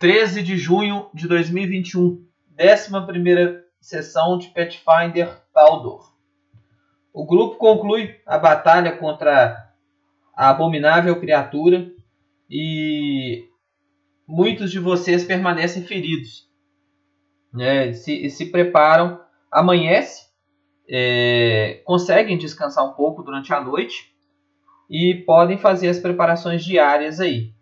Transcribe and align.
13 0.00 0.42
de 0.42 0.56
junho 0.56 1.10
de 1.12 1.28
2021, 1.28 2.26
11 2.58 3.60
sessão 3.82 4.38
de 4.38 4.48
Pathfinder 4.48 5.42
Taldor. 5.52 6.14
O 7.12 7.26
grupo 7.26 7.56
conclui 7.56 8.16
a 8.24 8.38
batalha 8.38 8.96
contra 8.96 9.70
a 10.34 10.48
abominável 10.48 11.20
criatura 11.20 11.92
e 12.48 13.46
muitos 14.26 14.70
de 14.70 14.78
vocês 14.78 15.22
permanecem 15.22 15.84
feridos. 15.84 16.48
Né? 17.52 17.92
Se, 17.92 18.30
se 18.30 18.46
preparam, 18.46 19.20
amanhece, 19.50 20.30
é, 20.88 21.82
conseguem 21.84 22.38
descansar 22.38 22.86
um 22.86 22.94
pouco 22.94 23.22
durante 23.22 23.52
a 23.52 23.60
noite 23.60 24.14
e 24.88 25.14
podem 25.26 25.58
fazer 25.58 25.88
as 25.88 25.98
preparações 25.98 26.64
diárias 26.64 27.20
aí. 27.20 27.52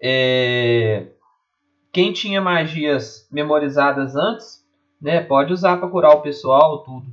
É, 0.00 1.08
quem 1.94 2.12
tinha 2.12 2.40
magias 2.40 3.28
memorizadas 3.30 4.16
antes, 4.16 4.66
né, 5.00 5.22
pode 5.22 5.52
usar 5.52 5.76
para 5.78 5.88
curar 5.88 6.10
o 6.10 6.22
pessoal, 6.22 6.82
tudo. 6.82 7.06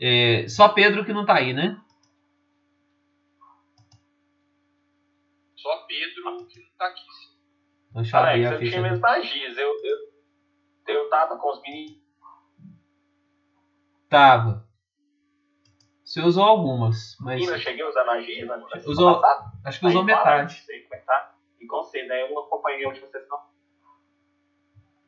É, 0.00 0.46
só 0.48 0.68
Pedro 0.68 1.04
que 1.04 1.12
não 1.12 1.24
tá 1.24 1.36
aí, 1.36 1.52
né? 1.52 1.80
Só 5.54 5.86
Pedro 5.86 6.46
que 6.48 6.60
não 6.60 6.76
tá 6.76 6.86
aqui. 6.86 7.02
Deixa 7.92 8.16
eu 8.16 8.20
abrir 8.20 8.46
Alex, 8.46 8.50
a 8.50 8.54
eu 8.54 8.58
ficha 8.58 8.70
tinha 8.70 8.82
dele. 8.82 8.94
minhas 8.94 9.00
magias. 9.00 9.58
Eu, 9.58 9.68
eu, 9.84 10.94
eu 10.94 11.10
tava 11.10 11.36
com 11.36 11.50
os 11.52 11.62
mini. 11.62 12.02
Tava. 14.08 14.68
Você 16.04 16.20
usou 16.20 16.42
algumas, 16.42 17.16
mas 17.20 17.46
Eu 17.46 17.58
cheguei 17.58 17.84
a 17.84 17.88
usar 17.88 18.04
magia, 18.04 18.44
né? 18.44 18.64
Usou- 18.86 19.22
acho 19.64 19.78
que 19.78 19.86
usou 19.86 20.00
Aí, 20.00 20.06
metade. 20.06 20.54
Não 20.56 20.64
sei 20.64 20.82
como 20.82 20.94
é 20.94 20.98
que 20.98 21.06
tá. 21.06 21.34
E 21.60 21.66
com 21.66 21.76
você, 21.76 22.02
né? 22.06 22.22
Eu 22.22 22.34
não 22.34 22.42
acompanhei 22.42 22.86
onde 22.86 22.98
vocês 23.00 23.28
não. 23.28 23.49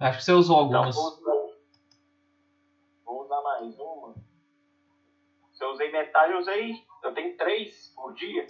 Acho 0.03 0.19
que 0.19 0.25
você 0.25 0.33
usou 0.33 0.59
algumas. 0.59 0.97
vou 0.97 1.07
usar, 1.07 1.57
vou 3.05 3.23
usar 3.23 3.41
mais 3.41 3.79
uma. 3.79 4.15
Se 5.53 5.65
eu 5.65 5.71
usei 5.71 5.93
metade, 5.93 6.33
eu 6.33 6.41
usei. 6.41 6.75
Eu 7.05 7.15
tenho 7.15 7.37
três 7.37 7.93
por 7.95 8.13
dia. 8.15 8.49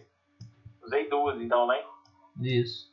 Usei 0.82 1.10
duas, 1.10 1.38
então, 1.42 1.66
né? 1.66 1.84
Isso. 2.40 2.90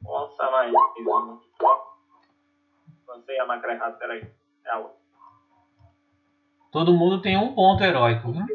Nossa, 0.00 0.50
mais 0.50 0.72
uma. 0.72 1.42
Lancei 3.06 3.38
a 3.38 3.46
macra 3.46 3.74
errada, 3.74 3.98
peraí. 3.98 4.32
É 4.64 4.70
a 4.70 4.78
outra. 4.78 4.96
Todo 6.72 6.94
mundo 6.94 7.20
tem 7.20 7.36
um 7.36 7.54
ponto 7.54 7.84
heróico, 7.84 8.32
viu? 8.32 8.46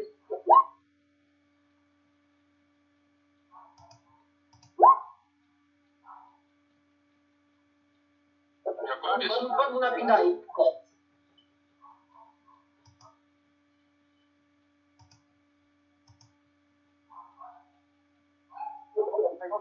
Já 8.86 8.96
começou. 8.96 9.48
Vamos 9.48 9.80
na 9.80 9.92
pindaí. 9.92 10.42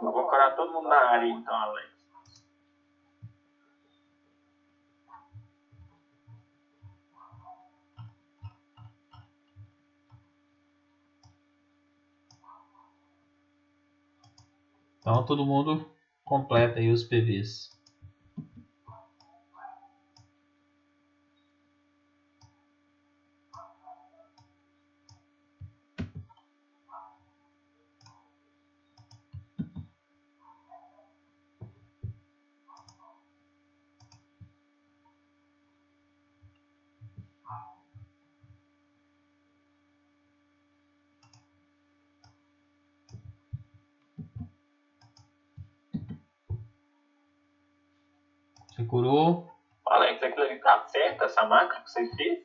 Eu 0.02 0.12
vou 0.12 0.28
curar 0.28 0.56
todo 0.56 0.74
mundo 0.74 0.90
na 0.90 0.96
área, 0.96 1.28
então, 1.28 1.54
Alex. 1.54 1.92
Então 15.00 15.26
todo 15.26 15.46
mundo 15.46 15.90
completa 16.24 16.80
aí 16.80 16.92
os 16.92 17.04
PVs. 17.04 17.81
Curou? 48.92 49.50
Alex, 49.88 50.22
aquilo 50.22 50.46
ali 50.46 50.60
tá 50.60 50.84
certo, 50.88 51.24
essa 51.24 51.46
macro 51.48 51.82
que 51.84 51.90
você 51.90 52.06
fez? 52.16 52.40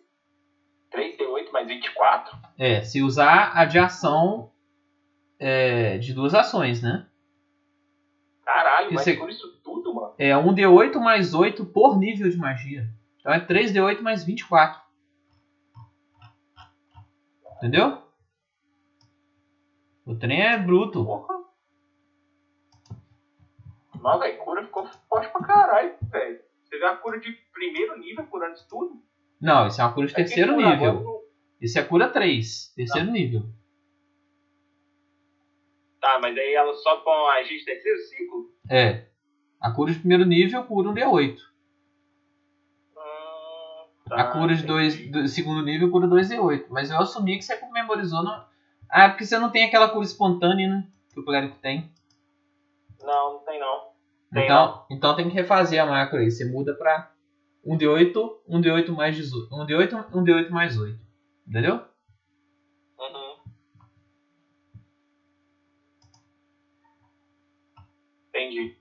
3D8 0.92 1.50
mais 1.52 1.66
24? 1.66 2.38
É, 2.56 2.82
se 2.82 3.02
usar 3.02 3.52
a 3.58 3.64
de 3.64 3.78
ação 3.78 4.52
é, 5.38 5.98
de 5.98 6.14
duas 6.14 6.34
ações, 6.34 6.80
né? 6.80 7.06
Caralho, 8.44 8.92
mas 8.94 9.02
você- 9.02 9.16
por 9.16 9.28
isso 9.28 9.60
tudo, 9.62 9.92
mano. 9.92 10.14
É 10.18 10.34
1d8 10.36 11.00
mais 11.00 11.34
8 11.34 11.66
por 11.66 11.98
nível 11.98 12.30
de 12.30 12.36
magia. 12.38 12.88
Então 13.20 13.32
é 13.32 13.40
3d8 13.40 14.00
mais 14.02 14.22
24. 14.24 14.80
Entendeu? 17.56 18.02
O 20.04 20.14
trem 20.14 20.40
é 20.42 20.56
bruto. 20.56 21.04
Porra. 21.04 21.34
Não, 24.02 24.18
velho, 24.18 24.38
cura 24.38 24.64
ficou 24.64 24.86
forte 25.08 25.28
pra 25.32 25.42
caralho, 25.42 25.94
velho. 26.10 26.40
Você 26.64 26.78
vê 26.78 26.84
a 26.86 26.96
cura 26.96 27.18
de 27.20 27.32
primeiro 27.52 27.98
nível 27.98 28.26
curando 28.26 28.54
isso 28.54 28.66
tudo? 28.68 29.00
Não, 29.40 29.66
isso 29.66 29.80
é 29.80 29.84
uma 29.84 29.92
cura 29.92 30.06
de 30.06 30.14
quem 30.14 30.24
terceiro 30.24 30.54
cura 30.54 30.70
nível. 30.70 30.94
não- 31.02 31.20
Isso 31.60 31.78
é 31.78 31.82
cura 31.82 32.08
3, 32.08 32.72
terceiro 32.74 33.10
nível. 33.10 33.42
Tá, 36.00 36.18
mas 36.20 36.36
aí 36.36 36.54
ela 36.54 36.72
pra 37.02 37.24
um 37.24 37.28
agir 37.28 37.58
de 37.58 37.64
terceiro 37.64 37.98
ciclo? 38.00 38.50
É. 38.70 39.06
A 39.60 39.70
cura 39.70 39.92
de 39.92 39.98
primeiro 39.98 40.24
nível 40.24 40.62
cura 40.64 40.88
um 40.90 40.94
D8. 40.94 41.38
Hum, 42.96 43.86
A 44.10 44.24
tá, 44.24 44.24
cura 44.32 44.54
de 44.54 44.62
dois, 44.64 45.10
do 45.10 45.26
segundo 45.26 45.62
nível 45.62 45.90
cura 45.90 46.06
2D8. 46.06 46.66
Mas 46.68 46.90
eu 46.90 46.98
assumi 46.98 47.36
que 47.38 47.42
você 47.44 47.58
memorizou 47.72 48.22
no. 48.22 48.30
Ah, 48.88 49.04
é 49.04 49.08
porque 49.08 49.24
você 49.24 49.38
não 49.38 49.50
tem 49.50 49.64
aquela 49.64 49.88
cura 49.88 50.04
espontânea, 50.04 50.68
né? 50.68 50.86
Que 51.12 51.18
o 51.20 51.24
clérigo 51.24 51.56
tem. 51.60 51.90
Não, 53.02 53.34
não 53.34 53.40
tem 53.40 53.58
não. 53.58 53.85
Tem 54.32 54.44
Então, 54.44 54.86
então 54.90 55.16
tem 55.16 55.28
que 55.28 55.34
refazer 55.34 55.82
a 55.82 55.86
macro 55.86 56.18
aí. 56.18 56.30
Você 56.30 56.44
muda 56.44 56.74
pra 56.74 57.12
1D8, 57.64 58.14
1D8 58.48 58.90
mais 58.90 59.16
18. 59.16 59.48
1D8, 59.50 60.10
1D8 60.12 60.50
mais 60.50 60.78
8. 60.78 60.98
Entendeu? 61.46 61.84
Uhum. 62.98 63.36
Entendi. 68.28 68.76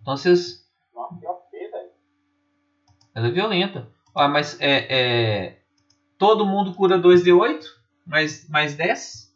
Então 0.00 0.16
vocês. 0.16 0.68
Nossa, 0.94 1.14
velho. 1.50 1.90
Ela 3.14 3.28
é 3.28 3.30
violenta. 3.30 3.88
Ó, 4.14 4.28
mas 4.28 4.60
é, 4.60 4.86
é. 4.90 5.58
Todo 6.18 6.46
mundo 6.46 6.74
cura 6.74 6.98
2D8? 6.98 7.64
Mais, 8.06 8.48
mais 8.48 8.74
10? 8.74 9.34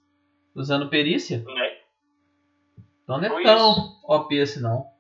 Usando 0.55 0.89
perícia? 0.89 1.43
Né? 1.43 1.66
Então 3.07 3.19
não 3.19 3.25
é 3.25 3.31
Foi 3.31 3.43
tão 3.45 3.71
isso. 3.71 4.01
OP 4.03 4.41
assim 4.41 4.61
não. 4.61 4.91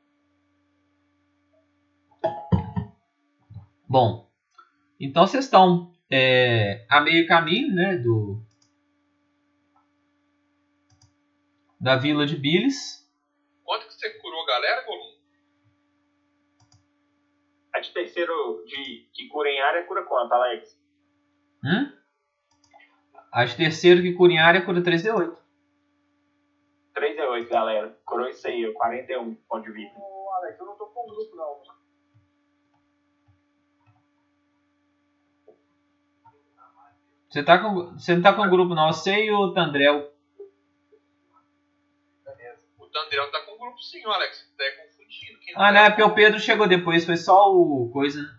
Bom, 3.89 4.31
então 5.01 5.27
vocês 5.27 5.45
estão 5.45 5.93
é, 6.09 6.87
a 6.89 7.01
meio 7.01 7.27
caminho, 7.27 7.75
né, 7.75 7.97
do 7.97 8.41
da 11.81 11.97
vila 11.97 12.25
de 12.25 12.37
Billis. 12.37 13.05
Quanto 13.65 13.89
que 13.89 13.95
você 13.95 14.11
curou 14.11 14.41
a 14.45 14.47
galera, 14.47 14.87
Golum? 14.87 15.17
A 17.75 17.81
de 17.81 17.91
terceiro 17.91 18.65
de 18.69 19.09
que 19.13 19.27
cura 19.27 19.49
em 19.51 19.61
área 19.61 19.85
cura 19.85 20.05
quanto, 20.05 20.33
Alex? 20.33 20.81
Hum? 21.65 21.93
A 23.33 23.45
de 23.45 23.57
terceiro 23.57 24.01
que 24.01 24.13
cura 24.13 24.33
em 24.33 24.39
área 24.39 24.65
cura 24.65 24.81
3D8. 24.81 25.46
3 26.97 27.19
é 27.19 27.29
8, 27.29 27.51
galera. 27.51 27.99
Curou 28.07 28.27
isso 28.27 28.49
aí, 28.49 28.67
ó, 28.67 28.73
41 28.73 29.35
ponto 29.35 29.63
de 29.65 29.71
vida. 29.71 29.93
Ô, 29.99 30.31
Alex, 30.37 30.59
eu 30.59 30.65
não 30.65 30.77
tô 30.77 30.87
com 30.87 31.01
o 31.01 31.15
grupo, 31.15 31.37
não. 31.37 31.63
Você, 37.29 37.45
tá 37.45 37.59
com, 37.59 37.93
você 37.93 38.15
não 38.15 38.23
tá 38.23 38.33
com 38.33 38.43
o 38.43 38.49
grupo 38.49 38.75
não, 38.75 38.91
você 38.91 39.27
e 39.27 39.31
o 39.31 39.53
Tandrel. 39.53 40.11
O 42.79 42.87
Tandrel 42.87 43.31
tá 43.31 43.43
com 43.43 43.53
o 43.53 43.59
grupo 43.59 43.79
sim, 43.79 44.03
o 44.07 44.11
Alex. 44.11 44.51
Tá 44.57 44.65
confundindo. 44.83 45.39
Quem 45.41 45.55
Ah, 45.55 45.71
não, 45.71 45.81
é 45.83 45.91
porque 45.91 46.03
o 46.03 46.15
Pedro 46.15 46.41
chegou 46.41 46.67
depois, 46.67 47.05
foi 47.05 47.19
só 47.19 47.53
o 47.53 47.91
coisa, 47.93 48.23
né? 48.23 48.39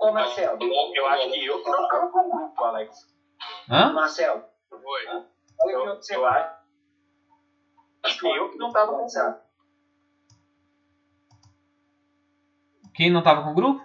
Ô, 0.00 0.10
Marcelo. 0.10 0.58
Eu 0.62 1.06
acho 1.06 1.30
que 1.32 1.44
eu 1.44 1.62
que 1.62 1.70
não 1.70 1.86
tava 1.86 2.10
com 2.10 2.20
o 2.20 2.30
grupo, 2.30 2.64
Alex. 2.64 3.17
Hã? 3.70 3.92
Marcelo, 3.92 4.42
Oi. 4.72 5.06
olha 5.06 5.18
aqui 5.18 5.72
Eu, 5.72 5.82
onde 5.92 6.06
você 6.06 6.16
eu 6.16 6.20
vai. 6.22 6.48
acho 8.02 8.18
que 8.18 8.26
eu 8.26 8.50
que 8.50 8.56
não 8.56 8.70
tava 8.70 8.92
com 8.92 8.98
WhatsApp. 9.00 9.38
Quem 12.94 13.10
não 13.10 13.22
tava 13.22 13.42
com 13.42 13.50
o 13.50 13.54
grupo? 13.54 13.80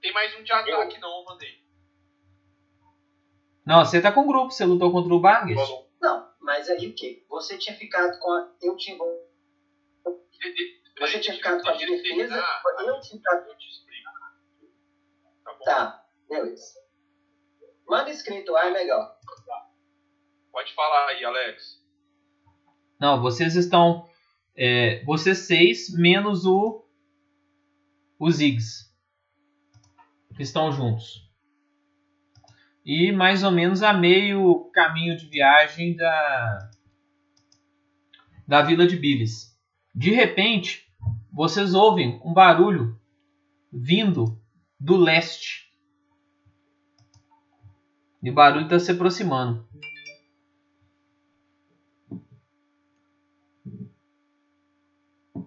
Tem 0.00 0.12
mais 0.12 0.34
um 0.34 0.42
de 0.42 0.52
ataque 0.52 0.98
não, 0.98 1.18
eu 1.18 1.24
mandei. 1.24 1.60
Não, 3.64 3.84
você 3.84 4.00
tá 4.00 4.10
com 4.10 4.22
o 4.22 4.26
grupo, 4.26 4.50
você 4.50 4.64
lutou 4.64 4.90
contra 4.90 5.14
o. 5.14 5.20
Falou. 5.20 5.88
Não, 6.00 6.28
mas 6.40 6.68
aí 6.68 6.88
o 6.88 6.94
quê? 6.94 7.22
Você 7.28 7.56
tinha 7.56 7.76
ficado 7.76 8.18
com 8.18 8.32
a. 8.32 8.50
Eu 8.60 8.76
tinha. 8.76 8.98
Você 10.98 11.20
tinha 11.20 11.36
ficado 11.36 11.62
com 11.62 11.68
a 11.68 11.72
defesa. 11.72 12.42
Eu 12.80 13.00
tinha 13.00 13.18
ficado. 13.18 13.46
Eu 13.46 13.56
te 13.56 13.68
explico. 13.68 14.10
Tá? 15.44 15.54
Tá, 15.64 16.04
beleza. 16.28 16.79
Manda 17.90 18.08
escrito 18.08 18.52
lá, 18.52 18.68
é 18.68 18.70
legal. 18.70 19.18
Pode 20.52 20.72
falar 20.74 21.08
aí, 21.08 21.24
Alex. 21.24 21.84
Não, 23.00 23.20
vocês 23.20 23.56
estão. 23.56 24.08
É, 24.54 25.04
vocês 25.04 25.38
seis 25.38 25.92
menos 25.92 26.46
o. 26.46 26.86
Os 28.16 28.36
Ziggs. 28.36 28.88
Que 30.36 30.44
estão 30.44 30.70
juntos. 30.70 31.28
E 32.84 33.10
mais 33.10 33.42
ou 33.42 33.50
menos 33.50 33.82
a 33.82 33.92
meio 33.92 34.70
caminho 34.72 35.16
de 35.16 35.26
viagem 35.26 35.96
da. 35.96 36.70
Da 38.46 38.62
vila 38.62 38.86
de 38.86 38.94
Billis. 38.94 39.58
De 39.92 40.12
repente, 40.12 40.88
vocês 41.32 41.74
ouvem 41.74 42.20
um 42.24 42.32
barulho 42.32 42.96
vindo 43.72 44.40
do 44.78 44.96
leste. 44.96 45.69
E 48.22 48.30
o 48.30 48.34
barulho 48.34 48.64
está 48.64 48.78
se 48.78 48.90
aproximando. 48.92 49.66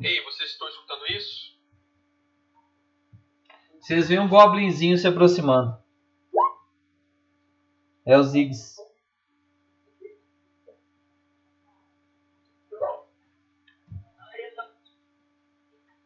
Ei, 0.02 0.22
vocês 0.24 0.50
estão 0.50 0.68
escutando 0.68 1.06
isso? 1.08 1.54
Vocês 3.80 4.10
veem 4.10 4.20
um 4.22 4.28
goblinzinho 4.28 4.98
se 4.98 5.08
aproximando. 5.08 5.78
É 8.06 8.18
o 8.18 8.24
Ziggs. 8.24 8.76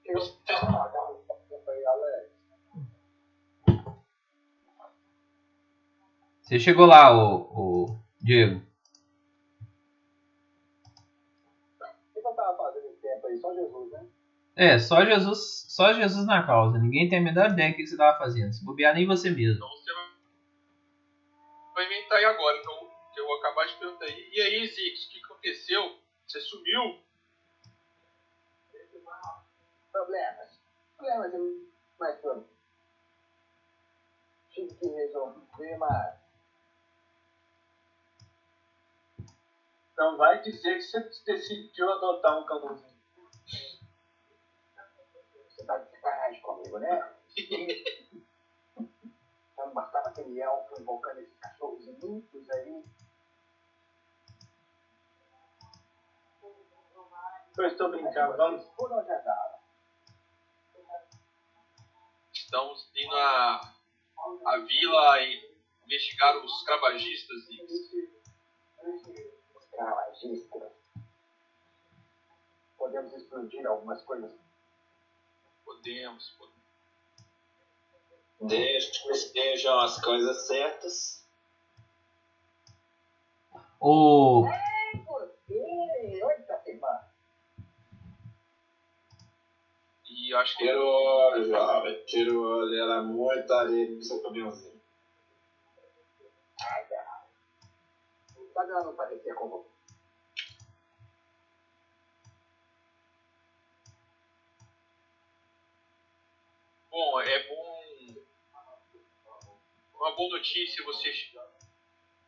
Vocês- 0.06 0.38
Você 6.48 6.60
chegou 6.62 6.86
lá, 6.86 7.12
o, 7.14 7.42
o 7.52 8.00
Diego. 8.22 8.62
O 12.16 12.22
que 12.22 12.26
eu 12.26 12.34
tava 12.34 12.56
fazendo 12.56 12.86
esse 12.88 13.02
tempo 13.02 13.28
aí? 13.28 13.38
Só 13.38 13.54
Jesus, 13.54 13.92
né? 13.92 14.08
É, 14.56 14.80
só 14.80 15.04
Jesus, 15.04 15.66
só 15.68 15.92
Jesus 15.92 16.26
na 16.26 16.48
causa. 16.48 16.80
Ninguém 16.80 17.10
tem 17.10 17.20
a 17.20 17.22
menor 17.22 17.50
ideia 17.52 17.72
do 17.72 17.76
que 17.76 17.86
você 17.86 17.96
estava 17.96 18.18
fazendo. 18.18 18.54
Se 18.54 18.64
bobear 18.64 18.96
nem 18.96 19.06
você 19.06 19.30
mesmo. 19.30 19.58
Então 19.58 19.70
você 19.70 19.94
vai- 19.94 20.10
vai 21.76 21.86
inventar 21.86 22.18
aí 22.18 22.26
agora. 22.26 22.58
Então, 22.60 22.90
que 23.14 23.20
eu 23.20 23.26
vou 23.26 23.40
acabar 23.40 23.68
de 23.68 23.76
perguntar 23.76 24.06
aí. 24.06 24.30
E 24.34 24.40
aí, 24.40 24.66
Zix, 24.68 25.06
o 25.06 25.10
que 25.10 25.26
aconteceu? 25.26 26.00
Você 26.26 26.40
sumiu? 26.40 27.02
Problemas. 29.92 30.62
Problemas 30.96 31.34
é 31.34 31.38
mais 32.00 32.22
tudo. 32.22 32.48
Tive 34.52 34.74
que 34.76 34.88
resolver, 34.88 35.78
mas. 35.78 36.17
Não 39.98 40.16
vai 40.16 40.40
dizer 40.42 40.76
que 40.76 40.82
você 40.82 41.00
decidiu 41.26 41.92
adotar 41.92 42.38
um 42.40 42.46
cãozinho. 42.46 42.96
Você 45.50 45.66
tá 45.66 45.78
de 45.80 45.90
sacanagem 45.90 46.42
comigo, 46.42 46.78
né? 46.78 47.16
Então 49.54 49.74
bastava 49.74 50.10
aquele 50.10 50.40
elfo 50.40 50.80
invocando 50.80 51.20
esses 51.20 51.36
cachorros 51.40 51.88
limpos 51.88 52.48
aí. 52.52 52.84
Eu 57.58 57.66
estou 57.66 57.90
brincando, 57.90 58.38
vamos. 58.38 58.66
Por 58.76 58.92
onde 58.92 59.12
andava? 59.12 59.58
Estamos 62.32 62.92
indo 62.96 63.16
à, 63.16 63.74
à 64.46 64.58
vila 64.60 65.22
e 65.22 65.58
investigar 65.86 66.38
os 66.38 66.64
cravagistas, 66.64 67.50
Zix. 69.78 70.48
Escravagistas. 70.48 70.72
Podemos 72.78 73.14
explodir 73.14 73.66
algumas 73.68 74.02
coisas. 74.04 74.32
Podemos, 75.64 76.30
podemos. 76.32 76.58
Desde 78.42 79.04
que 79.04 79.12
estejam 79.12 79.80
as 79.80 80.00
coisas 80.02 80.48
certas. 80.48 81.28
O, 83.80 84.44
Você, 85.06 86.24
oita, 86.24 86.64
irmã. 86.66 87.02
E 90.06 90.34
eu 90.34 90.40
acho 90.40 90.58
que 90.58 90.66
Tira 90.66 90.80
o 90.80 90.88
olho, 90.88 91.48
jovem. 91.48 92.06
Tira 92.06 92.34
o 92.34 92.42
olho. 92.42 92.84
Era 92.84 93.02
muito 93.04 93.54
areia 93.54 93.90
no 93.90 94.02
seu 94.02 94.22
caminhãozinho. 94.22 94.82
Sabe 96.60 97.07
ela 98.66 98.84
não 98.84 98.96
parecia 98.96 99.34
com 99.36 99.50
você? 99.50 99.70
Bom, 106.90 107.22
é 107.22 107.48
bom. 107.48 107.78
Uma 109.96 110.16
boa 110.16 110.38
notícia 110.38 110.84
você 110.86 111.12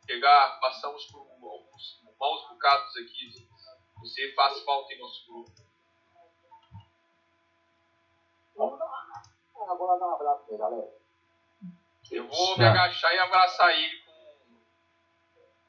chegar. 0.07 0.59
Passamos 0.59 1.05
por 1.11 1.19
alguns 1.21 2.03
maus 2.19 2.49
bocados 2.49 2.97
aqui. 2.97 3.47
Você 3.99 4.33
faz 4.33 4.61
falta 4.63 4.93
em 4.93 4.99
nosso 4.99 5.25
grupo. 5.27 5.51
Ah, 8.57 9.75
vou 9.75 9.87
lá 9.87 9.97
dar 9.97 10.07
um 10.07 10.15
abraço 10.15 10.45
pra 10.45 10.53
ele, 10.53 10.57
galera. 10.57 10.99
Eu 12.11 12.27
vou 12.27 12.51
me 12.57 12.63
Tá. 12.63 12.71
agachar 12.71 13.13
e 13.13 13.19
abraçar 13.19 13.71
ele 13.71 14.01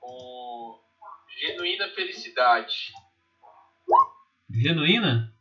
com, 0.00 0.80
com 0.98 1.08
genuína 1.38 1.88
felicidade. 1.94 2.92
Genuína? 4.50 5.32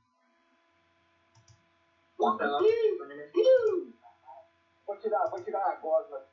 Vou 4.85 4.97
tirar, 4.97 5.29
vou 5.29 5.43
tirar 5.43 5.65
a 5.65 5.75
gosma, 5.75 6.25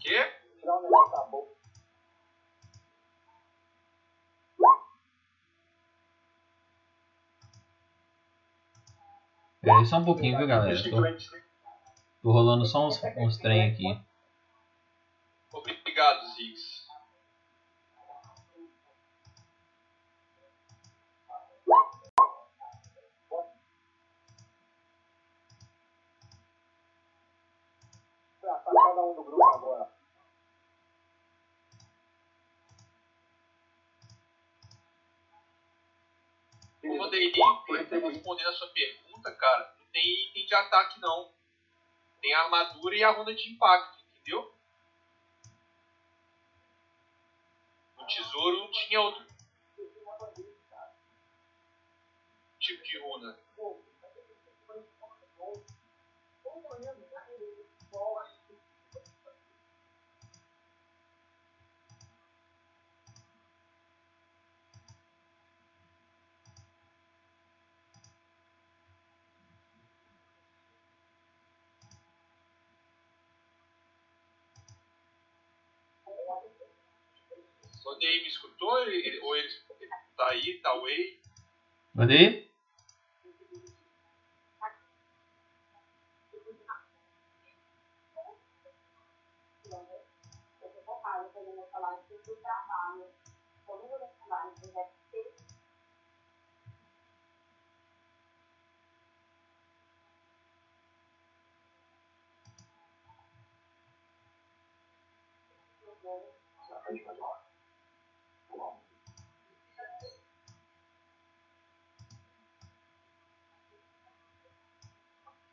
Quê? 0.00 0.32
tirar 0.60 0.76
o 0.76 0.82
negócio 0.82 1.12
da 1.12 1.24
boca. 1.24 1.54
É, 9.62 9.84
só 9.86 9.96
um 9.96 10.04
pouquinho, 10.04 10.36
viu, 10.36 10.46
galera? 10.46 10.76
Tô, 10.82 10.90
tô 12.22 12.32
rolando 12.32 12.66
só 12.66 12.86
uns, 12.86 13.00
uns 13.16 13.38
trem 13.38 13.70
aqui. 13.70 13.98
Obrigado, 15.94 16.26
Ziggs. 16.34 16.88
Pra 28.40 28.58
cada 28.58 29.02
um 29.02 29.14
do 29.14 29.22
grupo 29.22 29.48
agora. 29.54 29.94
Ô, 36.82 36.98
Vanderlei, 36.98 37.32
respondendo 38.10 38.48
a 38.48 38.52
sua 38.54 38.68
pergunta, 38.70 39.32
cara, 39.36 39.76
não 39.78 39.86
tem 39.92 40.02
item 40.28 40.44
de 40.44 40.54
ataque, 40.56 41.00
não. 41.00 41.32
Tem 42.20 42.34
a 42.34 42.42
armadura 42.42 42.96
e 42.96 43.04
a 43.04 43.12
runa 43.12 43.32
de 43.32 43.48
impacto, 43.48 44.04
entendeu? 44.10 44.53
No 48.04 48.08
tesouro 48.08 48.70
tinha 48.70 49.00
outro. 49.00 49.24
Tipo 52.60 52.82
de 52.82 52.98
runa. 52.98 53.38
Me 78.22 78.28
escutou? 78.28 78.78
Ele, 78.82 78.96
ele- 79.06 79.20
ou 79.20 79.36
ele, 79.36 79.48
ele 79.80 79.90
tá 80.16 80.28
aí, 80.28 80.60
tá 80.60 80.70
away? 80.70 81.20
Mandei? 81.94 82.44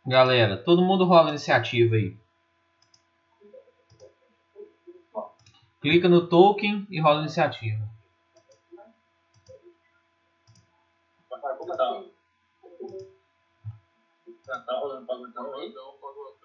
Galera, 0.05 0.57
todo 0.57 0.81
mundo 0.81 1.05
rola 1.05 1.29
iniciativa 1.29 1.95
aí. 1.95 2.17
Clica 5.79 6.09
no 6.09 6.27
token 6.27 6.87
e 6.89 6.99
rola 6.99 7.21
iniciativa. 7.21 7.87
Tá. 11.29 11.37
Tá? 14.45 14.63
Pagodão, 14.65 15.97
pagodão. 16.01 16.41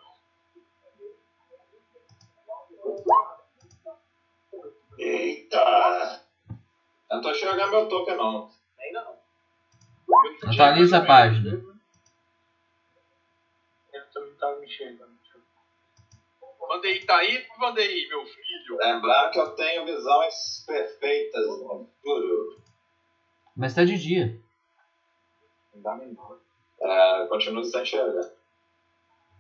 Eita! 4.99 6.23
Eu 7.11 7.17
não 7.17 7.23
tô 7.23 7.31
enxergando 7.31 7.71
meu 7.71 7.89
token 7.89 8.17
não. 8.17 8.51
Ainda 8.79 9.05
não. 9.05 10.51
Atualiza 10.51 10.99
a 10.99 11.05
página. 11.05 11.76
Tava 14.47 14.61
me 14.61 14.67
enxergando. 14.67 15.17
Vandeir 16.69 17.05
tá 17.05 17.17
aí, 17.17 17.45
Vandeir, 17.59 18.09
meu 18.09 18.25
filho. 18.25 18.77
Lembrando 18.79 19.33
que 19.33 19.41
eu 19.41 19.57
tenho 19.57 19.85
visões 19.85 20.65
perfeitas 20.65 21.47
no 21.47 21.85
futuro. 21.85 22.63
Mas 23.57 23.75
tá 23.75 23.85
de 23.85 23.99
dia. 23.99 24.41
Dá 25.75 25.97
menor. 25.97 26.39
É, 26.81 27.23
eu 27.23 27.29
continuo 27.29 27.65
sem 27.65 27.83
enxergar. 27.83 28.31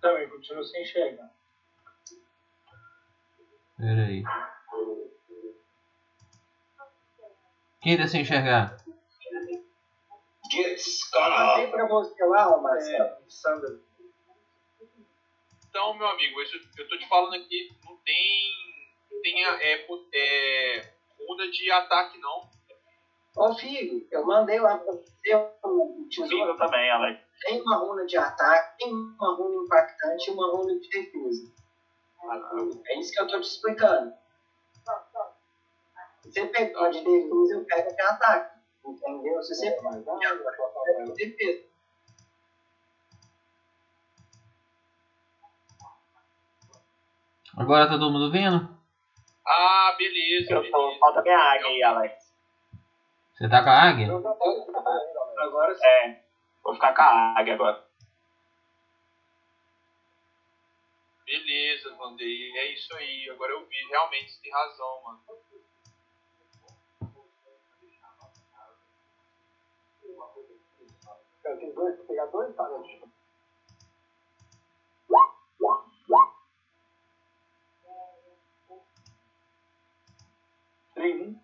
Também 0.00 0.28
continuo 0.28 0.64
sem 0.64 0.82
enxergar. 0.82 1.30
Pera 3.76 4.02
aí. 4.02 4.24
Quem 7.80 7.96
tá 7.96 8.08
sem 8.08 8.22
enxergar? 8.22 8.76
Gets 10.50 11.10
gone 11.12 11.70
pra 11.70 11.86
você 11.86 12.24
lá, 12.24 12.56
Marcelo. 12.60 13.04
É, 13.04 13.18
Sandra. 13.28 13.85
Então, 15.76 15.92
meu 15.92 16.06
amigo, 16.06 16.40
isso, 16.40 16.56
eu 16.78 16.88
tô 16.88 16.96
te 16.96 17.06
falando 17.06 17.34
aqui, 17.34 17.68
não 17.84 17.98
tem. 17.98 19.20
Tem 19.22 19.44
é, 19.44 19.74
é, 20.14 20.94
runa 21.20 21.50
de 21.50 21.70
ataque, 21.70 22.16
não. 22.16 22.48
Ô, 23.36 23.54
filho, 23.54 24.08
eu 24.10 24.24
mandei 24.24 24.58
lá 24.58 24.78
pra 24.78 24.94
você 24.94 25.34
o 25.34 26.08
tesouro. 26.08 26.30
Comigo 26.30 26.56
também, 26.56 26.90
Alex. 26.90 27.20
Tem 27.42 27.60
uma 27.60 27.76
runa 27.76 28.06
de 28.06 28.16
ataque, 28.16 28.78
tem 28.78 28.90
uma 28.90 29.34
runa 29.36 29.64
impactante 29.64 30.30
e 30.30 30.32
uma 30.32 30.50
runa 30.50 30.80
de 30.80 30.88
defesa. 30.88 31.52
É 32.86 32.98
isso 32.98 33.12
que 33.12 33.20
eu 33.20 33.28
tô 33.28 33.38
te 33.38 33.46
explicando. 33.46 34.14
Se 36.22 36.30
você 36.32 36.46
pegou 36.46 36.84
a 36.84 36.88
de 36.88 37.04
defesa, 37.04 37.54
eu 37.54 37.64
pego 37.66 37.94
de 37.94 38.00
ataque. 38.00 38.58
Entendeu? 38.82 39.42
Se 39.42 39.54
você 39.54 39.68
a 39.68 39.90
de 39.90 40.26
ataque, 40.26 40.62
eu 40.62 40.82
pego 40.84 41.12
de 41.12 41.26
defesa. 41.26 41.66
Agora 47.56 47.86
tá 47.86 47.92
todo 47.98 48.10
mundo 48.12 48.30
vendo? 48.30 48.56
Ah, 49.46 49.94
beleza, 49.96 50.52
Eu 50.54 50.60
beleza. 50.60 50.98
falta 51.00 51.22
minha 51.22 51.38
águia 51.38 51.66
aí, 51.66 51.82
Alex. 51.82 52.14
Você 53.34 53.48
tá 53.48 53.62
com 53.62 53.70
a 53.70 53.82
águia? 53.82 54.08
Agora 55.38 55.74
sim. 55.74 55.86
É. 55.86 56.16
Vou 56.62 56.74
ficar 56.74 56.94
com 56.94 57.02
a 57.02 57.34
águia 57.38 57.54
agora. 57.54 57.82
Beleza, 61.24 61.94
Vandeir, 61.96 62.56
é 62.56 62.72
isso 62.72 62.94
aí. 62.94 63.28
Agora 63.30 63.52
eu 63.52 63.66
vi, 63.66 63.76
realmente 63.90 64.30
você 64.32 64.40
tem 64.42 64.52
razão, 64.52 65.02
mano. 65.04 65.20
Eu 71.44 71.58
tenho 71.58 71.74
dois, 71.74 71.96
vou 71.96 72.06
pegar 72.06 72.26
dois 72.26 72.54
talentos. 72.54 73.05
Três, 80.96 81.20
hein? 81.20 81.38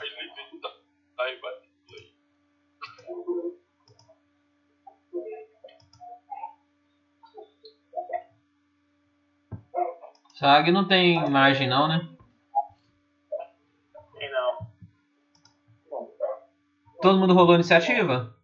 Aí 0.00 0.08
ele 0.08 0.60
tá. 0.60 0.76
Aí 1.18 1.40
vai. 1.40 1.73
Águia 10.44 10.72
não 10.72 10.86
tem 10.86 11.24
imagem 11.24 11.66
não, 11.66 11.88
né? 11.88 12.06
Tem 14.18 14.30
não. 14.30 14.68
Todo 17.00 17.18
mundo 17.18 17.32
rolou 17.34 17.54
iniciativa? 17.54 18.36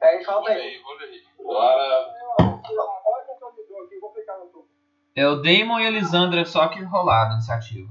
Aí 0.00 0.24
falta 0.24 0.50
Olha 0.50 0.60
aí. 0.60 0.74
aí, 0.74 0.82
olha 0.84 1.06
aí. 1.06 1.24
Bora. 1.38 2.14
Olha 2.40 2.52
o 2.52 3.38
que 3.38 3.44
eu 3.44 3.52
te 3.52 3.68
dou 3.68 3.84
aqui, 3.84 3.98
vou 3.98 4.10
pegar 4.10 4.36
no 4.38 4.46
topo. 4.46 4.68
É 5.14 5.26
o 5.26 5.36
Damon 5.36 5.80
e 5.80 5.86
a 5.86 5.88
Elisandra 5.88 6.44
só 6.44 6.68
que 6.68 6.82
rolaram 6.82 7.30
a 7.30 7.34
iniciativa. 7.34 7.88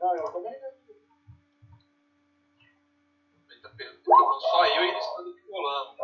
Não, 0.00 0.16
eu 0.16 0.32
também 0.32 0.52
Ele 3.48 3.98
perguntando 4.16 4.40
só 4.40 4.66
eu 4.66 4.84
e 4.84 4.88
eles 4.88 5.04
estão 5.04 5.24
rolando. 5.50 5.96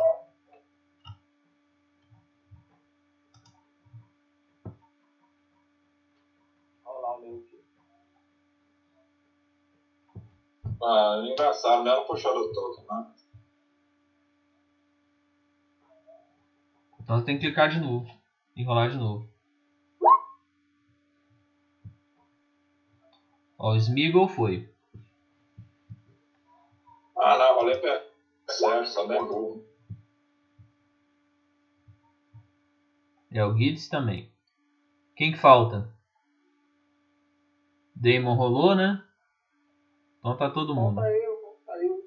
Olha 6.85 6.99
lá 6.99 7.17
o 7.17 7.21
meu 7.21 7.37
aqui. 7.37 7.63
Ah, 10.83 11.21
engraçado, 11.25 11.83
não 11.83 12.05
puxou 12.05 12.35
o 12.35 12.53
token, 12.53 12.85
né? 12.85 13.13
Então 16.99 17.19
você 17.19 17.25
tem 17.25 17.37
que 17.37 17.45
clicar 17.45 17.69
de 17.69 17.79
novo. 17.79 18.07
E 18.55 18.63
rolar 18.63 18.89
de 18.89 18.97
novo. 18.97 19.27
Ó, 23.57 23.71
o 23.71 23.75
Smeagol 23.77 24.27
foi. 24.27 24.72
Ah, 27.17 27.37
não, 27.37 27.55
rolei 27.55 27.77
pé. 27.77 28.07
Certo, 28.49 28.87
só 28.89 29.07
bem 29.07 29.23
burro. 29.25 29.63
É 33.31 33.43
o 33.43 33.57
Gitz 33.57 33.87
também. 33.87 34.31
Quem 35.15 35.31
que 35.31 35.37
falta? 35.37 35.91
Damon 37.95 38.35
rolou, 38.35 38.75
né? 38.75 39.03
Então 40.19 40.37
tá 40.37 40.49
todo 40.49 40.75
mundo. 40.75 40.95
Falta 40.95 41.11
eu, 41.11 41.57
falta 41.65 41.83
eu. 41.83 42.03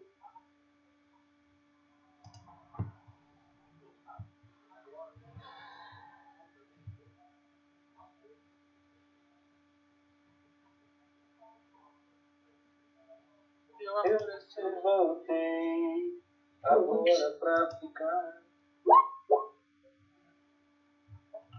Eu 14.04 14.35
voltei 14.82 16.22
agora 16.64 17.30
pra 17.38 17.70
ficar. 17.78 18.42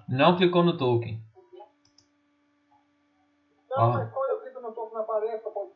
Não 0.09 0.37
clicou 0.37 0.63
no 0.63 0.77
token. 0.77 1.21
Não, 3.69 3.77
Ah. 3.77 3.93
mas 3.97 4.13
quando 4.13 4.29
eu 4.31 4.41
clico 4.41 4.61
no 4.61 4.73
topo 4.73 4.95
na 4.95 5.03
palestra, 5.03 5.51
pode. 5.51 5.71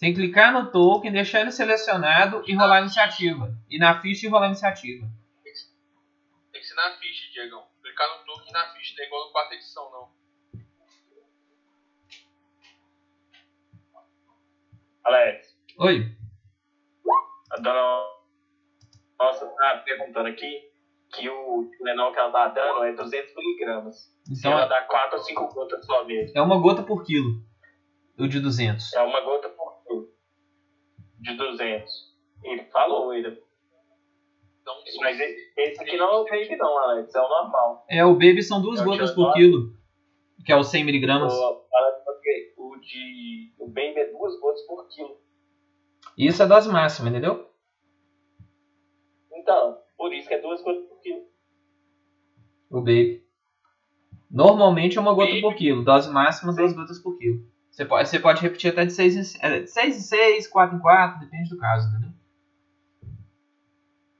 Tem 0.00 0.12
que 0.12 0.20
clicar 0.20 0.52
no 0.52 0.70
token, 0.70 1.12
deixar 1.12 1.40
ele 1.40 1.52
selecionado 1.52 2.42
e 2.46 2.54
rolar 2.54 2.78
a 2.78 2.80
iniciativa. 2.80 3.54
E 3.68 3.78
na 3.78 4.00
ficha 4.00 4.26
e 4.26 4.28
rolar 4.30 4.46
a 4.46 4.48
iniciativa. 4.48 5.06
Tem 5.42 5.52
que 6.62 6.66
ser 6.66 6.74
na 6.74 6.96
ficha, 6.98 7.30
Diegão. 7.32 7.66
Clicar 7.82 8.08
no 8.18 8.24
token 8.24 8.48
e 8.48 8.52
na 8.52 8.72
ficha, 8.74 8.94
não 8.96 9.04
é 9.04 9.06
igual 9.06 9.26
no 9.26 9.32
quarta 9.32 9.54
edição, 9.54 9.90
não. 9.90 10.16
Alex, 15.04 15.45
Oi. 15.78 16.10
a 17.50 17.60
dona 17.60 18.06
nossa 19.18 19.46
tá 19.46 19.82
perguntando 19.84 20.28
aqui 20.28 20.70
que 21.14 21.28
o 21.28 21.70
Lenol 21.82 22.12
que 22.12 22.18
ela 22.18 22.30
tá 22.30 22.48
dando 22.48 22.84
é 22.84 22.94
200 22.94 23.34
miligramas. 23.34 24.10
Então 24.30 24.52
ela 24.52 24.64
dá 24.64 24.82
4 24.82 25.18
ou 25.18 25.22
5 25.22 25.54
gotas 25.54 25.84
só 25.84 26.02
mesmo. 26.06 26.32
é 26.34 26.40
uma 26.40 26.58
gota 26.58 26.82
por 26.82 27.04
quilo. 27.04 27.42
O 28.18 28.26
de 28.26 28.40
200. 28.40 28.94
É 28.94 29.02
uma 29.02 29.20
gota 29.20 29.50
por 29.50 29.82
quilo. 29.84 30.08
De 31.20 31.36
200. 31.36 31.92
Ele 32.42 32.64
falou, 32.64 33.12
ele. 33.12 33.42
Então, 34.62 34.74
Mas 35.00 35.20
esse, 35.20 35.52
esse 35.58 35.82
aqui 35.82 35.98
não 35.98 36.10
é 36.10 36.16
o 36.20 36.24
baby 36.24 36.56
não, 36.56 36.78
Alex. 36.78 37.14
É 37.14 37.20
o 37.20 37.28
normal. 37.28 37.84
É, 37.88 38.04
o 38.04 38.14
baby 38.14 38.42
são 38.42 38.62
duas 38.62 38.80
É 38.80 38.82
o 38.82 38.86
gotas 38.86 39.10
por 39.10 39.34
quilo. 39.34 39.74
Que 40.44 40.52
é 40.52 40.56
os 40.56 40.68
100 40.68 40.84
miligramas. 40.84 41.34
O, 41.34 41.66
o 42.56 42.76
de. 42.80 43.52
O 43.58 43.66
baby 43.66 43.98
é 43.98 44.06
duas 44.06 44.40
gotas 44.40 44.62
por 44.62 44.88
quilo. 44.88 45.25
Isso 46.16 46.42
é 46.42 46.46
dose 46.46 46.68
máxima, 46.68 47.08
entendeu? 47.10 47.50
Então, 49.32 49.78
por 49.96 50.12
isso 50.14 50.26
que 50.28 50.34
é 50.34 50.40
duas 50.40 50.62
gotas 50.62 50.86
por 50.88 51.00
quilo. 51.00 51.26
O 52.70 52.80
baby. 52.80 53.24
Normalmente 54.30 54.98
é 54.98 55.00
uma 55.00 55.14
gota 55.14 55.28
Baby. 55.28 55.40
por 55.42 55.54
quilo. 55.54 55.84
Dose 55.84 56.10
máxima, 56.10 56.54
duas 56.54 56.72
gotas 56.72 56.98
por 56.98 57.16
quilo. 57.18 57.46
Você 57.70 57.84
pode, 57.84 58.08
você 58.08 58.18
pode 58.18 58.40
repetir 58.40 58.72
até 58.72 58.86
de 58.86 58.92
6 58.92 59.16
em 59.16 59.22
6, 59.22 59.70
6 59.70 59.96
em 59.96 60.00
6, 60.00 60.48
4 60.48 60.76
em 60.76 60.80
4, 60.80 61.20
depende 61.20 61.50
do 61.50 61.58
caso, 61.58 61.88
entendeu? 61.88 62.10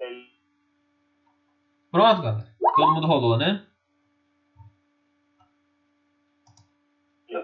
Ele- 0.01 0.27
Pronto, 1.91 2.23
galera. 2.23 2.55
Todo 2.77 2.95
mundo 2.95 3.07
rolou, 3.07 3.39
né? 3.39 3.67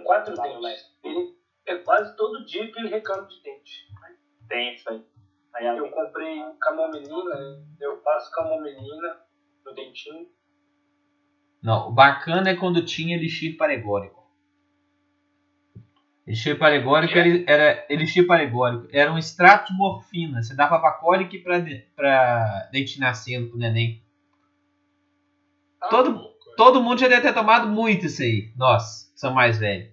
Quatro 0.05 0.35
dentes. 0.35 0.93
Ele, 1.03 1.39
é 1.67 1.77
quase 1.79 2.15
todo 2.17 2.45
dia 2.45 2.71
que 2.71 2.79
ele 2.79 2.89
reclama 2.89 3.27
de 3.27 3.43
dente. 3.43 3.89
Tem 4.53 4.75
isso 4.75 4.87
aí. 4.91 5.03
Aí 5.55 5.67
Eu 5.79 5.89
comprei 5.91 6.43
camomilina, 6.61 7.65
eu 7.81 7.97
passo 7.99 8.31
camomilina 8.33 9.17
no 9.65 9.75
dentinho. 9.75 10.29
Não, 11.63 11.89
o 11.89 11.93
bacana 11.93 12.51
é 12.51 12.55
quando 12.57 12.85
tinha 12.85 13.17
elixir 13.17 13.57
paregórico. 13.57 14.23
Elixir 16.27 16.59
paregórico 16.59 17.17
era, 17.17 17.45
era 17.47 17.87
elixir 17.89 18.27
paregórico. 18.27 18.89
Era 18.93 19.11
um 19.11 19.17
extrato 19.17 19.73
de 19.73 19.79
morfina. 19.79 20.43
Você 20.43 20.55
dava 20.55 20.79
pra 20.79 20.93
cólica 20.93 21.35
e 21.35 21.43
pra, 21.43 21.59
pra 21.97 22.69
dente 22.71 23.01
nascendo 23.01 23.49
pro 23.49 23.59
neném. 23.59 24.03
tá 25.81 25.89
todo- 25.89 26.29
é. 26.29 26.55
Todo 26.57 26.83
mundo 26.83 27.01
já 27.01 27.09
deve 27.09 27.23
ter 27.23 27.33
tomado 27.33 27.67
muito 27.69 28.05
isso 28.05 28.21
aí. 28.23 28.53
Nós, 28.57 29.11
que 29.15 29.19
são 29.21 29.33
mais 29.33 29.59
velhos. 29.59 29.91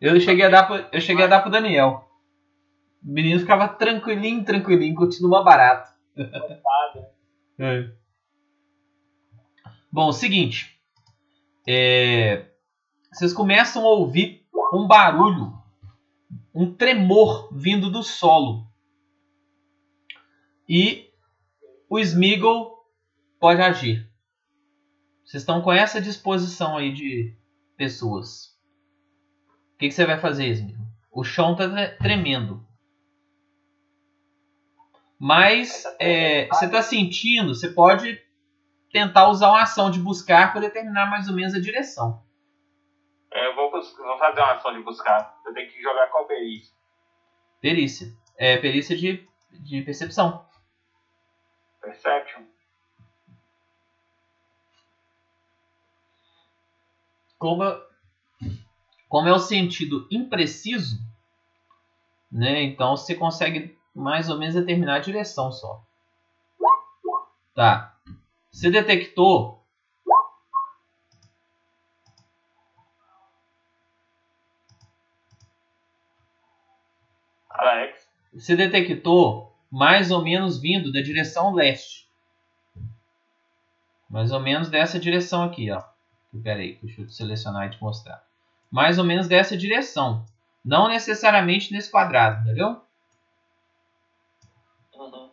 Eu 0.00 0.18
cheguei 0.20 0.44
a 0.44 0.48
dar 0.48 0.64
pro, 0.66 0.84
eu 0.92 1.00
cheguei 1.00 1.24
a 1.24 1.28
dar 1.28 1.40
pro 1.40 1.50
Daniel. 1.50 2.07
O 3.02 3.10
menino 3.12 3.40
ficava 3.40 3.68
tranquilinho, 3.68 4.44
tranquilinho, 4.44 4.94
continua 4.94 5.42
barato. 5.42 5.92
É. 7.60 7.90
Bom, 9.90 10.12
seguinte. 10.12 10.78
É, 11.66 12.46
vocês 13.12 13.32
começam 13.32 13.84
a 13.84 13.88
ouvir 13.90 14.46
um 14.72 14.86
barulho, 14.86 15.52
um 16.54 16.72
tremor 16.72 17.48
vindo 17.52 17.90
do 17.90 18.02
solo. 18.04 18.66
E 20.68 21.10
o 21.90 21.98
Smeagol 21.98 22.86
pode 23.40 23.60
agir. 23.60 24.08
Vocês 25.24 25.42
estão 25.42 25.60
com 25.60 25.72
essa 25.72 26.00
disposição 26.00 26.76
aí 26.76 26.92
de 26.92 27.34
pessoas. 27.76 28.56
O 29.74 29.78
que, 29.78 29.88
que 29.88 29.94
você 29.94 30.06
vai 30.06 30.20
fazer, 30.20 30.48
Smeagol? 30.50 30.86
O 31.10 31.24
chão 31.24 31.56
tá 31.56 31.68
tre- 31.68 31.96
tremendo. 31.96 32.64
Mas 35.18 35.84
é, 35.98 36.46
você 36.46 36.66
está 36.66 36.80
sentindo, 36.80 37.54
você 37.54 37.70
pode 37.70 38.22
tentar 38.92 39.28
usar 39.28 39.48
uma 39.48 39.62
ação 39.62 39.90
de 39.90 39.98
buscar 39.98 40.52
para 40.52 40.60
determinar 40.60 41.10
mais 41.10 41.28
ou 41.28 41.34
menos 41.34 41.54
a 41.54 41.60
direção. 41.60 42.22
É, 43.32 43.46
Eu 43.46 43.54
vou, 43.54 43.70
vou 43.70 44.18
fazer 44.18 44.40
uma 44.40 44.52
ação 44.52 44.72
de 44.72 44.82
buscar. 44.82 45.40
Eu 45.44 45.52
tenho 45.52 45.70
que 45.70 45.82
jogar 45.82 46.06
qual 46.08 46.26
perícia? 46.26 46.72
Perícia. 47.60 48.12
É 48.36 48.56
perícia 48.56 48.96
de, 48.96 49.28
de 49.50 49.82
percepção. 49.82 50.46
Perception? 51.80 52.44
Como, 57.36 57.62
como 59.08 59.28
é 59.28 59.32
o 59.32 59.38
sentido 59.38 60.08
impreciso, 60.10 60.98
né? 62.30 62.62
Então 62.62 62.96
você 62.96 63.14
consegue 63.14 63.77
mais 63.98 64.28
ou 64.28 64.38
menos 64.38 64.54
determinar 64.54 64.96
a 64.96 65.00
direção 65.00 65.50
só. 65.50 65.82
Tá. 67.54 67.96
Você 68.50 68.70
detectou 68.70 69.58
Alex? 77.50 78.08
você 78.32 78.54
detectou 78.54 79.52
mais 79.70 80.10
ou 80.10 80.22
menos 80.22 80.60
vindo 80.60 80.92
da 80.92 81.00
direção 81.00 81.52
leste. 81.52 82.08
Mais 84.08 84.30
ou 84.30 84.40
menos 84.40 84.70
dessa 84.70 84.98
direção 84.98 85.42
aqui, 85.42 85.70
ó. 85.70 85.82
Pera 86.42 86.60
aí, 86.60 86.78
deixa 86.82 87.02
eu 87.02 87.08
selecionar 87.08 87.66
e 87.66 87.70
te 87.70 87.82
mostrar. 87.82 88.24
Mais 88.70 88.98
ou 88.98 89.04
menos 89.04 89.26
dessa 89.26 89.56
direção. 89.56 90.24
Não 90.64 90.88
necessariamente 90.88 91.72
nesse 91.72 91.90
quadrado, 91.90 92.42
entendeu? 92.42 92.80
Uhum. 94.94 95.30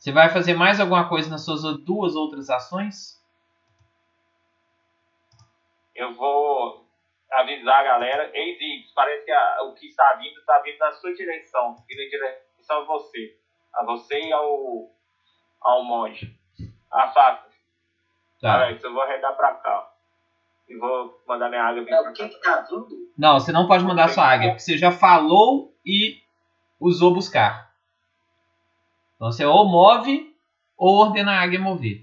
Você 0.00 0.10
vai 0.12 0.30
fazer 0.30 0.54
mais 0.54 0.80
alguma 0.80 1.06
coisa 1.10 1.28
nas 1.28 1.44
suas 1.44 1.60
duas 1.84 2.14
outras 2.16 2.48
ações? 2.48 3.22
Eu 5.94 6.14
vou 6.14 6.86
avisar 7.30 7.80
a 7.80 7.84
galera. 7.84 8.30
Ei, 8.32 8.56
Ziggs, 8.56 8.94
parece 8.94 9.26
que 9.26 9.30
a- 9.30 9.58
o 9.64 9.74
que 9.74 9.86
está 9.88 10.14
vindo 10.14 10.38
está 10.40 10.58
vindo 10.60 10.78
na 10.78 10.92
sua 10.92 11.12
direção. 11.14 11.76
Vindo 11.86 12.00
em 12.00 12.08
direção 12.08 12.80
a 12.80 12.84
você. 12.86 13.36
A 13.74 13.84
você 13.84 14.18
e 14.20 14.32
ao, 14.32 14.90
ao 15.60 15.84
monge. 15.84 16.34
Afasta. 16.90 17.50
Tá. 18.40 18.54
Alex, 18.54 18.82
eu 18.82 18.94
vou 18.94 19.02
arredar 19.02 19.36
pra 19.36 19.52
cá. 19.56 19.92
E 20.66 20.78
vou 20.78 21.22
mandar 21.28 21.50
minha 21.50 21.62
água 21.62 21.82
vir 21.84 21.90
pra 21.90 22.10
o 22.10 22.12
que 22.14 22.26
cá. 22.26 22.28
que 22.30 22.40
tá 22.40 22.62
vindo? 22.62 22.88
Não, 23.18 23.38
você 23.38 23.52
não 23.52 23.66
pode 23.68 23.84
mandar 23.84 24.08
sua 24.08 24.24
águia, 24.26 24.48
porque 24.48 24.62
você 24.62 24.78
já 24.78 24.90
falou 24.90 25.74
e 25.84 26.22
usou 26.80 27.12
buscar. 27.12 27.69
Então 29.20 29.30
você 29.30 29.44
ou 29.44 29.66
move 29.66 30.34
ou 30.78 30.96
ordena 30.96 31.32
a 31.32 31.42
águia 31.42 31.60
mover. 31.60 32.02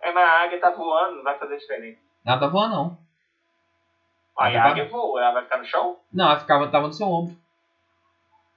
É, 0.00 0.10
mas 0.10 0.24
a 0.24 0.42
águia 0.42 0.58
tá 0.58 0.70
voando, 0.70 1.14
não 1.14 1.22
vai 1.22 1.38
fazer 1.38 1.56
diferença. 1.56 2.00
Ela 2.26 2.40
tá 2.40 2.48
voando, 2.48 2.74
não. 2.74 2.98
Aí 4.36 4.56
a 4.56 4.64
tá. 4.64 4.68
águia 4.70 4.88
voa, 4.88 5.22
ela 5.22 5.34
vai 5.34 5.44
ficar 5.44 5.58
no 5.58 5.64
chão? 5.64 5.96
Não, 6.12 6.24
ela 6.24 6.40
ficava, 6.40 6.68
tava 6.68 6.88
no 6.88 6.92
seu 6.92 7.06
ombro. 7.06 7.36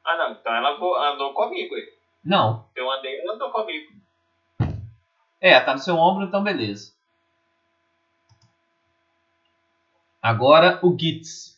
Ah, 0.03 0.17
não. 0.17 0.31
Então 0.31 0.55
ela 0.55 0.75
voou, 0.79 0.95
andou 0.95 1.33
comigo. 1.35 1.75
Não. 2.23 2.65
Eu 2.75 2.89
andei, 2.89 3.21
ela 3.21 3.35
andou 3.35 3.51
comigo. 3.51 3.93
É, 5.39 5.59
tá 5.59 5.73
no 5.73 5.79
seu 5.79 5.95
ombro, 5.97 6.25
então 6.25 6.41
beleza. 6.41 6.95
Agora 10.19 10.79
o 10.81 10.97
Gitz. 10.97 11.54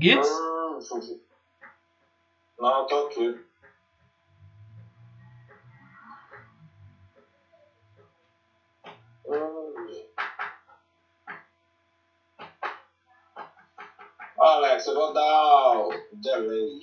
Sim, 0.00 1.02
sim. 1.02 1.20
Não, 2.58 2.86
tô 2.86 3.06
aqui. 3.06 3.36
Hum. 9.26 9.74
Alex, 14.38 14.86
eu 14.86 14.94
vou 14.94 15.12
dar 15.12 15.78
o 15.78 15.90
delay. 16.12 16.78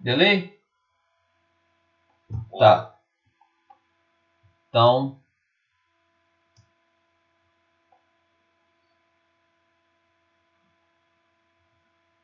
Delay? 0.00 0.58
Tá. 2.58 2.94
Então. 4.68 5.21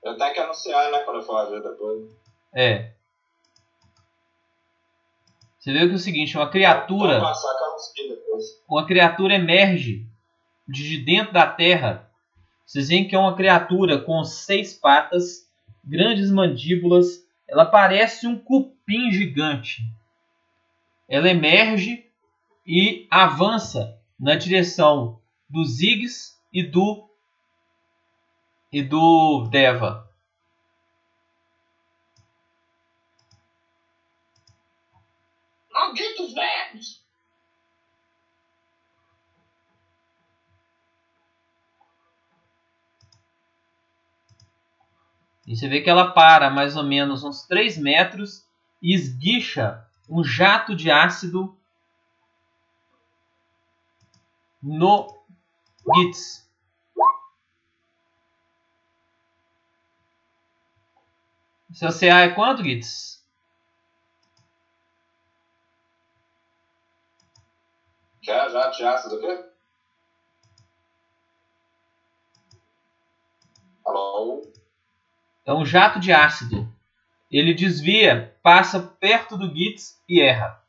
Eu 0.08 0.16
tenho 0.16 0.32
que 0.32 0.40
anunciar, 0.40 0.90
né, 0.90 1.00
quando 1.00 1.18
eu 1.18 1.22
for 1.22 1.50
ver 1.50 1.62
depois. 1.62 2.10
É. 2.54 2.92
Você 5.58 5.72
viu 5.72 5.86
que 5.86 5.92
é 5.92 5.96
o 5.96 5.98
seguinte, 5.98 6.36
uma 6.36 6.48
criatura. 6.48 7.20
Passar 7.20 7.58
uma 8.68 8.86
criatura 8.86 9.34
emerge 9.34 10.06
de 10.66 10.98
dentro 10.98 11.32
da 11.32 11.46
terra. 11.46 12.10
Vocês 12.64 12.88
veem 12.88 13.08
que 13.08 13.14
é 13.14 13.18
uma 13.18 13.34
criatura 13.34 14.00
com 14.00 14.22
seis 14.24 14.74
patas, 14.74 15.48
grandes 15.84 16.30
mandíbulas. 16.30 17.24
Ela 17.46 17.64
parece 17.64 18.26
um 18.26 18.38
cupim 18.38 19.10
gigante. 19.10 19.82
Ela 21.08 21.30
emerge 21.30 22.06
e 22.66 23.06
avança 23.10 23.98
na 24.20 24.34
direção 24.34 25.18
do 25.48 25.64
Ziggs 25.64 26.36
e 26.52 26.62
do 26.62 27.07
e 28.72 28.82
do 28.82 29.46
Deva. 29.50 30.08
Malditos 35.72 36.34
vermes! 36.34 37.02
E 45.46 45.56
você 45.56 45.66
vê 45.66 45.80
que 45.80 45.88
ela 45.88 46.10
para 46.12 46.50
mais 46.50 46.76
ou 46.76 46.84
menos 46.84 47.24
uns 47.24 47.46
3 47.46 47.78
metros 47.78 48.46
e 48.82 48.94
esguicha 48.94 49.82
um 50.06 50.22
jato 50.22 50.76
de 50.76 50.90
ácido 50.90 51.58
no 54.62 55.24
Gitz. 55.94 56.47
Seu 61.72 61.90
CA 61.90 62.20
é 62.20 62.30
quanto, 62.30 62.64
Gitz? 62.64 63.22
Quer 68.22 68.50
já 68.50 68.68
de 68.68 68.84
ácido 68.84 69.16
aqui? 69.16 69.48
Alô? 73.84 74.50
É 75.44 75.52
um 75.52 75.64
jato 75.64 76.00
de 76.00 76.12
ácido. 76.12 76.70
Ele 77.30 77.54
desvia, 77.54 78.34
passa 78.42 78.80
perto 78.80 79.36
do 79.36 79.54
Gitz 79.54 80.02
e 80.08 80.20
erra. 80.20 80.62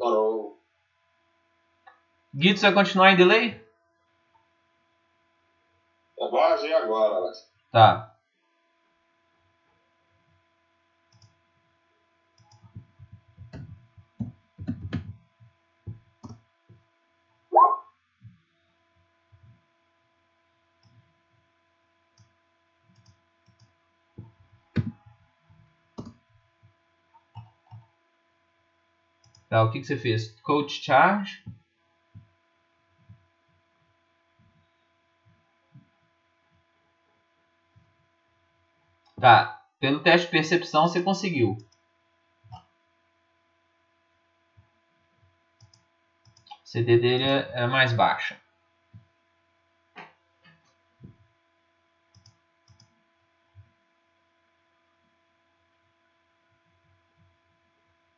Alô? 0.00 0.58
Gitz 2.34 2.60
vai 2.62 2.72
continuar 2.72 3.12
em 3.12 3.16
delay? 3.16 3.66
Eu 6.18 6.30
vou 6.30 6.40
agir 6.40 6.72
agora, 6.74 7.16
Alex. 7.16 7.51
Tá. 7.72 8.12
Tá, 29.48 29.62
o 29.62 29.70
que, 29.70 29.80
que 29.80 29.86
você 29.86 29.96
fez? 29.96 30.30
Coach 30.40 30.82
Charge. 30.82 31.44
Tá, 39.22 39.62
pelo 39.78 40.02
teste 40.02 40.26
de 40.26 40.32
percepção 40.32 40.88
você 40.88 41.00
conseguiu. 41.00 41.56
O 46.40 46.66
CD 46.66 46.98
dele 46.98 47.22
é 47.22 47.62
é 47.62 47.66
mais 47.68 47.92
baixa. 47.92 48.40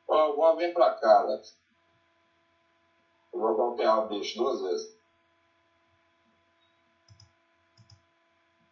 Ó, 0.08 0.34
vou 0.34 0.56
vir 0.56 0.72
pra 0.72 0.94
cá, 0.94 1.18
Alex. 1.18 1.54
Eu 3.30 3.40
vou 3.40 3.54
golpear 3.54 3.98
o 3.98 4.08
bicho 4.08 4.38
duas 4.38 4.62
vezes. 4.62 4.98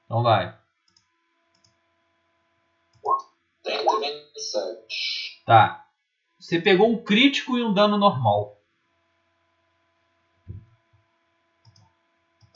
Então 0.07 0.23
vai. 0.23 0.62
127. 3.65 5.43
Tá. 5.47 5.85
Você 6.39 6.59
pegou 6.59 6.91
um 6.91 6.97
crítico 7.03 7.57
e 7.57 7.63
um 7.63 7.73
dano 7.73 7.97
normal. 7.97 8.57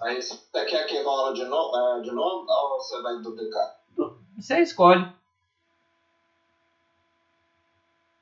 Aí 0.01 0.21
você 0.21 0.37
quer 0.67 0.85
que 0.87 1.01
rola 1.03 1.33
de, 1.33 1.45
no, 1.45 1.97
é, 1.99 2.01
de 2.03 2.13
novo 2.13 2.45
ou 2.49 2.81
você 2.81 3.01
vai 3.01 3.17
duplicar? 3.21 3.77
Você 4.37 4.61
escolhe. 4.61 5.11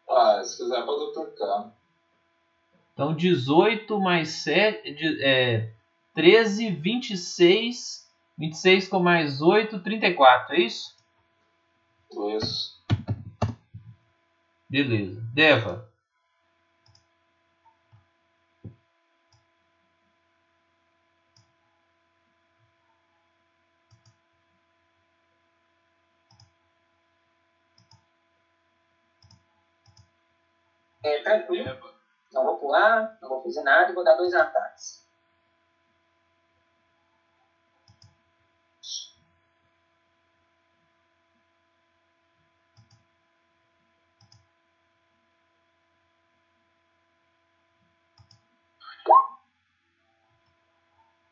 Ah, 0.09 0.43
se 0.45 0.57
quiser 0.59 0.85
pode 0.85 1.07
duplicar. 1.07 1.73
Então 2.93 3.15
18 3.15 3.99
mais 3.99 4.29
7. 4.43 4.93
de- 4.95 5.25
É, 5.25 5.73
13, 6.15 6.71
26. 6.71 8.09
26 8.39 8.87
com 8.89 9.01
mais 9.01 9.41
8, 9.43 9.81
34, 9.81 10.55
é 10.55 10.61
isso? 10.61 10.95
Isso. 12.37 12.74
Beleza. 14.75 15.21
Deva. 15.33 15.89
É, 31.05 31.23
tranquilo. 31.23 31.79
Não 32.33 32.43
vou 32.43 32.59
pular, 32.59 33.17
não 33.23 33.29
vou 33.29 33.43
fazer 33.45 33.63
nada 33.63 33.93
e 33.93 33.95
vou 33.95 34.03
dar 34.03 34.17
dois 34.17 34.35
ataques. 34.35 35.04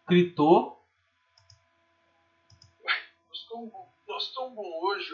Critou. 0.07 0.85
Nós 3.29 3.47
tão 3.49 3.69
bom- 3.69 3.93
Nós 4.07 4.33
tão 4.35 4.55
bom 4.55 4.81
hoje. 4.83 5.11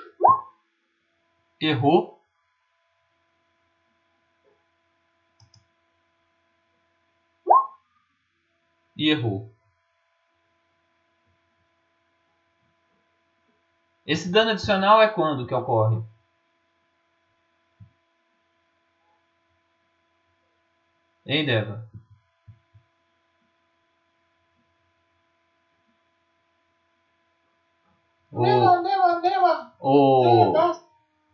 Errou. 1.61 2.19
E 8.97 9.11
errou. 9.11 9.53
Esse 14.07 14.31
dano 14.33 14.51
adicional 14.51 15.01
é 15.01 15.09
quando 15.09 15.47
que 15.47 15.55
ocorre? 15.55 16.03
Hein, 21.27 21.45
Deva? 21.47 21.89
Ô, 28.39 28.81
Neva, 28.83 29.21
neva, 29.21 29.73
ô, 29.81 30.53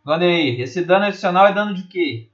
Vandeir, 0.03 0.59
esse 0.59 0.81
dano 0.81 1.05
adicional 1.05 1.45
é 1.47 1.51
dano 1.51 1.73
de 1.73 1.87
quê? 1.87 2.29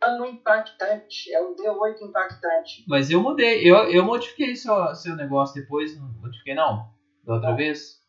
Dano 0.00 0.26
impactante. 0.26 1.32
É 1.32 1.40
o 1.40 1.54
D8 1.54 2.02
impactante. 2.02 2.84
Mas 2.86 3.10
eu 3.10 3.20
mudei, 3.20 3.68
eu, 3.68 3.76
eu 3.90 4.04
modifiquei 4.04 4.54
seu, 4.54 4.94
seu 4.94 5.16
negócio 5.16 5.60
depois, 5.60 5.96
não 5.98 6.08
modifiquei 6.20 6.54
não? 6.54 6.88
Da 7.24 7.34
outra 7.34 7.54
vez? 7.54 8.00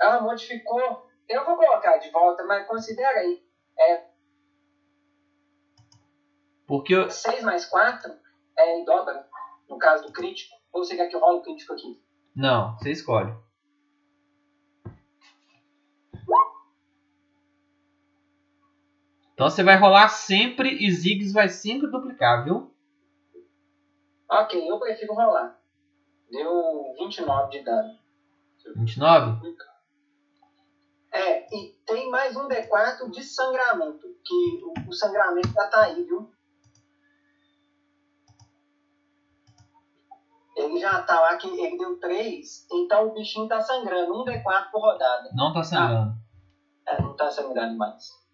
Ah, 0.00 0.20
modificou. 0.20 1.06
Eu 1.28 1.44
vou 1.44 1.56
colocar 1.56 1.96
de 1.98 2.10
volta, 2.10 2.44
mas 2.44 2.66
considera 2.66 3.18
aí. 3.18 3.42
Porque 6.66 6.94
eu, 6.94 7.08
6 7.10 7.42
mais 7.42 7.64
4 7.64 8.12
é 8.58 8.78
em 8.78 8.84
dobro, 8.84 9.14
no 9.68 9.78
caso 9.78 10.04
do 10.04 10.12
crítico. 10.12 10.54
Ou 10.72 10.84
você 10.84 10.96
quer 10.96 11.08
que 11.08 11.16
eu 11.16 11.20
role 11.20 11.38
o 11.38 11.42
crítico 11.42 11.72
aqui? 11.72 12.00
Não, 12.34 12.76
você 12.76 12.90
escolhe. 12.90 13.32
Então 19.36 19.50
você 19.50 19.62
vai 19.62 19.76
rolar 19.76 20.08
sempre 20.08 20.82
e 20.82 20.90
Ziggs 20.90 21.30
vai 21.30 21.50
sempre 21.50 21.90
duplicar, 21.90 22.42
viu? 22.42 22.74
Ok, 24.30 24.66
eu 24.66 24.80
prefiro 24.80 25.12
rolar. 25.12 25.60
Deu 26.30 26.94
29 26.98 27.50
de 27.50 27.62
dano. 27.62 27.98
29? 28.76 29.54
É, 31.12 31.54
e 31.54 31.78
tem 31.84 32.08
mais 32.08 32.34
um 32.34 32.48
D4 32.48 33.10
de 33.10 33.22
sangramento. 33.22 34.08
que 34.24 34.62
o, 34.64 34.88
o 34.88 34.92
sangramento 34.94 35.52
já 35.52 35.66
tá 35.66 35.82
aí, 35.82 36.02
viu? 36.02 36.32
Ele 40.56 40.80
já 40.80 41.02
tá 41.02 41.20
lá, 41.20 41.36
que 41.36 41.46
ele 41.46 41.76
deu 41.76 42.00
3, 42.00 42.68
então 42.72 43.08
o 43.08 43.12
bichinho 43.12 43.46
tá 43.46 43.60
sangrando, 43.60 44.22
1 44.22 44.24
D4 44.24 44.70
por 44.70 44.80
rodada. 44.80 45.28
Não 45.34 45.52
tá 45.52 45.62
sangrando. 45.62 46.14
É, 46.86 47.02
não 47.02 47.14
tá 47.14 47.30
sangrando 47.30 47.76
mais. 47.76 48.25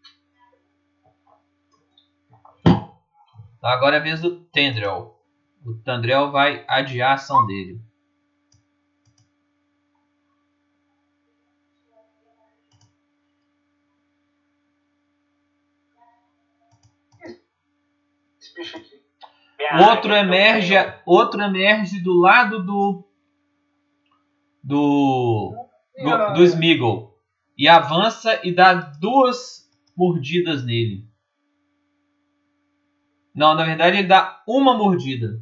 Agora 3.62 3.96
é 3.96 3.98
a 4.00 4.02
vez 4.02 4.20
do 4.20 4.40
Tendril. 4.46 5.14
O 5.64 5.74
Tendril 5.84 6.30
vai 6.30 6.64
adiar 6.68 7.12
a 7.12 7.14
ação 7.14 7.46
dele. 7.46 7.80
Esse 18.40 18.54
bicho 18.54 18.76
aqui. 18.76 19.00
Outro 19.88 20.12
emerge, 20.12 20.74
então, 20.74 20.94
outro 21.06 21.40
emerge 21.40 22.00
do 22.00 22.18
lado 22.18 22.64
do 22.64 23.08
do 24.62 25.54
do, 25.96 26.34
do 26.34 26.44
Smeagol 26.44 27.16
e 27.56 27.68
avança 27.68 28.40
e 28.44 28.52
dá 28.52 28.74
duas 28.74 29.70
mordidas 29.96 30.64
nele. 30.64 31.11
Não, 33.34 33.54
na 33.54 33.64
verdade 33.64 33.98
ele 33.98 34.08
dá 34.08 34.42
uma 34.46 34.76
mordida. 34.76 35.40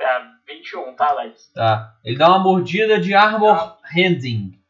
É 0.00 0.34
21, 0.46 0.94
tá, 0.94 1.08
Alex? 1.08 1.50
Tá. 1.54 1.96
Ele 2.04 2.18
dá 2.18 2.28
uma 2.28 2.38
mordida 2.38 3.00
de 3.00 3.14
Armor 3.14 3.78
Handing. 3.94 4.60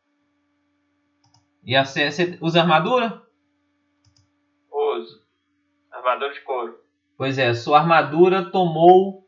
E 1.65 1.75
a, 1.75 1.85
você 1.85 2.39
usa 2.41 2.61
armadura? 2.61 3.23
Uso. 4.71 5.23
Armador 5.91 6.33
de 6.33 6.41
couro. 6.43 6.79
Pois 7.17 7.39
é, 7.39 7.55
sua 7.55 7.79
armadura 7.79 8.51
tomou 8.51 9.27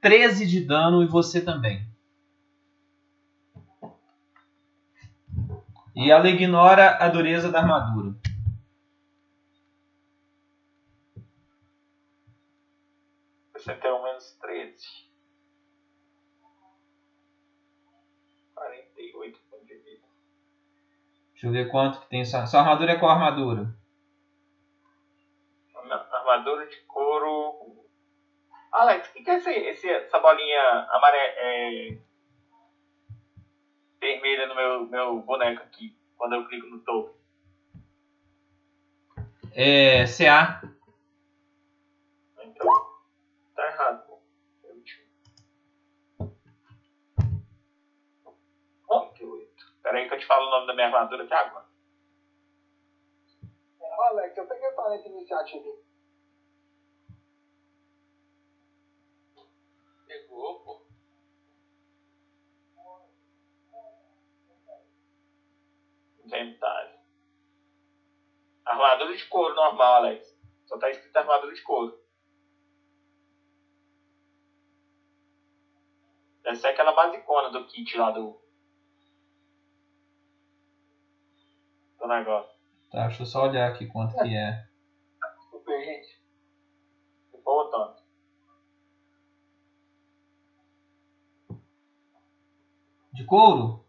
13 0.00 0.46
de 0.46 0.60
dano 0.60 1.02
e 1.02 1.06
você 1.06 1.40
também. 1.40 1.86
E 5.94 6.10
ela 6.10 6.28
ignora 6.28 6.98
a 6.98 7.08
dureza 7.08 7.50
da 7.50 7.60
armadura. 7.60 8.14
Você 13.66 13.74
tem 13.74 13.90
um 13.92 14.00
menos 14.00 14.30
13. 14.40 14.76
48 18.54 19.40
pontos 19.50 19.66
de 19.66 19.76
vida. 19.78 20.06
Deixa 21.32 21.46
eu 21.48 21.50
ver 21.50 21.68
quanto 21.68 21.98
que 22.00 22.08
tem 22.08 22.24
sua, 22.24 22.46
sua 22.46 22.60
armadura 22.60 22.92
é 22.92 22.96
qual 22.96 23.10
armadura? 23.10 23.74
Armadura 26.12 26.64
de 26.68 26.76
couro. 26.82 27.84
Alex, 28.70 29.08
o 29.08 29.12
que, 29.14 29.24
que 29.24 29.30
é 29.30 29.34
esse, 29.34 29.50
esse- 29.50 29.90
essa 29.90 30.20
bolinha 30.20 30.86
amarela. 30.90 31.32
É... 31.36 31.98
Vermelha 34.00 34.46
no 34.46 34.54
meu, 34.54 34.86
meu 34.86 35.22
boneco 35.22 35.64
aqui, 35.64 35.98
quando 36.16 36.36
eu 36.36 36.46
clico 36.46 36.68
no 36.68 36.78
topo? 36.84 37.16
É 39.52 40.06
CA. 40.06 40.62
Então, 42.44 42.95
tá 43.56 43.66
errado, 43.66 44.06
pô. 44.06 44.20
É 44.64 44.72
21. 44.72 45.06
48. 48.86 49.74
Pera 49.82 49.98
aí 49.98 50.08
que 50.08 50.14
eu 50.14 50.18
te 50.18 50.26
falo 50.26 50.46
o 50.46 50.50
nome 50.50 50.66
da 50.68 50.74
minha 50.74 50.86
armadura 50.86 51.24
até 51.24 51.34
agora. 51.34 51.66
Alex, 54.10 54.36
eu 54.36 54.46
peguei 54.46 54.68
o 54.68 54.76
talento 54.76 55.08
iniciativa. 55.08 55.76
Pegou, 60.06 60.60
pô. 60.60 60.86
Inventário. 66.24 66.96
Armadura 68.64 69.16
de 69.16 69.24
couro 69.28 69.54
normal, 69.54 69.94
Alex. 69.94 70.36
Só 70.66 70.78
tá 70.78 70.90
escrito 70.90 71.16
armadura 71.16 71.54
de 71.54 71.62
couro. 71.62 72.05
Deve 76.46 76.58
ser 76.58 76.68
aquela 76.68 76.92
basicona 76.92 77.50
do 77.50 77.66
kit 77.66 77.96
lá 77.98 78.12
do. 78.12 78.40
Do 81.98 82.06
negócio. 82.06 82.56
Tá, 82.88 83.08
deixa 83.08 83.22
eu 83.22 83.26
só 83.26 83.48
olhar 83.48 83.68
aqui 83.68 83.88
quanto 83.88 84.14
que 84.14 84.36
é. 84.36 84.64
Super, 85.50 85.84
gente. 85.84 86.22
Ficou 87.32 87.68
tanto. 87.68 88.00
De 93.12 93.24
couro? 93.24 93.84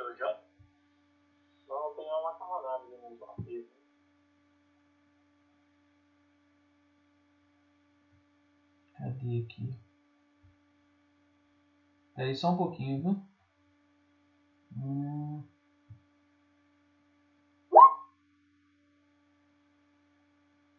Hoje, 0.00 0.22
ó? 0.22 0.36
Não, 1.68 1.94
tem 1.94 2.04
uma 2.06 2.22
macarronada 2.22 2.84
ali 2.84 2.96
no 2.96 3.16
barbeiro. 3.16 3.68
Cadê 8.94 9.44
aqui? 9.44 9.78
Peraí 12.14 12.34
só 12.34 12.50
um 12.50 12.56
pouquinho, 12.56 13.02
viu? 13.02 13.26
Hum, 14.76 15.42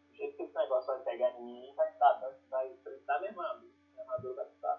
Do 0.10 0.16
jeito 0.16 0.36
que 0.36 0.44
esse 0.44 0.56
negócio 0.56 0.88
vai 0.88 1.04
pegar 1.04 1.32
em 1.40 1.44
mim, 1.46 1.74
vai 1.76 1.92
estar 1.92 2.14
dando, 2.14 2.38
vai 2.50 2.72
enfrentar 2.74 3.20
mesmo, 3.22 3.42
amigo. 3.42 3.74
O 3.96 4.02
armador 4.02 4.36
vai 4.36 4.48
estar. 4.48 4.77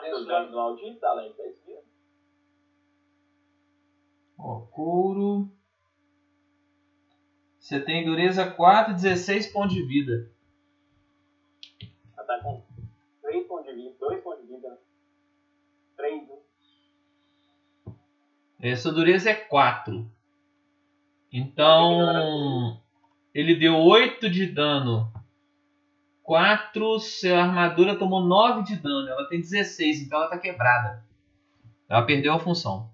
Da 0.00 1.46
esquerda. 1.46 1.82
ó, 4.38 4.60
couro. 4.70 5.50
Você 7.58 7.80
tem 7.80 8.04
dureza 8.04 8.50
4 8.50 8.92
e 8.92 8.96
16 8.96 9.52
pontos 9.52 9.74
de 9.74 9.82
vida. 9.86 10.30
Ataque 12.16 12.42
com 12.42 12.62
3 13.22 13.46
pontos 13.46 13.66
de 13.66 13.74
vida, 13.74 13.96
2 14.00 14.22
pontos 14.22 14.40
de 14.42 14.54
vida. 14.54 14.68
né? 14.68 14.76
3, 15.96 16.28
né? 16.28 16.36
Essa 18.60 18.90
dureza 18.92 19.30
é 19.30 19.34
4. 19.34 20.10
Então, 21.32 22.80
ele 23.32 23.54
deu 23.54 23.76
8 23.76 24.28
de 24.28 24.46
dano. 24.46 25.11
4, 26.22 26.98
sua 27.00 27.42
armadura 27.42 27.98
tomou 27.98 28.22
9 28.22 28.62
de 28.62 28.76
dano. 28.76 29.08
Ela 29.08 29.28
tem 29.28 29.40
16, 29.40 30.02
então 30.02 30.18
ela 30.18 30.30
tá 30.30 30.38
quebrada. 30.38 31.04
Ela 31.88 32.02
perdeu 32.02 32.32
a 32.32 32.38
função. 32.38 32.90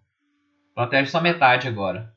Protege 0.74 1.10
só 1.10 1.20
metade 1.20 1.68
agora. 1.68 2.14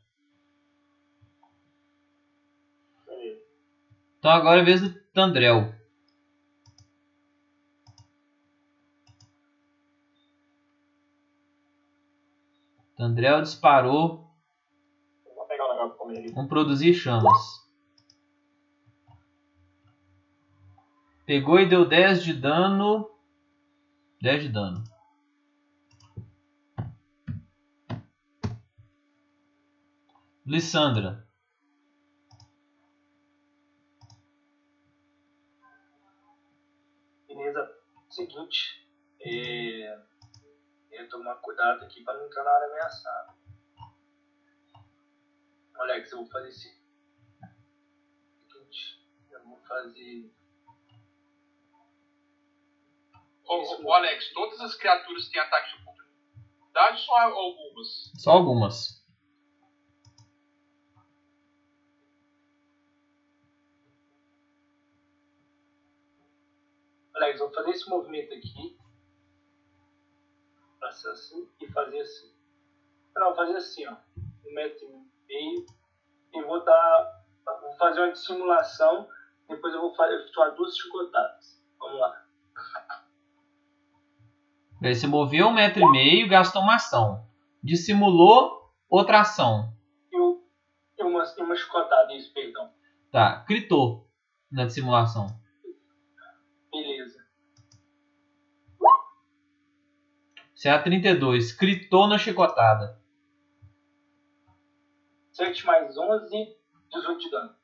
Então 4.19 4.31
agora 4.31 4.59
é 4.59 4.61
a 4.61 4.65
vez 4.65 4.81
do 4.81 4.93
Tandrel. 5.13 5.73
Tandrel 12.95 13.41
disparou 13.41 14.29
Vou 15.35 15.45
pegar 15.47 15.65
o 15.65 15.73
negócio 15.73 15.89
pra 15.89 15.97
comer 15.97 16.17
ali. 16.19 16.33
um 16.37 16.47
produzir 16.47 16.93
chamas. 16.93 17.70
Pegou 21.25 21.59
e 21.59 21.69
deu 21.69 21.87
10 21.87 22.23
de 22.23 22.33
dano. 22.33 23.09
10 24.21 24.43
de 24.43 24.49
dano. 24.49 24.83
Lissandra. 30.45 31.25
Beleza. 37.27 37.81
Seguinte, 38.09 38.85
é... 39.21 40.03
eu 40.91 41.07
tomar 41.09 41.35
cuidado 41.35 41.85
aqui 41.85 42.03
para 42.03 42.17
não 42.17 42.25
entrar 42.25 42.43
na 42.43 42.51
área 42.51 42.67
ameaçada. 42.67 43.33
Alex, 45.75 46.11
eu 46.11 46.17
vou 46.17 46.27
fazer 46.27 46.49
esse. 46.49 46.81
Seguinte, 48.51 49.07
eu 49.31 49.43
vou 49.45 49.57
fazer. 49.61 50.40
Ô, 53.53 53.91
Alex, 53.91 54.31
todas 54.31 54.61
as 54.61 54.75
criaturas 54.75 55.27
têm 55.27 55.41
ataque 55.41 55.75
de 55.75 55.81
oportunidade 55.81 56.97
ou 56.97 57.03
só 57.03 57.19
algumas? 57.19 58.11
Só 58.17 58.31
algumas. 58.31 59.05
Alex, 67.13 67.39
vou 67.39 67.51
fazer 67.51 67.71
esse 67.71 67.89
movimento 67.89 68.33
aqui. 68.33 68.79
Passar 70.79 71.11
assim 71.11 71.51
e 71.59 71.67
fazer 71.73 71.99
assim. 71.99 72.33
Não, 73.13 73.27
vou 73.27 73.35
fazer 73.35 73.57
assim, 73.57 73.85
ó. 73.85 73.97
Um 74.45 74.53
metro 74.53 74.87
e 74.87 75.27
meio. 75.27 75.65
E 76.33 76.41
vou 76.43 76.63
dar. 76.63 77.25
Vou 77.59 77.73
fazer 77.73 77.99
uma 77.99 78.13
dissimulação. 78.13 79.09
Depois 79.49 79.73
eu 79.73 79.81
vou 79.81 79.93
fazer 79.93 80.21
efetuar 80.21 80.55
duas 80.55 80.77
chicotadas. 80.77 81.61
Vamos 81.77 81.99
lá. 81.99 82.30
Ele 84.81 84.95
se 84.95 85.05
moveu 85.05 85.47
um 85.47 85.53
metro 85.53 85.81
e 85.81 85.91
meio, 85.91 86.27
gastou 86.27 86.61
uma 86.61 86.75
ação. 86.75 87.25
Dissimulou 87.63 88.71
outra 88.89 89.21
ação. 89.21 89.73
E, 90.11 90.17
e 90.17 91.03
uma, 91.03 91.23
e 91.23 91.41
uma 91.41 91.55
chicotada, 91.55 92.13
isso, 92.13 92.33
perdão. 92.33 92.71
Tá, 93.11 93.43
critou 93.45 94.09
na 94.51 94.65
dissimulação. 94.65 95.27
Beleza. 96.71 97.21
CA32, 100.55 101.57
critou 101.57 102.07
na 102.07 102.17
chicotada. 102.17 102.99
7 105.31 105.65
mais 105.65 105.97
11, 105.97 106.55
18 106.91 107.19
de 107.19 107.31
dano. 107.31 107.55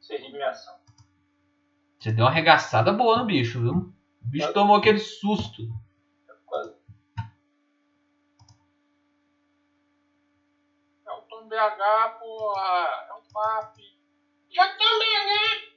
Seria 0.00 0.30
minha 0.30 0.50
ação. 0.50 0.74
Você 1.98 2.12
deu 2.12 2.24
uma 2.24 2.30
arregaçada 2.30 2.92
boa 2.92 3.18
no 3.18 3.26
bicho, 3.26 3.60
viu? 3.60 3.72
O 3.74 3.94
bicho 4.26 4.52
tomou 4.52 4.76
aquele 4.76 4.98
susto. 4.98 5.62
Quase. 6.46 6.74
É 11.06 11.12
um 11.12 11.20
Tom 11.28 11.39
BH, 11.50 12.20
porra. 12.20 13.06
É 13.08 13.12
um 13.14 13.32
papo. 13.32 13.80
Já 14.48 14.68
também, 14.68 15.26
né? 15.26 15.70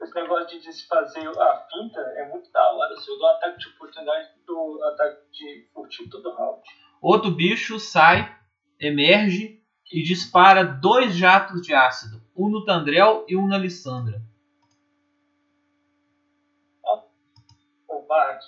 Esse 0.00 0.14
negócio 0.14 0.60
de 0.60 0.72
se 0.72 0.86
fazer 0.86 1.28
a 1.28 1.66
finta 1.70 2.00
é 2.00 2.28
muito 2.28 2.50
da 2.50 2.72
hora. 2.72 2.96
Se 2.96 3.10
eu 3.10 3.18
dou 3.18 3.28
ataque 3.28 3.58
de 3.58 3.68
oportunidade, 3.68 4.30
do 4.46 4.82
ataque 4.84 5.30
de 5.30 5.68
furtivo 5.74 6.08
todo 6.08 6.34
round. 6.34 6.62
Outro 7.02 7.30
bicho 7.30 7.78
sai, 7.78 8.34
emerge 8.80 9.62
e 9.92 10.02
dispara 10.02 10.64
dois 10.64 11.14
jatos 11.14 11.60
de 11.60 11.74
ácido. 11.74 12.22
Um 12.34 12.48
no 12.48 12.64
Tandrel 12.64 13.26
e 13.28 13.36
um 13.36 13.46
na 13.46 13.58
Lissandra. 13.58 14.22
Covarde. 17.86 18.46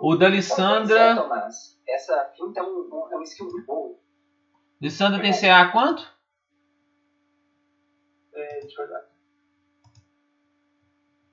O 0.00 0.14
da 0.16 0.28
Lissandra. 0.28 1.16
Tomás. 1.16 1.80
Essa 1.86 2.32
finta 2.36 2.60
é 2.60 2.62
um, 2.62 3.08
é 3.12 3.16
um 3.16 3.22
skill 3.22 3.50
muito 3.50 3.66
bom. 3.66 4.00
Lissandra 4.80 5.20
tem 5.20 5.32
CA 5.32 5.70
quanto? 5.72 6.06
É, 8.34 8.60
deixa 8.60 8.82
eu 8.82 8.86
olhar. 8.86 9.06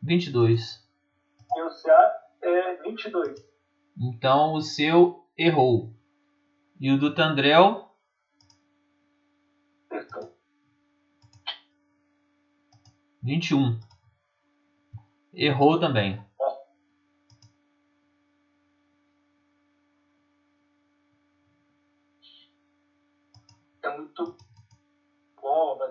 22. 0.02 0.88
Meu 1.56 1.70
CA 1.70 2.30
é 2.42 2.76
22. 2.84 3.46
Então 3.98 4.54
o 4.54 4.62
seu 4.62 5.28
errou. 5.38 5.94
E 6.80 6.92
o 6.92 7.00
do 7.00 7.14
Tandrel, 7.14 7.94
Acertou. 9.90 10.36
21. 13.22 13.80
Errou 15.34 15.80
também. 15.80 16.24
É 23.84 23.98
muito 23.98 24.38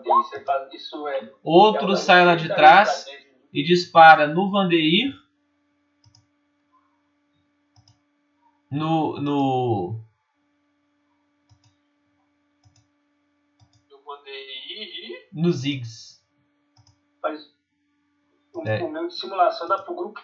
Vandeir. 0.03 0.69
Isso 0.75 1.09
é. 1.09 1.33
Outro 1.43 1.93
é 1.93 1.97
sai 1.97 2.25
lá 2.25 2.35
de 2.35 2.49
trás 2.49 3.07
e 3.53 3.63
dispara 3.63 4.27
no 4.27 4.51
Vandeir. 4.51 5.15
No. 8.71 9.21
no. 9.21 10.01
Eu 13.91 14.03
mandei 14.05 14.33
ir. 14.35 15.29
no 15.33 15.53
Ziggs. 15.53 16.23
Mas 17.23 17.55
o, 18.55 18.67
É. 18.67 18.83
o 18.83 18.91
meu 18.91 19.09
de 19.09 19.15
simulação 19.15 19.69
dá 19.69 19.79
pro 19.83 19.95
grupo. 19.95 20.21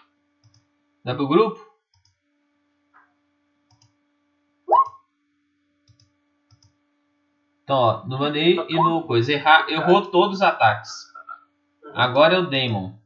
Dá 1.03 1.15
pro 1.15 1.27
grupo? 1.27 1.68
Então, 7.69 7.77
ó, 7.77 8.03
no 8.07 8.17
Vandeir 8.17 8.65
e 8.67 8.73
no 8.73 9.05
coisa. 9.05 9.31
Erra, 9.31 9.67
errou 9.69 10.09
todos 10.09 10.37
os 10.37 10.41
ataques. 10.41 10.89
Agora 11.93 12.33
é 12.33 12.39
o 12.39 12.49
Daemon. 12.49 12.97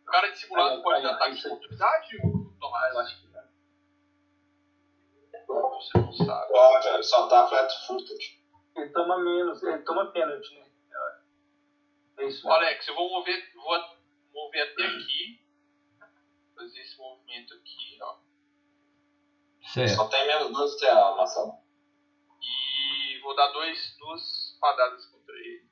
O 0.00 0.06
cara 0.06 0.30
de 0.30 0.38
simulado 0.38 0.82
pode 0.82 1.02
dar 1.02 1.16
ataque 1.16 1.32
de 1.32 1.38
isso 1.38 1.48
oportunidade, 1.48 2.16
Tomás? 2.58 2.94
eu 2.94 3.00
acho 3.00 3.20
que 3.20 3.28
não. 3.28 3.42
Você 5.74 5.98
não 5.98 6.12
sabe. 6.14 6.48
Pode, 6.48 6.88
ele 6.88 7.02
só 7.02 7.28
tá 7.28 7.46
flat 7.46 7.86
footed. 7.86 8.42
Ele 8.74 8.88
toma 8.88 9.18
menos, 9.18 9.62
ele 9.62 9.82
toma 9.82 10.10
pênalti, 10.12 10.54
né? 10.54 10.64
É 12.16 12.24
isso. 12.24 12.48
Ô, 12.48 12.52
Alex, 12.52 12.88
eu 12.88 12.94
vou 12.94 13.10
mover, 13.10 13.52
vou 13.54 13.78
mover 14.32 14.72
até 14.72 14.86
aqui. 14.86 15.43
Fazer 16.54 16.80
esse 16.80 16.98
movimento 16.98 17.54
aqui, 17.54 17.98
ó. 18.00 18.16
Certo. 19.72 19.96
Só 19.96 20.08
tem 20.08 20.26
menos 20.26 20.52
12 20.52 20.80
CA, 20.80 21.14
Marcelo. 21.16 21.54
E 22.40 23.20
vou 23.20 23.34
dar 23.34 23.52
dois, 23.52 23.96
duas 23.98 24.56
padadas 24.60 25.06
contra 25.06 25.34
ele. 25.34 25.64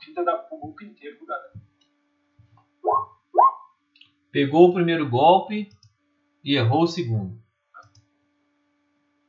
Fita 0.00 0.24
da 0.24 0.48
grupo 0.78 0.84
inteiro, 0.84 1.26
galera. 1.26 1.52
Pegou 4.30 4.68
o 4.68 4.74
primeiro 4.74 5.08
golpe 5.08 5.70
e 6.44 6.54
errou 6.54 6.82
o 6.82 6.86
segundo. 6.86 7.42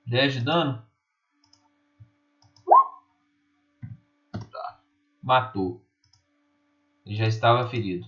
10 0.05 0.33
de 0.33 0.41
dano? 0.41 0.87
Matou. 5.21 5.85
Ele 7.09 7.17
já 7.17 7.25
estava 7.25 7.67
ferido. 7.67 8.07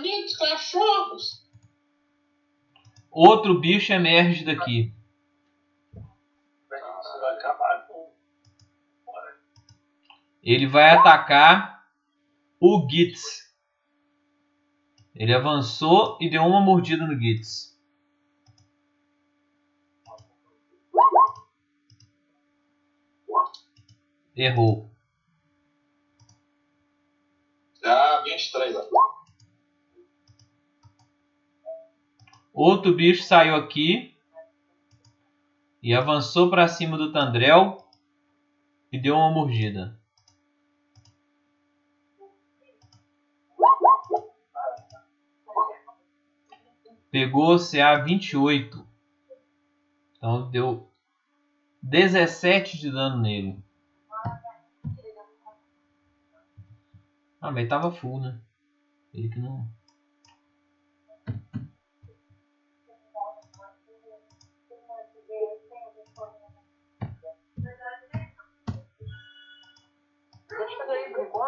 Dos 0.00 0.36
cachorros! 0.36 1.44
Outro 3.10 3.60
bicho 3.60 3.92
emerge 3.92 4.44
daqui. 4.44 4.94
Ele 10.40 10.68
vai 10.68 10.90
atacar 10.90 11.84
o 12.60 12.86
Gitz. 12.88 13.52
Ele 15.12 15.34
avançou 15.34 16.18
e 16.20 16.30
deu 16.30 16.42
uma 16.42 16.60
mordida 16.60 17.04
no 17.04 17.18
Gitz. 17.18 17.73
Errou. 24.36 24.90
CA 27.80 28.22
23, 28.24 28.76
ó. 28.76 28.94
Outro 32.52 32.94
bicho 32.94 33.24
saiu 33.24 33.56
aqui 33.56 34.16
e 35.82 35.92
avançou 35.92 36.48
para 36.50 36.68
cima 36.68 36.96
do 36.96 37.12
Tandrel 37.12 37.84
e 38.92 38.98
deu 38.98 39.16
uma 39.16 39.30
mordida. 39.30 40.00
Pegou 47.10 47.58
CA 47.58 47.96
28. 48.04 48.86
Então 50.16 50.50
deu 50.50 50.88
17 51.82 52.78
de 52.78 52.90
dano 52.90 53.20
nele. 53.20 53.63
Ah, 57.44 57.50
mas 57.50 57.68
tava 57.68 57.92
full, 57.92 58.22
né? 58.22 58.40
Ele 59.12 59.28
que 59.28 59.38
não. 59.38 59.68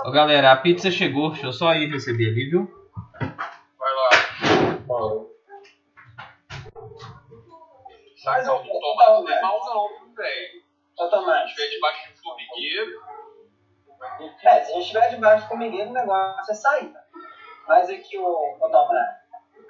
Ô 0.05 0.11
galera, 0.11 0.53
a 0.53 0.57
pizza 0.59 0.91
chegou. 0.91 1.31
Deixa 1.31 1.47
eu 1.47 1.53
só 1.55 1.75
ir 1.75 1.91
receber 1.91 2.29
ali, 2.29 2.51
viu? 2.51 2.91
Vai 3.19 3.95
lá. 3.95 4.11
Falou. 4.87 5.35
Saca, 8.17 8.37
Mas, 8.37 8.49
o 8.49 8.53
ô, 8.53 8.81
tomate 8.81 9.23
não 9.23 9.31
é 9.31 9.41
mal 9.41 9.65
não, 9.65 10.15
velho? 10.15 10.63
Tomás, 10.95 11.51
tiver 11.53 11.71
debaixo 11.71 12.13
de 12.13 12.21
formigueiro, 12.21 13.01
É, 14.43 14.62
se 14.62 14.70
a 14.70 14.74
gente 14.74 14.83
estiver 14.83 15.11
debaixo 15.11 15.45
do 15.45 15.49
formigueiro, 15.49 15.91
o 15.91 15.95
negócio 15.95 16.51
é 16.51 16.55
sair. 16.55 16.93
tá? 16.93 17.05
Mas 17.68 17.91
aqui, 17.91 18.18
o, 18.18 18.24
o 18.24 18.68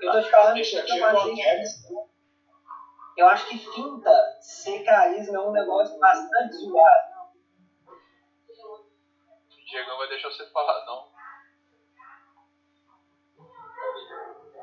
eu 0.00 0.12
tô 0.12 0.22
te 0.22 0.30
falando 0.30 0.54
que 0.54 0.76
eu 0.76 1.10
qualquer. 1.10 1.62
Eu 3.16 3.28
acho 3.28 3.48
que 3.48 3.58
finta 3.58 4.38
ser 4.40 4.84
carisma 4.84 5.38
é 5.38 5.40
um 5.40 5.50
negócio 5.52 5.98
bastante 5.98 6.54
zoado. 6.56 7.32
o 8.58 9.64
Diego 9.64 9.88
não 9.88 9.98
vai 9.98 10.08
deixar 10.08 10.28
você 10.28 10.46
falar, 10.50 10.84
não. 10.84 11.10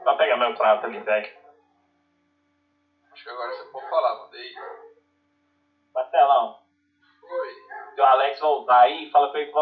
Só 0.04 0.18
pegar 0.18 0.38
meu 0.38 0.56
prato 0.56 0.86
ali, 0.86 1.00
velho. 1.00 1.38
Acho 3.12 3.24
que 3.24 3.30
agora 3.30 3.56
você 3.56 3.72
pode 3.72 3.90
falar, 3.90 4.20
mandei. 4.20 4.54
Marcelão, 5.94 6.64
Oi. 7.24 7.50
se 7.96 8.02
o 8.02 8.06
Alex 8.06 8.40
voltar 8.40 8.82
aí, 8.82 9.10
fala 9.12 9.32
pra 9.32 9.40
ele 9.40 9.52
que 9.52 9.54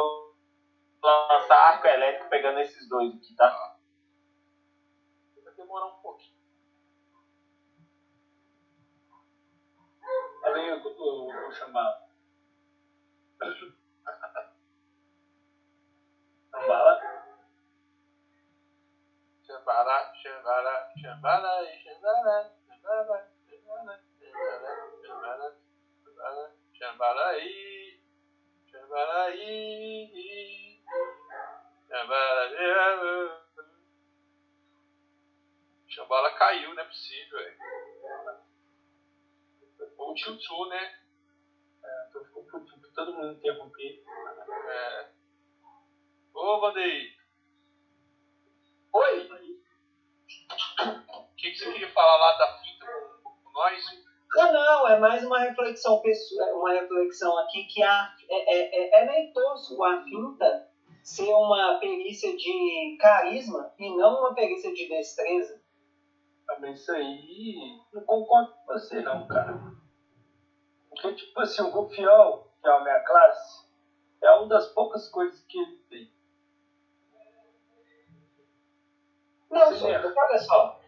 lançar 1.03 1.73
arco 1.73 1.87
elétrico 1.87 2.29
pegando 2.29 2.59
esses 2.59 2.87
dois 2.87 3.15
aqui, 3.15 3.35
tá? 3.35 3.77
Vai 5.43 5.53
demorar 5.53 5.87
um 5.87 6.01
pouquinho. 6.01 6.41
aí 10.43 10.71
o, 10.71 10.87
o, 10.87 11.47
o 11.47 11.51
chamado. 11.51 12.11
Chambala. 16.51 17.01
E 19.41 19.45
xambara, 19.47 20.13
xambara, 20.15 20.91
xambara, 21.01 21.65
xambara, 21.81 22.53
xambara, 22.67 23.21
xambara, 25.01 25.57
xambaraí, 26.73 28.01
xambaraí, 28.71 30.11
xambara, 30.11 30.60
Xambala 35.89 36.31
caiu, 36.37 36.73
não 36.73 36.81
é 36.81 36.85
possível, 36.85 37.37
velho. 37.37 37.57
Ou 39.97 40.11
o 40.11 40.15
Tchutchu, 40.15 40.65
né? 40.69 40.99
É, 41.83 42.07
então 42.09 42.23
ficou 42.25 42.45
puto, 42.45 42.93
todo 42.93 43.13
mundo 43.13 43.33
interrompido. 43.33 44.03
É. 44.69 45.11
Ô, 46.33 46.61
Vandeir, 46.61 47.21
Oi? 48.93 49.29
o 50.79 51.35
que, 51.35 51.51
que 51.51 51.55
você 51.55 51.71
queria 51.73 51.91
falar 51.91 52.17
lá 52.17 52.37
da 52.37 52.59
finta 52.59 52.85
com, 53.23 53.51
nós? 53.51 53.85
Não, 54.35 54.53
não, 54.53 54.87
é 54.87 54.99
mais 54.99 55.25
uma 55.25 55.39
reflexão 55.39 56.01
pessoal, 56.01 56.57
uma 56.59 56.71
reflexão 56.71 57.37
aqui 57.39 57.65
que 57.65 57.83
a, 57.83 58.15
é, 58.29 58.55
é, 58.55 58.99
é, 58.99 59.03
é 59.03 59.05
meio 59.05 59.33
tosco 59.33 59.83
a 59.83 60.03
finta 60.03 60.70
ser 61.03 61.31
uma 61.33 61.77
perícia 61.79 62.35
de 62.35 62.95
carisma 62.99 63.71
e 63.77 63.89
não 63.95 64.19
uma 64.19 64.33
perícia 64.33 64.71
de 64.71 64.87
destreza. 64.87 65.59
Ah, 66.49 66.55
Mas 66.59 66.79
isso 66.79 66.91
aí, 66.91 67.77
não 67.93 68.01
concordo 68.03 68.49
com 68.51 68.73
você 68.73 69.01
não, 69.01 69.25
cara. 69.27 69.57
Porque, 70.89 71.13
tipo 71.13 71.39
assim, 71.39 71.61
o 71.61 71.71
Gufiol, 71.71 72.47
que 72.61 72.67
é 72.67 72.71
a 72.71 72.79
minha 72.81 72.99
classe, 72.99 73.65
é 74.21 74.31
uma 74.31 74.47
das 74.47 74.67
poucas 74.67 75.07
coisas 75.09 75.43
que 75.47 75.57
ele 75.57 75.77
tem. 75.89 76.11
Não, 79.49 79.63
é. 79.63 80.13
olha 80.15 80.37
só. 80.37 80.79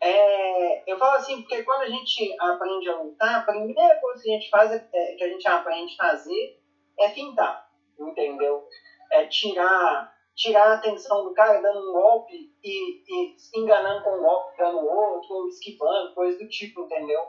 É, 0.00 0.90
eu 0.90 0.98
falo 0.98 1.14
assim, 1.14 1.40
porque 1.40 1.62
quando 1.62 1.82
a 1.82 1.86
gente 1.86 2.34
aprende 2.38 2.88
a 2.88 2.94
lutar, 2.94 3.36
a 3.36 3.44
primeira 3.44 3.98
coisa 3.98 4.22
que 4.22 4.28
a 4.28 4.32
gente 4.32 4.48
faz, 4.50 4.70
é, 4.70 4.86
é- 4.92 5.14
que 5.14 5.24
a 5.24 5.28
gente 5.28 5.48
aprende 5.48 5.94
a 5.98 6.04
fazer, 6.08 6.54
é 6.98 7.08
fintar, 7.08 7.66
entendeu? 7.98 8.62
É 9.10 9.24
tirar, 9.26 10.12
tirar 10.34 10.70
a 10.70 10.74
atenção 10.74 11.22
do 11.24 11.32
cara 11.32 11.60
dando 11.60 11.88
um 11.88 11.92
golpe 11.92 12.50
e, 12.62 13.00
e 13.06 13.34
se 13.38 13.58
enganando 13.58 14.02
com 14.02 14.16
um 14.16 14.20
golpe, 14.22 14.56
dando 14.56 14.78
outro, 14.84 15.34
ou 15.34 15.46
esquivando, 15.48 16.12
coisa 16.14 16.36
do 16.38 16.48
tipo, 16.48 16.82
entendeu? 16.82 17.20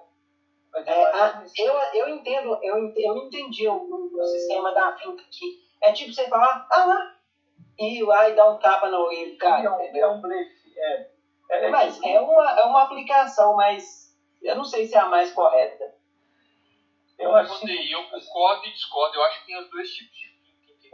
É, 0.85 1.03
a- 1.05 1.43
eu, 1.57 1.73
eu 1.93 2.07
entendo, 2.09 2.57
eu, 2.61 2.77
ent- 2.77 2.97
eu 2.97 3.17
entendi 3.17 3.67
o, 3.67 3.73
o- 3.75 4.09
o 4.19 4.23
sistema 4.25 4.71
da 4.73 4.95
finta 4.95 5.21
aqui. 5.23 5.57
É 5.81 5.91
tipo 5.91 6.11
você 6.11 6.27
falar, 6.27 6.65
ah 6.69 6.83
lá, 6.85 7.13
e 7.79 7.99
ir 7.99 8.03
lá 8.03 8.27
e 8.27 8.33
dar 8.35 8.49
um 8.49 8.57
tapa 8.59 8.89
na 8.89 8.99
orelha 8.99 9.31
do 9.31 9.37
cara, 9.37 9.63
é, 9.63 9.69
um, 9.69 9.81
entendeu? 9.81 10.03
é 10.03 10.07
um 10.09 10.21
blefe, 10.21 10.73
é. 10.79 11.07
É, 11.49 11.65
é 11.65 11.69
Mas 11.69 11.95
tipo- 11.95 12.07
é 12.07 12.19
uma, 12.19 12.59
é 12.59 12.63
uma 12.63 12.81
aplicação, 12.83 13.55
mas 13.55 14.13
eu 14.41 14.55
não 14.55 14.63
sei 14.65 14.85
se 14.85 14.95
é 14.95 14.99
a 14.99 15.05
mais 15.07 15.31
correta. 15.31 15.93
eu 17.17 17.35
acho 17.35 17.59
que 17.59 17.91
eu 17.91 18.03
concordo 18.09 18.65
e 18.65 18.71
discordo. 18.71 19.15
Eu 19.15 19.23
acho 19.23 19.39
que 19.39 19.45
tem 19.47 19.59
os 19.59 19.69
dois 19.69 19.89
tipos 19.89 20.15
de 20.17 20.36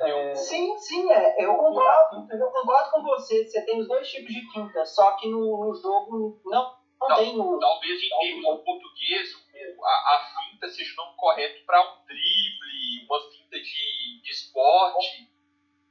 é, 0.08 0.36
Sim, 0.36 0.78
sim, 0.78 1.12
é, 1.12 1.43
eu 1.45 1.56
concordo. 1.56 2.28
Eu 2.32 2.49
concordo 2.51 2.89
com 2.91 3.01
você. 3.04 3.45
Você 3.45 3.64
tem 3.66 3.80
os 3.80 3.88
dois 3.88 4.08
tipos 4.08 4.34
de 4.34 4.41
finta, 4.51 4.86
só 4.86 5.16
que 5.16 5.28
no, 5.30 5.39
no 5.66 5.74
jogo 5.76 6.39
não, 6.45 6.72
não, 6.99 7.10
Não, 7.10 7.16
tem 7.16 7.39
um. 7.39 7.60
Talvez 7.60 8.01
em 8.01 8.10
termos 8.20 8.43
do 8.58 8.64
português 8.64 9.30
o- 9.36 9.86
a, 9.86 9.89
a 9.89 10.49
finta 10.49 10.68
seja 10.70 10.93
o 10.93 11.06
nome 11.06 11.16
correto 11.18 11.66
para 11.66 11.82
um 11.82 12.06
drible, 12.06 13.06
uma 13.10 13.20
finta 13.32 13.58
de, 13.60 14.22
de 14.22 14.30
esporte. 14.32 15.30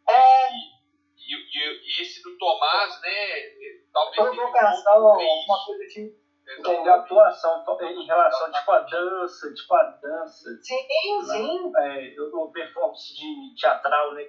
É, 0.08 0.48
E, 0.48 1.34
e- 1.34 1.80
e 1.98 2.02
esse 2.02 2.22
do 2.22 2.36
Tomás, 2.36 3.00
né? 3.00 3.78
Talvez 3.92 4.16
provocação, 4.16 5.06
alguma 5.06 5.64
coisa 5.64 5.84
tipo. 5.86 6.21
De 6.60 6.88
atuação 6.88 7.64
em 7.80 8.04
relação 8.04 8.50
tipo 8.50 8.70
a 8.70 8.78
dança, 8.80 9.52
tipo 9.54 9.74
a 9.74 9.82
dança, 9.82 10.50
Sim, 10.62 11.22
sim. 11.24 11.72
é, 11.76 12.14
o 12.20 12.50
performance 12.50 13.14
de 13.14 13.54
teatral, 13.60 14.12
né? 14.12 14.24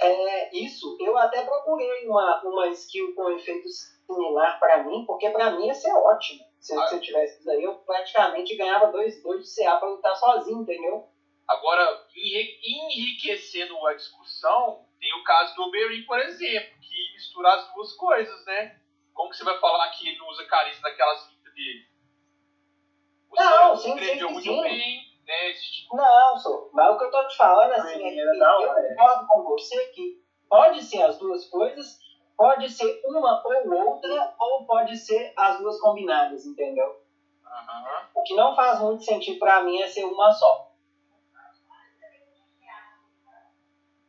É, 0.00 0.56
isso, 0.56 0.96
eu 1.00 1.16
até 1.16 1.42
procurei 1.42 2.06
uma, 2.06 2.40
uma 2.44 2.68
skill 2.68 3.14
com 3.14 3.30
efeito 3.30 3.66
similar 3.68 4.58
pra 4.58 4.82
mim, 4.84 5.04
porque 5.06 5.30
pra 5.30 5.50
mim 5.50 5.66
ia 5.66 5.74
ser 5.74 5.92
ótimo. 5.92 6.44
Se, 6.60 6.76
Ah. 6.78 6.86
se 6.86 6.96
eu 6.96 7.00
tivesse 7.00 7.40
isso 7.40 7.50
aí, 7.50 7.62
eu 7.62 7.74
praticamente 7.74 8.56
ganhava 8.56 8.90
dois, 8.90 9.22
dois 9.22 9.42
de 9.42 9.54
CA 9.54 9.76
pra 9.76 9.88
lutar 9.88 10.16
sozinho, 10.16 10.62
entendeu? 10.62 11.04
Agora, 11.48 12.04
enri- 12.14 12.58
enriquecendo 12.64 13.86
a 13.86 13.94
discussão, 13.94 14.84
tem 14.98 15.14
o 15.14 15.24
caso 15.24 15.54
do 15.54 15.62
Oberyn, 15.62 16.04
por 16.04 16.18
exemplo, 16.18 16.74
que 16.80 17.12
mistura 17.14 17.54
as 17.54 17.72
duas 17.72 17.92
coisas, 17.94 18.44
né? 18.46 18.80
Como 19.16 19.30
que 19.30 19.36
você 19.36 19.44
vai 19.44 19.58
falar 19.58 19.88
que 19.88 20.06
ele 20.06 20.18
não 20.18 20.28
usa 20.28 20.44
carisma 20.44 20.88
naquelas 20.90 21.24
fintas 21.24 21.52
dele? 21.54 21.82
Você 23.30 23.42
Não, 23.42 23.74
sim, 23.74 23.98
sim, 23.98 24.22
muito 24.24 24.42
sim. 24.42 24.60
bem, 24.60 25.04
né? 25.26 25.52
Tipo 25.54 25.96
Não, 25.96 26.36
sou. 26.36 26.68
Mas 26.70 26.92
o 26.92 26.98
que 26.98 27.04
eu 27.04 27.10
tô 27.10 27.26
te 27.26 27.36
falando 27.36 27.72
assim 27.72 28.04
é 28.04 28.10
que 28.10 28.18
eu 28.20 28.44
hora. 28.44 28.82
concordo 28.94 29.26
com 29.26 29.42
você 29.42 29.86
que 29.86 30.14
pode 30.48 30.82
ser 30.82 31.00
as 31.00 31.16
duas 31.16 31.48
coisas, 31.48 31.98
pode 32.36 32.68
ser 32.68 33.00
uma 33.04 33.40
ou 33.42 33.88
outra, 33.88 34.34
ou 34.38 34.62
pode 34.64 34.94
ser 34.96 35.32
as 35.34 35.56
duas 35.56 35.80
combinadas, 35.80 36.44
entendeu? 36.44 36.94
Aham. 37.46 38.06
O 38.14 38.22
que 38.22 38.34
não 38.34 38.54
faz 38.54 38.78
muito 38.78 39.02
sentido 39.02 39.38
pra 39.38 39.62
mim 39.62 39.78
é 39.80 39.86
ser 39.88 40.04
uma 40.04 40.30
só. 40.30 40.62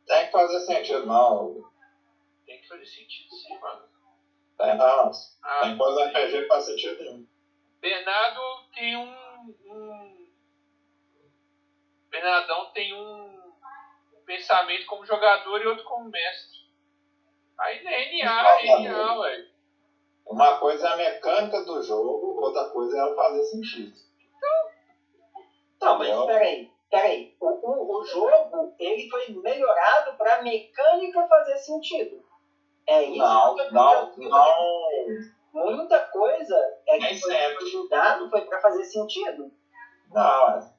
Tem 0.06 0.26
que 0.26 0.30
fazer 0.30 0.60
sentido, 0.60 1.06
não. 1.06 1.54
Tem 2.46 2.60
que 2.60 2.68
fazer 2.68 2.84
sentido, 2.86 3.30
sim, 3.30 3.58
mano. 3.58 3.88
Tem 4.58 4.76
não. 4.76 5.10
Ah, 5.42 5.60
Tem 5.60 5.76
coisa 5.78 6.04
RPG 6.08 6.42
que 6.42 6.46
faz 6.48 6.64
sentido 6.64 6.98
nenhum. 6.98 7.24
Bernardo 7.80 8.40
tem 8.74 8.96
um, 8.96 9.54
um- 9.66 10.28
Bernardão 12.10 12.72
tem 12.72 12.92
um, 12.92 13.52
um 14.14 14.24
pensamento 14.24 14.86
como 14.86 15.06
jogador 15.06 15.62
e 15.62 15.66
outro 15.66 15.84
como 15.84 16.10
mestre. 16.10 16.58
Aí 17.58 17.86
é 17.86 18.24
NA, 18.24 18.58
é 18.60 18.66
NA, 18.82 19.18
ué. 19.18 19.46
Uma 20.26 20.58
coisa 20.58 20.88
é 20.88 20.92
a 20.92 20.96
mecânica 20.96 21.64
do 21.64 21.80
jogo, 21.82 22.42
outra 22.42 22.68
coisa 22.70 22.96
é 22.96 23.00
ela 23.00 23.14
fazer 23.14 23.42
sentido. 23.44 23.96
Não, 25.80 25.96
mas 25.96 26.08
Entendeu? 26.08 26.26
peraí, 26.26 26.70
peraí. 26.90 27.36
O, 27.40 27.46
o, 27.46 27.98
o 28.00 28.04
jogo, 28.04 28.74
ele 28.78 29.08
foi 29.08 29.28
melhorado 29.28 30.16
pra 30.16 30.42
mecânica 30.42 31.26
fazer 31.28 31.56
sentido. 31.56 32.27
É 32.88 33.02
isso 33.04 33.18
Não, 33.18 33.54
que 33.54 33.70
não, 33.70 34.16
não. 34.16 34.96
Muita 35.52 35.98
coisa 36.06 36.56
é 36.86 36.98
que 36.98 37.14
foi 37.20 37.32
sempre. 37.32 37.72
mudado 37.76 38.30
foi 38.30 38.40
pra 38.42 38.60
fazer 38.60 38.84
sentido. 38.84 39.52
Não, 40.10 40.48
é. 40.50 40.72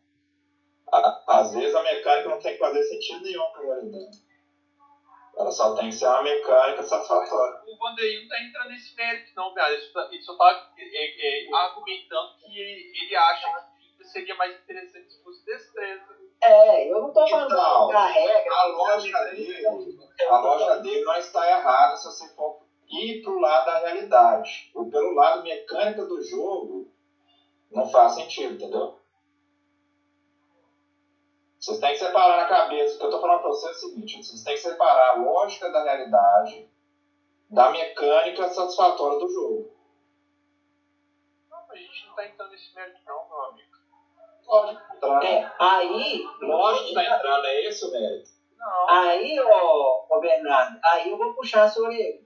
A- 0.91 1.23
Às 1.27 1.53
vezes 1.53 1.75
a 1.75 1.83
mecânica 1.83 2.29
não 2.29 2.39
tem 2.39 2.53
que 2.53 2.59
fazer 2.59 2.81
sentido 2.83 3.21
nenhum 3.23 3.51
pra 3.51 3.61
ela. 3.63 3.81
Ela 5.37 5.51
só 5.51 5.75
tem 5.75 5.89
que 5.89 5.95
ser 5.95 6.07
uma 6.07 6.23
mecânica 6.23 6.81
satisfatória. 6.83 7.61
O 7.67 7.77
Vandeir 7.77 8.21
não 8.21 8.27
tá 8.27 8.41
entrando 8.41 8.69
nesse 8.69 8.95
mérito, 8.95 9.31
não, 9.35 9.53
cara. 9.53 9.71
Ele 9.71 9.81
só 9.81 9.93
tá, 9.93 10.09
ele 10.11 10.21
só 10.23 10.35
tá 10.35 10.71
é, 10.77 11.45
é, 11.45 11.53
argumentando 11.55 12.35
que 12.39 12.59
ele, 12.59 12.91
ele 13.03 13.15
acha 13.15 13.47
que 13.97 14.03
seria 14.05 14.35
mais 14.35 14.59
interessante 14.59 15.13
se 15.13 15.23
fosse 15.23 15.45
destreza. 15.45 16.18
É, 16.41 16.89
eu 16.89 17.01
não 17.01 17.11
tô 17.11 17.27
falando 17.27 17.51
Então, 17.51 17.87
da 17.89 18.05
regra, 18.05 18.53
A 18.55 18.65
lógica 18.67 19.17
ali, 19.17 19.65
a 19.65 20.37
lógica 20.39 20.77
dele 20.77 21.03
não 21.03 21.15
está 21.17 21.49
errada 21.49 21.97
se 21.97 22.05
você 22.05 22.33
for 22.33 22.59
ir 22.89 23.21
pro 23.21 23.39
lado 23.39 23.65
da 23.65 23.79
realidade. 23.79 24.71
Ou 24.73 24.89
pelo 24.89 25.13
lado 25.13 25.43
mecânica 25.43 26.05
do 26.05 26.21
jogo, 26.23 26.91
não 27.71 27.85
faz 27.85 28.15
sentido, 28.15 28.55
entendeu? 28.55 28.97
Vocês 31.59 31.79
têm 31.79 31.91
que 31.91 31.99
separar 31.99 32.37
na 32.37 32.47
cabeça. 32.47 32.95
O 32.95 32.97
que 32.97 33.03
eu 33.03 33.09
estou 33.09 33.21
falando 33.21 33.41
para 33.41 33.49
vocês 33.49 33.75
é 33.75 33.85
o 33.85 33.89
seguinte: 33.89 34.23
vocês 34.23 34.43
têm 34.43 34.55
que 34.55 34.61
separar 34.61 35.11
a 35.11 35.21
lógica 35.21 35.69
da 35.69 35.83
realidade 35.83 36.69
da 37.49 37.71
mecânica 37.71 38.47
satisfatória 38.47 39.19
do 39.19 39.27
jogo. 39.27 39.71
Não, 41.49 41.59
a 41.69 41.75
gente 41.75 42.07
não 42.07 42.15
tá 42.15 42.27
entrando 42.27 42.51
nesse 42.51 42.73
mérito, 42.75 42.99
não, 43.05 43.27
meu 43.27 43.41
amigo. 43.45 43.68
Lógico, 44.49 44.99
tá. 44.99 45.23
É, 45.23 45.51
aí. 45.59 46.23
Lógico 46.41 46.87
que 46.87 46.93
tá 46.95 47.03
entrando, 47.03 47.45
é 47.45 47.65
esse 47.65 47.85
o 47.85 47.91
mérito. 47.91 48.29
Não. 48.57 48.89
Aí, 48.89 49.39
ó, 49.39 50.05
ó, 50.09 50.19
Bernardo, 50.19 50.79
aí 50.83 51.09
eu 51.09 51.17
vou 51.17 51.33
puxar 51.33 51.63
a 51.63 51.67
sua 51.69 51.87
orelha. 51.87 52.19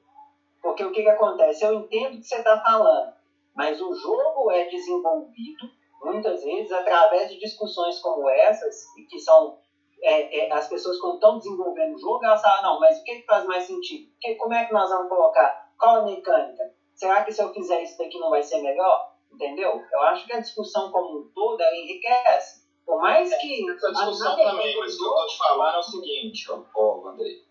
Porque 0.62 0.84
o 0.84 0.92
que, 0.92 1.04
que 1.04 1.10
acontece? 1.10 1.66
Eu 1.66 1.74
entendo 1.74 2.16
o 2.16 2.20
que 2.20 2.26
você 2.26 2.38
está 2.38 2.58
falando, 2.62 3.14
mas 3.54 3.80
o 3.82 3.94
jogo 3.94 4.50
é 4.52 4.66
desenvolvido, 4.66 5.70
muitas 6.02 6.42
vezes, 6.44 6.72
através 6.72 7.30
de 7.30 7.38
discussões 7.38 8.00
como 8.00 8.30
essas, 8.30 8.86
e 8.98 9.04
que 9.04 9.20
são. 9.20 9.60
é, 10.02 10.48
é, 10.48 10.54
as 10.54 10.68
pessoas, 10.70 10.98
quando 11.00 11.16
estão 11.16 11.38
desenvolvendo 11.38 11.96
o 11.96 12.00
jogo, 12.00 12.24
elas 12.24 12.42
falam: 12.42 12.64
não, 12.64 12.80
mas 12.80 13.00
o 13.00 13.04
que, 13.04 13.18
que 13.18 13.26
faz 13.26 13.46
mais 13.46 13.66
sentido? 13.66 14.10
Que, 14.20 14.36
como 14.36 14.54
é 14.54 14.66
que 14.66 14.74
nós 14.74 14.90
vamos 14.90 15.10
colocar? 15.10 15.72
Qual 15.78 15.98
a 15.98 16.06
mecânica? 16.06 16.64
Será 16.96 17.24
que 17.24 17.32
se 17.32 17.42
eu 17.44 17.54
fizer 17.54 17.84
isso 17.84 17.98
daqui 17.98 18.18
não 18.20 18.30
vai 18.30 18.42
ser 18.42 18.62
melhor? 18.62 19.13
Entendeu? 19.34 19.82
Eu 19.92 20.02
acho 20.04 20.26
que 20.26 20.34
a 20.34 20.40
discussão 20.40 20.92
como 20.92 21.20
um 21.20 21.28
todo 21.34 21.62
enriquece. 21.74 22.64
Por 22.86 23.00
mais 23.00 23.30
que. 23.38 23.70
Essa 23.72 23.92
discussão 23.92 24.36
também, 24.36 24.78
mas 24.78 24.94
o 24.94 24.98
que 24.98 25.04
eu 25.04 25.14
tô 25.14 25.26
te 25.28 25.38
falando 25.38 25.76
é 25.76 25.80
o 25.80 25.84
seguinte, 25.84 26.52
ó, 26.52 26.64
ó 26.76 27.08
Andrei. 27.10 27.44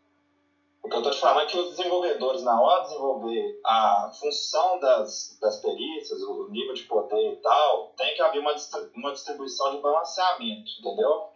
O 0.82 0.88
que 0.88 0.96
eu 0.96 1.02
tô 1.02 1.10
te 1.10 1.20
falando 1.20 1.42
é 1.42 1.46
que 1.46 1.58
os 1.58 1.70
desenvolvedores, 1.70 2.42
na 2.42 2.60
hora 2.60 2.82
de 2.82 2.88
desenvolver 2.88 3.60
a 3.64 4.10
função 4.18 4.80
das, 4.80 5.38
das 5.40 5.60
perícias, 5.60 6.20
o 6.22 6.48
nível 6.50 6.74
de 6.74 6.82
poder 6.84 7.34
e 7.34 7.36
tal, 7.36 7.92
tem 7.96 8.14
que 8.14 8.22
haver 8.22 8.40
uma, 8.40 8.54
uma 8.96 9.12
distribuição 9.12 9.76
de 9.76 9.80
balanceamento, 9.80 10.70
entendeu? 10.80 11.30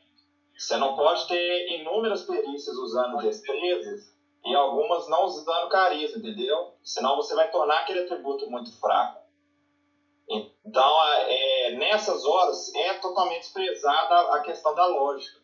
Você 0.56 0.76
não 0.76 0.96
pode 0.96 1.28
ter 1.28 1.80
inúmeras 1.80 2.24
perícias 2.24 2.76
usando 2.76 3.18
destrezas 3.18 4.12
e 4.44 4.54
algumas 4.54 5.08
não 5.08 5.24
usando 5.24 5.68
carisma, 5.68 6.18
entendeu? 6.18 6.74
Senão 6.82 7.16
você 7.16 7.34
vai 7.34 7.50
tornar 7.50 7.80
aquele 7.80 8.00
atributo 8.00 8.50
muito 8.50 8.72
fraco. 8.80 9.25
Então, 10.28 11.04
é, 11.04 11.70
nessas 11.72 12.24
horas, 12.24 12.74
é 12.74 12.94
totalmente 12.94 13.40
desprezada 13.42 14.34
a 14.34 14.40
questão 14.40 14.74
da 14.74 14.86
lógica. 14.86 15.40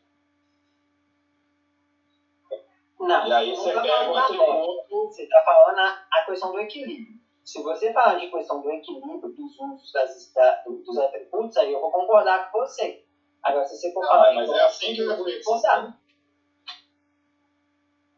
Não, 2.99 3.27
E 3.27 3.33
aí 3.33 3.51
você 3.55 3.73
tá 3.73 3.83
pega 3.83 4.11
o 4.11 4.17
atributo. 4.17 5.07
Você 5.07 5.23
está 5.25 5.43
falando 5.45 5.79
a, 5.79 6.07
a 6.13 6.25
questão 6.25 6.53
do 6.53 6.61
equilíbrio. 6.61 7.21
Se 7.45 7.61
você 7.63 7.93
falar 7.93 8.15
de 8.19 8.31
questão 8.31 8.61
do 8.61 8.71
equilíbrio 8.71 9.33
dos 9.33 9.59
usos 9.59 9.93
das, 9.93 10.33
da- 10.33 10.63
do- 10.65 10.83
dos 10.83 10.97
atributos, 10.99 11.57
aí 11.57 11.73
eu 11.73 11.81
vou 11.81 11.91
concordar 11.91 12.51
com 12.51 12.61
você. 12.61 13.05
Agora, 13.43 13.65
se 13.67 13.77
você 13.77 13.93
for 13.93 14.03
Não, 14.03 14.09
falar 14.09 14.35
mas 14.35 14.49
é 14.49 14.61
assim 14.63 14.95
que 14.95 15.01
eu 15.01 15.09
vou 15.09 15.17
vou 15.17 15.27
concordar. 15.45 15.99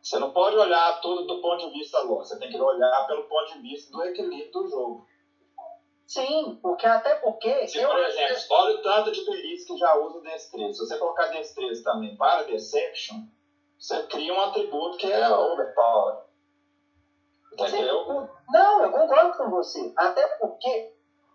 Você 0.03 0.19
não 0.19 0.33
pode 0.33 0.57
olhar 0.57 1.01
tudo 1.01 1.27
do 1.27 1.41
ponto 1.41 1.67
de 1.67 1.79
vista 1.79 1.99
lógico. 2.01 2.25
Você 2.27 2.39
tem 2.39 2.51
que 2.51 2.61
olhar 2.61 3.07
pelo 3.07 3.25
ponto 3.25 3.55
de 3.55 3.61
vista 3.62 3.91
do 3.91 4.05
equilíbrio 4.05 4.53
do 4.53 4.69
jogo. 4.69 5.07
Sim, 6.07 6.59
porque 6.61 6.87
até 6.87 7.15
porque. 7.15 7.67
Se, 7.67 7.79
eu 7.79 7.89
por 7.89 7.99
exemplo, 7.99 8.37
olha 8.51 8.75
o 8.75 8.83
tanto 8.83 9.11
de 9.11 9.25
perícia 9.25 9.67
que 9.67 9.77
já 9.79 9.95
usa 9.95 10.21
destreza. 10.21 10.73
Se 10.73 10.79
você 10.87 10.97
colocar 10.99 11.27
destreza 11.27 11.83
também 11.83 12.15
para 12.17 12.43
Deception, 12.43 13.23
você 13.79 14.03
cria 14.07 14.33
um 14.33 14.41
atributo 14.41 14.97
que 14.99 15.11
é 15.11 15.29
overpower. 15.29 16.17
Entendeu? 17.53 18.05
Sim, 18.07 18.27
Não, 18.49 18.83
eu 18.83 18.91
concordo 18.91 19.37
com 19.37 19.49
você. 19.49 19.93
Até 19.97 20.27
porque. 20.39 20.91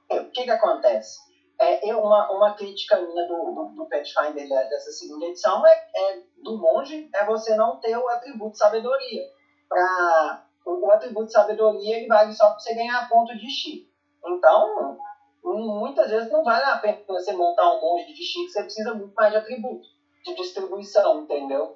é, 0.09 0.19
O 0.19 0.29
que, 0.31 0.43
que 0.45 0.51
acontece? 0.51 1.19
É, 1.59 1.89
eu, 1.91 1.99
uma, 1.99 2.29
uma 2.31 2.53
crítica 2.53 2.97
minha 3.01 3.25
do, 3.27 3.51
do, 3.51 3.63
do 3.75 3.85
Pathfinder 3.87 4.47
da- 4.47 4.63
dessa 4.63 4.91
segunda 4.91 5.25
edição 5.25 5.65
é, 5.67 5.73
é 5.95 6.13
do 6.41 6.57
monge 6.57 7.09
é 7.13 7.25
você 7.25 7.53
não 7.55 7.77
ter 7.79 7.97
o 7.97 8.07
atributo 8.07 8.55
sabedoria. 8.57 9.23
Pra, 9.67 10.41
o, 10.65 10.85
o 10.87 10.91
atributo 10.91 11.25
de 11.25 11.31
sabedoria 11.33 11.97
ele 11.97 12.07
vale 12.07 12.31
só 12.31 12.47
para 12.49 12.59
você 12.59 12.73
ganhar 12.73 13.07
ponto 13.09 13.35
de 13.35 13.49
chi. 13.49 13.88
Então, 14.25 14.97
mu- 15.43 15.79
muitas 15.79 16.09
vezes 16.09 16.29
não 16.31 16.43
vale 16.43 16.65
a 16.65 16.77
pena 16.77 16.97
você 17.07 17.31
montar 17.33 17.69
um 17.69 17.79
monge 17.79 18.05
de 18.05 18.13
que 18.13 18.47
você 18.47 18.61
precisa 18.63 18.93
muito 18.93 19.13
mais 19.13 19.31
de 19.31 19.37
atributo, 19.37 19.87
de 20.25 20.33
distribuição, 20.35 21.21
entendeu? 21.21 21.75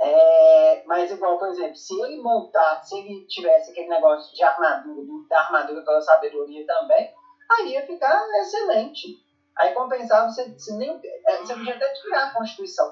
É, 0.00 0.82
mas 0.86 1.10
igual, 1.10 1.38
por 1.38 1.48
exemplo, 1.48 1.74
se 1.76 1.92
ele 2.02 2.16
montar, 2.20 2.80
se 2.82 2.98
ele 2.98 3.26
tivesse 3.26 3.70
aquele 3.70 3.88
negócio 3.88 4.32
de 4.34 4.42
armadura, 4.44 5.02
da 5.28 5.40
armadura 5.40 5.82
pela 5.84 6.00
sabedoria 6.00 6.64
também, 6.66 7.10
aí 7.50 7.72
ia 7.72 7.84
ficar 7.84 8.16
excelente. 8.40 9.08
Aí 9.56 9.72
compensava 9.72 10.28
você, 10.28 10.56
se 10.56 10.76
nem, 10.76 10.90
é, 11.26 11.36
você 11.38 11.54
podia 11.54 11.74
até 11.74 11.88
tirar 11.94 12.24
a 12.26 12.32
Constituição. 12.32 12.88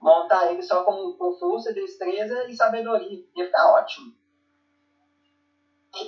Montar 0.00 0.50
ele 0.50 0.62
só 0.62 0.82
com, 0.84 1.12
com 1.18 1.32
força, 1.38 1.72
destreza 1.72 2.44
e 2.48 2.54
sabedoria. 2.54 3.18
Ia 3.36 3.44
ficar 3.46 3.70
ótimo. 3.72 4.12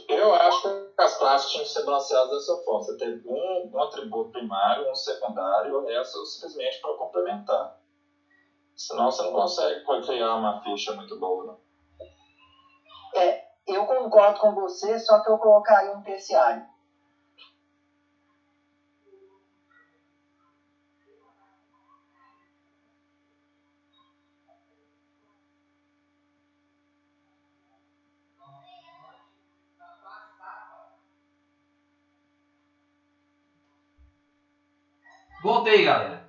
Eu 0.08 0.34
acho 0.34 0.62
que 0.62 1.02
as 1.02 1.16
classes 1.16 1.50
tinham 1.50 1.64
que 1.64 1.70
ser 1.70 1.84
balanceadas 1.84 2.30
dessa 2.30 2.56
forma. 2.64 2.82
Você 2.82 2.96
tem 2.96 3.22
um, 3.24 3.70
um 3.72 3.82
atributo 3.82 4.30
primário, 4.30 4.90
um 4.90 4.94
secundário, 4.94 5.76
o 5.76 5.86
resto 5.86 6.24
simplesmente 6.26 6.80
para 6.80 6.94
complementar. 6.94 7.76
Senão 8.76 9.10
você 9.10 9.22
não 9.22 9.32
consegue 9.32 9.84
criar 10.06 10.34
uma 10.36 10.62
ficha 10.62 10.92
muito 10.94 11.18
boa. 11.18 11.44
Não. 11.44 11.60
Eu 13.66 13.84
concordo 13.86 14.40
com 14.40 14.54
você, 14.54 14.98
só 14.98 15.22
que 15.22 15.30
eu 15.30 15.38
colocaria 15.38 15.92
um 15.92 16.02
terciário. 16.02 16.64
Voltei, 35.42 35.82
galera. 35.84 36.20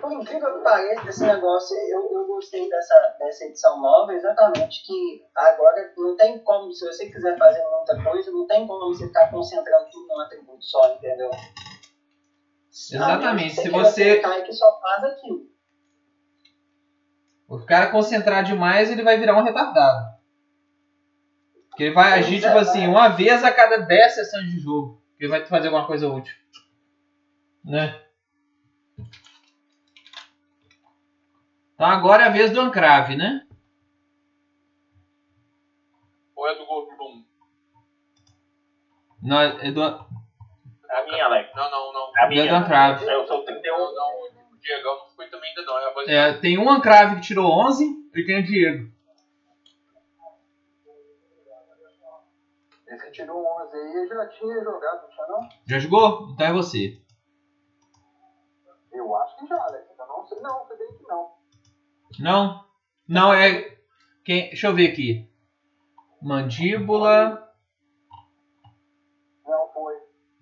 Por 0.00 0.12
incrível 0.12 0.52
que 0.52 0.62
pareça, 0.62 1.08
esse 1.08 1.24
negócio, 1.24 1.76
eu, 1.88 2.08
eu 2.12 2.26
gostei 2.26 2.68
dessa, 2.68 2.94
dessa 3.18 3.44
edição 3.44 3.80
nova, 3.80 4.12
exatamente 4.12 4.82
que 4.84 5.22
agora 5.34 5.90
não 5.96 6.14
tem 6.14 6.38
como, 6.40 6.70
se 6.72 6.84
você 6.84 7.06
quiser 7.10 7.36
fazer 7.38 7.60
muita 7.62 8.02
coisa, 8.02 8.30
não 8.30 8.46
tem 8.46 8.66
como 8.66 8.94
você 8.94 9.06
ficar 9.06 9.30
concentrando 9.30 9.86
tudo 9.90 10.06
num 10.06 10.20
atributo 10.20 10.62
só, 10.62 10.86
entendeu? 10.92 11.30
Exatamente, 12.70 13.54
se 13.54 13.68
você- 13.70 14.20
que 14.44 14.52
só 14.52 14.78
faz 14.78 15.02
aquilo. 15.04 15.55
O 17.48 17.64
cara 17.64 17.90
concentrar 17.90 18.42
demais, 18.42 18.90
ele 18.90 19.02
vai 19.02 19.18
virar 19.18 19.38
um 19.38 19.42
retardado. 19.42 20.16
Porque 21.68 21.84
ele 21.84 21.94
vai 21.94 22.18
agir, 22.18 22.38
é, 22.38 22.40
tipo 22.40 22.58
assim, 22.58 22.86
uma 22.88 23.08
vez 23.08 23.44
a 23.44 23.52
cada 23.52 23.78
10 23.78 24.14
sessões 24.14 24.50
de 24.50 24.58
jogo. 24.58 25.02
Que 25.16 25.24
ele 25.24 25.30
vai 25.30 25.44
fazer 25.46 25.68
alguma 25.68 25.86
coisa 25.86 26.08
útil. 26.08 26.34
Né? 27.64 28.00
Então 31.74 31.86
agora 31.86 32.24
é 32.24 32.26
a 32.26 32.30
vez 32.30 32.50
do 32.50 32.60
Ancrave, 32.60 33.16
né? 33.16 33.46
Ou 36.34 36.48
é 36.48 36.54
do 36.54 36.64
Goldblum? 36.64 37.24
Não, 39.22 39.40
é 39.40 39.70
do, 39.70 39.82
A 39.82 41.04
minha, 41.04 41.24
Alex. 41.26 41.50
Não, 41.54 41.70
não, 41.70 41.92
não. 41.92 42.12
A 42.16 42.24
é 42.24 42.28
minha. 42.28 42.48
do 42.48 42.54
Ancrave. 42.54 43.04
Eu 43.04 43.26
sou 43.26 43.44
31. 43.44 43.76
Não, 43.76 44.25
Diegão 44.66 44.98
não 44.98 45.08
foi 45.10 45.28
também 45.30 45.48
ainda 45.50 45.62
não. 45.62 45.78
É 45.78 45.84
a 45.88 45.92
voz 45.92 46.08
É, 46.08 46.32
tem 46.34 46.58
um 46.58 46.68
Ancrave 46.68 47.16
que 47.16 47.20
tirou 47.22 47.50
11 47.66 47.84
e 48.14 48.24
tem 48.24 48.40
o 48.40 48.44
Diego. 48.44 48.90
Esse 52.88 53.04
que 53.04 53.10
tirou 53.12 53.44
11 53.64 53.76
aí 53.76 53.96
eu 53.96 54.08
já 54.08 54.26
tinha 54.28 54.62
jogado, 54.64 55.02
não 55.02 55.10
tinha 55.10 55.26
não? 55.26 55.48
Já 55.66 55.78
jogou? 55.78 56.30
Então 56.32 56.46
é 56.46 56.52
você. 56.52 57.00
Eu 58.92 59.14
acho 59.16 59.36
que 59.38 59.46
já, 59.46 59.56
Alex. 59.62 59.86
Eu 59.98 60.06
não 60.06 60.26
sei. 60.26 60.40
Não, 60.40 60.66
sei 60.66 60.76
bem 60.78 60.96
que 60.96 61.02
não. 61.06 61.30
Não? 62.18 62.64
Não, 63.08 63.34
é. 63.34 63.76
Quem... 64.24 64.48
Deixa 64.48 64.68
eu 64.68 64.74
ver 64.74 64.90
aqui. 64.92 65.28
Mandíbula. 66.22 67.52
Não 69.44 69.68
foi. 69.72 69.94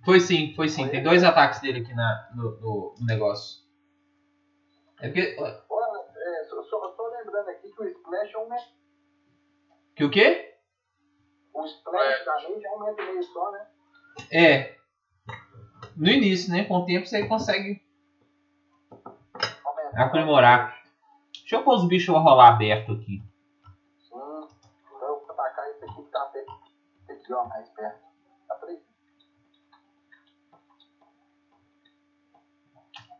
Foi 0.05 0.20
sim, 0.20 0.53
foi 0.55 0.68
sim. 0.68 0.89
Tem 0.89 1.03
dois 1.03 1.25
ataques 1.25 1.61
dele 1.61 1.81
aqui 1.81 1.95
na, 1.95 2.31
no- 2.35 2.61
no 2.61 2.95
negócio. 3.07 3.63
É 5.05 5.09
porque. 5.09 5.36
Olha, 5.38 6.05
é, 6.16 6.44
só, 6.44 6.62
só, 6.62 6.96
só 6.96 7.07
lembrando 7.09 7.48
aqui 7.50 7.70
que 7.70 7.82
o 7.82 7.88
Splash 7.88 8.34
é 8.34 8.38
um 8.38 8.48
metro. 8.48 8.70
Que 9.94 10.05
o 10.05 10.11
quê? 10.11 10.55
O 11.52 11.64
Splash 11.66 12.24
da 12.24 12.32
Rage 12.32 12.64
é 12.64 12.70
um 12.70 12.84
metro 12.84 13.05
e 13.05 13.07
meio 13.09 13.22
só, 13.22 13.50
né? 13.52 13.66
É. 14.32 14.76
No 15.94 16.09
início, 16.09 16.50
né? 16.50 16.64
Com 16.64 16.76
o 16.78 16.86
tempo 16.86 17.07
você 17.07 17.28
consegue 17.28 17.84
aprimorar. 19.94 20.82
Deixa 21.32 21.57
eu 21.57 21.64
pôr 21.64 21.74
os 21.74 21.86
bichos 21.86 22.14
rolar 22.16 22.55
aberto 22.55 22.92
aqui. 22.92 23.22
Sim. 24.09 24.14
Eu 24.14 25.20
vou 25.20 25.30
atacar 25.30 25.68
esse 25.68 25.84
aqui 25.84 26.02
que 26.02 26.11
tá 26.11 26.22
até 26.22 26.46
aqui, 27.12 27.32
ó, 27.34 27.44
mais 27.44 27.68
perto. 27.68 28.03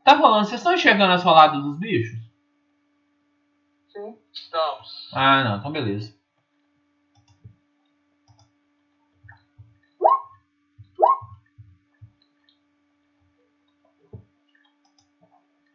Tá 0.05 0.13
rolando, 0.13 0.47
vocês 0.47 0.61
estão 0.61 0.75
enxergando 0.75 1.15
as 1.15 1.23
roladas 1.23 1.63
dos 1.63 1.79
bichos? 1.79 2.21
Sim. 3.89 4.19
Estamos. 4.31 5.11
Ah, 5.15 5.43
não, 5.43 5.57
então 5.57 5.73
beleza. 5.73 6.15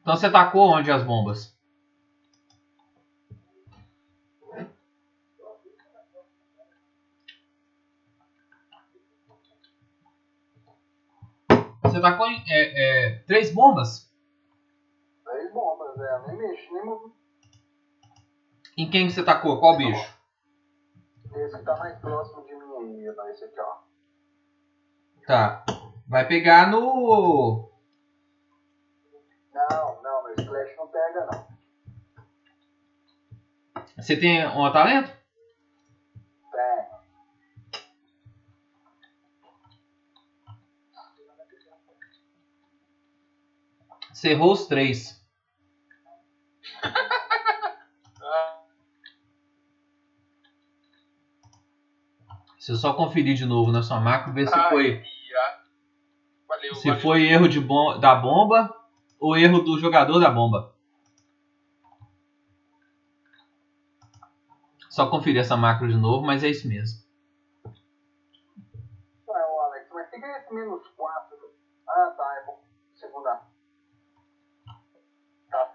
Então 0.01 0.15
você 0.15 0.29
tacou 0.29 0.69
onde 0.69 0.91
as 0.91 1.03
bombas? 1.03 1.57
Você 11.83 11.99
tacou 11.99 12.27
em, 12.27 12.43
é, 12.47 13.07
é, 13.07 13.19
três 13.25 13.51
bombas? 13.51 14.08
Nem 16.29 16.37
mexi, 16.37 16.71
nem 16.71 16.85
movi. 16.85 17.13
Em 18.77 18.89
quem 18.89 19.07
que 19.07 19.13
você 19.13 19.23
tacou? 19.23 19.59
Qual 19.59 19.75
bicho? 19.75 20.19
Esse 21.35 21.57
que 21.57 21.63
tá 21.63 21.75
mais 21.77 21.97
próximo 21.99 22.45
de 22.45 22.55
mim 22.55 22.99
aí, 22.99 23.09
ó. 23.09 23.27
Esse 23.27 23.43
aqui, 23.45 23.59
ó. 23.59 23.77
Tá. 25.25 25.65
Vai 26.07 26.27
pegar 26.27 26.69
no. 26.69 27.69
Não, 29.53 30.01
não, 30.01 30.23
meu 30.23 30.35
splash 30.35 30.75
não 30.77 30.87
pega, 30.87 31.27
não. 31.31 31.47
Você 33.97 34.17
tem 34.17 34.47
um 34.47 34.71
talento? 34.71 35.11
Tem. 36.51 36.85
Você 44.13 44.29
errou 44.29 44.53
os 44.53 44.67
três. 44.67 45.18
Se 52.59 52.73
eu 52.73 52.75
só 52.75 52.93
conferir 52.93 53.35
de 53.35 53.45
novo 53.45 53.71
na 53.71 53.81
sua 53.81 53.99
macro, 53.99 54.33
ver 54.33 54.47
se 54.47 54.53
ai, 54.53 54.69
foi. 54.69 55.03
Valeu, 56.47 56.75
se 56.75 56.87
valeu. 56.89 57.01
foi 57.01 57.23
erro 57.23 57.47
de 57.47 57.59
bom, 57.59 57.97
da 57.99 58.13
bomba 58.13 58.69
ou 59.19 59.35
erro 59.37 59.59
do 59.61 59.79
jogador 59.79 60.19
da 60.19 60.29
bomba. 60.29 60.75
Só 64.89 65.09
conferir 65.09 65.39
essa 65.39 65.55
macro 65.55 65.87
de 65.87 65.95
novo, 65.95 66.25
mas 66.25 66.43
é 66.43 66.49
isso 66.49 66.67
mesmo. 66.67 66.99
Ué, 69.27 69.45
ô 69.45 69.59
Alex, 69.61 69.87
mas 69.93 70.09
tem 70.09 70.19
que 70.19 70.27
esse 70.27 70.53
menos 70.53 70.87
4. 70.97 71.37
Ah, 71.87 72.13
tá, 72.17 72.39
é 72.41 72.45
bom. 72.45 72.61
Segunda. 72.95 73.48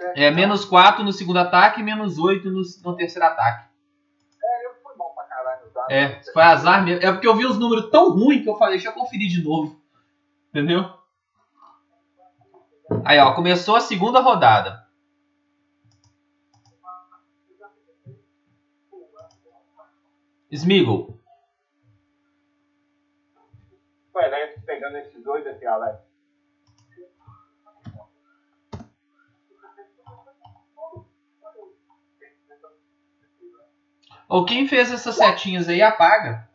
Certo? 0.05 0.19
É 0.19 0.31
menos 0.31 0.65
4 0.67 1.03
no 1.03 1.13
segundo 1.13 1.39
ataque 1.39 1.81
e 1.81 1.85
menos 1.85 2.19
8 2.19 2.51
no, 2.51 2.61
no 2.85 2.97
terceiro 2.97 3.27
ataque. 3.27 3.69
É, 4.43 4.67
eu 4.67 4.75
fui 4.83 4.95
bom 4.97 5.13
pra 5.15 5.25
caralho. 5.25 5.71
Tá? 5.73 5.87
É, 5.89 6.23
foi 6.33 6.43
azar 6.43 6.85
mesmo. 6.85 7.03
É 7.03 7.11
porque 7.11 7.27
eu 7.27 7.35
vi 7.35 7.47
os 7.47 7.59
números 7.59 7.91
tão 7.91 8.11
ruins 8.11 8.43
que 8.43 8.49
eu 8.49 8.57
falei, 8.57 8.75
deixa 8.75 8.91
eu 8.91 8.93
conferir 8.93 9.29
de 9.29 9.43
novo. 9.43 9.81
Entendeu? 10.51 10.93
Aí, 13.05 13.19
ó, 13.19 13.33
começou 13.33 13.77
a 13.77 13.81
segunda 13.81 14.21
rodada. 14.21 14.85
Smeagol. 20.51 21.19
Ué, 24.15 24.31
né? 24.31 24.47
Pegando 24.67 24.99
esses 24.99 25.25
dois 25.25 25.45
aqui, 25.47 25.67
Alex. 25.67 26.04
Ou 34.29 34.45
quem 34.45 34.67
fez 34.67 34.91
essas 34.91 35.17
setinhas 35.17 35.69
aí, 35.69 35.83
apaga. 35.83 36.49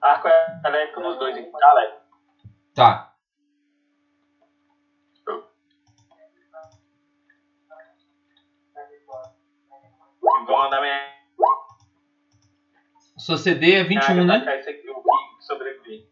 Arco 0.00 0.28
elétrico 0.64 1.00
nos 1.00 1.18
dois 1.18 1.36
aqui, 1.36 1.50
tá, 1.50 1.70
Alex? 1.70 1.94
Tá. 2.74 3.08
Sua 13.28 13.36
CD 13.36 13.74
é 13.74 13.84
21, 13.84 14.24
né? 14.24 14.36
atacar 14.36 14.58
Esse 14.58 14.70
aqui, 14.70 14.88
o 14.88 15.02
que 15.02 15.44
sobreviver. 15.44 16.08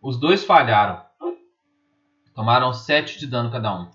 Os 0.00 0.18
dois 0.18 0.42
falharam. 0.42 1.04
Tomaram 2.34 2.72
7 2.72 3.18
de 3.18 3.26
dano 3.26 3.52
cada 3.52 3.70
um. 3.76 3.90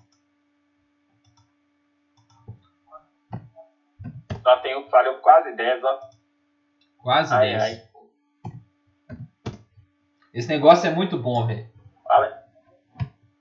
Só 4.44 4.58
tem 4.58 4.78
um 4.78 4.84
que 4.84 4.92
falhou 4.92 5.16
quase 5.16 5.56
10, 5.56 5.84
ó. 5.84 6.00
Quase 7.00 7.34
Ai, 7.34 7.58
10. 7.58 7.64
ai. 7.64 7.90
Esse 10.32 10.48
negócio 10.48 10.88
é 10.88 10.94
muito 10.94 11.18
bom, 11.18 11.48
velho. 11.48 11.68
Alex. 12.08 12.38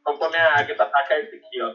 Vamos 0.04 0.18
pôr 0.18 0.30
minha 0.30 0.54
águia 0.54 0.74
pra 0.74 0.86
atacar 0.86 1.18
esse 1.18 1.36
aqui, 1.36 1.60
ó. 1.60 1.74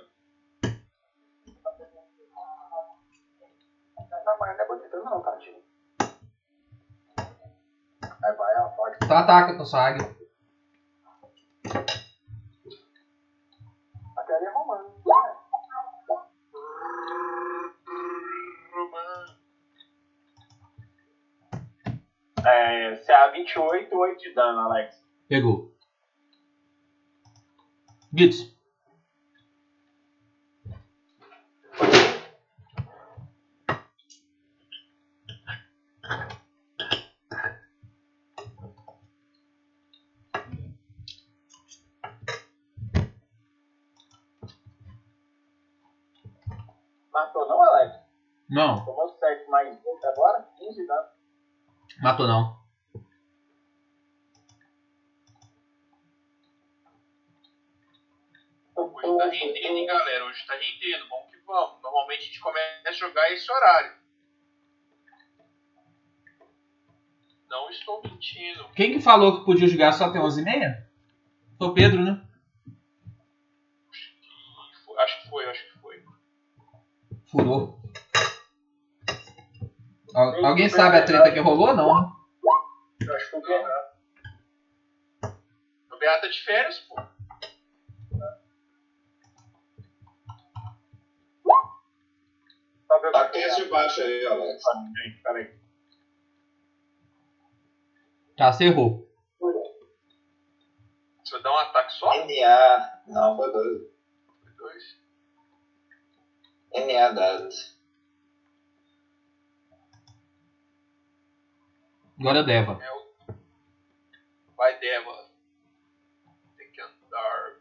Não, 4.25 4.39
mas 4.39 4.57
não 4.57 4.63
é 4.65 4.67
bonito 4.67 4.97
não, 5.03 5.21
tadinho. 5.21 5.61
Aí 8.23 8.33
vai, 8.35 8.57
ó, 8.57 8.69
pode. 8.69 8.97
Então 9.03 9.17
ataca 9.17 9.57
com 9.57 9.65
sua 9.65 9.87
águia. 9.87 10.15
Até 14.17 14.35
ali 14.35 14.45
é 14.45 14.51
romano. 14.51 14.89
né? 14.89 15.41
É, 22.43 22.95
CA 23.05 23.27
28, 23.31 23.95
8 23.95 24.19
de 24.19 24.33
dano, 24.33 24.59
Alex. 24.61 24.95
Pegou. 25.27 25.71
Gitz. 28.13 28.60
Não, 48.51 48.83
Tomou 48.85 49.07
7 49.17 49.49
mais 49.49 49.69
20 49.81 50.05
agora? 50.05 50.43
15 50.57 50.75
de 50.81 50.85
dano. 50.85 51.07
matou 52.01 52.27
não. 52.27 52.59
Hoje 58.75 59.17
tá 59.17 59.25
rendendo, 59.25 59.77
hein, 59.77 59.85
galera? 59.85 60.25
Hoje 60.25 60.45
tá 60.45 60.53
rendendo. 60.53 61.07
Vamos 61.09 61.29
que 61.31 61.37
vamos. 61.45 61.81
Normalmente 61.81 62.19
a 62.21 62.25
gente 62.25 62.39
começa 62.39 62.89
a 62.89 62.91
jogar 62.91 63.31
esse 63.31 63.51
horário. 63.51 63.93
Não 67.49 67.69
estou 67.69 68.01
mentindo. 68.03 68.69
Quem 68.75 68.93
que 68.93 69.01
falou 69.01 69.39
que 69.39 69.45
podia 69.45 69.67
jogar 69.67 69.91
só 69.91 70.05
até 70.05 70.19
11h30? 70.19 70.85
Foi 71.57 71.67
o 71.67 71.73
Pedro, 71.73 72.01
né? 72.01 72.25
Foi- 74.85 74.97
Acho 75.03 75.21
que 75.23 75.29
foi, 75.29 75.45
acho 75.49 75.73
que 75.73 75.79
foi. 75.79 76.05
Furou. 77.29 77.80
Al- 80.13 80.45
alguém 80.45 80.69
sabe 80.69 80.97
a 80.97 81.05
treta 81.05 81.31
que 81.31 81.39
rolou? 81.39 81.73
Não, 81.73 81.93
né? 82.01 82.07
Eu 83.05 83.15
acho 83.15 83.25
que 83.25 83.31
foi 83.31 83.39
o 83.39 83.43
Bernardo. 83.43 83.91
O 85.91 85.97
Beata 85.97 86.29
de 86.29 86.39
férias, 86.43 86.79
pô. 86.81 86.95
Tá 93.11 93.31
esse 93.33 93.63
de 93.63 93.69
baixo 93.69 94.01
aí, 94.01 94.25
Alex. 94.25 94.63
Peraí. 95.23 95.53
Tá, 98.37 98.51
você 98.51 98.65
errou. 98.65 99.07
Você 101.23 101.31
vai 101.33 101.41
dar 101.43 101.51
um 101.53 101.57
ataque 101.57 101.93
só? 101.93 102.13
NA. 102.25 103.01
Não, 103.07 103.37
foi 103.37 103.51
dois. 103.51 103.81
Foi 104.43 104.53
dois. 104.57 104.83
NA 106.73 107.09
dados. 107.11 107.80
Agora 112.21 112.41
é 112.41 112.43
Deva. 112.43 112.79
É 112.79 112.91
o. 112.91 113.33
Vai, 114.55 114.77
Deva. 114.77 115.25
Tem 116.55 116.71
que 116.71 116.79
andar. 116.79 117.55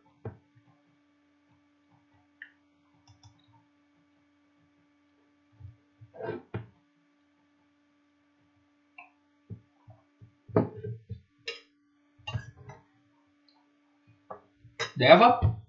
Deva. 14.94 15.59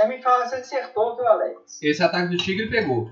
Você 0.00 0.06
me 0.06 0.22
fala 0.22 0.46
se 0.46 0.54
acertou, 0.54 1.14
viu, 1.14 1.26
Alex? 1.26 1.82
Esse 1.82 2.02
ataque 2.02 2.30
do 2.30 2.38
tigre 2.38 2.70
pegou. 2.70 3.10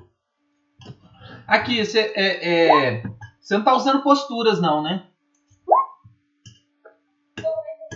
Aqui, 1.46 1.84
você 1.84 2.14
é, 2.16 2.96
é, 2.96 3.02
você 3.38 3.58
não 3.58 3.62
tá 3.62 3.74
usando 3.74 4.02
posturas 4.02 4.58
não, 4.58 4.82
né? 4.82 5.06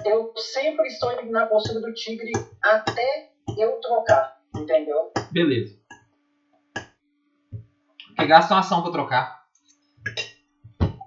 Eu 0.05 0.35
sempre 0.37 0.89
estou 0.89 1.25
na 1.31 1.47
postura 1.47 1.81
do 1.81 1.95
tigre 1.95 2.33
até 2.63 3.33
eu 3.57 3.81
trocar, 3.81 4.39
entendeu? 4.55 5.11
Beleza. 5.31 5.75
Porque 8.09 8.27
gasta 8.27 8.53
uma 8.53 8.61
ação 8.61 8.83
pra 8.83 8.93
trocar. 8.93 9.47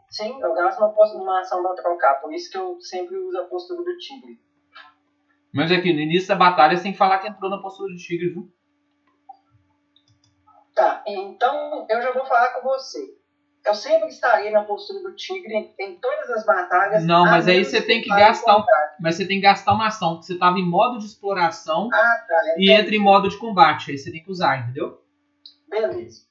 Sim, 0.09 0.41
eu 0.41 0.55
gasto 0.55 0.79
uma, 0.79 0.87
uma 0.87 1.39
ação 1.41 1.61
pra 1.61 1.75
trocar, 1.75 2.15
por 2.15 2.33
isso 2.33 2.49
que 2.49 2.57
eu 2.57 2.81
sempre 2.81 3.15
uso 3.15 3.37
a 3.37 3.43
postura 3.43 3.83
do 3.83 3.95
tigre. 3.99 4.43
Mas 5.55 5.71
aqui, 5.71 5.93
no 5.93 6.01
início 6.01 6.27
da 6.27 6.35
batalha, 6.35 6.75
você 6.75 6.83
tem 6.83 6.91
que 6.91 6.97
falar 6.97 7.17
que 7.19 7.29
entrou 7.29 7.49
na 7.49 7.61
postura 7.61 7.89
do 7.89 7.97
tigre, 7.97 8.27
viu? 8.27 8.51
Tá, 10.75 11.01
então 11.07 11.87
eu 11.89 12.01
já 12.01 12.11
vou 12.11 12.25
falar 12.25 12.49
com 12.49 12.67
você. 12.67 12.99
Eu 13.65 13.73
sempre 13.73 14.09
estarei 14.09 14.51
na 14.51 14.65
postura 14.65 15.01
do 15.01 15.15
tigre 15.15 15.73
em 15.79 15.95
todas 15.95 16.29
as 16.31 16.45
batalhas. 16.45 17.05
Não, 17.05 17.23
mas 17.23 17.47
aí 17.47 17.63
você 17.63 17.81
tem 17.81 18.01
que 18.01 18.09
gastar 18.09 18.53
contrário. 18.53 18.95
Mas 18.99 19.15
você 19.15 19.25
tem 19.25 19.37
que 19.37 19.43
gastar 19.43 19.73
uma 19.73 19.87
ação, 19.87 20.15
porque 20.15 20.25
você 20.25 20.37
tava 20.37 20.59
em 20.59 20.69
modo 20.69 20.99
de 20.99 21.05
exploração 21.05 21.89
Ah, 21.93 22.25
tá. 22.27 22.55
e 22.57 22.69
entra 22.69 22.93
em 22.93 22.99
modo 22.99 23.29
de 23.29 23.37
combate. 23.37 23.91
Aí 23.91 23.97
você 23.97 24.11
tem 24.11 24.21
que 24.21 24.29
usar, 24.29 24.59
entendeu? 24.59 25.01
Beleza. 25.69 26.25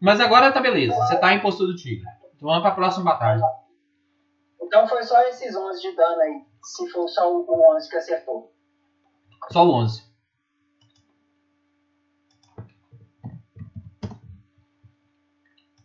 Mas 0.00 0.18
agora 0.18 0.50
tá 0.50 0.60
beleza, 0.60 0.96
você 0.96 1.16
tá 1.16 1.34
em 1.34 1.42
postura 1.42 1.70
do 1.70 1.76
tigre. 1.76 2.06
Então 2.34 2.48
vamos 2.48 2.62
pra 2.62 2.70
próxima 2.70 3.04
batalha. 3.04 3.42
Então 4.62 4.88
foi 4.88 5.02
só 5.02 5.20
esses 5.28 5.54
11 5.54 5.82
de 5.82 5.94
dano 5.94 6.20
aí. 6.22 6.42
Se 6.64 6.88
for 6.90 7.06
só 7.06 7.30
o 7.30 7.44
o 7.46 7.76
11 7.76 7.88
que 7.90 7.96
acertou. 7.96 8.51
Só 9.50 9.66
o 9.66 9.72
11. 9.72 10.12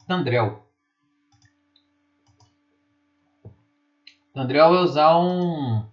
Tandrel. 0.08 0.66
Tandrel 4.34 4.70
vai 4.70 4.84
usar 4.84 5.20
um 5.20 5.86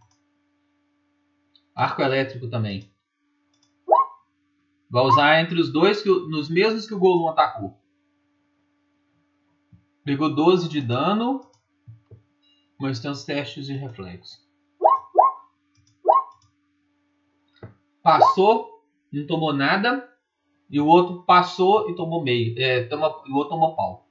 arco 1.74 2.02
elétrico 2.02 2.48
também. 2.48 2.92
Vai 4.88 5.02
usar 5.02 5.40
entre 5.40 5.60
os 5.60 5.72
dois, 5.72 6.00
que, 6.02 6.08
nos 6.08 6.48
mesmos 6.48 6.86
que 6.86 6.94
o 6.94 6.98
Golum 6.98 7.28
atacou. 7.28 7.76
Pegou 10.04 10.32
12 10.32 10.68
de 10.68 10.80
dano, 10.80 11.50
mas 12.78 13.00
tem 13.00 13.10
os 13.10 13.24
testes 13.24 13.66
de 13.66 13.72
reflexo. 13.72 14.38
Passou, 18.04 18.84
não 19.10 19.26
tomou 19.26 19.54
nada. 19.54 20.06
E 20.68 20.78
o 20.78 20.86
outro 20.86 21.22
passou 21.22 21.90
e 21.90 21.96
tomou 21.96 22.22
meio. 22.22 22.54
É, 22.58 22.84
toma, 22.84 23.22
e 23.26 23.32
o 23.32 23.36
outro 23.36 23.50
tomou 23.50 23.74
pau. 23.74 24.06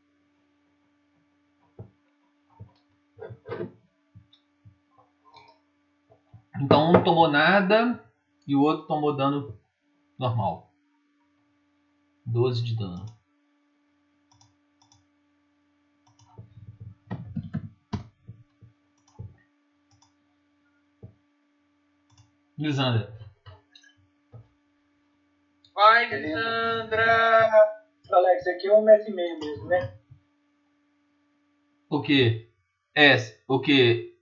Então 6.60 6.92
um 6.92 7.04
tomou 7.04 7.28
nada 7.28 8.04
e 8.48 8.56
o 8.56 8.62
outro 8.62 8.88
tomou 8.88 9.16
dano 9.16 9.56
normal. 10.18 10.74
12 12.26 12.64
de 12.64 12.76
dano. 12.76 13.06
Lisandra. 22.58 23.23
Vai, 25.74 26.10
Beleza. 26.10 26.38
Lisandra! 26.38 27.84
Alex, 28.12 28.48
aqui 28.48 28.68
é 28.68 28.74
um 28.74 28.84
metro 28.84 29.10
e 29.10 29.14
meio 29.14 29.40
mesmo, 29.40 29.68
né? 29.68 29.98
O 31.90 32.02
que? 32.02 32.52
É, 32.96 33.16
o 33.48 33.60
que? 33.60 34.20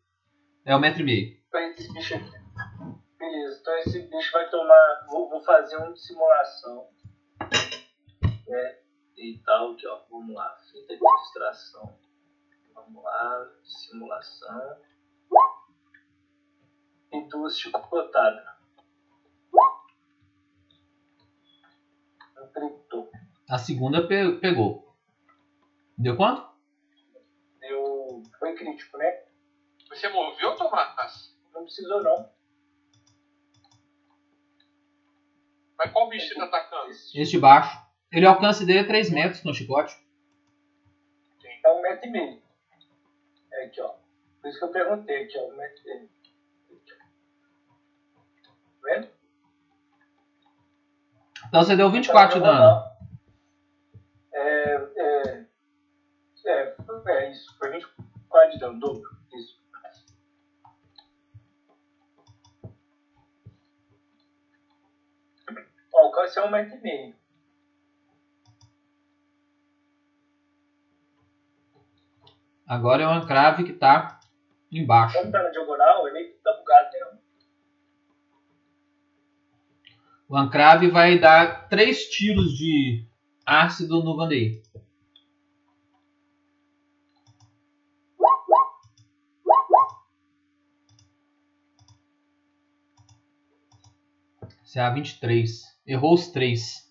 É 0.65 0.75
um 0.75 0.79
metro 0.79 1.01
e 1.01 1.05
meio. 1.05 1.41
Esse 1.77 1.91
bicho 1.93 2.15
aqui. 2.15 2.31
Beleza, 3.17 3.59
então 3.59 3.77
esse 3.79 4.01
bicho 4.03 4.31
vai 4.31 4.49
tomar. 4.49 5.05
Vou, 5.09 5.29
vou 5.29 5.41
fazer 5.43 5.75
uma 5.75 5.95
simulação. 5.95 6.87
É, 8.47 8.81
e 9.17 9.41
tal, 9.45 9.73
aqui 9.73 9.87
ó. 9.87 10.01
Vamos 10.09 10.35
lá. 10.35 10.57
Fita 10.71 10.95
de 10.95 10.99
distração. 11.23 11.99
Vamos 12.73 13.03
lá. 13.03 13.51
Simulação. 13.63 14.77
E 17.11 17.21
duas 17.27 17.57
tritou. 22.47 23.09
A 23.49 23.57
segunda 23.57 24.05
pe- 24.07 24.39
pegou. 24.39 24.95
Deu 25.97 26.15
quanto? 26.15 26.49
Deu. 27.59 28.23
Foi 28.39 28.53
crítico, 28.55 28.97
né? 28.97 29.23
Você 29.89 30.07
moveu, 30.09 30.55
Tomás? 30.55 31.35
Não 31.53 31.63
precisou 31.63 32.01
não. 32.01 32.29
Mas 35.77 35.91
qual 35.91 36.09
bicho 36.09 36.27
você 36.27 36.35
tá 36.35 36.45
atacando? 36.45 36.91
Esse 36.91 37.31
de 37.31 37.39
baixo. 37.39 37.77
Ele 38.11 38.25
alcance 38.25 38.65
dele 38.65 38.79
é 38.79 38.83
3 38.83 39.09
metros 39.09 39.41
com 39.41 39.53
chicote. 39.53 39.95
É 41.63 41.69
um 41.71 41.81
metro 41.81 42.07
e 42.07 42.11
meio. 42.11 42.41
É 43.51 43.65
aqui, 43.65 43.81
ó. 43.81 43.93
Por 44.41 44.49
isso 44.49 44.59
que 44.59 44.65
eu 44.65 44.71
perguntei 44.71 45.23
aqui, 45.23 45.37
ó. 45.37 45.47
Um 45.47 45.55
metro 45.57 45.81
e 45.81 45.85
meio. 45.93 46.09
Aqui, 46.69 46.93
ó. 46.93 46.97
Tá 48.43 48.53
vendo? 48.83 49.09
Então 51.51 51.63
você 51.63 51.75
deu 51.75 51.91
24 51.91 52.39
de 52.39 52.45
dano. 52.45 52.81
É, 54.33 54.73
é, 54.95 55.45
é, 56.45 56.75
é 57.07 57.29
isso. 57.29 57.57
Foi 57.57 57.69
24 57.71 58.51
de 58.51 58.57
dano, 58.57 58.79
dobro. 58.79 59.09
Isso. 59.33 59.59
O 65.93 65.99
alcance 65.99 66.39
é 66.39 66.41
um 66.41 66.49
metro 66.49 66.77
e 66.77 66.81
meio. 66.81 67.15
Agora 72.65 73.03
é 73.03 73.07
o 73.07 73.09
Ancrave 73.09 73.65
que 73.65 73.73
tá 73.73 74.21
embaixo. 74.71 75.17
Como 75.19 75.29
tá 75.33 75.43
na 75.43 75.49
diagonal, 75.49 76.07
ele 76.07 76.29
tá 76.41 76.53
bugado 76.53 76.91
mesmo. 76.93 77.20
O 80.31 80.37
Ancrave 80.37 80.87
vai 80.87 81.19
dar 81.19 81.67
3 81.67 82.05
tiros 82.05 82.53
de 82.53 83.05
ácido 83.45 84.01
no 84.01 84.15
Vandeir. 84.15 84.63
CA 94.63 94.89
23. 94.91 95.63
Errou 95.85 96.13
os 96.13 96.29
3. 96.29 96.89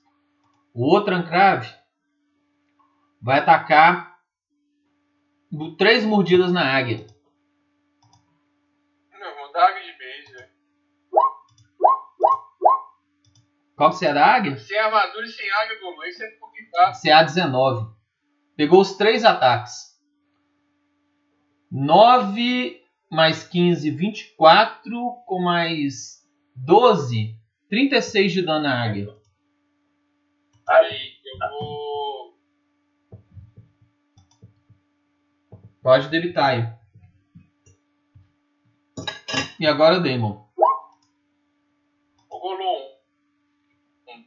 O 0.74 0.84
outro 0.84 1.14
Ancrave 1.14 1.74
vai 3.22 3.38
atacar 3.38 4.20
3 5.78 6.05
mordidas 6.05 6.53
na 6.53 6.76
águia. 6.76 7.07
Qual 13.80 13.98
que 13.98 14.04
é 14.04 14.10
a 14.10 14.12
da 14.12 14.26
águia? 14.26 14.58
Sem 14.58 14.78
armadura 14.78 15.24
e 15.24 15.30
sem 15.30 15.50
água, 15.50 15.80
Golu, 15.80 16.04
isso 16.04 16.22
é 16.22 16.30
complicado. 16.32 17.00
CA 17.00 17.22
19. 17.22 17.90
Pegou 18.54 18.78
os 18.78 18.92
três 18.92 19.24
ataques. 19.24 19.98
9 21.72 22.78
mais 23.10 23.42
15, 23.42 23.90
24. 23.90 25.22
Com 25.24 25.42
mais 25.42 26.22
12, 26.54 27.34
36 27.70 28.32
de 28.32 28.42
dano 28.42 28.64
na 28.64 28.84
águia. 28.84 29.16
Aí, 30.68 31.14
eu 31.24 31.48
vou. 31.48 32.38
Pode 35.82 36.08
debitar 36.08 36.50
aí. 36.50 36.68
E 39.58 39.66
agora, 39.66 39.98
Damon. 39.98 40.46
Ô 42.28 42.38
Golum, 42.38 42.90
um, 44.08 44.24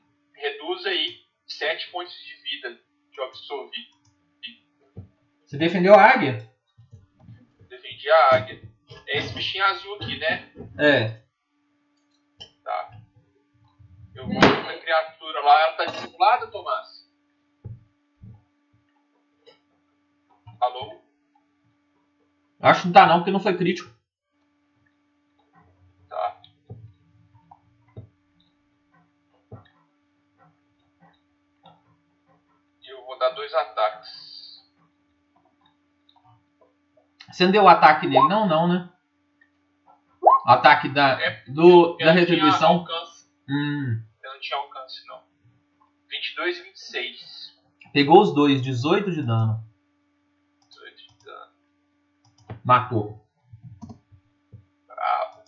reduz 0.74 0.86
aí 0.86 1.20
7 1.48 1.92
pontos 1.92 2.14
de 2.14 2.36
vida 2.44 2.80
que 3.12 3.20
eu 3.20 3.26
absorvi. 3.26 3.78
Você 5.46 5.58
defendeu 5.58 5.94
a 5.94 6.04
águia? 6.04 6.50
Defendi 7.70 8.10
a 8.10 8.36
águia. 8.36 8.62
É 9.08 9.20
esse 9.20 9.34
bichinho 9.34 9.64
azul 9.66 9.96
aqui, 9.96 10.18
né? 10.18 10.52
É. 10.80 11.24
Tá. 12.64 13.02
Eu 14.16 14.26
vou 14.26 14.36
uma 14.36 14.80
criatura 14.80 15.42
lá. 15.42 15.62
Ela 15.62 15.78
tá 15.78 15.86
dissimulada, 15.86 16.48
Tomás? 16.48 16.88
Alô? 20.60 21.02
Acho 22.60 22.82
que 22.82 22.88
não 22.88 22.94
tá 22.94 23.06
não, 23.06 23.18
porque 23.18 23.32
não 23.32 23.40
foi 23.40 23.58
crítico. 23.58 23.93
Dar 33.24 33.30
dois 33.30 33.54
ataques. 33.54 34.34
Você 37.32 37.46
não 37.46 37.52
deu 37.52 37.64
o 37.64 37.70
ataque 37.70 38.06
nele? 38.06 38.28
Não, 38.28 38.48
não, 38.48 38.68
né? 38.68 38.90
Ataque 40.46 40.90
da, 40.90 41.22
É, 41.22 41.44
do, 41.48 41.96
da 41.98 42.12
retribuição. 42.12 42.86
Hum. 43.50 44.04
Eu 44.22 44.34
não 44.34 44.40
tinha 44.42 44.60
alcance, 44.60 45.08
não. 45.08 45.24
22 46.10 46.58
e 46.58 46.64
26. 46.64 47.54
Pegou 47.94 48.22
os 48.22 48.34
dois, 48.34 48.62
18 48.62 49.12
de 49.12 49.24
dano. 49.24 49.64
18 50.70 50.98
de 50.98 51.26
dano. 51.26 51.52
Matou. 52.64 53.26
Brabo. 54.86 55.44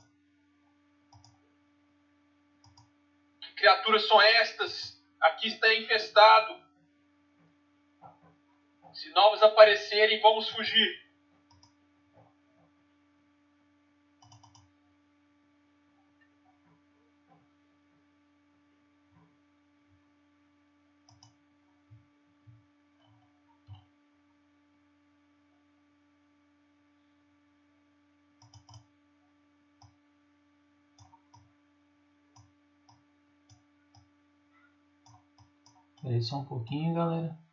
Que 3.41 3.53
criaturas 3.55 4.07
são 4.07 4.21
estas? 4.21 5.03
Aqui 5.19 5.47
está 5.49 5.73
infestado. 5.75 6.64
Se 9.05 9.11
novos 9.11 9.43
aparecerem, 9.43 10.19
vamos 10.19 10.49
fugir. 10.49 11.05
Peraí 36.01 36.23
só 36.23 36.37
um 36.39 36.45
pouquinho, 36.45 36.95
galera. 36.95 37.44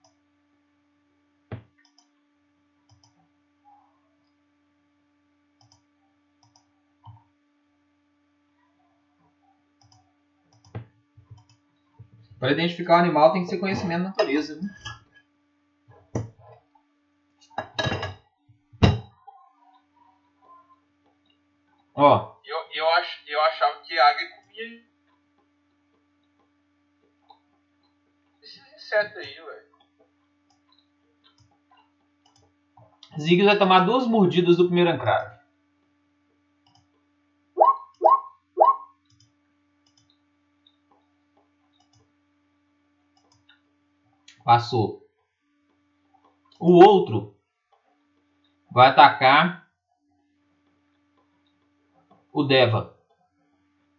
Para 12.42 12.50
identificar 12.50 12.96
o 12.96 12.98
animal 12.98 13.32
tem 13.32 13.44
que 13.44 13.50
ser 13.50 13.58
conhecimento 13.58 14.02
da 14.02 14.08
natureza. 14.08 14.58
Viu? 14.58 14.68
Ó, 21.94 22.40
Eu, 22.44 22.56
eu, 22.74 22.88
ach, 22.94 23.22
eu 23.28 23.40
achava 23.42 23.80
que 23.82 23.96
a 23.96 24.08
águia 24.08 24.28
comia. 24.30 24.82
Esses 28.42 28.74
insetos 28.74 29.16
aí, 29.18 29.34
velho. 29.34 29.72
Ziggs 33.20 33.46
vai 33.46 33.56
tomar 33.56 33.86
duas 33.86 34.08
mordidas 34.08 34.56
do 34.56 34.66
primeiro 34.66 34.90
ancrave. 34.90 35.41
Passou. 44.44 45.06
O 46.58 46.72
outro 46.84 47.36
vai 48.70 48.88
atacar 48.88 49.68
o 52.32 52.42
Deva. 52.42 52.96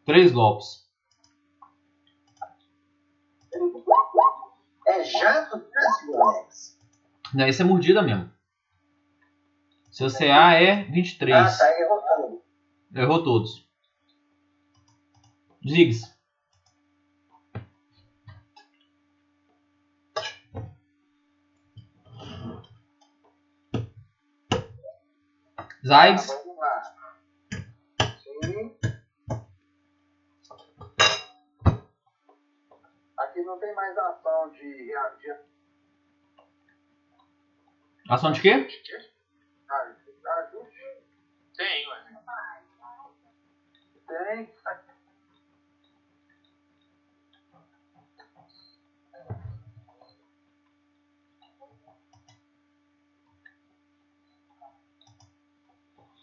Três 0.05 0.31
golpes. 0.31 0.83
É 4.87 5.03
jato 5.03 5.63
Alex. 6.13 6.79
Não, 7.33 7.47
esse 7.47 7.61
é 7.61 7.65
mordida 7.65 8.01
mesmo. 8.01 8.31
Seu 9.91 10.09
CA 10.11 10.53
é 10.53 10.83
23. 10.85 11.35
Ah, 11.35 11.57
tá, 11.57 11.79
errou 11.79 12.01
tudo. 12.01 12.43
Errou 12.95 13.23
todos. 13.23 13.69
Ziggs. 15.67 16.12
Tá, 25.85 26.15
vamos 26.43 26.57
lá. 26.57 26.81
Sim. 28.17 28.77
Aqui 33.17 33.41
não 33.41 33.59
tem 33.59 33.73
mais 33.75 33.97
ação 33.97 34.49
de. 34.51 34.93
Ação 38.09 38.31
de 38.31 38.41
quê? 38.41 38.49
Ajuste. 38.49 39.11
Tem, 41.57 41.87
ué. 41.89 41.97
Tem. 44.07 44.53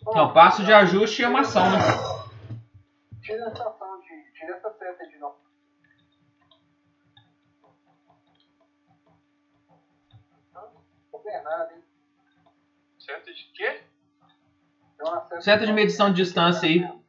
Não, 0.07 0.32
passo 0.32 0.64
de 0.64 0.72
ajuste 0.72 1.22
é 1.22 1.28
uma 1.28 1.40
ação, 1.40 1.62
né? 1.70 1.78
Tira 3.22 3.44
essa 3.46 3.68
ação 3.68 4.01
de. 4.01 4.32
Tira 4.32 4.57
essa 4.57 4.70
seta 4.72 5.07
de 5.07 5.18
novo. 5.18 5.38
Nada, 11.44 11.72
hein? 11.74 11.82
Certo 12.98 13.32
de 13.32 13.44
quê? 13.53 13.84
Seta 14.96 15.40
Seta 15.40 15.66
de 15.66 15.72
medição 15.72 16.11
de 16.11 16.22
distância 16.22 16.68
aí. 16.68 16.80
Não, 16.80 17.05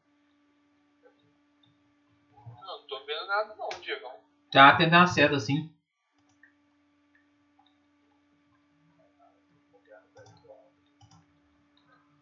não 2.62 2.88
tô 2.88 3.06
vendo 3.06 3.28
nada 3.28 3.56
não, 3.56 3.70
Diegão. 3.82 4.14
Tá, 4.52 4.76
tem 4.78 4.88
uma 4.88 5.08
seta 5.08 5.36
assim. 5.36 5.74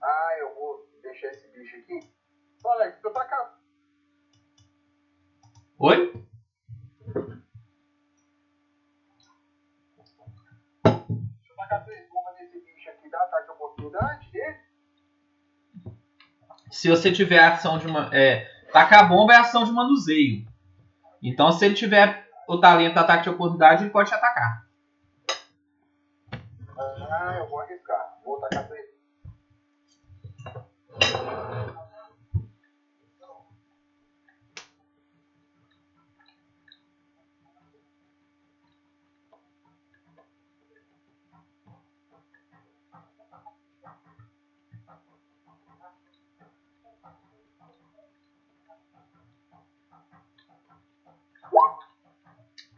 Ah, 0.02 0.38
eu 0.40 0.56
vou 0.56 0.90
deixar 1.02 1.28
esse 1.28 1.48
bicho 1.50 1.76
tá. 2.62 3.60
Oi? 5.80 6.14
Deixa 10.84 11.50
eu 11.50 11.56
tacar 11.56 11.86
três 11.86 12.10
bombas 12.10 12.36
nesse 12.40 12.60
bicho 12.60 12.90
aqui, 12.90 13.10
dá 13.10 13.22
ataque 13.22 13.46
de 13.46 13.52
oportunidade 13.52 14.32
dele? 14.32 14.58
Se 16.70 16.90
você 16.90 17.12
tiver 17.12 17.40
ação 17.40 17.78
de 17.78 17.88
uma. 17.88 18.10
É, 18.14 18.46
tacar 18.72 19.06
a 19.06 19.08
bomba 19.08 19.34
é 19.34 19.38
ação 19.38 19.64
de 19.64 19.72
manuseio. 19.72 20.46
Então, 21.22 21.52
se 21.52 21.66
ele 21.66 21.76
tiver 21.76 22.28
o 22.48 22.60
talento 22.60 22.98
ataque 22.98 23.24
de 23.24 23.30
oportunidade, 23.30 23.84
ele 23.84 23.92
pode 23.92 24.10
te 24.10 24.16
atacar. 24.16 24.68
Ah, 27.12 27.38
eu 27.40 27.48
vou 27.48 27.60
arriscar. 27.60 28.20
Vou 28.24 28.40
tacar 28.40 28.68
três. 28.68 28.79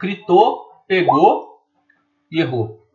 Critou, 0.01 0.83
pegou 0.87 1.63
e 2.31 2.41
errou. 2.41 2.89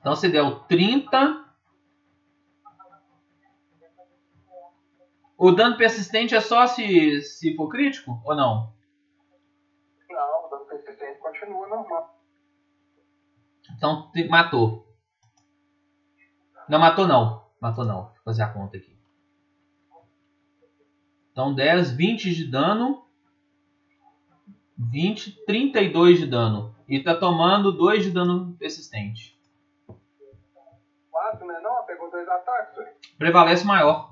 Então 0.00 0.16
se 0.16 0.30
deu 0.30 0.60
30. 0.60 1.44
O 5.36 5.52
dano 5.52 5.76
persistente 5.76 6.34
é 6.34 6.40
só 6.40 6.66
se, 6.66 7.20
se 7.20 7.54
for 7.54 7.68
crítico 7.68 8.18
ou 8.24 8.34
não? 8.34 8.72
Não, 10.08 10.46
o 10.46 10.48
dano 10.48 10.64
persistente 10.64 11.18
continua 11.18 11.68
normal. 11.68 12.18
Então 13.76 14.10
matou. 14.30 14.88
Não 16.66 16.78
matou 16.78 17.06
não. 17.06 17.44
Matou 17.60 17.84
não. 17.84 18.11
Fazer 18.24 18.42
a 18.42 18.48
conta 18.48 18.76
aqui. 18.76 18.96
Então 21.32 21.54
10, 21.54 21.92
20 21.92 22.34
de 22.34 22.50
dano. 22.50 23.04
20, 24.76 25.44
32 25.46 26.18
de 26.18 26.26
dano. 26.26 26.74
E 26.88 27.02
tá 27.02 27.14
tomando 27.14 27.72
2 27.72 28.04
de 28.04 28.10
dano 28.10 28.54
persistente. 28.58 29.38
4, 31.10 31.46
né? 31.46 31.60
Não, 31.60 31.84
pegou 31.84 32.10
dois 32.10 32.28
ataques, 32.28 32.76
ué. 32.78 32.94
Prevalece 33.16 33.64
maior. 33.64 34.11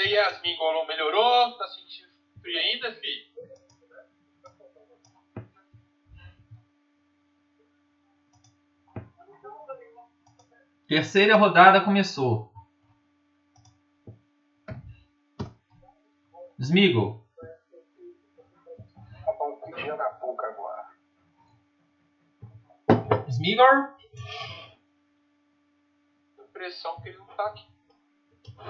Aí, 0.00 0.12
Yasmin 0.12 0.56
Golon 0.56 0.86
melhorou? 0.86 1.56
Tá 1.58 1.68
sentindo 1.68 2.10
frio 2.40 2.58
ainda, 2.58 2.94
fi? 2.94 3.30
Terceira 10.88 11.36
rodada 11.36 11.84
começou. 11.84 12.52
Smeagol. 16.58 17.24
Tá 19.24 19.32
bom, 19.38 19.96
na 19.96 20.10
boca 20.10 20.46
agora. 20.48 20.88
Impressão 26.38 27.00
que 27.00 27.08
ele 27.08 27.18
não 27.18 27.26
tá 27.26 27.46
aqui. 27.46 27.79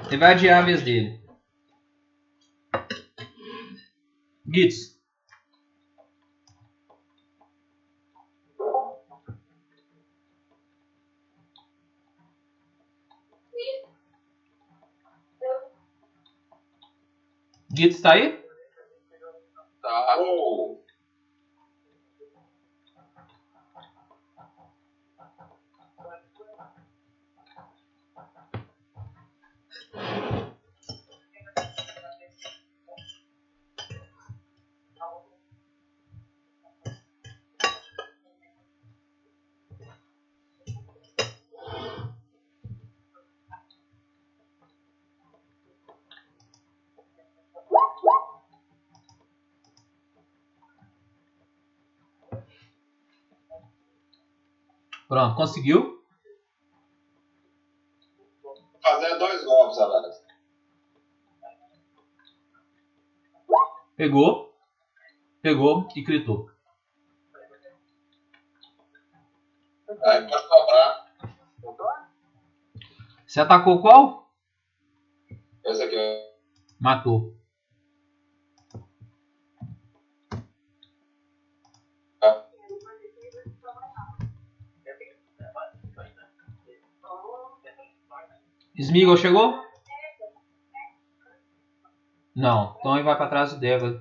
Ele 0.06 0.16
vai 0.16 0.32
adiar 0.32 0.62
a 0.62 0.66
vez 0.66 0.82
dele. 0.82 1.20
Gitz. 4.52 5.00
Gitz 17.72 18.00
tá 18.00 18.12
aí? 18.12 18.44
Tá. 19.80 20.16
Oh, 20.18 20.82
Pronto, 55.10 55.34
conseguiu. 55.34 55.99
Pegou. 64.00 64.58
Pegou 65.42 65.86
e 65.94 66.02
gritou. 66.02 66.50
Aí 70.04 70.26
pode 70.26 70.48
cobrar. 70.48 72.10
Você 73.26 73.40
atacou 73.40 73.82
qual? 73.82 74.32
Esse 75.66 75.82
aqui. 75.82 76.32
Matou. 76.80 77.36
Smeagol 88.78 89.18
chegou? 89.18 89.69
Não, 92.34 92.76
então 92.78 92.94
ele 92.94 93.02
vai 93.04 93.16
pra 93.16 93.26
trás 93.26 93.52
do 93.52 93.58
Deva. 93.58 94.00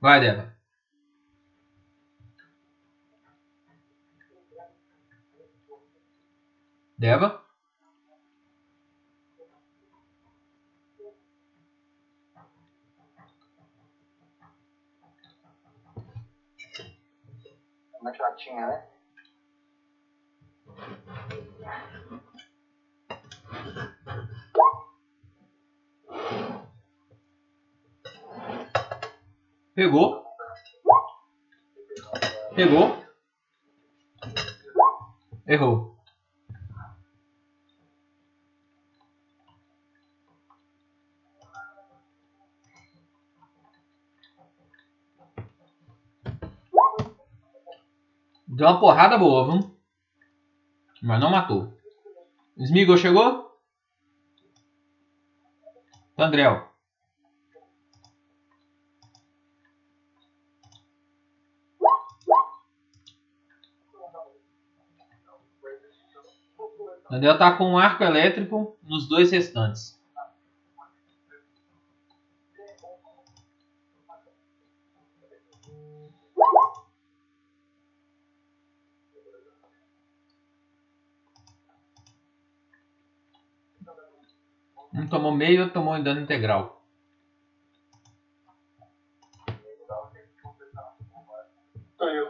Vai, 0.00 0.20
Deva. 0.20 0.52
Deva? 6.98 7.42
Uma 18.00 18.12
chatinha, 18.12 18.66
né? 18.66 18.82
Pegou. 29.74 30.22
Pegou. 32.54 33.02
Errou. 35.46 35.96
Deu 48.46 48.66
uma 48.66 48.78
porrada 48.78 49.16
boa, 49.16 49.50
viu? 49.50 49.76
Mas 51.02 51.18
não 51.18 51.30
matou. 51.30 51.72
Smeagol 52.58 52.98
chegou? 52.98 53.58
Tandrel. 56.14 56.71
Tandrel 67.12 67.36
tá 67.36 67.54
com 67.58 67.64
um 67.64 67.78
arco 67.78 68.02
elétrico 68.02 68.74
nos 68.82 69.06
dois 69.06 69.30
restantes. 69.30 70.00
Um 84.94 85.06
tomou 85.06 85.36
meio, 85.36 85.60
outro 85.60 85.74
tomou 85.74 85.94
em 85.94 86.02
dano 86.02 86.22
integral. 86.22 86.82
Sou 91.98 92.08
eu. 92.08 92.28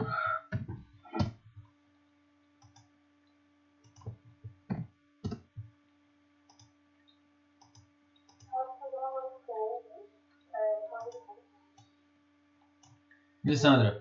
Lisandra. 13.45 14.01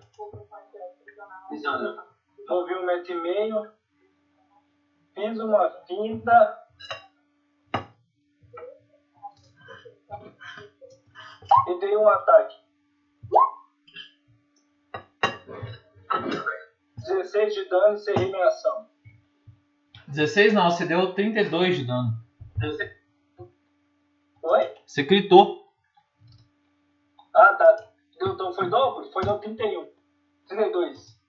Lisandra. 1.49 2.05
Então, 2.39 2.61
Movi 2.61 2.75
um 2.75 2.85
metro 2.85 3.11
e 3.11 3.21
meio. 3.21 3.71
Fiz 5.15 5.39
uma 5.39 5.69
finta. 5.87 6.59
E 11.67 11.79
dei 11.79 11.97
um 11.97 12.07
ataque. 12.07 12.61
16 16.97 17.53
de 17.53 17.69
dano 17.69 17.95
e 17.95 17.97
serrei 17.99 18.31
minha 18.31 18.47
ação. 18.47 18.89
16 20.07 20.53
não, 20.53 20.69
você 20.69 20.85
deu 20.85 21.13
32 21.13 21.77
de 21.77 21.85
dano. 21.85 22.11
Oi? 24.43 24.75
Você 24.85 25.03
gritou. 25.03 25.73
Ah, 27.33 27.53
tá. 27.55 27.90
Então 28.24 28.53
foi 28.53 28.69
dobro? 28.69 29.11
Foi 29.11 29.24
dobro 29.24 29.41
31. 29.41 29.89
32. 30.47 31.19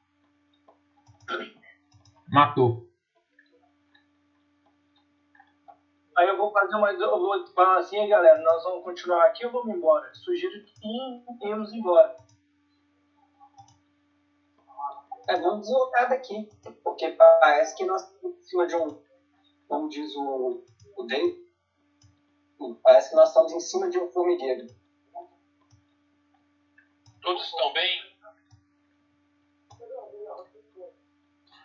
Matou. 2.29 2.89
Aí 6.17 6.29
eu 6.29 6.37
vou 6.37 6.53
fazer 6.53 6.77
mais. 6.77 7.01
Eu 7.01 7.19
vou 7.19 7.47
falar 7.49 7.79
assim, 7.79 7.99
"Ei, 7.99 8.09
galera, 8.09 8.43
nós 8.43 8.63
vamos 8.63 8.85
continuar 8.85 9.25
aqui 9.27 9.47
ou 9.47 9.53
vamos 9.53 9.75
embora? 9.75 10.13
Sugiro 10.15 10.65
que 10.65 11.49
irmos 11.49 11.73
embora. 11.73 12.17
É, 15.29 15.41
vamos 15.41 15.63
deslocar 15.67 16.09
daqui. 16.11 16.49
Porque 16.85 17.11
parece 17.13 17.75
que 17.77 17.85
nós 17.85 18.03
estamos 18.03 18.39
em 18.39 18.43
cima 18.43 18.67
de 18.67 18.77
um. 18.77 19.03
Como 19.69 19.89
diz 19.89 20.15
o, 20.17 20.65
o 20.97 21.07
Dave. 21.07 21.43
Parece 22.83 23.11
que 23.11 23.17
nós 23.17 23.29
estamos 23.29 23.53
em 23.53 23.61
cima 23.61 23.89
de 23.89 23.99
um 23.99 24.11
formigueiro. 24.11 24.67
Todos 27.23 27.45
estão 27.45 27.73
bem? 27.73 28.13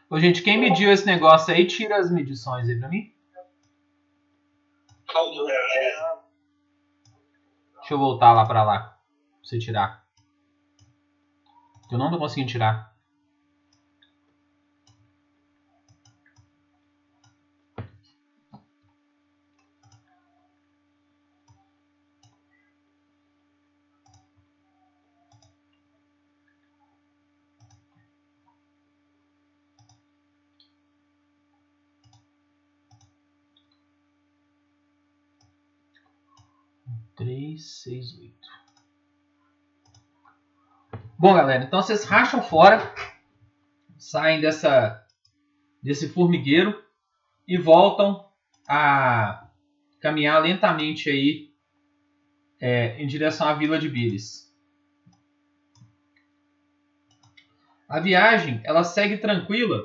Ô, 0.09 0.19
gente, 0.19 0.41
quem 0.41 0.57
mediu 0.57 0.91
esse 0.91 1.05
negócio 1.05 1.53
aí, 1.53 1.67
tira 1.67 1.97
as 1.97 2.09
medições 2.09 2.69
aí 2.69 2.79
pra 2.79 2.87
mim. 2.87 3.13
Deixa 7.79 7.93
eu 7.93 7.97
voltar 7.97 8.33
lá 8.33 8.45
pra 8.45 8.63
lá. 8.63 8.79
Pra 8.79 8.97
você 9.41 9.57
tirar. 9.57 10.05
Eu 11.91 11.97
não 11.97 12.11
tô 12.11 12.17
conseguindo 12.17 12.51
tirar. 12.51 12.96
Bom, 41.19 41.33
galera, 41.33 41.63
então 41.63 41.81
vocês 41.81 42.03
racham 42.03 42.41
fora, 42.41 42.93
saem 43.97 44.39
dessa 44.39 45.03
desse 45.81 46.09
formigueiro 46.09 46.83
e 47.47 47.57
voltam 47.57 48.29
a 48.67 49.49
caminhar 49.99 50.41
lentamente 50.41 51.09
aí 51.09 51.53
é, 52.59 53.01
em 53.01 53.07
direção 53.07 53.47
à 53.47 53.53
vila 53.53 53.79
de 53.79 53.89
Billis. 53.89 54.53
A 57.87 57.99
viagem 57.99 58.61
ela 58.65 58.83
segue 58.83 59.17
tranquila 59.17 59.81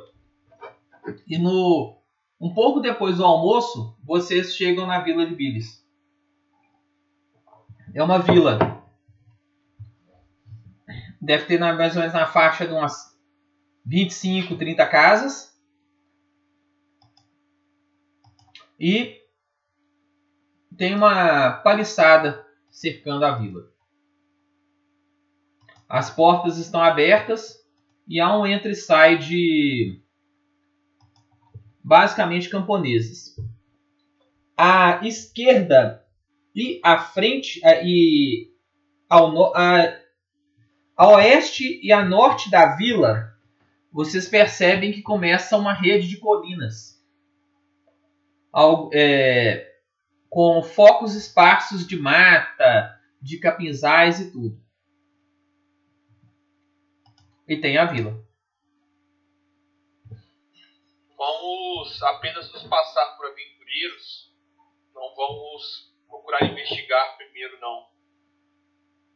e 1.26 1.38
no 1.38 1.98
um 2.40 2.52
pouco 2.52 2.80
depois 2.80 3.18
do 3.18 3.24
almoço 3.24 3.96
vocês 4.02 4.56
chegam 4.56 4.86
na 4.86 5.00
vila 5.00 5.24
de 5.24 5.34
Billis. 5.34 5.81
É 7.94 8.02
uma 8.02 8.18
vila. 8.18 8.58
Deve 11.20 11.44
ter 11.44 11.58
mais 11.58 11.94
ou 11.94 12.00
menos 12.00 12.14
na 12.14 12.26
faixa 12.26 12.66
de 12.66 12.72
umas 12.72 13.16
25, 13.84 14.56
30 14.56 14.86
casas. 14.86 15.52
E 18.80 19.20
tem 20.76 20.94
uma 20.94 21.52
paliçada 21.52 22.44
cercando 22.70 23.24
a 23.24 23.32
vila. 23.32 23.70
As 25.86 26.08
portas 26.08 26.56
estão 26.56 26.82
abertas 26.82 27.62
e 28.08 28.18
há 28.18 28.34
um 28.34 28.46
entra 28.46 28.70
e 28.70 28.74
sai 28.74 29.18
de 29.18 30.02
basicamente 31.84 32.48
camponeses. 32.48 33.36
À 34.56 35.06
esquerda 35.06 36.01
e 36.54 36.80
à 36.84 36.98
frente 36.98 37.60
e 37.84 38.50
ao, 39.08 39.54
a, 39.56 39.98
a 40.96 41.08
oeste 41.16 41.80
e 41.82 41.92
a 41.92 42.04
norte 42.04 42.50
da 42.50 42.76
vila, 42.76 43.36
vocês 43.90 44.28
percebem 44.28 44.92
que 44.92 45.02
começa 45.02 45.56
uma 45.56 45.72
rede 45.72 46.08
de 46.08 46.18
colinas. 46.18 47.02
Al- 48.52 48.90
é, 48.92 49.70
com 50.28 50.62
focos 50.62 51.14
esparsos 51.14 51.86
de 51.86 51.98
mata, 51.98 52.98
de 53.20 53.38
capinzais 53.38 54.20
e 54.20 54.30
tudo. 54.30 54.60
E 57.46 57.56
tem 57.58 57.76
a 57.76 57.84
vila. 57.84 58.18
Vamos 61.16 62.02
apenas 62.02 62.50
nos 62.52 62.62
passar 62.64 63.16
por 63.16 63.26
aventureiros. 63.26 64.32
Não 64.94 65.14
vamos 65.14 65.91
procurar 66.12 66.44
investigar 66.44 67.16
primeiro, 67.16 67.58
não. 67.58 67.90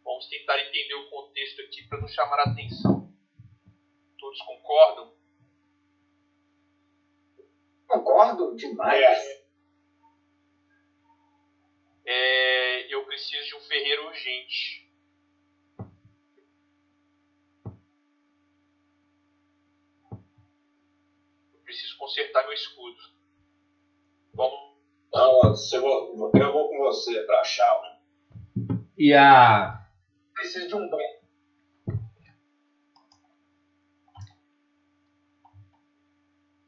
Vamos 0.02 0.26
tentar 0.28 0.58
entender 0.58 0.94
o 0.94 1.10
contexto 1.10 1.60
aqui 1.60 1.86
para 1.86 2.00
não 2.00 2.08
chamar 2.08 2.38
a 2.40 2.50
atenção. 2.50 3.12
Todos 4.18 4.40
concordam? 4.40 5.14
Concordo 7.86 8.56
demais. 8.56 9.46
É, 12.06 12.94
eu 12.94 13.04
preciso 13.04 13.44
de 13.44 13.56
um 13.56 13.60
ferreiro 13.60 14.06
urgente. 14.06 14.90
Eu 21.52 21.60
preciso 21.62 21.98
consertar 21.98 22.44
meu 22.44 22.54
escudo. 22.54 23.02
Vamos. 24.32 24.75
Então, 25.08 25.54
se 25.54 25.76
eu, 25.76 25.80
vou, 25.80 26.30
eu 26.38 26.52
vou 26.52 26.68
com 26.68 26.78
você 26.78 27.20
pra 27.22 27.40
achar. 27.40 27.74
E 28.96 29.12
a 29.14 29.72
Preciso 30.34 30.68
de 30.68 30.74
um 30.76 30.88
banho. 30.88 31.16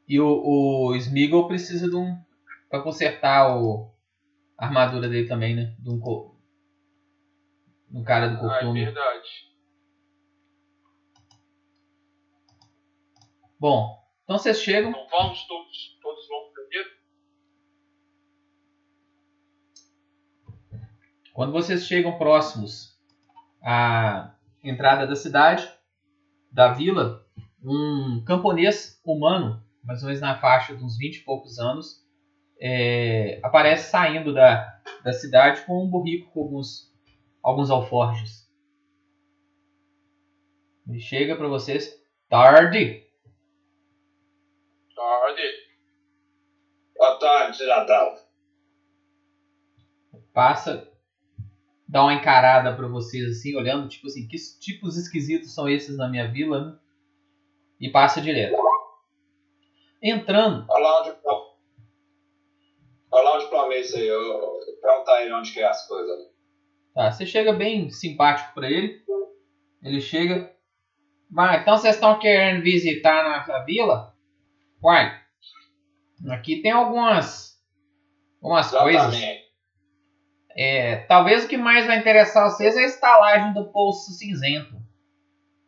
E 0.07 0.19
o, 0.19 0.27
o 0.89 0.95
Smeagol 0.95 1.47
precisa 1.47 1.87
de 1.87 1.95
um. 1.95 2.13
pra 2.69 2.79
consertar 2.81 3.47
o, 3.47 3.81
a 4.57 4.65
armadura 4.65 5.09
dele 5.09 5.27
também, 5.27 5.55
né? 5.55 5.73
De 5.79 5.89
um, 5.89 5.99
co- 5.99 6.35
um 7.91 8.03
cara 8.03 8.27
do 8.27 8.35
Ah, 8.35 8.37
é 8.37 8.39
costume. 8.49 8.83
verdade. 8.83 9.47
Bom, 13.59 13.85
então 14.23 14.37
vocês 14.37 14.59
chegam. 14.59 14.89
Então 14.89 15.07
vamos, 15.09 15.45
todos, 15.45 15.97
todos 16.01 16.27
vão 16.27 16.43
primeiro? 16.53 16.89
Quando 21.39 21.53
vocês 21.53 21.87
chegam 21.87 22.17
próximos 22.17 22.99
à 23.63 24.35
entrada 24.61 25.07
da 25.07 25.15
cidade, 25.15 25.71
da 26.51 26.73
vila, 26.73 27.25
um 27.63 28.21
camponês 28.25 29.01
humano, 29.05 29.63
mais 29.81 30.01
ou 30.01 30.07
menos 30.07 30.19
na 30.19 30.37
faixa 30.37 30.75
de 30.75 30.83
uns 30.83 30.97
20 30.97 31.15
e 31.15 31.23
poucos 31.23 31.57
anos, 31.57 32.05
é, 32.59 33.39
aparece 33.41 33.89
saindo 33.89 34.33
da, 34.33 34.81
da 35.01 35.13
cidade 35.13 35.65
com 35.65 35.81
um 35.81 35.89
burrico 35.89 36.29
com 36.33 36.41
alguns, 36.41 36.93
alguns 37.41 37.69
alforjes. 37.69 38.45
Ele 40.89 40.99
chega 40.99 41.37
para 41.37 41.47
vocês. 41.47 42.03
Tarde! 42.27 43.07
Tarde. 44.93 45.41
Boa 46.97 47.17
tarde, 47.17 47.55
cidadão. 47.55 48.17
passa, 50.33 50.88
dá 51.89 52.03
uma 52.03 52.13
encarada 52.13 52.75
pra 52.75 52.87
vocês 52.87 53.31
assim, 53.31 53.55
olhando, 53.55 53.89
tipo 53.89 54.05
assim, 54.05 54.27
que 54.27 54.37
tipos 54.59 54.95
esquisitos 54.95 55.53
são 55.53 55.67
esses 55.67 55.97
na 55.97 56.07
minha 56.07 56.31
vila, 56.31 56.65
né? 56.65 56.79
E 57.81 57.89
passa 57.89 58.21
direto. 58.21 58.55
Entrando, 60.01 60.65
Olha 60.69 60.83
lá 60.83 61.01
onde 61.01 61.17
Olha 63.11 63.23
lá 63.23 63.37
onde 63.37 63.47
planei 63.47 63.81
isso 63.81 63.95
aí. 63.97 64.07
Eu, 64.07 64.21
eu 64.21 64.59
perguntar 64.79 65.15
aí 65.15 65.33
onde 65.33 65.51
que 65.51 65.59
é 65.59 65.67
as 65.67 65.87
coisas. 65.87 66.09
ali. 66.11 66.29
tá, 66.93 67.11
você 67.11 67.25
chega 67.25 67.51
bem 67.51 67.89
simpático 67.89 68.53
pra 68.53 68.69
ele. 68.69 69.03
Ele 69.81 69.99
chega. 69.99 70.55
Vai, 71.31 71.61
então 71.61 71.75
vocês 71.75 71.95
estão 71.95 72.19
querendo 72.19 72.61
visitar 72.61 73.23
nossa 73.23 73.63
vila? 73.63 74.15
Uai, 74.83 75.19
aqui 76.29 76.61
tem 76.61 76.71
algumas, 76.71 77.59
algumas 78.41 78.69
coisas. 78.71 79.15
É, 80.55 80.97
talvez 81.07 81.45
o 81.45 81.47
que 81.47 81.57
mais 81.57 81.85
vai 81.85 81.97
interessar 81.97 82.49
vocês 82.49 82.75
é 82.75 82.81
a 82.81 82.85
estalagem 82.85 83.53
do 83.53 83.71
Poço 83.71 84.11
Cinzento. 84.13 84.75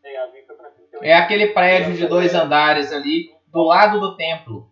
Tem 0.01 0.17
a 0.17 0.27
vista 0.27 0.53
pra 0.53 0.69
38. 0.69 1.05
É 1.05 1.13
aquele 1.13 1.47
prédio 1.47 1.93
de 1.95 2.07
dois 2.07 2.33
andares 2.33 2.91
ali, 2.91 3.31
do 3.47 3.63
lado 3.63 3.99
do 3.99 4.15
templo. 4.17 4.71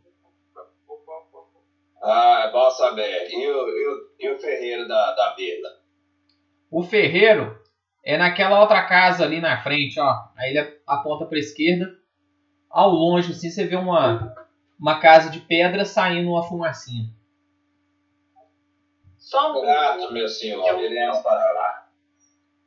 Ah, 2.01 2.45
é 2.47 2.51
bom 2.51 2.71
saber. 2.71 3.29
E 3.29 3.47
o, 3.47 3.67
e 3.67 3.87
o, 3.87 4.09
e 4.19 4.29
o 4.31 4.39
ferreiro 4.39 4.87
da, 4.87 5.13
da 5.13 5.35
vila? 5.35 5.69
O 6.71 6.81
ferreiro 6.83 7.59
é 8.03 8.17
naquela 8.17 8.61
outra 8.61 8.85
casa 8.85 9.25
ali 9.25 9.41
na 9.41 9.61
frente, 9.61 9.99
ó. 9.99 10.15
Aí 10.37 10.51
ele 10.51 10.79
aponta 10.87 11.25
para 11.25 11.37
esquerda. 11.37 11.87
Ao 12.69 12.89
longe, 12.89 13.31
assim, 13.31 13.49
você 13.49 13.65
vê 13.65 13.75
uma, 13.75 14.33
uma 14.79 14.99
casa 14.99 15.29
de 15.29 15.39
pedra 15.41 15.83
saindo 15.83 16.29
uma 16.29 16.43
fumacinha. 16.43 17.09
Só 19.29 19.51
um 19.51 19.61
Grato, 19.61 20.11
meu 20.11 20.27
senhor. 20.27 20.81
Iremos 20.81 21.19
para 21.19 21.53
lá. 21.53 21.87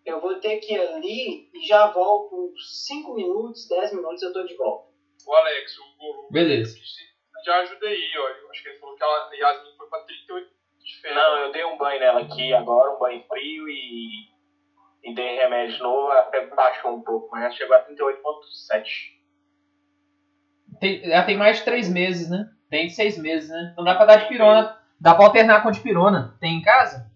Eu 0.06 0.20
vou 0.20 0.36
ter 0.36 0.58
que 0.58 0.72
ir 0.72 0.80
ali 0.80 1.50
e 1.52 1.66
já 1.66 1.88
volto 1.88 2.52
uns 2.52 2.86
5 2.86 3.14
minutos, 3.14 3.66
10 3.68 3.94
minutos 3.94 4.22
eu 4.22 4.32
tô 4.32 4.44
de 4.44 4.54
volta. 4.54 4.92
O 5.26 5.34
Alex, 5.34 5.76
o 5.78 5.98
Golo. 5.98 6.28
Beleza. 6.30 6.78
Já 7.44 7.56
ajuda 7.62 7.88
aí, 7.88 8.12
ó. 8.16 8.28
Eu 8.28 8.50
acho 8.50 8.62
que 8.62 8.68
ele 8.68 8.78
falou 8.78 8.94
que 8.94 9.02
a 9.02 9.30
Yasmin 9.34 9.76
foi 9.76 9.88
pra 9.88 10.04
38 10.04 10.50
de 10.84 11.00
ferro. 11.00 11.14
Não, 11.16 11.38
eu 11.38 11.52
dei 11.52 11.64
um 11.64 11.76
banho 11.76 11.98
nela 11.98 12.20
aqui 12.20 12.54
agora, 12.54 12.94
um 12.94 12.98
banho 13.00 13.24
frio 13.26 13.68
e, 13.68 14.28
e 15.02 15.14
dei 15.16 15.38
remédio 15.38 15.82
novo, 15.82 16.12
até 16.12 16.46
baixou 16.46 16.94
um 16.94 17.02
pouco, 17.02 17.28
mas 17.32 17.42
ela 17.42 17.52
chegou 17.54 17.74
a 17.74 17.84
38.7. 17.88 18.84
Tem, 20.78 21.12
ela 21.12 21.24
tem 21.24 21.36
mais 21.36 21.58
de 21.58 21.64
três 21.64 21.88
meses, 21.88 22.30
né? 22.30 22.48
Tem 22.70 22.88
seis 22.88 23.18
meses, 23.18 23.50
né? 23.50 23.70
Então 23.72 23.82
dá 23.84 23.96
pra 23.96 24.06
dar 24.06 24.16
de 24.18 24.28
pirona. 24.28 24.80
Dá 25.02 25.14
pra 25.16 25.24
alternar 25.24 25.62
com 25.62 25.68
a 25.68 25.72
de 25.72 25.80
pirona. 25.80 26.36
Tem 26.40 26.54
em 26.58 26.62
casa? 26.62 27.10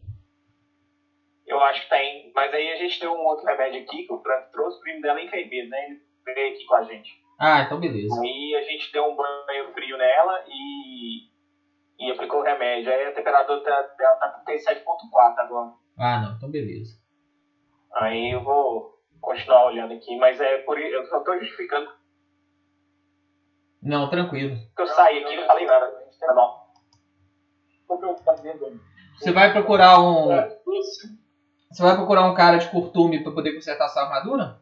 Eu 1.47 1.61
acho 1.63 1.83
que 1.83 1.89
tem, 1.89 2.33
mas 2.35 2.53
aí 2.53 2.73
a 2.73 2.77
gente 2.77 2.99
deu 2.99 3.13
um 3.13 3.25
outro 3.25 3.47
remédio 3.47 3.81
aqui 3.83 4.03
que 4.05 4.13
o 4.13 4.21
Frank 4.21 4.51
trouxe, 4.51 4.79
o 4.79 4.81
primo 4.81 5.01
dela 5.01 5.21
é 5.21 5.25
enfermeiro, 5.25 5.69
né? 5.69 5.85
Ele 5.85 6.01
veio 6.35 6.53
aqui 6.55 6.65
com 6.67 6.75
a 6.75 6.83
gente. 6.83 7.23
Ah, 7.39 7.61
então 7.63 7.79
beleza. 7.79 8.21
Aí 8.21 8.55
a 8.57 8.63
gente 8.63 8.91
deu 8.93 9.05
um 9.05 9.15
banho 9.15 9.73
frio 9.73 9.97
nela 9.97 10.43
e, 10.49 11.29
e 12.01 12.11
aplicou 12.11 12.41
o 12.41 12.43
remédio. 12.43 12.91
Aí 12.93 13.07
a 13.07 13.13
temperatura 13.15 13.61
tá- 13.63 13.83
dela 13.97 14.17
tá 14.17 14.29
com 14.31 14.45
37.4 14.45 15.39
agora. 15.39 15.71
Ah, 15.97 16.19
não. 16.21 16.37
Então 16.37 16.51
beleza. 16.51 16.99
Aí 17.95 18.33
eu 18.33 18.43
vou 18.43 18.99
continuar 19.21 19.67
olhando 19.67 19.93
aqui, 19.95 20.17
mas 20.19 20.41
é 20.41 20.59
por 20.63 20.77
eu 20.77 21.05
só 21.07 21.21
tô 21.21 21.39
justificando 21.39 21.89
Não, 23.81 24.11
tranquilo. 24.11 24.57
eu 24.77 24.87
saí 24.89 25.23
aqui 25.23 25.35
e 25.35 25.37
não 25.37 25.47
falei 25.47 25.65
nada. 25.67 25.87
Tá 26.19 26.35
bom. 26.35 26.66
Como 27.87 28.05
eu 28.05 28.17
fazendo 28.19 28.81
Você 29.19 29.33
vai 29.33 29.53
procurar 29.53 30.01
um. 30.01 30.31
isso? 30.79 31.09
Você 31.71 31.83
vai 31.83 31.97
procurar 31.97 32.25
um 32.25 32.35
cara 32.35 32.57
de 32.57 32.71
curtume 32.71 33.23
pra 33.23 33.33
poder 33.33 33.55
consertar 33.55 33.89
sua 33.89 34.03
armadura? 34.03 34.61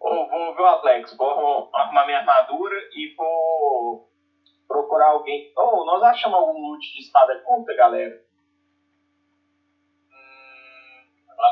Ou 0.00 0.28
vou 0.28 0.54
ver 0.54 0.62
o 0.62 0.66
Alex, 0.66 1.16
vou 1.16 1.70
arrumar 1.74 2.06
minha 2.06 2.18
armadura 2.18 2.76
e 2.94 3.14
vou 3.16 4.10
procurar 4.66 5.08
alguém. 5.08 5.52
Ou 5.56 5.84
nós 5.84 6.02
achamos 6.02 6.38
algum 6.38 6.58
loot 6.58 6.80
de 6.80 7.00
espada 7.00 7.40
curta, 7.40 7.74
galera? 7.74 8.24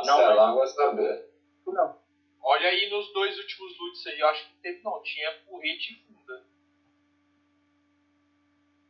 Não, 0.07 0.17
sei 0.17 0.35
lá, 0.35 0.53
vou 0.53 0.67
saber. 0.67 1.31
Não. 1.67 1.97
Olha 2.43 2.69
aí 2.69 2.91
nos 2.91 3.13
dois 3.13 3.39
últimos 3.39 3.79
loots 3.79 4.07
aí, 4.07 4.19
eu 4.19 4.29
acho 4.29 4.49
que 4.49 4.55
teve, 4.57 4.83
não, 4.83 5.03
tinha 5.03 5.33
porrete 5.47 5.93
e 5.95 6.07
funda. 6.07 6.45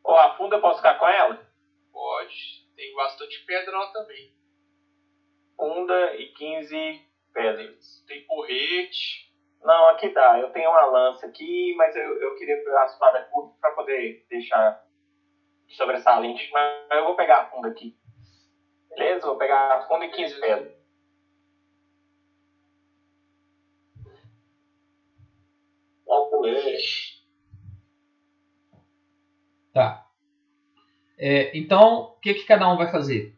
Ou 0.02 0.16
a 0.16 0.36
funda 0.36 0.56
eu 0.56 0.60
posso 0.60 0.78
ficar 0.78 0.98
com 0.98 1.06
ela? 1.06 1.53
Pode, 1.94 2.66
tem 2.74 2.92
bastante 2.92 3.44
pedra 3.46 3.78
lá 3.78 3.92
também. 3.92 4.34
Funda 5.56 6.16
e 6.16 6.26
15 6.32 7.00
pedras. 7.32 8.04
Tem 8.08 8.26
porrete. 8.26 9.32
Não, 9.62 9.88
aqui 9.90 10.08
dá. 10.08 10.40
Eu 10.40 10.50
tenho 10.50 10.70
uma 10.70 10.86
lança 10.86 11.24
aqui, 11.24 11.72
mas 11.76 11.94
eu, 11.94 12.20
eu 12.20 12.34
queria 12.34 12.56
pegar 12.56 12.82
a 12.82 12.86
espada 12.86 13.22
curta 13.30 13.56
pra 13.60 13.70
poder 13.70 14.26
deixar 14.28 14.84
sobressalente. 15.68 16.50
Mas 16.50 16.98
eu 16.98 17.04
vou 17.04 17.14
pegar 17.14 17.42
a 17.42 17.50
funda 17.50 17.68
aqui. 17.68 17.96
Beleza? 18.90 19.26
Vou 19.26 19.38
pegar 19.38 19.74
a 19.74 19.86
funda 19.86 20.04
e 20.04 20.10
15 20.10 20.40
pedras. 20.40 20.74
Calculei. 26.04 26.76
Tá. 29.72 30.04
É, 31.26 31.56
então, 31.56 32.00
o 32.02 32.20
que, 32.20 32.34
que 32.34 32.44
cada 32.44 32.70
um 32.70 32.76
vai 32.76 32.92
fazer? 32.92 33.34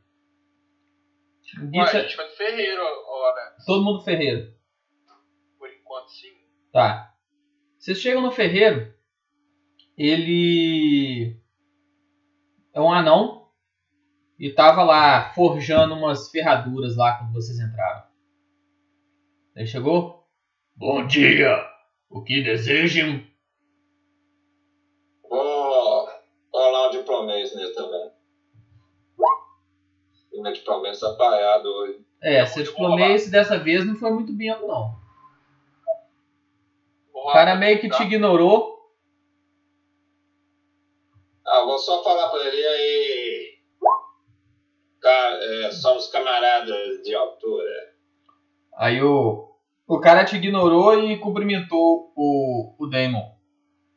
Ué, 1.57 1.85
Diz- 1.85 1.95
a 1.95 2.01
gente 2.03 2.17
vai 2.17 2.29
ferreiro, 2.31 2.83
ó, 2.83 3.31
Alex. 3.31 3.65
todo 3.65 3.85
mundo 3.85 4.03
ferreiro. 4.03 4.53
Por 5.57 5.71
enquanto, 5.73 6.09
sim. 6.09 6.33
Tá. 6.73 7.15
Vocês 7.79 8.01
chegam 8.01 8.23
no 8.23 8.33
ferreiro. 8.33 8.93
Ele 9.97 11.41
é 12.75 12.81
um 12.81 12.93
anão 12.93 13.53
e 14.37 14.51
tava 14.51 14.83
lá 14.83 15.33
forjando 15.33 15.95
umas 15.95 16.29
ferraduras 16.29 16.97
lá 16.97 17.19
quando 17.19 17.35
vocês 17.35 17.61
entraram. 17.61 18.05
Aí 19.57 19.65
chegou? 19.65 20.29
Bom 20.75 21.07
dia. 21.07 21.65
O 22.11 22.25
que 22.25 22.43
desejam? 22.43 23.25
Vou 25.31 26.09
um 27.27 27.43
diplomês 27.43 27.55
nele 27.55 27.73
também. 27.73 28.11
E 30.33 30.41
meu 30.41 30.53
diplomês 30.53 31.01
tá 31.01 31.11
apaiado 31.11 31.69
hoje. 31.69 32.07
É, 32.23 32.47
seu 32.47 32.63
diplomês 32.63 33.31
dessa 33.31 33.59
vez 33.59 33.87
não 33.87 33.97
foi 33.97 34.11
muito 34.11 34.33
bem, 34.33 34.49
não. 34.49 34.95
O 37.13 37.33
cara 37.33 37.57
meio 37.57 37.81
que 37.81 37.89
tá? 37.89 37.97
te 37.97 38.03
ignorou. 38.05 38.77
Ah, 41.45 41.65
vou 41.65 41.79
só 41.79 42.03
falar 42.03 42.29
pra 42.29 42.45
ele 42.45 42.67
aí. 42.67 43.59
Cara, 45.01 45.45
é, 45.45 45.71
somos 45.71 46.09
camaradas 46.09 47.03
de 47.03 47.15
altura. 47.15 47.95
Aí 48.77 49.03
o, 49.03 49.49
o 49.87 50.01
cara 50.01 50.25
te 50.25 50.37
ignorou 50.37 50.99
e 50.99 51.19
cumprimentou 51.19 52.13
o, 52.17 52.75
o 52.79 52.87
Daemon. 52.89 53.37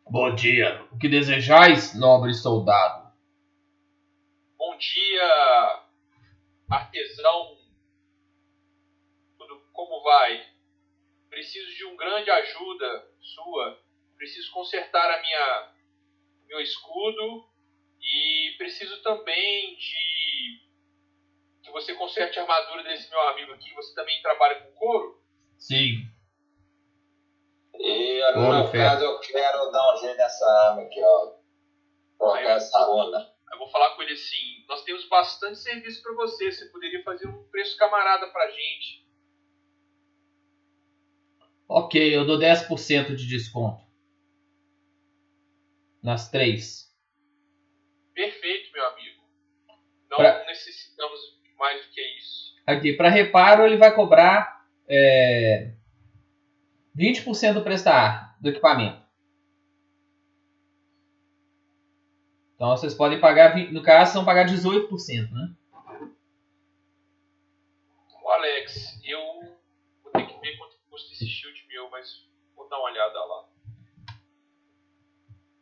Bom 0.09 0.33
dia. 0.33 0.83
O 0.91 0.97
que 0.97 1.09
desejais, 1.09 1.93
nobre 1.93 2.33
soldado? 2.33 2.98
Bom 4.79 4.85
dia, 4.93 5.83
artesão. 6.69 7.57
Tudo 9.37 9.61
como 9.73 10.01
vai? 10.01 10.41
Preciso 11.29 11.75
de 11.75 11.83
um 11.83 11.97
grande 11.97 12.31
ajuda 12.31 13.09
sua. 13.19 13.77
Preciso 14.15 14.49
consertar 14.53 15.03
a 15.11 15.21
minha 15.21 15.73
meu 16.47 16.61
escudo 16.61 17.49
e 18.01 18.55
preciso 18.57 19.03
também 19.03 19.75
de 19.75 20.61
que 21.61 21.71
você 21.73 21.93
conserte 21.95 22.39
a 22.39 22.43
armadura 22.43 22.81
desse 22.83 23.09
meu 23.09 23.19
amigo 23.27 23.51
aqui. 23.51 23.73
Você 23.73 23.93
também 23.93 24.21
trabalha 24.21 24.61
com 24.61 24.71
couro? 24.71 25.21
Sim. 25.57 26.09
E 27.73 28.23
Ouro, 28.33 28.63
no 28.63 28.71
caso 28.71 29.03
eu 29.03 29.19
quero 29.19 29.71
dar 29.71 29.93
um 29.93 29.97
jeito 29.97 30.15
nessa 30.15 30.45
arma 30.69 30.83
aqui, 30.83 31.03
ó. 31.03 31.33
Colocar 32.17 32.51
essa 32.51 32.79
runa. 32.85 33.38
Eu 33.51 33.57
vou 33.57 33.69
falar 33.69 33.95
com 33.95 34.01
ele 34.03 34.13
assim: 34.13 34.63
nós 34.67 34.83
temos 34.83 35.07
bastante 35.07 35.59
serviço 35.59 36.01
para 36.03 36.13
você. 36.15 36.51
Você 36.51 36.65
poderia 36.67 37.03
fazer 37.03 37.27
um 37.27 37.43
preço 37.49 37.77
camarada 37.77 38.27
pra 38.31 38.49
gente? 38.51 39.07
Ok, 41.67 42.15
eu 42.15 42.25
dou 42.25 42.39
10% 42.39 43.15
de 43.15 43.27
desconto. 43.27 43.83
Nas 46.01 46.29
três. 46.31 46.89
Perfeito, 48.13 48.71
meu 48.73 48.85
amigo. 48.87 49.21
Não 50.09 50.17
Pra- 50.17 50.45
necessitamos 50.45 51.19
mais 51.57 51.85
do 51.85 51.91
que 51.91 52.01
isso. 52.17 52.55
Aqui, 52.65 52.93
para 52.93 53.09
reparo, 53.09 53.65
ele 53.65 53.77
vai 53.77 53.93
cobrar 53.93 54.65
é, 54.87 55.73
20% 56.95 57.53
do 57.53 57.63
preço 57.63 57.85
da 57.85 58.35
do 58.41 58.49
equipamento. 58.49 58.99
Então 62.59 62.71
vocês 62.71 62.93
podem 62.93 63.21
pagar, 63.21 63.55
no 63.71 63.81
caso, 63.81 64.15
vão 64.15 64.25
pagar 64.25 64.45
18%, 64.45 65.31
né? 65.31 65.53
Ô, 68.21 68.29
Alex, 68.29 68.99
eu 69.01 69.17
vou 70.03 70.11
ter 70.11 70.25
que 70.25 70.37
ver 70.41 70.57
quanto 70.57 70.75
custa 70.89 71.13
esse 71.13 71.25
shield 71.25 71.65
meu, 71.69 71.89
mas 71.89 72.27
vou 72.57 72.67
dar 72.67 72.75
uma 72.79 72.89
olhada 72.89 73.17
lá. 73.17 73.45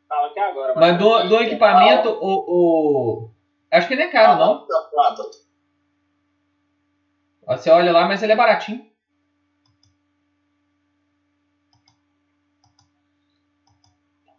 Fala 0.09 0.27
aqui 0.29 0.39
agora. 0.39 0.73
Mas 0.75 0.97
do, 0.97 1.29
do 1.29 1.35
equipamento, 1.43 2.09
o, 2.09 2.45
o. 2.47 3.31
Acho 3.69 3.87
que 3.87 3.93
ele 3.93 4.01
é 4.01 4.11
caro, 4.11 4.39
não. 4.39 4.65
Tá 4.65 4.89
pronto. 4.89 5.29
Você 7.45 7.69
olha 7.69 7.91
lá, 7.91 8.07
mas 8.07 8.23
ele 8.23 8.31
é 8.31 8.35
baratinho. 8.35 8.89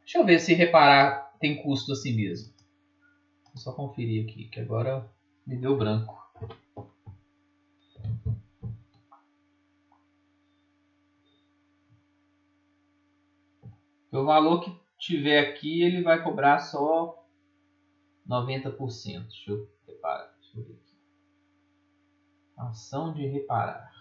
Deixa 0.00 0.18
eu 0.18 0.24
ver 0.24 0.40
se 0.40 0.54
reparar 0.54 1.27
tem 1.38 1.62
custo 1.62 1.92
a 1.92 1.96
si 1.96 2.12
mesmo. 2.12 2.52
Vou 3.44 3.56
só 3.56 3.72
conferir 3.72 4.24
aqui, 4.24 4.44
que 4.48 4.60
agora 4.60 5.08
me 5.46 5.56
deu 5.56 5.76
branco. 5.76 6.16
Então, 14.08 14.22
o 14.22 14.26
valor 14.26 14.62
que 14.62 14.74
tiver 14.98 15.38
aqui, 15.38 15.82
ele 15.82 16.02
vai 16.02 16.22
cobrar 16.22 16.58
só 16.58 17.26
90%. 18.28 19.26
Deixa 19.28 19.50
eu 19.50 19.70
reparar. 19.86 20.34
Deixa 20.40 20.58
eu 20.58 20.64
ver 20.64 20.72
aqui. 20.72 20.96
Ação 22.56 23.12
de 23.12 23.26
reparar. 23.26 23.92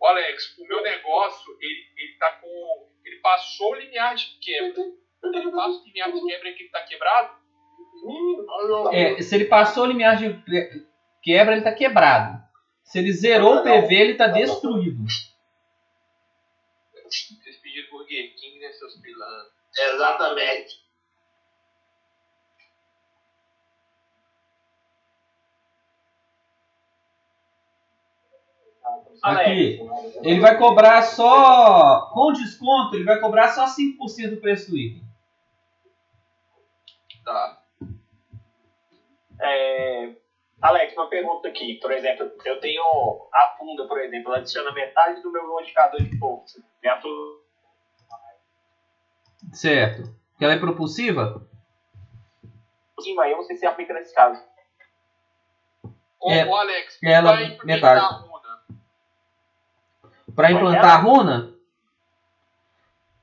O 0.00 0.06
Alex, 0.06 0.56
o 0.58 0.66
meu 0.66 0.82
negócio, 0.82 1.56
ele, 1.60 1.86
ele 1.96 2.14
tá 2.18 2.32
com. 2.40 2.90
Ele 3.04 3.16
passou 3.16 3.72
o 3.72 3.74
limiar 3.74 4.14
de 4.14 4.38
quebra. 4.40 4.82
Ele 5.22 5.50
passa 5.52 5.80
o 5.80 5.84
limiar 5.84 6.12
de 6.12 6.20
quebra 6.20 6.52
que 6.52 6.62
ele 6.62 6.70
tá 6.70 6.80
quebrado. 6.82 7.34
É, 8.92 9.20
se 9.22 9.34
ele 9.34 9.44
passou 9.44 9.84
o 9.84 9.86
limiar 9.86 10.16
de 10.16 10.32
que- 10.42 10.86
quebra, 11.22 11.54
ele 11.54 11.62
tá 11.62 11.72
quebrado. 11.72 12.42
Se 12.82 12.98
ele 12.98 13.12
zerou 13.12 13.56
o 13.56 13.62
PV, 13.62 13.94
ele 13.94 14.14
tá 14.14 14.26
destruído. 14.26 15.04
Vocês 17.04 17.56
pediram 17.62 17.90
Burger 17.90 18.34
King, 18.36 18.58
né, 18.60 18.72
seus 18.72 18.94
pilantras? 18.96 19.52
Exatamente. 19.94 20.80
Aqui, 29.22 29.78
ele 30.22 30.40
vai 30.40 30.56
cobrar 30.56 31.02
só. 31.02 32.10
Com 32.12 32.32
desconto, 32.32 32.96
ele 32.96 33.04
vai 33.04 33.20
cobrar 33.20 33.48
só 33.50 33.66
5% 33.66 34.30
do 34.30 34.40
preço 34.40 34.70
do 34.70 34.78
item. 34.78 35.02
Tá. 37.24 37.60
É, 39.40 40.14
Alex, 40.60 40.92
uma 40.94 41.08
pergunta 41.08 41.48
aqui. 41.48 41.74
Por 41.80 41.90
exemplo, 41.92 42.30
eu 42.44 42.60
tenho 42.60 42.82
a 43.32 43.56
funda, 43.58 43.86
por 43.86 43.98
exemplo, 44.00 44.28
ela 44.30 44.38
adiciona 44.38 44.72
metade 44.72 45.22
do 45.22 45.32
meu 45.32 45.46
modificador 45.48 46.02
de 46.02 46.18
força. 46.18 46.62
Minha 46.82 47.00
funda 47.00 47.40
Certo. 49.52 50.14
Que 50.38 50.44
ela 50.44 50.54
é 50.54 50.58
propulsiva? 50.58 51.46
sim, 53.00 53.14
mas 53.14 53.30
eu 53.30 53.38
não 53.38 53.44
sei 53.44 53.56
se 53.56 53.64
aplica 53.64 53.94
nesse 53.94 54.14
caso. 54.14 54.42
Ô, 56.20 56.30
É, 56.30 56.44
ô 56.46 56.54
Alex, 56.54 56.98
ela- 57.02 57.32
vai 57.32 57.44
implementar 57.46 57.94
metade. 57.94 58.14
a 58.14 58.18
runa. 58.18 58.60
Para 60.36 60.52
implantar 60.52 60.90
a 60.90 60.96
runa? 61.00 61.54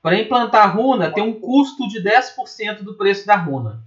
Para 0.02 0.15
implantar 0.15 0.64
a 0.64 0.68
runa, 0.72 1.14
tem 1.14 1.24
um 1.24 1.40
custo 1.40 1.88
de 1.90 2.02
10% 2.02 2.84
do 2.84 2.98
preço 2.98 3.28
da 3.28 3.36
runa. 3.36 3.86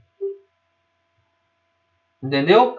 Entendeu? 2.23 2.79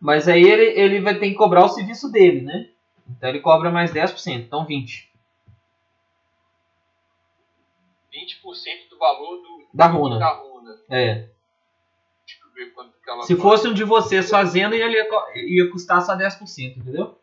Mas 0.00 0.28
aí 0.28 0.42
ele, 0.42 0.80
ele 0.80 1.00
vai 1.00 1.18
ter 1.18 1.28
que 1.28 1.34
cobrar 1.34 1.64
o 1.64 1.68
serviço 1.68 2.10
dele, 2.10 2.42
né? 2.42 2.68
Então 3.08 3.28
ele 3.28 3.40
cobra 3.40 3.70
mais 3.70 3.92
10%, 3.92 4.44
então 4.44 4.66
20%. 4.66 5.06
20% 8.12 8.88
do 8.90 8.98
valor 8.98 9.36
do, 9.36 9.66
Da 9.72 9.86
runa. 9.86 10.18
da 10.18 10.28
runa. 10.30 10.78
É. 10.90 11.28
Se 13.24 13.36
fosse 13.36 13.68
um 13.68 13.74
de 13.74 13.84
vocês 13.84 14.28
fazendo, 14.28 14.74
ele 14.74 14.94
ia, 14.94 15.06
ia 15.36 15.70
custar 15.70 16.02
só 16.02 16.16
10%, 16.16 16.76
entendeu? 16.78 17.18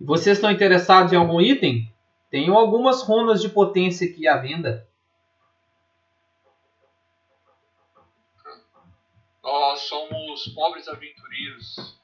E 0.00 0.04
vocês 0.04 0.36
estão 0.38 0.50
interessados 0.50 1.12
em 1.12 1.16
algum 1.16 1.40
item? 1.40 1.92
Tenho 2.30 2.54
algumas 2.54 3.02
runas 3.02 3.40
de 3.40 3.48
potência 3.48 4.08
aqui 4.08 4.26
à 4.26 4.36
venda. 4.36 4.88
Nós 9.42 9.78
somos 9.90 10.46
pobres 10.54 10.86
aventureiros. 10.86 12.00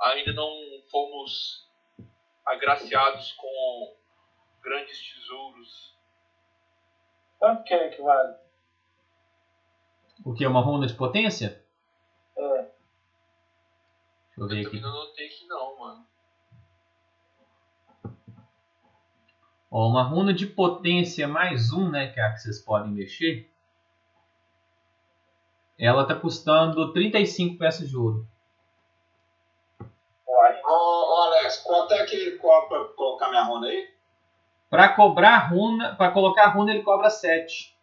Ainda 0.00 0.32
não 0.32 0.50
fomos 0.90 1.68
agraciados 2.46 3.32
com 3.32 3.96
grandes 4.62 4.98
tesouros. 4.98 5.94
Quanto 7.38 7.64
que 7.64 7.74
é 7.74 7.88
que 7.90 8.00
vale? 8.00 8.34
O 10.24 10.32
que? 10.32 10.46
Uma 10.46 10.62
runa 10.62 10.86
de 10.86 10.94
potência? 10.94 11.62
É. 12.36 12.40
Deixa 12.40 12.72
eu 14.38 14.44
Eu 14.44 14.48
ver 14.48 14.66
aqui. 14.66 14.80
não 14.80 14.90
notei 14.92 15.26
aqui 15.26 15.46
não, 15.46 15.78
mano. 15.78 16.06
Ó, 19.70 19.86
uma 19.86 20.02
runa 20.02 20.32
de 20.32 20.46
potência 20.46 21.28
mais 21.28 21.72
um, 21.72 21.90
né? 21.90 22.10
Que 22.10 22.18
é 22.20 22.22
a 22.22 22.32
que 22.32 22.38
vocês 22.40 22.58
podem 22.58 22.90
mexer. 22.90 23.50
Ela 25.78 26.04
tá 26.04 26.14
custando 26.14 26.92
35 26.92 27.56
peças 27.56 27.88
de 27.88 27.96
ouro. 27.96 28.26
Ô, 29.80 29.86
ô, 30.66 31.22
Alex, 31.22 31.58
quanto 31.58 31.94
é 31.94 32.04
que 32.04 32.16
ele 32.16 32.36
cobra 32.38 32.84
pra 32.84 32.94
colocar 32.94 33.28
minha 33.28 33.42
runa 33.42 33.68
aí? 33.68 33.88
Pra 34.68 34.88
cobrar 34.88 35.34
a 35.34 35.46
runa, 35.46 35.94
para 35.94 36.10
colocar 36.10 36.44
a 36.44 36.48
runa 36.48 36.72
ele 36.72 36.82
cobra 36.82 37.08
7. 37.08 37.74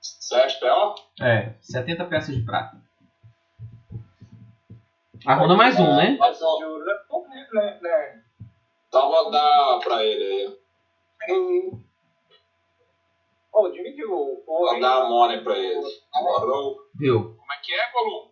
7 0.00 0.60
PO? 0.60 0.94
É, 1.24 1.54
70 1.60 2.04
peças 2.04 2.34
de 2.34 2.42
prata. 2.42 2.76
A 5.26 5.34
runa 5.34 5.56
mais 5.56 5.80
um, 5.80 5.96
né? 5.96 6.16
Né? 7.52 7.78
né? 7.80 8.22
Então 8.88 9.10
vou 9.10 9.30
dar 9.30 9.78
pra 9.82 10.04
ele 10.04 10.58
aí. 11.22 11.85
Ô, 13.56 13.70
dividiu 13.70 14.12
o 14.12 14.74
hein? 14.74 14.80
dar 14.80 15.00
a 15.00 15.08
money 15.08 15.42
pra 15.42 15.56
ele. 15.56 15.80
Demorou? 16.12 16.76
Viu? 16.94 17.34
Como 17.38 17.52
é 17.52 17.56
que 17.62 17.72
é, 17.72 17.90
Gollum? 17.90 18.28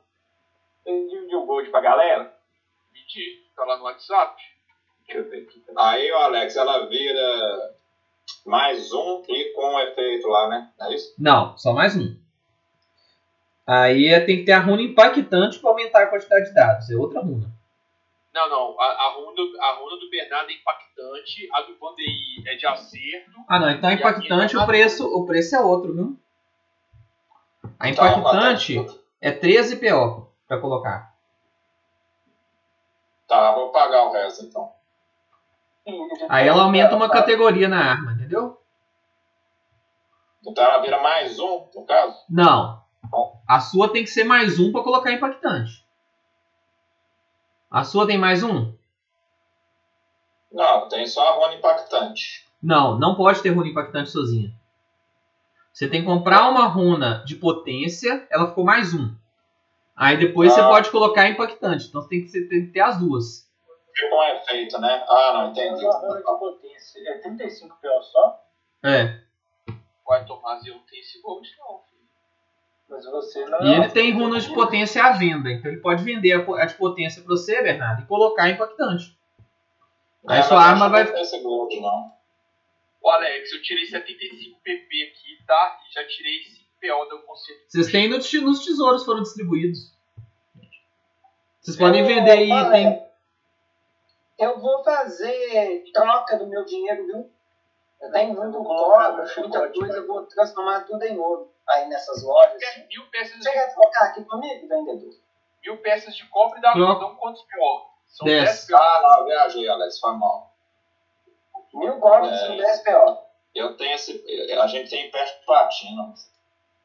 Ele 0.85 1.09
dividiu 1.09 1.41
o 1.41 1.47
gold 1.47 1.71
pra 1.71 1.81
galera? 1.81 2.37
Tá 3.57 3.65
lá 3.65 3.79
no 3.79 3.85
WhatsApp. 3.85 4.37
Deixa 5.07 5.23
eu 5.23 5.31
ver 5.31 5.45
aqui. 5.45 5.65
Aí, 5.79 6.13
ô 6.13 6.17
Alex, 6.17 6.57
ela 6.57 6.87
vira 6.89 7.75
mais 8.45 8.93
um 8.93 9.23
e 9.27 9.55
com 9.55 9.75
o 9.75 9.81
efeito 9.81 10.29
lá, 10.29 10.49
né? 10.49 10.71
É 10.83 10.95
isso? 10.95 11.15
Não, 11.19 11.57
só 11.57 11.73
mais 11.73 11.97
um. 11.97 12.15
Aí 13.67 14.27
tem 14.27 14.41
que 14.41 14.45
ter 14.45 14.53
a 14.53 14.61
runa 14.61 14.83
impactante 14.83 15.59
para 15.59 15.71
aumentar 15.71 16.03
a 16.03 16.07
quantidade 16.09 16.49
de 16.49 16.55
dados. 16.55 16.91
É 16.91 16.97
outra 16.97 17.23
runa. 17.23 17.51
Não, 18.35 18.51
não. 18.51 18.81
A, 18.81 18.85
a, 18.85 19.13
runa, 19.13 19.43
a 19.61 19.75
runa 19.77 19.97
do 19.97 20.11
Bernardo 20.11 20.51
é 20.51 20.55
impactante. 20.55 21.49
A 21.53 21.61
do 21.63 21.79
Vandery 21.79 22.43
é 22.49 22.57
de 22.57 22.67
acerto. 22.67 23.31
Ah, 23.49 23.61
não. 23.61 23.71
Então 23.71 23.91
E 23.91 23.95
impactante 23.95 24.45
aqui 24.45 24.55
tá 24.57 24.65
o 24.65 24.67
preço, 24.67 25.07
o 25.07 25.25
preço 25.25 25.55
é 25.55 25.61
outro, 25.61 25.95
viu? 25.95 26.19
A 27.79 27.89
Então, 27.89 28.05
impactante 28.19 28.75
quanto 28.75 29.01
é? 29.21 29.29
é 29.29 29.33
13 29.33 29.77
PO 29.77 30.29
para 30.49 30.61
colocar. 30.61 31.15
Tá, 33.29 33.53
vou 33.53 33.71
pagar 33.71 34.05
o 34.05 34.13
resto 34.13 34.45
então. 34.45 34.73
Aí 36.29 36.49
ela 36.49 36.63
aumenta 36.65 36.97
uma 36.97 37.09
categoria 37.09 37.69
na 37.69 37.79
arma, 37.79 38.13
entendeu? 38.13 38.61
Então 40.47 40.65
ela 40.65 40.83
vira 40.83 41.01
mais 41.01 41.39
um, 41.39 41.69
no 41.75 41.87
caso? 41.87 42.17
Não. 42.29 42.83
A 43.49 43.61
sua 43.61 43.93
tem 43.93 44.03
que 44.03 44.11
ser 44.11 44.25
mais 44.25 44.59
um 44.59 44.73
para 44.73 44.83
colocar 44.83 45.13
impactante. 45.13 45.84
A 47.75 47.83
sua 47.83 48.07
tem 48.07 48.17
mais 48.17 48.45
um? 48.45 48.73
Não, 50.53 50.89
tem 50.89 51.05
só 51.09 51.29
a 51.29 51.33
runa 51.35 51.55
impactante. 51.57 52.47
Não, 52.63 52.97
não 52.97 53.17
pode 53.17 53.43
ter 53.43 53.51
runa 53.51 53.67
impactante 53.67 54.11
sozinha. 54.11 54.53
Você 55.73 55.89
tem 55.89 56.03
que 56.03 56.07
comprar 56.07 56.49
uma 56.51 56.67
runa 56.69 57.25
de 57.27 57.35
potência, 57.35 58.29
ela 58.31 58.47
ficou 58.47 58.63
mais 58.63 58.95
um. 58.95 59.13
Aí 59.97 60.17
depois 60.17 60.53
você 60.53 60.61
Ah. 60.61 60.69
pode 60.69 60.89
colocar 60.93 61.29
impactante. 61.29 61.89
Então 61.89 62.01
você 62.01 62.09
tem 62.11 62.21
que, 62.23 62.29
você 62.29 62.45
tem 62.49 62.67
que 62.67 62.73
ter 62.73 62.79
as 62.81 62.97
duas. 62.97 63.51
Com 64.09 64.23
efeito, 64.23 64.79
né? 64.81 65.05
Ah, 65.09 65.33
não, 65.33 65.51
entendi. 65.51 65.85
Uma 65.85 65.99
runa 65.99 66.19
de 66.19 66.23
potência. 66.23 67.09
É 67.09 67.19
35 67.19 67.77
PO 67.83 68.03
só? 68.05 68.41
É. 68.85 69.21
Vai, 70.07 70.25
Tomás, 70.25 70.65
eu 70.65 70.79
tenho 70.89 71.01
esse 71.01 71.21
gold 71.21 71.49
não, 71.59 71.81
filho. 71.81 71.94
Mas 72.89 73.05
você 73.07 73.45
não. 73.47 73.63
E 73.65 73.75
ele 73.75 73.89
tem 73.89 74.13
runas 74.13 74.45
de 74.45 74.55
potência 74.55 75.05
à 75.05 75.13
venda. 75.13 75.51
Então 75.51 75.71
ele 75.71 75.81
pode 75.81 76.05
vender 76.05 76.33
a 76.33 76.67
de 76.67 76.75
potência 76.75 77.23
para 77.23 77.35
você, 77.35 77.63
Bernardo, 77.63 78.03
e 78.03 78.07
colocar 78.07 78.49
impactante. 78.49 79.17
Aí 80.27 80.43
sua 80.43 80.63
arma 80.63 80.89
vai. 80.89 81.05
tem 81.07 81.43
gold, 81.43 81.81
não. 81.81 82.13
Ô, 83.03 83.11
Alex, 83.11 83.53
eu 83.53 83.63
tirei 83.63 83.85
75 83.85 84.61
PP 84.63 85.13
aqui, 85.13 85.45
tá? 85.47 85.79
E 85.89 85.95
já 85.95 86.07
tirei 86.07 86.43
5 86.45 86.65
PO 86.81 87.05
do 87.11 87.23
conceito. 87.23 87.65
Vocês 87.69 87.91
têm 87.91 88.09
nos 88.09 88.33
nos 88.33 88.65
tesouros 88.65 89.05
foram 89.05 89.23
distribuídos. 89.23 89.93
Vocês 91.61 91.77
podem 91.77 92.03
Ô, 92.03 92.07
vender 92.07 92.45
item. 92.45 92.53
Alex, 92.53 93.03
Eu 94.39 94.59
vou 94.59 94.83
fazer 94.85 95.85
troca 95.93 96.39
do 96.39 96.47
meu 96.47 96.65
dinheiro, 96.65 97.07
viu? 97.07 97.31
Eu 98.01 98.13
tenho 98.13 98.35
muito 98.35 98.63
cobre, 98.63 99.27
muita 99.39 99.69
coisa, 99.71 99.97
eu 99.97 100.07
vou 100.07 100.25
transformar 100.27 100.81
tudo 100.81 101.03
em 101.05 101.19
ouro 101.19 101.54
aí 101.69 101.89
nessas 101.89 102.23
lojas. 102.23 102.63
assim. 102.63 102.87
Mil 102.89 103.07
peças 103.11 103.37
Você 103.37 103.49
de, 103.49 103.51
quer 103.53 103.75
trocar 103.75 104.05
aqui 104.07 104.25
comigo, 104.25 104.69
vendedor? 104.69 105.11
mil 105.63 105.79
peças 105.79 106.15
de 106.15 106.27
cobre 106.29 106.61
dá, 106.61 106.73
Troca. 106.73 107.01
dão 107.01 107.15
quantos 107.17 107.43
PO? 107.43 107.91
São 108.07 108.27
Dez. 108.27 108.45
10 108.45 108.67
PO. 108.67 108.77
Ah, 108.77 109.01
não, 109.03 109.19
eu 109.21 109.25
viajei, 109.27 109.69
Alex, 109.69 109.99
foi 109.99 110.13
mal. 110.13 110.55
Mil 111.73 111.99
cobres 111.99 112.33
É. 112.33 112.47
são 112.47 112.57
10 112.57 112.83
PO. 112.85 113.25
Eu 113.55 113.77
tenho 113.77 113.95
esse. 113.95 114.25
A 114.61 114.67
gente 114.67 114.91
tem 114.91 115.11
perto 115.11 115.41
de 115.41 115.47
platina. 115.47 116.15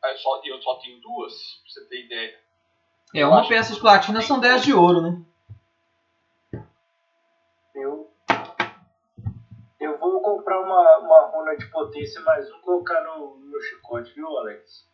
Aí 0.04 0.18
só, 0.18 0.42
eu 0.46 0.62
só 0.62 0.76
tenho 0.76 1.00
duas, 1.02 1.34
pra 1.34 1.72
você 1.74 1.86
ter 1.90 2.06
ideia. 2.06 2.40
É, 3.16 3.26
uma 3.26 3.48
peça 3.48 3.74
de 3.74 3.80
platina 3.82 4.22
são 4.22 4.40
10 4.40 4.62
de 4.64 4.74
ouro, 4.74 5.02
né? 5.02 5.22
Vou 10.00 10.22
comprar 10.22 10.60
uma, 10.62 10.98
uma 10.98 11.22
runa 11.28 11.56
de 11.56 11.70
potência 11.70 12.22
mais 12.22 12.50
um 12.52 12.60
colocar 12.62 13.02
no, 13.02 13.38
no 13.38 13.46
meu 13.48 13.62
chicote, 13.62 14.14
viu, 14.14 14.28
Alex? 14.38 14.86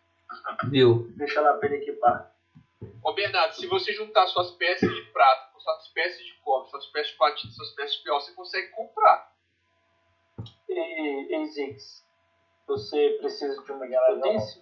Viu? 0.69 1.05
Deixa 1.15 1.41
lá 1.41 1.53
pra 1.53 1.67
ele 1.67 1.77
equipar. 1.77 2.25
Ô 3.03 3.13
Bernardo, 3.13 3.53
se 3.53 3.67
você 3.67 3.93
juntar 3.93 4.25
suas 4.27 4.51
peças 4.51 4.89
de 4.93 5.01
prata 5.13 5.45
com 5.53 5.59
suas 5.59 5.87
peças 5.89 6.17
de 6.17 6.33
cobre, 6.41 6.69
suas 6.69 6.87
peças 6.87 7.07
de 7.11 7.17
platina, 7.17 7.51
suas 7.53 7.71
peças 7.71 7.91
de 7.95 8.01
pior, 8.03 8.19
você 8.19 8.31
consegue 8.33 8.67
comprar. 8.69 9.23
E, 10.67 11.35
e 11.37 11.45
Ziggs, 11.47 12.03
você 12.67 13.11
precisa 13.17 13.61
de 13.61 13.71
uma 13.71 13.85
potência? 14.07 14.61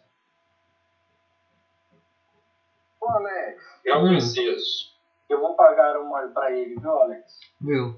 Ô, 3.02 3.10
Alex, 3.10 3.62
Eu 3.84 4.00
Hum. 4.00 4.08
preciso. 4.10 4.92
Eu 5.30 5.40
vou 5.40 5.56
pagar 5.56 5.98
uma 5.98 6.28
pra 6.30 6.52
ele, 6.52 6.76
viu, 6.80 6.92
Alex? 7.00 7.40
Viu? 7.62 7.96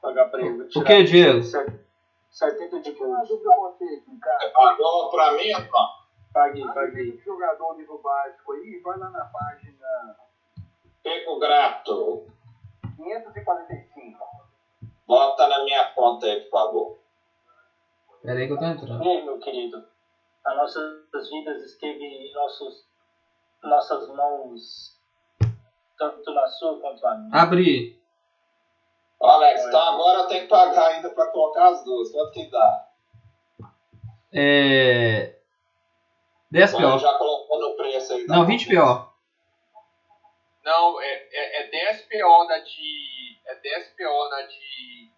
Pagar 0.00 0.26
pra 0.30 0.40
ele. 0.40 0.62
O 0.62 0.84
que, 0.84 1.02
Diego? 1.04 1.42
set- 1.42 1.80
70 2.30 2.80
de 2.80 2.92
cara. 4.20 4.50
Pagou 4.52 5.10
pra 5.10 5.32
mim, 5.32 5.52
Antônio? 5.52 5.98
Paguei, 6.32 6.62
Às 6.62 6.74
paguei. 6.74 7.10
o 7.10 7.20
jogador 7.20 7.76
nível 7.76 7.98
básico 8.02 8.52
aí, 8.52 8.80
vai 8.84 8.98
lá 8.98 9.10
na 9.10 9.24
página 9.24 10.16
Fico 11.02 11.38
grato. 11.38 12.26
545. 12.96 14.18
Bota 15.06 15.48
na 15.48 15.64
minha 15.64 15.84
conta 15.94 16.26
aí, 16.26 16.40
por 16.42 16.50
favor. 16.50 16.98
Pera 18.22 18.38
aí 18.38 18.46
que 18.46 18.52
eu 18.52 18.58
tô 18.58 18.64
entrando. 18.64 19.02
E 19.04 19.08
aí, 19.08 19.24
meu 19.24 19.38
querido? 19.38 19.82
As 20.44 20.56
nossas 20.56 21.30
vidas 21.30 21.62
esteve 21.64 22.04
em 22.04 22.32
nossos, 22.34 22.86
nossas 23.62 24.08
mãos, 24.08 25.00
tanto 25.98 26.32
na 26.34 26.46
sua 26.46 26.78
quanto 26.80 27.02
na 27.02 27.14
minha. 27.16 27.42
Abri. 27.42 27.98
Ô, 29.20 29.26
Alex, 29.26 29.64
então 29.64 29.80
agora 29.80 30.18
eu 30.20 30.26
tenho 30.28 30.42
que 30.42 30.48
pagar 30.48 30.88
ainda 30.88 31.10
pra 31.10 31.26
colocar 31.26 31.68
as 31.70 31.84
duas. 31.84 32.10
Quanto 32.12 32.32
que 32.32 32.46
dá? 32.50 32.88
É. 34.32 35.34
10 36.50 36.74
Então, 36.74 36.92
PO. 36.92 36.98
já 36.98 37.12
colocou 37.18 37.58
no 37.60 37.76
preço 37.76 38.12
aí. 38.14 38.26
tá? 38.26 38.34
Não, 38.36 38.46
20 38.46 38.66
PO. 38.68 39.08
Não, 40.64 41.00
é, 41.00 41.06
é, 41.32 41.62
é 41.62 41.70
10 41.70 42.02
PO 42.02 42.44
na 42.48 42.58
de. 42.58 43.38
É 43.46 43.54
10 43.54 43.88
PO 43.96 44.28
na 44.30 44.42
de 44.42 45.10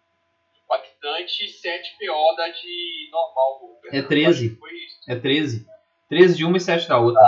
impactante 0.63 1.45
e 1.45 1.49
7 1.49 1.97
PO 1.99 2.35
da 2.37 2.47
de 2.49 3.09
normal. 3.11 3.61
É 3.91 4.01
13. 4.01 4.29
Acho 4.45 4.53
que 4.55 4.59
Foi 4.59 4.73
isso. 4.73 4.97
É 5.09 5.15
13. 5.15 5.67
13 6.09 6.35
de 6.37 6.45
uma 6.45 6.57
e 6.57 6.61
7 6.61 6.87
da 6.87 6.97
outra. 6.97 7.21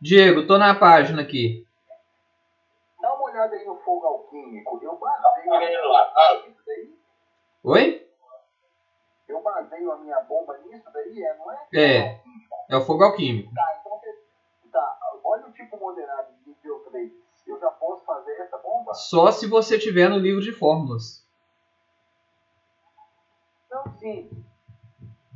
Diego, 0.00 0.46
tô 0.46 0.56
na 0.58 0.74
página 0.74 1.22
aqui. 1.22 1.66
Dá 3.00 3.12
uma 3.14 3.24
olhada 3.30 3.54
aí 3.54 3.64
no 3.64 3.76
fogo 3.78 4.06
alquímico. 4.06 4.78
Eu 4.82 4.96
lá, 5.48 6.44
isso 6.46 6.62
daí, 6.66 6.94
Oi? 7.64 8.06
eu 9.28 9.42
baseio 9.42 9.92
a 9.92 9.96
minha 9.98 10.20
bomba 10.20 10.56
nisso 10.58 10.88
daí, 10.92 11.22
é, 11.22 11.36
não 11.36 11.52
é? 11.52 11.66
É. 11.74 12.20
É 12.68 12.76
o 12.76 12.80
fogo 12.80 13.04
alquímico. 13.04 13.52
Tá, 13.54 13.80
então 13.80 14.00
tá, 14.72 14.98
olha 15.24 15.46
o 15.46 15.52
tipo 15.52 15.78
moderado 15.78 16.32
de 16.44 16.54
3. 16.90 17.12
Eu 17.46 17.60
já 17.60 17.70
posso 17.70 18.04
fazer 18.04 18.32
essa 18.40 18.58
bomba? 18.58 18.92
Só 18.94 19.30
se 19.30 19.46
você 19.46 19.78
tiver 19.78 20.08
no 20.08 20.18
livro 20.18 20.42
de 20.42 20.52
fórmulas. 20.52 21.24
Não, 23.70 23.84
sim. 23.98 24.28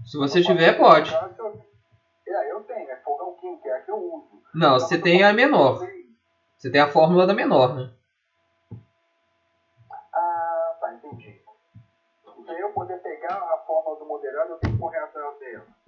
Se 0.05 0.17
você 0.17 0.43
tiver, 0.43 0.77
pode. 0.77 1.15
É, 1.15 2.53
eu 2.53 2.63
tenho, 2.65 2.91
é 2.91 2.97
fogo 2.97 3.23
alquímico, 3.23 3.69
é 3.69 3.77
a 3.77 3.81
que 3.81 3.91
eu 3.91 3.97
uso. 3.97 4.43
Não, 4.55 4.79
você 4.79 5.01
tem 5.01 5.23
a 5.23 5.33
menor. 5.33 5.87
Você 6.57 6.71
tem 6.71 6.81
a 6.81 6.91
fórmula 6.91 7.27
da 7.27 7.35
menor, 7.35 7.75
né? 7.75 7.93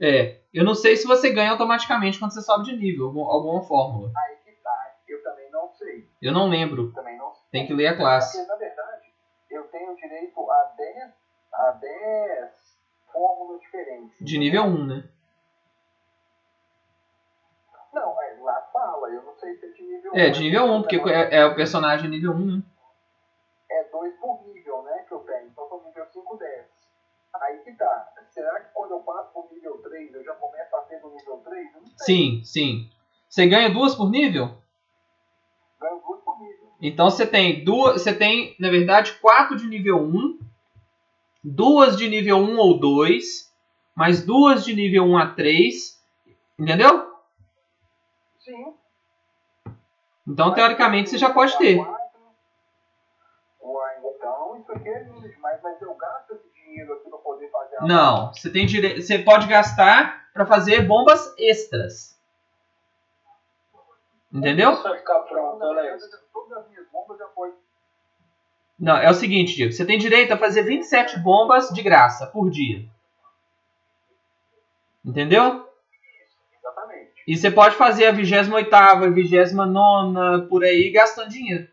É. 0.02 0.36
Eu 0.52 0.64
não 0.64 0.74
sei 0.74 0.96
se 0.96 1.06
você 1.06 1.30
ganha 1.30 1.50
automaticamente 1.50 2.18
quando 2.18 2.32
você 2.32 2.42
sobe 2.42 2.64
de 2.64 2.76
nível, 2.76 3.06
algum- 3.06 3.24
alguma 3.28 3.62
fórmula. 3.62 4.10
Aí 4.16 4.36
que 4.44 4.52
tá, 4.62 4.92
eu 5.08 5.22
também 5.22 5.50
não 5.50 5.68
sei. 5.70 6.06
Eu 6.20 6.32
não 6.32 6.48
lembro. 6.48 6.92
Também 6.92 7.16
não 7.16 7.32
sei. 7.32 7.42
Tem 7.52 7.66
que 7.66 7.72
ler 7.72 7.86
a 7.86 7.96
classe. 7.96 8.36
Porque, 8.36 8.48
na 8.52 8.56
verdade, 8.56 9.12
eu 9.50 9.64
tenho 9.68 9.94
direito 9.96 10.50
a 10.50 10.64
10, 10.76 11.10
a 11.52 11.70
10 11.70 12.50
fórmulas 13.12 13.60
diferentes. 13.60 14.16
De 14.20 14.38
nível 14.38 14.64
1, 14.64 14.86
né? 14.86 15.04
Não, 17.92 18.22
é, 18.22 18.36
lá 18.40 18.60
fala, 18.72 19.08
eu 19.10 19.22
não 19.22 19.34
sei 19.36 19.54
se 19.54 19.66
é 19.66 19.68
de 19.70 19.82
nível 19.82 20.12
É, 20.14 20.28
1. 20.28 20.30
de 20.32 20.40
nível 20.40 20.64
1, 20.64 20.80
porque 20.82 20.96
é, 21.10 21.36
é 21.40 21.44
o 21.44 21.54
personagem 21.54 22.08
nível 22.10 22.32
1, 22.32 22.56
né? 22.56 22.62
É 23.70 23.84
2 23.84 24.14
por 24.18 24.40
nível, 24.42 24.82
né, 24.82 25.04
que 25.06 25.14
eu 25.14 25.20
tenho. 25.20 25.46
Então, 25.46 25.66
são 25.68 25.82
nível 25.84 26.06
5, 26.12 26.36
10. 26.36 26.66
Aí 27.40 27.58
que 27.58 27.72
tá. 27.74 28.08
Será 28.32 28.60
que 28.60 28.72
quando 28.72 28.92
eu 28.92 29.00
passo 29.00 29.30
pro 29.30 29.48
nível 29.52 29.76
3, 29.78 30.14
eu 30.14 30.24
já 30.24 30.34
começo 30.34 30.74
a 30.74 30.80
ter 30.82 31.00
no 31.00 31.14
nível 31.14 31.36
3? 31.44 31.74
Eu 31.74 31.80
não 31.82 31.86
sei. 31.98 32.16
Sim, 32.16 32.44
sim. 32.44 32.90
Você 33.28 33.46
ganha 33.46 33.68
duas 33.68 33.94
por 33.94 34.10
nível? 34.10 34.56
Ganho 35.78 36.00
2 36.00 36.22
por 36.22 36.40
nível. 36.40 36.72
Então 36.80 37.10
você 37.10 37.26
tem 37.26 37.62
duas, 37.62 38.00
você 38.00 38.14
tem, 38.14 38.56
na 38.59 38.70
verdade, 38.70 39.12
quatro 39.20 39.54
de 39.56 39.66
nível 39.66 39.98
1, 39.98 40.38
duas 41.44 41.94
de 41.96 42.09
nível 42.09 42.38
1 42.38 42.59
ou 42.59 42.78
2, 42.78 43.52
mais 43.94 44.24
duas 44.24 44.64
de 44.64 44.74
nível 44.74 45.04
1 45.04 45.18
a 45.18 45.34
3, 45.34 46.02
entendeu? 46.59 47.12
Sim. 48.38 48.74
Então, 50.26 50.54
teoricamente, 50.54 51.10
você 51.10 51.18
já 51.18 51.30
pode 51.30 51.56
ter. 51.59 51.78
Uai, 53.60 53.98
então, 53.98 54.56
isso 54.56 54.72
aqui 54.72 54.88
é 54.88 55.02
lindo 55.02 55.28
demais, 55.28 55.60
mas 55.62 55.82
eu 55.82 55.94
gasto 55.94 56.32
esse 56.32 56.48
dinheiro 56.54 56.94
aqui 56.94 57.10
pra 57.10 57.18
Não, 57.86 58.32
você 58.32 58.50
tem 58.50 58.66
direito, 58.66 59.02
você 59.02 59.18
pode 59.18 59.46
gastar 59.46 60.28
para 60.32 60.46
fazer 60.46 60.82
bombas 60.82 61.34
extras. 61.38 62.18
Entendeu? 64.32 64.76
Ficar 64.76 65.20
pronto. 65.20 65.59
Todas 66.32 66.59
as 66.59 66.68
minhas 66.68 66.86
bombas 66.90 67.18
já 67.18 67.26
foi. 67.28 67.52
Não, 68.78 68.96
é 68.96 69.10
o 69.10 69.14
seguinte, 69.14 69.54
Diego, 69.54 69.72
você 69.72 69.84
tem 69.84 69.98
direito 69.98 70.32
a 70.32 70.38
fazer 70.38 70.62
27 70.62 71.18
bombas 71.18 71.68
de 71.68 71.82
graça 71.82 72.26
por 72.26 72.50
dia. 72.50 72.84
Entendeu? 75.04 75.68
Exatamente. 76.59 77.12
E 77.26 77.36
você 77.36 77.50
pode 77.50 77.74
fazer 77.76 78.06
a 78.06 78.12
28ª, 78.12 78.72
a 78.72 79.10
29 79.10 80.48
por 80.48 80.64
aí 80.64 80.90
gastando 80.90 81.28
dinheiro. 81.28 81.68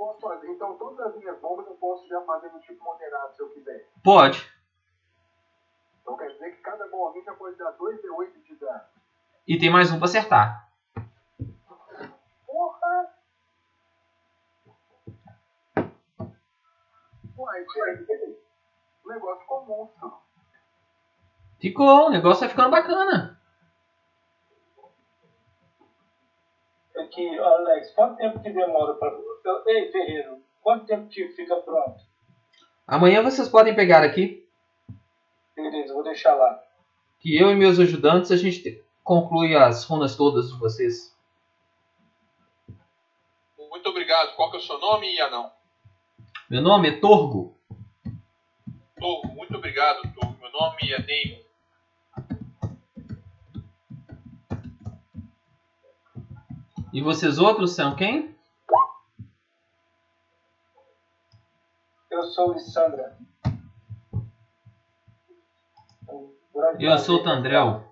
Posso 0.00 0.18
fazer. 0.18 0.48
Então, 0.48 0.78
todas 0.78 0.98
as 0.98 1.16
minhas 1.16 1.38
bombas 1.40 1.66
eu 1.66 1.74
posso 1.74 2.08
já 2.08 2.22
fazer 2.22 2.50
no 2.50 2.60
tipo 2.60 2.82
moderado 2.82 3.36
se 3.36 3.42
eu 3.42 3.50
quiser. 3.50 3.86
Pode. 4.02 4.50
Então 6.00 6.16
quer 6.16 6.32
dizer 6.32 6.52
que 6.52 6.62
cada 6.62 6.88
bomba 6.88 7.12
minha 7.12 7.24
já 7.26 7.34
pode 7.34 7.54
dar 7.56 7.70
2d8 7.72 8.42
de 8.42 8.54
dano. 8.56 8.80
E 9.46 9.58
tem 9.58 9.70
mais 9.70 9.92
um 9.92 9.98
pra 9.98 10.06
acertar. 10.06 10.72
Porra! 12.46 13.14
Uai, 17.36 17.66
velho. 17.74 18.38
O 19.04 19.08
negócio 19.10 19.40
ficou 19.42 19.66
monstro. 19.66 20.14
Ficou, 21.60 22.06
o 22.06 22.10
negócio 22.10 22.40
vai 22.40 22.48
ficando 22.48 22.70
bacana. 22.70 23.38
Aqui, 27.02 27.38
Alex, 27.38 27.90
quanto 27.92 28.16
tempo 28.16 28.40
que 28.40 28.50
demora. 28.50 28.96
Eu- 29.44 29.62
Ei, 29.66 29.90
Ferreiro, 29.90 30.38
quanto 30.62 30.86
tempo 30.86 31.08
que 31.08 31.28
fica 31.30 31.56
pronto? 31.56 32.00
Amanhã 32.86 33.22
vocês 33.22 33.48
podem 33.48 33.74
pegar 33.74 34.02
aqui 34.02 34.46
Beleza, 35.54 35.94
vou 35.94 36.02
deixar 36.02 36.34
lá. 36.34 36.62
que 37.20 37.36
eu 37.36 37.50
e 37.50 37.54
meus 37.54 37.78
ajudantes 37.78 38.30
a 38.32 38.36
gente 38.36 38.62
te- 38.62 38.84
conclui 39.04 39.54
as 39.56 39.84
runas 39.84 40.16
todas 40.16 40.50
de 40.50 40.58
vocês. 40.58 41.14
Muito 43.58 43.88
obrigado. 43.88 44.34
Qual 44.36 44.50
que 44.50 44.56
é 44.56 44.60
o 44.60 44.62
seu 44.62 44.78
nome, 44.78 45.20
Anão? 45.20 45.50
Meu 46.48 46.60
nome 46.62 46.88
é 46.88 47.00
Torgo. 47.00 47.56
Torgo, 48.98 49.28
muito 49.28 49.56
obrigado, 49.56 50.02
Torgo. 50.14 50.36
Meu 50.40 50.50
nome 50.52 50.92
é 50.92 50.98
Damon. 51.00 51.42
E 56.92 57.00
vocês 57.00 57.38
outros 57.38 57.74
são 57.76 57.94
quem? 57.94 58.36
Eu 62.10 62.24
sou 62.24 62.52
Lissandra. 62.52 63.16
Grande 66.52 66.84
Eu 66.84 66.98
sou 66.98 67.20
o. 67.20 67.22
Tandrel. 67.22 67.88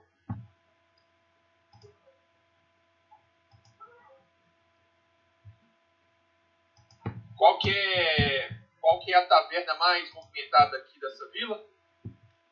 Qual 7.37 7.59
que 7.61 7.71
é, 7.71 8.51
qual 8.81 8.99
que 8.99 9.15
é 9.15 9.17
a 9.17 9.27
taverna 9.29 9.75
mais 9.77 10.13
movimentada 10.13 10.77
aqui 10.77 10.99
dessa 10.99 11.31
vila? 11.31 11.65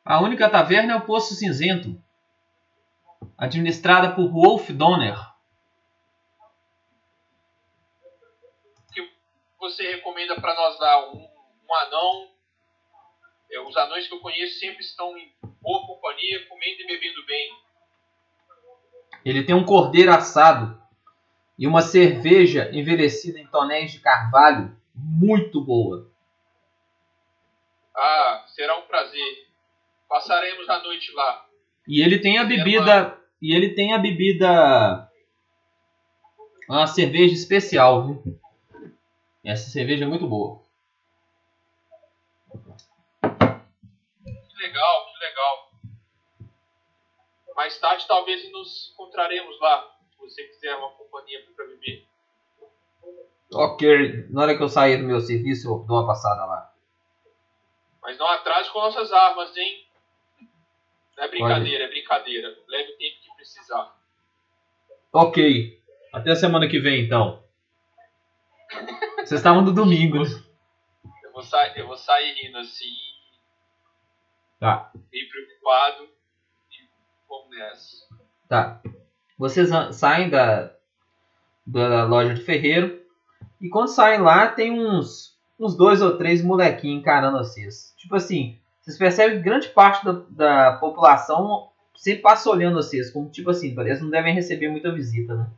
A 0.05 0.21
única 0.21 0.49
taverna 0.49 0.93
é 0.93 0.95
o 0.95 1.05
Poço 1.05 1.35
Cinzento, 1.35 2.01
administrada 3.37 4.15
por 4.15 4.31
Wolf 4.31 4.69
Donner. 4.69 5.36
Você 9.59 9.95
recomenda 9.95 10.39
para 10.39 10.53
nós 10.55 10.79
lá 10.79 11.11
um 11.11 11.37
um 11.69 11.75
anão. 11.75 12.29
É, 13.51 13.59
os 13.61 13.75
anões 13.77 14.07
que 14.07 14.13
eu 14.13 14.19
conheço 14.19 14.59
sempre 14.59 14.83
estão 14.83 15.17
em 15.17 15.31
boa 15.61 15.85
companhia, 15.85 16.45
comendo 16.47 16.81
e 16.81 16.87
bebendo 16.87 17.25
bem. 17.25 17.57
Ele 19.23 19.43
tem 19.43 19.55
um 19.55 19.65
cordeiro 19.65 20.11
assado 20.11 20.81
e 21.57 21.67
uma 21.67 21.81
cerveja 21.81 22.69
envelhecida 22.73 23.39
em 23.39 23.47
tonéis 23.47 23.91
de 23.91 23.99
carvalho 23.99 24.75
muito 24.93 25.61
boa. 25.61 26.09
Ah, 27.95 28.45
será 28.47 28.77
um 28.77 28.83
prazer. 28.83 29.47
Passaremos 30.07 30.69
a 30.69 30.81
noite 30.83 31.11
lá. 31.13 31.45
E 31.87 32.01
ele 32.01 32.19
tem 32.19 32.37
a 32.37 32.43
bebida. 32.43 33.17
E 33.41 33.53
ele 33.53 33.73
tem 33.73 33.93
a 33.93 33.97
bebida. 33.97 35.09
Uma 36.69 36.87
cerveja 36.87 37.33
especial, 37.33 38.05
viu? 38.05 38.39
Essa 39.47 39.69
cerveja 39.69 40.03
é 40.03 40.07
muito 40.07 40.27
boa. 40.27 40.61
Que 43.21 44.57
legal, 44.57 45.05
que 45.05 45.19
legal. 45.25 45.71
Mais 47.55 47.79
tarde 47.79 48.05
talvez 48.09 48.51
nos 48.51 48.91
encontraremos 48.91 49.57
lá. 49.61 49.97
Se 50.11 50.17
você 50.17 50.43
quiser 50.43 50.75
uma 50.75 50.91
companhia 50.91 51.41
para 51.55 51.65
beber. 51.65 52.05
Ok, 53.53 54.27
na 54.29 54.41
hora 54.41 54.57
que 54.57 54.61
eu 54.61 54.67
sair 54.67 54.97
do 54.97 55.05
meu 55.05 55.21
serviço, 55.21 55.69
eu 55.69 55.79
dou 55.87 55.95
uma 55.95 56.07
passada 56.07 56.45
lá. 56.45 56.73
Mas 58.01 58.17
não 58.17 58.27
atrase 58.27 58.69
com 58.69 58.79
nossas 58.79 59.13
armas, 59.13 59.55
hein? 59.55 59.87
Não 61.15 61.23
é 61.23 61.27
brincadeira, 61.29 61.85
é 61.85 61.87
brincadeira. 61.87 62.53
Leve 62.67 62.91
o 62.91 62.97
tempo 62.97 63.21
que 63.21 63.35
precisar. 63.37 63.95
Ok. 65.13 65.81
Até 66.11 66.31
a 66.31 66.35
semana 66.35 66.67
que 66.67 66.81
vem, 66.81 67.05
então. 67.05 67.41
Vocês 69.27 69.41
estavam 69.41 69.61
no 69.61 69.73
domingo? 69.73 70.19
Eu 70.19 71.33
vou, 71.33 71.41
sa 71.41 71.67
eu 71.75 71.85
vou 71.85 71.97
sair 71.97 72.33
rindo 72.41 72.57
assim, 72.59 72.95
Tá, 74.57 74.89
meio 75.11 75.29
preocupado. 75.29 76.03
E 76.71 76.87
vamos 77.27 77.49
nessa. 77.49 78.07
tá. 78.47 78.81
Vocês 79.37 79.69
saem 79.91 80.29
da, 80.29 80.71
da 81.65 82.05
loja 82.05 82.33
de 82.33 82.41
ferreiro. 82.41 83.01
E 83.59 83.67
quando 83.67 83.89
saem 83.89 84.21
lá, 84.21 84.47
tem 84.47 84.71
uns, 84.71 85.37
uns 85.59 85.75
dois 85.75 86.01
ou 86.01 86.17
três 86.17 86.41
molequinhos 86.41 87.01
encarando 87.01 87.37
vocês. 87.37 87.93
Tipo 87.97 88.15
assim, 88.15 88.57
vocês 88.79 88.97
percebem 88.97 89.39
que 89.39 89.43
grande 89.43 89.67
parte 89.67 90.05
da, 90.05 90.23
da 90.29 90.77
população 90.77 91.69
sempre 91.97 92.21
passa 92.21 92.49
olhando 92.49 92.75
vocês. 92.75 93.11
Como 93.11 93.29
tipo 93.29 93.49
assim, 93.49 93.77
eles 93.77 94.01
não 94.01 94.09
devem 94.09 94.33
receber 94.33 94.69
muita 94.69 94.89
visita, 94.89 95.35
né? 95.35 95.51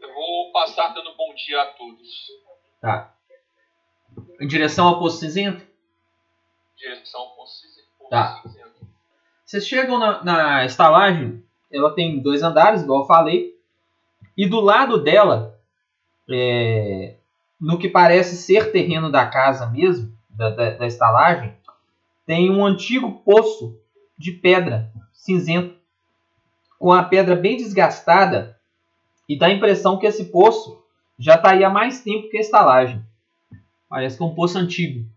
Eu 0.00 0.52
passar 0.76 0.92
dando 0.92 1.16
bom 1.16 1.34
dia 1.34 1.62
a 1.62 1.66
todos. 1.66 2.26
Tá. 2.82 3.14
Em 4.38 4.46
direção 4.46 4.86
ao 4.88 4.98
posto 4.98 5.20
cinzento? 5.20 5.64
Direção 6.76 7.22
ao 7.22 7.30
Poço 7.30 7.62
Cinzento. 7.62 7.88
Tá. 8.10 8.42
Vocês 9.42 9.66
chegam 9.66 9.98
na, 9.98 10.22
na 10.22 10.64
estalagem, 10.66 11.42
ela 11.72 11.94
tem 11.94 12.20
dois 12.20 12.42
andares, 12.42 12.82
igual 12.82 13.00
eu 13.00 13.06
falei, 13.06 13.58
e 14.36 14.46
do 14.46 14.60
lado 14.60 15.02
dela, 15.02 15.58
é, 16.28 17.16
no 17.58 17.78
que 17.78 17.88
parece 17.88 18.36
ser 18.36 18.70
terreno 18.70 19.10
da 19.10 19.26
casa 19.26 19.66
mesmo, 19.66 20.14
da, 20.28 20.50
da, 20.50 20.70
da 20.72 20.86
estalagem, 20.86 21.56
tem 22.26 22.50
um 22.50 22.64
antigo 22.64 23.22
poço 23.24 23.80
de 24.18 24.32
pedra 24.32 24.92
cinzento, 25.14 25.74
com 26.78 26.92
a 26.92 27.02
pedra 27.02 27.34
bem 27.34 27.56
desgastada, 27.56 28.55
e 29.28 29.38
dá 29.38 29.46
a 29.46 29.52
impressão 29.52 29.98
que 29.98 30.06
esse 30.06 30.26
poço 30.26 30.82
já 31.18 31.34
está 31.34 31.50
aí 31.50 31.64
há 31.64 31.70
mais 31.70 32.02
tempo 32.02 32.28
que 32.28 32.36
a 32.36 32.40
estalagem. 32.40 33.02
Parece 33.88 34.16
que 34.16 34.22
é 34.22 34.26
um 34.26 34.34
poço 34.34 34.58
antigo. 34.58 35.08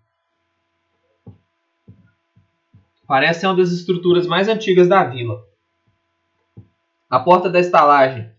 Parece 3.07 3.41
ser 3.41 3.47
uma 3.47 3.55
das 3.55 3.71
estruturas 3.71 4.27
mais 4.27 4.47
antigas 4.47 4.87
da 4.87 5.03
vila. 5.03 5.43
A 7.09 7.19
porta 7.19 7.49
da 7.49 7.59
estalagem, 7.59 8.31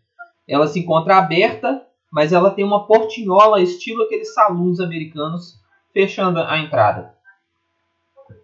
ela 0.47 0.69
se 0.69 0.79
encontra 0.79 1.19
aberta, 1.19 1.85
mas 2.11 2.33
ela 2.33 2.53
tem 2.53 2.65
uma 2.65 2.87
portinhola 2.87 3.61
estilo 3.61 4.05
aqueles 4.05 4.33
salões 4.33 4.79
americanos 4.79 5.61
fechando 5.93 6.41
a 6.41 6.59
entrada. 6.59 7.15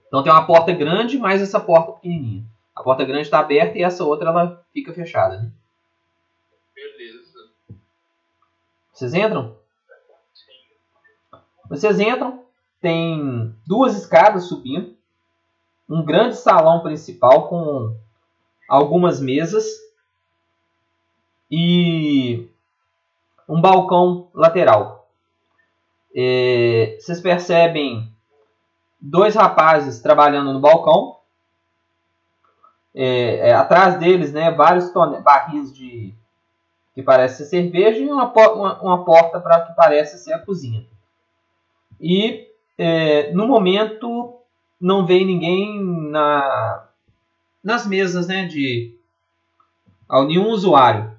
Então 0.08 0.22
tem 0.22 0.32
uma 0.32 0.46
porta 0.46 0.72
grande, 0.72 1.16
mais 1.16 1.40
essa 1.40 1.60
porta 1.60 1.92
pequenininha. 1.92 2.44
A 2.74 2.82
porta 2.82 3.04
grande 3.04 3.22
está 3.22 3.38
aberta 3.38 3.78
e 3.78 3.82
essa 3.82 4.04
outra 4.04 4.30
ela 4.30 4.64
fica 4.72 4.92
fechada. 4.92 5.38
né? 5.40 5.50
Beleza. 6.76 7.50
Vocês 8.92 9.14
entram? 9.14 9.56
Sim. 10.34 11.38
Vocês 11.70 11.98
entram, 11.98 12.44
tem 12.82 13.56
duas 13.66 13.96
escadas 13.96 14.44
subindo, 14.44 14.94
um 15.88 16.04
grande 16.04 16.36
salão 16.36 16.82
principal 16.82 17.48
com 17.48 17.96
algumas 18.68 19.20
mesas 19.20 19.64
e 21.50 22.46
um 23.48 23.58
balcão 23.58 24.28
lateral. 24.34 25.08
É, 26.14 26.98
vocês 27.00 27.22
percebem 27.22 28.12
dois 29.00 29.34
rapazes 29.34 30.00
trabalhando 30.00 30.52
no 30.52 30.60
balcão. 30.60 31.16
É, 32.94 33.48
é, 33.48 33.54
atrás 33.54 33.98
deles, 33.98 34.32
né, 34.32 34.50
vários 34.50 34.92
barris 35.22 35.72
de 35.72 36.14
que 36.96 37.02
parece 37.02 37.44
ser 37.44 37.50
cerveja 37.50 37.98
e 37.98 38.08
uma, 38.08 38.32
uma, 38.32 38.80
uma 38.80 39.04
porta 39.04 39.38
para 39.38 39.66
que 39.66 39.74
parece 39.74 40.18
ser 40.18 40.32
a 40.32 40.38
cozinha. 40.38 40.88
E 42.00 42.50
é, 42.78 43.30
no 43.32 43.46
momento 43.46 44.40
não 44.80 45.04
vem 45.04 45.26
ninguém 45.26 45.78
na, 45.84 46.88
nas 47.62 47.86
mesas, 47.86 48.26
né? 48.26 48.46
De 48.46 48.98
ao 50.08 50.24
nenhum 50.24 50.48
usuário, 50.48 51.14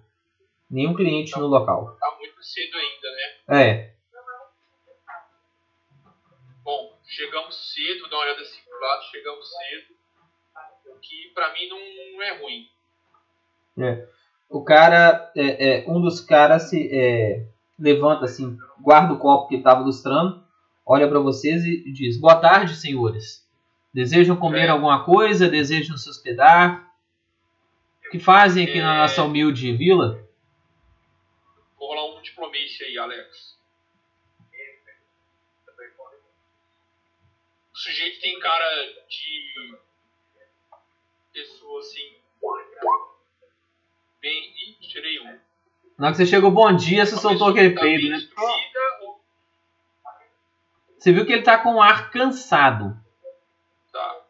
nenhum 0.68 0.96
cliente 0.96 1.38
no 1.38 1.46
local. 1.46 1.96
Tá 2.00 2.16
muito 2.18 2.44
cedo 2.44 2.76
ainda, 2.76 3.12
né? 3.12 3.64
É, 3.64 3.92
Bom, 6.64 6.98
chegamos 7.06 7.56
cedo, 7.72 8.10
dá 8.10 8.16
uma 8.16 8.26
olhada 8.26 8.42
assim 8.42 8.62
pro 8.68 8.80
lado, 8.80 9.04
chegamos 9.12 9.48
cedo. 9.48 9.96
O 10.88 11.00
que 11.00 11.32
pra 11.36 11.54
mim 11.54 11.70
não 11.70 12.22
é 12.24 12.42
ruim. 12.42 12.68
O 14.50 14.64
cara, 14.64 15.32
é, 15.36 15.80
é, 15.84 15.86
um 15.90 16.00
dos 16.02 16.22
caras 16.22 16.70
se 16.70 16.90
é, 16.92 17.46
levanta 17.78 18.26
assim, 18.26 18.58
guarda 18.80 19.14
o 19.14 19.20
copo 19.20 19.48
que 19.48 19.56
ele 19.56 19.62
estava 19.62 19.82
lustrando, 19.82 20.44
olha 20.86 21.08
para 21.08 21.20
vocês 21.20 21.64
e 21.66 21.92
diz: 21.92 22.20
Boa 22.20 22.36
tarde, 22.40 22.76
senhores. 22.76 23.46
Desejam 23.94 24.36
comer 24.38 24.66
É. 24.66 24.70
alguma 24.70 25.04
coisa? 25.04 25.50
Desejam 25.50 25.98
se 25.98 26.10
hospedar? 26.10 26.88
O 28.06 28.10
que 28.10 28.20
fazem 28.20 28.64
aqui 28.66 28.80
na 28.80 28.96
É. 28.96 29.02
nossa 29.02 29.24
humilde 29.24 29.76
vila? 29.76 30.24
Vou 31.78 31.90
rolar 31.90 32.18
um 32.18 32.22
diplomacia 32.22 32.86
aí, 32.88 32.98
Alex. 32.98 33.58
O 37.74 37.78
sujeito 37.80 38.20
tem 38.22 38.40
cara 38.40 38.66
de 39.10 39.78
pessoa 41.34 41.80
assim. 41.80 42.16
Bem. 44.28 44.54
Ih, 44.82 44.88
tirei 44.90 45.20
um. 45.22 45.40
Na 45.98 46.08
hora 46.08 46.12
que 46.12 46.18
você 46.18 46.26
chegou, 46.26 46.52
bom 46.52 46.76
dia, 46.76 47.06
você 47.06 47.16
soltou 47.16 47.48
aquele 47.48 47.74
peido, 47.80 48.10
né? 48.10 48.18
ou- 49.02 49.22
Você 51.00 51.14
viu 51.14 51.26
que 51.26 51.32
ele 51.32 51.44
tá 51.44 51.58
com 51.60 51.76
um 51.76 51.82
ar 51.82 52.12
cansado 52.12 52.94
Tá. 53.94 54.22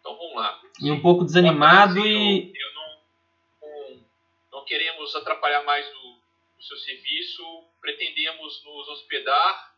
Então 0.00 0.16
vamos 0.16 0.36
lá. 0.36 0.60
e 0.80 0.90
um 0.92 1.02
pouco 1.02 1.24
desanimado 1.24 1.98
e. 1.98 2.52
Eu, 2.54 2.68
eu 2.68 2.74
não, 2.74 3.00
não, 3.62 4.04
não 4.52 4.64
queremos 4.64 5.16
atrapalhar 5.16 5.64
mais 5.64 5.84
o, 5.96 6.16
o 6.58 6.62
seu 6.62 6.76
serviço. 6.76 7.42
Pretendemos 7.80 8.62
nos 8.64 8.88
hospedar 8.88 9.74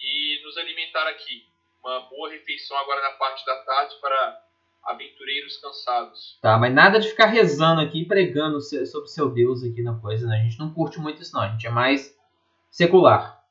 e 0.00 0.40
nos 0.42 0.56
alimentar 0.56 1.06
aqui. 1.08 1.46
Uma 1.82 2.00
boa 2.00 2.30
refeição 2.30 2.78
agora 2.78 3.02
na 3.02 3.10
parte 3.18 3.44
da 3.44 3.56
tarde 3.62 3.94
para 4.00 4.42
aventureiros 4.86 5.56
cansados. 5.58 6.38
Tá, 6.42 6.58
mas 6.58 6.72
nada 6.74 6.98
de 7.00 7.08
ficar 7.08 7.26
rezando 7.26 7.80
aqui 7.80 8.02
e 8.02 8.06
pregando 8.06 8.60
se- 8.60 8.84
sobre 8.86 9.08
seu 9.08 9.30
Deus 9.30 9.62
aqui 9.62 9.82
na 9.82 9.94
coisa, 9.98 10.26
né? 10.26 10.38
A 10.40 10.42
gente 10.42 10.58
não 10.58 10.72
curte 10.72 10.98
muito 11.00 11.22
isso, 11.22 11.34
não. 11.34 11.42
A 11.42 11.48
gente 11.48 11.66
é 11.66 11.70
mais 11.70 12.16
secular. 12.70 13.42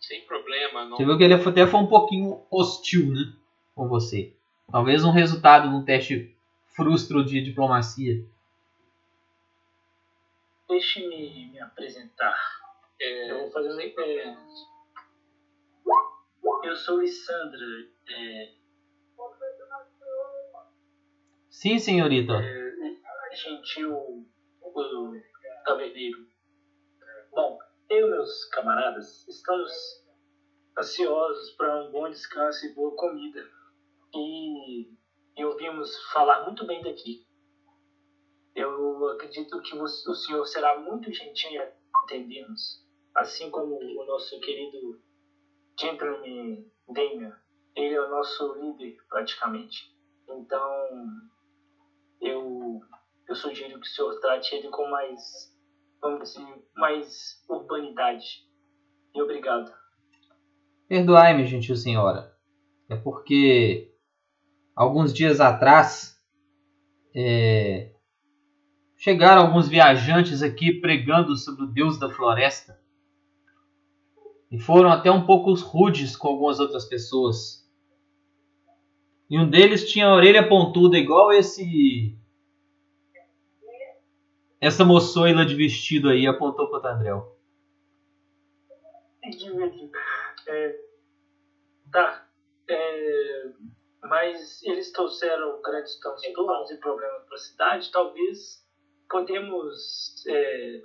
Sem 0.00 0.22
problema. 0.26 0.84
Não, 0.84 0.96
Você 0.96 1.04
viu 1.04 1.16
que 1.18 1.24
ele 1.24 1.34
até 1.34 1.66
foi 1.66 1.80
um 1.80 1.86
pouquinho 1.86 2.44
hostil, 2.50 3.06
né? 3.12 3.32
Com 3.74 3.88
você. 3.88 4.32
Talvez 4.70 5.04
um 5.04 5.10
resultado 5.12 5.68
de 5.68 5.74
um 5.74 5.84
teste 5.84 6.36
frustro 6.74 7.24
de 7.24 7.40
diplomacia. 7.40 8.24
Deixe-me 10.68 11.48
me 11.52 11.60
apresentar. 11.60 12.36
é, 13.00 13.30
Eu 13.30 13.38
vou 13.42 13.50
fazer 13.52 13.72
um. 13.74 13.80
É, 13.80 14.36
eu 16.64 16.76
sou 16.76 17.00
Lissandra, 17.00 17.58
é, 18.08 18.50
Sim, 21.56 21.78
senhorita. 21.78 22.34
gentil 23.32 23.90
o 24.60 25.12
taverneiro. 25.64 26.26
Bom, 27.30 27.58
eu 27.88 28.06
e 28.06 28.10
meus 28.10 28.44
camaradas 28.50 29.26
estamos 29.26 29.72
ansiosos 30.78 31.52
para 31.52 31.82
um 31.82 31.90
bom 31.90 32.10
descanso 32.10 32.66
e 32.66 32.74
boa 32.74 32.94
comida. 32.94 33.42
E, 34.14 34.82
e 35.34 35.44
ouvimos 35.46 35.96
falar 36.12 36.44
muito 36.44 36.66
bem 36.66 36.82
daqui. 36.82 37.24
Eu 38.54 39.08
acredito 39.08 39.58
que 39.62 39.74
o 39.76 40.14
senhor 40.14 40.44
será 40.44 40.78
muito 40.78 41.10
gentil 41.10 41.52
em 41.52 41.70
atender-nos, 42.04 42.84
assim 43.14 43.50
como 43.50 43.76
o 43.76 44.04
nosso 44.04 44.38
querido 44.40 45.00
gentleman 45.80 46.66
Damien. 46.86 47.32
Ele 47.74 47.94
é 47.94 48.00
o 48.02 48.10
nosso 48.10 48.52
líder, 48.56 48.94
praticamente. 49.08 49.90
Então, 50.28 50.88
eu, 52.20 52.80
eu 53.28 53.34
sugiro 53.34 53.80
que 53.80 53.86
o 53.86 53.90
senhor 53.90 54.20
trate 54.20 54.54
ele 54.54 54.68
com 54.68 54.88
mais, 54.88 55.20
vamos 56.00 56.32
dizer, 56.32 56.46
mais 56.74 57.42
urbanidade. 57.48 58.46
E 59.14 59.22
obrigado. 59.22 59.72
Perdoai-me, 60.88 61.46
gentil 61.46 61.76
senhora. 61.76 62.36
É 62.88 62.96
porque 62.96 63.92
alguns 64.74 65.12
dias 65.12 65.40
atrás 65.40 66.16
é, 67.14 67.92
chegaram 68.96 69.42
alguns 69.42 69.68
viajantes 69.68 70.42
aqui 70.42 70.80
pregando 70.80 71.36
sobre 71.36 71.64
o 71.64 71.68
Deus 71.68 71.98
da 71.98 72.08
floresta. 72.08 72.78
E 74.50 74.58
foram 74.58 74.90
até 74.90 75.10
um 75.10 75.26
pouco 75.26 75.52
rudes 75.54 76.16
com 76.16 76.28
algumas 76.28 76.60
outras 76.60 76.84
pessoas. 76.84 77.65
E 79.28 79.38
um 79.38 79.48
deles 79.48 79.90
tinha 79.90 80.06
a 80.06 80.14
orelha 80.14 80.48
pontuda 80.48 80.96
igual 80.96 81.32
esse. 81.32 82.16
Essa 84.60 84.84
moçoila 84.84 85.44
de 85.44 85.54
vestido 85.54 86.08
aí 86.08 86.26
apontou 86.26 86.68
para 86.68 86.78
o 86.78 86.82
Tandrel. 86.82 87.36
É, 90.48 90.80
tá. 91.92 92.28
É, 92.68 93.50
mas 94.02 94.62
eles 94.62 94.92
trouxeram 94.92 95.60
grandes 95.60 95.98
transtornos 95.98 96.70
e 96.70 96.76
problemas 96.78 97.24
para 97.24 97.34
a 97.34 97.38
cidade. 97.38 97.90
Talvez 97.90 98.64
podemos 99.08 100.24
é, 100.28 100.82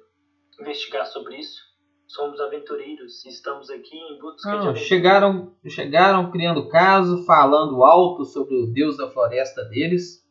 investigar 0.60 1.06
sobre 1.06 1.38
isso 1.38 1.71
somos 2.12 2.40
aventureiros 2.42 3.24
e 3.26 3.30
estamos 3.30 3.70
aqui 3.70 3.98
em 3.98 4.20
busca 4.20 4.52
Não, 4.52 4.74
de 4.74 4.80
chegaram, 4.80 5.56
chegaram 5.66 6.30
criando 6.30 6.68
caso, 6.68 7.26
falando 7.26 7.84
alto 7.84 8.26
sobre 8.26 8.56
o 8.56 8.68
deus 8.68 8.98
da 8.98 9.10
floresta 9.10 9.64
deles. 9.66 10.22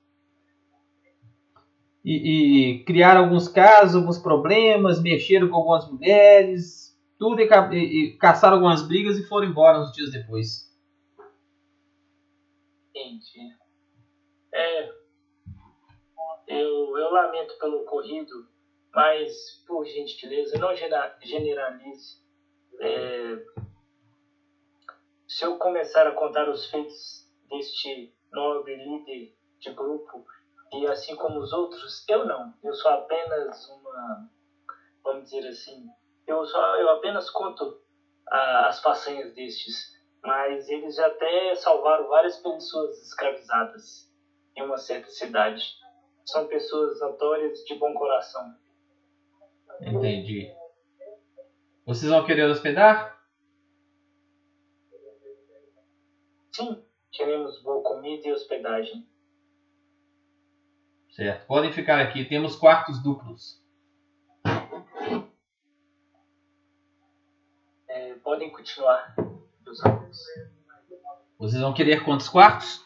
E, 2.05 2.77
e 2.77 2.85
criaram 2.85 3.25
alguns 3.25 3.49
casos, 3.49 3.97
alguns 3.97 4.19
problemas, 4.19 5.03
mexeram 5.03 5.49
com 5.49 5.57
algumas 5.57 5.91
mulheres, 5.91 6.99
tudo 7.19 7.41
e, 7.41 7.49
e, 7.73 8.05
e 8.05 8.17
caçaram 8.17 8.57
algumas 8.57 8.87
brigas 8.87 9.19
e 9.19 9.27
foram 9.27 9.49
embora 9.49 9.81
uns 9.81 9.93
dias 9.93 10.11
depois. 10.11 10.71
Entendi. 12.91 13.55
É, 14.53 14.89
eu, 16.49 16.99
eu 16.99 17.11
lamento 17.11 17.59
pelo 17.59 17.83
ocorrido 17.83 18.49
mas, 18.95 19.63
por 19.67 19.85
gentileza, 19.85 20.59
não 20.59 20.75
generalize. 20.75 22.21
É, 22.81 23.39
se 25.29 25.45
eu 25.45 25.57
começar 25.59 26.07
a 26.07 26.13
contar 26.13 26.49
os 26.49 26.67
feitos 26.71 27.31
deste 27.49 28.13
nobre 28.33 28.75
líder 28.77 29.33
de 29.61 29.71
grupo, 29.73 30.25
e 30.73 30.87
assim 30.87 31.15
como 31.17 31.39
os 31.39 31.53
outros, 31.53 32.05
eu 32.09 32.25
não. 32.25 32.55
Eu 32.63 32.73
sou 32.75 32.91
apenas 32.91 33.69
uma. 33.69 34.29
Vamos 35.03 35.25
dizer 35.25 35.47
assim. 35.49 35.89
Eu, 36.27 36.45
só, 36.45 36.77
eu 36.77 36.91
apenas 36.91 37.29
conto 37.31 37.81
a, 38.29 38.69
as 38.69 38.81
façanhas 38.81 39.33
destes. 39.35 39.99
Mas 40.23 40.69
eles 40.69 40.99
até 40.99 41.55
salvaram 41.55 42.07
várias 42.09 42.37
pessoas 42.37 43.01
escravizadas 43.01 44.13
em 44.55 44.63
uma 44.63 44.77
certa 44.77 45.09
cidade. 45.09 45.63
São 46.27 46.47
pessoas 46.47 47.01
notórias 47.01 47.65
de 47.65 47.75
bom 47.75 47.95
coração. 47.95 48.55
Entendi. 49.81 50.53
Vocês 51.87 52.11
vão 52.11 52.25
querer 52.25 52.45
hospedar? 52.45 53.19
Sim, 56.53 56.85
queremos 57.11 57.63
boa 57.63 57.83
comida 57.83 58.29
e 58.29 58.33
hospedagem. 58.33 59.09
Certo. 61.11 61.47
Podem 61.47 61.73
ficar 61.73 62.01
aqui. 62.01 62.25
Temos 62.25 62.57
quartos 62.57 63.03
duplos. 63.03 63.61
É, 67.89 68.15
podem 68.23 68.51
continuar. 68.51 69.15
Vocês 71.39 71.61
vão 71.61 71.73
querer 71.73 72.05
quantos 72.05 72.29
quartos? 72.29 72.85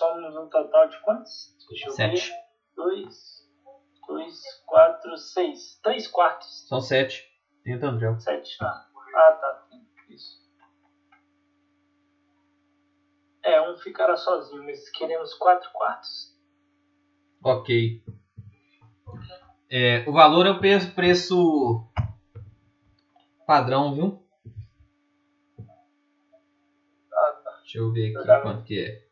Somos 0.00 0.34
um 0.34 0.48
total 0.48 0.88
de 0.88 0.98
quantos? 1.02 1.54
Deixa 1.68 1.88
eu 1.88 1.92
Sete. 1.92 2.30
ver. 2.30 2.36
Dois, 2.74 3.46
dois, 4.08 4.42
quatro, 4.66 5.16
seis. 5.18 5.78
Três 5.82 6.08
quartos. 6.08 6.66
São 6.66 6.80
sete. 6.80 7.30
Tenta, 7.62 7.86
André. 7.86 8.18
Sete. 8.18 8.56
Ah, 8.62 8.86
ah 9.14 9.32
tá. 9.32 9.66
Isso. 10.08 10.40
É, 13.42 13.60
um 13.60 13.76
ficará 13.76 14.16
sozinho, 14.16 14.64
mas 14.64 14.88
queremos 14.88 15.34
quatro 15.34 15.70
quartos. 15.72 16.34
Ok. 17.44 18.02
É, 19.70 20.08
o 20.08 20.12
valor 20.12 20.46
é 20.46 20.50
o 20.50 20.58
preço, 20.58 21.86
padrão, 23.46 23.94
viu? 23.94 24.22
Ah, 27.12 27.32
tá. 27.44 27.50
Deixa 27.60 27.78
eu 27.78 27.92
ver 27.92 28.16
aqui 28.16 28.42
quanto 28.42 28.64
que 28.64 28.80
é. 28.80 29.09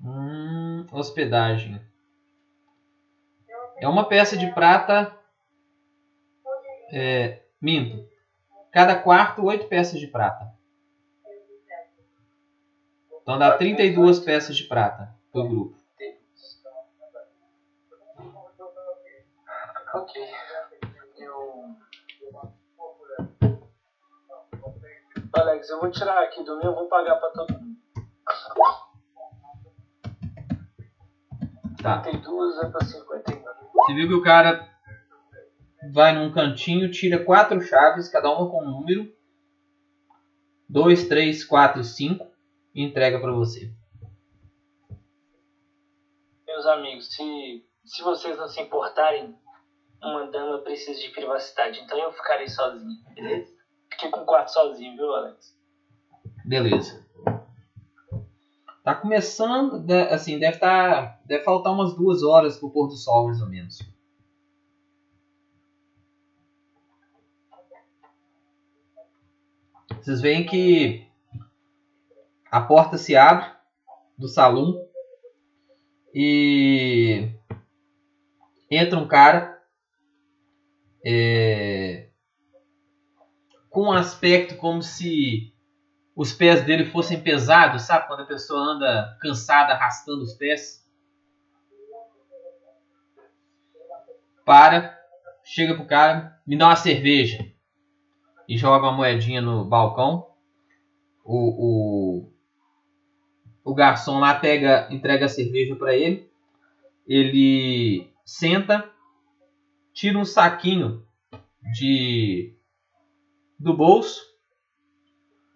Hum, 0.00 0.86
hospedagem. 0.92 1.80
É 3.80 3.88
uma 3.88 4.08
peça 4.08 4.36
de 4.36 4.52
prata. 4.52 5.16
É, 6.92 7.42
minto. 7.60 8.08
Cada 8.72 9.00
quarto, 9.00 9.44
oito 9.44 9.66
peças 9.68 9.98
de 10.00 10.06
prata. 10.06 10.52
Então 13.22 13.38
dá 13.38 13.56
32 13.56 14.20
peças 14.20 14.56
de 14.56 14.64
prata 14.64 15.14
pro 15.30 15.46
grupo. 15.46 15.78
Ok. 19.94 20.22
Eu. 21.18 21.76
Alex, 25.32 25.68
eu 25.70 25.80
vou 25.80 25.90
tirar 25.90 26.22
aqui 26.22 26.42
do 26.42 26.56
meu, 26.58 26.70
eu 26.70 26.74
vou 26.74 26.88
pagar 26.88 27.16
pra 27.16 27.30
todo 27.30 27.52
mundo. 27.52 27.78
Tá. 31.82 32.00
32 32.00 32.58
é 32.58 32.68
pra 32.68 32.84
51. 32.84 33.42
Você 33.72 33.94
viu 33.94 34.08
que 34.08 34.14
o 34.14 34.22
cara 34.22 34.68
vai 35.92 36.12
num 36.12 36.32
cantinho, 36.32 36.90
tira 36.90 37.24
quatro 37.24 37.60
chaves, 37.60 38.08
cada 38.08 38.30
uma 38.30 38.50
com 38.50 38.62
um 38.62 38.70
número. 38.70 39.16
2, 40.68 41.08
3, 41.08 41.44
4 41.44 41.80
e 41.80 41.84
5 41.84 42.26
e 42.74 42.82
entrega 42.82 43.18
para 43.18 43.32
você. 43.32 43.72
Meus 46.46 46.66
amigos, 46.66 47.14
se, 47.14 47.64
se 47.84 48.02
vocês 48.02 48.36
não 48.36 48.48
se 48.48 48.60
importarem, 48.60 49.34
uma 50.02 50.30
dama 50.30 50.58
precisa 50.58 51.00
de 51.00 51.08
privacidade, 51.10 51.80
então 51.80 51.98
eu 51.98 52.12
ficarei 52.12 52.48
sozinho, 52.48 53.02
beleza? 53.14 53.50
Fiquei 53.90 54.10
com 54.10 54.20
o 54.20 54.26
quarto 54.26 54.52
sozinho, 54.52 54.94
viu, 54.96 55.12
Alex? 55.14 55.56
Beleza. 56.44 57.07
Tá 58.88 58.94
começando, 58.94 59.84
assim, 60.10 60.38
deve 60.38 60.56
tá, 60.56 61.20
deve 61.26 61.44
faltar 61.44 61.74
umas 61.74 61.94
duas 61.94 62.22
horas 62.22 62.56
pro 62.56 62.70
pôr 62.70 62.86
do 62.86 62.96
sol, 62.96 63.26
mais 63.26 63.42
ou 63.42 63.46
menos. 63.46 63.82
Vocês 69.90 70.22
veem 70.22 70.46
que 70.46 71.06
a 72.50 72.62
porta 72.62 72.96
se 72.96 73.14
abre 73.14 73.44
do 74.16 74.26
salão 74.26 74.82
e 76.14 77.28
entra 78.70 78.98
um 78.98 79.06
cara 79.06 79.62
é, 81.04 82.08
com 83.68 83.82
um 83.82 83.92
aspecto 83.92 84.56
como 84.56 84.82
se 84.82 85.52
os 86.18 86.32
pés 86.32 86.64
dele 86.64 86.84
fossem 86.84 87.22
pesados, 87.22 87.82
sabe? 87.82 88.08
Quando 88.08 88.22
a 88.22 88.26
pessoa 88.26 88.58
anda 88.58 89.16
cansada 89.20 89.72
arrastando 89.72 90.24
os 90.24 90.34
pés. 90.34 90.84
Para, 94.44 94.98
chega 95.44 95.76
pro 95.76 95.86
cara, 95.86 96.36
me 96.44 96.58
dá 96.58 96.66
uma 96.66 96.74
cerveja. 96.74 97.38
e 98.48 98.58
joga 98.58 98.88
uma 98.88 98.96
moedinha 98.96 99.40
no 99.40 99.64
balcão. 99.64 100.32
O, 101.24 102.24
o, 102.24 102.32
o 103.62 103.72
garçom 103.72 104.18
lá 104.18 104.34
pega, 104.34 104.88
entrega 104.90 105.26
a 105.26 105.28
cerveja 105.28 105.76
para 105.76 105.94
ele. 105.94 106.28
Ele 107.06 108.12
senta, 108.24 108.90
tira 109.92 110.18
um 110.18 110.24
saquinho 110.24 111.06
de 111.74 112.56
do 113.56 113.76
bolso, 113.76 114.27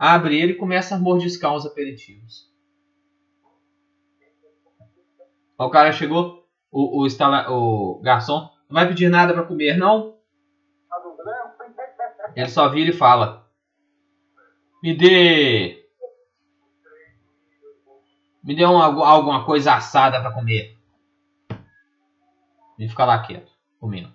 abre 0.03 0.37
ele 0.37 0.55
e 0.55 0.57
começa 0.57 0.97
a 0.97 0.99
mordiscar 0.99 1.55
os 1.55 1.65
aperitivos. 1.65 2.51
O 5.57 5.71
cara 5.71 5.93
chegou, 5.93 6.45
o, 6.73 7.05
o, 7.05 7.07
o 7.07 8.01
garçom, 8.01 8.51
não 8.69 8.75
vai 8.75 8.89
pedir 8.89 9.09
nada 9.09 9.33
para 9.33 9.45
comer, 9.45 9.77
não? 9.77 10.19
Ele 12.35 12.49
só 12.49 12.69
vira 12.69 12.91
e 12.91 12.93
fala: 12.93 13.49
Me 14.83 14.93
dê. 14.97 15.89
Me 18.43 18.57
dê 18.57 18.65
uma, 18.65 18.87
alguma 19.07 19.47
coisa 19.47 19.75
assada 19.75 20.21
para 20.21 20.35
comer. 20.35 20.77
E 22.77 22.89
fica 22.89 23.05
lá 23.05 23.23
quieto, 23.23 23.53
comendo. 23.79 24.13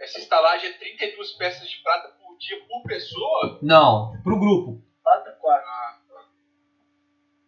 Essa 0.00 0.18
estalagem 0.18 0.70
é 0.70 0.72
32 0.72 1.32
peças 1.34 1.70
de 1.70 1.76
prata 1.80 2.08
por 2.08 2.25
dia 2.38 2.58
por 2.68 2.82
pessoa? 2.84 3.58
Não, 3.62 4.20
pro 4.22 4.38
grupo. 4.38 4.82
Quatro, 5.02 5.32
quatro. 5.40 5.66
Ah, 5.68 5.98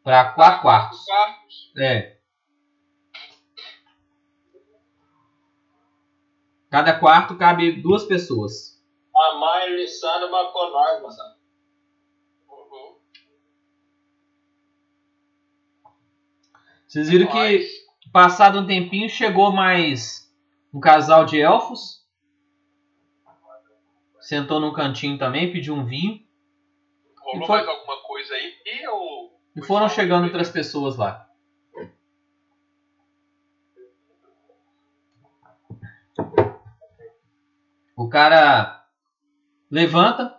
Pra 0.02 0.32
quatro 0.32 0.62
quartos. 0.62 1.04
quartos. 1.04 1.72
É. 1.76 2.16
Cada 6.70 6.98
quarto 6.98 7.36
cabe 7.36 7.80
duas 7.82 8.04
pessoas. 8.04 8.78
A 9.14 9.34
mãe 9.36 9.76
liçando 9.76 10.30
marcou 10.30 10.70
nós, 10.70 11.02
moçada. 11.02 11.38
Vocês 16.86 17.08
viram 17.08 17.26
que, 17.30 17.66
passado 18.12 18.60
um 18.60 18.66
tempinho, 18.66 19.08
chegou 19.10 19.52
mais 19.52 20.32
um 20.72 20.80
casal 20.80 21.24
de 21.24 21.40
elfos. 21.40 21.97
Sentou 24.28 24.60
num 24.60 24.74
cantinho 24.74 25.16
também, 25.16 25.50
pediu 25.50 25.74
um 25.74 25.86
vinho. 25.86 26.22
Rolou 27.18 27.46
foi- 27.46 27.56
mais 27.56 27.66
alguma 27.66 28.02
coisa 28.02 28.34
aí? 28.34 28.52
E 28.66 28.84
eu... 28.84 29.32
E 29.56 29.62
foram 29.66 29.88
chegando 29.88 30.24
outras 30.24 30.50
pessoas 30.50 30.98
lá. 30.98 31.26
O 37.96 38.06
cara 38.06 38.86
levanta 39.70 40.38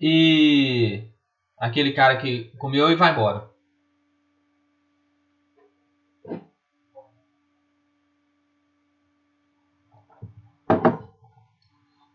e 0.00 1.10
aquele 1.58 1.92
cara 1.92 2.16
que 2.16 2.44
comeu 2.56 2.90
e 2.90 2.94
vai 2.94 3.12
embora. 3.12 3.50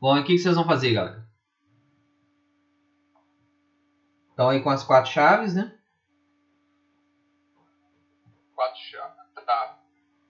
Bom, 0.01 0.17
e 0.17 0.21
o 0.21 0.25
que 0.25 0.35
vocês 0.35 0.55
vão 0.55 0.65
fazer, 0.65 0.93
galera? 0.93 1.29
Estão 4.31 4.49
aí 4.49 4.63
com 4.63 4.71
as 4.71 4.83
quatro 4.83 5.11
chaves, 5.11 5.53
né? 5.53 5.79
Quatro 8.55 8.81
chaves. 8.81 9.21
Tá. 9.45 9.79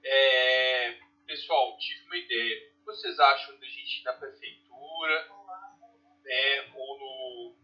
É, 0.04 1.00
pessoal, 1.26 1.78
tive 1.78 2.06
uma 2.06 2.18
ideia. 2.18 2.68
O 2.68 2.80
que 2.80 2.86
vocês 2.86 3.18
acham 3.18 3.58
da 3.62 3.66
gente 3.66 4.02
ir 4.02 4.04
na 4.04 4.12
prefeitura? 4.12 5.30
Né, 6.26 6.72
ou 6.76 7.00
no. 7.00 7.56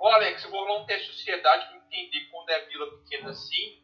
Ô 0.00 0.08
Alex, 0.08 0.42
eu 0.42 0.50
vou 0.50 0.66
rolar 0.66 0.82
um 0.82 0.86
teste 0.86 1.12
de 1.12 1.16
sociedade 1.16 1.68
para 1.68 1.76
entender 1.76 2.28
quando 2.32 2.50
é 2.50 2.66
vila 2.66 2.98
pequena 2.98 3.30
assim. 3.30 3.80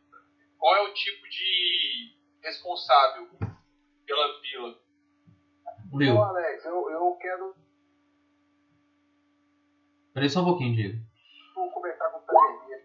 Qual 0.58 0.74
é 0.74 0.80
o 0.80 0.94
tipo 0.94 1.28
de 1.28 2.16
responsável 2.42 3.38
pela 4.04 4.40
vila? 4.40 4.89
Viu? 5.92 6.14
Ô, 6.14 6.22
Alex, 6.22 6.64
eu, 6.64 6.90
eu 6.90 7.16
quero 7.20 7.54
Peraí 10.12 10.28
só 10.28 10.42
um 10.42 10.44
pouquinho, 10.44 10.74
Diego. 10.74 10.98
conversar 11.72 12.10
com 12.10 12.18
o 12.18 12.22
Taverneiro. 12.22 12.82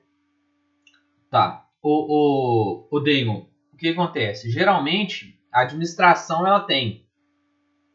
Tá. 1.29 1.67
O, 1.81 1.89
o, 1.89 2.87
o 2.91 2.99
Damon, 2.99 3.47
o 3.73 3.77
que 3.77 3.89
acontece? 3.89 4.49
Geralmente, 4.49 5.39
a 5.51 5.61
administração 5.61 6.45
ela 6.45 6.61
tem 6.61 7.07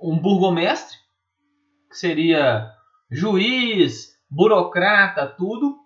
um 0.01 0.19
burgomestre, 0.19 0.97
que 1.89 1.97
seria 1.97 2.73
juiz, 3.11 4.19
burocrata, 4.29 5.27
tudo, 5.27 5.79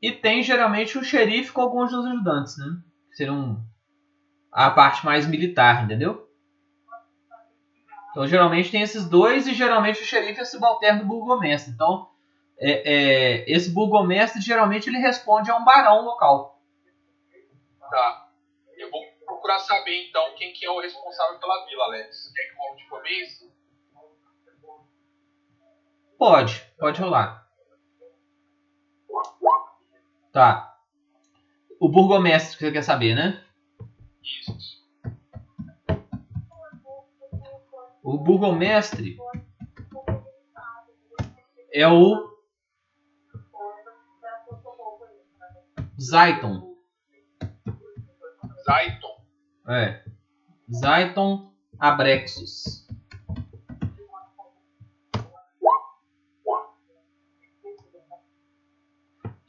e 0.00 0.10
tem 0.10 0.42
geralmente 0.42 0.98
o 0.98 1.04
xerife 1.04 1.52
com 1.52 1.60
alguns 1.60 1.92
dos 1.92 2.04
ajudantes, 2.04 2.58
né? 2.58 2.82
Que 3.10 3.16
seriam 3.16 3.64
a 4.50 4.70
parte 4.70 5.04
mais 5.04 5.26
militar, 5.26 5.84
entendeu? 5.84 6.21
Então, 8.12 8.26
geralmente 8.26 8.70
tem 8.70 8.82
esses 8.82 9.08
dois 9.08 9.46
e 9.46 9.54
geralmente 9.54 10.02
o 10.02 10.04
xerife 10.04 10.40
é 10.40 10.44
subalterno 10.44 11.00
do 11.00 11.06
burgomestre. 11.06 11.72
Então, 11.72 12.10
é, 12.58 12.70
é, 12.70 13.50
esse 13.50 13.70
burgomestre 13.70 14.40
geralmente 14.40 14.88
ele 14.88 14.98
responde 14.98 15.50
a 15.50 15.56
um 15.56 15.64
barão 15.64 16.04
local. 16.04 16.62
Tá. 17.90 18.28
Eu 18.76 18.90
vou 18.90 19.02
procurar 19.24 19.58
saber 19.60 20.08
então 20.08 20.34
quem 20.36 20.52
que 20.52 20.64
é 20.64 20.70
o 20.70 20.80
responsável 20.80 21.40
pela 21.40 21.66
vila, 21.66 21.84
Alex. 21.84 22.32
Quer 22.34 22.42
que 22.42 22.54
role 22.56 22.76
de 22.76 22.88
começo? 22.88 23.52
Pode, 26.18 26.60
pode 26.78 27.00
rolar. 27.00 27.48
Tá. 30.32 30.78
O 31.80 31.88
burgomestre 31.88 32.58
que 32.58 32.64
você 32.66 32.72
quer 32.72 32.82
saber, 32.82 33.14
né? 33.14 33.42
Isso. 34.22 34.81
O 38.02 38.18
burgomestre 38.18 39.16
é 41.72 41.86
o 41.86 42.32
Zaiton. 46.00 46.76
Zaiton. 48.64 49.24
É. 49.68 50.04
Zaiton 50.68 51.54
Abrexus. 51.78 52.88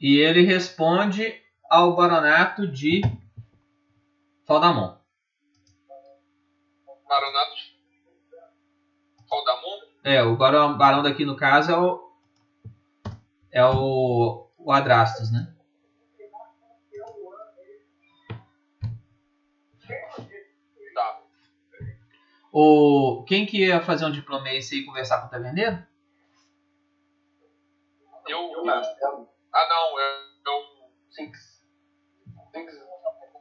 E 0.00 0.18
ele 0.18 0.42
responde 0.42 1.42
ao 1.68 1.96
baronato 1.96 2.70
de 2.70 3.00
Faldamon. 4.46 4.98
Baronato. 7.08 7.53
É, 10.04 10.22
o 10.22 10.36
barão, 10.36 10.76
barão 10.76 11.02
daqui 11.02 11.24
no 11.24 11.34
caso 11.34 11.72
é 11.72 11.78
o. 11.78 12.12
É 13.50 13.64
o. 13.64 14.46
O 14.58 14.70
Adrastos, 14.70 15.32
né? 15.32 15.54
Tá. 20.94 21.20
O, 22.52 23.24
quem 23.26 23.46
que 23.46 23.66
ia 23.66 23.80
fazer 23.80 24.04
um 24.04 24.12
diplomência 24.12 24.76
e 24.76 24.84
conversar 24.84 25.22
com 25.22 25.28
o 25.28 25.30
taverneiro? 25.30 25.82
Eu. 28.26 28.52
Eu 28.52 28.70
Ah 28.70 29.68
não, 29.68 29.98
eu. 29.98 30.06
eu 30.46 30.74
Six. 31.10 31.53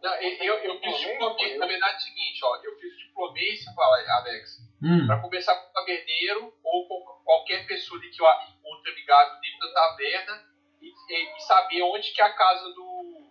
Não, 0.03 0.13
eu, 0.15 0.55
eu, 0.55 0.80
fiz 0.81 0.97
diplomência. 0.99 1.57
Na 1.57 1.65
verdade 1.65 1.93
é 1.93 1.97
o 1.97 2.01
seguinte, 2.01 2.39
ó. 2.43 2.55
Eu 2.57 2.77
fiz 2.77 2.97
diplomência, 2.97 3.71
fala, 3.73 3.97
Alex, 4.19 4.61
Hum, 4.85 5.07
pra 5.07 5.21
conversar 5.21 5.55
com 5.55 5.69
o 5.69 5.73
taverneiro 5.73 6.53
ou 6.61 6.88
com 6.89 7.23
qualquer 7.23 7.65
pessoa 7.65 7.97
que 8.01 8.07
eu 8.07 8.25
encontre 8.59 8.91
amigável 8.91 9.39
dentro 9.39 9.59
da 9.59 9.73
taverna 9.73 10.43
e, 10.81 10.88
e- 10.88 11.38
e 11.38 11.39
saber 11.43 11.81
onde 11.84 12.11
que 12.11 12.21
é 12.21 12.25
a 12.25 12.34
casa 12.34 12.69
do. 12.73 13.30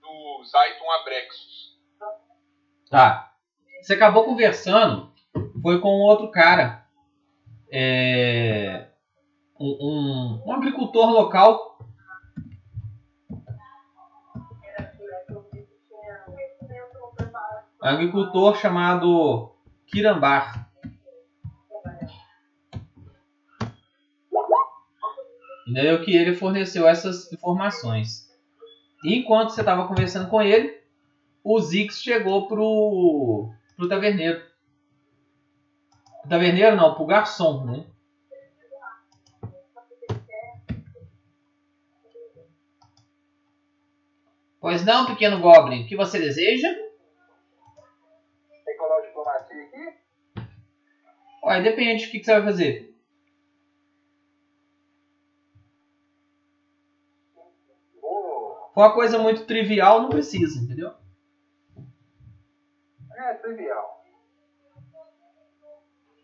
do 0.00 0.44
Zaiton 0.44 0.90
Abrexus. 0.92 1.78
tá. 2.90 3.34
Você 3.82 3.92
acabou 3.92 4.24
conversando, 4.24 5.12
foi 5.62 5.78
com 5.80 5.88
outro 6.00 6.30
cara. 6.30 6.86
É, 7.70 8.88
um, 9.60 9.66
um, 9.66 10.42
um 10.46 10.52
agricultor 10.54 11.10
local. 11.10 11.75
Agricultor 17.86 18.56
chamado 18.56 19.52
Kirambar. 19.86 20.68
Entendeu? 25.66 26.02
Que 26.02 26.16
ele 26.16 26.34
forneceu 26.34 26.86
essas 26.86 27.32
informações. 27.32 28.26
Enquanto 29.04 29.50
você 29.50 29.60
estava 29.60 29.86
conversando 29.86 30.28
com 30.28 30.40
ele, 30.40 30.80
o 31.42 31.60
Zix 31.60 32.02
chegou 32.02 32.48
pro, 32.48 33.50
pro 33.76 33.88
taverneiro. 33.88 34.42
Taverneiro 36.28 36.76
não, 36.76 36.94
pro 36.94 37.06
garçom, 37.06 37.64
né? 37.64 37.86
Pois 44.60 44.84
não, 44.84 45.06
pequeno 45.06 45.40
Goblin, 45.40 45.84
o 45.84 45.86
que 45.86 45.96
você 45.96 46.18
deseja? 46.18 46.85
Tem 49.56 49.70
que 49.70 49.72
colar 49.72 49.86
o 49.86 49.90
diplomacia 49.90 49.90
aqui? 49.90 49.96
Ué, 51.44 51.60
depende, 51.62 52.06
o 52.06 52.10
que, 52.10 52.18
que 52.18 52.24
você 52.24 52.32
vai 52.32 52.42
fazer? 52.42 52.96
For 58.74 58.82
uma 58.82 58.92
coisa 58.92 59.18
muito 59.18 59.46
trivial, 59.46 60.02
não 60.02 60.10
precisa, 60.10 60.60
entendeu? 60.60 60.92
É 63.16 63.34
trivial. 63.34 64.04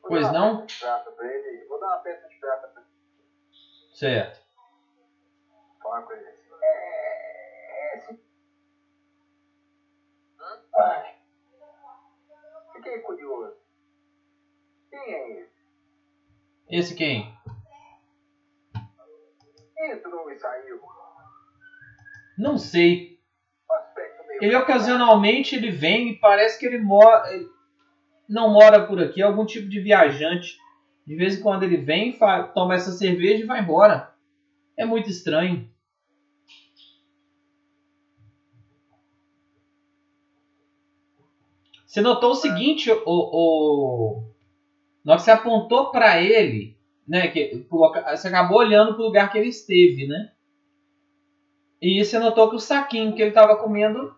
Vou 0.03 0.11
Pois 0.11 0.31
não? 0.31 0.67
Vou 1.69 1.81
dar 1.81 1.87
uma 1.87 1.99
peça 2.01 2.29
de 2.29 2.37
prata 2.39 2.69
pra 2.69 2.83
ele. 2.83 2.91
Certo. 3.95 4.43
Uma 5.83 6.03
coisa 6.03 6.29
assim. 6.29 6.55
É. 6.63 8.17
Ai. 10.77 11.22
Fiquei 12.83 12.99
curioso. 12.99 13.55
Quem 14.91 15.15
é 15.15 15.41
esse? 15.41 15.53
Esse 16.69 16.95
quem? 16.97 17.33
Entrou 19.79 20.29
e 20.33 20.37
saiu. 20.37 20.81
Não 22.37 22.59
sei. 22.59 23.21
Ele 24.41 24.57
ocasionalmente 24.57 25.55
ele 25.55 25.71
vem 25.71 26.11
e 26.11 26.19
parece 26.19 26.59
que 26.59 26.67
ele 26.67 26.79
mora. 26.79 27.33
ele 27.33 27.49
não 28.29 28.53
mora 28.53 28.85
por 28.85 29.01
aqui, 29.01 29.23
é 29.23 29.25
algum 29.25 29.47
tipo 29.47 29.69
de 29.69 29.79
viajante. 29.81 30.59
De 31.07 31.15
vez 31.15 31.39
em 31.39 31.43
quando 31.43 31.63
ele 31.63 31.77
vem, 31.77 32.19
toma 32.53 32.75
essa 32.75 32.91
cerveja 32.91 33.45
e 33.45 33.47
vai 33.47 33.61
embora. 33.61 34.13
É 34.77 34.85
muito 34.85 35.09
estranho. 35.09 35.72
Você 41.93 42.01
notou 42.01 42.31
o 42.31 42.35
seguinte, 42.35 42.91
o, 42.91 43.03
o... 43.05 44.25
na 45.05 45.13
hora 45.13 45.19
que 45.19 45.27
você 45.27 45.31
apontou 45.31 45.91
para 45.91 46.23
ele, 46.23 46.75
né, 47.07 47.29
que 47.29 47.67
você 47.69 48.29
acabou 48.29 48.61
olhando 48.61 48.95
para 48.95 49.03
o 49.03 49.05
lugar 49.09 49.31
que 49.31 49.37
ele 49.37 49.49
esteve, 49.49 50.09
né? 50.09 50.33
E 51.83 52.03
você 52.03 52.19
notou 52.19 52.49
que 52.49 52.57
o 52.57 52.59
saquinho 52.59 53.15
que 53.15 53.21
ele 53.21 53.29
estava 53.29 53.59
comendo 53.59 54.17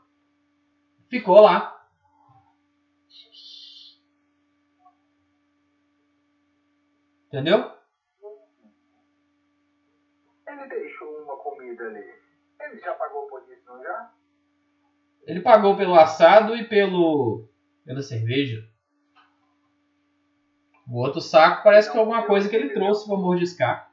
ficou 1.09 1.41
lá. 1.41 1.85
Entendeu? 7.27 7.73
Ele 10.47 10.67
deixou 10.69 11.25
uma 11.25 11.37
comida 11.39 11.87
ali. 11.87 12.15
Ele 12.61 12.79
já 12.79 12.95
pagou 12.95 13.27
por 13.27 13.43
isso, 13.51 13.67
não 13.67 13.83
já? 13.83 14.13
Ele 15.27 15.41
pagou 15.41 15.77
pelo 15.77 15.97
assado 15.97 16.55
e 16.55 16.63
pelo 16.63 17.53
pela 17.85 18.02
cerveja. 18.02 18.66
O 20.89 20.98
outro 20.98 21.20
saco 21.20 21.62
parece 21.62 21.90
que 21.90 21.97
é 21.97 22.01
alguma 22.01 22.27
coisa 22.27 22.48
que 22.48 22.56
ele 22.56 22.74
trouxe 22.74 23.06
para 23.06 23.16
mordiscar. 23.16 23.90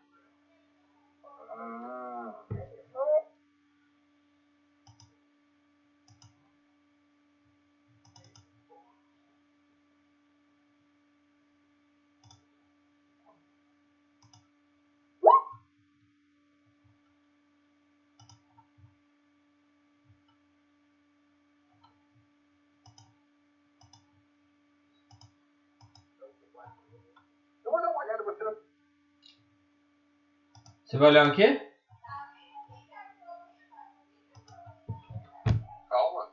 Ah. 1.23 1.91
Eu 27.71 27.71
vou 27.71 27.81
dar 27.81 27.89
uma 27.89 28.03
olhada, 28.03 28.23
você 28.23 28.43
não 28.43 28.55
Você 30.83 30.90
vai 31.01 31.09
olhar 31.09 31.27
o 31.27 31.33
quê? 31.33 31.59
Calma. 35.89 36.31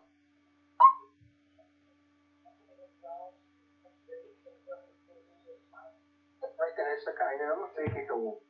A 6.60 6.70
internet 6.70 7.04
tá 7.04 7.12
caindo, 7.14 7.42
eu 7.44 7.56
não 7.56 7.68
sei 7.72 7.86
o 7.86 7.94
que 7.94 8.02
que 8.02 8.12
eu. 8.12 8.42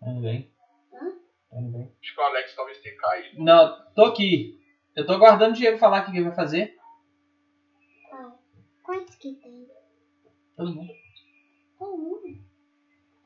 Tudo 0.00 0.20
bem. 0.22 0.54
Tudo 1.50 1.70
bem. 1.72 1.94
Acho 2.00 2.14
que 2.14 2.20
o 2.20 2.24
Alex 2.24 2.56
talvez 2.56 2.78
tenha 2.80 2.96
caído. 2.96 3.44
Não, 3.44 3.92
tô 3.94 4.06
aqui. 4.06 4.58
Eu 4.94 5.04
tô 5.04 5.12
aguardando 5.12 5.52
o 5.52 5.56
Diego 5.56 5.76
falar 5.76 6.00
o 6.00 6.04
que 6.06 6.12
ele 6.12 6.24
vai 6.24 6.34
fazer. 6.34 6.76
Quantos 8.86 9.16
que 9.16 9.34
tem? 9.34 9.66
Todo 10.56 10.74
mundo. 10.74 10.92
Todo 11.78 11.98
mundo? 11.98 12.44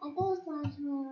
Até 0.00 0.22
os 0.22 0.40
próximos. 0.40 1.06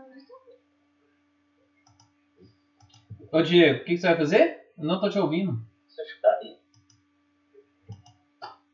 Ô 3.31 3.43
Diego, 3.43 3.81
o 3.81 3.85
que, 3.85 3.95
que 3.95 3.99
você 3.99 4.09
vai 4.09 4.16
fazer? 4.16 4.73
Eu 4.77 4.85
não 4.85 5.01
tô 5.01 5.09
te 5.11 5.19
ouvindo. 5.19 5.61
Você 5.86 6.05
ficar 6.05 6.31
aí. 6.43 6.59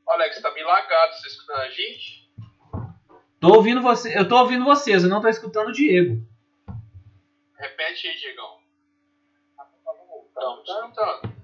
Alex 0.08 0.40
tá 0.40 0.52
meio 0.52 0.66
lagado, 0.66 1.12
você 1.14 1.26
escutando 1.26 1.60
a 1.60 1.70
gente? 1.70 2.30
Tô 3.40 3.56
ouvindo 3.56 3.82
você. 3.82 4.16
Eu 4.16 4.28
tô 4.28 4.38
ouvindo 4.38 4.64
vocês, 4.64 5.02
eu 5.02 5.10
não 5.10 5.20
tô 5.20 5.28
escutando 5.28 5.68
o 5.68 5.72
Diego. 5.72 6.24
Repete 7.58 8.06
aí, 8.06 8.16
Diegão. 8.16 8.58
Estamos 10.28 10.68
escutando. 10.68 11.34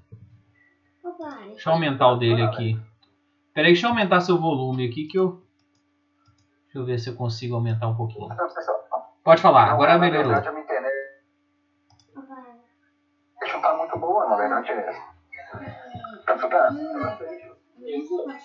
Papai. 1.02 1.48
Deixa 1.48 1.68
eu 1.68 1.72
aumentar 1.74 2.12
o 2.12 2.16
dele 2.16 2.42
aqui. 2.42 2.78
Peraí, 3.52 3.72
deixa 3.72 3.86
eu 3.86 3.90
aumentar 3.90 4.20
seu 4.20 4.38
volume 4.38 4.88
aqui 4.88 5.06
que 5.06 5.18
eu. 5.18 5.44
Deixa 6.70 6.78
eu 6.78 6.84
ver 6.84 7.00
se 7.00 7.10
eu 7.10 7.16
consigo 7.16 7.56
aumentar 7.56 7.88
um 7.88 7.96
pouquinho. 7.96 8.28
Pode 9.24 9.42
falar, 9.42 9.64
agora 9.72 9.94
Na 9.94 9.98
melhorou. 9.98 10.28
verdade, 10.30 10.48
a 10.48 10.52
minha 10.52 10.62
internet 10.62 10.94
não 13.52 13.60
tá 13.60 13.74
muito 13.76 13.98
boa, 13.98 14.28
na 14.28 14.36
verdade 14.36 14.70
é. 14.70 14.92
Tá 16.26 16.36
iogurte? 17.88 18.44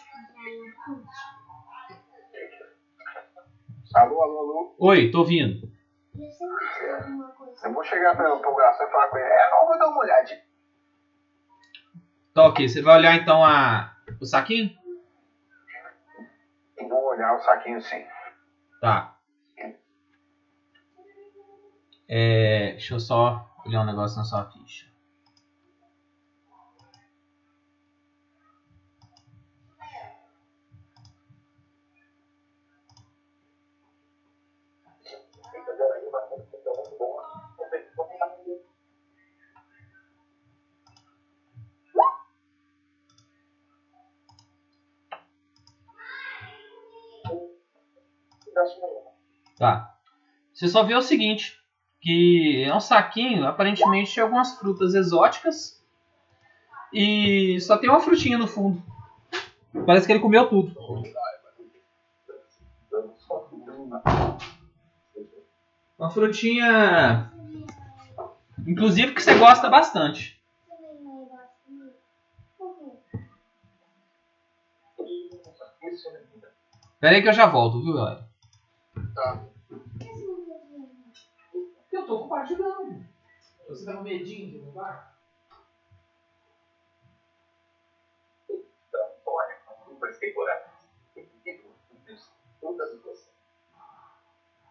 Alô, 3.93 4.23
alô, 4.23 4.39
alô. 4.39 4.75
Oi, 4.79 5.11
tô 5.11 5.23
coisa. 5.23 5.61
Eu 7.63 7.73
vou 7.73 7.83
chegar 7.83 8.15
pra, 8.15 8.35
pro 8.37 8.55
garçom 8.55 8.83
e 8.85 8.91
falar 8.91 9.07
com 9.07 9.17
ele. 9.17 9.27
É, 9.27 9.51
não, 9.51 9.67
vou 9.67 9.77
dar 9.77 9.87
uma 9.87 9.99
olhadinha. 9.99 10.41
Tá 12.33 12.47
ok, 12.47 12.67
você 12.67 12.81
vai 12.81 12.97
olhar 12.97 13.15
então 13.15 13.45
a. 13.45 13.95
o 14.19 14.25
saquinho? 14.25 14.71
Vou 16.89 17.09
olhar 17.09 17.35
o 17.35 17.39
saquinho 17.39 17.79
sim. 17.81 18.03
Tá. 18.85 19.17
É, 22.07 22.73
deixa 22.73 22.93
eu 22.93 22.99
só 22.99 23.51
olhar 23.65 23.81
um 23.81 23.83
negócio 23.83 24.15
na 24.15 24.23
sua 24.23 24.45
ficha. 24.51 24.85
Tá. 49.57 49.95
Você 50.53 50.67
só 50.67 50.83
vê 50.83 50.95
o 50.95 51.01
seguinte, 51.01 51.59
que 52.01 52.63
é 52.63 52.73
um 52.73 52.79
saquinho, 52.79 53.45
aparentemente 53.47 54.13
de 54.13 54.21
algumas 54.21 54.57
frutas 54.57 54.93
exóticas 54.93 55.83
e 56.93 57.59
só 57.59 57.77
tem 57.77 57.89
uma 57.89 57.99
frutinha 57.99 58.37
no 58.37 58.47
fundo. 58.47 58.81
Parece 59.85 60.05
que 60.07 60.13
ele 60.13 60.21
comeu 60.21 60.47
tudo. 60.47 60.73
Uma 65.97 66.09
frutinha, 66.09 67.31
inclusive 68.65 69.13
que 69.13 69.21
você 69.21 69.37
gosta 69.37 69.69
bastante. 69.69 70.39
Pera 76.99 77.15
aí 77.15 77.21
que 77.21 77.29
eu 77.29 77.33
já 77.33 77.45
volto, 77.45 77.83
viu, 77.83 77.93
galera? 77.93 78.25
Tá. 79.15 79.39
Eu 81.89 82.05
tô 82.05 82.19
compartilhando. 82.19 83.05
Você 83.69 83.85
tá 83.85 83.93
com 83.93 84.01
medinho 84.01 84.49
de 84.49 84.57
roubar? 84.57 85.15
Então, 88.49 89.09
olha, 89.25 89.57
não 89.87 89.95
prestei 89.95 90.33
coragem. 90.33 90.69
Eu 91.15 91.25
toda 92.59 92.83
a 92.83 92.87
situação. 92.87 93.31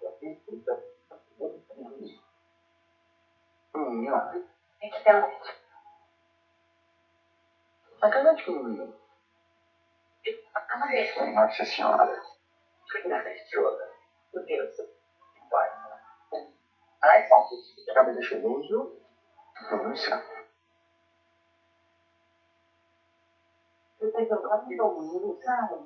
Eu 0.02 0.12
fiz 0.18 0.36
a 0.36 0.50
situação. 0.50 2.20
Comunhão. 3.72 4.44
De 10.22 10.36
Nossa 11.32 11.64
senhora. 11.64 12.22
Nossa 13.04 13.36
senhora. 13.48 13.93
Ai, 17.02 17.23
só. 17.28 17.44
Cabeça 17.94 18.20
cheiroso. 18.23 18.90
Nossa. 19.70 20.23
Você 23.98 24.11
tá 24.11 24.24
jogando 24.24 24.77
domingo, 24.77 25.39
sabe? 25.43 25.85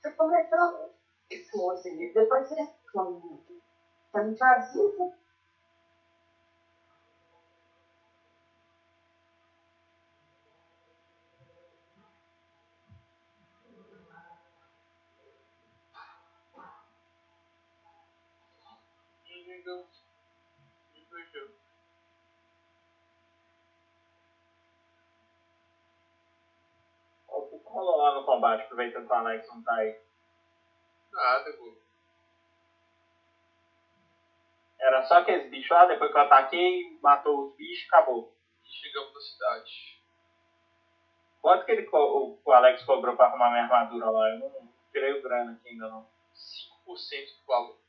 Você 0.00 0.10
começou 0.12 0.90
esse 1.30 1.56
moço 1.56 1.88
aí, 1.88 2.12
depois 2.12 2.46
você 2.46 2.54
some. 2.92 3.40
Você 4.12 4.22
não 4.22 4.36
faz 4.36 4.74
isso? 4.74 5.23
O 27.28 27.58
que 27.58 27.68
rolou 27.68 27.96
lá 27.96 28.14
no 28.14 28.24
combate, 28.24 28.64
aproveitando 28.64 29.06
que 29.06 29.12
o 29.12 29.16
Alex 29.16 29.48
não 29.48 29.62
tá 29.62 29.74
aí? 29.74 29.98
Nada, 31.12 31.52
pô. 31.54 31.76
Era 34.78 35.02
só 35.04 35.18
aqueles 35.18 35.50
bichos 35.50 35.70
lá, 35.70 35.86
depois 35.86 36.12
que 36.12 36.18
eu 36.18 36.22
ataquei, 36.22 36.98
matou 37.00 37.46
os 37.48 37.56
bichos, 37.56 37.86
acabou. 37.88 38.36
E 38.62 38.68
chegamos 38.68 39.14
na 39.14 39.20
cidade. 39.20 40.02
Quanto 41.40 41.64
que 41.64 41.72
ele, 41.72 41.88
o, 41.90 42.38
o 42.44 42.52
Alex 42.52 42.84
cobrou 42.84 43.16
pra 43.16 43.26
arrumar 43.26 43.50
minha 43.50 43.62
armadura 43.62 44.10
lá? 44.10 44.28
Eu 44.28 44.38
não 44.40 44.72
tirei 44.92 45.12
o 45.12 45.22
grana 45.22 45.52
aqui 45.52 45.70
ainda 45.70 45.88
não. 45.88 46.06
5% 46.34 47.40
do 47.40 47.46
valor. 47.46 47.83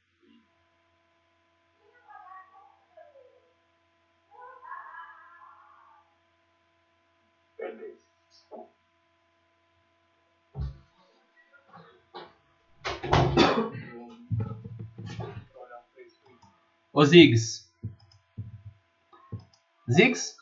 Beleza. 7.66 8.06
Ô 16.94 17.04
Ziggs. 17.04 17.68
Ziggs? 19.92 20.38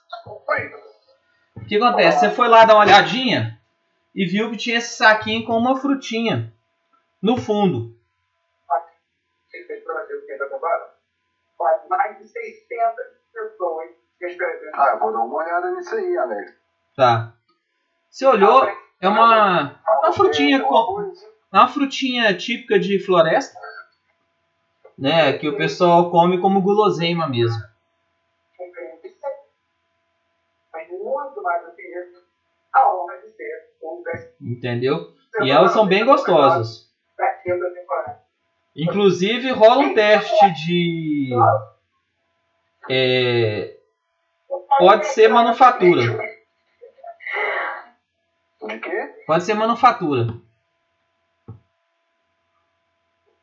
O 1.56 1.66
que 1.66 1.78
acontece? 1.78 2.20
Você 2.20 2.30
foi 2.30 2.50
lá 2.50 2.66
dar 2.66 2.76
uma 2.76 2.84
olhadinha 2.84 3.58
e 4.14 4.26
viu 4.26 4.52
que 4.52 4.58
tinha 4.58 4.78
esse 4.78 4.98
saquinho 4.98 5.46
com 5.46 5.58
uma 5.58 5.78
frutinha 5.78 6.54
no 7.22 7.38
fundo. 7.38 7.98
Ele 9.54 9.66
fez 9.66 9.84
pra 9.84 9.94
você 9.94 10.14
o 10.14 10.26
que 10.26 10.38
tá 10.38 11.86
mais 11.90 12.18
de 12.18 12.28
600 12.28 13.06
pessoas 13.32 13.90
escrevendo. 14.20 14.76
Ah, 14.76 14.90
eu 14.90 15.00
vou 15.00 15.14
dar 15.14 15.20
uma 15.20 15.38
olhada 15.38 15.72
nisso 15.72 15.96
aí, 15.96 16.18
Alex. 16.18 16.63
Tá. 16.96 17.34
Você 18.10 18.26
olhou, 18.26 18.68
é 19.02 19.08
uma, 19.10 19.80
uma 20.00 20.14
frutinha 20.14 20.62
com, 20.62 21.12
é 21.52 21.58
uma 21.58 21.68
frutinha 21.68 22.36
típica 22.38 22.80
de 22.80 23.00
floresta, 23.00 23.60
né, 24.98 25.34
que 25.34 25.48
o 25.48 25.58
pessoal 25.58 26.12
come 26.12 26.40
como 26.40 26.62
guloseima 26.62 27.28
mesmo. 27.28 27.60
Entendeu? 34.40 35.14
E 35.42 35.50
elas 35.50 35.72
são 35.72 35.88
bem 35.88 36.06
gostosas. 36.06 36.92
Inclusive 38.76 39.52
rola 39.52 39.80
um 39.80 39.94
teste 39.94 40.52
de. 40.66 41.32
é, 42.90 43.78
pode 44.80 45.08
ser 45.08 45.28
manufatura. 45.30 46.33
De 48.68 48.78
quê? 48.80 49.24
Pode 49.28 49.44
ser 49.44 49.54
manufatura. 49.54 50.28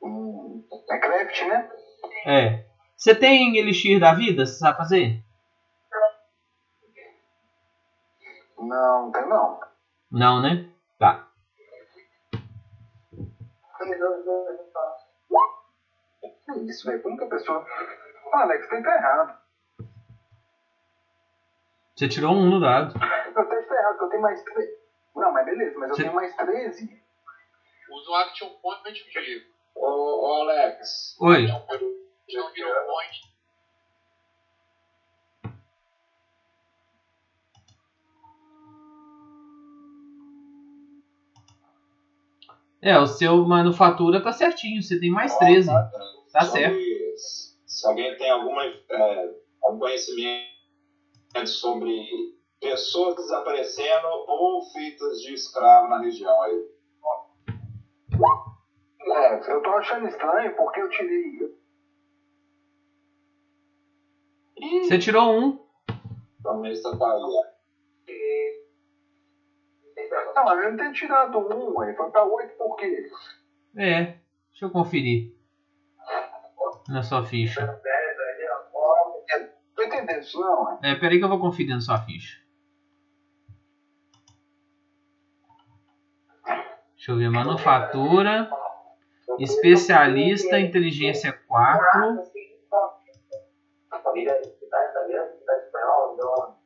Hum, 0.02 0.62
é 0.90 0.98
craft, 0.98 1.42
né? 1.42 1.68
É. 2.26 2.64
Você 2.96 3.14
tem 3.14 3.56
elixir 3.56 4.00
da 4.00 4.12
vida? 4.12 4.46
Você 4.46 4.58
sabe 4.58 4.78
fazer? 4.78 5.22
Não, 8.58 9.04
não 9.04 9.12
tem 9.12 9.28
não. 9.28 9.60
Não, 10.10 10.40
né? 10.40 10.68
Tá. 10.98 11.26
Que 16.44 16.60
isso, 16.60 16.86
velho? 16.86 17.00
Como 17.02 17.16
que 17.16 17.24
a 17.24 17.28
pessoa. 17.28 17.64
Ah, 18.32 18.42
Alex, 18.42 18.68
tem 18.68 18.82
tá 18.82 18.94
errado. 18.94 19.38
Você 21.94 22.08
tirou 22.08 22.34
um 22.34 22.48
no 22.48 22.60
dado. 22.60 22.94
Eu 23.36 23.44
teste 23.48 23.72
errado, 23.72 23.92
porque 23.92 24.04
eu 24.04 24.08
tenho 24.08 24.22
mais 24.22 24.42
13. 24.42 24.79
Não, 25.14 25.32
mas 25.32 25.44
beleza, 25.44 25.78
mas 25.78 25.90
eu 25.90 25.96
Você- 25.96 26.02
tenho 26.02 26.14
mais 26.14 26.34
13. 26.36 27.00
Usa 27.90 28.10
um 28.10 28.14
Action 28.14 28.48
Point, 28.62 29.04
Diego. 29.10 29.46
Ô, 29.74 29.86
ô 29.86 30.42
Alex, 30.42 31.16
Oi. 31.20 31.46
Não 31.46 31.66
virou 32.52 32.86
point. 32.86 33.20
É, 42.82 42.98
o 42.98 43.06
seu 43.06 43.44
manufatura 43.46 44.22
tá 44.22 44.32
certinho. 44.32 44.82
Você 44.82 44.98
tem 44.98 45.10
mais 45.10 45.36
13. 45.36 45.68
Tá 46.32 46.42
se 46.42 46.52
certo. 46.52 46.74
alguém- 46.74 46.90
Se 47.66 47.86
alguém 47.86 48.16
tem 48.16 48.30
alguma, 48.30 48.64
é, 48.64 49.30
algum 49.62 49.78
conhecimento 49.78 50.46
sobre 51.46 52.06
pessoas 52.60 53.16
desaparecendo 53.16 54.06
ou 54.26 54.62
feitas 54.70 55.20
de 55.22 55.32
escravo 55.32 55.88
na 55.88 55.98
região 55.98 56.42
aí. 56.42 56.68
É, 59.02 59.52
eu 59.52 59.62
tô 59.62 59.70
achando 59.70 60.06
estranho 60.06 60.54
porque 60.54 60.80
eu 60.80 60.88
tirei. 60.90 61.58
Você 64.82 64.98
tirou 64.98 65.32
um. 65.32 65.58
Também 66.42 66.72
está 66.72 66.94
falando. 66.96 67.32
Não, 70.34 70.44
mas 70.44 70.58
eu 70.62 70.70
não 70.70 70.76
tenho 70.76 70.92
tirado 70.92 71.38
um, 71.38 71.78
ué. 71.78 71.94
Foi 71.94 72.10
pra 72.10 72.24
8 72.24 72.56
por 72.56 72.76
quê? 72.76 73.10
É. 73.76 74.18
Deixa 74.50 74.66
eu 74.66 74.70
conferir. 74.70 75.34
Na 76.88 77.02
sua 77.02 77.24
ficha. 77.24 77.80
Tô 79.74 79.82
entendendo 79.82 80.20
isso 80.20 80.38
não, 80.38 80.64
ué. 80.64 80.78
É, 80.82 80.94
peraí 80.94 81.18
que 81.18 81.24
eu 81.24 81.28
vou 81.28 81.40
conferir 81.40 81.74
na 81.74 81.80
sua 81.80 81.98
ficha. 81.98 82.38
Deixa 87.00 87.12
eu 87.12 87.16
ver. 87.16 87.30
Manufatura. 87.30 88.50
Especialista, 89.38 90.60
inteligência 90.60 91.32
4. 91.32 91.80
A 93.90 93.98
família 94.00 94.34
cidade 94.44 94.90
italiana, 94.90 95.32
cidade 95.38 95.64
espanhola, 95.64 96.12
então 96.12 96.58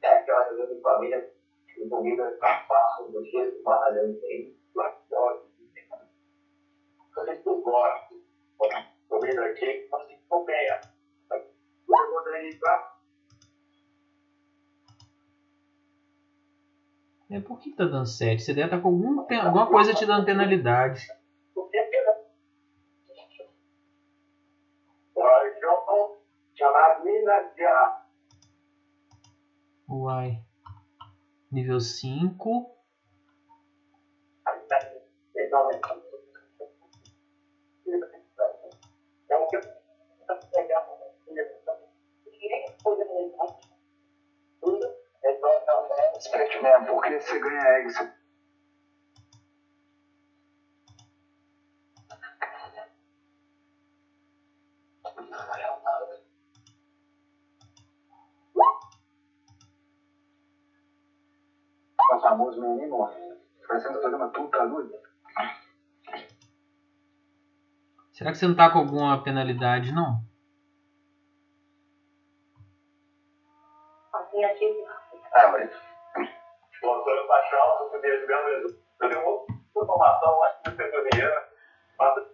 é 0.00 0.08
aquela 0.08 0.44
coisa 0.46 0.74
de 0.74 0.80
família 0.80 1.30
que 1.68 1.86
comida 1.86 2.34
fácil, 2.40 3.12
do 3.12 3.22
jeito, 3.26 3.62
batalhando 3.62 4.18
tem, 4.20 4.56
lá 4.74 4.90
fora. 5.10 5.42
Quando 7.14 7.28
eles 7.28 7.44
não 7.44 7.60
gostam, 7.60 8.18
comida 9.10 9.44
aqui, 9.44 9.86
fala 9.90 10.04
assim, 10.04 10.16
comeia. 10.30 10.80
Eu 11.30 12.10
vou 12.10 12.24
daí 12.24 12.58
É, 17.34 17.40
por 17.40 17.58
que 17.58 17.72
tá 17.72 17.84
dando 17.84 18.06
7? 18.06 18.40
Você 18.40 18.54
deve 18.54 18.68
estar 18.68 18.80
com 18.80 18.90
algum, 18.90 19.26
alguma 19.42 19.66
coisa 19.66 19.92
te 19.92 20.06
dando 20.06 20.24
penalidade. 20.24 21.04
Uai. 29.88 30.40
Nível 31.50 31.80
5. 31.80 32.72
Exatamente, 45.24 46.86
porque 46.86 47.20
você 47.20 47.38
ganha 47.38 47.60
é 47.60 47.80
eggs. 47.80 48.14
O 62.12 62.20
famoso 62.20 62.60
menino, 62.60 63.08
parecendo 63.66 63.98
o 63.98 64.00
programa 64.00 64.28
Tuta 64.28 64.62
Luz. 64.62 64.90
Será 68.12 68.30
que 68.30 68.38
você 68.38 68.46
não 68.46 68.54
tá 68.54 68.70
com 68.70 68.78
alguma 68.78 69.22
penalidade, 69.22 69.90
não? 69.92 70.22
Assim, 74.12 74.44
assim. 74.44 74.83
Ah, 75.34 75.48
mas. 75.48 75.70
O 76.82 76.92
Antônio 76.92 77.26
Paixão, 77.26 77.78
do 77.78 77.90
primeiro 77.90 78.20
de 78.20 78.26
Belo. 78.26 78.48
Eu 79.00 79.08
tenho 79.08 79.26
outra 79.26 79.54
informação 79.76 80.38
lá 80.38 80.60
do 80.64 80.76
setor 80.76 81.08
Vieira. 81.12 81.48
Mas. 81.98 82.24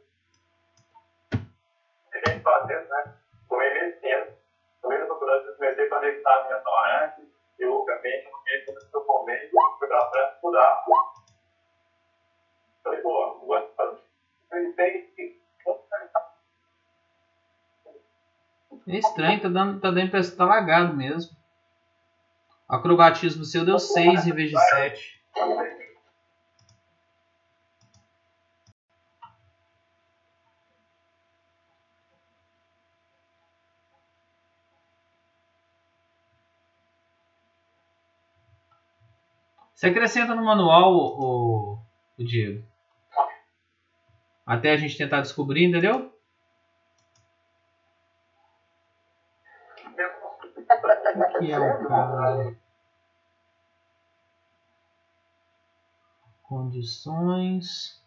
Gente 2.27 2.43
fazendo, 2.43 2.89
né? 2.89 3.15
Com 3.49 3.57
MSN. 3.57 4.37
No 4.83 4.89
meio 4.89 5.07
programa, 5.07 5.47
eu 5.47 5.55
comecei 5.57 5.87
a 5.87 5.91
conectar 5.91 6.35
a 6.35 6.45
minha 6.45 6.59
torrente. 6.61 7.33
E, 7.59 7.67
obviamente, 7.67 8.31
no 8.31 8.43
meio 8.45 8.65
que 8.65 8.97
eu 8.97 9.05
formei, 9.05 9.51
fui 9.51 9.89
pra 9.89 10.11
França 10.11 10.35
estudar. 10.35 10.85
Falei, 12.83 13.01
pô, 13.01 13.41
tem 14.77 15.07
que. 15.15 15.41
É 18.89 18.97
estranho, 18.97 19.41
tá 19.41 19.49
dando, 19.49 19.81
tá 19.81 19.91
dando 19.91 20.11
pra 20.11 20.21
estar 20.21 20.45
lagado 20.45 20.97
mesmo. 20.97 21.40
Acrobatismo 22.71 23.45
seu 23.45 23.65
deu 23.65 23.81
6 23.81 24.29
em 24.29 24.33
vez 24.33 24.51
de 24.51 24.57
7. 24.57 25.21
Você 39.75 39.89
acrescenta 39.89 40.35
no 40.35 40.45
manual, 40.45 40.93
o, 40.93 40.99
o, 40.99 41.79
o 42.19 42.25
Diego. 42.25 42.65
Até 44.47 44.71
a 44.71 44.77
gente 44.77 44.97
tentar 44.97 45.23
descobrir, 45.23 45.65
entendeu? 45.65 46.15
O 50.47 51.30
que 51.41 51.53
é 51.53 51.59
o 51.59 51.89
cara? 51.89 52.55
Condições. 56.43 58.01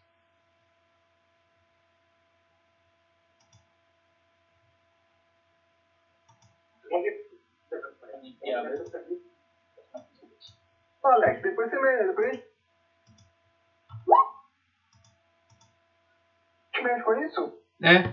Alex, 11.04 11.42
depois 11.42 11.70
você 11.70 11.80
me. 11.80 12.08
Depois. 12.08 12.44
Te 16.74 16.82
mexe 16.82 17.04
com 17.04 17.14
isso? 17.26 17.64
É, 17.84 18.04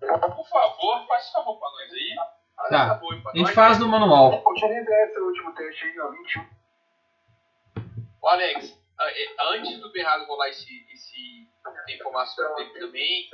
Por 0.00 0.48
favor, 0.48 1.06
faz 1.06 1.30
favor 1.30 1.58
pra 1.58 1.70
nós 1.70 1.92
aí. 1.92 2.39
Tá. 2.68 3.00
aí 3.02 3.22
pra 3.22 3.32
a 3.32 3.36
gente 3.36 3.52
faz 3.52 3.78
no 3.78 3.88
manual. 3.88 4.42
Utiliza 4.46 4.90
esse 4.90 5.20
último 5.20 5.54
teste 5.54 5.84
aí, 5.84 6.00
ó, 6.00 6.10
21. 6.10 6.46
Ô, 8.22 8.28
Alex, 8.28 8.78
é, 9.00 9.54
antes 9.54 9.80
do 9.80 9.90
Bernardo 9.90 10.26
rolar 10.26 10.48
esse, 10.48 10.86
esse 10.92 11.48
essa 11.66 11.92
informação 11.92 12.54
dele 12.56 12.70
também, 12.78 13.28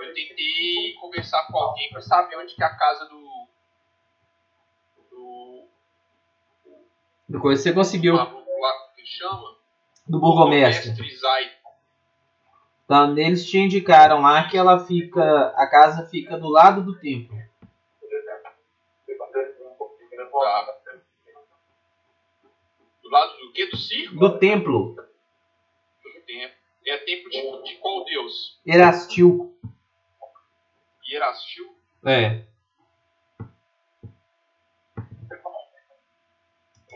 eu 0.00 0.14
tentei 0.14 0.94
conversar 1.00 1.46
com 1.46 1.58
alguém 1.58 1.90
pra 1.90 2.00
saber 2.00 2.36
onde 2.36 2.54
que 2.54 2.62
é 2.62 2.66
a 2.66 2.76
casa 2.76 3.06
do. 3.06 3.48
do. 5.10 5.68
Do 7.28 7.40
coisa 7.40 7.62
você 7.62 7.72
conseguiu. 7.72 8.14
maluco 8.14 8.60
lá 8.60 8.72
que 8.94 9.06
chama? 9.06 9.56
Do 10.06 10.20
burgomestre. 10.20 10.92
Tá, 12.86 13.04
eles 13.16 13.48
te 13.48 13.58
indicaram 13.58 14.20
lá 14.20 14.48
que 14.48 14.56
ela 14.56 14.84
fica. 14.84 15.52
A 15.56 15.66
casa 15.68 16.06
fica 16.06 16.36
do 16.36 16.48
lado 16.48 16.82
do 16.82 16.98
templo. 16.98 17.41
Do 23.02 23.10
lado 23.10 23.36
do 23.38 23.52
quê? 23.52 23.66
Do 23.66 23.76
circo? 23.76 24.16
Do 24.16 24.38
templo. 24.38 24.94
Do 24.94 26.20
templo. 26.26 26.62
É 26.86 26.96
tempo 26.98 27.30
de, 27.30 27.62
de 27.62 27.76
qual 27.78 28.04
deus? 28.04 28.60
Erastil. 28.66 29.56
Hierastil? 31.08 31.76
É. 32.04 32.44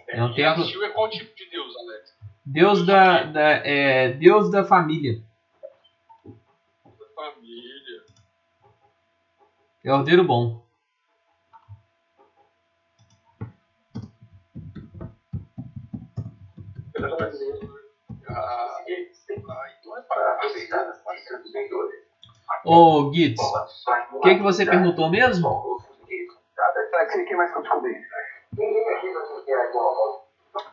É 0.09 0.23
um 0.23 0.35
templo. 0.35 0.37
Hierastil 0.37 0.85
é 0.85 0.89
qual 0.91 1.09
tipo 1.11 1.35
de 1.37 1.51
deus, 1.51 1.77
Alex? 1.77 2.19
Deus 2.45 2.87
da. 2.87 3.23
da 3.25 3.51
é, 3.67 4.13
Deus 4.13 4.51
da 4.51 4.65
família. 4.65 5.23
Da 6.25 7.07
família. 7.15 8.05
É 9.85 9.93
ordeiro 9.93 10.25
bom. 10.25 10.66
É 16.97 17.09
pra 17.09 17.31
Ô, 22.65 23.13
Gitz, 23.13 23.41
o 24.13 24.21
que, 24.21 24.35
que 24.37 24.43
você 24.43 24.65
perguntou 24.65 25.11
mesmo? 25.11 25.49
O? 25.49 25.79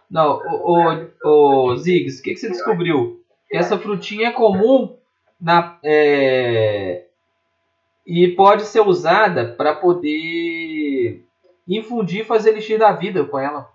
Não, 0.10 0.42
o, 0.46 1.70
o 1.70 1.76
Ziggs, 1.78 2.20
o 2.20 2.24
que, 2.24 2.34
que 2.34 2.40
você 2.40 2.50
descobriu? 2.50 3.24
Que 3.50 3.58
essa 3.58 3.78
frutinha 3.78 4.30
é 4.30 4.32
comum 4.32 4.98
na, 5.40 5.78
é, 5.84 7.06
e 8.06 8.30
pode 8.30 8.64
ser 8.66 8.82
usada 8.82 9.54
para 9.56 9.76
poder 9.76 11.26
infundir 11.68 12.22
e 12.22 12.26
fazer 12.26 12.52
elixir 12.52 12.80
da 12.80 12.92
vida 12.92 13.24
com 13.26 13.40
ela. 13.40 13.70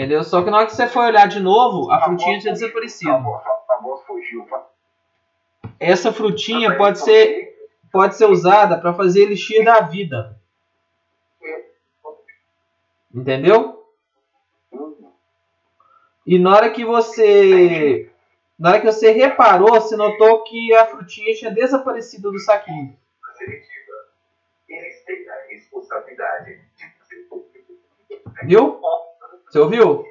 Entendeu? 0.00 0.24
Só 0.24 0.42
que 0.42 0.48
na 0.48 0.56
hora 0.56 0.66
que 0.66 0.74
você 0.74 0.88
for 0.88 1.04
olhar 1.04 1.28
de 1.28 1.40
novo, 1.40 1.90
a 1.92 2.00
frutinha 2.00 2.38
tinha 2.38 2.54
desaparecido. 2.54 3.12
Fugiu. 4.06 4.48
Essa 5.78 6.10
frutinha 6.10 6.74
pode 6.74 7.00
ser, 7.00 7.68
pode 7.92 8.16
ser 8.16 8.24
usada 8.24 8.78
para 8.78 8.94
fazer 8.94 9.24
elixir 9.24 9.62
da 9.62 9.82
vida. 9.82 10.40
Entendeu? 13.14 13.84
E 16.26 16.38
na 16.38 16.56
hora 16.56 16.70
que 16.70 16.82
você. 16.82 18.10
Na 18.58 18.70
hora 18.70 18.80
que 18.80 18.86
você 18.86 19.10
reparou, 19.10 19.68
você 19.68 19.96
notou 19.96 20.44
que 20.44 20.72
a 20.76 20.86
frutinha 20.86 21.34
tinha 21.34 21.50
desaparecido 21.50 22.32
do 22.32 22.38
saquinho. 22.38 22.96
Viu? 28.44 28.80
Você 29.50 29.58
ouviu? 29.58 30.04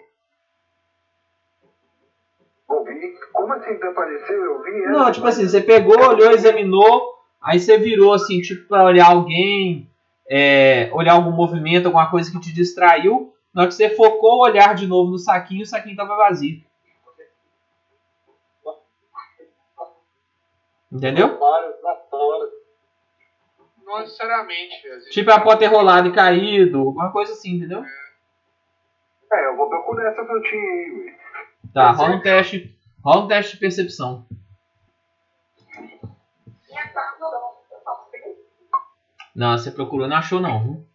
Ouvi. 2.68 3.18
Como 3.32 3.54
assim 3.54 3.74
desapareceu? 3.74 4.44
Eu 4.44 4.62
vi. 4.64 4.84
ela. 4.84 4.92
Não, 4.92 5.12
tipo 5.12 5.26
assim, 5.26 5.48
você 5.48 5.62
pegou, 5.62 5.98
olhou, 5.98 6.32
examinou, 6.32 7.16
aí 7.42 7.58
você 7.60 7.78
virou 7.78 8.14
assim, 8.14 8.42
tipo, 8.42 8.68
pra 8.68 8.84
olhar 8.84 9.08
alguém, 9.08 9.90
é, 10.30 10.90
olhar 10.94 11.14
algum 11.14 11.32
movimento, 11.32 11.86
alguma 11.86 12.12
coisa 12.12 12.30
que 12.30 12.40
te 12.42 12.54
distraiu. 12.54 13.34
Na 13.54 13.62
hora 13.62 13.70
que 13.70 13.76
você 13.76 13.90
focou 13.90 14.40
o 14.40 14.44
olhar 14.44 14.76
de 14.76 14.86
novo 14.86 15.12
no 15.12 15.18
saquinho, 15.18 15.64
o 15.64 15.66
saquinho 15.66 15.96
tava 15.96 16.18
vazio. 16.18 16.62
Entendeu? 20.92 21.40
Não 23.86 24.00
necessariamente. 24.00 24.76
Tipo, 25.12 25.32
ela 25.32 25.40
pode 25.40 25.60
ter 25.60 25.68
rolado 25.68 26.10
e 26.10 26.12
caído, 26.12 26.80
alguma 26.80 27.12
coisa 27.12 27.32
assim, 27.34 27.56
entendeu? 27.56 27.84
É, 27.84 28.09
eu 29.32 29.56
vou 29.56 29.70
procurar 29.70 30.10
essa 30.10 30.26
frutinha 30.26 30.62
aí, 30.62 30.92
velho. 30.92 31.18
Tá, 31.74 31.92
rola 31.92 32.16
um 32.16 32.22
teste. 32.22 32.76
Rola 33.04 33.26
um 33.26 33.28
teste 33.28 33.54
de 33.54 33.60
percepção. 33.60 34.26
Não, 39.36 39.58
você 39.58 39.72
procurou, 39.72 40.08
não 40.08 40.18
achou 40.18 40.42
não. 40.42 40.64
viu? 40.64 40.86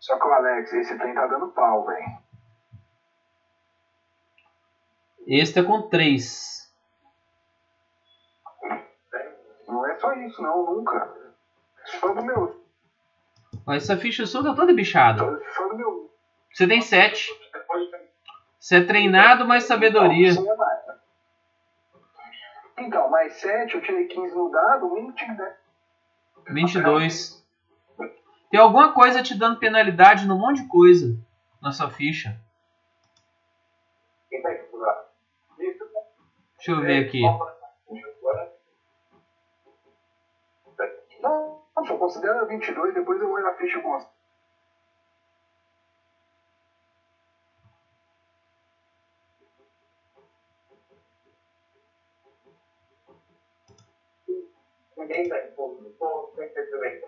Só 0.00 0.18
que 0.18 0.26
o 0.26 0.32
Alex, 0.32 0.72
esse 0.74 0.98
trem 0.98 1.14
tá 1.14 1.26
dando 1.26 1.48
pau, 1.48 1.86
velho. 1.86 2.18
Esse 5.26 5.54
tá 5.54 5.62
com 5.62 5.88
3. 5.88 6.70
Não 9.66 9.86
é 9.86 9.98
só 9.98 10.12
isso, 10.12 10.42
não, 10.42 10.74
nunca. 10.74 11.10
Só 11.86 12.12
do 12.12 12.22
meu. 12.22 12.64
Mas 13.66 13.84
essa 13.84 13.96
ficha 13.96 14.26
sua 14.26 14.42
tá 14.42 14.54
toda 14.54 14.74
bichada. 14.74 15.20
Só, 15.20 15.54
só 15.54 15.68
do 15.68 15.76
meu. 15.76 16.13
Você 16.54 16.68
tem 16.68 16.80
7. 16.80 17.30
Você 18.58 18.76
é 18.76 18.84
treinado, 18.84 19.44
mais 19.44 19.64
sabedoria. 19.64 20.30
Então, 22.78 23.10
mais 23.10 23.34
7, 23.34 23.74
eu 23.74 23.82
tirei 23.82 24.06
15 24.06 24.34
no 24.34 24.50
dado, 24.50 24.86
o 24.86 24.94
mínimo 24.94 25.12
tinha 25.14 25.30
que 25.32 25.36
dar. 25.36 25.56
22. 26.48 27.44
Tem 28.50 28.60
alguma 28.60 28.92
coisa 28.92 29.22
te 29.22 29.36
dando 29.36 29.58
penalidade 29.58 30.26
num 30.26 30.38
monte 30.38 30.62
de 30.62 30.68
coisa 30.68 31.18
na 31.60 31.72
sua 31.72 31.90
ficha. 31.90 32.38
Procurar? 34.30 35.06
Isso. 35.58 35.84
Deixa 36.56 36.70
eu 36.72 36.80
ver 36.80 37.04
aqui. 37.06 37.22
Não, 41.20 41.62
só 41.86 41.96
considera 41.96 42.44
22, 42.44 42.94
depois 42.94 43.20
eu 43.20 43.28
vou 43.28 43.40
na 43.42 43.54
ficha 43.54 43.80
com 43.80 43.94
as- 43.94 44.13
Ninguém 55.04 55.24
ser 56.64 56.80
bem. 56.80 57.00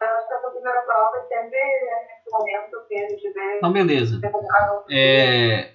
Acho 0.00 0.28
que 0.28 0.34
primeira 0.50 0.82
prova 0.82 1.16
é 1.16 1.22
sempre 1.26 1.58
nesse 1.58 2.30
momento 2.30 2.86
que 2.88 2.94
a 2.94 3.08
gente 3.08 3.32
vê 3.32 3.56
Então, 3.56 3.72
beleza. 3.72 4.20
É, 4.88 5.70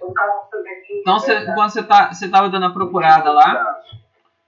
então, 0.91 1.17
quando 1.53 1.69
você 1.71 1.83
tá, 1.83 2.13
você 2.13 2.29
tava 2.29 2.49
dando 2.49 2.67
a 2.67 2.73
procurada 2.73 3.31
lá, 3.31 3.81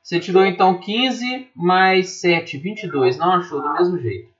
você 0.01 0.19
tirou 0.19 0.45
então 0.45 0.79
15 0.79 1.51
mais 1.53 2.21
7, 2.21 2.57
22. 2.57 3.17
Não 3.17 3.33
achou 3.33 3.61
do 3.61 3.73
mesmo 3.73 3.97
jeito. 3.99 4.38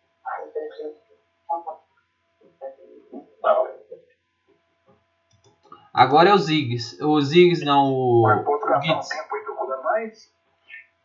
Agora 6.00 6.30
é 6.30 6.34
o 6.34 6.38
Ziggs. 6.38 6.98
O 7.04 7.20
Ziggs 7.20 7.66
não, 7.66 7.92
o, 7.92 8.22
Mas 8.24 8.46
posso 8.46 8.64
o 8.64 8.70
gastar 8.70 8.78
um 8.78 8.82
Gitz. 9.02 9.10
tempo 9.10 9.36
aí 9.36 9.44
procurando 9.44 9.84
mais? 9.84 10.34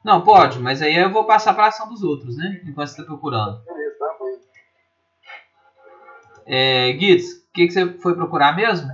Não, 0.05 0.23
pode, 0.23 0.61
mas 0.61 0.81
aí 0.81 0.95
eu 0.95 1.11
vou 1.11 1.27
passar 1.27 1.53
pra 1.53 1.67
ação 1.67 1.89
dos 1.89 2.05
outros, 2.05 2.37
né? 2.37 2.61
Enquanto 2.65 2.87
você 2.91 2.99
tá 2.99 3.03
procurando. 3.03 3.61
Beleza, 3.65 3.99
tá 3.99 4.17
bom. 4.17 4.39
É, 6.47 6.97
Gitz, 6.97 7.33
o 7.33 7.53
que, 7.53 7.67
que 7.67 7.73
você 7.73 7.93
foi 7.99 8.15
procurar 8.15 8.55
mesmo? 8.55 8.89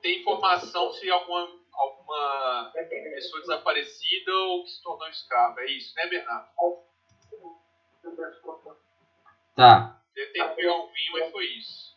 Tem 0.00 0.20
informação 0.20 0.92
se 0.92 1.10
alguma, 1.10 1.48
alguma 1.72 2.70
pessoa 2.72 3.40
desaparecida 3.40 4.32
ou 4.32 4.62
que 4.62 4.70
se 4.70 4.80
tornou 4.84 5.08
escrava. 5.08 5.60
É 5.62 5.70
isso, 5.72 5.92
né, 5.96 6.06
Bernardo? 6.06 6.46
Tá. 9.56 10.03
Tentei 10.14 10.48
pegar 10.48 10.74
um 10.74 10.86
vinho, 10.86 11.12
mas 11.12 11.30
foi 11.32 11.44
isso. 11.46 11.94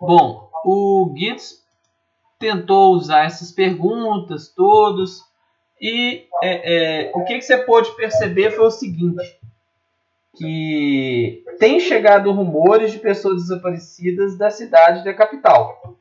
Bom, 0.00 0.50
o 0.64 1.14
Gitz 1.16 1.64
tentou 2.38 2.94
usar 2.94 3.24
essas 3.24 3.52
perguntas 3.52 4.48
todos 4.48 5.22
e 5.80 6.26
é, 6.42 7.06
é, 7.06 7.12
o 7.14 7.24
que, 7.24 7.34
que 7.34 7.42
você 7.42 7.58
pôde 7.58 7.94
perceber 7.94 8.50
foi 8.50 8.66
o 8.66 8.70
seguinte 8.70 9.40
que 10.34 11.44
tem 11.58 11.78
chegado 11.78 12.32
rumores 12.32 12.90
de 12.90 12.98
pessoas 12.98 13.42
desaparecidas 13.42 14.36
da 14.36 14.50
cidade 14.50 15.04
da 15.04 15.14
capital 15.14 15.98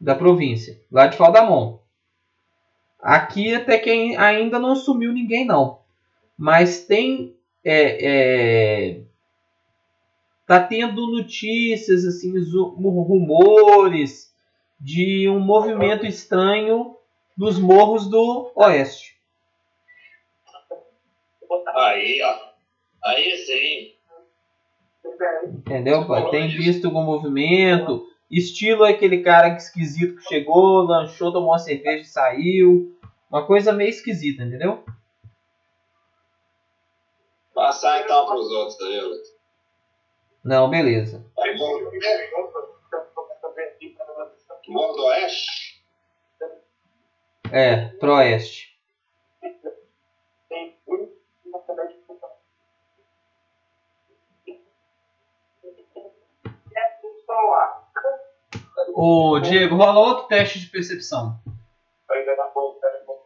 da 0.00 0.14
província, 0.14 0.80
lá 0.92 1.06
de 1.06 1.16
Faldamon. 1.16 1.78
Aqui 3.00 3.54
até 3.54 3.78
que 3.78 4.16
ainda 4.16 4.58
não 4.58 4.76
sumiu 4.76 5.12
ninguém 5.12 5.46
não, 5.46 5.80
mas 6.36 6.84
tem 6.84 7.34
é, 7.64 8.06
é, 8.06 9.00
tá 10.46 10.60
tendo 10.60 11.10
notícias 11.10 12.04
assim, 12.04 12.32
rumores 12.52 14.32
de 14.78 15.28
um 15.28 15.40
movimento 15.40 16.06
estranho 16.06 16.96
nos 17.36 17.58
morros 17.58 18.08
do 18.08 18.52
oeste. 18.54 19.16
Aí, 21.74 22.20
ó. 22.22 22.38
Aí 23.04 23.36
sim. 23.38 23.92
Entendeu? 25.44 26.06
Tem 26.30 26.48
visto 26.48 26.86
algum 26.86 27.02
movimento, 27.02 28.06
estilo 28.30 28.84
aquele 28.84 29.22
cara 29.22 29.56
esquisito 29.56 30.16
que 30.16 30.28
chegou, 30.28 30.82
lanchou, 30.82 31.32
tomou 31.32 31.50
uma 31.50 31.58
cerveja 31.58 32.02
e 32.02 32.04
saiu. 32.04 32.96
Uma 33.30 33.44
coisa 33.46 33.72
meio 33.72 33.90
esquisita, 33.90 34.44
entendeu? 34.44 34.84
Passar 37.56 38.02
então 38.02 38.26
pros 38.26 38.50
outros 38.52 38.78
aí, 38.82 39.00
Alex. 39.00 39.34
Não, 40.44 40.68
beleza. 40.68 41.24
Aí, 41.38 41.56
Morro 41.56 41.90
Morro 44.68 44.92
do 44.92 45.04
Oeste? 45.06 45.82
É, 47.50 47.86
pro 47.98 48.16
oeste. 48.16 48.78
Ô, 58.94 59.40
Diego, 59.40 59.76
rola 59.76 60.00
outro 60.00 60.26
teste 60.26 60.60
de 60.60 60.66
percepção. 60.66 61.40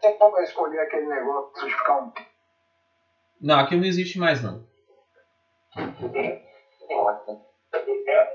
Tem 0.01 0.17
como 0.19 0.39
eu 0.39 0.45
escolher 0.45 0.79
aquele 0.79 1.07
negócio 1.07 1.67
de 1.67 1.73
ficar 1.75 1.99
um. 1.99 2.13
Não, 3.41 3.59
aqui 3.59 3.75
não 3.75 3.85
existe 3.85 4.19
mais 4.19 4.43
não. 4.43 4.63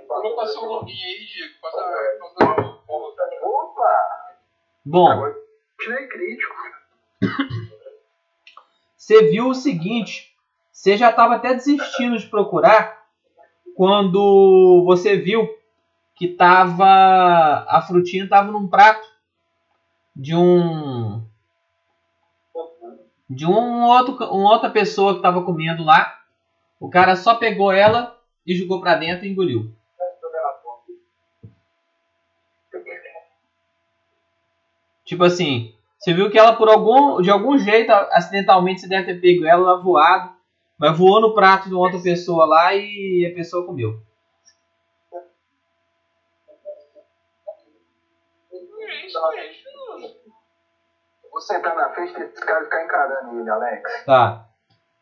Vou 0.08 0.36
passar 0.36 0.62
o 0.62 0.66
login 0.66 0.94
aí, 0.94 1.26
Diego. 1.26 1.54
Passa, 1.62 1.80
Opa! 3.44 4.36
Bom, 4.84 5.34
tirei 5.80 6.08
crítico. 6.08 6.56
você 8.98 9.30
viu 9.30 9.50
o 9.50 9.54
seguinte, 9.54 10.36
você 10.72 10.98
já 10.98 11.12
estava 11.12 11.36
até 11.36 11.54
desistindo 11.54 12.18
de 12.18 12.28
procurar 12.28 13.06
quando 13.76 14.84
você 14.86 15.18
viu 15.18 15.48
que 16.16 16.30
tava 16.30 17.66
a 17.68 17.84
frutinha 17.86 18.24
estava 18.24 18.52
num 18.52 18.68
prato 18.68 19.06
de 20.16 20.34
um 20.34 20.95
de 23.30 23.46
um 23.46 23.84
outro 23.86 24.16
uma 24.34 24.52
outra 24.52 24.70
pessoa 24.70 25.14
que 25.14 25.20
estava 25.20 25.44
comendo 25.44 25.84
lá. 25.84 26.22
O 26.80 26.90
cara 26.90 27.16
só 27.16 27.36
pegou 27.36 27.72
ela 27.72 28.20
e 28.46 28.56
jogou 28.56 28.80
para 28.82 28.96
dentro 28.96 29.26
e 29.26 29.30
engoliu. 29.30 29.74
Tipo 35.04 35.24
assim, 35.24 35.74
você 35.98 36.14
viu 36.14 36.30
que 36.30 36.38
ela 36.38 36.56
por 36.56 36.68
algum 36.68 37.22
de 37.22 37.30
algum 37.30 37.58
jeito 37.58 37.92
acidentalmente 37.92 38.82
você 38.82 38.88
deve 38.88 39.06
ter 39.06 39.22
pego 39.22 39.46
ela 39.46 39.74
lá 39.74 39.82
voado, 39.82 40.36
mas 40.78 40.98
voou 40.98 41.22
no 41.22 41.34
prato 41.34 41.68
de 41.68 41.76
uma 41.76 41.84
outra 41.84 42.00
pessoa 42.00 42.46
lá 42.46 42.74
e 42.74 43.30
a 43.32 43.36
pessoa 43.36 43.66
comeu. 43.66 44.00
É 48.88 49.06
isso 49.06 49.18
aí. 49.20 49.65
Vou 51.36 51.42
sentar 51.42 51.76
na 51.76 51.90
frente 51.90 52.18
desse 52.18 52.40
cara 52.46 52.64
ficar 52.64 52.86
encarando 52.86 53.38
ele, 53.38 53.50
Alex. 53.50 54.06
Tá. 54.06 54.48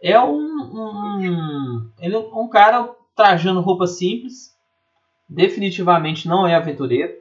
É 0.02 0.20
um, 0.20 0.34
um, 0.34 1.92
ele 2.00 2.16
é 2.16 2.18
um 2.18 2.50
cara 2.50 2.90
trajando 3.16 3.62
roupa 3.62 3.86
simples. 3.86 4.58
Definitivamente 5.30 6.28
não 6.28 6.48
é 6.48 6.56
aventureiro. 6.56 7.14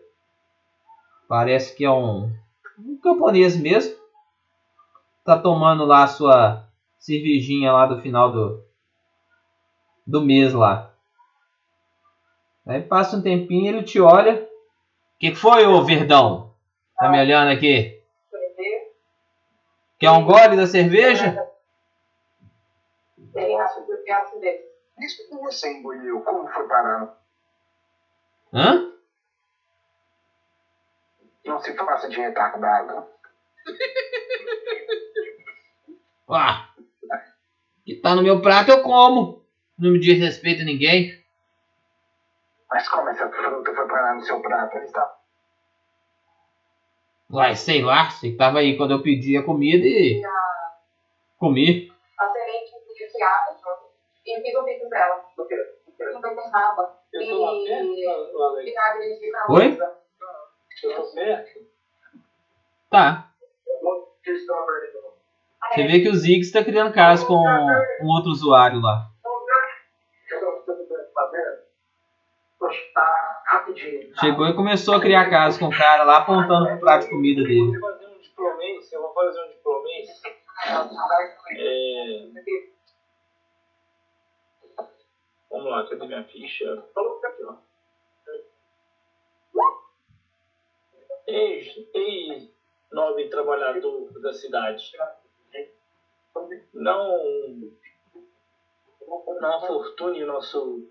Parece 1.28 1.76
que 1.76 1.84
é 1.84 1.90
um, 1.90 2.32
um 2.78 2.98
camponês 3.02 3.55
mesmo. 3.55 3.94
Tá 5.26 5.39
tomando 5.39 5.84
lá 5.84 6.05
a 6.05 6.09
sua 6.09 6.66
cervejinha 6.98 7.70
lá 7.70 7.84
do 7.84 8.01
final 8.01 8.32
do, 8.32 8.64
do 10.06 10.22
mês 10.22 10.55
lá. 10.55 10.90
Aí 12.66 12.80
passa 12.80 13.18
um 13.18 13.22
tempinho 13.22 13.66
ele 13.66 13.82
te 13.82 14.01
olha. 14.01 14.36
O 14.36 15.18
que 15.18 15.34
foi, 15.34 15.66
ô 15.66 15.84
Verdão? 15.84 16.55
Tá 16.98 17.10
me 17.10 17.20
olhando 17.20 17.51
aqui? 17.51 18.02
Quer 20.03 20.11
um 20.11 20.24
gole 20.24 20.57
da 20.57 20.66
cerveja? 20.66 21.49
Isso 24.99 25.29
que 25.29 25.37
você 25.37 25.73
engoliu, 25.74 26.20
como 26.23 26.49
foi 26.49 26.66
parar? 26.66 27.16
Hã? 28.53 28.93
Não 31.45 31.61
se 31.61 31.73
faça 31.77 32.09
de 32.09 32.19
retardado. 32.19 33.07
Ah, 36.29 36.69
que 37.87 37.95
tá 37.95 38.16
no 38.16 38.24
meu 38.24 38.43
prato 38.43 38.73
eu 38.73 38.83
como. 38.83 39.47
Não 39.79 39.93
me 39.93 40.01
diz 40.01 40.19
respeito 40.19 40.62
a 40.62 40.65
ninguém. 40.65 41.24
Mas 42.69 42.89
como 42.89 43.09
essa 43.09 43.31
fruta 43.31 43.73
foi 43.73 43.87
parar 43.87 44.16
no 44.16 44.23
seu 44.23 44.43
prato? 44.43 44.77
Ele 44.79 44.85
está 44.87 45.22
Uai, 47.33 47.57
sei 47.57 47.83
lá, 47.83 48.11
você 48.11 48.37
tava 48.37 48.59
aí 48.59 48.77
quando 48.77 48.91
eu 48.91 49.03
pedi 49.03 49.39
a 49.39 49.43
comida 49.43 49.87
e 49.87 50.21
comi. 51.39 51.91
A 52.19 52.29
semente 52.29 52.73
de 52.95 53.07
piada 53.11 53.57
e 54.27 54.43
fiz 54.43 54.55
um 54.55 54.65
vídeo 54.65 54.89
dela. 54.91 55.25
não 56.13 56.21
beterraba. 56.21 56.99
Eu 57.11 57.29
tô 57.29 57.45
lá 57.45 57.53
perto, 57.65 58.43
Alex? 58.43 58.65
vinagre 58.65 59.19
de 59.19 59.27
limão. 59.27 59.41
Oi? 59.49 59.79
Eu 60.85 60.95
tô 60.95 61.15
perto. 61.15 61.61
Tá. 62.91 63.33
Você 65.71 65.87
vê 65.87 66.01
que 66.01 66.09
o 66.11 66.15
Ziggs 66.15 66.49
está 66.49 66.63
criando 66.63 66.93
caso 66.93 67.27
com 67.27 67.35
um 67.35 68.09
outro 68.09 68.31
usuário 68.31 68.79
lá. 68.81 69.09
Tá, 72.95 73.32
rapidinho. 73.53 74.12
Chegou 74.19 74.47
e 74.47 74.55
começou 74.55 74.95
a 74.95 75.01
criar 75.01 75.29
caso 75.29 75.59
com 75.59 75.66
o 75.66 75.77
cara 75.77 76.05
lá, 76.05 76.19
apontando 76.19 76.66
pro 76.66 76.81
prato 76.81 77.05
de 77.05 77.11
comida 77.11 77.41
Eu 77.43 77.47
dele. 77.47 77.79
vou 77.79 77.91
fazer 77.91 78.07
um 78.07 78.19
diplomês, 78.19 78.93
eu 78.93 79.03
vou 79.03 79.12
fazer 79.12 79.45
um 79.45 79.49
diplomês. 79.49 80.23
É... 81.57 82.29
Vamos 85.51 85.70
lá, 85.70 85.87
cadê 85.89 86.07
minha 86.07 86.24
ficha? 86.24 86.73
Aqui, 86.73 87.45
ó. 87.45 87.57
Ex, 91.27 91.66
ex 91.95 92.51
nobre 92.91 93.29
trabalhador 93.29 94.11
da 94.20 94.33
cidade. 94.33 94.93
Não, 96.74 97.70
não 99.41 99.61
fortune 99.66 100.24
o 100.24 100.27
nosso 100.27 100.91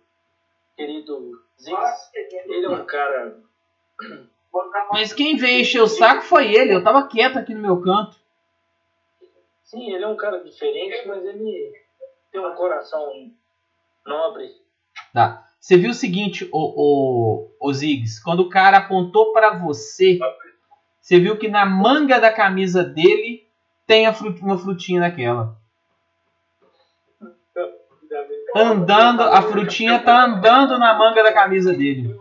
querido 0.85 1.31
Ziggs. 1.59 2.09
Ele 2.47 2.65
é 2.65 2.69
um 2.69 2.85
cara 2.85 3.37
Mas 4.91 5.13
quem 5.13 5.37
veio 5.37 5.61
encher 5.61 5.81
o 5.81 5.87
saco 5.87 6.23
foi 6.23 6.53
ele. 6.53 6.73
Eu 6.73 6.83
tava 6.83 7.07
quieto 7.07 7.37
aqui 7.37 7.53
no 7.53 7.61
meu 7.61 7.81
canto. 7.81 8.17
Sim, 9.63 9.93
ele 9.93 10.03
é 10.03 10.07
um 10.07 10.17
cara 10.17 10.43
diferente, 10.43 11.07
mas 11.07 11.23
ele 11.23 11.71
tem 12.31 12.41
um 12.45 12.53
coração 12.55 13.31
nobre. 14.05 14.49
Tá. 15.13 15.47
Você 15.59 15.77
viu 15.77 15.91
o 15.91 15.93
seguinte, 15.93 16.49
o, 16.51 16.57
o, 16.59 17.51
o 17.59 17.73
Ziggs, 17.73 18.21
quando 18.23 18.41
o 18.41 18.49
cara 18.49 18.77
apontou 18.77 19.31
pra 19.31 19.57
você, 19.59 20.17
você 20.99 21.19
viu 21.19 21.37
que 21.37 21.47
na 21.47 21.65
manga 21.65 22.19
da 22.19 22.33
camisa 22.33 22.83
dele 22.83 23.47
tem 23.85 24.11
fru- 24.13 24.35
uma 24.41 24.57
frutinha 24.57 25.01
daquela. 25.01 25.55
Andando, 28.55 29.23
a 29.23 29.41
frutinha 29.41 30.03
tá 30.03 30.23
andando 30.25 30.77
na 30.77 30.93
manga 30.93 31.23
da 31.23 31.31
camisa 31.33 31.71
dele. 31.73 32.15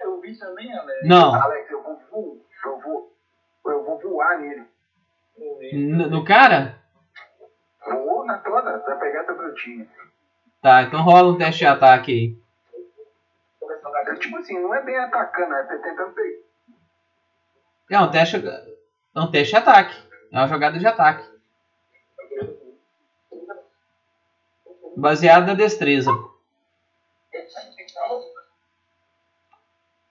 Eu, 0.00 0.20
vi 0.20 0.36
também, 0.38 0.72
Alex. 0.72 1.00
Não, 1.08 1.34
Alex, 1.34 1.70
eu 1.70 1.82
vou, 1.82 1.98
vo- 2.10 2.40
eu 2.64 2.78
vou, 2.80 3.12
eu 3.66 3.84
vou 3.84 3.98
voar 3.98 4.38
nele. 4.38 4.62
n- 5.72 6.06
no 6.06 6.24
cara? 6.24 6.78
Vou 7.84 8.24
na 8.24 8.38
toda, 8.38 8.78
pra 8.78 8.96
pegar 8.96 9.20
essa 9.22 9.34
frutinha. 9.34 9.86
Tá, 10.60 10.82
então 10.82 11.02
rola 11.02 11.32
um 11.32 11.36
teste 11.38 11.58
de 11.60 11.66
ataque 11.66 12.12
aí. 12.12 12.42
Tipo 14.18 14.36
assim, 14.38 14.60
não 14.60 14.72
é 14.74 14.80
bem 14.84 14.96
atacando, 14.98 15.52
é 15.54 15.62
tentando 15.64 16.12
pegar. 16.12 16.38
É 17.90 17.98
um 17.98 18.10
teste, 18.10 18.36
é 18.36 19.20
um 19.20 19.30
teste 19.30 19.50
de 19.50 19.56
ataque. 19.56 19.96
É 20.30 20.36
uma 20.38 20.46
jogada 20.46 20.78
de 20.78 20.86
ataque. 20.86 21.24
Baseado 25.06 25.48
na 25.48 25.54
destreza. 25.54 26.12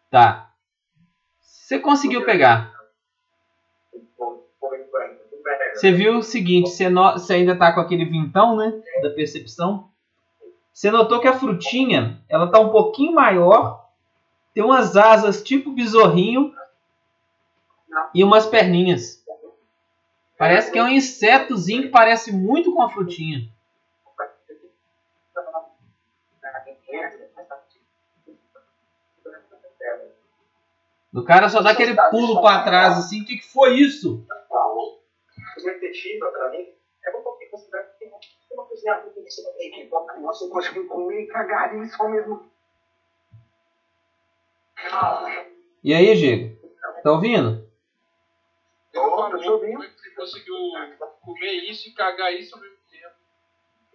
Tá. 0.09 0.51
Você 1.39 1.79
conseguiu 1.79 2.25
pegar. 2.25 2.73
Você 5.73 5.93
viu 5.93 6.17
o 6.17 6.21
seguinte, 6.21 6.69
você, 6.71 6.89
no- 6.89 7.13
você 7.13 7.35
ainda 7.35 7.57
tá 7.57 7.71
com 7.71 7.79
aquele 7.79 8.03
vintão, 8.03 8.57
né? 8.57 8.73
Da 9.01 9.11
percepção. 9.11 9.89
Você 10.73 10.91
notou 10.91 11.21
que 11.21 11.27
a 11.29 11.39
frutinha, 11.39 12.21
ela 12.27 12.51
tá 12.51 12.59
um 12.59 12.69
pouquinho 12.69 13.13
maior. 13.15 13.89
Tem 14.53 14.61
umas 14.61 14.97
asas 14.97 15.41
tipo 15.41 15.71
besorrinho. 15.71 16.53
E 18.13 18.25
umas 18.25 18.45
perninhas. 18.45 19.23
Parece 20.37 20.69
que 20.69 20.77
é 20.77 20.83
um 20.83 20.89
insetozinho 20.89 21.83
que 21.83 21.87
parece 21.89 22.33
muito 22.33 22.73
com 22.73 22.81
a 22.81 22.89
frutinha. 22.89 23.47
O 31.13 31.23
cara 31.23 31.49
só 31.49 31.61
dá 31.61 31.71
aquele 31.71 31.95
pulo 32.09 32.41
pra 32.41 32.63
trás 32.63 32.97
assim. 32.97 33.21
O 33.21 33.25
que, 33.25 33.37
que 33.37 33.51
foi 33.51 33.73
isso? 33.73 34.25
Repetitiva 35.63 36.31
mim, 36.51 36.73
é 37.05 37.09
um 37.15 37.21
pouquinho 37.21 37.51
considerado 37.51 37.91
que 37.93 38.05
tem 38.05 38.09
uma 38.53 38.65
cozinha 38.65 39.01
muito 39.01 39.19
em 39.19 39.29
cima 39.29 39.51
da 39.51 39.63
equipe. 39.63 39.89
Você 39.89 40.49
conseguiu 40.49 40.87
comer 40.87 41.23
e 41.23 41.27
cagar 41.27 41.75
isso 41.83 42.01
ao 42.01 42.09
mesmo 42.09 42.51
E 45.83 45.93
aí, 45.93 46.15
Diego? 46.15 46.57
Tá 47.03 47.11
ouvindo? 47.11 47.69
Tô 48.93 49.37
te 49.37 49.49
ouvindo. 49.49 49.73
Como 49.73 49.83
é 49.83 49.87
que 49.87 49.99
você 49.99 50.09
conseguiu 50.11 50.55
comer 51.21 51.53
isso 51.69 51.89
e 51.89 51.93
cagar 51.93 52.33
isso 52.33 52.55
ao 52.55 52.61
mesmo 52.61 52.77
tempo? 52.89 53.15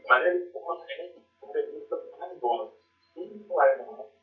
Mas 0.09 0.27
ele 0.27 0.47
ficou 0.47 0.67
mais 2.19 2.39
bola. 2.39 2.73
Não 3.17 3.63
é, 3.63 3.77
não. 3.79 4.16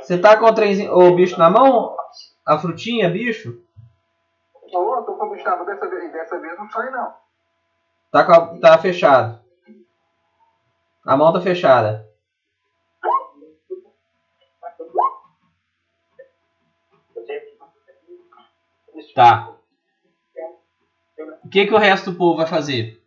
Você 0.00 0.18
tá 0.18 0.36
com 0.36 0.46
o, 0.46 0.54
trenzinho, 0.54 0.92
o 0.92 1.14
bicho 1.14 1.38
na 1.38 1.50
mão? 1.50 1.96
A 2.46 2.58
frutinha, 2.58 3.08
bicho? 3.10 3.62
Ô, 4.72 5.02
tô 5.02 5.14
com 5.16 5.26
o 5.26 5.28
Gustavo 5.30 5.64
dessa 5.64 5.88
vez, 5.88 6.12
dessa 6.12 6.38
vez 6.40 6.58
não 6.58 6.68
sai 6.70 6.90
não. 6.90 7.14
Tá, 8.10 8.24
com 8.24 8.32
a- 8.32 8.58
tá 8.58 8.78
fechado. 8.78 9.40
A 11.04 11.16
mão 11.16 11.32
tá 11.32 11.40
fechada. 11.40 12.08
Tá. 19.14 19.54
O 21.44 21.48
que, 21.48 21.66
que 21.66 21.74
o 21.74 21.78
resto 21.78 22.10
do 22.10 22.16
povo 22.18 22.38
vai 22.38 22.46
fazer? 22.46 23.00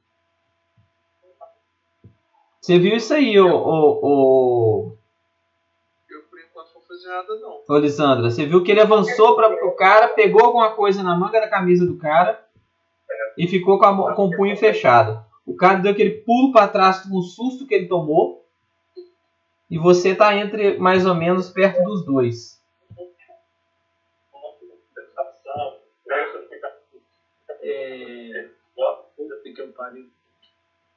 Você 2.60 2.80
viu 2.80 2.96
isso 2.98 3.14
aí, 3.14 3.40
ô, 3.40 3.46
Eu, 3.48 3.58
por 4.02 4.98
nada, 7.06 7.36
não. 7.40 7.62
ô 7.68 7.78
Lisandra? 7.78 8.30
Você 8.30 8.46
viu 8.46 8.64
que 8.64 8.72
ele 8.72 8.82
avançou 8.82 9.36
para 9.36 9.66
o 9.66 9.76
cara, 9.76 10.10
pegou 10.10 10.44
alguma 10.44 10.72
coisa 10.76 11.04
na 11.04 11.16
manga 11.16 11.40
da 11.40 11.50
camisa 11.50 11.86
do 11.86 11.98
cara 11.98 12.44
e 13.38 13.48
ficou 13.48 13.78
com, 13.80 13.86
a 13.86 14.16
com 14.16 14.26
o 14.26 14.36
punho 14.36 14.56
fechado. 14.58 15.24
O 15.46 15.56
cara 15.56 15.80
deu 15.80 15.92
aquele 15.92 16.22
pulo 16.22 16.52
para 16.52 16.68
trás 16.68 17.02
com 17.02 17.16
o 17.16 17.22
susto 17.22 17.68
que 17.68 17.76
ele 17.76 17.88
tomou. 17.88 18.44
E 19.70 19.78
você 19.78 20.16
tá 20.16 20.36
entre 20.36 20.78
mais 20.78 21.06
ou 21.06 21.16
menos 21.16 21.50
perto 21.50 21.84
dos 21.84 22.06
dois. 22.06 22.62
É... 27.62 28.50
Puta 29.16 29.36
que 29.44 29.62
eu 29.62 29.72
pariu. 29.74 30.10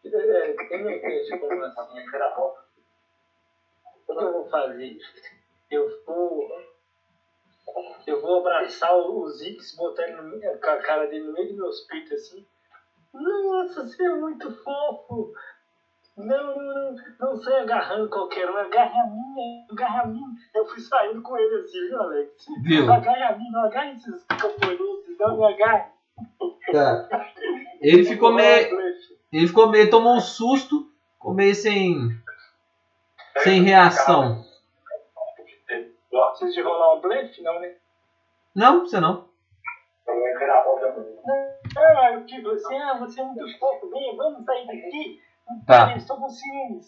É, 0.04 0.52
tem 0.68 0.80
uma 0.82 0.98
coisa 0.98 1.38
como 1.38 1.64
assim. 1.64 1.98
O 4.08 4.14
que 4.14 4.24
eu 4.24 4.32
vou 4.32 4.48
fazer? 4.48 4.98
Eu 5.70 5.88
vou. 6.06 6.48
Eu 8.06 8.20
vou 8.20 8.38
abraçar 8.38 8.96
o 8.96 9.28
Zix, 9.28 9.76
botar 9.76 10.04
ele 10.04 10.16
no 10.16 10.22
meio, 10.24 10.58
com 10.58 10.70
a 10.70 10.76
cara 10.78 11.06
dele 11.06 11.24
no 11.24 11.32
meio 11.32 11.48
dos 11.48 11.56
meus 11.56 11.80
peitos 11.82 12.12
assim. 12.12 12.44
Nossa, 13.12 13.86
você 13.86 14.02
é 14.02 14.14
muito 14.14 14.50
fofo! 14.62 15.32
Não, 16.16 16.56
não, 16.56 16.64
não, 16.64 16.96
não 17.20 17.36
sai 17.36 17.60
agarrando 17.60 18.08
qualquer 18.08 18.50
um, 18.50 18.56
agarra 18.56 19.02
a 19.02 19.06
minha, 19.06 19.66
agarra 19.70 20.02
a 20.02 20.06
minha. 20.06 20.26
Eu 20.52 20.66
fui 20.66 20.80
saindo 20.80 21.22
com 21.22 21.38
ele 21.38 21.62
assim, 21.62 21.86
viu, 21.86 22.02
Alex? 22.02 22.46
Viu? 22.62 22.92
Agarra 22.92 23.34
a 23.34 23.38
mim, 23.38 23.50
não 23.52 23.64
agarra 23.64 23.92
esses 23.92 24.24
camponeses, 24.24 25.18
não 25.18 25.36
me 25.36 25.44
agarre. 25.44 25.92
Tá. 26.72 27.08
Ele 27.80 28.04
ficou 28.04 28.32
meio. 28.32 28.78
Ele 29.32 29.46
ficou 29.46 29.68
meio, 29.68 29.90
tomou 29.90 30.16
um 30.16 30.20
susto, 30.20 30.90
ficou 31.14 31.32
meio 31.32 31.54
sem. 31.54 32.10
sem 33.38 33.62
reação. 33.62 34.44
Precisa 36.10 36.52
de 36.52 36.62
rolar 36.62 36.94
um 36.94 37.00
blefe? 37.00 37.42
Não, 37.42 37.60
né? 37.60 37.74
Não, 38.54 38.80
você 38.80 39.00
não. 39.00 39.28
Ah, 41.76 42.12
eu 42.12 42.24
digo 42.24 42.50
assim, 42.50 42.78
ah, 42.78 42.98
você 42.98 43.20
é 43.20 43.24
muito 43.24 43.58
fofo, 43.58 43.90
vem, 43.90 44.16
vamos 44.16 44.44
sair 44.44 44.66
daqui. 44.66 45.20
Tá. 45.66 45.92
Eu 45.92 45.96
estou 45.96 46.16
com 46.16 46.28
ciúmes. 46.28 46.86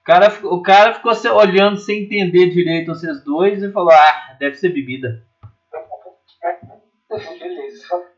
O 0.00 0.04
cara, 0.04 0.28
o 0.44 0.62
cara 0.62 0.94
ficou 0.94 1.14
se 1.14 1.28
olhando 1.28 1.76
sem 1.76 2.04
entender 2.04 2.50
direito 2.50 2.88
vocês 2.88 3.22
dois 3.22 3.62
e 3.62 3.72
falou: 3.72 3.92
Ah, 3.92 4.36
deve 4.38 4.56
ser 4.56 4.70
bebida. 4.70 5.24
Beleza. 7.08 8.08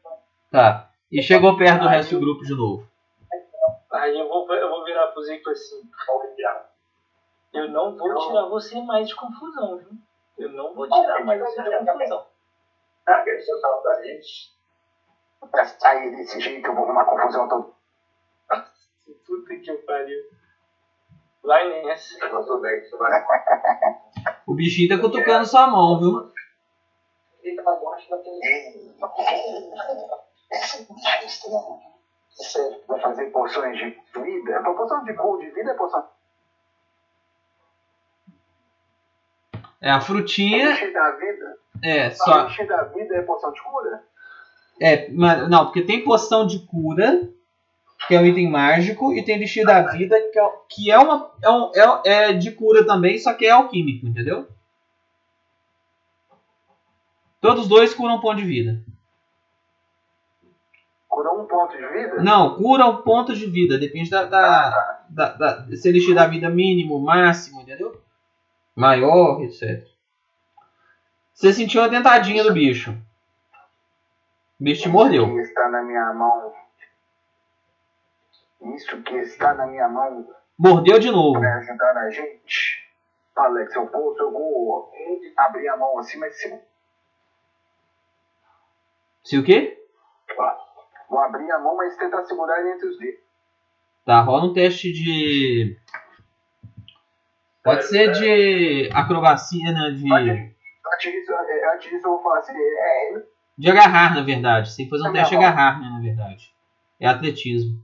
Tá. 0.51 0.91
E 1.11 1.23
chegou 1.23 1.57
perto 1.59 1.83
do 1.83 1.89
resto 1.89 2.15
do 2.15 2.21
grupo 2.21 2.43
de 2.43 2.55
novo. 2.55 2.89
Aí 3.93 4.19
eu 4.19 4.27
vou, 4.29 4.51
eu 4.55 4.71
vou 4.71 4.85
virar 4.85 5.09
pro 5.09 5.23
Zico 5.23 5.51
assim. 5.51 5.83
Eu 7.53 7.69
não 7.69 7.95
vou 7.97 8.15
tirar 8.27 8.47
você 8.47 8.81
mais 8.81 9.09
de 9.09 9.15
confusão, 9.15 9.77
viu? 9.77 9.91
Eu 10.43 10.51
não 10.51 10.75
vou 10.75 10.89
tirar 10.89 11.25
mais 11.25 11.41
você 11.41 11.63
de 11.63 11.87
confusão. 11.87 12.27
Aquele 13.07 13.41
seu 13.41 13.57
salto 13.61 13.85
da 13.85 14.03
gente. 14.03 14.53
Pra 15.49 15.65
sair 15.65 16.11
desse 16.11 16.41
jeito 16.41 16.67
eu 16.67 16.75
vou 16.75 16.85
arrumar 16.85 17.05
confusão 17.05 17.49
toda. 17.49 17.73
Puta 19.25 19.57
que 19.57 19.71
eu 19.71 19.79
pariu. 19.83 20.19
Vai 21.45 21.85
nessa. 21.85 22.19
Eu. 22.27 22.45
O 24.47 24.55
bichinho 24.55 24.89
tá 24.89 25.01
cutucando 25.01 25.47
sua 25.47 25.69
mão, 25.69 25.99
viu? 26.01 26.33
Pra 27.55 27.75
baixo, 27.77 28.11
vai 28.11 28.19
ter. 28.19 28.41
Você 32.37 32.83
vai 32.89 33.01
fazer 33.01 33.31
poções 33.31 33.79
de 33.79 33.91
vida? 34.21 34.59
A 34.59 34.75
poção 34.75 35.05
de 35.05 35.15
cor 35.15 35.39
de 35.39 35.51
vida 35.51 35.71
é 35.71 35.75
poção 35.75 36.09
É 39.83 39.91
a 39.91 40.01
frutinha. 40.01 40.69
Elixir 40.69 40.93
da 40.93 41.11
vida? 41.13 41.57
É, 41.83 42.11
Só... 42.13 42.25
só. 42.25 42.41
Elixir 42.45 42.67
da 42.69 42.83
vida 42.85 43.17
é 43.17 43.23
poção 43.23 43.53
de 43.53 43.61
cura? 43.63 44.03
É, 44.81 45.11
mas- 45.11 45.49
não, 45.51 45.67
porque 45.67 45.83
tem 45.83 46.03
poção 46.05 46.47
de 46.47 46.61
cura, 46.61 47.29
que 48.09 48.15
é 48.15 48.21
um 48.21 48.27
item 48.27 48.49
mágico, 48.51 49.13
e 49.13 49.25
tem 49.25 49.35
elixir 49.37 49.67
da 49.67 49.83
vida, 49.93 50.17
que 50.33 50.39
é, 50.39 50.51
que 50.69 50.91
é 50.91 50.99
uma. 50.99 51.31
É, 51.43 51.51
um- 51.51 51.71
é, 51.75 52.01
é 52.29 52.33
de 52.33 52.53
cura 52.53 52.87
também, 52.87 53.19
só 53.19 53.35
que 53.35 53.45
é 53.45 53.51
alquímico, 53.51 54.07
entendeu? 54.07 54.47
Todos 57.41 57.67
dois 57.69 57.93
curam 57.93 58.17
um 58.17 58.21
ponto 58.21 58.37
de 58.37 58.45
vida. 58.45 58.81
Cura 61.09 61.33
um 61.33 61.45
ponto 61.47 61.77
de 61.77 61.87
vida? 61.89 62.23
Não, 62.23 62.55
cura 62.57 62.87
um 62.87 63.03
ponto 63.03 63.35
de 63.35 63.47
vida. 63.47 63.79
Depende 63.79 64.09
da, 64.11 64.25
da, 64.25 65.05
da, 65.11 65.29
da- 65.33 65.77
se 65.77 65.89
elixir 65.89 66.15
da 66.15 66.27
vida 66.27 66.49
mínimo, 66.49 66.99
máximo, 67.01 67.61
entendeu? 67.61 68.01
Maior, 68.75 69.43
etc. 69.43 69.87
Você 71.35 71.53
sentiu 71.53 71.83
uma 71.83 71.89
dentadinha 71.89 72.43
do 72.43 72.53
bicho. 72.53 72.93
O 74.61 74.65
bicho 74.65 74.83
te 74.83 74.89
mordeu. 74.89 75.25
Isso 75.27 75.35
que 75.35 75.41
está 75.49 75.69
na 75.69 75.83
minha 75.83 76.13
mão. 76.13 76.53
Isso 78.75 79.03
que 79.03 79.15
está 79.17 79.55
na 79.55 79.67
minha 79.67 79.89
mão 79.89 80.27
Mordeu 80.59 80.99
de 80.99 81.11
novo. 81.11 81.41
para 81.41 81.57
ajudar 81.59 81.97
a 81.97 82.11
gente. 82.11 82.89
Alex, 83.35 83.75
eu 83.75 83.87
posso, 83.87 84.19
eu 84.23 84.31
vou 84.31 84.93
abrir 85.37 85.69
a 85.69 85.77
mão 85.77 85.99
assim, 85.99 86.19
mas 86.19 86.39
se 86.41 86.61
Se 89.25 89.39
o 89.39 89.45
quê? 89.45 89.79
vou 91.09 91.21
abrir 91.21 91.51
a 91.51 91.59
mão, 91.59 91.77
mas 91.77 91.97
tentar 91.97 92.23
segurar 92.25 92.61
ele 92.61 92.73
entre 92.73 92.89
os 92.89 92.99
dedos. 92.99 93.21
Tá, 94.05 94.21
rola 94.21 94.45
um 94.47 94.53
teste 94.53 94.93
de. 94.93 95.77
Pode 97.63 97.85
ser 97.85 98.13
de 98.13 98.91
acrobacia, 98.93 99.73
né? 99.73 99.91
De, 99.91 100.13
Antes 100.13 101.13
disso, 101.13 101.33
é, 101.33 101.75
antes 101.75 101.91
disso 101.91 102.07
eu 102.07 102.11
vou 102.13 102.23
falar 102.23 102.39
assim, 102.41 102.53
é, 102.57 103.23
de 103.57 103.71
agarrar, 103.71 104.15
na 104.15 104.23
verdade. 104.23 104.71
Você 104.71 104.79
tem 104.79 104.87
que 104.87 104.91
fazer 104.91 105.03
um 105.03 105.13
Tá 105.13 105.13
teste 105.13 105.31
de 105.31 105.37
agarrar, 105.37 105.81
né? 105.81 105.89
Na 105.89 106.01
verdade. 106.01 106.55
É 106.99 107.07
atletismo. 107.07 107.81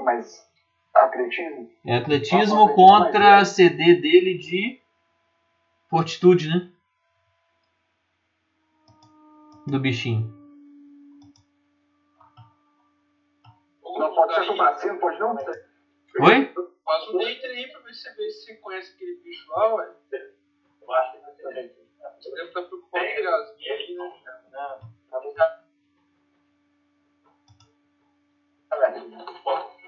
mas 0.00 0.46
atletismo? 0.94 1.70
É 1.84 1.96
atletismo 1.96 2.74
contra 2.74 3.38
mas 3.38 3.48
CD 3.48 3.94
dele 4.00 4.38
de 4.38 4.80
fortitude, 5.88 6.48
né? 6.48 6.70
Do 9.66 9.80
bichinho. 9.80 10.34
Não 13.82 14.14
pode 14.14 14.34
ser 14.34 14.40
acrobacia, 14.42 14.92
não 14.92 15.00
pode 15.00 15.18
não? 15.18 15.36
Oi? 16.20 16.54
Faz 16.86 17.08
um 17.08 17.18
date 17.18 17.44
aí 17.44 17.68
pra 17.72 17.80
ver 17.80 17.92
se 17.94 18.02
você 18.02 18.14
vê 18.14 18.30
se 18.30 18.44
você 18.44 18.54
conhece 18.58 18.94
aquele 18.94 19.16
bicho 19.16 19.50
lá, 19.50 19.74
ué. 19.74 19.92
Eu 20.82 20.92
acho 20.92 21.12
que 21.12 21.18
vai 21.18 21.34
ser 21.34 21.42
daqui. 21.42 21.86
Você 22.20 22.30
deve 22.30 22.46
estar 22.46 22.62
preocupado 22.62 22.90
com 22.90 22.98
ele, 22.98 23.28
aqui, 23.28 23.94
né? 23.96 24.22
Não, 24.52 24.80
tá 25.10 25.20
bom. 25.20 25.34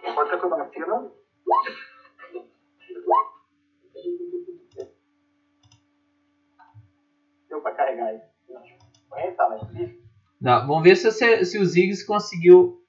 Não 0.02 0.14
pode 0.16 0.30
ser 0.30 0.36
acrobacia, 0.36 0.86
não? 0.86 1.14
Deu 7.48 7.62
pra 7.62 7.74
carregar 7.76 8.06
aí. 8.06 8.20
Conhece, 9.08 9.40
Alex? 9.40 9.66
Não, 10.40 10.66
vamos 10.66 10.82
ver 10.82 10.96
se, 10.96 11.12
você, 11.12 11.44
se 11.44 11.58
o 11.58 11.64
Ziggs 11.64 12.04
conseguiu. 12.04 12.84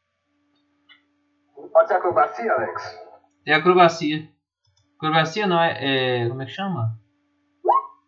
Pode 1.72 1.88
ser 1.88 1.94
acrobacia, 1.94 2.52
Alex? 2.52 3.09
É 3.50 3.54
acrobacia. 3.56 4.30
Acrobacia 4.96 5.48
não, 5.48 5.60
é, 5.60 6.24
é- 6.26 6.30
Como 6.30 6.40
é 6.44 6.46
que 6.46 6.52
chama? 6.52 6.96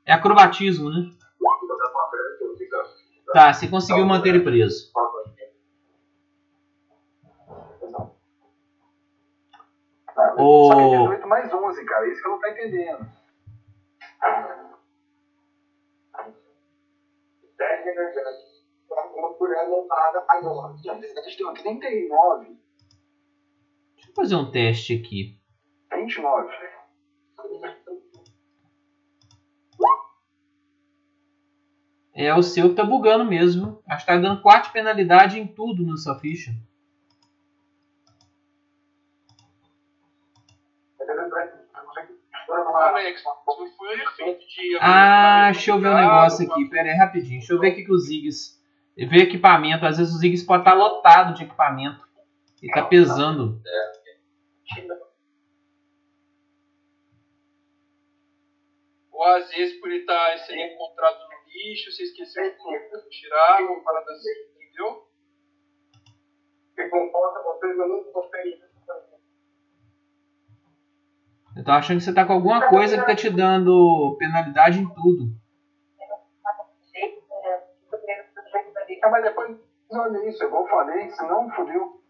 É 0.06 0.14
acrobatismo, 0.14 0.92
né? 0.92 1.10
Tá, 3.34 3.52
você 3.52 3.68
conseguiu 3.68 4.06
manter 4.06 4.30
ele 4.30 4.42
preso. 4.44 4.92
Ah, 10.16 10.36
Ô. 10.38 10.68
Só 10.68 10.76
que 10.76 10.82
é 10.82 11.00
18 11.00 11.28
mais 11.28 11.52
11, 11.52 11.86
cara. 11.86 12.08
Isso 12.08 12.22
que 12.22 12.28
eu 12.28 12.32
não 12.34 12.40
tô 12.40 12.48
entendendo. 12.48 13.10
Uma 19.16 19.34
colher 19.36 19.68
montada 19.70 20.24
agora. 20.28 20.76
Na 20.86 20.94
verdade, 20.96 21.38
deu 21.38 21.54
39, 21.54 22.58
Deixa 24.12 24.12
eu 24.12 24.16
fazer 24.16 24.36
um 24.36 24.52
teste 24.52 24.94
aqui. 24.94 25.40
29. 25.94 26.50
É 32.14 32.36
o 32.36 32.44
seu 32.44 32.70
que 32.70 32.76
tá 32.76 32.84
bugando 32.84 33.26
mesmo. 33.26 33.82
Acho 33.88 34.06
que 34.06 34.12
tá 34.12 34.18
dando 34.18 34.42
4 34.42 34.68
de 34.68 34.74
penalidade 34.74 35.40
em 35.40 35.48
tudo 35.48 35.86
na 35.86 35.96
sua 35.96 36.20
ficha. 36.20 36.52
Ah, 44.82 45.52
deixa 45.52 45.72
eu 45.72 45.80
ver 45.80 45.88
um 45.88 45.96
negócio 45.96 46.52
aqui. 46.52 46.70
Pera 46.70 46.90
aí, 46.90 46.98
rapidinho. 46.98 47.40
Deixa 47.40 47.54
eu 47.54 47.60
ver 47.60 47.72
o 47.72 47.76
que 47.76 47.92
o 47.92 47.98
Ziggs. 47.98 48.60
Ver 48.98 49.24
equipamento. 49.24 49.86
Às 49.86 49.98
vezes 49.98 50.14
o 50.14 50.18
Ziggs 50.18 50.46
pode 50.46 50.64
estar 50.64 50.74
lotado 50.74 51.34
de 51.34 51.44
equipamento. 51.44 52.06
E 52.62 52.70
tá 52.70 52.84
pesando. 52.84 53.62
Ou 59.12 59.24
às 59.24 59.50
vezes 59.52 59.80
por 59.80 59.90
ele 59.90 60.00
estar 60.00 60.38
sendo 60.40 60.62
encontrado 60.62 61.16
no 61.16 61.52
lixo, 61.52 61.92
você 61.92 62.04
esqueceu 62.04 62.44
de 62.44 63.10
tirar, 63.10 63.62
uma 63.62 63.84
parada 63.84 64.12
assim, 64.12 64.30
entendeu? 64.56 65.08
Que 66.76 66.90
comporta 66.90 67.44
vocês, 67.44 67.78
eu 67.78 67.88
nunca 67.88 68.12
gostei 68.12 68.56
disso. 68.56 68.72
Eu 71.56 71.64
tô 71.66 71.72
achando 71.72 71.98
que 71.98 72.04
você 72.04 72.14
tá 72.14 72.26
com 72.26 72.34
alguma 72.34 72.68
coisa 72.70 72.98
que 72.98 73.06
tá 73.06 73.14
te 73.14 73.30
dando 73.30 74.16
penalidade 74.18 74.80
em 74.80 74.94
tudo. 74.94 75.42
Ah, 79.04 79.10
mas 79.10 79.24
depois, 79.24 79.58
olha 79.92 80.30
isso, 80.30 80.44
igual 80.44 80.64
eu 80.64 80.70
falei, 80.70 81.10
senão 81.12 81.50
fodeu. 81.52 82.02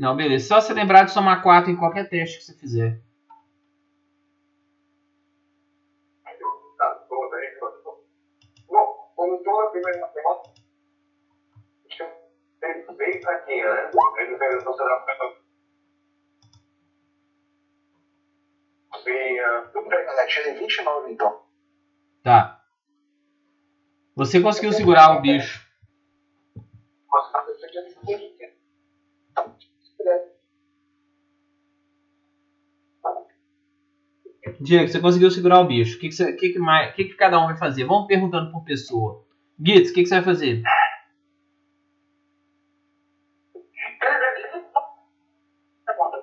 Não, 0.00 0.16
beleza. 0.16 0.46
Só 0.46 0.62
você 0.62 0.72
lembrar 0.72 1.02
de 1.02 1.12
somar 1.12 1.42
4 1.42 1.70
em 1.70 1.76
qualquer 1.76 2.08
teste 2.08 2.38
que 2.38 2.44
você 2.44 2.54
fizer. 2.54 2.98
Tá, 6.78 6.94
tô 7.06 7.30
bem, 7.30 7.58
tô 7.58 7.70
bom. 7.84 8.00
Bom, 8.70 9.10
Diego, 34.60 34.88
você 34.88 35.00
conseguiu 35.00 35.30
segurar 35.30 35.60
o 35.60 35.66
bicho. 35.66 35.96
O 35.96 36.00
que, 36.00 36.08
que, 36.08 36.14
você- 36.14 36.32
que, 36.34 36.50
que, 36.50 36.58
mais, 36.58 36.90
o 36.92 36.94
que, 36.94 37.04
que 37.04 37.14
cada 37.14 37.40
um 37.42 37.46
vai 37.46 37.56
fazer? 37.56 37.84
Vamos 37.84 38.06
perguntando 38.06 38.52
por 38.52 38.62
pessoa. 38.64 39.24
Gitz, 39.58 39.90
o 39.90 39.94
que, 39.94 40.02
que 40.02 40.08
você 40.08 40.14
vai 40.16 40.24
fazer? 40.24 40.62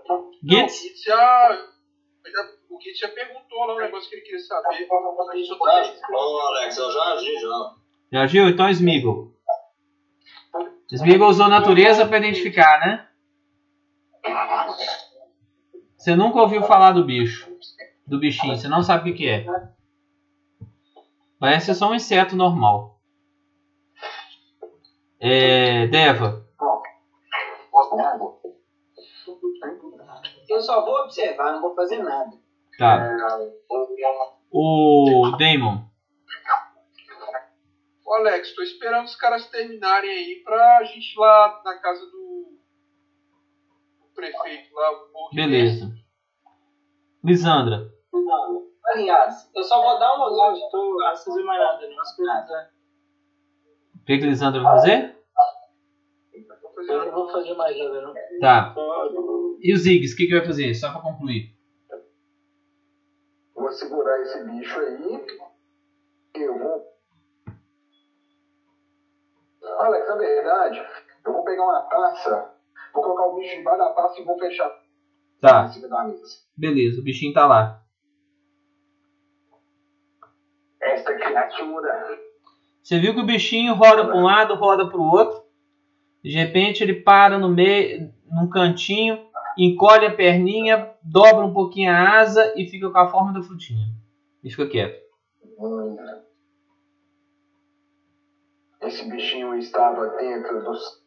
Não, 0.07 0.29
o 0.29 0.31
Gitz? 0.43 0.81
Git 0.81 1.03
já, 1.05 1.49
já- 2.25 2.49
O 2.69 2.79
Git 2.81 2.99
já 2.99 3.09
perguntou 3.09 3.65
lá 3.65 3.75
um 3.75 3.79
negócio 3.79 4.09
que 4.09 4.15
ele 4.15 4.21
queria 4.23 4.39
saber. 4.39 4.87
Ô, 6.13 6.39
Alex, 6.47 6.77
eu 6.77 6.91
já 6.91 7.13
agi 7.13 7.33
já. 7.35 7.75
Já 8.11 8.21
agiu? 8.23 8.47
Então 8.49 8.69
Smeagol. 8.69 9.33
Smeagol 10.91 11.29
usou 11.29 11.47
natureza 11.49 12.05
para 12.05 12.17
identificar, 12.19 12.79
né? 12.79 13.07
Você 15.97 16.15
nunca 16.15 16.39
ouviu 16.39 16.63
falar 16.63 16.91
do 16.93 17.03
bicho. 17.03 17.49
Do 18.07 18.19
bichinho. 18.19 18.55
Você 18.55 18.67
não 18.69 18.81
sabe 18.81 19.11
o 19.11 19.15
que, 19.15 19.27
é. 19.27 19.45
Parece 21.39 21.75
só 21.75 21.89
um 21.89 21.95
inseto 21.95 22.35
normal. 22.35 22.99
É, 25.19 25.87
Deva. 25.87 26.47
Eu 30.49 30.61
só 30.61 30.85
vou 30.85 31.03
observar, 31.03 31.53
não 31.53 31.61
vou 31.61 31.75
fazer 31.75 32.01
nada. 32.01 32.31
Tá. 32.77 33.17
O 34.49 35.31
Damon. 35.37 35.85
Ô 38.05 38.13
Alex, 38.13 38.55
tô 38.55 38.63
esperando 38.63 39.05
os 39.05 39.15
caras 39.17 39.49
terminarem 39.49 40.09
aí 40.09 40.41
pra 40.45 40.83
gente 40.85 41.13
ir 41.13 41.19
lá 41.19 41.61
na 41.65 41.77
casa 41.79 42.05
do, 42.05 42.57
do 43.99 44.07
prefeito 44.15 44.73
lá. 44.73 44.91
Beleza. 45.33 45.93
Aliás, 48.93 49.49
eu 49.55 49.63
só 49.63 49.81
vou 49.81 49.99
dar 49.99 50.15
uma 50.15 50.25
olhada. 50.31 50.59
Não 50.59 50.69
tô 50.69 50.97
fazer 51.25 51.43
mais 51.43 51.59
nada, 51.59 51.87
não. 51.89 52.03
Esperar. 52.03 52.71
O 53.95 54.05
que, 54.05 54.17
que 54.17 54.23
a 54.23 54.27
Lisandra 54.27 54.61
vai 54.63 54.73
fazer? 54.73 55.17
Eu 56.89 57.05
não 57.05 57.11
vou 57.11 57.29
fazer 57.29 57.53
mais 57.55 57.77
nada, 57.77 58.01
não. 58.01 58.13
Tá. 58.39 58.73
E 59.61 59.73
o 59.73 59.77
Ziggs, 59.77 60.13
o 60.13 60.17
que, 60.17 60.27
que 60.27 60.37
vai 60.37 60.45
fazer? 60.45 60.73
Só 60.73 60.91
pra 60.91 61.01
concluir. 61.01 61.57
Vou 63.53 63.71
segurar 63.71 64.21
esse 64.21 64.43
bicho 64.45 64.79
aí. 64.79 65.25
Eu 66.35 66.57
vou. 66.59 66.87
Alex, 69.79 70.07
na 70.07 70.15
verdade, 70.15 70.87
eu 71.25 71.33
vou 71.33 71.43
pegar 71.43 71.63
uma 71.63 71.81
taça, 71.81 72.53
vou 72.93 73.03
colocar 73.03 73.25
o 73.27 73.35
bicho 73.35 73.55
embaixo 73.59 73.79
da 73.79 73.91
taça 73.93 74.21
e 74.21 74.23
vou 74.23 74.37
fechar 74.39 74.67
em 74.69 75.39
Tá. 75.41 75.67
cima 75.67 75.87
da 75.89 76.03
mesa. 76.05 76.23
Beleza, 76.55 77.01
o 77.01 77.03
bichinho 77.03 77.33
tá 77.33 77.45
lá. 77.45 77.83
Esta 80.97 81.13
criatura. 81.13 82.17
Você 82.81 82.97
viu 82.97 83.13
que 83.13 83.19
o 83.19 83.25
bichinho 83.25 83.75
roda 83.75 84.05
para 84.05 84.15
um 84.15 84.23
lado, 84.23 84.55
roda 84.55 84.89
para 84.89 84.97
o 84.97 85.11
outro. 85.11 85.43
De 86.23 86.31
repente 86.31 86.81
ele 86.83 87.01
para 87.01 87.37
no 87.37 87.49
meio, 87.49 88.11
num 88.25 88.49
cantinho, 88.49 89.27
encolhe 89.55 90.07
a 90.07 90.15
perninha, 90.15 90.91
dobra 91.03 91.45
um 91.45 91.53
pouquinho 91.53 91.91
a 91.91 92.19
asa 92.19 92.51
e 92.55 92.67
fica 92.67 92.89
com 92.89 92.97
a 92.97 93.09
forma 93.09 93.31
da 93.31 93.43
frutinha. 93.43 93.85
E 94.43 94.49
fica 94.49 94.67
quieto. 94.67 94.99
Hum. 95.59 95.97
Esse 98.81 99.07
bichinho 99.07 99.55
estava 99.55 100.07
dentro 100.17 100.63
dos. 100.63 101.03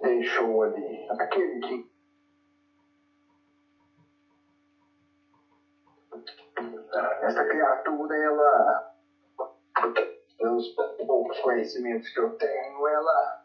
Deixou 0.00 0.62
ali. 0.62 1.06
Aquele 1.10 1.60
que. 1.60 1.91
Essa 7.22 7.44
criatura, 7.44 8.16
ela. 8.16 8.92
Pelos 10.38 10.68
poucos 11.06 11.38
conhecimentos 11.40 12.08
que 12.08 12.20
eu 12.20 12.30
tenho, 12.30 12.88
ela 12.88 13.42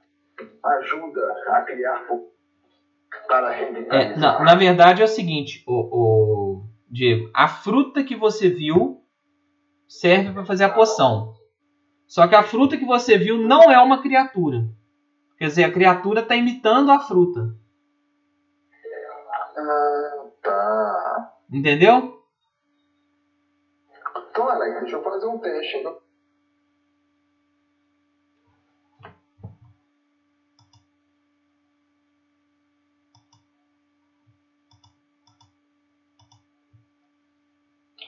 ajuda 0.77 1.35
a 1.49 1.61
criar 1.61 2.05
para 3.27 3.53
É, 3.53 3.65
revitalizar. 3.65 4.19
na, 4.19 4.43
na 4.43 4.55
verdade 4.55 5.01
é 5.01 5.05
o 5.05 5.07
seguinte, 5.07 5.63
o, 5.67 5.73
o 5.73 6.63
Diego, 6.89 7.29
a 7.33 7.47
fruta 7.47 8.03
que 8.03 8.15
você 8.15 8.49
viu 8.49 9.03
serve 9.87 10.31
para 10.33 10.45
fazer 10.45 10.63
a 10.65 10.69
poção. 10.69 11.33
Só 12.07 12.27
que 12.27 12.35
a 12.35 12.43
fruta 12.43 12.77
que 12.77 12.85
você 12.85 13.17
viu 13.17 13.37
não 13.37 13.71
é 13.71 13.79
uma 13.79 14.01
criatura. 14.01 14.63
Quer 15.37 15.47
dizer, 15.47 15.63
a 15.65 15.71
criatura 15.71 16.21
está 16.21 16.35
imitando 16.35 16.91
a 16.91 16.99
fruta. 16.99 17.53
Ah, 19.55 20.25
tá. 20.41 21.33
Entendeu? 21.51 22.16
Então, 24.37 24.51
Alex, 24.51 24.81
deixa 24.81 24.97
eu 24.97 25.03
fazer 25.03 25.25
um 25.25 25.39
teste. 25.39 25.77
hein? 25.77 25.97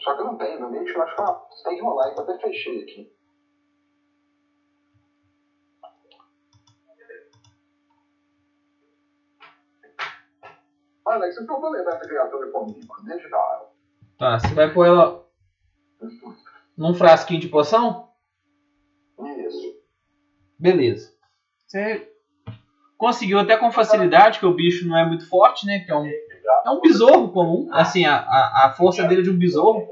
Só 0.03 0.13
que 0.15 0.21
eu 0.21 0.25
não 0.25 0.37
tenho, 0.37 0.59
meu 0.59 0.69
bicho, 0.69 0.95
eu 0.95 1.01
acho 1.01 1.15
que 1.15 1.21
você 1.23 1.63
tem 1.63 1.77
que 1.77 1.81
rolar, 1.81 2.13
eu 2.13 2.19
até 2.19 2.37
fechei 2.37 2.83
aqui. 2.83 3.11
Alex, 11.07 11.37
eu 11.37 11.45
vou 11.47 11.69
levar 11.71 11.95
essa 11.95 12.07
criatura 12.07 12.51
comigo, 12.51 13.03
deixa 13.03 13.25
eu 13.25 13.31
dar. 13.31 13.65
Tá, 14.19 14.39
você 14.39 14.53
vai 14.53 14.71
pôr 14.71 14.85
ela 14.85 15.28
num 16.77 16.93
frasquinho 16.93 17.39
de 17.39 17.47
poção? 17.47 18.09
Isso. 19.45 19.75
Beleza. 20.57 21.13
Você 21.67 22.09
conseguiu 22.97 23.39
até 23.39 23.57
com 23.57 23.71
facilidade, 23.71 24.39
que 24.39 24.45
o 24.45 24.53
bicho 24.53 24.87
não 24.87 24.97
é 24.97 25.05
muito 25.05 25.27
forte, 25.27 25.65
né? 25.65 25.79
Que 25.79 25.91
é 25.91 25.95
um, 25.95 26.05
é 26.05 26.69
um 26.69 26.81
besouro 26.81 27.29
comum. 27.29 27.69
Assim, 27.71 28.05
a, 28.05 28.17
a, 28.17 28.65
a 28.65 28.73
força 28.73 29.03
dele 29.03 29.21
é 29.21 29.23
de 29.23 29.29
um 29.29 29.37
besouro. 29.37 29.87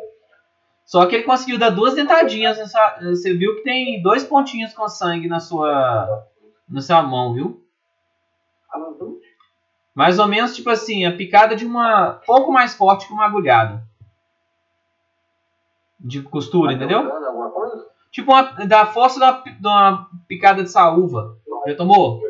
Só 0.85 1.05
que 1.05 1.15
ele 1.15 1.23
conseguiu 1.23 1.57
dar 1.57 1.69
duas 1.69 1.93
dentadinhas. 1.93 2.57
Nessa, 2.57 2.99
você 3.01 3.33
viu 3.33 3.55
que 3.55 3.63
tem 3.63 4.01
dois 4.01 4.23
pontinhos 4.23 4.73
com 4.73 4.87
sangue 4.87 5.27
na 5.27 5.39
sua, 5.39 6.25
na 6.67 6.81
sua 6.81 7.03
mão, 7.03 7.33
viu? 7.33 7.63
Mais 9.93 10.19
ou 10.19 10.27
menos, 10.27 10.55
tipo 10.55 10.69
assim, 10.69 11.05
a 11.05 11.15
picada 11.15 11.55
de 11.55 11.65
uma. 11.65 12.21
pouco 12.25 12.51
mais 12.51 12.75
forte 12.75 13.07
que 13.07 13.13
uma 13.13 13.25
agulhada. 13.25 13.86
De 16.07 16.21
costura, 16.23 16.73
entendeu? 16.73 17.03
Tipo 18.11 18.31
uma, 18.31 18.43
da 18.65 18.85
força 18.85 19.19
da, 19.19 19.41
de 19.41 19.67
uma 19.67 20.09
picada 20.27 20.63
de 20.63 20.71
saúva. 20.71 21.37
Já 21.67 21.75
tomou? 21.75 22.21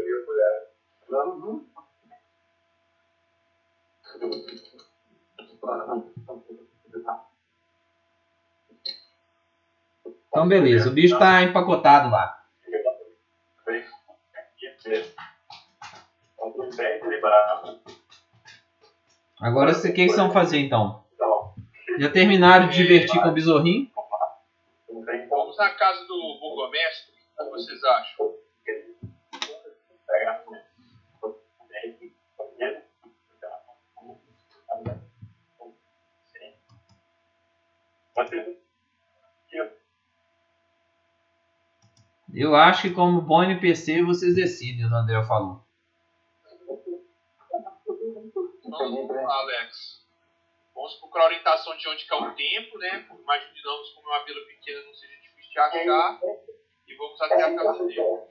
Então 10.28 10.48
beleza, 10.48 10.90
o 10.90 10.94
bicho 10.94 11.18
tá 11.18 11.44
empacotado 11.44 12.10
lá. 12.10 12.38
Agora 19.40 19.72
o 19.72 19.82
que, 19.82 19.92
que 19.92 20.08
vocês 20.08 20.16
vão 20.16 20.32
fazer 20.32 20.60
então? 20.60 21.07
Já 21.98 22.12
terminaram 22.12 22.68
de 22.68 22.78
divertir 22.78 23.22
com 23.22 23.30
o 23.30 23.34
besorrinho? 23.34 23.90
Vamos 25.30 25.58
na 25.58 25.70
casa 25.72 26.06
do 26.06 26.38
burgomestre. 26.40 27.14
O 27.40 27.44
que 27.44 27.50
vocês 27.52 27.84
acham? 27.84 28.38
Eu 42.34 42.56
acho 42.56 42.84
que 42.84 42.94
como 42.94 43.22
bom 43.22 43.44
NPC 43.44 44.04
vocês 44.04 44.36
decidem, 44.36 44.86
o 44.86 44.96
André 44.96 45.24
falou. 45.24 45.64
Vamos 48.70 49.10
Alex. 49.10 49.97
Vamos 50.78 50.94
procurar 51.00 51.26
orientação 51.26 51.76
de 51.76 51.90
onde 51.90 52.06
que 52.06 52.14
é 52.14 52.18
o 52.18 52.32
tempo, 52.36 52.78
né? 52.78 53.04
Imaginamos 53.10 53.90
como 53.96 54.14
é 54.14 54.16
uma 54.16 54.26
vila 54.26 54.42
pequena 54.46 54.86
não 54.86 54.94
seja 54.94 55.14
difícil 55.24 55.52
de 55.52 55.60
achar. 55.60 56.20
E 56.88 56.96
vamos 56.96 57.20
até 57.20 57.44
a 57.44 57.56
casa 57.56 57.84
dele. 57.84 58.22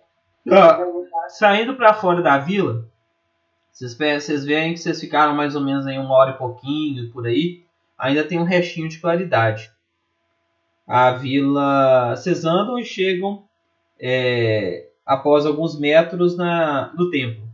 Saindo 1.28 1.74
pra 1.74 1.92
fora 1.92 2.22
da 2.22 2.38
vila, 2.38 2.88
vocês, 3.72 3.98
vocês 3.98 4.44
veem 4.44 4.74
que 4.74 4.78
vocês 4.78 5.00
ficaram 5.00 5.34
mais 5.34 5.56
ou 5.56 5.60
menos 5.60 5.88
em 5.88 5.98
uma 5.98 6.14
hora 6.14 6.30
e 6.30 6.38
pouquinho 6.38 7.10
por 7.12 7.26
aí. 7.26 7.66
Ainda 7.98 8.22
tem 8.22 8.38
um 8.38 8.44
restinho 8.44 8.88
de 8.88 9.00
claridade. 9.00 9.72
A 10.86 11.10
vila. 11.10 12.14
Vocês 12.14 12.44
andam 12.44 12.78
e 12.78 12.84
chegam 12.84 13.44
é, 14.00 14.88
após 15.04 15.44
alguns 15.44 15.76
metros 15.76 16.36
na, 16.36 16.92
no 16.94 17.10
templo. 17.10 17.44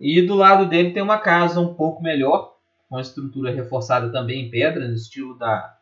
E 0.00 0.20
do 0.20 0.34
lado 0.34 0.68
dele 0.68 0.92
tem 0.92 1.02
uma 1.02 1.18
casa 1.18 1.60
um 1.60 1.74
pouco 1.74 2.02
melhor, 2.02 2.51
com 2.92 2.98
a 2.98 3.00
estrutura 3.00 3.50
reforçada 3.50 4.12
também 4.12 4.44
em 4.44 4.50
pedra, 4.50 4.86
no 4.86 4.92
estilo 4.92 5.34
da, 5.38 5.78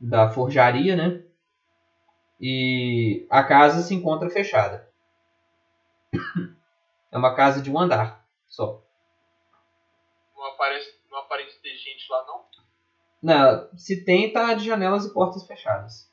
da 0.00 0.30
forjaria, 0.30 0.96
né? 0.96 1.22
E 2.40 3.26
a 3.28 3.44
casa 3.44 3.82
se 3.82 3.94
encontra 3.94 4.30
fechada. 4.30 4.88
É 7.12 7.18
uma 7.18 7.34
casa 7.34 7.60
de 7.60 7.70
um 7.70 7.78
andar 7.78 8.26
só. 8.48 8.82
Não 10.34 10.46
aparece, 10.46 10.94
não 11.10 11.18
aparece 11.18 11.60
ter 11.60 11.76
gente 11.76 12.10
lá, 12.10 12.24
não? 12.26 12.44
Não, 13.22 13.78
se 13.78 14.02
tem, 14.02 14.32
tá 14.32 14.54
de 14.54 14.64
janelas 14.64 15.04
e 15.04 15.12
portas 15.12 15.46
fechadas. 15.46 16.10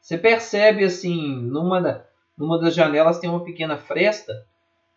Você 0.00 0.18
percebe 0.18 0.82
assim, 0.82 1.42
numa, 1.42 1.80
da, 1.80 2.04
numa 2.36 2.58
das 2.58 2.74
janelas 2.74 3.20
tem 3.20 3.30
uma 3.30 3.44
pequena 3.44 3.78
fresta. 3.78 4.48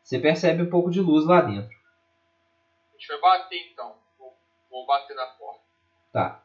Você 0.01 0.17
percebe 0.17 0.63
um 0.63 0.69
pouco 0.69 0.89
de 0.89 0.99
luz 0.99 1.27
lá 1.27 1.41
dentro. 1.41 1.80
Gente 3.01 3.07
vai 3.07 3.19
bater 3.19 3.71
então. 3.71 3.97
Vou, 4.19 4.37
vou 4.69 4.85
bater 4.85 5.15
na 5.15 5.25
porta. 5.25 5.63
Tá. 6.13 6.43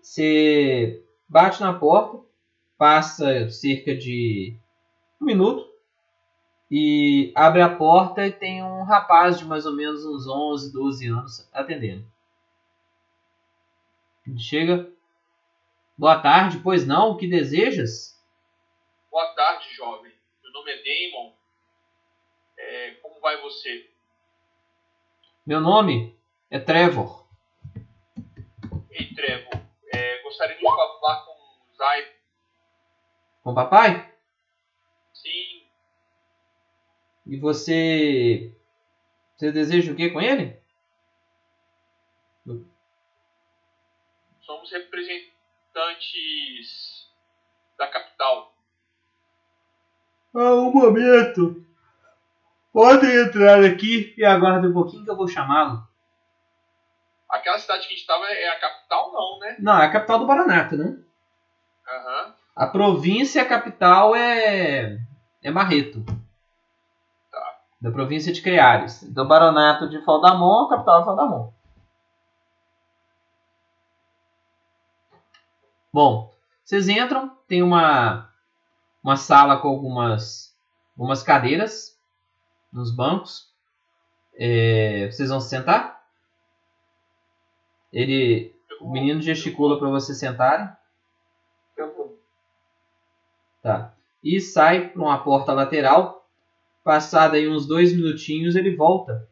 Você 0.00 1.04
bate 1.28 1.60
na 1.60 1.78
porta, 1.78 2.24
passa 2.78 3.50
cerca 3.50 3.94
de 3.94 4.56
um 5.20 5.26
minuto. 5.26 5.68
e 6.70 7.32
abre 7.34 7.60
a 7.60 7.76
porta 7.76 8.26
e 8.26 8.32
tem 8.32 8.62
um 8.62 8.82
rapaz 8.82 9.38
de 9.38 9.44
mais 9.44 9.66
ou 9.66 9.74
menos 9.74 10.06
uns 10.06 10.26
11, 10.26 10.72
12 10.72 11.06
anos 11.08 11.48
atendendo. 11.52 12.06
Ele 14.26 14.38
chega. 14.38 14.90
Boa 15.98 16.18
tarde, 16.20 16.60
pois 16.60 16.86
não, 16.86 17.10
o 17.10 17.16
que 17.16 17.26
desejas? 17.26 18.18
Boa 19.10 19.34
tarde, 19.34 19.74
jovem. 19.74 20.12
Meu 20.42 20.52
nome 20.52 20.70
é 20.70 20.76
Damon. 21.10 21.34
É, 22.56 22.90
como 23.02 23.20
vai 23.20 23.40
você? 23.42 23.90
Meu 25.48 25.60
nome 25.62 26.14
é 26.50 26.58
Trevor. 26.58 27.26
Ei, 28.90 29.14
Trevor. 29.14 29.62
É, 29.94 30.22
gostaria 30.22 30.54
de 30.54 30.62
falar 30.62 31.24
com 31.24 31.32
o 31.32 31.74
Zay. 31.74 32.12
Com 33.42 33.52
o 33.52 33.54
papai? 33.54 34.12
Sim, 35.14 35.62
E 37.26 37.38
você. 37.38 38.54
Você 39.38 39.50
deseja 39.50 39.90
o 39.90 39.96
que 39.96 40.10
com 40.10 40.20
ele? 40.20 40.54
somos 44.42 44.70
representantes 44.70 47.08
da 47.78 47.86
capital. 47.86 48.54
Ah, 50.34 50.56
um 50.56 50.70
momento. 50.70 51.64
Podem 52.78 53.12
entrar 53.12 53.64
aqui 53.64 54.14
e 54.16 54.24
aguardem 54.24 54.70
um 54.70 54.72
pouquinho 54.72 55.02
que 55.02 55.10
eu 55.10 55.16
vou 55.16 55.26
chamá-lo. 55.26 55.82
Aquela 57.28 57.58
cidade 57.58 57.80
que 57.80 57.86
a 57.86 57.90
gente 57.90 58.02
estava 58.02 58.24
é 58.26 58.48
a 58.50 58.60
capital, 58.60 59.12
não, 59.12 59.38
né? 59.40 59.56
Não, 59.58 59.82
é 59.82 59.86
a 59.86 59.90
capital 59.90 60.20
do 60.20 60.26
Baranato, 60.28 60.76
né? 60.76 60.96
Aham. 61.88 62.34
A 62.54 62.66
província, 62.68 63.42
a 63.42 63.46
capital 63.46 64.14
é. 64.14 64.96
é 65.42 65.50
Marreto. 65.50 66.04
Tá. 67.32 67.58
Da 67.80 67.90
província 67.90 68.32
de 68.32 68.40
Creares. 68.40 69.02
Do 69.12 69.26
Baronato 69.26 69.88
de 69.88 70.00
Faldamon, 70.04 70.66
a 70.66 70.68
capital 70.68 71.02
é 71.02 71.04
Faldamon. 71.04 71.52
Bom, 75.92 76.32
vocês 76.64 76.88
entram, 76.88 77.36
tem 77.48 77.60
uma, 77.60 78.32
uma 79.02 79.16
sala 79.16 79.56
com 79.56 79.66
algumas, 79.66 80.56
algumas 80.96 81.24
cadeiras 81.24 81.97
nos 82.72 82.94
bancos. 82.94 83.52
É, 84.36 85.08
vocês 85.10 85.30
vão 85.30 85.40
se 85.40 85.48
sentar? 85.48 86.04
Ele, 87.92 88.54
o 88.80 88.90
menino 88.90 89.20
gesticula 89.20 89.78
para 89.78 89.88
vocês 89.88 90.18
sentarem. 90.18 90.68
Eu 91.76 91.94
vou. 91.94 92.20
Tá. 93.62 93.94
E 94.22 94.40
sai 94.40 94.88
por 94.88 95.02
uma 95.02 95.22
porta 95.22 95.52
lateral. 95.52 96.26
Passado 96.84 97.34
aí 97.34 97.48
uns 97.48 97.66
dois 97.66 97.94
minutinhos, 97.94 98.56
ele 98.56 98.74
volta 98.74 99.28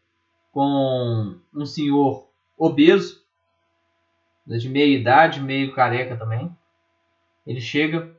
com 0.53 1.39
um 1.55 1.67
senhor 1.67 2.29
obeso, 2.57 3.23
de 4.47 4.69
meia 4.69 4.99
idade, 4.99 5.41
meio 5.41 5.75
careca 5.75 6.17
também. 6.17 6.55
Ele 7.47 7.61
chega. 7.61 8.15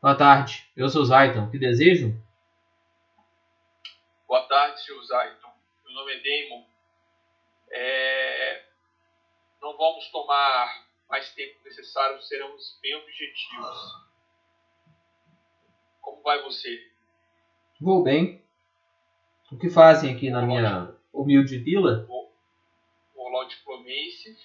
Boa 0.00 0.14
tarde, 0.14 0.68
eu 0.76 0.88
sou 0.88 1.04
Zayton. 1.04 1.44
O 1.44 1.50
que 1.50 1.58
desejo? 1.58 2.14
Boa 4.28 4.42
tarde, 4.46 4.78
Sr. 4.82 5.02
Zayton. 5.06 5.50
Meu 5.84 5.94
nome 5.94 6.12
é 6.12 6.20
Damon. 6.20 6.64
É, 7.70 8.64
Não 9.60 9.76
vamos 9.76 10.08
tomar 10.10 10.86
mais 11.08 11.32
tempo 11.32 11.58
necessário, 11.64 12.20
seremos 12.22 12.78
bem 12.82 12.94
objetivos. 12.96 13.76
Como 16.02 16.22
vai 16.22 16.42
você? 16.42 16.78
Vou 17.80 18.02
bem. 18.02 18.44
O 19.50 19.58
que 19.58 19.70
fazem 19.70 20.14
aqui 20.14 20.30
na 20.30 20.42
minha 20.42 20.94
humilde 21.12 21.58
vila? 21.58 22.04
Vou 22.06 22.30
rolar 23.16 23.46
o 23.46 23.48
Diplomacy. 23.48 24.36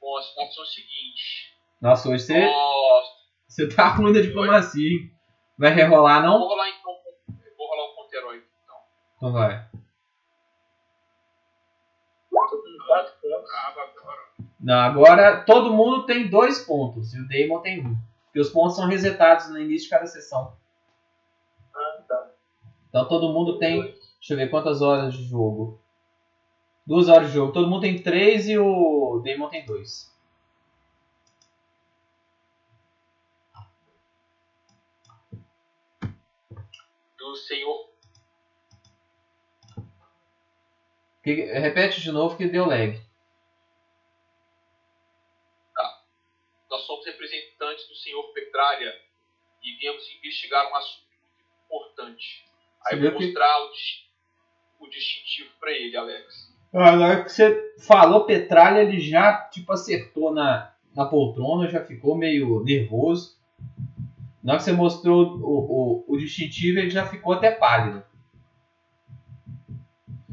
Bom, 0.00 0.16
a 0.16 0.22
situação 0.22 0.64
é 0.64 0.66
a 0.66 0.70
seguinte. 0.70 1.54
Nossa, 1.80 2.08
hoje 2.08 2.24
você, 2.24 2.40
Nós... 2.40 3.06
você 3.46 3.68
tá 3.68 3.88
ruim 3.88 4.12
da 4.14 4.20
diplomacia, 4.22 4.88
hein? 4.88 5.14
Vai 5.58 5.74
rerolar, 5.74 6.22
Vou 6.22 6.30
não? 6.30 6.48
rolar 6.48 6.68
então. 6.70 6.79
Então. 9.20 9.32
Vai. 9.32 9.68
Quatro 12.30 12.56
pontos. 12.58 13.50
Não, 14.58 14.74
agora 14.74 15.42
todo 15.44 15.72
mundo 15.72 16.06
tem 16.06 16.28
dois 16.28 16.64
pontos 16.64 17.14
e 17.14 17.20
o 17.20 17.28
Damon 17.28 17.60
tem 17.60 17.86
um. 17.86 17.96
Porque 18.24 18.40
os 18.40 18.50
pontos 18.50 18.76
são 18.76 18.86
resetados 18.86 19.48
no 19.50 19.58
início 19.58 19.84
de 19.84 19.90
cada 19.90 20.06
sessão. 20.06 20.56
Ah, 21.74 22.02
tá. 22.08 22.30
Então 22.88 23.08
todo 23.08 23.32
mundo 23.32 23.58
tem. 23.58 23.82
Deixa 23.82 24.34
eu 24.34 24.36
ver 24.36 24.50
quantas 24.50 24.82
horas 24.82 25.14
de 25.14 25.24
jogo. 25.24 25.80
Duas 26.86 27.08
horas 27.08 27.28
de 27.28 27.34
jogo. 27.34 27.52
Todo 27.52 27.68
mundo 27.68 27.82
tem 27.82 28.02
três 28.02 28.48
e 28.48 28.58
o 28.58 29.22
Damon 29.24 29.48
tem 29.48 29.64
dois. 29.64 30.10
Do 37.18 37.36
senhor. 37.36 37.89
Que- 41.22 41.44
repete 41.52 42.00
de 42.00 42.10
novo 42.10 42.36
que 42.36 42.46
deu 42.46 42.66
lag. 42.66 42.98
Nós 46.70 46.82
somos 46.86 47.04
representantes 47.04 47.88
do 47.88 47.94
senhor 47.96 48.22
Petralha 48.32 48.94
e 49.62 49.76
viemos 49.76 50.04
investigar 50.18 50.70
um 50.70 50.76
assunto 50.76 51.04
muito 51.10 51.50
importante. 51.66 52.44
Aí 52.86 52.96
Você 52.98 53.06
eu 53.06 53.10
vou 53.10 53.18
que- 53.18 53.26
mostrar 53.26 53.58
o, 53.64 54.84
o 54.84 54.88
distintivo 54.88 55.50
pra 55.58 55.72
ele, 55.72 55.96
Alex. 55.96 56.50
Ah, 56.72 56.92
na 56.92 57.06
hora 57.08 57.24
que 57.24 57.30
você 57.32 57.74
falou 57.80 58.24
Petralha, 58.24 58.82
ele 58.82 59.00
já 59.00 59.48
tipo 59.50 59.72
acertou 59.72 60.32
na, 60.32 60.72
na 60.94 61.06
poltrona, 61.06 61.68
já 61.68 61.84
ficou 61.84 62.16
meio 62.16 62.62
nervoso. 62.62 63.36
Na 64.42 64.52
hora 64.52 64.58
que 64.58 64.64
você 64.64 64.72
mostrou 64.72 65.24
o, 65.38 66.04
o, 66.08 66.14
o 66.14 66.16
distintivo, 66.18 66.78
ele 66.78 66.90
já 66.90 67.04
ficou 67.04 67.32
até 67.32 67.50
pálido. 67.50 68.02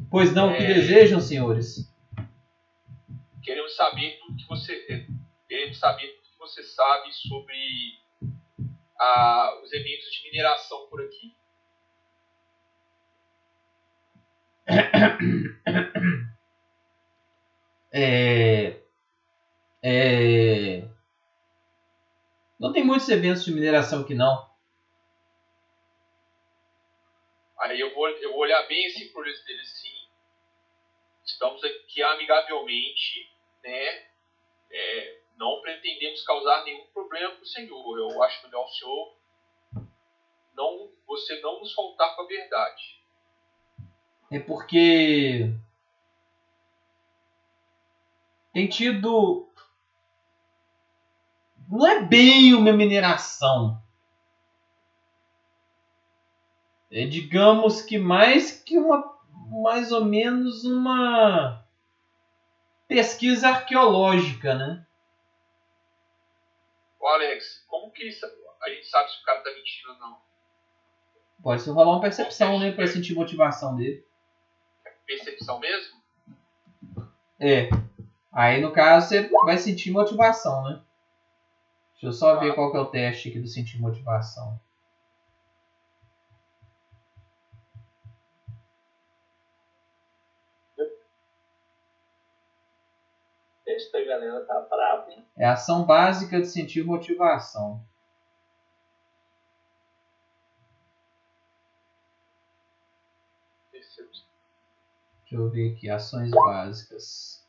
Pois 0.09 0.33
não, 0.33 0.51
o 0.51 0.55
que 0.55 0.63
É. 0.63 0.73
desejam, 0.73 1.19
senhores? 1.19 1.93
Queremos 3.43 3.75
saber 3.75 4.17
tudo 4.19 4.35
que 4.37 4.47
você 4.47 4.85
eh, 4.89 5.05
queremos 5.47 5.77
saber 5.77 6.07
tudo 6.07 6.31
que 6.31 6.37
você 6.39 6.63
sabe 6.63 7.11
sobre 7.13 7.99
ah, 8.99 9.59
os 9.63 9.71
eventos 9.71 10.11
de 10.11 10.23
mineração 10.23 10.87
por 10.89 11.01
aqui. 11.01 11.33
É, 17.89 18.81
é, 19.81 20.83
não 22.59 22.73
tem 22.73 22.83
muitos 22.83 23.07
eventos 23.09 23.45
de 23.45 23.51
mineração 23.51 24.01
aqui 24.01 24.13
não. 24.13 24.45
Aí 27.59 27.79
eu 27.79 27.93
vou, 27.93 28.07
eu 28.09 28.31
vou 28.31 28.41
olhar 28.41 28.61
bem 28.67 28.85
assim 28.87 29.07
por 29.11 29.25
eles 29.25 29.43
dele 29.45 29.65
sim. 29.65 29.86
Estamos 31.37 31.63
aqui 31.63 32.01
amigavelmente, 32.01 33.29
né? 33.63 34.07
É, 34.71 35.19
não 35.37 35.61
pretendemos 35.61 36.23
causar 36.23 36.63
nenhum 36.63 36.83
problema 36.87 37.29
para 37.35 37.43
o 37.43 37.45
senhor. 37.45 37.99
Eu 37.99 38.23
acho 38.23 38.43
melhor 38.43 38.65
o 38.65 38.69
senhor 38.69 39.17
não, 40.55 40.89
você 41.05 41.39
não 41.41 41.59
nos 41.59 41.71
faltar 41.73 42.15
com 42.15 42.23
a 42.23 42.25
verdade. 42.25 42.99
É 44.31 44.39
porque 44.39 45.53
tem 48.51 48.67
tido. 48.67 49.47
Não 51.69 51.85
é 51.85 52.01
bem 52.01 52.55
uma 52.55 52.73
mineração. 52.73 53.79
É, 56.89 57.05
digamos 57.05 57.83
que 57.83 57.99
mais 57.99 58.51
que 58.51 58.79
uma. 58.79 59.15
Mais 59.49 59.91
ou 59.91 60.03
menos 60.03 60.63
uma 60.65 61.63
pesquisa 62.87 63.49
arqueológica, 63.49 64.53
né? 64.55 64.85
Ô 66.99 67.07
Alex, 67.07 67.63
como 67.67 67.91
que 67.91 68.07
isso- 68.07 68.25
a 68.61 68.69
gente 68.69 68.87
sabe 68.87 69.09
se 69.09 69.21
o 69.21 69.23
cara 69.23 69.41
tá 69.41 69.49
mentindo 69.51 69.93
ou 69.93 69.99
não? 69.99 70.17
Pode 71.41 71.61
ser 71.61 71.71
rolar 71.71 71.93
uma 71.93 72.01
percepção, 72.01 72.59
né? 72.59 72.71
Pra 72.71 72.87
sentir 72.87 73.13
motivação 73.13 73.75
dele. 73.75 74.05
Percepção 75.05 75.59
mesmo? 75.59 75.97
É. 77.39 77.69
Aí 78.31 78.59
no 78.61 78.73
caso 78.73 79.07
você 79.07 79.29
vai 79.45 79.57
sentir 79.57 79.91
motivação, 79.91 80.63
né? 80.63 80.81
Deixa 81.93 82.07
eu 82.07 82.11
só 82.11 82.35
ver 82.39 82.53
qual 82.53 82.71
que 82.71 82.77
é 82.77 82.81
o 82.81 82.85
teste 82.85 83.29
aqui 83.29 83.39
do 83.39 83.47
sentir 83.47 83.79
motivação. 83.79 84.59
Esta 93.77 94.03
galera 94.03 94.43
tá 94.43 94.59
brava, 94.61 95.11
hein? 95.11 95.23
É 95.37 95.45
a 95.45 95.53
ação 95.53 95.85
básica 95.85 96.41
de 96.41 96.47
sentir 96.47 96.83
motivação. 96.83 97.79
Deixa 103.71 105.35
eu 105.35 105.49
ver 105.49 105.73
aqui, 105.73 105.89
ações 105.89 106.31
básicas. 106.31 107.45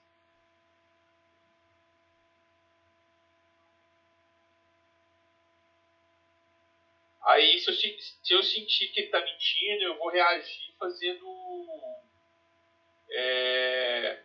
Aí, 7.25 7.59
se 7.59 7.71
eu, 7.71 7.75
se 7.75 7.97
se 8.23 8.35
eu 8.35 8.43
sentir 8.43 8.89
que 8.89 9.01
ele 9.01 9.11
tá 9.11 9.21
mentindo, 9.21 9.83
eu 9.85 9.97
vou 9.97 10.11
reagir 10.11 10.75
fazendo. 10.79 11.25
É, 13.11 14.25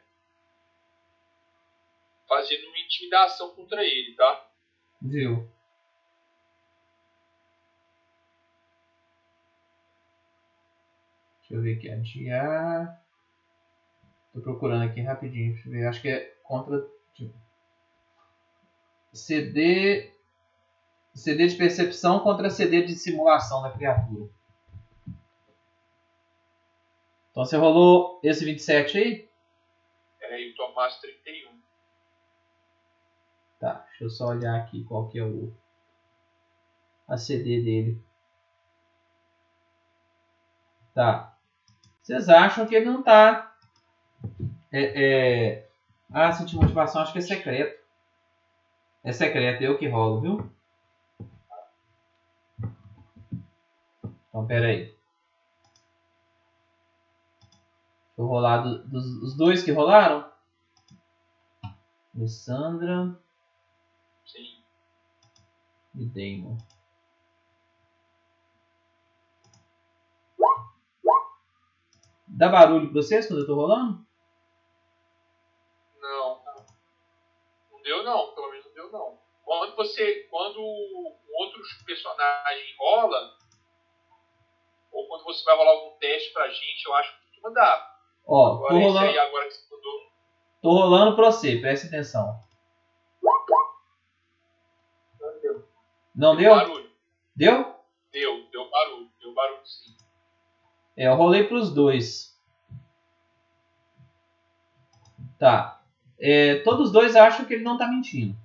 fazendo 2.34 2.68
uma 2.68 2.80
intimidação 2.80 3.53
contra 3.56 3.84
ele, 3.84 4.16
tá? 4.16 4.50
Viu? 5.02 5.48
Deixa 11.42 11.53
eu 11.53 11.62
ver 11.62 11.78
aqui, 11.78 11.90
adiar. 11.90 13.03
Tô 14.34 14.42
procurando 14.42 14.84
aqui 14.86 15.02
rapidinho, 15.02 15.53
deixa 15.53 15.70
eu 15.70 15.72
ver. 15.74 15.88
Acho 15.88 16.02
que 16.02 16.10
é 16.10 16.36
contra. 16.44 16.90
tipo, 17.14 17.34
CD. 19.14 20.12
CD 21.14 21.45
de 21.45 21.56
percepção 21.56 22.22
contra 22.22 22.50
CD 22.50 22.82
de 22.82 22.95
simulação 22.95 23.62
da 23.62 23.72
criatura. 23.72 24.28
Então 27.30 27.45
você 27.45 27.56
rolou 27.56 28.20
esse 28.24 28.44
27 28.44 28.98
aí? 28.98 29.30
Peraí, 30.20 30.50
o 30.50 30.56
Tomás 30.56 30.98
31. 31.00 31.52
Deixa 33.93 34.05
eu 34.05 34.09
só 34.09 34.27
olhar 34.30 34.55
aqui 34.55 34.83
qual 34.83 35.07
que 35.07 35.19
é 35.19 35.23
o 35.23 35.53
a 37.07 37.15
CD 37.15 37.61
dele. 37.61 38.01
Tá. 40.95 41.31
Vocês 42.01 42.30
acham 42.30 42.65
que 42.65 42.75
ele 42.75 42.85
não 42.85 43.03
tá. 43.03 43.55
É, 44.72 45.51
é... 45.51 45.69
Ah, 46.11 46.31
sentir 46.31 46.55
motivação 46.55 47.01
acho 47.01 47.13
que 47.13 47.19
é 47.19 47.22
secreto. 47.22 47.81
É 49.03 49.11
secreto, 49.13 49.61
eu 49.61 49.77
que 49.77 49.88
rolo, 49.88 50.19
viu? 50.19 50.49
Então, 54.30 54.45
pera 54.45 54.67
aí. 54.67 54.91
Eu 58.17 58.25
rolar 58.25 58.57
do- 58.57 58.83
dos 58.88 59.05
os 59.22 59.38
dois 59.38 59.61
que 59.63 59.72
rolaram. 59.72 60.25
Alessandra. 62.15 63.15
E 65.95 66.05
Damon. 66.05 66.57
Dá 72.27 72.49
barulho 72.49 72.91
pra 72.91 73.01
vocês 73.01 73.27
quando 73.27 73.41
eu 73.41 73.45
tô 73.45 73.55
rolando? 73.55 74.03
Não, 76.01 76.43
não. 76.43 76.65
Não 77.72 77.81
deu 77.83 78.03
não, 78.03 78.33
pelo 78.33 78.49
menos 78.49 78.65
não 78.65 78.73
deu 78.73 78.91
não. 78.91 79.19
Quando 79.43 79.75
você. 79.75 80.27
Quando 80.31 80.59
um 80.59 81.15
outro 81.39 81.61
personagem 81.85 82.75
rola, 82.80 83.38
ou 84.91 85.07
quando 85.07 85.23
você 85.25 85.43
vai 85.43 85.55
rolar 85.55 85.72
algum 85.72 85.97
teste 85.99 86.33
pra 86.33 86.49
gente, 86.49 86.85
eu 86.85 86.95
acho 86.95 87.13
que 87.13 87.25
costuma 87.27 87.49
dar. 87.51 87.93
Ó, 88.25 88.49
tô 88.49 88.65
Agora 88.65 88.77
esse 88.77 88.88
rolando, 88.88 89.07
aí 89.07 89.19
agora 89.19 89.47
que 89.47 89.53
você 89.53 89.75
mandou. 89.75 90.11
tô 90.61 90.69
rolando 90.72 91.15
pra 91.15 91.25
você, 91.31 91.57
presta 91.59 91.88
atenção. 91.88 92.39
Não 96.16 96.35
deu? 96.35 96.53
barulho. 96.56 96.92
Deu? 97.35 97.75
Deu, 98.11 98.48
deu 98.51 98.69
barulho. 98.69 99.09
Deu 99.19 99.33
barulho 99.33 99.66
sim. 99.66 99.95
É, 100.95 101.08
eu 101.08 101.16
rolei 101.16 101.43
pros 101.45 101.74
dois. 101.74 102.40
Tá. 105.40 105.82
É, 106.19 106.59
todos 106.59 106.88
os 106.88 106.92
dois 106.93 107.16
acham 107.16 107.45
que 107.45 107.53
ele 107.56 107.64
não 107.64 107.77
tá 107.77 107.88
mentindo. 107.88 108.35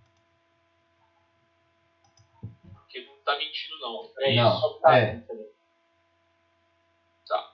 Porque 2.75 3.05
não 3.05 3.17
tá 3.25 3.37
mentindo 3.37 3.79
não. 3.81 4.11
É 4.19 4.35
Não. 4.35 4.55
isso. 4.57 4.81
Tá, 4.81 4.99
É. 4.99 5.23
Tá. 7.29 7.53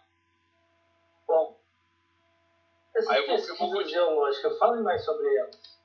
Bom. 1.27 1.59
Essas 2.95 3.11
Aí 3.11 3.21
eu 3.21 3.27
vou- 3.27 3.49
eu 3.49 3.57
vou 3.57 3.85
geológicas, 3.89 4.59
falem 4.59 4.83
mais 4.83 5.05
sobre 5.05 5.27
elas. 5.37 5.79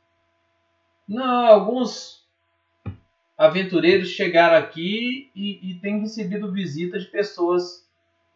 Não, 1.07 1.47
alguns 1.47 2.18
aventureiros 3.39 4.09
chegaram 4.09 4.57
aqui 4.57 5.31
e, 5.35 5.71
e 5.71 5.75
têm 5.81 6.01
recebido 6.01 6.51
visita 6.51 6.99
de 6.99 7.07
pessoas 7.07 7.87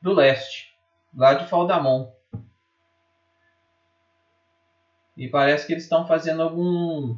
do 0.01 0.14
leste, 0.14 0.75
lá 1.15 1.35
de 1.35 1.48
Faldamon. 1.49 2.11
E 5.17 5.27
parece 5.27 5.65
que 5.65 5.73
eles 5.73 5.83
estão 5.83 6.06
fazendo 6.07 6.41
algum 6.43 7.17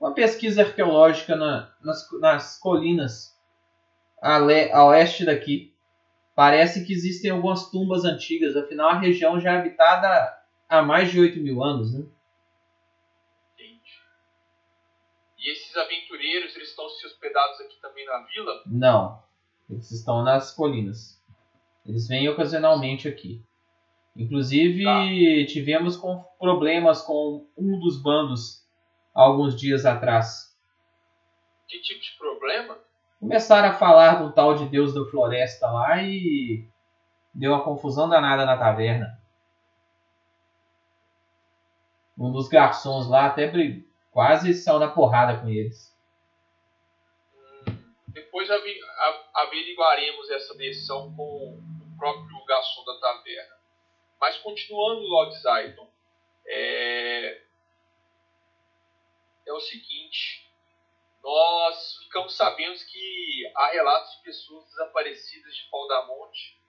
uma 0.00 0.14
pesquisa 0.14 0.62
arqueológica 0.62 1.36
na- 1.36 1.72
nas, 1.82 2.10
nas 2.20 2.58
colinas 2.58 3.36
a, 4.22 4.38
le- 4.38 4.72
a 4.72 4.84
oeste 4.86 5.24
daqui. 5.26 5.74
Parece 6.34 6.84
que 6.86 6.92
existem 6.94 7.30
algumas 7.30 7.70
tumbas 7.70 8.04
antigas, 8.04 8.56
afinal 8.56 8.90
a 8.90 8.98
região 9.00 9.40
já 9.40 9.54
é 9.54 9.58
habitada 9.58 10.38
há 10.68 10.82
mais 10.82 11.10
de 11.12 11.20
8 11.20 11.40
mil 11.40 11.62
anos, 11.64 11.94
né? 11.94 12.04
Entendi. 13.54 14.00
E 15.40 15.50
esses 15.52 15.74
aventureiros, 15.76 16.54
eles 16.54 16.68
estão 16.68 16.88
se 16.90 17.06
hospedados 17.06 17.60
aqui 17.60 17.80
também 17.80 18.04
na 18.04 18.18
vila? 18.24 18.62
Não. 18.66 19.22
Eles 19.70 19.90
estão 19.90 20.22
nas 20.22 20.52
colinas. 20.54 21.18
Eles 21.86 22.06
vêm 22.06 22.28
ocasionalmente 22.28 23.08
aqui. 23.08 23.42
Inclusive, 24.14 24.84
Tá. 24.84 25.02
tivemos 25.50 25.96
com 25.96 26.22
problemas 26.38 27.00
com 27.02 27.46
um 27.56 27.78
dos 27.80 28.02
bandos 28.02 28.66
alguns 29.14 29.56
dias 29.58 29.86
atrás. 29.86 30.54
Que 31.66 31.80
tipo 31.80 32.00
de 32.02 32.18
problema? 32.18 32.76
Começaram 33.18 33.68
a 33.68 33.74
falar 33.74 34.22
do 34.22 34.32
tal 34.32 34.54
de 34.54 34.66
Deus 34.68 34.92
da 34.92 35.04
Floresta 35.06 35.70
lá 35.70 36.02
e 36.02 36.66
deu 37.32 37.52
uma 37.52 37.62
confusão 37.62 38.08
danada 38.08 38.44
na 38.44 38.58
taverna. 38.58 39.18
Um 42.18 42.30
dos 42.32 42.48
garçons 42.48 43.08
lá 43.08 43.26
até 43.26 43.46
brig- 43.50 43.88
quase 44.10 44.54
saiu 44.54 44.78
na 44.78 44.88
porrada 44.88 45.40
com 45.40 45.48
eles. 45.48 45.90
Depois 48.08 48.48
averiguaremos 49.34 50.30
essa 50.30 50.56
versão 50.56 51.14
com 51.14 51.22
o 51.22 51.96
próprio 51.98 52.44
garçom 52.44 52.84
da 52.84 52.98
taverna. 52.98 53.60
Mas 54.20 54.36
continuando, 54.38 55.02
Lord 55.02 55.40
Zayton, 55.40 55.90
é... 56.46 57.42
é 59.46 59.52
o 59.52 59.60
seguinte: 59.60 60.50
nós 61.22 61.96
ficamos 61.98 62.36
sabendo 62.36 62.78
que 62.86 63.52
há 63.54 63.66
relatos 63.68 64.16
de 64.16 64.22
pessoas 64.22 64.64
desaparecidas 64.66 65.54
de 65.54 65.68
Paldamonte, 65.70 66.60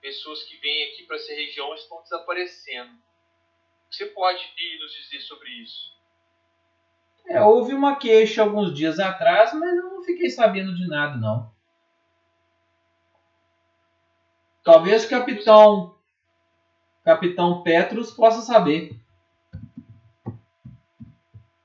pessoas 0.00 0.42
que 0.42 0.56
vêm 0.56 0.92
aqui 0.92 1.04
para 1.04 1.16
essa 1.16 1.32
região 1.32 1.74
estão 1.74 2.02
desaparecendo. 2.02 3.00
Você 3.92 4.06
pode 4.06 4.42
nos 4.80 4.92
dizer 4.92 5.20
sobre 5.20 5.50
isso? 5.50 5.92
É, 7.26 7.42
houve 7.42 7.74
uma 7.74 7.96
queixa 7.96 8.42
alguns 8.42 8.74
dias 8.74 8.98
atrás, 8.98 9.52
mas 9.52 9.76
eu 9.76 9.90
não 9.90 10.02
fiquei 10.02 10.30
sabendo 10.30 10.74
de 10.74 10.88
nada, 10.88 11.16
não. 11.16 11.52
Talvez 14.64 15.04
o 15.04 15.10
capitão 15.10 15.94
Capitão 17.04 17.62
Petrus 17.62 18.12
possa 18.12 18.40
saber. 18.40 18.98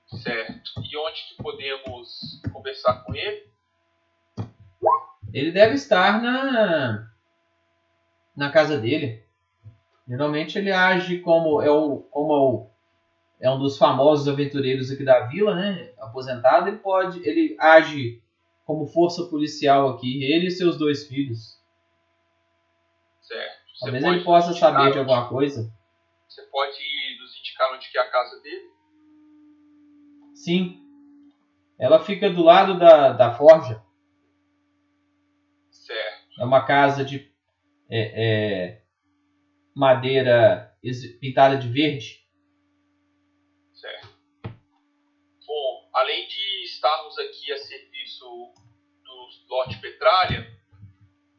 Certo. 0.07 0.71
E 0.83 0.97
onde 0.97 1.23
que 1.29 1.41
podemos 1.41 2.41
conversar 2.51 3.03
com 3.03 3.15
ele? 3.15 3.47
Ele 5.31 5.51
deve 5.51 5.75
estar 5.75 6.21
na 6.21 7.09
na 8.35 8.51
casa 8.51 8.77
dele. 8.79 9.26
Geralmente 10.07 10.57
ele 10.57 10.71
age 10.71 11.19
como 11.19 11.61
é 11.61 11.69
o 11.69 11.99
como 12.09 12.33
é 12.33 12.37
o 12.37 12.67
é 13.39 13.51
um 13.51 13.59
dos 13.59 13.77
famosos 13.77 14.27
aventureiros 14.27 14.89
aqui 14.89 15.03
da 15.03 15.19
vila, 15.27 15.53
né? 15.53 15.93
Aposentado, 15.99 16.69
ele 16.69 16.77
pode, 16.77 17.19
ele 17.27 17.55
age 17.59 18.19
como 18.65 18.87
força 18.87 19.25
policial 19.25 19.89
aqui, 19.89 20.23
ele 20.23 20.47
e 20.47 20.51
seus 20.51 20.77
dois 20.77 21.07
filhos. 21.07 21.61
Certo. 23.21 23.57
Você 23.75 23.85
Talvez 23.91 24.03
ele 24.03 24.23
possa 24.23 24.53
saber 24.53 24.83
de 24.83 24.87
onde- 24.89 24.99
alguma 24.99 25.29
coisa. 25.29 25.71
Você 26.27 26.41
pode 26.43 26.77
nos 27.21 27.37
indicar 27.39 27.73
onde 27.75 27.91
que 27.91 27.97
é 27.97 28.01
a 28.01 28.09
casa 28.09 28.41
dele? 28.41 28.67
Sim. 30.33 30.81
Ela 31.77 31.99
fica 31.99 32.29
do 32.29 32.41
lado 32.41 32.79
da, 32.79 33.13
da 33.13 33.33
forja. 33.35 33.83
Certo. 35.69 36.41
É 36.41 36.43
uma 36.43 36.65
casa 36.65 37.05
de 37.05 37.31
é, 37.89 37.99
é, 38.69 38.81
madeira 39.77 40.75
pintada 41.19 41.55
de 41.55 41.67
verde. 41.67 42.25
Certo. 43.73 44.09
Bom, 45.45 45.89
além 45.93 46.27
de 46.27 46.63
estarmos 46.63 47.15
aqui 47.19 47.53
a 47.53 47.57
serviço 47.59 48.25
do 49.05 49.29
Lord 49.47 49.79
Petralha, 49.79 50.59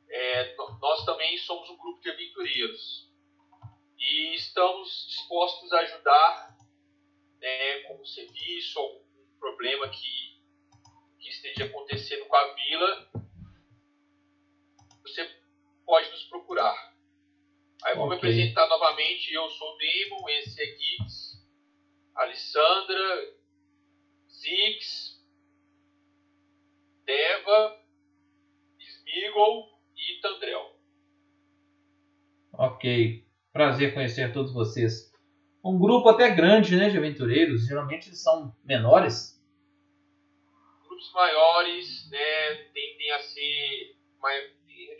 é, 0.08 0.54
nós 0.80 1.04
também 1.04 1.36
somos 1.38 1.68
um 1.68 1.76
grupo 1.78 2.00
de 2.00 2.10
aventureiros 2.10 3.12
e 3.98 4.36
estamos 4.36 5.06
dispostos 5.08 5.72
a 5.72 5.80
ajudar 5.80 6.56
né, 7.40 7.80
com 7.88 8.04
serviço, 8.04 8.78
algum 8.78 9.02
problema 9.40 9.88
que, 9.88 10.40
que 11.18 11.28
esteja 11.28 11.64
acontecendo 11.64 12.24
com 12.26 12.36
a 12.36 12.54
vila. 12.54 13.10
Você 15.02 15.28
pode 15.84 16.08
nos 16.10 16.22
procurar. 16.26 16.87
Aí 17.84 17.94
vou 17.94 18.08
me 18.08 18.16
Ok. 18.16 18.28
apresentar 18.28 18.68
novamente. 18.68 19.32
Eu 19.32 19.48
sou 19.50 19.74
o 19.74 19.78
Damon, 19.78 20.28
esse 20.30 20.60
é 20.60 20.66
Giggs, 20.66 21.42
Alessandra, 22.14 23.34
Ziggs, 24.30 25.18
Deva, 27.04 27.80
Smigol 28.78 29.80
e 29.96 30.20
Tandrel. 30.20 30.76
Ok. 32.52 33.24
Prazer 33.52 33.94
conhecer 33.94 34.32
todos 34.32 34.52
vocês. 34.52 35.12
Um 35.64 35.78
grupo 35.78 36.08
até 36.08 36.30
grande, 36.30 36.76
né, 36.76 36.88
de 36.90 36.98
aventureiros. 36.98 37.66
Geralmente 37.66 38.08
eles 38.08 38.22
são 38.22 38.54
menores. 38.64 39.40
Grupos 40.86 41.12
maiores 41.12 42.10
né, 42.10 42.54
tendem 42.74 43.10
a 43.12 43.18
ser 43.20 43.96
mais, 44.20 44.52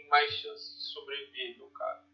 mais 0.09 0.31
chances 0.35 0.77
de 0.77 0.83
sobreviver, 0.93 1.59
meu 1.59 1.69
cara. 1.69 2.08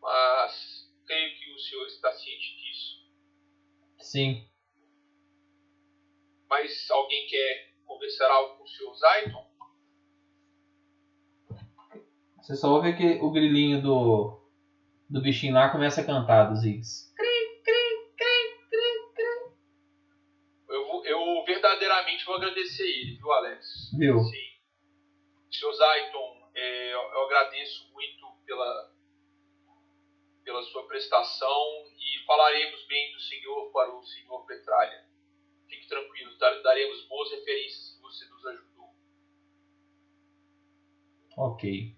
Mas 0.00 0.90
creio 1.06 1.38
que 1.38 1.52
o 1.52 1.58
senhor 1.58 1.86
está 1.86 2.12
ciente 2.12 2.56
disso. 2.56 3.00
Sim. 3.98 4.48
Mas 6.48 6.90
alguém 6.90 7.26
quer 7.26 7.70
conversar 7.84 8.30
algo 8.30 8.56
com 8.56 8.64
o 8.64 8.68
senhor 8.68 8.94
Zayton? 8.94 9.50
Você 12.40 12.56
só 12.56 12.70
ouve 12.72 12.96
que 12.96 13.18
o 13.20 13.30
grilinho 13.30 13.80
do, 13.82 14.40
do 15.08 15.20
bichinho 15.20 15.54
lá 15.54 15.68
começa 15.70 16.00
a 16.00 16.04
cantar 16.06 16.44
dos 16.44 16.60
Ziggs. 16.62 17.10
Eu, 20.68 20.86
vou- 20.86 21.04
eu 21.04 21.44
verdadeiramente 21.44 22.24
vou 22.24 22.36
agradecer 22.36 22.84
ele, 22.84 23.16
viu, 23.16 23.30
Alex? 23.32 23.90
Viu? 23.96 24.18
Sim. 24.20 24.50
Senhor 25.52 25.72
Zayton, 25.72 26.50
é, 26.54 26.94
eu, 26.94 27.00
eu 27.00 27.24
agradeço 27.26 27.90
muito 27.92 28.26
pela, 28.46 28.89
pela 30.50 30.64
sua 30.64 30.84
prestação 30.88 31.84
e 31.96 32.24
falaremos 32.26 32.84
bem 32.86 33.12
do 33.12 33.20
senhor 33.20 33.70
para 33.70 33.94
o 33.94 34.02
senhor 34.02 34.44
Petralha. 34.46 35.06
Fique 35.68 35.86
tranquilo, 35.86 36.36
dar- 36.38 36.60
daremos 36.62 37.06
boas 37.06 37.30
referências 37.30 37.94
que 37.94 38.02
você 38.02 38.24
nos 38.26 38.44
ajudou. 38.46 38.90
Ok. 41.36 41.96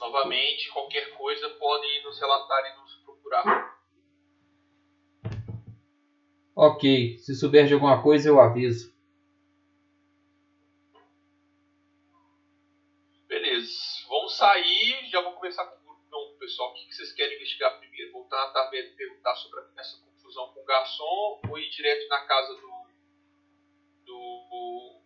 Novamente, 0.00 0.70
qualquer 0.72 1.14
coisa 1.18 1.50
pode 1.50 2.02
nos 2.02 2.18
relatar 2.18 2.64
e 2.64 2.80
nos 2.80 2.94
procurar. 3.04 3.82
Ok. 6.56 7.18
Se 7.18 7.34
souber 7.34 7.66
de 7.66 7.74
alguma 7.74 8.02
coisa, 8.02 8.30
eu 8.30 8.40
aviso. 8.40 8.90
Beleza, 13.28 13.70
vamos 14.08 14.34
sair. 14.34 15.10
Já 15.10 15.20
vou 15.20 15.34
começar 15.34 15.66
com 15.66 15.81
pessoal, 16.42 16.70
o 16.70 16.74
que 16.74 16.92
vocês 16.92 17.12
querem 17.12 17.36
investigar 17.36 17.78
primeiro? 17.78 18.12
Voltar 18.12 18.36
na 18.36 18.52
taverna 18.52 18.88
e 18.88 18.96
perguntar 18.96 19.34
sobre 19.36 19.60
essa 19.76 19.96
confusão 19.98 20.52
com 20.52 20.60
o 20.60 20.64
garçom 20.64 21.40
ou 21.48 21.58
ir 21.58 21.70
direto 21.70 22.08
na 22.08 22.26
casa 22.26 22.54
do. 22.54 22.72
do. 24.04 25.00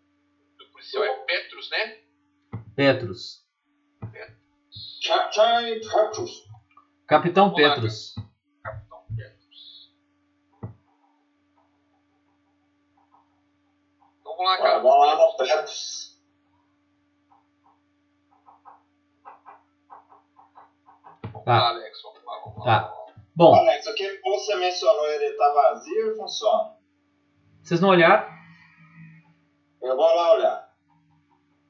do 0.56 0.70
policial? 0.70 1.05
É 1.05 1.15
Petrus, 1.24 1.70
né? 1.70 2.00
Petrus. 2.74 3.47
Chai, 5.02 5.32
chai, 5.32 5.81
Petrus. 5.81 6.48
Capitão 7.06 7.55
Petrus. 7.55 8.15
Capitão 8.62 9.05
Petrus. 9.15 9.92
Então 14.20 14.36
vamos 14.36 14.44
lá, 14.47 14.56
cara. 14.56 14.78
Vamos 14.78 15.06
lá 15.06 15.16
no 15.16 16.15
Tá. 21.47 21.68
Alex. 21.68 22.02
Vamos 22.02 22.25
lá, 22.26 22.41
vamos 22.44 22.58
lá. 22.58 22.81
Tá. 22.81 22.97
Bom, 23.36 23.55
Alex, 23.55 23.86
aquele 23.86 24.16
que 24.18 24.28
você 24.31 24.57
mencionou, 24.57 25.07
ele 25.10 25.34
tá 25.36 25.52
vazio 25.55 26.10
ou 26.10 26.16
funciona? 26.16 26.76
vocês 27.62 27.81
não 27.81 27.89
olharam? 27.91 28.28
Eu 29.83 29.97
vou 29.97 30.05
lá 30.15 30.33
olhar. 30.34 30.76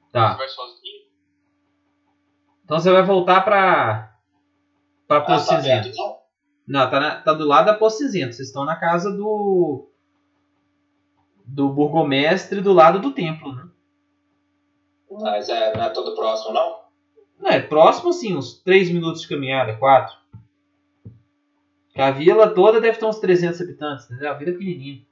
Você 0.07 0.13
Tá. 0.13 0.35
vai 0.35 0.49
sozinho? 0.49 1.07
Então 2.65 2.79
você 2.79 2.91
vai 2.91 3.03
voltar 3.03 3.43
pra. 3.43 4.17
pra 5.07 5.19
Ah, 5.19 5.21
Poço 5.21 5.47
tá 5.49 5.57
Cinzento. 5.57 5.85
perto, 5.85 5.97
não? 5.97 6.17
Não, 6.67 6.91
tá, 6.91 6.99
na- 7.01 7.21
tá 7.23 7.33
do 7.35 7.47
lado 7.47 7.67
da 7.67 7.75
Poço 7.75 7.99
Cinzento. 7.99 8.35
Vocês 8.35 8.49
estão 8.49 8.65
na 8.65 8.77
casa 8.77 9.11
do. 9.15 9.91
do 11.45 11.69
burgomestre 11.69 12.61
do 12.61 12.73
lado 12.73 12.99
do 12.99 13.13
templo, 13.13 13.55
né? 13.55 13.69
Mas 15.11 15.49
é, 15.49 15.77
não 15.77 15.85
é 15.85 15.91
todo 15.91 16.15
próximo, 16.17 16.53
não? 16.55 16.86
Não, 17.39 17.51
é 17.51 17.61
próximo 17.61 18.13
sim, 18.13 18.37
uns 18.37 18.61
3 18.63 18.91
minutos 18.91 19.23
de 19.23 19.29
caminhada, 19.29 19.77
4. 19.77 20.17
A 21.95 22.11
vila 22.11 22.51
toda 22.51 22.81
deve 22.81 22.99
ter 22.99 23.07
uns 23.07 23.19
300 23.19 23.61
habitantes, 23.61 24.05
entendeu? 24.07 24.31
A 24.31 24.35
vila 24.35 24.51
é 24.51 24.55
pequenininha. 24.55 25.07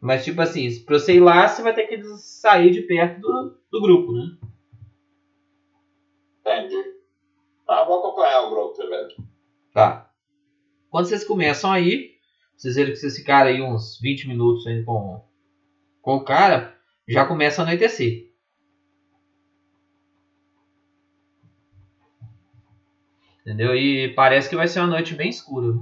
Mas, 0.00 0.24
tipo 0.24 0.42
assim, 0.42 0.80
pra 0.80 0.98
você 0.98 1.14
ir 1.14 1.20
lá, 1.20 1.46
você 1.46 1.62
vai 1.62 1.72
ter 1.72 1.86
que 1.86 2.02
sair 2.16 2.70
de 2.72 2.82
perto 2.82 3.20
do, 3.20 3.56
do 3.70 3.80
grupo, 3.80 4.12
né? 4.12 4.36
Entendi. 6.40 6.96
Ah, 7.68 7.84
vou 7.84 8.00
acompanhar 8.00 8.42
o 8.42 8.50
grupo 8.50 8.76
primeiro. 8.76 9.14
Tá. 9.72 10.10
Quando 10.90 11.06
vocês 11.06 11.24
começam 11.24 11.70
aí, 11.70 12.16
vocês 12.56 12.74
verem 12.74 12.92
que 12.92 12.98
vocês 12.98 13.16
ficaram 13.16 13.48
aí 13.48 13.62
uns 13.62 13.98
20 14.00 14.28
minutos 14.28 14.66
aí 14.66 14.84
com, 14.84 15.24
com 16.02 16.16
o 16.16 16.24
cara, 16.24 16.76
já 17.08 17.24
começa 17.24 17.62
a 17.62 17.64
anoitecer. 17.64 18.31
Entendeu? 23.42 23.74
E 23.74 24.14
parece 24.14 24.48
que 24.48 24.56
vai 24.56 24.68
ser 24.68 24.80
uma 24.80 24.86
noite 24.88 25.14
bem 25.14 25.28
escura. 25.28 25.74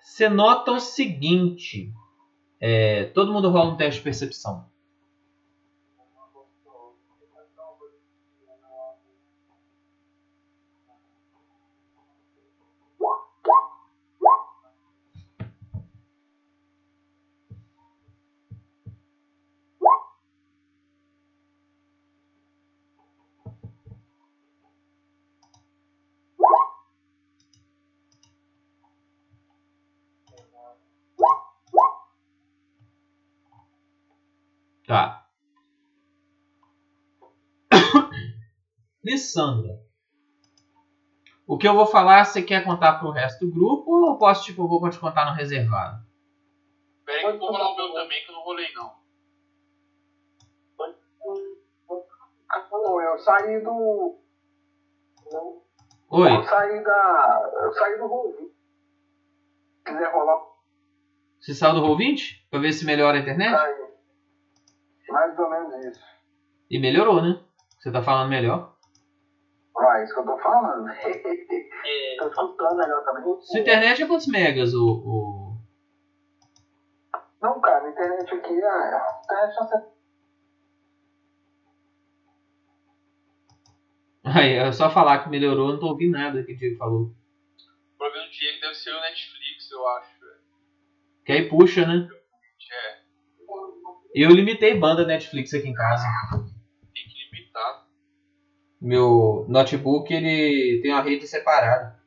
Você 0.00 0.28
nota 0.28 0.72
o 0.72 0.80
seguinte. 0.80 1.92
é, 2.60 3.04
todo 3.06 3.32
mundo 3.32 3.50
rola 3.50 3.72
um 3.72 3.76
teste 3.76 3.98
de 4.00 4.04
percepção. 4.04 4.68
Tá. 34.88 35.28
Lissandra. 39.04 39.78
O 41.46 41.58
que 41.58 41.68
eu 41.68 41.74
vou 41.74 41.84
falar, 41.84 42.24
você 42.24 42.42
quer 42.42 42.64
contar 42.64 42.98
pro 42.98 43.10
resto 43.10 43.44
do 43.46 43.52
grupo 43.52 43.90
ou 43.90 44.16
posso, 44.16 44.44
tipo, 44.44 44.62
eu 44.62 44.68
vou 44.68 44.88
te 44.88 44.98
contar 44.98 45.26
no 45.26 45.36
reservado? 45.36 46.02
Pera 47.04 47.18
aí 47.18 47.24
que 47.24 47.28
eu 47.28 47.38
vou 47.38 47.52
rolar 47.52 47.70
o 47.70 47.76
meu 47.76 47.92
também, 47.92 48.24
que 48.24 48.30
eu 48.30 48.34
não 48.34 48.42
rolei 48.42 48.72
não. 48.72 48.98
Ah, 52.50 52.66
não, 52.72 53.00
eu 53.02 53.18
saí 53.18 53.60
do. 53.62 54.18
Não, 55.30 55.62
Oi, 56.10 56.34
eu 56.34 56.44
saí 56.44 56.82
da. 56.82 57.50
Eu 57.62 57.72
saí 57.74 57.98
do 57.98 58.06
Ruvi. 58.06 58.54
Se 59.76 59.84
quiser 59.84 60.12
rolar, 60.12 60.48
você 61.40 61.54
saiu 61.54 61.74
do 61.74 61.82
Roll20? 61.82 62.48
Pra 62.50 62.58
ver 62.58 62.72
se 62.72 62.86
melhora 62.86 63.18
a 63.18 63.20
internet? 63.20 63.50
saí. 63.50 63.87
Mais 65.08 65.38
ou 65.38 65.50
menos 65.50 65.84
isso. 65.86 66.00
E 66.70 66.78
melhorou, 66.78 67.22
né? 67.22 67.40
Você 67.78 67.90
tá 67.90 68.02
falando 68.02 68.28
melhor. 68.28 68.76
Ah, 69.76 70.02
isso 70.02 70.12
que 70.14 70.20
eu 70.20 70.26
tô 70.26 70.38
falando. 70.38 70.86
É, 71.90 72.16
tô 72.18 72.26
escutando 72.26 72.76
melhor 72.76 73.02
também. 73.04 73.22
Sua 73.40 73.60
internet 73.60 74.02
é 74.02 74.06
quantos 74.06 74.26
megas, 74.26 74.74
o... 74.74 74.84
o... 74.84 75.58
Não, 77.40 77.60
cara, 77.60 77.86
a 77.86 77.90
internet 77.90 78.34
aqui 78.34 78.60
é. 78.60 78.66
A 78.66 79.20
internet 79.24 79.54
só 79.54 79.64
você. 79.64 79.84
Aí, 84.24 84.54
é 84.54 84.72
só 84.72 84.90
falar 84.90 85.22
que 85.22 85.30
melhorou, 85.30 85.68
eu 85.68 85.72
não 85.74 85.80
tô 85.80 85.86
ouvindo 85.86 86.18
nada 86.18 86.42
que 86.42 86.52
o 86.52 86.56
Diego 86.56 86.76
falou. 86.76 87.02
O 87.02 87.96
problema 87.96 88.26
do 88.26 88.32
Diego 88.32 88.60
deve 88.60 88.74
ser 88.74 88.90
o 88.90 89.00
Netflix, 89.00 89.70
eu 89.70 89.88
acho. 89.88 90.18
Que 91.24 91.32
aí 91.32 91.48
puxa, 91.48 91.86
né? 91.86 92.08
Eu 94.14 94.30
limitei 94.30 94.78
banda 94.78 95.04
Netflix 95.04 95.52
aqui 95.54 95.68
em 95.68 95.74
casa. 95.74 96.04
Tem 96.94 97.04
que 97.04 97.36
limitar. 97.36 97.84
Meu 98.80 99.44
notebook 99.48 100.12
ele 100.12 100.80
tem 100.82 100.92
uma 100.92 101.02
rede 101.02 101.26
separada. 101.26 101.98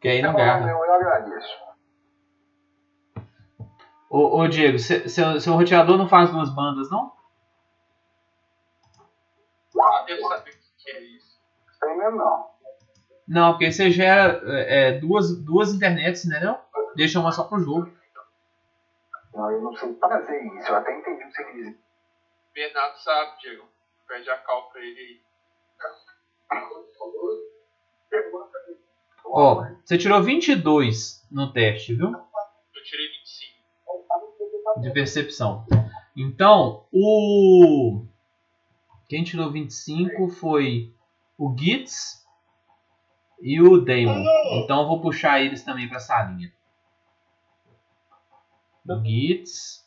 Que 0.00 0.08
aí 0.08 0.22
não 0.22 0.34
garra. 0.34 0.68
Eu, 0.70 0.94
agradeço. 0.94 1.48
Ô, 4.08 4.40
ô 4.40 4.46
Diego, 4.46 4.78
cê- 4.78 5.08
seu, 5.08 5.40
seu 5.40 5.54
roteador 5.54 5.98
não 5.98 6.08
faz 6.08 6.30
duas 6.30 6.54
bandas, 6.54 6.88
não? 6.90 7.12
Ah, 9.80 10.04
deve 10.06 10.22
saber 10.22 10.50
o 10.50 10.82
que 10.84 10.90
é 10.90 11.00
isso. 11.16 11.38
Tem 11.80 11.96
mesmo 11.98 12.16
não. 12.16 12.46
Não, 13.26 13.52
porque 13.52 13.72
você 13.72 13.90
gera 13.90 14.40
é, 14.44 14.88
é, 14.88 14.92
duas, 15.00 15.36
duas 15.44 15.72
internets, 15.72 16.24
entendeu? 16.24 16.56
Deixa 16.94 17.18
uma 17.18 17.32
só 17.32 17.44
pro 17.44 17.58
jogo. 17.58 17.90
Não, 19.36 19.50
eu 19.50 19.60
não 19.60 19.76
sei 19.76 19.94
fazer 19.96 20.46
isso. 20.46 20.68
Eu 20.68 20.76
até 20.76 20.98
entendi 20.98 21.22
o 21.22 21.26
que 21.26 21.32
você 21.34 21.44
quis 21.44 21.54
dizer. 21.56 21.78
Bernardo 22.54 22.96
sabe, 22.96 23.38
Diego. 23.42 23.68
Pede 24.08 24.30
a 24.30 24.38
cal 24.38 24.70
pra 24.70 24.80
ele 24.80 24.98
aí. 24.98 25.20
Ó, 29.26 29.62
você 29.84 29.98
tirou 29.98 30.22
22 30.22 31.26
no 31.30 31.52
teste, 31.52 31.94
viu? 31.94 32.12
Eu 32.12 32.82
tirei 32.82 33.08
25. 33.08 34.80
De 34.80 34.90
percepção. 34.92 35.66
Então, 36.16 36.86
o. 36.90 38.06
Quem 39.06 39.22
tirou 39.22 39.52
25 39.52 40.30
foi 40.30 40.94
o 41.36 41.54
Gitz 41.58 42.26
e 43.42 43.60
o 43.60 43.84
Damon. 43.84 44.24
Então 44.62 44.80
eu 44.80 44.88
vou 44.88 45.02
puxar 45.02 45.42
eles 45.42 45.62
também 45.62 45.88
pra 45.88 46.00
salinha. 46.00 46.50
O 48.88 49.04
Gitz, 49.04 49.84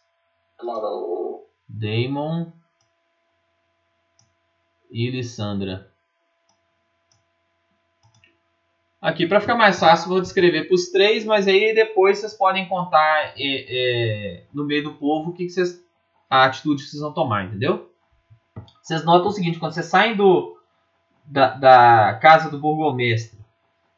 Demorou. 0.58 1.50
Damon 1.68 2.52
e 4.92 5.10
Lissandra. 5.10 5.90
Aqui, 9.02 9.26
para 9.26 9.40
ficar 9.40 9.56
mais 9.56 9.80
fácil, 9.80 10.10
vou 10.10 10.20
descrever 10.20 10.66
para 10.66 10.76
os 10.76 10.90
três, 10.90 11.24
mas 11.24 11.48
aí 11.48 11.74
depois 11.74 12.18
vocês 12.18 12.34
podem 12.34 12.68
contar 12.68 13.34
é, 13.38 13.38
é, 13.38 14.46
no 14.54 14.66
meio 14.66 14.84
do 14.84 14.96
povo 14.96 15.30
o 15.30 15.34
que, 15.34 15.46
que 15.46 15.52
vocês, 15.52 15.82
a 16.30 16.44
atitude 16.44 16.84
que 16.84 16.90
vocês 16.90 17.02
vão 17.02 17.14
tomar, 17.14 17.46
entendeu? 17.46 17.90
Vocês 18.82 19.06
notam 19.06 19.30
o 19.30 19.32
seguinte, 19.32 19.58
quando 19.58 19.72
vocês 19.72 19.86
saem 19.86 20.18
do, 20.18 20.60
da, 21.24 21.56
da 21.56 22.20
casa 22.22 22.50
do 22.50 22.60
burgomestre 22.60 23.40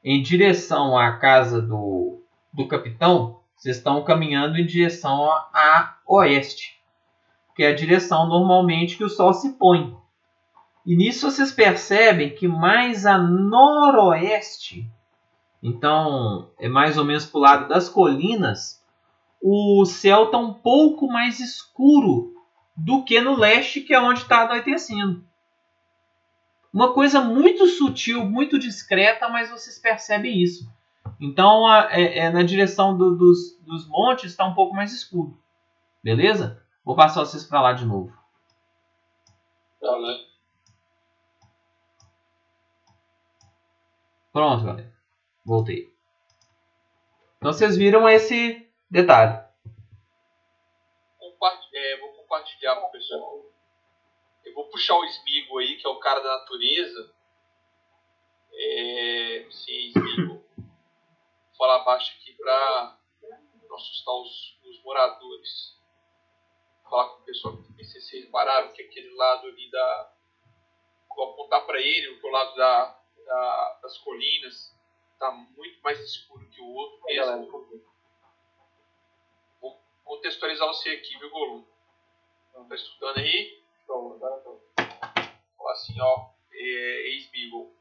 em 0.04 0.22
direção 0.22 0.96
à 0.96 1.18
casa 1.18 1.60
do, 1.60 2.24
do 2.54 2.68
capitão, 2.68 3.41
vocês 3.62 3.78
estão 3.78 4.04
caminhando 4.04 4.58
em 4.58 4.66
direção 4.66 5.24
a, 5.32 5.48
a 5.54 5.98
oeste, 6.08 6.82
que 7.56 7.62
é 7.62 7.68
a 7.68 7.76
direção 7.76 8.28
normalmente 8.28 8.98
que 8.98 9.04
o 9.04 9.10
sol 9.10 9.36
se 9.36 9.52
põe. 9.54 9.96
E 10.84 10.96
nisso 10.96 11.30
vocês 11.30 11.52
percebem 11.52 12.34
que 12.34 12.48
mais 12.48 13.06
a 13.06 13.20
noroeste, 13.20 14.90
então 15.62 16.50
é 16.58 16.68
mais 16.68 16.98
ou 16.98 17.06
menos 17.06 17.28
para 17.28 17.38
o 17.38 17.42
lado 17.42 17.68
das 17.68 17.88
colinas, 17.88 18.84
o 19.40 19.86
céu 19.86 20.26
está 20.26 20.40
um 20.40 20.56
pouco 20.56 21.08
mais 21.08 21.40
escuro 21.40 22.34
do 22.76 23.04
que 23.04 23.22
no 23.22 23.36
leste, 23.36 23.82
que 23.82 23.94
é 23.94 24.02
onde 24.02 24.22
está 24.22 24.42
anoitecendo. 24.42 25.24
Uma 26.74 26.94
coisa 26.94 27.22
muito 27.22 27.68
sutil, 27.68 28.26
muito 28.26 28.58
discreta, 28.58 29.30
mas 29.30 29.52
vocês 29.52 29.78
percebem 29.78 30.42
isso. 30.42 30.68
Então, 31.20 31.68
a- 31.68 31.88
é, 31.92 32.20
é 32.20 32.30
na 32.30 32.44
direção 32.44 32.98
do- 32.98 33.16
dos, 33.16 33.58
dos 33.62 33.88
montes 33.88 34.32
está 34.32 34.46
um 34.46 34.54
pouco 34.54 34.76
mais 34.76 34.92
escuro. 34.92 35.40
Beleza? 36.04 36.64
Vou 36.84 36.96
passar 36.96 37.22
vocês 37.26 37.44
para 37.44 37.62
lá 37.62 37.74
de 37.74 37.86
novo. 37.86 38.16
Então, 39.78 40.02
né? 40.02 40.26
Pronto, 44.32 44.64
galera. 44.66 44.94
Voltei. 45.46 45.94
Então 47.38 47.52
vocês 47.52 47.76
viram 47.76 48.08
esse 48.08 48.68
detalhe. 48.90 49.42
É, 51.74 51.98
vou 52.00 52.10
compartilhar 52.14 52.76
com 52.76 52.88
o 52.88 52.92
pessoal. 52.92 53.46
Eu 54.46 54.54
vou 54.54 54.68
puxar 54.70 54.96
o 54.96 55.06
Smigo 55.06 55.58
aí, 55.58 55.78
que 55.78 55.88
é 55.88 55.90
o 55.90 56.00
cara 56.00 56.20
da 56.20 56.38
natureza. 56.40 57.14
É, 58.54 59.48
sim, 59.50 59.94
Smigo. 59.96 60.41
Falar 61.62 61.84
baixo 61.84 62.12
aqui 62.20 62.34
pra 62.34 62.98
não 63.70 63.76
assustar 63.76 64.16
os, 64.16 64.58
os 64.64 64.82
moradores. 64.84 65.80
Vou 66.82 66.90
falar 66.90 67.10
com 67.10 67.22
o 67.22 67.24
pessoal 67.24 67.64
se 67.84 68.02
vocês 68.02 68.26
pararam 68.32 68.72
que 68.74 68.82
aquele 68.82 69.14
lado 69.14 69.46
ali 69.46 69.70
da. 69.70 70.12
Vou 71.16 71.30
apontar 71.34 71.64
pra 71.68 71.80
ele, 71.80 72.20
o 72.20 72.30
lado 72.32 72.56
da, 72.56 73.00
da- 73.28 73.80
das 73.84 73.96
colinas. 74.00 74.76
Tá 75.20 75.32
muito 75.32 75.80
mais 75.84 76.00
escuro 76.00 76.50
que 76.50 76.60
o 76.62 76.66
outro 76.74 77.00
mesmo. 77.28 77.52
Vou 79.62 79.80
contextualizar 80.04 80.68
você 80.68 80.90
aqui, 80.90 81.16
viu, 81.20 81.30
Golum? 81.30 81.64
Tá 82.68 82.74
estudando 82.76 83.20
aí? 83.20 83.64
Falar 85.56 85.72
assim, 85.74 85.94
ó, 86.02 86.30
é, 86.52 86.58
ex-Beagle. 87.10 87.72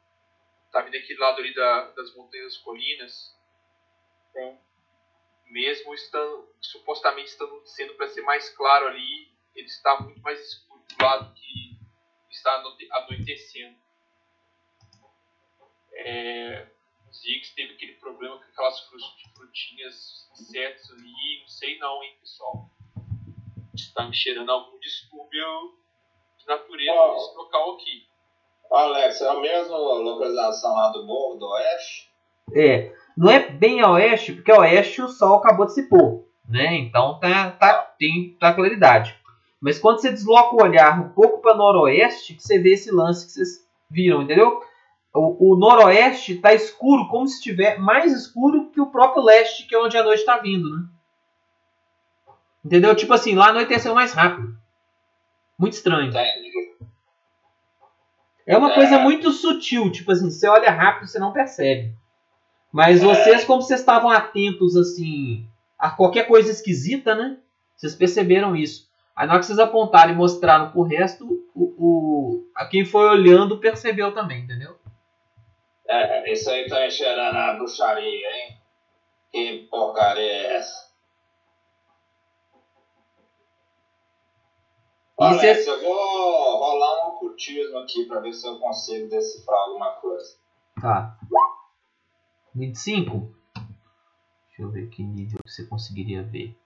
Tá 0.70 0.82
vindo 0.82 0.96
aquele 0.98 1.18
lado 1.18 1.38
ali 1.40 1.54
da- 1.54 1.90
das 1.92 2.14
montanhas 2.14 2.52
das 2.52 2.58
colinas. 2.58 3.39
Sim. 4.32 4.56
Mesmo 5.46 5.92
estando, 5.94 6.48
supostamente 6.60 7.28
estando 7.30 7.60
sendo 7.66 7.94
para 7.94 8.08
ser 8.08 8.22
mais 8.22 8.48
claro 8.50 8.86
ali, 8.86 9.28
ele 9.54 9.66
está 9.66 10.00
muito 10.00 10.20
mais 10.22 10.38
escuro 10.40 10.80
do 10.88 11.04
lado 11.04 11.32
que 11.34 11.76
está 12.30 12.54
anoite- 12.54 12.88
anoitecendo. 12.92 13.76
É, 15.92 16.66
Ziggs 17.12 17.54
teve 17.54 17.74
aquele 17.74 17.94
problema 17.94 18.36
com 18.38 18.44
aquelas 18.44 18.80
fru- 18.88 18.98
frutinhas, 19.36 20.30
insetos 20.32 20.90
ali, 20.92 21.40
não 21.40 21.48
sei 21.48 21.78
não, 21.78 22.02
hein, 22.02 22.16
pessoal. 22.20 22.70
Está 23.74 24.06
me 24.06 24.14
cheirando 24.14 24.50
algum 24.50 24.78
distúrbio 24.78 25.76
de 26.38 26.46
natureza 26.46 26.92
Ó. 26.92 27.14
nesse 27.14 27.34
local 27.34 27.74
aqui. 27.74 28.08
Alex, 28.70 29.20
é 29.20 29.28
a 29.28 29.34
mesma 29.40 29.76
localização 29.76 30.74
lá 30.74 30.88
do 30.92 31.04
Morro 31.04 31.36
do 31.38 31.46
Oeste? 31.48 32.08
É, 32.54 32.94
não 33.16 33.30
é 33.30 33.48
bem 33.48 33.80
a 33.80 33.90
oeste, 33.90 34.32
porque 34.32 34.52
a 34.52 34.60
oeste 34.60 35.02
o 35.02 35.08
sol 35.08 35.36
acabou 35.36 35.66
de 35.66 35.74
se 35.74 35.84
pôr, 35.84 36.24
né? 36.48 36.76
Então 36.76 37.18
tá, 37.20 37.50
tá, 37.50 37.74
tem 37.98 38.36
tá 38.40 38.52
claridade. 38.54 39.14
Mas 39.60 39.78
quando 39.78 40.00
você 40.00 40.10
desloca 40.10 40.54
o 40.56 40.62
olhar 40.62 40.98
um 41.00 41.10
pouco 41.10 41.42
para 41.42 41.54
noroeste, 41.54 42.34
que 42.34 42.42
você 42.42 42.58
vê 42.58 42.72
esse 42.72 42.90
lance 42.90 43.26
que 43.26 43.32
vocês 43.32 43.68
viram, 43.90 44.22
entendeu? 44.22 44.62
O, 45.12 45.52
o 45.52 45.56
noroeste 45.56 46.34
está 46.34 46.54
escuro, 46.54 47.08
como 47.08 47.26
se 47.26 47.34
estiver 47.36 47.78
mais 47.78 48.12
escuro 48.12 48.70
que 48.70 48.80
o 48.80 48.86
próprio 48.86 49.22
leste, 49.22 49.66
que 49.66 49.74
é 49.74 49.78
onde 49.78 49.96
a 49.98 50.02
noite 50.04 50.20
está 50.20 50.38
vindo, 50.38 50.68
né? 50.70 50.84
Entendeu? 52.64 52.94
Tipo 52.94 53.14
assim, 53.14 53.34
lá 53.34 53.48
anoiteceu 53.48 53.94
mais 53.94 54.12
rápido. 54.12 54.54
Muito 55.58 55.72
estranho. 55.74 56.10
É 58.46 58.56
uma 58.56 58.70
É. 58.70 58.74
coisa 58.74 58.98
muito 58.98 59.30
sutil, 59.30 59.90
tipo 59.92 60.10
assim, 60.12 60.30
você 60.30 60.48
olha 60.48 60.70
rápido, 60.70 61.06
você 61.08 61.18
não 61.18 61.32
percebe. 61.32 61.94
Mas 62.72 63.02
É. 63.02 63.04
vocês, 63.04 63.44
como 63.44 63.62
vocês 63.62 63.80
estavam 63.80 64.10
atentos, 64.10 64.76
assim, 64.76 65.46
a 65.78 65.90
qualquer 65.90 66.26
coisa 66.26 66.50
esquisita, 66.50 67.14
né? 67.14 67.38
Vocês 67.76 67.94
perceberam 67.94 68.54
isso. 68.54 68.88
Aí 69.16 69.26
na 69.26 69.32
hora 69.34 69.40
que 69.40 69.46
vocês 69.46 69.58
apontaram 69.58 70.12
e 70.12 70.16
mostraram 70.16 70.70
pro 70.70 70.82
resto, 70.82 71.24
o, 71.54 71.64
o, 71.78 72.50
a 72.54 72.64
quem 72.66 72.84
foi 72.84 73.04
olhando 73.08 73.58
percebeu 73.58 74.12
também, 74.14 74.44
entendeu? 74.44 74.76
É, 75.88 76.32
isso 76.32 76.48
aí 76.48 76.66
tá 76.68 76.86
enxerando 76.86 77.36
a 77.36 77.52
bruxaria, 77.54 78.04
hein? 78.06 78.56
Que 79.32 79.66
porcaria 79.70 80.22
é 80.22 80.56
essa? 80.56 80.90
Alex, 85.18 85.40
cês- 85.40 85.66
eu 85.66 85.80
vou 85.82 86.56
rolar 86.58 87.04
um 87.04 87.08
ocultismo 87.10 87.78
aqui 87.78 88.06
pra 88.06 88.20
ver 88.20 88.32
se 88.32 88.46
eu 88.46 88.58
consigo 88.58 89.08
decifrar 89.10 89.58
alguma 89.60 89.90
coisa. 89.92 90.36
Tá. 90.80 91.18
25? 92.54 93.34
Deixa 94.48 94.62
eu 94.62 94.70
ver 94.70 94.88
que 94.88 95.02
nível 95.02 95.38
que 95.44 95.50
você 95.50 95.66
conseguiria 95.66 96.22
ver. 96.22 96.56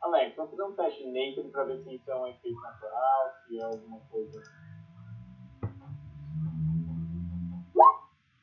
Alex, 0.00 0.34
vamos 0.34 0.50
fazer 0.52 0.62
um 0.62 0.72
teste 0.72 1.06
naked 1.06 1.50
pra 1.50 1.64
ver 1.64 1.82
se 1.82 1.94
isso 1.94 2.10
é 2.10 2.16
um 2.16 2.26
efeito 2.26 2.60
natural, 2.60 3.32
se 3.46 3.58
é 3.58 3.62
alguma 3.64 4.00
coisa. 4.10 4.42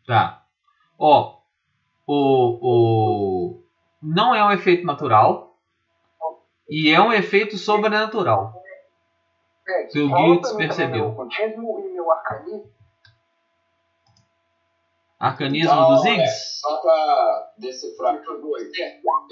Tá. 0.05 0.45
Ó, 0.97 1.41
o, 2.05 2.59
o 2.61 3.63
não 4.01 4.33
é 4.33 4.43
um 4.43 4.51
efeito 4.51 4.85
natural 4.85 5.57
e 6.69 6.89
é 6.89 7.01
um 7.01 7.11
efeito 7.11 7.57
sobrenatural. 7.57 8.63
É, 9.67 9.87
Se 9.89 9.99
o 9.99 10.07
Guilds 10.07 10.51
também 10.51 10.67
percebeu. 10.67 11.11
Meu 11.11 11.79
e 11.79 11.93
meu 11.93 12.11
arcanismo. 12.11 12.76
Arcanismo 15.19 15.71
Então, 15.73 15.95
dos 15.95 16.05
é, 16.05 16.09
Ziggs? 16.11 16.59
só 16.61 16.77
para 16.81 17.51
decifrar 17.57 18.13
aqui, 18.15 18.29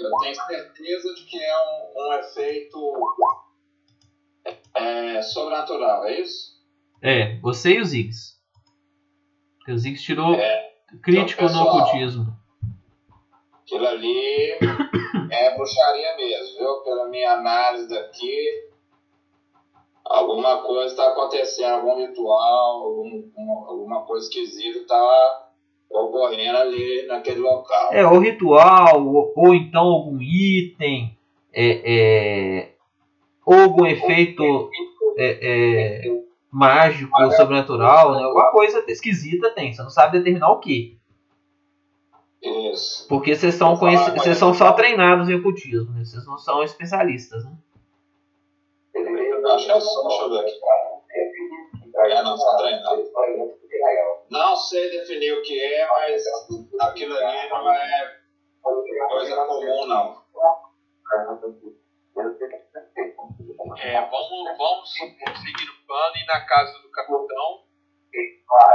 eu 0.00 0.10
tenho 0.20 0.34
certeza 0.34 1.14
de 1.14 1.24
que 1.24 1.38
é 1.40 1.56
um, 1.58 2.08
um 2.08 2.12
efeito 2.14 3.14
é, 4.74 5.22
sobrenatural, 5.22 6.04
é 6.04 6.20
isso? 6.20 6.56
É, 7.02 7.36
você 7.38 7.74
e 7.74 7.80
os 7.80 7.88
Ziggs. 7.88 8.36
Porque 9.58 9.72
o 9.72 9.78
Ziggs 9.78 10.02
tirou 10.04 10.34
É. 10.34 10.70
crítico 11.02 11.44
Então, 11.44 11.54
no 11.54 11.64
pessoal, 11.64 11.78
ocultismo. 11.78 12.36
Aquilo 13.62 13.86
ali 13.86 14.50
é 15.30 15.54
bruxaria 15.54 16.16
mesmo, 16.16 16.58
viu? 16.58 16.82
Pela 16.82 17.08
minha 17.08 17.32
análise 17.32 17.88
daqui, 17.88 18.68
alguma 20.04 20.62
coisa 20.62 20.86
está 20.86 21.08
acontecendo, 21.08 21.74
algum 21.74 21.96
ritual, 21.96 22.82
algum, 22.82 23.28
um- 23.36 23.64
alguma 23.68 24.04
coisa 24.04 24.26
esquisita 24.26 24.78
está 24.80 25.45
ocorrendo 25.90 26.58
ali 26.58 27.06
naquele 27.06 27.40
local. 27.40 27.92
É, 27.92 28.06
ou 28.06 28.18
ritual, 28.18 29.06
ou, 29.06 29.32
ou 29.34 29.54
então 29.54 29.82
algum 29.82 30.20
item, 30.20 31.16
é, 31.52 31.80
é, 31.84 32.72
ou 33.44 33.54
algum 33.54 33.86
efeito 33.86 34.70
é, 35.16 35.38
é, 36.06 36.22
mágico 36.50 37.10
ou 37.22 37.32
sobrenatural, 37.32 38.14
né? 38.14 38.22
alguma 38.24 38.50
coisa 38.50 38.84
esquisita 38.88 39.50
tem, 39.50 39.72
você 39.72 39.82
não 39.82 39.90
sabe 39.90 40.18
determinar 40.18 40.50
o 40.50 40.60
que. 40.60 40.98
Isso. 42.42 43.08
Porque 43.08 43.34
vocês 43.34 43.54
são, 43.54 43.76
conheci- 43.76 44.10
vocês 44.12 44.36
são 44.36 44.54
só 44.54 44.72
treinados 44.72 45.28
em 45.28 45.34
ocultismo, 45.34 45.92
né? 45.92 46.04
vocês 46.04 46.26
não 46.26 46.38
são 46.38 46.62
especialistas. 46.62 47.44
Né? 47.44 47.52
Acho 49.54 49.64
que 49.66 49.72
é 49.72 49.80
só, 49.80 50.08
deixa 50.08 50.22
eu 50.22 50.30
ver 50.30 50.40
aqui. 50.40 50.52
É, 51.96 52.22
não, 52.22 52.36
só 52.36 52.56
treinado. 52.56 53.02
Não 54.30 54.56
sei 54.56 54.90
definir 54.90 55.32
o 55.32 55.42
que 55.42 55.62
é, 55.62 55.86
mas 55.86 56.22
aquilo 56.80 57.16
ali 57.16 57.48
não 57.48 57.70
é 57.72 58.16
coisa 59.08 59.46
comum, 59.46 59.86
não. 59.86 60.26
É, 63.78 64.00
vamos, 64.00 64.58
vamos 64.58 64.92
seguir 64.92 65.70
o 65.70 65.86
plano 65.86 66.16
e 66.16 66.22
ir 66.22 66.26
na 66.26 66.46
casa 66.46 66.78
do 66.80 66.90
capitão. 66.90 67.66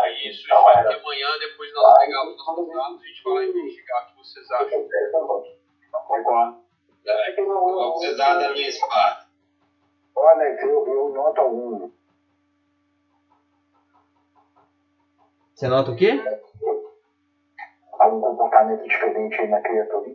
É 0.04 0.30
isso, 0.30 0.46
e 0.46 0.50
vai 0.50 0.88
que 0.88 0.94
amanhã, 0.94 1.28
depois 1.40 1.70
de 1.70 1.76
nós 1.76 1.98
pegarmos 1.98 2.36
os 2.36 2.46
nossos 2.46 2.68
dados, 2.74 3.02
a 3.02 3.08
gente 3.08 3.24
vai 3.24 3.34
lá 3.34 3.44
investigar 3.46 4.04
o 4.04 4.08
que 4.08 4.18
vocês 4.18 4.52
acham. 4.52 4.88
Concordo. 5.92 6.64
É, 7.06 7.40
eu 7.40 7.48
vou 7.48 8.00
precisar 8.00 8.36
da 8.36 8.52
minha 8.52 8.70
espada. 8.70 9.28
Olha, 10.16 10.44
eu, 10.62 10.88
eu 10.88 11.10
noto 11.10 11.42
algum. 11.42 11.92
Você 15.62 15.68
nota 15.68 15.92
o 15.92 15.96
quê? 15.96 16.20
algum 18.00 18.20
comportamento 18.20 18.82
diferente 18.82 19.36
aí 19.36 19.48
na 19.48 19.62
criatura. 19.62 20.10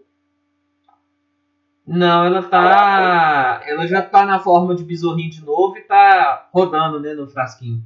Não, 1.87 2.25
ela 2.25 2.43
tá. 2.43 3.63
Ela 3.65 3.87
já 3.87 4.03
tá 4.03 4.27
na 4.27 4.41
forma 4.41 4.75
de 4.75 4.83
besorrinho 4.83 5.31
de 5.31 5.45
novo 5.45 5.79
e 5.79 5.83
tá 5.83 6.49
rodando, 6.53 6.99
né, 6.99 7.15
no 7.15 7.29
frasquinho. 7.29 7.81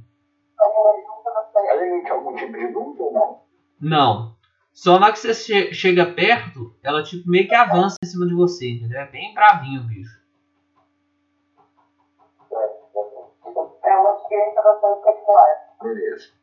Ela 1.69 1.85
emite 1.85 2.09
algum 2.09 2.35
tipo 2.35 2.51
de 2.51 2.65
luz 2.65 2.99
ou 2.99 3.13
não? 3.13 3.41
Não. 3.79 4.35
Só 4.73 4.97
na 4.97 5.05
hora 5.05 5.13
que 5.13 5.19
você 5.19 5.35
che- 5.35 5.71
chega 5.71 6.11
perto, 6.15 6.75
ela 6.81 7.03
tipo 7.03 7.29
meio 7.29 7.47
que 7.47 7.53
avança 7.53 7.97
em 8.03 8.07
cima 8.07 8.25
de 8.25 8.33
você, 8.33 8.71
entendeu? 8.71 9.01
É 9.01 9.05
bem 9.05 9.35
bravinho 9.35 9.81
o 9.81 9.83
bicho. 9.83 10.19
É. 12.51 12.71
Beleza. 15.83 16.40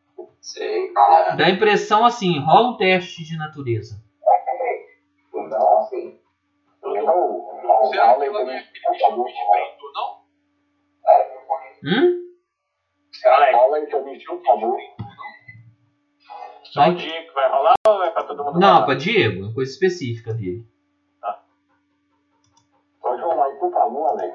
Dá 1.36 1.46
a 1.46 1.50
impressão 1.50 2.04
assim, 2.04 2.38
rola 2.40 2.70
um 2.70 2.76
teste 2.76 3.24
de 3.24 3.36
natureza. 3.36 4.02
Então, 5.34 5.78
assim. 5.78 6.18
Será 6.80 6.92
que 7.00 7.98
ela 7.98 8.44
não 8.44 8.50
é 8.50 8.58
aquele 8.58 8.68
bicho 8.68 9.24
que 9.24 9.32
te 9.32 9.50
prendeu, 9.50 9.92
não? 9.94 10.18
Hum? 11.84 12.18
Aí, 13.26 13.86
seu 13.90 14.04
bicho, 14.04 14.36
por 14.36 14.44
favor. 14.44 14.78
só 16.64 16.82
um 16.82 16.94
dia 16.94 17.26
que 17.26 17.32
vai 17.32 17.50
rolar 17.50 17.74
ou 17.86 18.02
é 18.02 18.10
pra 18.10 18.24
todo 18.24 18.44
mundo 18.44 18.58
Não, 18.58 18.74
rolar? 18.74 18.86
pra 18.86 18.94
Diego, 18.94 19.50
é 19.50 19.54
coisa 19.54 19.70
específica 19.72 20.34
dele. 20.34 20.66
Pode 23.00 23.22
rolar 23.22 23.46
aí, 23.46 23.54
por 23.58 23.72
favor, 23.72 24.08
Alex. 24.10 24.34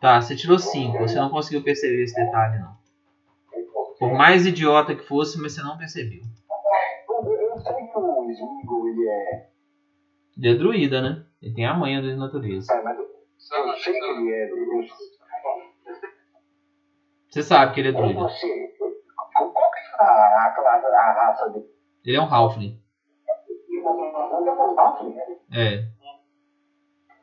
Tá, 0.00 0.20
você 0.20 0.36
tirou 0.36 0.58
5, 0.58 0.98
você 0.98 1.18
não 1.18 1.30
conseguiu 1.30 1.62
perceber 1.62 2.02
esse 2.04 2.14
detalhe 2.14 2.58
não. 2.58 2.76
Por 3.98 4.12
mais 4.12 4.46
idiota 4.46 4.94
que 4.94 5.06
fosse, 5.06 5.40
mas 5.40 5.54
você 5.54 5.62
não 5.62 5.78
percebeu. 5.78 6.22
Eu, 7.08 7.32
eu 7.32 7.58
sei 7.58 7.74
que 7.74 7.98
o 7.98 8.30
Smigo, 8.30 8.88
ele 8.88 9.08
é. 9.08 9.48
Ele 10.36 10.50
é 10.50 10.54
druida, 10.54 11.00
né? 11.00 11.24
Ele 11.40 11.54
tem 11.54 11.66
a 11.66 11.74
manha 11.74 12.02
da 12.02 12.14
natureza. 12.16 12.72
É, 12.72 12.82
mas 12.82 12.98
eu, 12.98 13.76
sei 13.76 13.92
que 13.92 14.04
ele 14.04 14.32
é. 14.32 14.50
Você 17.30 17.42
sabe 17.42 17.74
que 17.74 17.80
ele 17.80 17.88
é 17.88 17.92
druida. 17.92 18.20
você. 18.20 18.74
Qual 19.34 19.52
que 19.52 19.78
é 19.78 20.04
a, 20.04 20.04
a, 20.04 21.12
raça 21.12 21.50
dele? 21.50 21.66
Ele 22.04 22.16
é 22.16 22.20
um 22.20 22.32
halfling. 22.32 22.80
É. 25.52 25.84
É. 25.84 25.94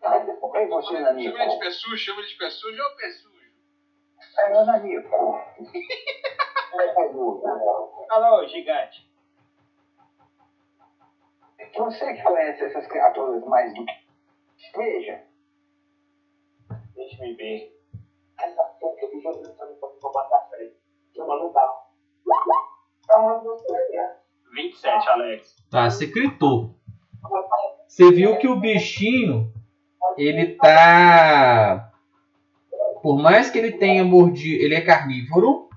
Chama 0.01 0.17
ele 0.17 1.50
de 1.50 1.59
pé 1.59 1.72
sujo, 1.72 1.98
chama 1.98 2.19
ele 2.22 2.27
de 2.27 2.38
pé 2.38 2.50
sujo, 2.50 2.82
ô 2.82 2.95
pé 2.95 3.09
sujo. 3.11 3.31
É, 4.38 4.64
Nanico. 4.64 5.42
Alô, 8.10 8.48
gigante. 8.48 9.11
Você 11.77 12.14
que 12.14 12.24
conhece 12.24 12.64
essas 12.64 12.85
criaturas 12.88 13.43
mais 13.45 13.74
do 13.74 13.85
que. 13.85 13.93
Veja. 14.76 15.24
Deixa 16.95 17.24
me 17.24 17.34
ver. 17.35 17.82
Essa 18.40 18.64
porra 18.64 18.95
que 18.98 19.06
eu 19.06 19.11
vi 19.11 19.22
jogando 19.22 19.56
pra 19.56 19.66
não 19.68 19.76
botar 20.01 20.24
pra 20.24 20.40
frente. 20.50 20.76
Chama 21.16 21.53
carro. 21.53 21.82
Então, 23.03 23.43
você 23.43 23.82
27, 24.53 25.10
Alex. 25.10 25.56
Tá, 25.69 25.90
você 25.90 26.08
gritou. 26.08 26.76
Você 27.88 28.11
viu 28.11 28.38
que 28.38 28.48
o 28.48 28.60
bichinho, 28.60 29.53
ele 30.18 30.56
tá. 30.56 31.91
Por 33.02 33.22
mais 33.22 33.50
que 33.50 33.58
ele 33.58 33.72
tenha 33.72 34.04
mordido. 34.04 34.64
Ele 34.64 34.76
é 34.76 34.82
carnívoro. 34.82 35.70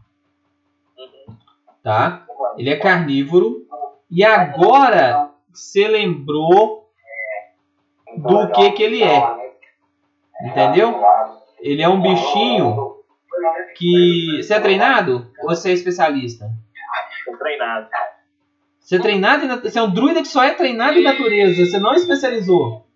Tá? 1.83 2.27
Ele 2.57 2.70
é 2.70 2.77
carnívoro. 2.77 3.67
E 4.11 4.23
agora 4.25 5.31
você 5.53 5.89
lembrou 5.89 6.91
do 8.17 8.51
que 8.53 8.73
que 8.73 8.83
ele 8.83 9.03
é. 9.03 9.53
Entendeu? 10.43 11.03
Ele 11.61 11.83
é 11.83 11.89
um 11.89 12.01
bichinho 12.01 12.97
que. 13.77 14.43
Você 14.43 14.55
é 14.55 14.61
treinado? 14.61 15.31
Ou 15.41 15.49
você 15.49 15.70
é 15.70 15.73
especialista? 15.73 16.51
Treinado. 17.39 17.89
Você 18.78 18.97
é 18.97 18.99
treinado 18.99 19.44
em 19.44 19.49
Você 19.49 19.78
é 19.78 19.83
um 19.83 19.91
druida 19.91 20.20
que 20.20 20.28
só 20.28 20.44
é 20.44 20.53
treinado 20.53 20.99
em 20.99 21.03
natureza. 21.03 21.65
Você 21.65 21.78
não 21.78 21.94
especializou. 21.94 22.86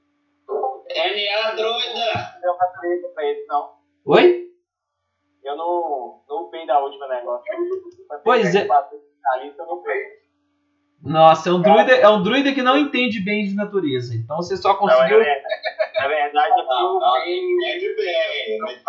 NA 0.94 1.50
druida! 1.52 2.38
Eu 2.42 2.56
não 2.56 2.80
treinei 2.80 3.08
pra 3.14 3.32
isso, 3.32 3.46
não. 3.48 3.77
Oi? 4.08 4.48
Eu 5.44 5.54
não, 5.56 6.22
não 6.28 6.44
upei 6.44 6.66
da 6.66 6.80
última 6.80 7.06
negócio. 7.08 7.44
Pois 8.24 8.54
é. 8.54 8.66
Eu 8.66 9.66
não 9.66 9.74
upei. 9.74 10.18
Nossa, 11.02 11.50
é 11.50 11.52
um 11.52 11.60
druida, 11.60 11.92
é 11.94 12.08
um 12.08 12.22
druida 12.22 12.52
que 12.52 12.62
não 12.62 12.76
entende 12.78 13.20
bem 13.22 13.44
de 13.44 13.54
natureza. 13.54 14.14
Então 14.14 14.38
você 14.38 14.56
só 14.56 14.70
Não, 14.70 14.74
é 14.76 14.78
conseguiu. 14.78 15.18
verdade. 15.18 15.42
Na 16.00 16.08
verdade, 16.08 16.60
eu 16.60 16.64
Não, 16.64 16.98
não, 16.98 17.18
entende 17.18 17.94
bem. 17.96 18.58
Muito 18.60 18.82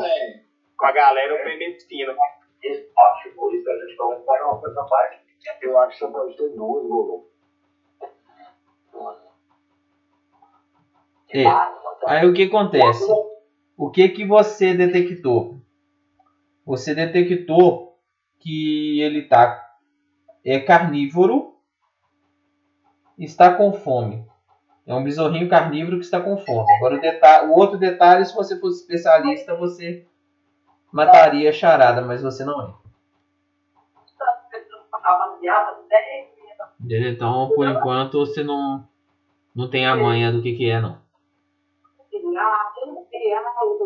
bem. 0.00 0.44
com 0.76 0.86
a 0.86 0.92
galera, 0.92 1.32
eu 1.32 1.40
upei 1.40 1.58
medicina. 1.58 2.12
Ótimo, 2.12 3.50
isso 3.54 3.70
a 3.70 3.74
gente 3.74 3.96
vai 3.96 4.16
pegar 4.18 4.50
uma 4.50 4.60
coisa 4.60 4.84
parte. 4.84 5.20
Eu 5.62 5.78
acho 5.78 5.98
que 5.98 6.04
você 6.04 6.12
pode 6.12 6.36
ter 6.36 6.48
duas, 6.50 6.86
Golo. 6.88 7.26
É. 11.34 11.44
Aí 12.06 12.26
o 12.28 12.34
que 12.34 12.44
acontece? 12.44 13.06
O 13.76 13.90
que 13.90 14.08
que 14.08 14.24
você 14.24 14.74
detectou? 14.74 15.60
Você 16.64 16.94
detectou 16.94 17.98
que 18.38 19.00
ele 19.00 19.22
tá 19.22 19.60
é 20.44 20.58
carnívoro, 20.58 21.56
está 23.18 23.54
com 23.54 23.72
fome. 23.72 24.26
É 24.84 24.92
um 24.94 25.04
besorrinho 25.04 25.48
carnívoro 25.48 25.98
que 25.98 26.04
está 26.04 26.20
com 26.20 26.36
fome. 26.36 26.66
Agora 26.76 26.96
o, 26.96 27.00
deta- 27.00 27.44
o 27.44 27.52
outro 27.52 27.78
detalhe, 27.78 28.24
se 28.24 28.34
você 28.34 28.58
fosse 28.58 28.82
especialista, 28.82 29.54
você 29.54 30.04
mataria 30.92 31.50
a 31.50 31.52
charada, 31.52 32.02
mas 32.02 32.22
você 32.22 32.44
não 32.44 32.60
é. 32.60 32.74
rapaziada, 34.92 35.82
10 35.88 36.32
Entendeu? 36.80 37.12
Então, 37.12 37.48
por 37.54 37.66
enquanto, 37.68 38.18
você 38.18 38.42
não, 38.42 38.86
não 39.54 39.70
tem 39.70 39.86
a 39.86 39.94
manha 39.94 40.32
do 40.32 40.42
que, 40.42 40.56
que 40.56 40.68
é, 40.68 40.80
não. 40.80 41.01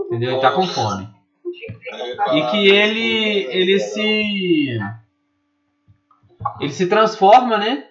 Entendeu? 0.06 0.32
Ele 0.32 0.40
tá 0.40 0.52
com 0.52 0.62
fome. 0.66 1.08
E 2.34 2.50
que 2.50 2.68
ele, 2.68 3.46
ele 3.52 3.80
se. 3.80 4.78
ele 6.60 6.72
se 6.72 6.88
transforma, 6.88 7.56
né? 7.58 7.88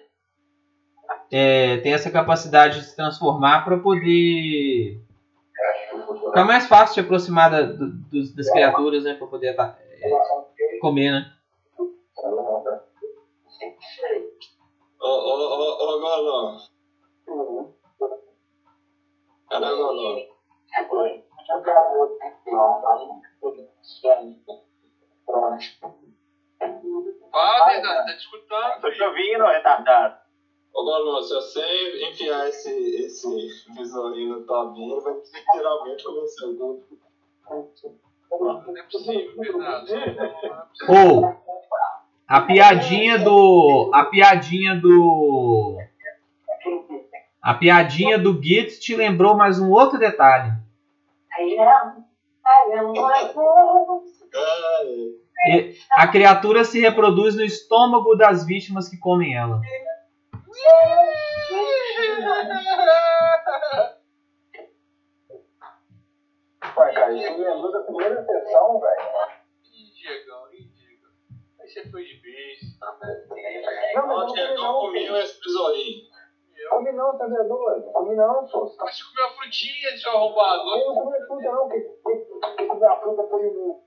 É, 1.30 1.78
tem 1.78 1.92
essa 1.92 2.10
capacidade 2.10 2.78
de 2.80 2.86
se 2.86 2.94
transformar 2.96 3.64
para 3.64 3.78
poder 3.78 5.00
ficar 6.26 6.44
mais 6.44 6.66
fácil 6.68 6.94
de 6.94 7.00
aproximar 7.00 7.50
da- 7.50 7.62
do- 7.62 7.92
dos- 8.10 8.34
das 8.34 8.50
criaturas, 8.50 9.02
né? 9.04 9.14
Para 9.14 9.26
poder 9.26 9.48
é, 9.58 10.78
comer, 10.80 11.10
né? 11.10 11.32
Ô, 15.00 15.08
ô, 15.08 15.96
ô, 15.96 16.00
Goló. 16.00 16.58
Cadê 19.50 19.66
o 19.66 21.25
Goló? 21.46 22.18
Fala, 27.30 27.66
Bernardo, 27.66 28.06
tá 28.06 28.12
te 28.12 28.18
escutando? 28.18 28.80
Tô 28.80 28.90
te 28.90 29.02
ouvindo, 29.02 29.44
retardado. 29.46 30.16
Ô, 30.74 30.84
Goló, 30.84 31.22
se 31.22 31.34
você 31.34 32.08
enfiar 32.08 32.48
esse, 32.48 32.70
esse 33.04 33.72
visorinho 33.74 34.40
no 34.40 34.46
Tobinho, 34.46 35.00
vai 35.00 35.14
literalmente 35.14 36.04
comer 36.04 36.26
seu 36.28 36.52
dedo. 36.52 36.84
Não 38.30 38.76
é 38.76 38.82
possível. 38.82 39.32
Não 39.36 39.66
é 39.66 39.80
possível. 39.80 40.16
Ou 40.88 41.46
a 42.28 42.40
piadinha 42.40 43.18
do. 43.18 43.90
A 43.94 44.04
piadinha 44.04 44.74
do. 44.74 45.78
A 47.40 47.54
piadinha 47.54 48.18
do 48.18 48.42
Gitz 48.42 48.80
te 48.80 48.96
lembrou 48.96 49.36
mais 49.36 49.60
um 49.60 49.70
outro 49.70 49.98
detalhe. 49.98 50.52
E- 55.48 55.74
A 55.96 56.08
criatura 56.08 56.64
se 56.64 56.80
reproduz 56.80 57.36
no 57.36 57.44
estômago 57.44 58.14
das 58.16 58.44
vítimas 58.46 58.88
que 58.88 58.96
comem 58.98 59.36
ela. 59.36 59.60
Ué, 66.76 66.92
cara, 66.92 67.12
isso 67.14 67.38
me 67.38 67.44
lembrou 67.44 67.72
da 67.72 67.80
primeira 67.80 68.22
sessão, 68.24 68.78
velho. 68.80 69.00
Ih, 69.64 69.92
Diegão, 69.94 70.52
ih, 70.52 70.68
Diegão. 70.74 71.10
Aí 71.60 71.68
você 71.68 71.88
foi 71.90 72.04
de 72.04 72.16
vez. 72.20 72.58
Não, 73.94 74.06
mas 74.06 74.18
Ó, 74.18 74.20
eu 74.20 74.26
não 74.26 74.26
comi 74.26 74.32
Diegão 74.34 74.72
não. 74.72 74.80
comiu 74.80 75.16
esse 75.16 75.40
visorinho. 75.40 75.66
Eu. 75.66 75.76
Comi 75.76 76.10
não, 76.10 76.15
tá 76.68 77.26
vendo? 77.26 77.92
Comi 77.92 78.16
não, 78.16 78.46
só. 78.46 78.60
Mas 78.80 78.96
você 78.96 79.04
comeu 79.04 79.26
a 79.26 79.30
frutinha, 79.36 79.96
seu 79.96 80.10
arrombado. 80.12 80.62
Eu 80.70 80.86
não 80.86 80.94
comi 80.94 81.26
fruta 81.26 81.50
não, 81.52 81.68
que 81.68 81.80
que- 81.80 82.56
que 82.56 82.66
comer 82.66 82.86
a 82.86 82.96
fruta 83.00 83.22
foi 83.28 83.46
o... 83.46 83.82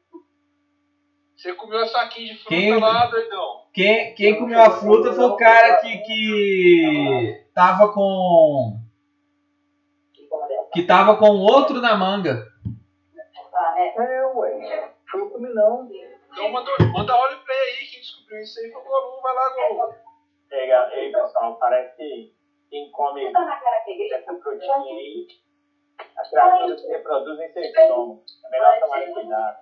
Você 1.35 1.53
comeu 1.53 1.79
a 1.79 1.87
saquinho 1.87 2.33
de 2.33 2.39
fruta 2.39 2.49
Quem- 2.55 2.79
lá, 2.79 3.05
doidão. 3.05 3.65
Quem, 3.73 4.13
quem 4.15 4.37
comeu 4.39 4.59
a 4.59 4.71
fruta 4.71 5.13
foi 5.13 5.23
o 5.25 5.37
cara 5.37 5.77
que, 5.77 5.97
que 5.99 7.45
tava 7.53 7.93
com. 7.93 8.77
Que 10.73 10.83
tava 10.83 11.15
com 11.17 11.29
outro 11.29 11.79
na 11.81 11.95
manga. 11.95 12.45
É, 13.97 14.25
ué. 14.25 14.93
Foi 15.09 15.21
eu 15.21 15.29
comi 15.29 15.49
não. 15.53 15.87
Então 16.31 16.51
manda, 16.51 16.71
manda 16.93 17.13
roleplay 17.13 17.57
aí, 17.57 17.87
quem 17.87 17.99
descobriu 18.01 18.39
isso 18.41 18.59
aí 18.59 18.71
foi 18.71 18.81
o 18.81 18.85
Golum, 18.85 19.21
vai 19.21 19.33
lá. 19.33 19.95
Pega, 20.49 20.89
ei, 20.93 21.11
pessoal, 21.11 21.55
parece 21.57 21.95
que 21.95 22.33
quem 22.69 22.91
come 22.91 23.25
essa 23.25 24.39
frutinha 24.41 24.95
aí, 24.95 25.27
as 26.17 26.29
criaturas 26.29 26.81
se 26.81 26.87
reproduzem 26.87 27.47
em 27.47 27.53
seu 27.53 27.63
estômago. 27.63 28.23
É 28.45 28.49
melhor 28.49 28.79
tomar 28.79 29.13
cuidado. 29.13 29.57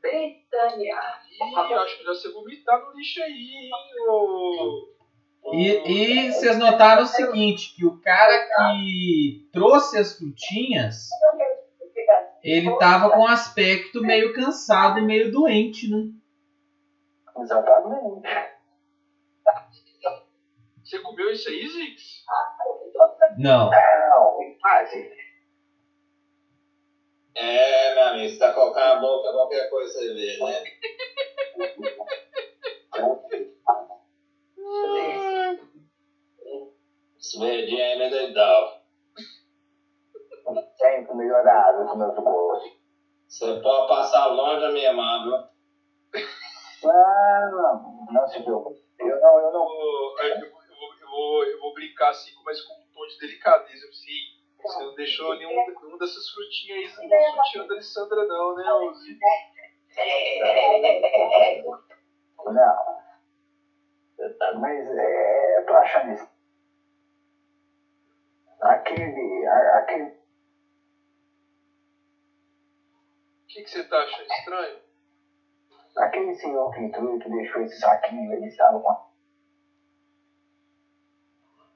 Britânia. 0.00 0.96
Ih, 1.30 1.72
eu 1.72 1.80
acho 1.80 1.98
que 1.98 2.04
já 2.04 2.14
você 2.14 2.32
vomitar 2.32 2.80
no 2.80 2.92
lixo 2.92 3.22
aí, 3.22 3.32
hein, 3.32 3.70
ô. 4.08 4.96
E, 5.52 6.26
e 6.26 6.32
vocês 6.32 6.58
notaram 6.58 7.02
o 7.02 7.06
seguinte, 7.06 7.74
que 7.76 7.86
o 7.86 8.00
cara 8.00 8.48
que 8.48 9.48
trouxe 9.52 9.98
as 9.98 10.16
frutinhas, 10.18 11.08
ele 12.42 12.76
tava 12.78 13.10
com 13.10 13.20
um 13.20 13.26
aspecto 13.26 14.00
meio 14.00 14.32
cansado 14.32 14.98
e 14.98 15.02
meio 15.02 15.30
doente, 15.30 15.88
né? 15.88 16.10
Exatamente. 17.38 18.28
Você 20.86 21.00
comeu 21.00 21.28
isso 21.32 21.48
aí, 21.48 21.66
Zix? 21.68 22.24
Não. 23.38 23.68
Não, 23.68 24.58
quase. 24.60 25.10
É, 27.34 27.94
meu 27.94 28.04
amigo, 28.04 28.32
você 28.32 28.38
tá 28.38 28.52
colocando 28.52 28.94
na 28.94 29.00
boca 29.00 29.32
qualquer 29.32 29.68
coisa 29.68 29.92
você 29.92 30.14
vê, 30.14 30.38
né? 30.38 30.62
Esse 37.18 37.40
verdinho 37.40 37.82
aí 37.82 37.98
me 37.98 38.08
doidão. 38.08 38.80
Sempre 40.76 41.14
melhorado 41.16 41.84
os 41.84 41.98
meus 41.98 42.14
gostos. 42.14 42.72
Você 43.26 43.60
pode 43.60 43.88
passar 43.88 44.26
longe 44.26 44.60
da 44.60 44.70
minha 44.70 44.92
mão, 44.92 45.24
viu? 45.24 45.34
Ah, 46.88 47.48
não, 47.50 48.06
não 48.12 48.28
se 48.28 48.40
preocupe. 48.44 48.80
Eu 49.00 49.20
não, 49.20 49.38
eu 49.40 49.52
não. 49.52 50.55
Vou, 51.16 51.44
eu, 51.44 51.58
vou, 51.58 51.72
brincar 51.72 52.10
assim, 52.10 52.30
mas 52.44 52.60
com 52.60 52.74
um 52.74 52.86
tom 52.92 53.06
de 53.06 53.18
delicadeza. 53.18 53.88
Assim, 53.88 54.36
você 54.62 54.84
não 54.84 54.94
deixou 54.94 55.34
nenhum, 55.34 55.64
nenhuma 55.66 55.96
dessas 55.96 56.28
frutinhas 56.28 56.98
aí 56.98 57.08
no 57.08 57.42
sutiã 57.42 57.66
da 57.66 57.72
Alessandra, 57.72 58.26
não, 58.26 58.54
né, 58.54 58.70
ô 58.70 58.92
Zix? 58.92 59.18
Não. 62.44 63.00
Mas 64.60 64.86
é, 64.90 65.58
eu 65.58 65.64
tô 65.64 65.74
achando 65.74 66.12
isso. 66.12 66.28
Aquele. 68.60 69.46
aquele. 69.46 70.04
O 70.04 70.12
que, 73.48 73.62
que 73.62 73.70
você 73.70 73.84
tá 73.84 74.02
achando 74.02 74.32
estranho? 74.32 74.80
Aquele 75.96 76.34
senhor 76.34 76.70
que 76.72 76.80
entrou 76.80 77.16
e 77.16 77.18
que 77.20 77.30
deixou 77.30 77.62
esse 77.62 77.80
saquinho, 77.80 78.34
ele 78.34 78.48
estava 78.48 78.78
com 78.78 78.90
a. 78.90 79.05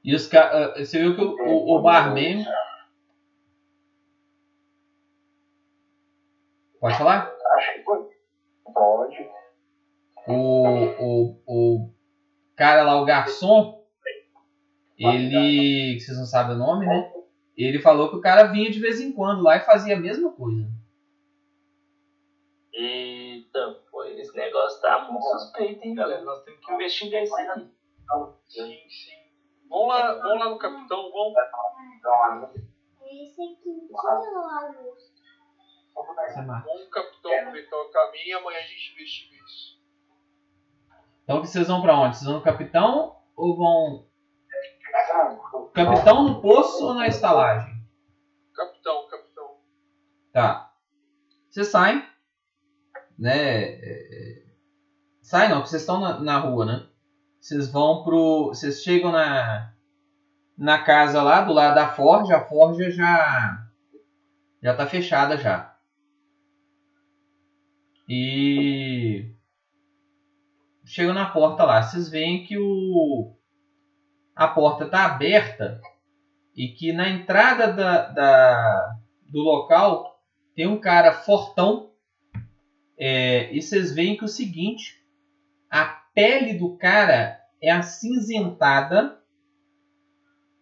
E 0.03 0.15
os 0.15 0.27
ca... 0.27 0.51
ah, 0.51 0.79
Você 0.79 0.99
viu 0.99 1.15
que 1.15 1.20
o, 1.23 1.35
o, 1.35 1.77
o 1.79 1.83
barman. 1.83 2.45
Pode 6.81 6.97
falar? 6.97 7.31
Acho 7.57 7.75
que 7.75 7.83
foi. 7.83 7.99
Pode. 8.73 9.31
O, 10.27 10.67
o, 10.99 11.43
o 11.47 11.91
cara 12.57 12.83
lá, 12.83 13.01
o 13.01 13.05
garçom, 13.05 13.85
ele. 14.97 15.95
que 15.95 16.01
Vocês 16.01 16.17
não 16.17 16.25
sabem 16.25 16.57
o 16.57 16.59
nome, 16.59 16.87
né? 16.87 17.12
Ele 17.57 17.81
falou 17.81 18.09
que 18.09 18.17
o 18.17 18.20
cara 18.20 18.45
vinha 18.45 18.70
de 18.70 18.81
vez 18.81 19.01
em 19.01 19.12
quando 19.12 19.43
lá 19.43 19.57
e 19.57 19.61
fazia 19.61 19.97
a 19.97 20.01
mesma 20.01 20.33
coisa. 20.33 20.67
Eita, 22.73 23.83
pô, 23.91 24.05
esse 24.05 24.35
negócio 24.35 24.81
tá 24.81 25.07
muito 25.11 25.23
suspeito, 25.25 25.85
hein, 25.87 25.95
galera? 25.95 26.23
Nós 26.23 26.43
temos 26.45 26.65
que 26.65 26.73
investigar 26.73 27.23
isso 27.23 27.37
aí. 27.37 27.47
Sim, 28.49 28.79
sim. 28.89 29.20
Vamos 29.71 29.89
lá, 29.89 30.15
vamos 30.15 30.41
lá 30.41 30.51
no 30.51 30.59
capitão, 30.59 31.13
vamos. 31.13 31.35
Esse 33.03 33.43
aqui 33.43 33.89
moço. 33.89 35.15
Vamos 35.95 36.85
no 36.85 36.91
capitão 36.91 37.39
aproveitar 37.39 37.77
o 37.77 37.91
caminho 37.91 38.27
e 38.27 38.33
amanhã 38.33 38.59
a 38.59 38.63
gente 38.63 38.93
investiga 38.93 39.37
isso. 39.37 39.81
Então 41.23 41.39
vocês 41.39 41.69
vão 41.69 41.81
pra 41.83 41.97
onde? 41.97 42.17
Vocês 42.17 42.27
vão 42.27 42.39
no 42.39 42.45
capitão 42.45 43.17
ou 43.37 43.57
vão. 43.57 44.07
Capitão 45.73 46.25
no 46.25 46.43
poço 46.43 46.85
ou 46.85 46.95
na 46.95 47.07
estalagem? 47.07 47.73
Capitão, 48.53 49.07
capitão. 49.07 49.57
Tá. 50.33 50.75
Vocês 51.49 51.69
saem. 51.69 52.05
Né? 53.17 53.37
é, 53.37 53.79
é, 53.83 54.51
Saem 55.23 55.49
não, 55.49 55.59
porque 55.59 55.71
vocês 55.71 55.83
estão 55.83 56.01
na, 56.01 56.19
na 56.19 56.39
rua, 56.39 56.67
né? 56.67 56.90
Vocês 57.41 57.70
vão 57.70 58.05
pro. 58.05 58.49
Vocês 58.49 58.83
chegam 58.83 59.10
na. 59.10 59.73
Na 60.59 60.78
casa 60.83 61.23
lá, 61.23 61.41
do 61.41 61.55
lado 61.55 61.75
da 61.75 61.89
forja. 61.89 62.36
A 62.36 62.44
forja 62.44 62.91
já. 62.91 63.67
Já 64.62 64.77
tá 64.77 64.86
fechada 64.86 65.39
já. 65.39 65.75
E. 68.07 69.33
Chegam 70.85 71.15
na 71.15 71.31
porta 71.31 71.65
lá. 71.65 71.83
Vocês 71.83 72.10
veem 72.10 72.44
que 72.44 72.59
o. 72.59 73.35
A 74.36 74.47
porta 74.49 74.86
tá 74.86 75.07
aberta. 75.07 75.81
E 76.55 76.69
que 76.69 76.93
na 76.93 77.09
entrada 77.09 77.73
da, 77.73 78.09
da, 78.09 78.97
do 79.23 79.39
local 79.39 80.20
tem 80.55 80.67
um 80.67 80.78
cara 80.78 81.12
fortão. 81.12 81.91
É, 82.99 83.51
e 83.55 83.62
vocês 83.62 83.94
veem 83.94 84.15
que 84.15 84.25
é 84.25 84.27
o 84.27 84.28
seguinte: 84.28 85.02
a 85.70 86.00
pele 86.15 86.55
do 86.55 86.77
cara 86.77 87.41
é 87.61 87.71
acinzentada 87.71 89.21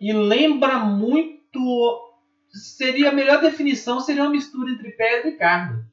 e 0.01 0.13
lembra 0.13 0.79
muito. 0.79 2.05
Seria 2.51 3.11
a 3.11 3.13
melhor 3.13 3.41
definição 3.41 4.01
seria 4.01 4.23
uma 4.23 4.31
mistura 4.31 4.71
entre 4.71 4.91
pedra 4.93 5.29
e 5.29 5.37
carne. 5.37 5.85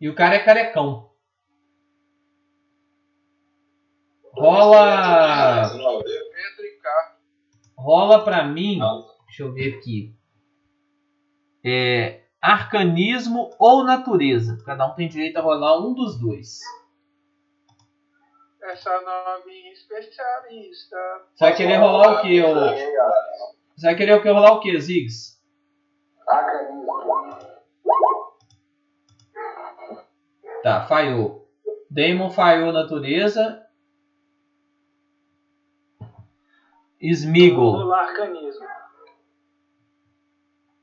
E 0.00 0.08
o 0.08 0.14
cara 0.14 0.34
é 0.36 0.44
carecão. 0.44 1.10
Rola. 4.32 5.72
Rola 7.76 8.24
pra 8.24 8.44
mim. 8.44 8.78
Deixa 9.26 9.42
eu 9.42 9.52
ver 9.52 9.76
aqui. 9.76 10.14
É. 11.64 12.24
Arcanismo 12.40 13.50
ou 13.58 13.82
natureza. 13.82 14.62
Cada 14.64 14.86
um 14.86 14.94
tem 14.94 15.08
direito 15.08 15.38
a 15.38 15.42
rolar 15.42 15.80
um 15.80 15.92
dos 15.92 16.20
dois. 16.20 16.60
Essa 18.62 19.00
novinha 19.00 19.72
especialista. 19.72 20.96
Você 21.34 21.44
vai 21.44 21.56
querer 21.56 21.76
rolar 21.76 22.18
o 22.18 22.22
que, 22.22 22.42
ô? 22.42 22.54
Você 23.76 23.86
vai 23.86 23.94
querer 23.94 24.14
o 24.14 24.22
que 24.22 24.28
rolar 24.28 24.52
o 24.52 24.60
que, 24.60 24.78
Ziggs? 24.80 25.38
Arcanismo. 26.26 26.88
Tá, 30.62 30.86
falhou. 30.86 31.48
Damon 31.88 32.30
falhou 32.30 32.72
natureza. 32.72 33.64
Smigol. 37.00 37.88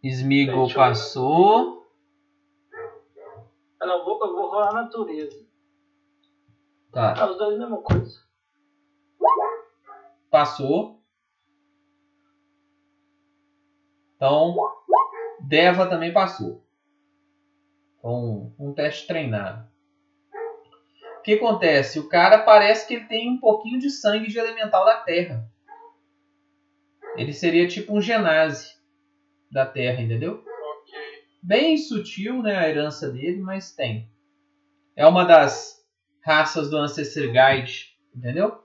Smigol 0.01 0.65
Deixa 0.65 0.79
eu 0.79 0.83
passou. 0.83 1.87
Ah, 3.79 3.85
não, 3.85 4.05
vou, 4.05 4.19
eu 4.25 4.33
vou 4.33 4.49
rolar 4.49 4.73
natureza. 4.73 5.44
Tá, 6.95 7.13
Ah, 7.17 7.29
os 7.29 7.37
dois 7.37 7.55
a 7.57 7.59
mesma 7.59 7.81
coisa. 7.81 8.23
passou. 10.31 11.01
Então, 14.15 14.55
Deva 15.41 15.87
também 15.87 16.13
passou. 16.13 16.65
Então, 17.99 18.55
um 18.57 18.73
teste 18.73 19.07
treinado. 19.07 19.67
O 21.19 21.21
que 21.21 21.33
acontece? 21.33 21.99
O 21.99 22.07
cara 22.07 22.39
parece 22.39 22.87
que 22.87 22.93
ele 22.93 23.07
tem 23.07 23.29
um 23.29 23.39
pouquinho 23.41 23.77
de 23.77 23.89
sangue 23.89 24.29
de 24.29 24.39
elemental 24.39 24.85
da 24.85 24.95
Terra. 25.01 25.45
Ele 27.17 27.33
seria 27.33 27.67
tipo 27.67 27.93
um 27.93 28.01
genase 28.01 28.73
da 29.51 29.65
Terra, 29.65 30.01
entendeu? 30.01 30.45
Bem 31.43 31.77
sutil, 31.77 32.41
né, 32.41 32.55
a 32.55 32.69
herança 32.69 33.11
dele, 33.11 33.41
mas 33.41 33.75
tem. 33.75 34.09
É 34.95 35.05
uma 35.05 35.25
das 35.25 35.84
raças 36.25 36.71
do 36.71 36.77
Ancestor 36.77 37.27
Guide, 37.27 37.95
entendeu? 38.15 38.63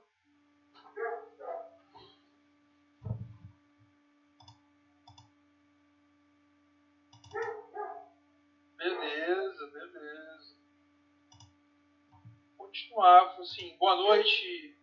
Beleza, 8.78 9.70
beleza. 9.74 10.56
Continuar, 12.56 13.36
assim, 13.38 13.76
boa 13.78 13.94
noite. 13.94 14.74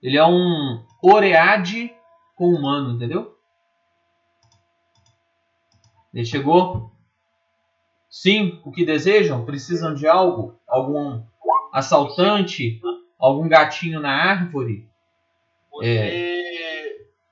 Ele 0.00 0.16
é 0.16 0.24
um 0.24 0.86
Oreade 1.02 1.92
com 2.36 2.54
humano, 2.54 2.94
entendeu? 2.94 3.36
Ele 6.14 6.24
chegou. 6.24 6.92
Sim, 8.08 8.62
o 8.64 8.70
que 8.70 8.84
desejam? 8.84 9.44
Precisam 9.44 9.94
de 9.94 10.06
algo? 10.06 10.60
Algum 10.66 11.28
assaltante? 11.72 12.80
Algum 13.18 13.48
gatinho 13.48 14.00
na 14.00 14.10
árvore? 14.10 14.88
Você 15.70 15.88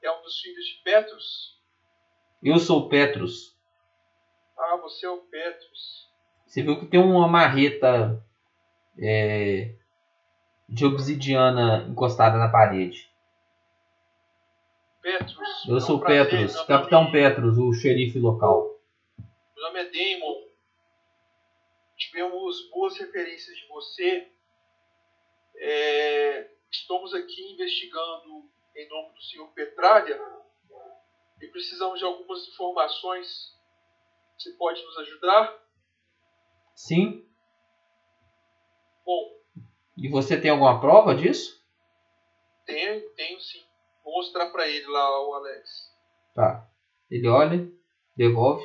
é, 0.03 0.11
um 0.11 0.23
dos 0.23 0.41
filhos 0.41 0.65
de 0.65 0.83
Petrus? 0.83 1.59
Eu 2.43 2.59
sou 2.59 2.89
Petrus. 2.89 3.57
Ah, 4.57 4.77
você 4.77 5.07
é 5.07 5.11
o 5.11 5.19
Petrus. 5.19 6.09
Você 6.47 6.63
viu 6.63 6.79
que 6.79 6.87
tem 6.87 7.01
uma 7.01 7.29
marreta 7.29 8.23
é, 8.99 9.75
de 10.69 10.85
obsidiana 10.85 11.87
encostada 11.89 12.39
na 12.39 12.49
parede. 12.49 13.09
Petrus. 15.01 15.67
Eu 15.67 15.75
é 15.75 15.77
um 15.77 15.81
sou 15.81 16.01
prazer, 16.01 16.31
Petrus, 16.31 16.55
meu 16.55 16.67
Capitão 16.67 17.11
Petrus, 17.11 17.59
o 17.59 17.73
xerife 17.73 18.19
local. 18.19 18.79
Meu 19.57 19.65
nome 19.65 19.81
é 19.81 19.85
Damon. 19.85 20.48
Tivemos 22.09 22.71
boas 22.71 22.97
referências 22.97 23.55
de 23.55 23.67
você. 23.69 24.33
É, 25.57 26.51
estamos 26.71 27.13
aqui 27.13 27.53
investigando 27.53 28.49
em 28.75 28.89
nome 28.89 29.13
do 29.13 29.23
senhor 29.23 29.47
Petralha 29.49 30.19
e 31.39 31.47
precisamos 31.49 31.99
de 31.99 32.07
algumas 32.07 32.49
informações. 32.49 33.55
Você 34.39 34.53
pode 34.53 34.83
nos 34.85 34.97
ajudar? 34.99 35.55
Sim? 36.75 37.29
Bom, 39.05 39.37
E 39.95 40.09
você 40.09 40.41
tem 40.41 40.51
alguma 40.51 40.81
prova 40.81 41.15
disso? 41.15 41.59
tenho, 42.65 43.11
tenho 43.11 43.39
sim. 43.41 43.63
Vou 44.03 44.15
mostrar 44.15 44.51
para 44.51 44.67
ele 44.67 44.87
lá, 44.87 45.29
o 45.29 45.35
Alex. 45.35 45.95
Tá. 46.35 46.67
Ele 47.11 47.29
olha, 47.29 47.71
devolve. 48.17 48.65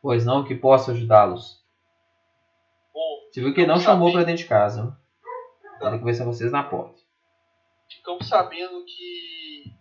Pois 0.00 0.24
não, 0.24 0.44
que 0.44 0.54
posso 0.54 0.92
ajudá-los. 0.92 1.63
Você 3.34 3.40
viu 3.40 3.52
que 3.52 3.62
ele 3.62 3.66
não 3.66 3.74
Vamos 3.74 3.84
chamou 3.84 4.12
pra 4.12 4.22
dentro 4.22 4.44
de 4.44 4.48
casa. 4.48 4.96
Vai 5.80 5.98
conversar 5.98 6.24
com 6.24 6.32
vocês 6.32 6.52
na 6.52 6.62
porta. 6.62 7.02
ficamos 7.90 8.28
sabendo 8.28 8.84
que 8.84 9.74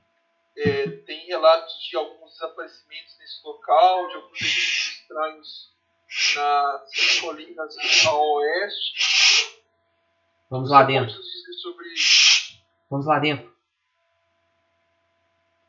é, 0.57 0.87
tem 1.05 1.27
relatos 1.27 1.75
de 1.87 1.95
alguns 1.95 2.31
desaparecimentos 2.31 3.15
nesse 3.19 3.45
local, 3.45 4.07
de 4.07 4.15
alguns 4.15 4.39
registros 4.39 5.01
estranhos 5.01 5.71
nas 6.35 7.19
colinas 7.19 7.75
ao 8.07 8.27
oeste. 8.37 9.61
Vamos 10.49 10.71
lá 10.71 10.81
dentro. 10.81 11.13
sobre 11.61 11.85
Vamos 12.89 13.05
lá 13.05 13.19
dentro. 13.19 13.53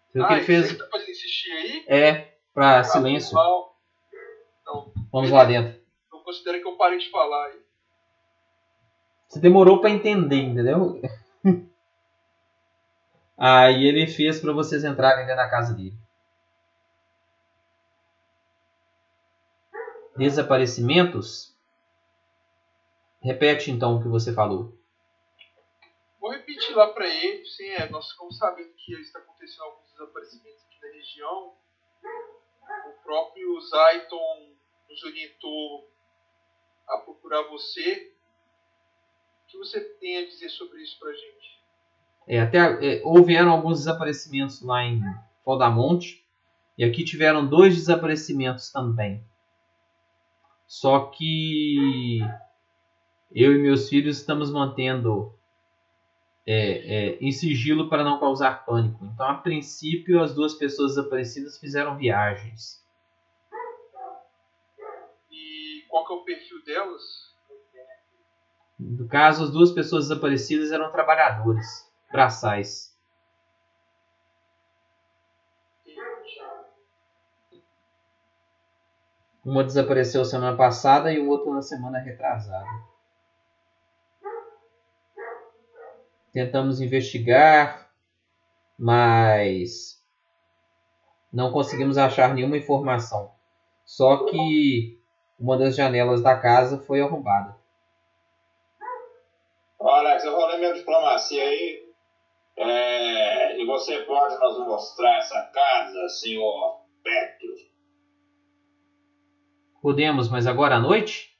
Você 0.09 0.19
viu 0.21 0.27
que 0.27 0.33
ah, 0.33 0.37
ele 0.39 0.47
fez? 0.47 0.79
Tá 0.79 0.89
aí? 0.95 1.85
É, 1.87 2.39
pra 2.55 2.79
Ah, 2.79 2.85
silêncio. 2.85 3.35
Não, 3.35 4.91
Vamos 5.13 5.31
lá 5.31 5.45
dentro. 5.45 5.79
não 6.11 6.23
considera 6.23 6.59
que 6.59 6.67
eu 6.67 6.79
parei 6.79 6.99
de 6.99 7.11
falar 7.11 7.49
aí. 7.49 7.64
Você 9.35 9.41
demorou 9.41 9.81
pra 9.81 9.91
entender, 9.91 10.43
entendeu? 10.43 11.03
Aí 13.37 13.85
ele 13.85 14.07
fez 14.07 14.41
pra 14.41 14.53
vocês 14.53 14.85
entrarem 14.85 15.27
dentro 15.27 15.43
da 15.43 15.51
casa 15.51 15.75
dele. 15.75 15.93
Desaparecimentos? 20.17 21.53
Repete 23.21 23.73
então 23.73 23.97
o 23.97 24.03
que 24.05 24.07
você 24.07 24.33
falou. 24.33 24.73
Vou 26.21 26.31
repetir 26.31 26.77
lá 26.77 26.93
para 26.93 27.09
ele, 27.09 27.45
sim, 27.45 27.71
é, 27.71 27.89
nós 27.89 28.13
ficamos 28.13 28.39
sabendo 28.39 28.73
que 28.77 28.93
está 29.01 29.19
acontecendo 29.19 29.65
alguns 29.65 29.91
desaparecimentos 29.91 30.63
aqui 30.63 30.81
na 30.81 30.93
região. 30.93 31.53
O 32.87 33.03
próprio 33.03 33.61
Zayton 33.63 34.53
nos 34.89 35.03
orientou 35.03 35.91
a 36.87 36.99
procurar 36.99 37.43
você. 37.49 38.14
O 39.55 39.61
que 39.61 39.69
você 39.69 39.81
tem 40.01 40.19
a 40.19 40.27
dizer 40.27 40.49
sobre 40.49 40.83
isso 40.83 40.99
pra 40.99 41.13
gente? 41.13 41.61
É, 42.27 42.41
até 42.41 42.59
é, 42.59 43.03
houveram 43.05 43.53
alguns 43.53 43.79
desaparecimentos 43.79 44.61
lá 44.63 44.83
em 44.83 45.01
Faldamonte 45.45 46.25
e 46.77 46.85
aqui 46.85 47.05
tiveram 47.05 47.47
dois 47.47 47.77
desaparecimentos 47.77 48.73
também. 48.73 49.25
Só 50.67 51.07
que 51.07 52.19
eu 53.33 53.53
e 53.53 53.59
meus 53.59 53.89
filhos 53.89 54.19
estamos 54.19 54.51
mantendo 54.51 55.33
é, 56.45 56.57
é, 56.57 57.19
em 57.21 57.31
sigilo 57.31 57.89
para 57.89 58.03
não 58.03 58.19
causar 58.19 58.65
pânico. 58.65 59.05
Então, 59.05 59.27
a 59.27 59.35
princípio, 59.35 60.21
as 60.21 60.35
duas 60.35 60.55
pessoas 60.55 60.97
desaparecidas 60.97 61.61
fizeram 61.61 61.97
viagens. 61.97 62.85
E 65.31 65.85
qual 65.89 66.05
que 66.05 66.13
é 66.13 66.17
o 66.17 66.25
perfil 66.25 66.65
delas? 66.65 67.34
No 68.79 69.07
caso, 69.07 69.45
as 69.45 69.51
duas 69.51 69.71
pessoas 69.71 70.09
desaparecidas 70.09 70.73
eram 70.73 70.91
trabalhadores 70.91 71.89
braçais. 72.11 72.93
Uma 79.45 79.63
desapareceu 79.63 80.25
semana 80.25 80.57
passada 80.57 81.13
e 81.13 81.19
o 81.19 81.29
outro 81.29 81.53
na 81.53 81.61
semana 81.61 81.99
retrasada. 81.99 82.67
Tentamos 86.33 86.81
investigar, 86.81 87.91
mas 88.77 90.03
não 91.33 91.53
conseguimos 91.53 91.99
achar 91.99 92.35
nenhuma 92.35 92.57
informação. 92.57 93.31
Só 93.85 94.25
que 94.25 94.99
uma 95.39 95.59
das 95.59 95.77
janelas 95.77 96.23
da 96.23 96.37
casa 96.37 96.79
foi 96.79 97.01
arrombada. 97.03 97.64
Alex, 99.89 100.25
eu 100.25 100.35
rolei 100.35 100.59
minha 100.59 100.73
diplomacia 100.73 101.43
aí. 101.43 101.85
É, 102.57 103.61
e 103.61 103.67
você 103.67 103.99
pode 104.05 104.39
nos 104.39 104.59
mostrar 104.59 105.19
essa 105.19 105.51
casa, 105.53 106.09
senhor 106.09 106.81
Petro? 107.03 107.49
Podemos, 109.83 110.29
mas 110.31 110.47
agora 110.47 110.77
à 110.77 110.81
noite? 110.81 111.37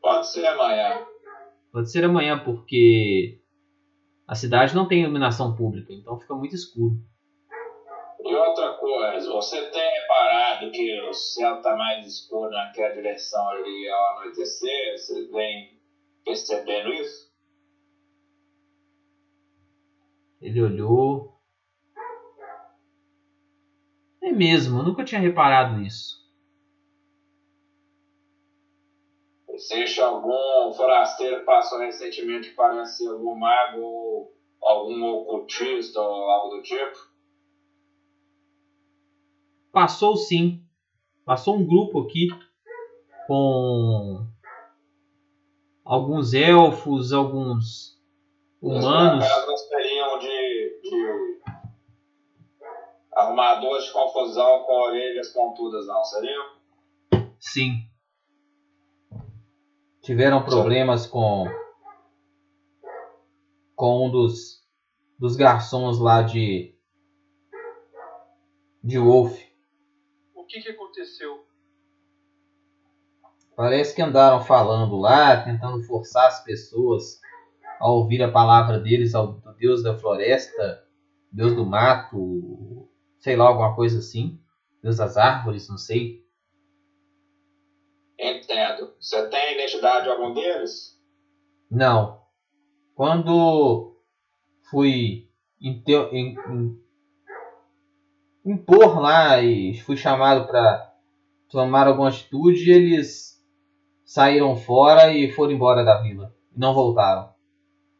Pode 0.00 0.26
ser 0.26 0.44
amanhã. 0.46 1.06
Pode 1.72 1.90
ser 1.90 2.04
amanhã, 2.04 2.38
porque 2.44 3.38
A 4.26 4.34
cidade 4.34 4.74
não 4.74 4.88
tem 4.88 5.02
iluminação 5.02 5.54
pública, 5.54 5.92
então 5.92 6.18
fica 6.18 6.34
muito 6.34 6.54
escuro. 6.54 6.94
E 8.24 8.34
outra 8.34 8.74
coisa, 8.74 9.30
você 9.30 9.60
tem 9.70 9.90
reparado 10.00 10.70
que 10.70 11.00
o 11.02 11.12
céu 11.12 11.56
está 11.56 11.76
mais 11.76 12.06
escuro 12.06 12.50
naquela 12.50 12.94
direção 12.94 13.46
ali 13.50 13.88
ao 13.90 14.18
anoitecer? 14.18 14.96
Você 14.96 15.26
vem 15.28 15.81
percebendo 16.24 16.92
isso? 16.92 17.32
Ele 20.40 20.60
olhou. 20.60 21.40
É 24.20 24.30
mesmo, 24.32 24.78
eu 24.78 24.84
nunca 24.84 25.04
tinha 25.04 25.20
reparado 25.20 25.78
nisso. 25.78 26.22
Existe 29.48 30.00
algum 30.00 30.72
forasteiro 30.72 31.40
que 31.40 31.44
passou 31.44 31.78
recentemente 31.78 32.50
que 32.50 32.56
parece 32.56 33.06
algum 33.06 33.36
mago 33.36 34.32
algum 34.62 35.02
ocultista 35.04 36.00
ou 36.00 36.30
algo 36.30 36.56
do 36.56 36.62
tipo? 36.62 37.10
Passou 39.70 40.16
sim. 40.16 40.64
Passou 41.24 41.56
um 41.56 41.66
grupo 41.66 42.00
aqui 42.00 42.28
com 43.26 44.26
alguns 45.92 46.32
elfos, 46.32 47.12
alguns 47.12 48.00
humanos. 48.62 49.28
Não 49.46 49.56
seriam 49.58 50.18
de, 50.18 50.80
de 50.80 51.42
arrumadores 53.14 53.84
de 53.84 53.92
confusão 53.92 54.62
com 54.64 54.72
orelhas 54.72 55.28
pontudas, 55.34 55.86
não 55.86 56.02
seriam? 56.02 56.56
Sim. 57.38 57.86
Tiveram 60.00 60.42
problemas 60.42 61.06
com 61.06 61.44
com 63.76 64.06
um 64.06 64.10
dos 64.10 64.62
dos 65.18 65.36
garçons 65.36 66.00
lá 66.00 66.22
de 66.22 66.74
de 68.82 68.98
Wolf. 68.98 69.38
O 70.34 70.46
que, 70.46 70.58
que 70.62 70.70
aconteceu? 70.70 71.46
Parece 73.56 73.94
que 73.94 74.02
andaram 74.02 74.40
falando 74.40 74.96
lá, 74.96 75.42
tentando 75.42 75.82
forçar 75.82 76.26
as 76.28 76.42
pessoas 76.42 77.20
a 77.78 77.88
ouvir 77.90 78.22
a 78.22 78.30
palavra 78.30 78.78
deles, 78.78 79.14
ao 79.14 79.32
do 79.34 79.52
Deus 79.54 79.82
da 79.82 79.96
floresta, 79.98 80.84
Deus 81.30 81.54
do 81.54 81.64
mato, 81.66 82.88
sei 83.18 83.36
lá, 83.36 83.46
alguma 83.46 83.74
coisa 83.74 83.98
assim. 83.98 84.40
Deus 84.82 84.96
das 84.96 85.16
árvores, 85.16 85.68
não 85.68 85.76
sei. 85.76 86.22
Entendo. 88.18 88.94
Você 89.00 89.28
tem 89.28 89.40
a 89.40 89.52
identidade 89.54 90.04
de 90.04 90.10
algum 90.10 90.32
deles? 90.32 90.98
Não. 91.70 92.20
Quando 92.94 93.96
fui 94.70 95.28
inte- 95.60 95.92
em- 95.92 96.36
em- 96.48 96.82
impor 98.44 99.00
lá 99.00 99.40
e 99.40 99.74
fui 99.80 99.96
chamado 99.96 100.46
para 100.46 100.92
tomar 101.48 101.86
alguma 101.86 102.08
atitude, 102.08 102.70
eles 102.70 103.41
saíram 104.12 104.54
fora 104.54 105.10
e 105.10 105.32
foram 105.32 105.52
embora 105.52 105.82
da 105.82 106.02
vila. 106.02 106.34
Não 106.54 106.74
voltaram. 106.74 107.32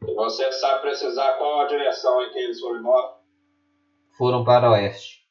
E 0.07 0.13
você 0.13 0.53
sabe 0.53 0.83
precisar 0.83 1.39
qual 1.39 1.61
a 1.63 1.67
direção 1.67 2.23
em 2.23 2.31
que 2.31 2.39
eles 2.39 2.61
foram 2.61 2.81
embora? 2.81 3.17
Foram 4.19 4.45
para 4.45 4.69
o 4.69 4.73
oeste. 4.73 5.27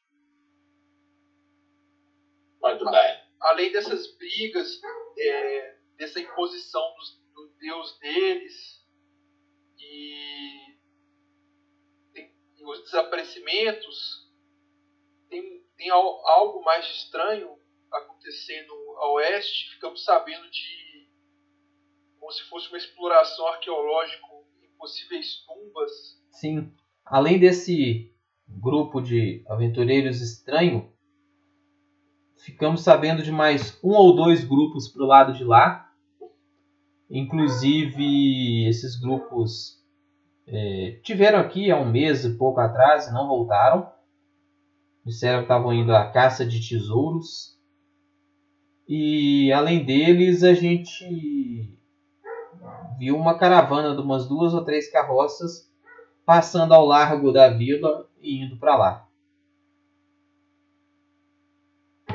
Muito 2.60 2.84
bem. 2.84 3.20
Além 3.40 3.70
dessas 3.70 4.16
brigas, 4.16 4.80
é, 5.18 5.76
dessa 5.96 6.18
imposição 6.18 6.82
dos- 6.96 7.22
do, 7.32 7.52
Deus 7.60 7.96
deles 8.00 8.84
e, 9.78 10.72
e 12.16 12.64
os 12.66 12.82
desaparecimentos, 12.82 14.28
tem, 15.30 15.64
tem 15.76 15.90
al- 15.90 16.28
algo 16.28 16.60
mais 16.64 16.84
de 16.84 16.92
estranho 16.92 17.56
acontecendo 17.92 18.72
a 18.98 19.12
oeste. 19.12 19.70
Ficamos 19.74 20.04
sabendo 20.04 20.50
de 20.50 21.08
como 22.18 22.30
se 22.30 22.42
fosse 22.44 22.68
uma 22.68 22.78
exploração 22.78 23.46
arqueológica 23.48 24.24
em 24.62 24.68
possíveis 24.78 25.44
tumbas. 25.44 25.90
Sim. 26.30 26.72
Além 27.04 27.38
desse 27.38 28.12
grupo 28.48 29.00
de 29.00 29.44
aventureiros 29.48 30.20
estranho, 30.20 30.92
ficamos 32.38 32.82
sabendo 32.82 33.22
de 33.22 33.32
mais 33.32 33.78
um 33.82 33.90
ou 33.90 34.14
dois 34.14 34.44
grupos 34.44 34.88
pro 34.88 35.06
lado 35.06 35.32
de 35.32 35.44
lá. 35.44 35.90
Inclusive, 37.10 38.68
esses 38.68 38.98
grupos 38.98 39.82
eh, 40.46 41.00
tiveram 41.02 41.38
aqui 41.38 41.70
há 41.70 41.76
um 41.76 41.90
mês 41.90 42.24
e 42.24 42.36
pouco 42.36 42.60
atrás 42.60 43.08
e 43.08 43.12
não 43.12 43.26
voltaram. 43.26 43.90
Disseram 45.04 45.38
que 45.38 45.44
estavam 45.44 45.72
indo 45.72 45.94
à 45.94 46.10
caça 46.10 46.46
de 46.46 46.66
tesouros. 46.66 47.58
E 48.88 49.52
além 49.52 49.84
deles, 49.84 50.42
a 50.42 50.54
gente 50.54 51.76
viu 52.98 53.16
uma 53.16 53.38
caravana 53.38 53.94
de 53.94 54.02
umas 54.02 54.28
duas 54.28 54.54
ou 54.54 54.64
três 54.64 54.90
carroças 54.90 55.70
passando 56.24 56.72
ao 56.72 56.86
largo 56.86 57.32
da 57.32 57.48
vila 57.48 58.08
e 58.20 58.44
indo 58.44 58.56
para 58.56 58.76
lá. 58.76 59.08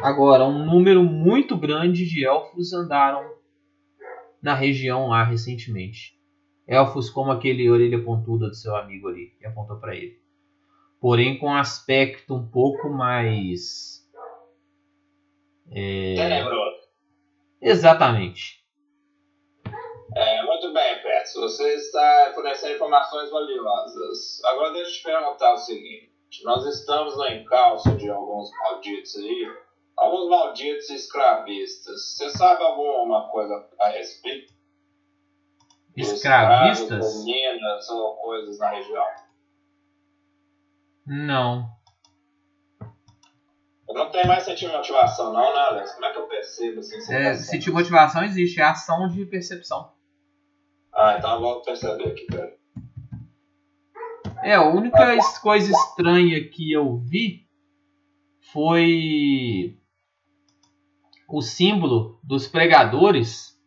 Agora, 0.01 0.45
um 0.45 0.65
número 0.65 1.03
muito 1.03 1.57
grande 1.57 2.05
de 2.05 2.23
elfos 2.23 2.71
andaram 2.71 3.37
na 4.41 4.53
região 4.53 5.07
lá 5.07 5.23
recentemente. 5.23 6.17
Elfos 6.67 7.09
como 7.09 7.31
aquele 7.31 7.69
orelha 7.69 8.03
pontuda 8.03 8.47
do 8.47 8.55
seu 8.55 8.75
amigo 8.75 9.07
ali, 9.07 9.33
que 9.39 9.45
apontou 9.45 9.77
para 9.77 9.95
ele. 9.95 10.19
Porém, 10.99 11.37
com 11.37 11.47
um 11.47 11.55
aspecto 11.55 12.35
um 12.35 12.47
pouco 12.47 12.89
mais. 12.89 13.96
É... 15.71 16.15
Tenebroso. 16.15 16.77
Exatamente. 17.61 18.57
É, 20.15 20.43
muito 20.43 20.73
bem, 20.73 21.01
Pets. 21.03 21.33
Você 21.35 21.75
está 21.75 22.31
fornecendo 22.33 22.75
informações 22.75 23.29
valiosas. 23.29 24.43
Agora 24.45 24.73
deixa 24.73 24.89
eu 24.89 24.93
te 24.95 25.03
perguntar 25.03 25.53
o 25.53 25.57
seguinte. 25.57 26.43
Nós 26.43 26.65
estamos 26.65 27.15
no 27.15 27.27
encalço 27.27 27.95
de 27.97 28.09
alguns 28.09 28.49
malditos 28.51 29.15
aí. 29.17 29.51
Alguns 29.95 30.29
malditos 30.29 30.89
escravistas. 30.89 32.15
Você 32.15 32.29
sabe 32.31 32.63
alguma 32.63 33.29
coisa 33.29 33.67
a 33.79 33.89
respeito? 33.89 34.53
Escravistas? 35.95 37.05
escravos, 37.05 37.25
Meninas 37.25 37.89
ou 37.89 38.15
coisas 38.17 38.59
na 38.59 38.69
região? 38.69 39.05
Não. 41.05 41.76
Não 43.97 44.11
tenho 44.11 44.27
mais 44.27 44.43
sentir 44.43 44.71
motivação, 44.71 45.33
não, 45.33 45.53
né, 45.53 45.59
Alex? 45.69 45.93
Como 45.93 46.05
é 46.05 46.11
que 46.11 46.19
eu 46.19 46.27
percebo 46.27 46.79
assim? 46.79 47.13
É, 47.13 47.31
tá 47.31 47.35
sentir 47.35 47.71
motivação 47.71 48.23
existe, 48.23 48.61
é 48.61 48.63
ação 48.63 49.09
de 49.09 49.25
percepção. 49.25 49.91
Ah, 50.93 51.15
então 51.17 51.33
eu 51.33 51.41
vou 51.41 51.61
perceber 51.63 52.09
aqui, 52.09 52.25
pera. 52.27 52.55
É, 54.43 54.53
a 54.53 54.63
única 54.69 55.17
coisa 55.41 55.71
estranha 55.71 56.47
que 56.47 56.71
eu 56.71 56.97
vi 56.97 57.47
foi 58.53 59.77
o 61.27 61.41
símbolo 61.41 62.19
dos 62.23 62.47
pregadores, 62.47 63.59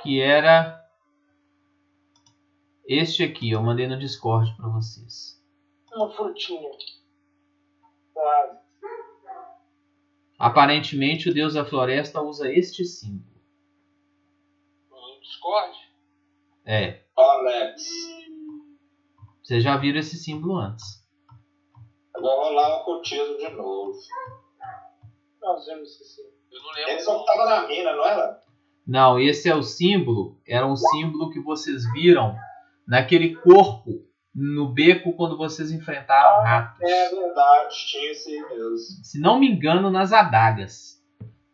que 0.00 0.20
era 0.20 0.80
este 2.86 3.24
aqui. 3.24 3.50
Eu 3.50 3.62
mandei 3.62 3.88
no 3.88 3.98
Discord 3.98 4.56
para 4.56 4.68
vocês. 4.68 5.42
Uma 5.92 6.10
frutinha. 6.10 6.70
Quase. 8.14 8.57
Aparentemente, 10.38 11.28
o 11.28 11.34
deus 11.34 11.54
da 11.54 11.64
floresta 11.64 12.22
usa 12.22 12.52
este 12.52 12.84
símbolo. 12.84 13.42
No 14.88 15.20
Discord. 15.20 15.76
É, 16.64 17.02
Alex, 17.16 17.82
vocês 19.42 19.64
já 19.64 19.76
viram 19.76 19.98
esse 19.98 20.16
símbolo 20.16 20.56
antes. 20.56 21.04
vou 22.14 22.44
rolar 22.44 22.68
o 22.68 22.80
ocultismo 22.82 23.36
de 23.36 23.48
novo. 23.48 23.98
Nós 25.42 25.66
vimos 25.66 25.88
isso 25.90 26.02
assim. 26.02 26.30
Eu 26.52 26.62
não 26.62 26.72
lembro. 26.72 26.90
Eles 26.90 27.06
não 27.06 27.20
estavam 27.20 27.46
na 27.46 27.66
mina, 27.66 27.92
não 27.94 28.06
era? 28.06 28.42
Não, 28.86 29.18
esse 29.18 29.48
é 29.48 29.54
o 29.54 29.62
símbolo. 29.62 30.40
Era 30.46 30.66
um 30.66 30.76
símbolo 30.76 31.30
que 31.30 31.40
vocês 31.40 31.90
viram 31.92 32.36
naquele 32.86 33.34
corpo 33.36 34.07
no 34.38 34.72
beco 34.72 35.12
quando 35.12 35.36
vocês 35.36 35.72
enfrentaram 35.72 36.42
ratos. 36.44 36.80
É 36.80 37.10
verdade, 37.10 37.86
tinha 37.86 38.12
esse 38.12 38.40
mesmo. 38.40 38.76
Se 39.02 39.18
não 39.20 39.36
me 39.38 39.48
engano, 39.48 39.90
nas 39.90 40.12
adagas. 40.12 40.96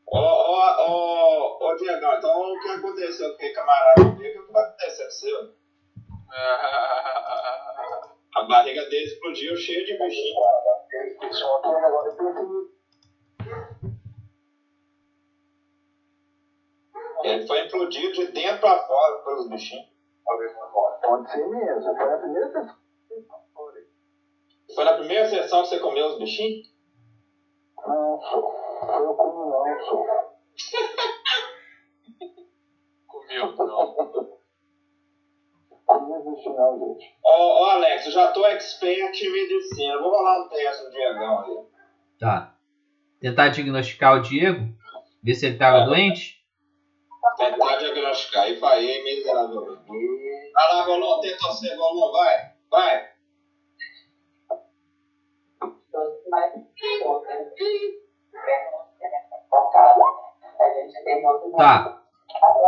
Ô, 0.07 0.19
ô, 0.19 1.59
ô, 1.67 1.75
Diegão, 1.77 2.15
então 2.19 2.31
o 2.31 2.61
que 2.61 2.69
aconteceu 2.69 3.27
aquele 3.29 3.55
camarada? 3.55 4.03
O 4.03 4.15
que 4.15 4.39
você? 4.53 5.29
A 8.37 8.43
barriga 8.49 8.85
dele 8.89 9.05
explodiu 9.05 9.57
cheia 9.57 9.85
de 9.85 9.97
bichinho. 9.97 10.35
Ele 17.23 17.47
foi 17.47 17.65
implodido 17.65 18.13
de 18.13 18.27
dentro 18.33 18.61
pra 18.61 18.79
fora 18.87 19.25
pelos 19.25 19.49
bichinhos. 19.49 19.94
Pode 20.25 21.31
ser 21.31 21.47
mesmo. 21.47 21.97
Foi 21.97 22.13
a 22.13 22.19
primeira 22.19 22.49
sessão. 22.49 22.75
Foi 24.75 24.85
na 24.85 24.95
primeira 24.95 25.27
sessão 25.27 25.63
que 25.63 25.69
você 25.69 25.79
comeu 25.79 26.07
os 26.07 26.19
bichinhos? 26.19 26.73
Não, 27.87 28.19
sou. 28.21 28.53
Foi 28.81 29.05
eu 29.05 29.15
como 29.15 29.51
não, 29.51 29.81
sou. 29.85 30.07
Comeu, 33.07 33.55
não. 33.57 34.15
Gente. 35.87 37.15
Ô, 37.23 37.31
ô, 37.31 37.65
Alex, 37.71 38.07
eu 38.07 38.13
já 38.13 38.33
tô 38.33 38.45
expert 38.47 39.15
em 39.23 39.33
medicina. 39.33 39.99
Vou 40.01 40.11
rolar 40.11 40.45
um 40.45 40.49
teste 40.49 40.85
no 40.85 40.91
Diegão 40.91 41.41
aí. 41.41 41.65
Tá. 42.19 42.57
Tentar 43.21 43.49
diagnosticar 43.49 44.17
o 44.17 44.23
Diego. 44.23 44.67
Ver 45.23 45.35
se 45.35 45.47
ele 45.47 45.59
tava 45.59 45.79
É. 45.79 45.85
doente. 45.85 46.44
Tentar 47.37 47.77
diagnosticar. 47.77 48.51
E 48.51 48.57
falhei 48.57 49.03
miseravelmente. 49.03 50.53
Vai 50.53 50.75
lá, 50.75 50.85
Golon, 50.85 51.21
tenta 51.21 51.47
você, 51.49 51.75
Golon, 51.75 52.13
vai. 52.13 52.53
Vai. 52.71 53.09
Tá. 61.57 62.03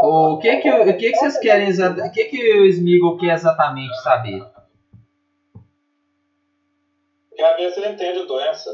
O 0.02 0.38
que 0.38 0.56
que, 0.58 0.70
o 0.70 0.84
que, 0.84 1.10
que 1.10 1.16
vocês 1.16 1.38
querem 1.38 1.70
O 1.70 2.12
que 2.12 2.24
que 2.24 2.58
o 2.60 2.66
Smeagol 2.66 3.18
quer 3.18 3.34
exatamente 3.34 3.94
saber? 4.02 4.44
Quer 7.34 7.56
ver 7.56 7.70
se 7.70 7.80
ele 7.80 7.92
entende 7.92 8.20
a 8.20 8.24
doença. 8.24 8.70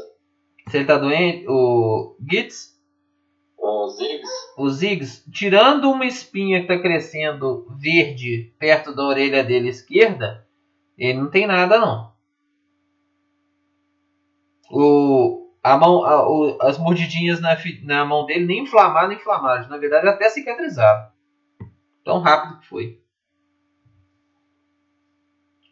Se 0.69 0.77
ele 0.77 0.85
tá 0.85 0.97
doente? 0.97 1.45
O 1.47 2.15
Gitz? 2.29 2.73
Ziggs. 3.89 4.29
O 4.57 4.69
Ziggs, 4.69 5.31
tirando 5.31 5.89
uma 5.91 6.05
espinha 6.05 6.61
que 6.61 6.67
tá 6.67 6.77
crescendo 6.79 7.65
verde 7.79 8.53
perto 8.59 8.93
da 8.95 9.03
orelha 9.03 9.43
dele 9.43 9.69
esquerda, 9.69 10.45
ele 10.97 11.19
não 11.19 11.29
tem 11.29 11.47
nada 11.47 11.79
não. 11.79 12.13
O, 14.71 15.49
a 15.63 15.77
mão, 15.77 16.03
a- 16.03 16.27
o- 16.27 16.57
as 16.61 16.77
mordidinhas 16.77 17.39
na, 17.39 17.55
na 17.83 18.03
mão 18.05 18.25
dele 18.25 18.45
nem 18.45 18.63
inflamaram, 18.63 19.07
nem 19.09 19.17
inflamaram. 19.17 19.67
Na 19.69 19.77
verdade, 19.77 20.07
até 20.07 20.29
cicatrizaram. 20.29 21.07
Tão 22.05 22.19
rápido 22.19 22.59
que 22.59 22.67
foi. 22.67 22.99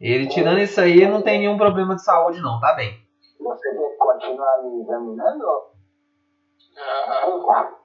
Ele 0.02 0.28
tirando 0.28 0.60
isso 0.60 0.82
aí, 0.82 1.08
não 1.08 1.22
tem 1.22 1.40
nenhum 1.40 1.56
problema 1.58 1.95
de 1.95 2.03
saúde 2.03 2.42
não, 2.42 2.60
tá 2.60 2.74
bem. 2.74 3.06
Você 3.40 3.70
quer 3.70 3.98
continuar 3.98 4.64
me 4.64 4.82
examinando? 4.82 5.45
Ah, 6.78 7.81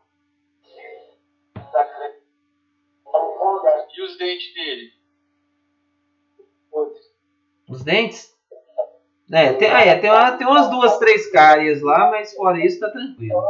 e 3.96 4.02
os 4.02 4.18
dentes 4.18 4.54
dele? 4.54 4.90
Os 7.68 7.82
dentes? 7.82 8.36
É, 9.32 9.52
tem, 9.54 9.68
ah, 9.70 9.80
é, 9.84 9.98
tem, 9.98 10.10
uma- 10.10 10.36
tem 10.36 10.46
umas 10.46 10.70
duas, 10.70 10.98
três 10.98 11.30
cárias 11.30 11.82
lá, 11.82 12.10
mas 12.10 12.32
fora 12.34 12.64
isso 12.64 12.78
tá 12.78 12.90
tranquilo. 12.90 13.42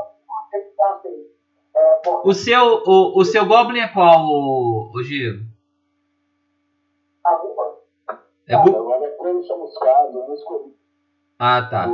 O 2.24 2.32
seu, 2.32 2.82
o, 2.86 3.20
o 3.20 3.24
seu 3.24 3.44
Goblin 3.46 3.80
é 3.80 3.88
qual, 3.88 4.24
o, 4.24 4.90
o 4.94 5.02
Giro? 5.02 5.44
É 8.48 8.56
bu... 8.56 8.68
Agora 8.76 9.04
é 9.04 9.10
coisa 9.10 9.46
chamuscada, 9.46 10.08
eu 10.08 10.28
não 10.28 10.34
escolhi. 10.34 10.76
Ah, 11.38 11.62
tá. 11.62 11.86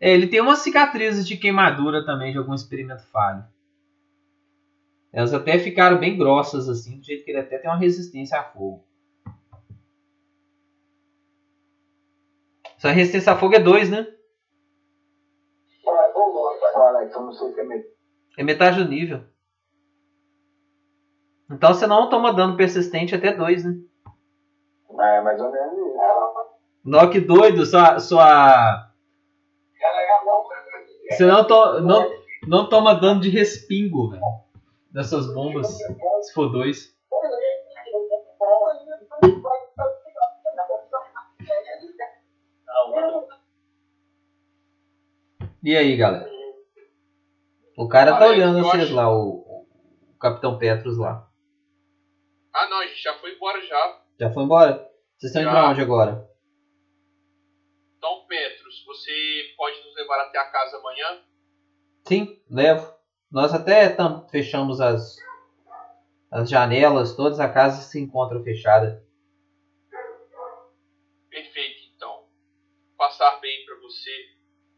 É, 0.00 0.10
ele 0.12 0.26
tem 0.26 0.40
umas 0.40 0.58
cicatrizes 0.60 1.26
de 1.28 1.36
queimadura 1.36 2.04
também 2.04 2.32
de 2.32 2.38
algum 2.38 2.54
experimento 2.54 3.06
falho. 3.06 3.44
Elas 5.16 5.32
até 5.32 5.58
ficaram 5.58 5.98
bem 5.98 6.18
grossas 6.18 6.68
assim, 6.68 6.98
do 6.98 7.02
jeito 7.06 7.24
que 7.24 7.30
ele 7.30 7.40
até 7.40 7.56
tem 7.56 7.70
uma 7.70 7.78
resistência 7.78 8.38
a 8.38 8.44
fogo. 8.44 8.84
Sua 12.76 12.90
resistência 12.90 13.32
a 13.32 13.38
fogo 13.38 13.54
é 13.54 13.58
2, 13.58 13.90
né? 13.90 14.06
É 17.58 17.62
metade. 17.64 17.94
É 18.36 18.44
metade 18.44 18.84
do 18.84 18.90
nível. 18.90 19.24
Então 21.50 21.72
você 21.72 21.86
não 21.86 22.10
toma 22.10 22.34
dano 22.34 22.54
persistente 22.54 23.14
até 23.14 23.32
2, 23.32 23.64
né? 23.64 23.74
É 25.00 25.20
mais 25.22 25.40
ou 25.40 25.50
menos 25.50 25.78
isso. 25.78 25.96
Nó 26.84 27.08
que 27.08 27.20
doido, 27.20 27.64
sua. 27.64 27.98
sua... 27.98 28.92
Você 31.08 31.24
não, 31.24 31.46
to... 31.46 31.80
não, 31.80 32.06
não 32.46 32.68
toma 32.68 32.92
dano 32.94 33.18
de 33.18 33.30
respingo, 33.30 34.10
velho. 34.10 34.45
Dessas 34.96 35.26
bombas. 35.34 35.76
Se 36.22 36.32
for 36.32 36.50
dois. 36.50 36.96
E 45.62 45.76
aí, 45.76 45.94
galera? 45.98 46.30
O 47.76 47.86
cara 47.86 48.18
tá 48.18 48.26
olhando 48.26 48.62
vocês 48.62 48.90
lá, 48.90 49.14
o, 49.14 49.66
o 50.14 50.18
Capitão 50.18 50.56
Petros 50.58 50.96
lá. 50.96 51.30
Ah, 52.54 52.66
não, 52.70 52.78
a 52.78 52.86
gente 52.86 53.02
já 53.02 53.12
foi 53.18 53.34
embora 53.34 53.60
já. 53.66 54.02
Já 54.18 54.30
foi 54.32 54.44
embora? 54.44 54.90
Vocês 55.18 55.30
estão 55.30 55.42
indo 55.42 55.50
pra 55.50 55.68
onde 55.68 55.82
agora? 55.82 56.26
Então, 57.98 58.24
Petros, 58.26 58.82
você 58.86 59.12
pode 59.58 59.76
nos 59.84 59.94
levar 59.94 60.22
até 60.22 60.38
a 60.38 60.50
casa 60.50 60.78
amanhã? 60.78 61.22
Sim, 62.02 62.42
levo. 62.48 62.95
Nós 63.30 63.52
até 63.52 63.94
fechamos 64.30 64.80
as, 64.80 65.16
as 66.30 66.48
janelas, 66.48 67.14
todas 67.14 67.40
a 67.40 67.48
casa 67.48 67.82
se 67.82 68.00
encontra 68.00 68.40
fechada. 68.42 69.04
Perfeito, 71.28 71.90
então. 71.94 72.24
Passar 72.96 73.40
bem 73.40 73.64
pra 73.66 73.76
você. 73.80 74.10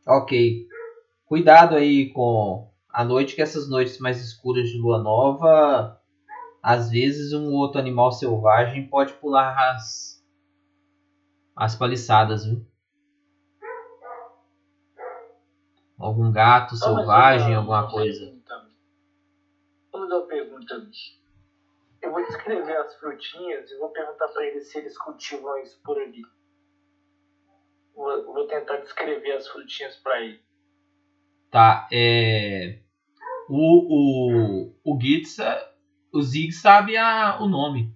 Ok. 0.06 0.66
Cuidado 1.26 1.76
aí 1.76 2.10
com 2.12 2.70
a 2.88 3.04
noite, 3.04 3.34
que 3.34 3.42
essas 3.42 3.68
noites 3.68 3.98
mais 3.98 4.20
escuras 4.20 4.68
de 4.70 4.78
lua 4.78 4.98
nova, 5.02 6.00
às 6.62 6.90
vezes 6.90 7.32
um 7.34 7.52
outro 7.52 7.78
animal 7.78 8.10
selvagem 8.12 8.88
pode 8.88 9.12
pular 9.14 9.74
as, 9.74 10.24
as 11.54 11.76
paliçadas, 11.76 12.46
viu? 12.46 12.66
Algum 15.98 16.30
gato 16.32 16.76
selvagem, 16.76 17.48
uma- 17.50 17.58
alguma 17.58 17.82
uma 17.82 17.90
coisa. 17.90 18.37
Eu 22.00 22.12
vou 22.12 22.24
descrever 22.24 22.76
as 22.76 22.94
frutinhas 22.96 23.70
e 23.70 23.76
vou 23.78 23.88
perguntar 23.90 24.28
pra 24.28 24.44
eles 24.46 24.70
se 24.70 24.78
eles 24.78 24.96
cultivam 24.98 25.56
isso 25.58 25.80
por 25.82 25.98
ali. 26.00 26.22
Vou, 27.94 28.24
vou 28.32 28.46
tentar 28.46 28.76
descrever 28.76 29.32
as 29.32 29.48
frutinhas 29.48 29.96
pra 29.96 30.20
ele. 30.20 30.40
Tá, 31.50 31.88
é. 31.92 32.78
O, 33.48 34.64
o, 34.64 34.72
o 34.84 35.00
Gitz, 35.00 35.38
o 36.12 36.22
Zig 36.22 36.52
sabe 36.52 36.96
a, 36.96 37.38
o 37.40 37.48
nome. 37.48 37.90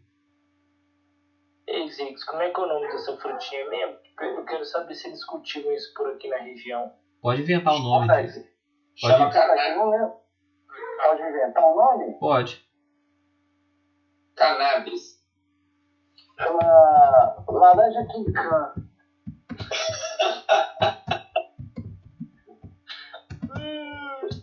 Ei, 1.66 1.89
Ziggs, 1.91 2.24
como 2.26 2.42
é 2.42 2.50
que 2.50 2.58
é 2.60 2.62
o 2.62 2.66
nome 2.66 2.89
dessa 2.89 3.16
frutinha 3.16 3.68
mesmo? 3.68 3.97
Eu 4.20 4.44
quero 4.44 4.65
saber 4.65 4.94
se 4.94 5.07
eles 5.08 5.24
cultivam 5.24 5.73
isso 5.73 5.92
por 5.94 6.10
aqui 6.10 6.28
na 6.28 6.39
região. 6.39 6.92
Pode 7.20 7.42
inventar 7.42 7.74
o 7.74 7.78
nome. 7.78 8.08
Pode. 8.08 8.47
Chama 8.97 9.31
cara, 9.31 9.55
cana- 9.55 9.68
eu 9.68 9.76
não 9.78 9.91
lembro. 9.91 10.22
Pode 11.02 11.22
inventar 11.22 11.64
um 11.64 11.74
nome? 11.76 12.12
Pode. 12.18 12.64
cannabis. 14.36 15.20
Chama 16.39 17.44
laranja 17.48 18.06
quincã. 18.06 18.74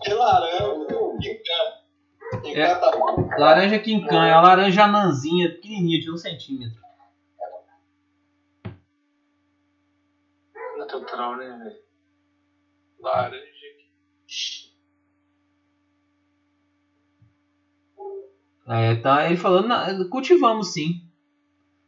Que 0.01 0.13
laranja. 0.13 0.85
Quincã. 1.19 2.41
Quincã 2.41 2.59
É. 2.61 2.75
tá 2.75 2.91
bom. 2.91 3.27
Laranja 3.38 3.79
quincan, 3.79 4.25
é 4.25 4.31
uma 4.33 4.41
laranja 4.41 4.83
anãzinha, 4.85 5.49
pequenininha, 5.49 5.99
de 5.99 6.11
um 6.11 6.17
centímetro. 6.17 6.79
Natural, 10.77 11.35
né, 11.38 11.59
velho? 11.63 11.79
Laranja. 12.99 13.45
É, 18.69 18.95
tá, 18.95 19.25
ele 19.25 19.35
"Na- 19.61 20.07
cultivamos 20.09 20.72
sim. 20.72 21.01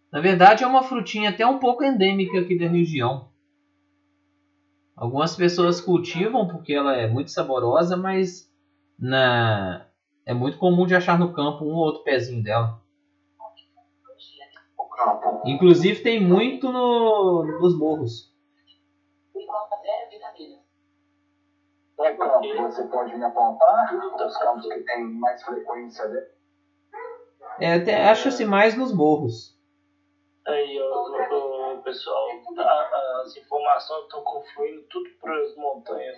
Na 0.10 0.22
verdade 0.22 0.64
é 0.64 0.68
uma 0.68 0.82
frutinha 0.82 1.30
até 1.30 1.46
um 1.46 1.60
pouco 1.60 1.84
endêmica 1.84 2.40
aqui 2.40 2.58
da 2.58 2.66
região. 2.68 3.28
Algumas 4.96 5.36
pessoas 5.36 5.82
cultivam 5.82 6.48
porque 6.48 6.72
ela 6.74 6.96
é 6.96 7.06
muito 7.06 7.30
saborosa, 7.32 7.98
mas 7.98 8.50
na 8.98 9.86
é 10.26 10.34
muito 10.34 10.58
comum 10.58 10.86
de 10.86 10.96
achar 10.96 11.18
no 11.18 11.34
campo 11.34 11.66
um 11.66 11.74
ou 11.74 11.84
outro 11.84 12.04
pezinho 12.04 12.42
dela. 12.42 12.80
Inclusive 15.46 16.02
tem 16.02 16.20
muito 16.20 16.72
no, 16.72 17.44
nos 17.60 17.78
morros. 17.78 18.32
É 22.02 22.12
você 22.58 22.84
pode 22.84 23.16
me 23.16 23.24
apontar 23.24 23.96
os 24.26 24.38
campos 24.38 24.68
que 24.68 24.82
tem 24.82 25.04
mais 25.06 25.42
frequência 25.42 26.06
dele. 26.10 26.28
É, 27.60 27.74
até, 27.74 28.10
acha-se 28.10 28.44
mais 28.46 28.76
nos 28.76 28.92
morros. 28.92 29.56
Aí, 30.48 30.80
o, 30.80 31.74
o 31.76 31.78
pessoal, 31.84 32.28
tá- 32.56 32.90
as 33.24 33.36
informações 33.36 34.02
estão 34.04 34.22
confluindo 34.24 34.82
tudo 34.90 35.10
para 35.20 35.38
as 35.40 35.56
montanhas. 35.56 36.18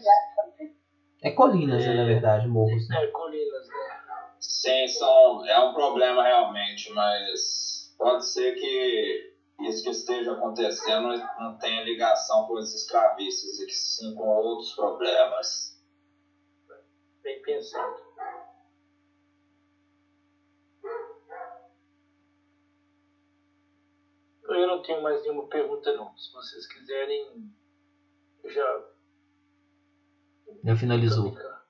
É 1.22 1.30
colinas, 1.30 1.86
né, 1.86 1.94
na 1.94 2.04
verdade, 2.04 2.48
morros. 2.48 2.88
Né? 2.90 3.04
É, 3.04 3.08
colinas, 3.08 3.68
né? 3.68 3.76
Sim, 4.40 4.88
são, 4.88 5.46
é 5.46 5.60
um 5.60 5.74
problema 5.74 6.22
realmente, 6.24 6.92
mas 6.92 7.94
pode 7.98 8.26
ser 8.30 8.54
que 8.56 9.32
isso 9.62 9.84
que 9.84 9.90
esteja 9.90 10.34
acontecendo 10.34 11.08
não- 11.08 11.40
não 11.40 11.58
tenha 11.58 11.82
ligação 11.84 12.46
com 12.46 12.54
os 12.54 12.74
escravistas 12.74 13.60
e 13.60 13.66
que 13.66 13.74
sim 13.74 14.14
com 14.16 14.28
outros 14.28 14.74
problemas. 14.74 15.78
Bem 17.22 17.42
pensado. 17.42 17.96
Eu 24.56 24.68
não 24.68 24.82
tenho 24.82 25.02
mais 25.02 25.22
nenhuma 25.22 25.48
pergunta 25.48 25.96
não. 25.96 26.16
Se 26.18 26.32
vocês 26.32 26.68
quiserem, 26.68 27.52
eu 28.44 28.50
já. 28.50 28.84
Já 30.64 30.76
finalizou. 30.76 31.38
É. 31.38 31.64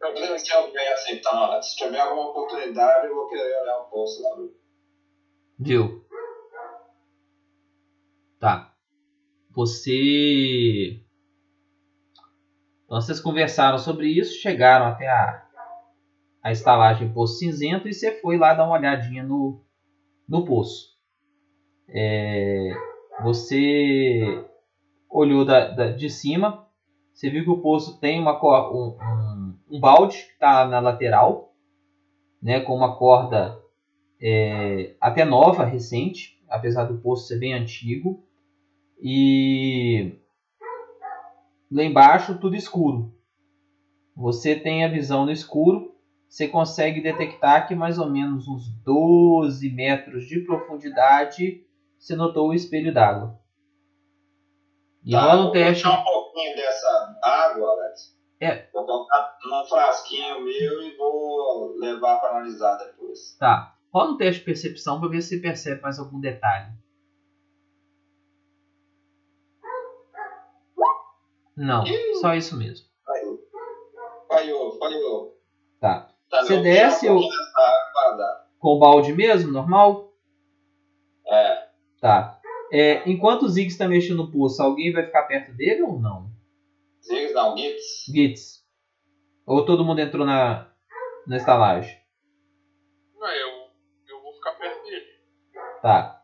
Beleza, 0.00 0.44
que 0.44 0.52
eu 0.54 0.70
peço 0.72 1.12
então, 1.12 1.62
se 1.62 1.76
tiver 1.76 2.00
alguma 2.00 2.30
oportunidade 2.30 3.06
eu 3.06 3.14
vou 3.14 3.28
querer 3.28 3.62
olhar 3.62 3.78
o 3.80 3.90
posto 3.90 4.22
lá. 4.22 4.48
Viu? 5.58 6.06
Tá. 8.38 8.74
Você. 9.50 11.02
Então, 12.84 13.00
vocês 13.00 13.20
conversaram 13.20 13.78
sobre 13.78 14.08
isso, 14.08 14.40
chegaram 14.40 14.86
até 14.86 15.08
a, 15.08 15.46
a 16.42 16.52
estalagem 16.52 17.12
Poço 17.12 17.38
Cinzento 17.38 17.88
e 17.88 17.92
você 17.92 18.20
foi 18.20 18.38
lá 18.38 18.54
dar 18.54 18.64
uma 18.64 18.78
olhadinha 18.78 19.22
no, 19.22 19.62
no 20.28 20.44
poço. 20.44 20.96
É, 21.88 22.70
você 23.22 24.44
olhou 25.10 25.44
da, 25.44 25.68
da- 25.68 25.92
de 25.92 26.10
cima, 26.10 26.66
você 27.12 27.30
viu 27.30 27.44
que 27.44 27.50
o 27.50 27.60
poço 27.60 27.98
tem 28.00 28.20
uma, 28.20 28.38
um, 28.72 28.96
um, 29.00 29.54
um 29.70 29.80
balde 29.80 30.16
que 30.18 30.32
está 30.32 30.66
na 30.66 30.80
lateral, 30.80 31.54
né, 32.42 32.60
com 32.60 32.74
uma 32.74 32.96
corda 32.96 33.58
é, 34.20 34.94
até 35.00 35.24
nova, 35.24 35.64
recente, 35.64 36.40
apesar 36.48 36.84
do 36.84 36.98
poço 36.98 37.26
ser 37.28 37.38
bem 37.38 37.54
antigo. 37.54 38.22
E 39.00 40.18
lá 41.70 41.82
embaixo 41.84 42.38
tudo 42.38 42.56
escuro. 42.56 43.12
Você 44.16 44.54
tem 44.56 44.84
a 44.84 44.88
visão 44.88 45.24
no 45.24 45.30
escuro, 45.32 45.94
você 46.28 46.46
consegue 46.46 47.00
detectar 47.00 47.66
que 47.66 47.74
mais 47.74 47.98
ou 47.98 48.08
menos 48.10 48.46
uns 48.46 48.68
12 48.84 49.70
metros 49.70 50.26
de 50.26 50.40
profundidade 50.40 51.64
você 51.98 52.14
notou 52.14 52.48
o 52.48 52.54
espelho 52.54 52.92
d'água. 52.92 53.38
E 55.04 55.12
Tá, 55.12 55.34
um 55.34 55.44
vou 55.44 55.52
teste. 55.52 55.82
puxar 55.82 56.00
um 56.00 56.04
pouquinho 56.04 56.56
dessa 56.56 57.18
água, 57.22 57.70
Alex. 57.70 58.16
É. 58.40 58.68
Vou 58.72 58.84
colocar 58.84 59.36
num 59.44 59.64
frasquinho 59.64 60.44
meu 60.44 60.82
e 60.82 60.96
vou 60.96 61.74
levar 61.78 62.18
para 62.20 62.30
analisar 62.36 62.76
depois. 62.76 63.36
Tá. 63.38 63.74
Rola 63.92 64.10
um 64.12 64.16
teste 64.16 64.40
de 64.40 64.44
percepção 64.44 65.00
para 65.00 65.08
ver 65.08 65.22
se 65.22 65.30
você 65.30 65.40
percebe 65.40 65.80
mais 65.80 65.98
algum 65.98 66.20
detalhe. 66.20 66.72
Não, 71.56 71.84
só 72.20 72.34
isso 72.34 72.56
mesmo. 72.56 72.86
Falhou, 74.28 74.78
falhou. 74.78 75.36
Tá. 75.80 76.14
Tá, 76.30 76.42
Você 76.42 76.56
eu 76.56 76.62
desce 76.62 77.08
água 77.08 77.22
para 77.92 78.16
dar. 78.16 78.48
Com 78.58 78.68
o 78.68 78.78
balde 78.78 79.12
mesmo, 79.12 79.52
normal? 79.52 80.12
É. 81.26 81.68
Tá. 82.00 82.38
É, 82.70 83.08
enquanto 83.08 83.44
o 83.44 83.48
Ziggs 83.48 83.74
está 83.74 83.88
mexendo 83.88 84.18
no 84.18 84.30
poço, 84.30 84.62
alguém 84.62 84.92
vai 84.92 85.04
ficar 85.04 85.22
perto 85.24 85.52
dele 85.52 85.82
ou 85.82 85.98
não? 85.98 86.30
Ziggs 87.02 87.32
não, 87.32 87.56
Gits. 87.56 88.04
Gitz. 88.12 88.66
Ou 89.46 89.64
todo 89.64 89.84
mundo 89.84 90.00
entrou 90.00 90.26
na, 90.26 90.70
na 91.26 91.36
estalagem? 91.36 91.98
Não, 93.18 93.28
eu, 93.28 93.70
eu 94.08 94.22
vou 94.22 94.34
ficar 94.34 94.52
perto 94.52 94.82
dele. 94.82 95.06
Tá. 95.80 96.22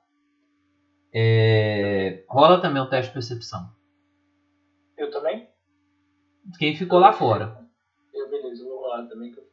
É, 1.13 2.25
rola 2.29 2.61
também 2.61 2.83
um 2.83 2.89
teste 2.89 3.09
de 3.09 3.15
percepção. 3.15 3.71
Eu 4.99 5.11
também? 5.11 5.49
Quem 6.59 6.77
ficou 6.77 6.99
lá 6.99 7.13
fora. 7.13 7.65
Eu, 8.13 8.29
beleza, 8.29 8.63
eu 8.63 8.69
vou 8.69 8.81
rolar 8.83 9.07
também 9.07 9.33
que 9.33 9.39
eu. 9.39 9.45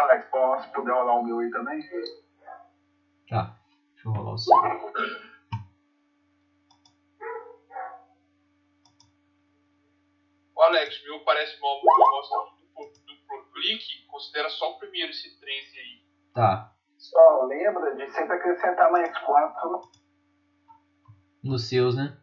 Alex, 0.00 0.30
posso 0.30 0.72
puder 0.72 0.92
rolar 0.92 1.14
o 1.14 1.22
meu 1.22 1.38
aí 1.40 1.50
também? 1.50 1.80
Tá. 3.28 3.56
Deixa 3.94 4.08
eu 4.08 4.12
rolar 4.12 4.32
o 4.32 4.38
seu. 4.38 4.54
O 10.56 10.62
Alex, 10.62 11.02
meu 11.04 11.24
parece 11.24 11.60
mal 11.60 11.80
porque 11.80 12.10
mostra 12.10 12.38
duplo, 12.60 12.92
duplo 13.06 13.52
clique. 13.52 14.06
Considera 14.06 14.48
só 14.50 14.72
o 14.72 14.78
primeiro, 14.78 15.10
esse 15.10 15.38
13 15.38 15.78
aí. 15.78 16.04
Tá. 16.34 16.74
Só 16.98 17.44
lembra 17.46 17.94
de 17.96 18.10
sempre 18.10 18.36
acrescentar 18.36 18.90
mais 18.90 19.16
4. 19.18 19.90
Nos 21.42 21.68
seus, 21.68 21.96
né? 21.96 22.18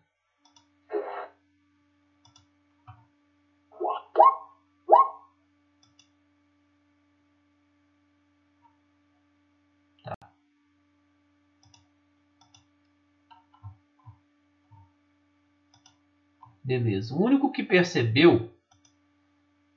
Beleza. 16.68 17.16
O 17.16 17.24
único 17.24 17.50
que 17.50 17.64
percebeu 17.64 18.52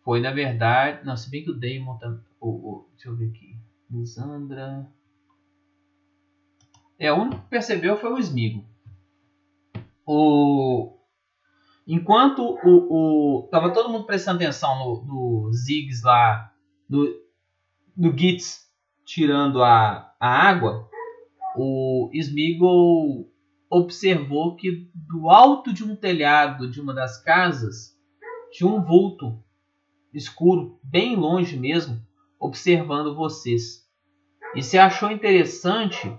foi, 0.02 0.20
na 0.20 0.32
verdade. 0.32 1.06
Não, 1.06 1.16
se 1.16 1.30
bem 1.30 1.44
que 1.44 1.50
o 1.52 1.54
Damon 1.54 1.96
também. 1.98 2.24
O, 2.40 2.48
o, 2.48 2.88
deixa 2.94 3.10
eu 3.10 3.14
ver 3.14 3.28
aqui. 3.28 3.56
Lisandra. 3.88 4.90
É, 6.98 7.12
o 7.12 7.16
único 7.16 7.42
que 7.42 7.48
percebeu 7.48 7.96
foi 7.96 8.12
o 8.12 8.18
Smigo. 8.18 8.64
O... 10.04 10.98
Enquanto 11.86 12.58
o, 12.64 13.38
o... 13.44 13.48
Tava 13.52 13.72
todo 13.72 13.88
mundo 13.88 14.04
prestando 14.04 14.42
atenção 14.42 14.76
no, 14.80 15.04
no 15.04 15.52
Ziggs 15.52 16.04
lá, 16.04 16.52
no, 16.88 17.06
no 17.96 18.18
Gitz 18.18 18.68
tirando 19.04 19.62
a, 19.62 20.12
a 20.18 20.28
água, 20.28 20.90
o 21.56 22.10
Smeagol 22.12 23.29
observou 23.70 24.56
que 24.56 24.90
do 24.94 25.30
alto 25.30 25.72
de 25.72 25.84
um 25.84 25.94
telhado 25.94 26.68
de 26.68 26.80
uma 26.80 26.92
das 26.92 27.22
casas 27.22 27.96
tinha 28.50 28.68
um 28.68 28.82
vulto 28.82 29.40
escuro, 30.12 30.80
bem 30.82 31.14
longe 31.14 31.56
mesmo, 31.56 32.04
observando 32.38 33.14
vocês. 33.14 33.88
E 34.56 34.62
se 34.62 34.76
achou 34.76 35.12
interessante 35.12 36.12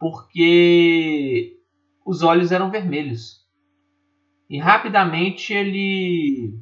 porque 0.00 1.60
os 2.04 2.22
olhos 2.22 2.50
eram 2.50 2.72
vermelhos. 2.72 3.46
E 4.50 4.58
rapidamente 4.58 5.52
ele 5.52 6.58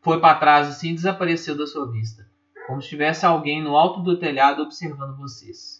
foi 0.00 0.18
para 0.20 0.38
trás 0.38 0.68
assim 0.68 0.90
e 0.90 0.94
desapareceu 0.94 1.56
da 1.56 1.66
sua 1.66 1.90
vista. 1.90 2.26
Como 2.66 2.80
se 2.80 2.88
tivesse 2.88 3.26
alguém 3.26 3.62
no 3.62 3.76
alto 3.76 4.00
do 4.00 4.18
telhado 4.18 4.62
observando 4.62 5.18
vocês. 5.18 5.77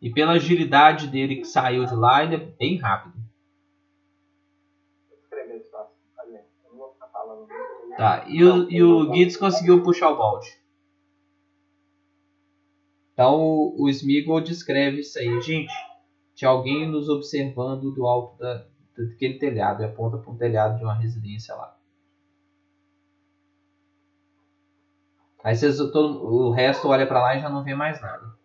E 0.00 0.10
pela 0.10 0.32
agilidade 0.32 1.08
dele 1.08 1.36
que 1.36 1.44
saiu 1.44 1.86
de 1.86 1.94
lá, 1.94 2.22
ele 2.22 2.34
é 2.34 2.38
bem 2.38 2.76
rápido. 2.76 3.14
Vou 5.08 5.18
escrever 5.18 5.56
esse 5.56 5.70
passo. 5.70 5.90
Ali, 6.18 6.34
eu 6.34 6.70
não 6.70 6.78
vou 6.78 6.92
ficar 6.92 7.08
falando. 7.08 7.48
Tá, 7.96 8.24
e 8.28 8.44
o, 8.44 8.70
e 8.70 8.82
o 8.82 9.14
Gitz 9.14 9.36
conseguiu 9.36 9.82
puxar 9.82 10.10
o 10.10 10.18
balde. 10.18 10.48
Então 13.12 13.40
o, 13.40 13.84
o 13.84 13.88
Smeagol 13.88 14.42
descreve 14.42 15.00
isso 15.00 15.18
aí. 15.18 15.40
Gente, 15.40 15.72
tinha 16.34 16.50
alguém 16.50 16.86
nos 16.86 17.08
observando 17.08 17.90
do 17.90 18.06
alto 18.06 18.38
da, 18.38 18.66
daquele 18.96 19.38
telhado. 19.38 19.82
E 19.82 19.86
aponta 19.86 20.18
para 20.18 20.30
um 20.30 20.36
telhado 20.36 20.76
de 20.76 20.84
uma 20.84 20.94
residência 20.94 21.54
lá. 21.54 21.74
Aí 25.42 25.56
vocês, 25.56 25.76
todo, 25.76 26.22
o 26.22 26.50
resto 26.50 26.88
olha 26.88 27.06
para 27.06 27.22
lá 27.22 27.36
e 27.36 27.40
já 27.40 27.48
não 27.48 27.64
vê 27.64 27.74
mais 27.74 28.02
nada. 28.02 28.35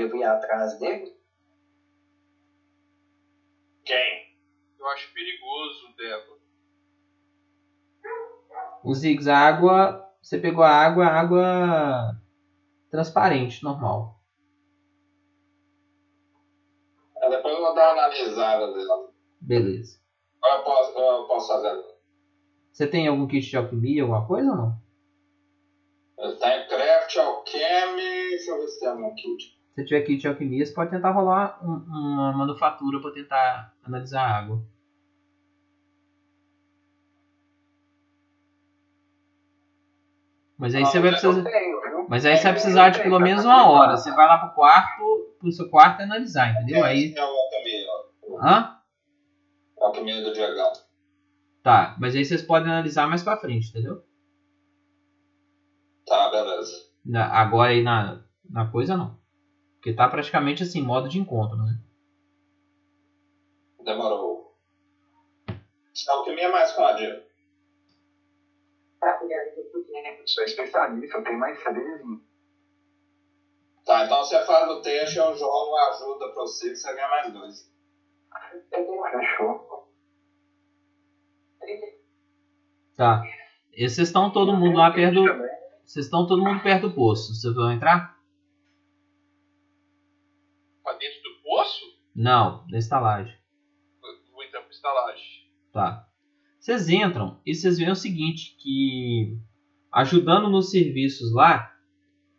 Devo 0.00 0.16
ir 0.16 0.24
atrás 0.24 0.78
dele? 0.78 1.14
Quem? 3.84 4.34
Eu 4.78 4.88
acho 4.88 5.12
perigoso, 5.12 5.94
Débora. 5.94 6.40
O 8.82 8.94
Ziggs, 8.94 9.28
a 9.28 9.36
água. 9.36 10.10
Você 10.22 10.38
pegou 10.38 10.64
a 10.64 10.70
água, 10.70 11.04
a 11.04 11.20
água 11.20 12.16
transparente, 12.90 13.62
normal. 13.62 14.18
Aí 17.22 17.28
depois 17.28 17.54
eu 17.54 17.60
vou 17.60 17.74
dar 17.74 17.92
uma 17.92 18.04
analisada 18.04 18.72
dela. 18.72 19.12
Beleza. 19.38 20.00
Eu 20.42 20.64
posso, 20.64 20.98
eu 20.98 21.26
posso 21.26 21.48
fazer? 21.48 21.84
Você 22.72 22.86
tem 22.86 23.06
algum 23.06 23.28
kit 23.28 23.50
de 23.50 23.56
alquimia, 23.58 24.02
alguma 24.02 24.26
coisa 24.26 24.50
ou 24.50 24.56
não? 24.56 24.82
Eu 26.16 26.38
tenho 26.38 26.68
craft, 26.68 27.16
alchemy. 27.18 28.30
Deixa 28.30 28.50
eu 28.50 28.60
ver 28.60 28.68
se 28.68 28.80
tem 28.80 28.88
algum 28.88 29.14
kit. 29.14 29.59
Se 29.74 29.84
tiver 29.84 30.02
kit 30.02 30.20
de 30.20 30.28
alquimia, 30.28 30.64
você 30.66 30.72
pode 30.72 30.90
tentar 30.90 31.10
rolar 31.10 31.58
um- 31.62 31.84
uma 31.88 32.32
manufatura 32.32 33.00
para 33.00 33.12
tentar 33.12 33.72
analisar 33.84 34.22
a 34.22 34.36
água. 34.38 34.62
Mas 40.58 40.74
aí 40.74 40.84
você 40.84 41.00
vai 41.00 41.10
precisar. 41.12 41.42
Mas 42.08 42.26
aí 42.26 42.36
você 42.36 42.42
vai 42.44 42.52
precisar 42.52 42.90
de 42.90 43.02
pelo 43.02 43.18
menos 43.20 43.44
uma 43.44 43.66
hora. 43.70 43.96
Você 43.96 44.10
vai 44.14 44.26
lá 44.26 44.38
pro 44.38 44.54
quarto, 44.54 45.34
pro 45.38 45.52
seu 45.52 45.70
quarto 45.70 46.02
analisar, 46.02 46.52
entendeu? 46.52 46.84
Aí. 46.84 47.14
Hã? 48.42 48.76
Alquimia 49.80 50.22
do 50.22 50.32
Diagão. 50.32 50.72
Tá, 51.62 51.94
mas 51.98 52.14
aí 52.14 52.24
vocês 52.24 52.42
podem 52.42 52.70
analisar 52.70 53.06
mais 53.08 53.22
pra 53.22 53.36
frente, 53.36 53.68
entendeu? 53.70 54.02
Tá, 56.06 56.30
beleza. 56.30 56.72
Agora 57.30 57.70
aí 57.70 57.82
na, 57.82 58.22
na 58.48 58.66
coisa 58.66 58.96
não. 58.96 59.19
Porque 59.80 59.94
tá 59.94 60.06
praticamente 60.06 60.62
assim, 60.62 60.82
modo 60.82 61.08
de 61.08 61.18
encontro, 61.18 61.56
né? 61.56 61.78
Demorou. 63.82 64.54
Alquimia 66.06 66.48
é 66.48 66.52
mais 66.52 66.70
com 66.72 66.84
a 66.84 66.92
dia. 66.92 67.26
Sou 70.26 70.44
especialista, 70.44 71.16
eu 71.16 71.24
tenho 71.24 71.38
mais 71.38 71.62
três. 71.62 72.02
Tá, 73.86 74.04
então 74.04 74.18
você 74.18 74.44
faz 74.44 74.70
o 74.70 74.82
teste, 74.82 75.16
eu 75.16 75.34
jogo 75.34 75.70
uma 75.70 75.88
ajuda 75.88 76.28
pra 76.28 76.42
você 76.42 76.68
que 76.68 76.76
você 76.76 76.94
ganha 76.94 77.08
mais 77.08 77.32
dois. 77.32 77.72
Fechou. 79.10 79.88
Tá. 82.96 83.22
E 83.72 83.88
vocês 83.88 84.08
estão 84.08 84.30
todo 84.30 84.52
mundo 84.52 84.76
lá 84.76 84.90
perto 84.90 85.14
do. 85.14 85.24
Vocês 85.86 86.04
estão 86.04 86.26
todo 86.26 86.44
mundo 86.44 86.62
perto 86.62 86.88
do 86.88 86.94
poço. 86.94 87.34
Vocês 87.34 87.54
vão 87.54 87.72
entrar? 87.72 88.19
Pra 90.90 90.98
dentro 90.98 91.22
do 91.22 91.42
poço? 91.44 91.84
Não, 92.12 92.66
na 92.68 92.78
estalagem. 92.78 93.32
Vou 94.32 94.42
entrar 94.42 94.60
pra 94.62 94.70
estalagem. 94.70 95.24
Tá. 95.72 96.08
Vocês 96.58 96.88
entram 96.88 97.40
e 97.46 97.54
vocês 97.54 97.78
veem 97.78 97.92
o 97.92 97.94
seguinte, 97.94 98.56
que 98.58 99.38
ajudando 99.92 100.50
nos 100.50 100.72
serviços 100.72 101.32
lá 101.32 101.72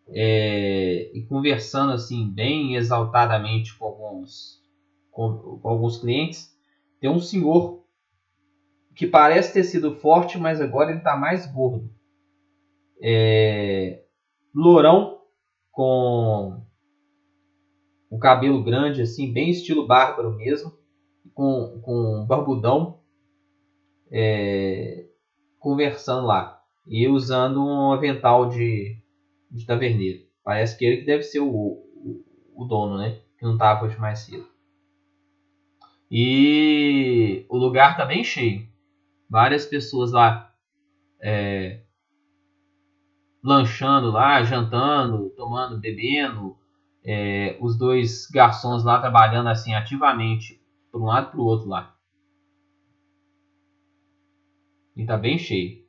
é, 0.09 1.11
e 1.13 1.25
conversando 1.27 1.93
assim 1.93 2.29
bem 2.29 2.75
exaltadamente 2.75 3.73
com 3.77 3.85
alguns 3.85 4.61
com, 5.11 5.59
com 5.61 5.69
alguns 5.69 6.01
clientes, 6.01 6.53
tem 6.99 7.09
um 7.09 7.21
senhor 7.21 7.85
que 8.93 9.07
parece 9.07 9.53
ter 9.53 9.63
sido 9.63 9.95
forte, 9.95 10.37
mas 10.37 10.59
agora 10.59 10.89
ele 10.89 10.97
está 10.97 11.15
mais 11.15 11.49
gordo. 11.49 11.89
É, 13.01 14.03
lourão 14.53 15.21
com 15.71 16.60
o 18.11 18.19
cabelo 18.19 18.61
grande 18.61 19.01
assim, 19.01 19.31
bem 19.31 19.49
estilo 19.49 19.87
bárbaro 19.87 20.35
mesmo, 20.35 20.73
com, 21.33 21.79
com 21.81 22.21
um 22.21 22.25
barbudão 22.27 22.99
é, 24.11 25.05
conversando 25.57 26.27
lá 26.27 26.61
e 26.85 27.07
usando 27.07 27.63
um 27.63 27.93
avental 27.93 28.49
de, 28.49 28.97
de 29.49 29.65
taverneiro. 29.65 30.25
Parece 30.43 30.77
que 30.77 30.83
ele 30.83 30.97
que 30.97 31.05
deve 31.05 31.23
ser 31.23 31.39
o, 31.39 31.47
o, 31.47 32.25
o 32.53 32.65
dono, 32.65 32.97
né? 32.97 33.21
Que 33.39 33.45
não 33.45 33.53
estava 33.53 33.85
hoje 33.85 33.97
mais 33.97 34.19
cedo. 34.19 34.45
E 36.11 37.45
o 37.47 37.57
lugar 37.57 37.95
tá 37.95 38.05
bem 38.05 38.25
cheio. 38.25 38.67
Várias 39.29 39.65
pessoas 39.65 40.11
lá 40.11 40.53
é, 41.21 41.79
lanchando 43.41 44.11
lá, 44.11 44.43
jantando, 44.43 45.29
tomando, 45.29 45.79
bebendo. 45.79 46.57
É, 47.03 47.57
os 47.59 47.77
dois 47.77 48.27
garçons 48.27 48.83
lá 48.83 48.99
trabalhando 48.99 49.49
assim 49.49 49.73
ativamente 49.73 50.61
para 50.91 50.99
um 50.99 51.05
lado 51.05 51.31
para 51.31 51.39
o 51.39 51.45
outro 51.45 51.67
lá. 51.67 51.95
E 54.95 55.05
tá 55.05 55.17
bem 55.17 55.37
cheio. 55.37 55.81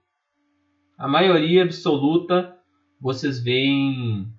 A 0.96 1.08
maioria 1.08 1.64
absoluta 1.64 2.56
vocês 3.00 3.42
veem 3.42 4.32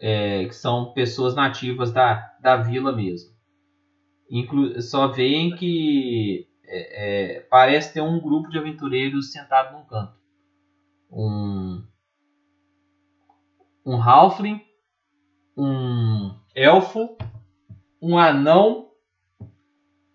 é, 0.00 0.44
que 0.46 0.54
são 0.54 0.92
pessoas 0.92 1.34
nativas 1.34 1.92
da, 1.92 2.36
da 2.40 2.56
vila 2.56 2.94
mesmo. 2.94 3.32
Inclu 4.28 4.82
só 4.82 5.06
veem 5.06 5.54
que 5.54 6.48
é, 6.64 7.36
é, 7.36 7.40
parece 7.42 7.94
ter 7.94 8.00
um 8.00 8.18
grupo 8.18 8.48
de 8.50 8.58
aventureiros 8.58 9.30
sentado 9.30 9.76
num 9.76 9.84
canto. 9.84 10.14
Um, 11.10 11.84
um 13.86 14.02
halfling, 14.02 14.60
um 15.56 16.34
elfo, 16.54 17.16
um 18.00 18.18
anão 18.18 18.90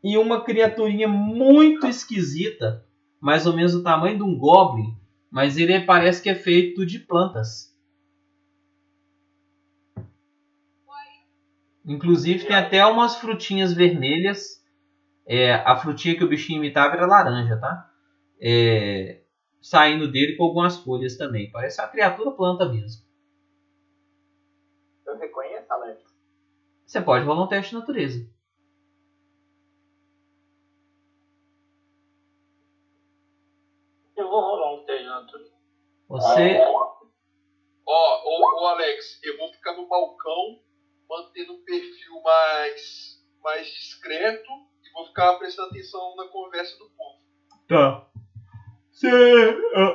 e 0.04 0.18
uma 0.18 0.44
criaturinha 0.44 1.08
muito 1.08 1.88
esquisita 1.88 2.88
mais 3.20 3.46
ou 3.46 3.54
menos 3.54 3.74
o 3.74 3.84
tamanho 3.84 4.18
de 4.18 4.24
um 4.24 4.38
goblin, 4.38 4.96
mas 5.30 5.58
ele 5.58 5.80
parece 5.82 6.22
que 6.22 6.30
é 6.30 6.36
feito 6.36 6.86
de 6.86 7.00
plantas. 7.00 7.76
Inclusive 11.86 12.46
tem 12.46 12.56
até 12.56 12.86
umas 12.86 13.16
frutinhas 13.16 13.74
vermelhas. 13.74 14.62
É, 15.26 15.54
a 15.54 15.76
frutinha 15.78 16.18
que 16.18 16.24
o 16.24 16.28
bichinho 16.28 16.58
imitava 16.58 16.96
era 16.96 17.06
laranja, 17.06 17.58
tá? 17.58 17.90
É, 18.42 19.22
saindo 19.62 20.12
dele 20.12 20.36
com 20.36 20.44
algumas 20.44 20.78
folhas 20.78 21.18
também. 21.18 21.50
Parece 21.50 21.82
uma 21.82 21.88
criatura 21.88 22.32
planta 22.32 22.68
mesmo. 22.68 23.04
Eu 25.06 25.18
reconheço, 25.18 25.72
Alex. 25.72 26.02
Você 26.88 27.02
pode 27.02 27.26
rolar 27.26 27.44
um 27.44 27.48
teste 27.48 27.72
de 27.72 27.80
natureza. 27.80 28.26
Eu 34.16 34.28
vou 34.30 34.42
rolar 34.42 34.74
um 34.82 34.86
teste 34.86 35.04
de 35.04 35.10
natureza. 35.10 35.52
Você. 36.10 36.58
Ó, 37.90 38.24
ô, 38.26 38.64
ô 38.64 38.68
Alex, 38.68 39.20
eu 39.24 39.38
vou 39.38 39.52
ficar 39.54 39.74
no 39.74 39.88
balcão, 39.88 40.60
mantendo 41.10 41.54
um 41.54 41.64
perfil 41.64 42.22
mais, 42.24 43.22
mais 43.44 43.68
discreto 43.68 44.50
e 44.84 44.92
vou 44.94 45.06
ficar 45.08 45.36
prestando 45.36 45.70
atenção 45.70 46.16
na 46.16 46.28
conversa 46.28 46.78
do 46.78 46.90
povo. 46.92 47.18
Tá. 47.68 48.08
Você, 48.92 49.10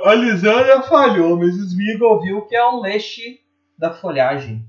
a- 0.05 0.15
Lisânia 0.15 0.83
falhou, 0.83 1.37
mas 1.37 1.55
o 1.57 1.65
Smeagol 1.65 2.21
viu 2.21 2.47
que 2.47 2.55
é 2.55 2.67
um 2.69 2.81
leste 2.81 3.45
da 3.77 3.93
folhagem. 3.93 4.65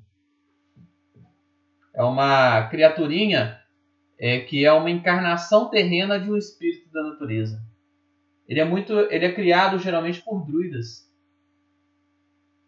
É 1.93 2.03
uma 2.03 2.67
criaturinha 2.69 3.59
é, 4.17 4.39
que 4.39 4.65
é 4.65 4.71
uma 4.71 4.89
encarnação 4.89 5.69
terrena 5.69 6.19
de 6.19 6.31
um 6.31 6.37
espírito 6.37 6.91
da 6.91 7.03
natureza. 7.03 7.61
Ele 8.47 8.59
é 8.59 8.65
muito, 8.65 8.93
ele 8.93 9.25
é 9.25 9.33
criado 9.33 9.79
geralmente 9.79 10.21
por 10.21 10.45
druidas. 10.45 11.09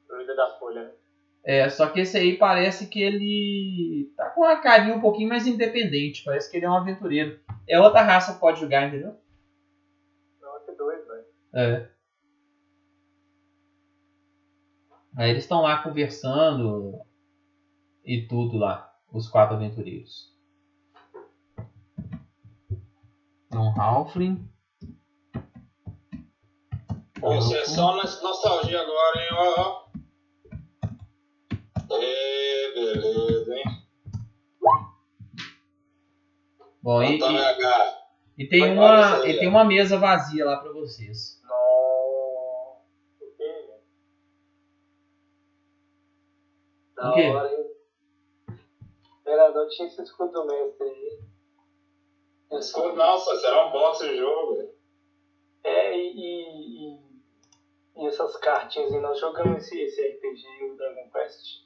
Druida 0.07 0.35
da 0.35 0.57
Folha. 0.57 0.93
É, 1.43 1.69
só 1.69 1.87
que 1.87 1.99
esse 1.99 2.17
aí 2.17 2.37
parece 2.37 2.87
que 2.87 3.01
ele 3.01 4.11
tá 4.17 4.29
com 4.29 4.41
uma 4.41 4.55
carinha 4.57 4.95
um 4.95 5.01
pouquinho 5.01 5.29
mais 5.29 5.45
independente. 5.45 6.23
Parece 6.23 6.49
que 6.49 6.57
ele 6.57 6.65
é 6.65 6.69
um 6.69 6.77
aventureiro. 6.77 7.39
É 7.67 7.79
outra 7.79 8.01
raça 8.01 8.33
que 8.33 8.39
pode 8.39 8.59
jogar, 8.59 8.87
entendeu? 8.87 9.15
Não, 10.41 10.59
que 10.65 10.71
doido, 10.71 11.05
velho. 11.07 11.25
É. 11.53 11.89
Aí 15.17 15.29
eles 15.29 15.43
estão 15.43 15.61
lá 15.61 15.81
conversando 15.81 16.99
e 18.03 18.27
tudo 18.27 18.57
lá, 18.57 18.93
os 19.15 19.29
quatro 19.29 19.55
aventureiros. 19.55 20.35
Um 23.53 23.69
Halfling. 23.79 24.49
Pô, 27.21 27.35
Você 27.35 27.59
é 27.59 27.65
só 27.65 27.95
nostalgia 27.95 28.81
agora, 28.81 29.21
hein? 29.21 29.29
Ó, 29.31 29.61
ó. 29.61 29.85
Beleza, 32.75 33.55
hein? 33.55 33.63
Bom, 36.83 37.01
e, 37.01 37.17
e, 37.17 38.43
e 38.43 38.49
tem 38.49 38.59
Vai 38.59 38.71
uma, 38.73 39.27
e 39.27 39.39
tem 39.39 39.47
uma 39.47 39.63
mesa 39.63 39.97
vazia 39.97 40.45
lá 40.45 40.57
pra 40.57 40.73
vocês. 40.73 41.41
Não. 41.41 41.55
O 43.21 43.31
quê? 43.37 43.79
Da 46.95 47.09
O 47.09 47.13
quê? 47.15 47.27
hora, 47.29 47.49
hein? 47.49 47.64
Imperador 49.25 49.67
tinha 49.69 49.87
esse 49.87 50.03
escudo 50.03 50.45
mestre 50.45 50.87
aí. 50.87 51.19
Escudo 52.59 52.93
não, 52.93 53.17
só 53.17 53.35
será 53.37 53.65
um 53.65 53.71
box 53.71 53.97
de 54.05 54.17
jogo. 54.17 54.71
É, 55.63 55.97
e, 55.97 56.11
e, 56.13 56.93
e 56.93 58.03
E 58.03 58.05
essas 58.05 58.37
cartinhas 58.37 58.93
aí, 58.93 58.99
nós 58.99 59.19
jogamos 59.19 59.63
esse, 59.63 59.81
esse 59.81 59.99
RPG, 59.99 60.65
o 60.65 60.77
Dragon 60.77 61.09
Quest. 61.09 61.65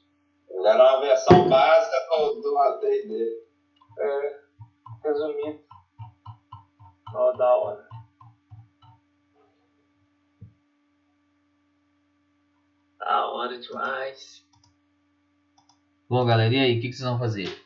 Era 0.64 0.74
uma 0.74 1.00
versão 1.02 1.50
básica 1.50 1.96
do, 2.08 2.40
do 2.40 2.58
AD&D. 2.58 3.46
É, 3.98 4.40
resumido. 5.04 5.62
Ó, 7.14 7.32
da 7.32 7.56
hora. 7.56 7.88
Da 12.98 13.30
hora 13.30 13.58
demais. 13.58 14.48
Bom, 16.10 16.26
galera, 16.26 16.52
e 16.52 16.58
aí? 16.58 16.76
O 16.76 16.80
que, 16.80 16.88
que 16.88 16.94
vocês 16.94 17.08
vão 17.08 17.20
fazer? 17.20 17.64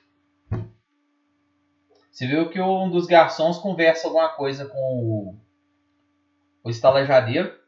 Você 2.12 2.26
viu 2.26 2.50
que 2.50 2.60
um 2.60 2.90
dos 2.90 3.06
garçons 3.06 3.56
conversa 3.56 4.06
alguma 4.06 4.28
coisa 4.36 4.66
com 4.66 4.76
o, 4.76 5.40
o 6.62 6.68
estalajadeiro. 6.68 7.58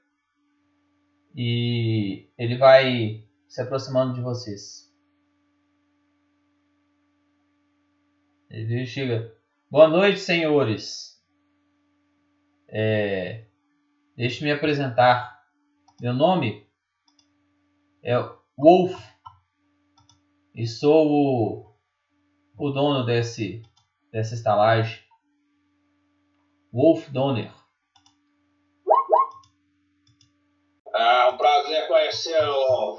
E 1.35 2.29
ele 2.37 2.59
vai 2.59 3.25
se 3.49 3.63
aproximando 3.63 4.13
de 4.13 4.21
vocês. 4.21 4.95
Ele 8.51 8.85
chega. 8.85 9.35
Boa 9.71 9.89
noite, 9.89 10.21
senhores. 10.21 11.19
É, 12.69 13.47
Deixe-me 14.15 14.53
apresentar. 14.53 15.43
Meu 15.99 16.13
nome 16.13 16.69
é 18.03 18.15
Wolf. 18.59 19.16
E 20.57 20.67
sou 20.67 21.07
o, 21.07 21.77
o 22.59 22.71
dono 22.71 23.05
desse, 23.05 23.61
dessa 24.11 24.33
estalagem. 24.33 25.05
Wolf 26.73 27.11
Donner. 27.11 27.53
É 30.95 31.27
um 31.27 31.37
prazer 31.37 31.87
conhecê-lo. 31.89 32.97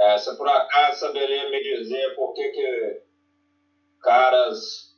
É, 0.00 0.18
se 0.18 0.36
por 0.36 0.48
acaso 0.48 0.98
saberia 0.98 1.48
me 1.50 1.62
dizer 1.62 2.16
por 2.16 2.32
que, 2.34 2.48
que 2.48 3.02
caras 4.00 4.96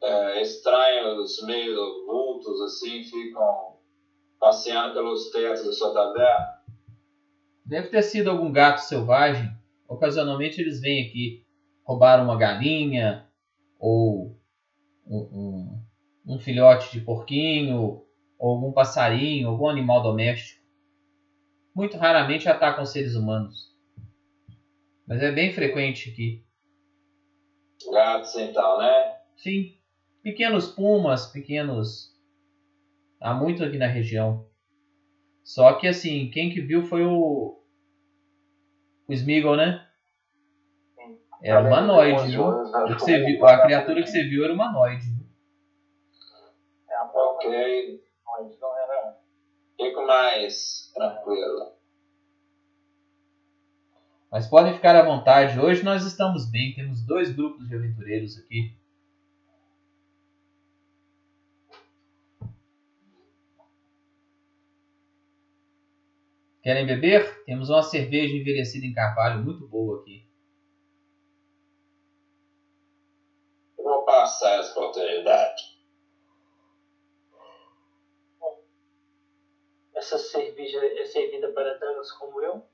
é, 0.00 0.42
estranhos, 0.42 1.42
meio 1.42 2.06
vultos 2.06 2.60
assim, 2.60 3.02
ficam 3.02 3.80
passeando 4.38 4.94
pelos 4.94 5.28
tetos 5.30 5.66
da 5.66 5.72
sua 5.72 5.92
taverna? 5.92 6.61
Deve 7.64 7.88
ter 7.88 8.02
sido 8.02 8.30
algum 8.30 8.50
gato 8.50 8.78
selvagem. 8.78 9.50
Ocasionalmente 9.88 10.60
eles 10.60 10.80
vêm 10.80 11.06
aqui 11.06 11.44
roubar 11.84 12.22
uma 12.22 12.36
galinha 12.36 13.26
ou 13.78 14.36
um, 15.06 15.16
um, 15.16 16.34
um 16.34 16.38
filhote 16.38 16.92
de 16.92 17.04
porquinho 17.04 18.04
ou 18.38 18.54
algum 18.54 18.72
passarinho, 18.72 19.48
algum 19.48 19.68
animal 19.68 20.02
doméstico. 20.02 20.62
Muito 21.74 21.96
raramente 21.96 22.48
atacam 22.48 22.84
seres 22.84 23.14
humanos. 23.14 23.72
Mas 25.06 25.22
é 25.22 25.30
bem 25.30 25.52
frequente 25.52 26.10
aqui. 26.10 26.44
Gatos 27.90 28.34
então, 28.36 28.78
né? 28.78 29.16
Sim. 29.36 29.76
Pequenos 30.22 30.68
pumas, 30.68 31.26
pequenos. 31.26 32.12
Há 33.20 33.34
muito 33.34 33.64
aqui 33.64 33.76
na 33.76 33.86
região. 33.86 34.46
Só 35.44 35.74
que 35.74 35.88
assim, 35.88 36.30
quem 36.30 36.50
que 36.50 36.60
viu 36.60 36.84
foi 36.84 37.04
o. 37.04 37.58
O 39.08 39.12
Smeagol, 39.12 39.56
né? 39.56 39.86
Era 41.42 41.60
humanoide, 41.60 42.30
viu? 42.30 42.44
O 42.46 42.86
que 42.86 42.92
você 42.94 43.18
viu, 43.24 43.44
a 43.44 43.62
criatura 43.62 44.00
que 44.00 44.06
você 44.08 44.22
viu 44.22 44.44
era 44.44 44.52
humanoide. 44.52 45.04
viu? 45.04 45.26
É 46.88 46.98
Ok, 47.02 48.00
não 48.60 48.78
era. 48.78 49.18
fico 49.76 50.06
mais 50.06 50.92
tranquilo. 50.94 51.72
Mas 54.30 54.46
podem 54.48 54.72
ficar 54.72 54.96
à 54.96 55.04
vontade. 55.04 55.58
Hoje 55.58 55.82
nós 55.84 56.06
estamos 56.06 56.50
bem. 56.50 56.74
Temos 56.74 57.04
dois 57.04 57.34
grupos 57.34 57.68
de 57.68 57.74
aventureiros 57.74 58.38
aqui. 58.38 58.74
Querem 66.62 66.86
beber? 66.86 67.44
Temos 67.44 67.70
uma 67.70 67.82
cerveja 67.82 68.36
envelhecida 68.36 68.86
em 68.86 68.92
carvalho 68.92 69.42
muito 69.42 69.66
boa 69.66 70.00
aqui. 70.00 70.24
Eu 73.76 73.82
vou 73.82 74.04
passar 74.04 74.60
essa 74.60 74.70
oportunidade. 74.78 75.72
Essa 79.92 80.18
cerveja 80.18 80.78
é 80.78 81.04
servida 81.04 81.52
para 81.52 81.78
damas 81.78 82.12
como 82.12 82.40
eu? 82.40 82.64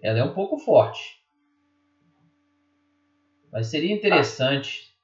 Ela 0.00 0.18
é 0.18 0.24
um 0.24 0.34
pouco 0.34 0.58
forte. 0.58 1.24
Mas 3.52 3.68
seria 3.68 3.94
interessante. 3.94 4.98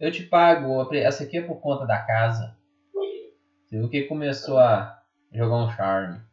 Eu 0.00 0.10
te 0.10 0.24
pago. 0.24 0.92
Essa 0.92 1.22
aqui 1.22 1.38
é 1.38 1.46
por 1.46 1.60
conta 1.60 1.86
da 1.86 2.04
casa. 2.04 2.58
Você 3.64 3.78
viu 3.78 3.88
que 3.88 4.02
começou 4.02 4.58
a 4.58 5.00
jogar 5.32 5.56
um 5.56 5.70
charme. 5.70 6.26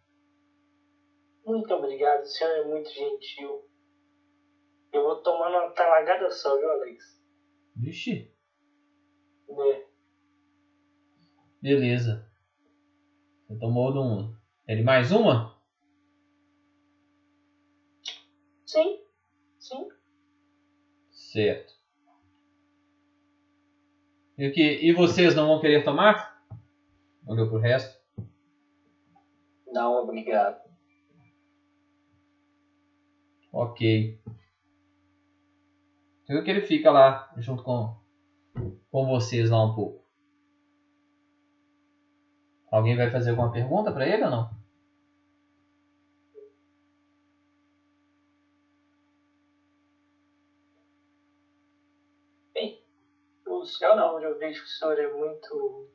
Muito 1.46 1.74
obrigado, 1.74 2.22
o 2.22 2.26
senhor 2.26 2.52
é 2.52 2.64
muito 2.64 2.90
gentil. 2.90 3.68
Eu 4.92 5.04
vou 5.04 5.22
tomar 5.22 5.50
uma 5.50 5.72
talagada 5.72 6.30
só, 6.32 6.56
viu, 6.58 6.70
Alex? 6.72 7.22
Vixe, 7.76 8.32
Né? 9.50 9.86
beleza. 11.62 12.30
Você 13.48 13.58
tomou 13.60 13.92
de 13.92 14.00
um. 14.00 14.34
Ele 14.68 14.84
mais 14.84 15.12
uma? 15.12 15.58
Sim, 18.66 19.04
sim. 19.60 19.90
Certo. 21.12 21.74
E, 24.38 24.50
que, 24.50 24.62
e 24.62 24.94
vocês 24.94 25.36
não 25.36 25.48
vão 25.48 25.60
querer 25.60 25.84
tomar? 25.84 26.42
Olhou 27.28 27.48
pro 27.50 27.60
resto. 27.60 28.02
Não, 29.68 30.04
obrigado. 30.04 30.63
Ok. 33.54 34.20
Viu 36.28 36.44
que 36.44 36.50
ele 36.50 36.62
fica 36.62 36.92
lá 36.92 37.32
junto 37.38 37.64
com, 37.64 37.96
com 38.92 39.06
vocês 39.06 39.50
lá 39.50 39.64
um 39.64 39.76
pouco. 39.76 40.04
Alguém 42.72 42.98
vai 42.98 43.12
fazer 43.12 43.30
alguma 43.30 43.52
pergunta 43.52 43.92
pra 43.92 44.08
ele 44.08 44.24
ou 44.24 44.32
não? 44.32 44.64
O 53.46 53.66
senhor 53.66 53.96
não, 53.96 54.20
eu 54.20 54.38
vejo 54.38 54.62
que 54.62 54.68
o 54.68 54.72
senhor 54.72 55.00
é 55.00 55.08
muito. 55.08 55.88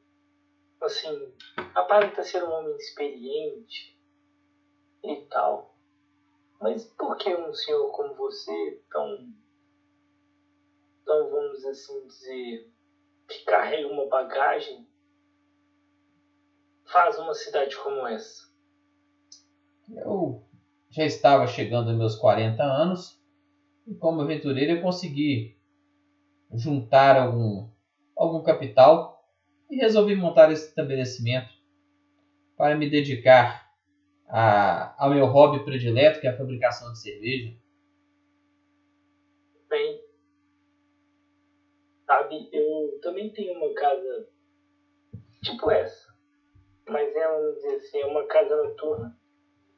Assim, 0.80 1.34
aparenta 1.74 2.22
ser 2.22 2.42
um 2.42 2.50
homem 2.50 2.74
experiente 2.76 3.94
e 5.04 5.16
tal. 5.28 5.77
Mas 6.60 6.84
por 6.84 7.16
que 7.16 7.34
um 7.34 7.52
senhor 7.52 7.90
como 7.92 8.14
você, 8.14 8.82
tão. 8.90 9.32
tão, 11.04 11.30
vamos 11.30 11.64
assim 11.64 12.06
dizer. 12.06 12.68
que 13.28 13.44
carrega 13.44 13.86
uma 13.88 14.06
bagagem, 14.08 14.86
faz 16.84 17.18
uma 17.18 17.34
cidade 17.34 17.76
como 17.76 18.06
essa? 18.06 18.48
Eu 19.88 20.42
já 20.90 21.04
estava 21.04 21.46
chegando 21.46 21.90
aos 21.90 21.98
meus 21.98 22.16
40 22.16 22.62
anos 22.62 23.20
e 23.86 23.94
como 23.94 24.20
aventureiro 24.20 24.72
eu 24.72 24.82
consegui 24.82 25.56
juntar 26.52 27.16
algum, 27.16 27.68
algum 28.16 28.42
capital 28.42 29.22
e 29.70 29.76
resolvi 29.76 30.14
montar 30.16 30.50
esse 30.50 30.68
estabelecimento 30.68 31.52
para 32.56 32.74
me 32.74 32.90
dedicar 32.90 33.67
a, 34.28 34.94
ao 35.02 35.10
meu 35.10 35.26
hobby 35.26 35.65
predileto, 35.65 36.20
que 36.20 36.26
é 36.26 36.31
a 36.31 36.36
fabricação 36.36 36.92
de 36.92 37.00
cerveja. 37.00 37.57
Bem, 39.68 40.02
sabe, 42.07 42.48
eu 42.52 42.98
também 43.02 43.31
tenho 43.32 43.52
uma 43.58 43.74
casa 43.74 44.28
tipo 45.42 45.70
essa, 45.70 46.15
mas 46.89 47.15
é, 47.15 47.28
vamos 47.28 47.55
dizer 47.57 47.76
assim, 47.76 47.98
é 47.98 48.07
uma 48.07 48.26
casa 48.26 48.57
noturna, 48.57 49.16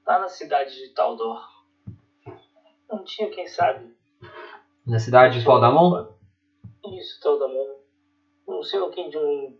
lá 0.06 0.18
na 0.20 0.28
cidade 0.28 0.74
de 0.74 0.94
Taldor. 0.94 1.40
Um 2.90 3.04
dia, 3.04 3.30
quem 3.30 3.46
sabe, 3.46 3.94
Na 4.86 4.98
cidade 4.98 5.38
de 5.38 5.44
Faldamon? 5.44 6.12
isso, 6.84 7.20
Taldamon, 7.20 7.80
um 8.48 8.62
senhor 8.62 8.90
quem 8.90 9.10
de 9.10 9.18
um, 9.18 9.58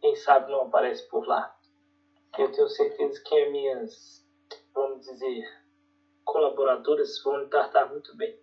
quem 0.00 0.14
sabe 0.14 0.50
não 0.50 0.62
aparece 0.62 1.08
por 1.08 1.26
lá. 1.26 1.56
Eu 2.38 2.52
tenho 2.52 2.68
certeza 2.68 3.20
que 3.24 3.36
as 3.36 3.50
minhas, 3.50 4.27
vamos 4.78 5.04
dizer, 5.04 5.44
colaboradoras 6.24 7.20
vão 7.22 7.40
me 7.40 7.46
tratar 7.46 7.86
muito 7.86 8.16
bem. 8.16 8.38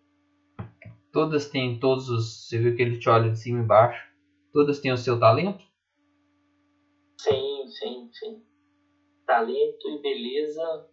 Todas 1.12 1.50
têm 1.50 1.80
todos 1.80 2.10
os. 2.10 2.48
Você 2.48 2.58
viu 2.58 2.76
que 2.76 2.82
ele 2.82 3.00
te 3.00 3.10
olha 3.10 3.32
de 3.32 3.40
cima 3.40 3.60
e 3.60 3.64
embaixo? 3.64 4.06
Todas 4.52 4.80
têm 4.80 4.92
o 4.92 4.98
seu 4.98 5.18
talento? 5.18 5.64
Sim, 7.18 7.68
sim, 7.70 8.10
sim. 8.12 8.44
talento 9.26 9.90
e 9.90 10.02
beleza 10.02 10.88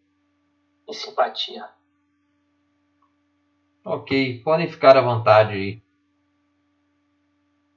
e 0.89 0.95
simpatia. 0.95 1.69
Ok, 3.85 4.43
podem 4.45 4.71
ficar 4.71 4.97
à 4.97 5.03
vontade 5.03 5.53
aí. 5.53 5.83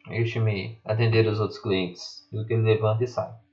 Deixe-me 0.08 0.80
atender 0.86 1.28
os 1.28 1.40
outros 1.40 1.60
clientes. 1.60 2.30
E 2.32 2.40
o 2.40 2.46
que 2.46 2.54
ele 2.54 2.62
levanta 2.62 3.04
e 3.04 3.08
sai. 3.08 3.45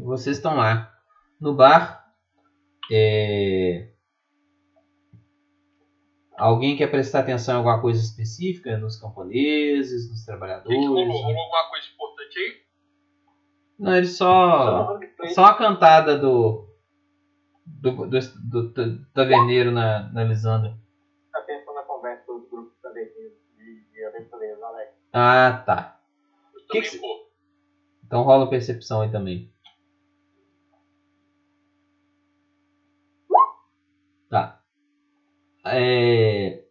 E 0.00 0.02
vocês 0.02 0.38
estão 0.38 0.56
lá 0.56 0.90
no 1.38 1.54
bar. 1.54 2.10
É... 2.90 3.90
Alguém 6.38 6.74
quer 6.74 6.90
prestar 6.90 7.20
atenção 7.20 7.54
em 7.54 7.58
alguma 7.58 7.82
coisa 7.82 8.00
específica? 8.00 8.78
Nos 8.78 8.98
camponeses, 8.98 10.10
nos 10.10 10.24
trabalhadores? 10.24 10.74
rolou? 10.74 11.06
né? 11.06 11.12
Rolou 11.12 11.38
alguma 11.38 11.68
coisa 11.68 11.86
importante 11.94 12.38
aí? 12.38 12.60
Não, 13.78 13.94
ele 13.94 14.06
só. 14.06 14.98
Só 15.34 15.44
a 15.44 15.54
cantada 15.54 16.18
do. 16.18 16.66
Do, 17.66 17.92
do, 18.06 18.18
do, 18.18 18.72
do 18.72 19.04
taverneiro 19.12 19.70
na, 19.70 20.10
na 20.12 20.24
Lisandra. 20.24 20.74
Tá 21.30 21.40
pensando 21.42 21.74
na 21.74 21.82
conversa 21.82 22.24
dos 22.26 22.48
grupos 22.50 22.74
taverneiros 22.80 23.38
de, 23.56 24.04
aventureiros, 24.04 24.62
Alex. 24.62 24.92
Ah, 25.12 25.62
tá. 25.64 26.00
Eu 26.54 26.60
Que 26.60 26.82
também 26.82 26.90
que. 26.90 27.30
Então 28.06 28.22
rola 28.22 28.48
percepção 28.48 29.02
aí 29.02 29.10
também. 29.10 29.52
É... 35.72 36.62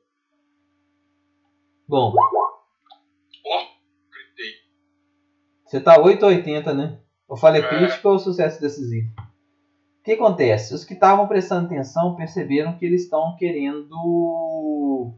Bom, 1.87 2.13
Ó, 2.15 3.65
gritei. 4.11 4.53
você 5.65 5.81
tá 5.81 5.99
8 5.99 6.23
ou 6.23 6.29
80, 6.29 6.73
né? 6.73 6.99
Ou 7.27 7.35
falha 7.37 7.57
É. 7.59 7.67
crítica 7.67 8.09
ou 8.09 8.19
sucesso 8.19 8.61
decisivo? 8.61 9.09
O 9.17 10.03
que 10.03 10.11
acontece? 10.13 10.73
Os 10.73 10.83
que 10.83 10.93
estavam 10.93 11.27
prestando 11.27 11.65
atenção 11.65 12.15
perceberam 12.15 12.77
que 12.77 12.85
eles 12.85 13.03
estão 13.03 13.35
querendo 13.37 15.13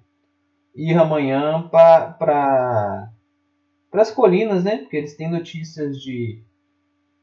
ir 0.76 0.98
amanhã 0.98 1.68
para 1.70 2.12
para 3.90 4.02
as 4.02 4.12
colinas, 4.12 4.64
né? 4.64 4.78
Porque 4.78 4.96
eles 4.98 5.16
têm 5.18 5.30
notícias 5.30 5.98
de 5.98 6.42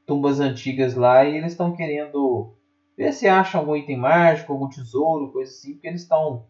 tumbas 0.07 0.39
antigas 0.39 0.95
lá 0.95 1.25
e 1.25 1.37
eles 1.37 1.53
estão 1.53 1.75
querendo 1.75 2.55
ver 2.99 3.13
se 3.13 3.29
acham 3.29 3.61
algum 3.61 3.77
item 3.77 3.97
mágico, 3.97 4.53
algum 4.53 4.69
tesouro, 4.69 5.31
coisa 5.31 5.53
assim, 5.53 5.75
porque 5.75 5.87
eles 5.87 6.03
estão 6.03 6.47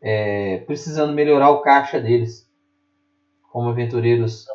é, 0.00 0.58
precisando 0.60 1.12
melhorar 1.12 1.50
o 1.50 1.60
caixa 1.60 2.00
deles 2.00 2.50
como 3.52 3.68
aventureiros 3.68 4.46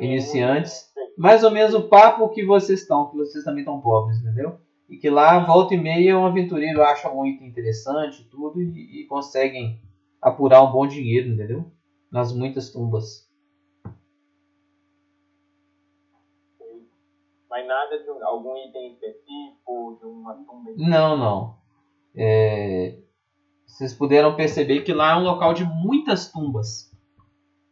iniciantes. 0.00 0.88
Mais 1.18 1.44
ou 1.44 1.50
menos 1.50 1.74
o 1.74 1.88
papo 1.88 2.30
que 2.30 2.42
vocês 2.42 2.80
estão, 2.80 3.10
que 3.10 3.18
vocês 3.18 3.44
também 3.44 3.60
estão 3.60 3.82
pobres, 3.82 4.18
entendeu? 4.18 4.58
E 4.88 4.96
que 4.96 5.10
lá, 5.10 5.38
volta 5.40 5.74
e 5.74 5.78
meia, 5.78 6.18
um 6.18 6.24
aventureiro 6.24 6.82
acha 6.82 7.06
algum 7.06 7.26
item 7.26 7.46
interessante 7.46 8.26
tudo 8.30 8.62
e, 8.62 9.02
e 9.02 9.06
conseguem 9.06 9.78
apurar 10.22 10.62
um 10.62 10.72
bom 10.72 10.86
dinheiro, 10.86 11.28
entendeu? 11.28 11.70
Nas 12.10 12.34
muitas 12.34 12.72
tumbas. 12.72 13.29
Mas 17.60 17.66
nada 17.66 18.02
de 18.02 18.10
um- 18.10 18.26
algum 18.26 18.56
item 18.56 18.92
específico, 18.92 19.98
de 20.00 20.06
uma 20.06 20.34
tumba 20.34 20.70
Não, 20.76 21.16
não. 21.16 21.56
É, 22.16 22.98
Vocês 23.66 23.94
puderam 23.94 24.34
perceber 24.34 24.80
que 24.82 24.92
lá 24.92 25.12
é 25.12 25.16
um 25.16 25.22
local 25.22 25.54
de 25.54 25.64
muitas 25.64 26.30
tumbas. 26.30 26.90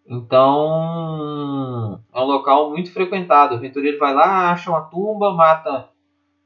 Então, 0.07 2.00
é 2.15 2.20
um 2.20 2.25
local 2.25 2.70
muito 2.70 2.92
frequentado. 2.92 3.55
O 3.55 3.58
aventureiro 3.58 3.99
vai 3.99 4.15
lá, 4.15 4.50
acha 4.52 4.70
uma 4.70 4.83
tumba, 4.83 5.34
mata 5.34 5.91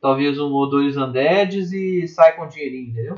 talvez 0.01 0.41
um 0.41 0.53
ou 0.53 0.69
dois 0.69 0.97
undeads 0.97 1.71
e 1.73 2.09
sai 2.09 2.35
com 2.35 2.49
dinheirinho, 2.49 2.91
entendeu? 2.91 3.15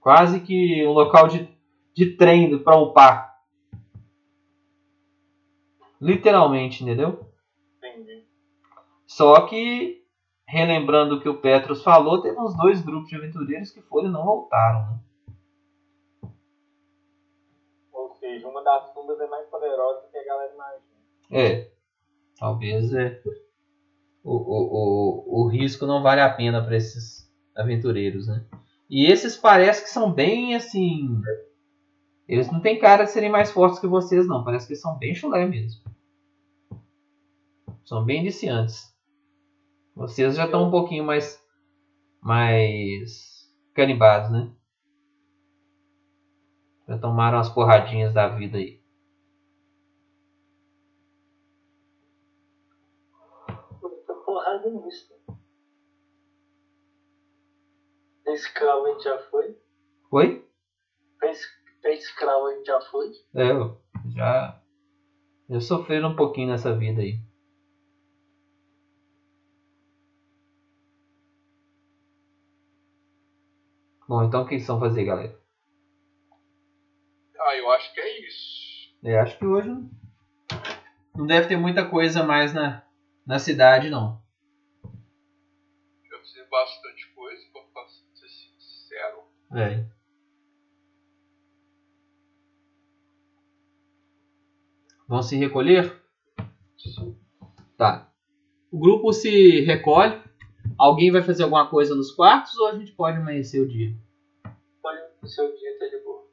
Quase 0.00 0.40
que 0.40 0.84
um 0.86 0.92
local 0.92 1.28
de, 1.28 1.48
de 1.94 2.16
trem 2.16 2.58
para 2.58 2.76
upar. 2.76 3.38
Literalmente, 6.00 6.82
entendeu? 6.82 7.33
Só 9.06 9.46
que, 9.46 10.02
relembrando 10.46 11.16
o 11.16 11.20
que 11.20 11.28
o 11.28 11.40
Petros 11.40 11.82
falou, 11.82 12.20
teve 12.20 12.38
uns 12.38 12.56
dois 12.56 12.82
grupos 12.82 13.08
de 13.08 13.16
aventureiros 13.16 13.70
que 13.70 13.82
foram 13.82 14.08
e 14.08 14.12
não 14.12 14.24
voltaram. 14.24 14.90
Né? 14.90 16.30
Ou 17.92 18.14
seja, 18.14 18.48
uma 18.48 18.62
das 18.62 18.92
tumbas 18.92 19.20
é 19.20 19.26
mais 19.26 19.46
poderosa 19.48 20.02
do 20.02 20.10
que 20.10 20.18
a 20.18 20.24
galera 20.24 20.52
imagina. 20.54 20.84
É, 21.30 21.70
talvez 22.38 22.92
é, 22.94 23.20
o, 24.22 24.32
o, 24.32 25.42
o, 25.42 25.42
o 25.42 25.48
risco 25.48 25.86
não 25.86 26.02
vale 26.02 26.20
a 26.20 26.32
pena 26.32 26.64
para 26.64 26.76
esses 26.76 27.30
aventureiros, 27.54 28.26
né? 28.26 28.44
E 28.88 29.10
esses 29.10 29.36
parece 29.36 29.82
que 29.82 29.90
são 29.90 30.12
bem 30.12 30.54
assim. 30.54 31.20
Eles 32.28 32.50
não 32.50 32.60
têm 32.60 32.78
cara 32.78 33.04
de 33.04 33.10
serem 33.10 33.30
mais 33.30 33.50
fortes 33.50 33.78
que 33.78 33.86
vocês, 33.86 34.26
não. 34.26 34.44
Parece 34.44 34.66
que 34.66 34.72
eles 34.72 34.80
são 34.80 34.96
bem 34.96 35.14
chulé 35.14 35.46
mesmo. 35.46 35.82
São 37.84 38.04
bem 38.04 38.20
iniciantes. 38.20 38.93
Vocês 39.94 40.36
já 40.36 40.44
estão 40.46 40.68
um 40.68 40.70
pouquinho 40.70 41.04
mais. 41.04 41.42
mais. 42.20 43.50
canibais, 43.74 44.30
né? 44.30 44.52
Já 46.88 46.98
tomaram 46.98 47.38
as 47.38 47.48
porradinhas 47.48 48.12
da 48.12 48.28
vida 48.28 48.58
aí. 48.58 48.82
Muita 53.80 54.14
porrada 54.14 54.68
nisso. 54.70 55.14
Crow 58.54 58.86
a 58.86 58.90
gente 58.90 59.04
já 59.04 59.18
foi. 59.30 59.58
Oi? 60.10 60.48
Esse 61.84 62.16
Crow 62.16 62.46
a 62.46 62.54
gente 62.54 62.66
já 62.66 62.80
foi. 62.80 63.12
É, 63.34 63.48
já. 64.10 64.62
Já 65.50 65.60
sofreram 65.60 66.10
um 66.10 66.16
pouquinho 66.16 66.48
nessa 66.48 66.74
vida 66.76 67.02
aí. 67.02 67.20
Bom, 74.14 74.22
então 74.22 74.42
o 74.42 74.46
que 74.46 74.54
eles 74.54 74.64
vão 74.64 74.78
fazer, 74.78 75.02
galera? 75.02 75.36
Ah, 77.36 77.56
eu 77.56 77.68
acho 77.72 77.92
que 77.92 78.00
é 78.00 78.20
isso. 78.28 78.94
Eu 79.02 79.18
acho 79.18 79.36
que 79.36 79.44
hoje 79.44 79.68
não- 79.68 81.26
deve 81.26 81.48
ter 81.48 81.56
muita 81.56 81.84
coisa 81.84 82.22
mais 82.22 82.52
na, 82.52 82.80
na 83.26 83.40
cidade, 83.40 83.90
não. 83.90 84.22
Já 86.08 86.18
fiz 86.20 86.48
bastante 86.48 87.12
coisa, 87.12 87.42
pra 87.72 87.84
ser 87.88 88.28
sincero. 88.28 89.24
É. 89.52 89.84
Vão 95.08 95.22
se 95.22 95.36
recolher? 95.36 96.00
Tá. 97.76 98.08
O 98.70 98.78
grupo 98.78 99.12
se 99.12 99.60
recolhe. 99.62 100.22
Alguém 100.78 101.10
vai 101.10 101.22
fazer 101.22 101.42
alguma 101.42 101.68
coisa 101.68 101.94
nos 101.96 102.12
quartos 102.12 102.56
ou 102.58 102.68
a 102.68 102.74
gente 102.76 102.92
pode 102.92 103.18
amanhecer 103.18 103.60
o 103.60 103.66
dia? 103.68 103.92
O 105.24 105.26
seu 105.28 105.56
dia 105.56 105.78
tá 105.78 105.86
de 105.86 106.04
boa. 106.04 106.26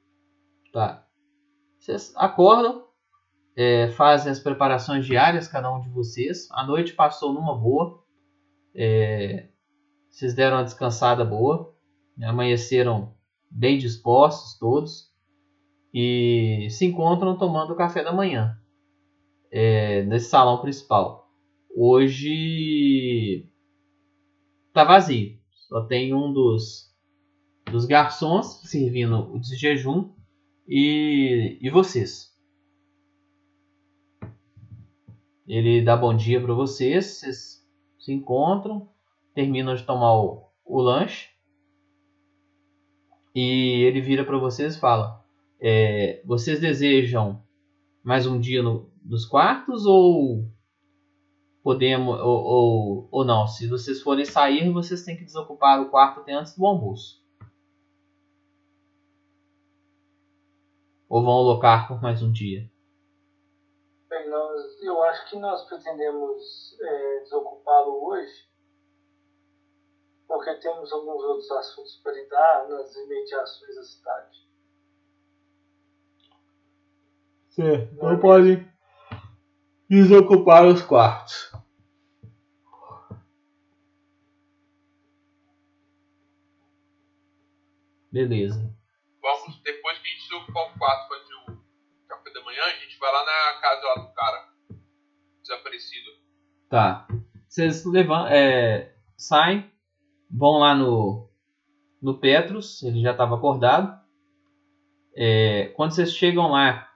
Tá. 0.74 1.08
Vocês 1.80 2.14
acordam, 2.16 2.86
é, 3.56 3.90
fazem 3.92 4.32
as 4.32 4.40
preparações 4.40 5.06
diárias, 5.06 5.48
cada 5.48 5.74
um 5.74 5.80
de 5.82 5.90
vocês. 5.90 6.48
A 6.52 6.66
noite 6.66 6.94
passou 6.94 7.34
numa 7.34 7.58
boa. 7.58 8.04
É, 8.76 9.50
vocês 10.10 10.34
deram 10.34 10.58
uma 10.58 10.64
descansada 10.64 11.24
boa. 11.26 11.74
Amanheceram 12.22 13.16
bem 13.50 13.78
dispostos 13.78 14.58
todos. 14.60 15.10
E 15.94 16.68
se 16.70 16.86
encontram 16.86 17.38
tomando 17.38 17.74
o 17.74 17.76
café 17.76 18.04
da 18.04 18.14
manhã. 18.14 18.58
é, 19.52 20.04
nesse 20.04 20.30
salão 20.30 20.62
principal. 20.62 21.30
Hoje 21.76 23.50
tá 24.74 24.84
vazio. 24.84 25.38
Só 25.68 25.86
tem 25.86 26.14
um 26.14 26.32
dos, 26.32 26.91
dos 27.72 27.86
garçons 27.86 28.62
servindo 28.66 29.34
o 29.34 29.40
de 29.40 29.56
jejum 29.56 30.10
e, 30.68 31.58
e 31.62 31.70
vocês. 31.70 32.32
Ele 35.48 35.82
dá 35.82 35.98
bom 35.98 36.16
dia 36.16 36.42
para 36.42 36.54
vocês, 36.54 37.06
vocês 37.06 37.68
se 38.00 38.14
encontram, 38.14 38.90
terminam 39.34 39.76
de 39.76 39.84
tomar 39.84 40.14
o, 40.14 40.50
o 40.66 40.82
lanche 40.82 41.30
e 43.34 43.84
ele 43.84 44.02
vira 44.02 44.24
para 44.26 44.38
vocês 44.38 44.76
e 44.76 44.80
fala: 44.80 45.24
é, 45.60 46.22
Vocês 46.26 46.60
desejam 46.60 47.42
mais 48.04 48.28
um 48.28 48.40
dia 48.40 48.62
no, 48.62 48.90
nos 49.04 49.26
quartos 49.26 49.86
ou 49.86 50.50
podemos 51.64 52.20
ou, 52.20 52.44
ou, 52.44 53.08
ou 53.12 53.26
não? 53.26 53.48
Se 53.48 53.68
vocês 53.68 54.02
forem 54.02 54.26
sair, 54.26 54.70
vocês 54.72 55.04
têm 55.04 55.16
que 55.16 55.24
desocupar 55.24 55.82
o 55.82 55.90
quarto 55.90 56.20
até 56.20 56.34
antes 56.34 56.56
do 56.58 56.66
almoço. 56.66 57.21
Ou 61.12 61.22
vão 61.22 61.34
alocar 61.34 61.90
por 61.90 62.02
mais 62.02 62.24
um 62.24 62.32
dia? 62.32 62.72
Bem, 64.10 64.30
nós, 64.30 64.82
eu 64.82 65.04
acho 65.04 65.30
que 65.30 65.36
nós 65.36 65.68
pretendemos 65.68 66.80
é, 66.80 67.20
desocupá-lo 67.20 68.06
hoje, 68.06 68.50
porque 70.26 70.54
temos 70.62 70.90
alguns 70.94 71.22
outros 71.22 71.52
assuntos 71.52 71.98
para 72.02 72.14
lidar 72.14 72.70
nas 72.70 72.96
imediações 72.96 73.76
da 73.76 73.84
cidade. 73.84 74.48
Sim, 77.50 77.94
não 78.02 78.18
pode 78.18 78.66
desocupar 79.90 80.66
os 80.66 80.82
quartos. 80.82 81.52
Beleza. 88.10 88.74
Vamos 89.22 89.62
ter 89.62 89.81
20 90.02 90.30
do 90.30 90.54
Pop 90.54 90.78
4 90.78 91.08
fazer 91.08 91.34
o 91.48 91.58
café 92.08 92.34
da 92.34 92.44
manhã, 92.44 92.64
a 92.64 92.80
gente 92.80 92.98
vai 93.00 93.12
lá 93.12 93.26
na 93.26 93.62
casa 93.62 93.82
lá 93.88 93.96
do 93.96 94.14
cara. 94.14 94.50
Desaparecido. 95.42 96.12
Tá. 96.70 97.08
Vocês 97.48 97.86
levam, 97.86 98.28
é, 98.28 98.96
saem, 99.18 99.70
vão 100.30 100.60
lá 100.60 100.74
no, 100.74 101.30
no 102.02 102.18
Petrus, 102.18 102.82
ele 102.84 103.02
já 103.02 103.12
estava 103.12 103.36
acordado. 103.36 104.00
É, 105.16 105.66
quando 105.76 105.92
vocês 105.92 106.14
chegam 106.16 106.48
lá, 106.48 106.90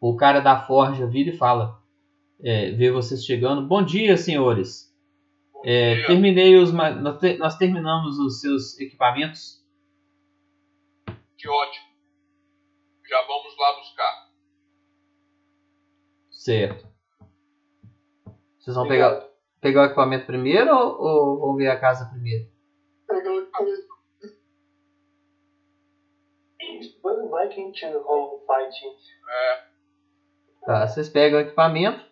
o 0.00 0.16
cara 0.16 0.40
da 0.40 0.64
forja 0.64 1.06
vira 1.06 1.30
e 1.30 1.36
fala, 1.36 1.82
é, 2.40 2.70
vê 2.70 2.90
vocês 2.90 3.24
chegando. 3.24 3.66
Bom 3.66 3.82
dia, 3.82 4.16
senhores. 4.16 4.94
Bom 5.52 5.62
é, 5.64 5.94
dia. 5.94 6.06
Terminei 6.06 6.56
os, 6.56 6.72
nós 6.72 7.56
terminamos 7.56 8.18
os 8.18 8.40
seus 8.40 8.78
equipamentos. 8.78 9.58
Que 11.36 11.48
ótimo. 11.48 11.87
Já 13.08 13.22
vamos 13.22 13.56
lá 13.56 13.76
buscar. 13.78 14.28
Certo. 16.30 16.86
Vocês 18.58 18.76
vão 18.76 18.86
pegar, 18.86 19.26
pegar 19.60 19.82
o 19.82 19.84
equipamento 19.86 20.26
primeiro 20.26 20.70
ou, 20.74 21.00
ou 21.00 21.40
vão 21.40 21.56
ver 21.56 21.68
a 21.68 21.80
casa 21.80 22.04
primeiro? 22.06 22.48
Vai, 27.02 27.28
vai 27.28 27.48
que 27.48 27.60
a 27.60 27.64
gente 27.64 27.86
rola 27.86 28.34
um 28.34 28.40
fight. 28.40 28.86
É, 29.30 29.68
Tá, 30.68 30.86
vocês 30.86 31.08
pegam 31.08 31.38
o 31.38 31.42
equipamento. 31.42 32.04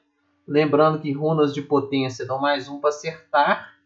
Lembrando 0.49 1.00
que 1.00 1.12
runas 1.12 1.52
de 1.52 1.60
potência 1.60 2.25
dão 2.25 2.41
mais 2.41 2.68
um 2.68 2.81
para 2.81 2.89
acertar. 2.89 3.76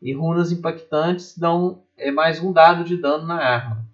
E 0.00 0.12
runas 0.12 0.52
impactantes 0.52 1.36
dão 1.36 1.84
é, 1.96 2.10
mais 2.12 2.40
um 2.40 2.52
dado 2.52 2.84
de 2.84 2.96
dano 2.96 3.26
na 3.26 3.36
arma. 3.36 3.84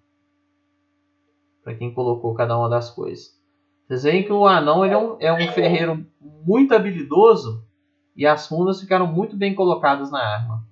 Para 1.69 1.77
quem 1.77 1.93
colocou 1.93 2.33
cada 2.33 2.57
uma 2.57 2.67
das 2.67 2.89
coisas. 2.89 3.39
Vocês 3.87 4.05
veem 4.05 4.25
que 4.25 4.33
o 4.33 4.47
anão 4.47 4.87
ele 4.87 4.95
é, 4.95 4.97
um, 4.97 5.17
é 5.21 5.31
um 5.31 5.53
ferreiro 5.53 6.07
muito 6.19 6.75
habilidoso. 6.75 7.63
E 8.17 8.27
as 8.27 8.49
runas 8.49 8.81
ficaram 8.81 9.07
muito 9.07 9.37
bem 9.37 9.55
colocadas 9.55 10.11
na 10.11 10.19
arma. 10.19 10.67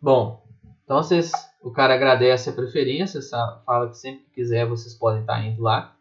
Bom, 0.00 0.44
então 0.82 0.96
vocês, 1.00 1.30
o 1.62 1.70
cara 1.70 1.94
agradece 1.94 2.50
a 2.50 2.52
preferência, 2.52 3.20
fala 3.64 3.88
que 3.88 3.98
sempre 3.98 4.24
que 4.24 4.30
quiser 4.32 4.66
vocês 4.66 4.94
podem 4.96 5.20
estar 5.20 5.40
indo 5.46 5.62
lá. 5.62 5.94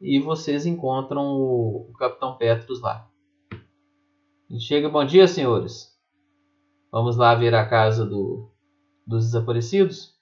E 0.00 0.20
vocês 0.20 0.66
encontram 0.66 1.32
o, 1.32 1.88
o 1.90 1.92
Capitão 1.94 2.36
Petrus 2.36 2.80
lá. 2.80 3.08
Chega, 4.60 4.88
bom 4.88 5.04
dia 5.04 5.26
senhores. 5.26 5.89
Vamos 6.90 7.16
lá 7.16 7.34
ver 7.34 7.54
a 7.54 7.68
casa 7.68 8.04
do, 8.04 8.50
dos 9.06 9.26
desaparecidos? 9.26 10.18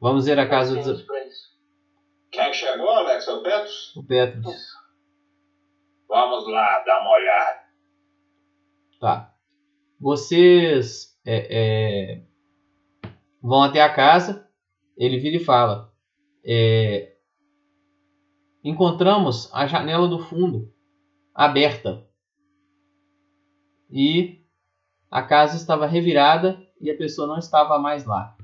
Vamos 0.00 0.24
ver 0.24 0.38
a 0.38 0.48
casa 0.48 0.76
dos. 0.76 1.06
Quem 2.30 2.40
é 2.40 2.48
que 2.48 2.54
chegou, 2.54 2.88
Alex? 2.88 3.28
É 3.28 3.32
o 3.32 3.42
Petrus? 3.42 3.96
o 3.96 4.02
Petrus. 4.02 4.80
Vamos 6.08 6.48
lá, 6.48 6.82
dar 6.84 7.02
uma 7.02 7.10
olhada. 7.10 7.60
Tá. 8.98 9.34
Vocês 10.00 11.20
é, 11.24 11.48
é, 11.50 12.22
vão 13.42 13.62
até 13.62 13.82
a 13.82 13.92
casa. 13.92 14.48
Ele 14.96 15.18
vira 15.18 15.36
e 15.36 15.44
fala: 15.44 15.92
é, 16.42 17.14
Encontramos 18.62 19.50
a 19.54 19.66
janela 19.66 20.06
do 20.06 20.18
fundo 20.18 20.72
aberta. 21.34 22.06
E 23.90 24.40
a 25.10 25.22
casa 25.22 25.56
estava 25.56 25.86
revirada 25.86 26.60
e 26.80 26.90
a 26.90 26.96
pessoa 26.96 27.26
não 27.26 27.38
estava 27.38 27.78
mais 27.78 28.04
lá. 28.04 28.36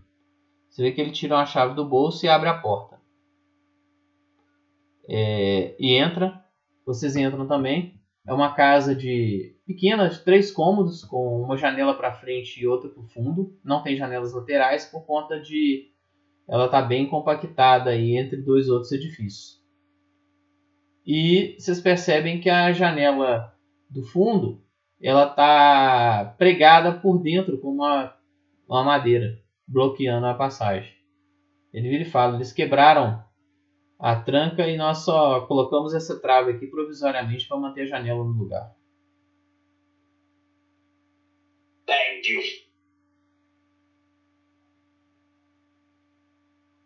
Você 0.68 0.82
vê 0.82 0.92
que 0.92 1.00
ele 1.00 1.10
tira 1.10 1.36
uma 1.36 1.46
chave 1.46 1.74
do 1.74 1.84
bolso 1.84 2.24
e 2.24 2.28
abre 2.28 2.48
a 2.48 2.58
porta. 2.58 3.00
É, 5.08 5.76
e 5.78 5.94
entra. 5.94 6.44
Vocês 6.84 7.16
entram 7.16 7.46
também. 7.46 8.00
É 8.26 8.32
uma 8.32 8.54
casa 8.54 8.94
de 8.94 9.56
pequena, 9.66 10.08
de 10.08 10.18
três 10.24 10.50
cômodos, 10.50 11.04
com 11.04 11.42
uma 11.42 11.56
janela 11.56 11.94
para 11.94 12.12
frente 12.12 12.60
e 12.60 12.66
outra 12.66 12.90
para 12.90 13.02
o 13.02 13.06
fundo. 13.06 13.56
Não 13.64 13.82
tem 13.82 13.96
janelas 13.96 14.32
laterais 14.32 14.84
por 14.86 15.06
conta 15.06 15.40
de 15.40 15.92
ela 16.48 16.68
tá 16.68 16.80
bem 16.80 17.08
compactada 17.08 17.90
aí 17.90 18.16
entre 18.16 18.36
dois 18.36 18.68
outros 18.68 18.92
edifícios. 18.92 19.65
E 21.06 21.54
vocês 21.58 21.80
percebem 21.80 22.40
que 22.40 22.50
a 22.50 22.72
janela 22.72 23.54
do 23.88 24.02
fundo 24.02 24.60
ela 25.00 25.28
tá 25.28 26.34
pregada 26.36 26.92
por 26.92 27.18
dentro 27.18 27.58
com 27.58 27.68
uma, 27.68 28.16
uma 28.68 28.82
madeira 28.82 29.40
bloqueando 29.68 30.26
a 30.26 30.34
passagem. 30.34 30.92
Ele 31.72 31.88
vira 31.88 32.02
e 32.02 32.10
fala: 32.10 32.34
eles 32.34 32.52
quebraram 32.52 33.24
a 33.98 34.16
tranca 34.16 34.66
e 34.66 34.76
nós 34.76 34.98
só 34.98 35.46
colocamos 35.46 35.94
essa 35.94 36.20
trave 36.20 36.52
aqui 36.52 36.66
provisoriamente 36.66 37.46
para 37.46 37.56
manter 37.56 37.82
a 37.82 37.86
janela 37.86 38.24
no 38.24 38.32
lugar. 38.32 38.74
Entendi. 41.82 42.66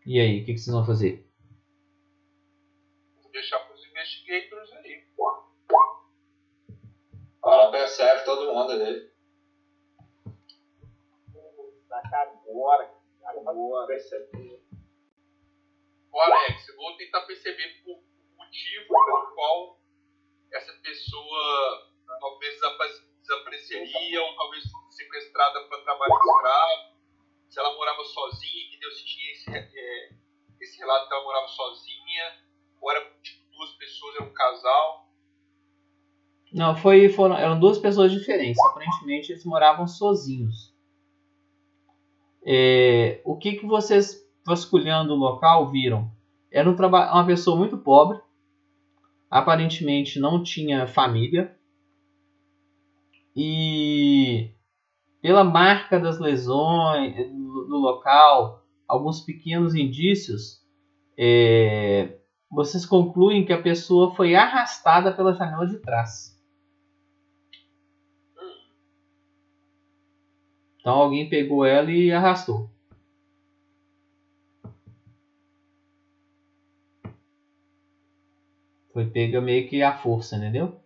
E 0.05 0.19
aí, 0.19 0.43
o 0.43 0.45
que, 0.45 0.55
que 0.55 0.59
vocês 0.59 0.75
vão 0.75 0.85
fazer? 0.85 1.31
vou 3.69 3.70
investigators 4.31 4.73
aí. 4.73 5.05
Ela 7.45 7.71
percebe 7.71 8.25
todo 8.25 8.53
mundo 8.55 8.73
ali. 8.73 9.11
Agora, 12.49 12.95
agora. 13.27 13.87
Percebi. 13.87 14.61
Ô 16.13 16.21
Alex, 16.21 16.69
eu 16.69 16.77
vou 16.77 16.97
tentar 16.97 17.23
perceber 17.23 17.83
o 17.87 18.03
motivo 18.37 18.89
pelo 18.89 19.35
qual 19.35 19.81
essa 20.53 20.73
pessoa 20.83 21.91
talvez 22.21 22.55
desapa- 22.55 23.05
desapareceria 23.21 24.23
ou 24.23 24.37
talvez 24.37 24.71
fosse 24.71 24.97
sequestrada 24.97 25.65
para 25.67 25.83
trabalho 25.83 26.13
escravo. 26.15 27.01
Se 27.49 27.59
ela 27.59 27.75
morava 27.75 28.05
sozinha, 28.05 28.67
entendeu? 28.67 28.91
Se 28.93 29.05
tinha 29.05 29.33
esse, 29.33 29.51
é, 29.51 30.11
esse 30.61 30.79
relato 30.79 31.09
que 31.09 31.15
ela 31.15 31.25
morava 31.25 31.49
sozinha, 31.49 32.45
ou 32.81 32.91
era 32.91 33.11
tipo 33.23 33.40
duas 33.61 33.73
pessoas, 33.73 34.15
era 34.17 34.25
um 34.25 34.33
casal. 34.33 35.11
Não, 36.53 36.75
foi, 36.75 37.09
foram, 37.11 37.37
eram 37.37 37.61
duas 37.61 37.79
pessoas 37.79 38.11
diferentes. 38.11 38.59
Aparentemente 38.65 39.31
eles 39.31 39.45
moravam 39.45 39.87
sozinhos. 39.87 40.75
É, 42.45 43.21
o 43.25 43.37
que, 43.37 43.53
que 43.53 43.67
vocês, 43.67 44.27
vasculhando 44.45 45.13
o 45.13 45.17
local, 45.17 45.71
viram? 45.71 46.11
Era 46.51 46.69
um 46.69 46.75
uma 46.75 47.27
pessoa 47.27 47.57
muito 47.57 47.77
pobre. 47.79 48.19
Aparentemente 49.31 50.19
não 50.19 50.43
tinha 50.43 50.87
família. 50.87 51.55
E 53.37 54.51
pela 55.23 55.45
marca 55.45 56.01
das 56.01 56.19
lesões 56.19 57.31
no 57.31 57.77
local, 57.77 58.65
alguns 58.89 59.21
pequenos 59.21 59.75
indícios, 59.75 60.61
é, 61.17 62.20
vocês 62.51 62.85
concluem 62.85 63.47
que 63.47 63.53
a 63.53 63.63
pessoa 63.63 64.15
foi 64.15 64.35
arrastada 64.35 65.13
pela 65.13 65.33
janela 65.35 65.67
de 65.67 65.79
trás. 65.79 66.37
Então 70.81 70.95
alguém 70.95 71.29
pegou 71.29 71.65
ela 71.65 71.91
e 71.91 72.11
arrastou. 72.11 72.69
Foi 78.93 79.09
pega 79.09 79.41
meio 79.41 79.69
que 79.69 79.83
à 79.83 79.97
força, 79.97 80.37
entendeu? 80.37 80.81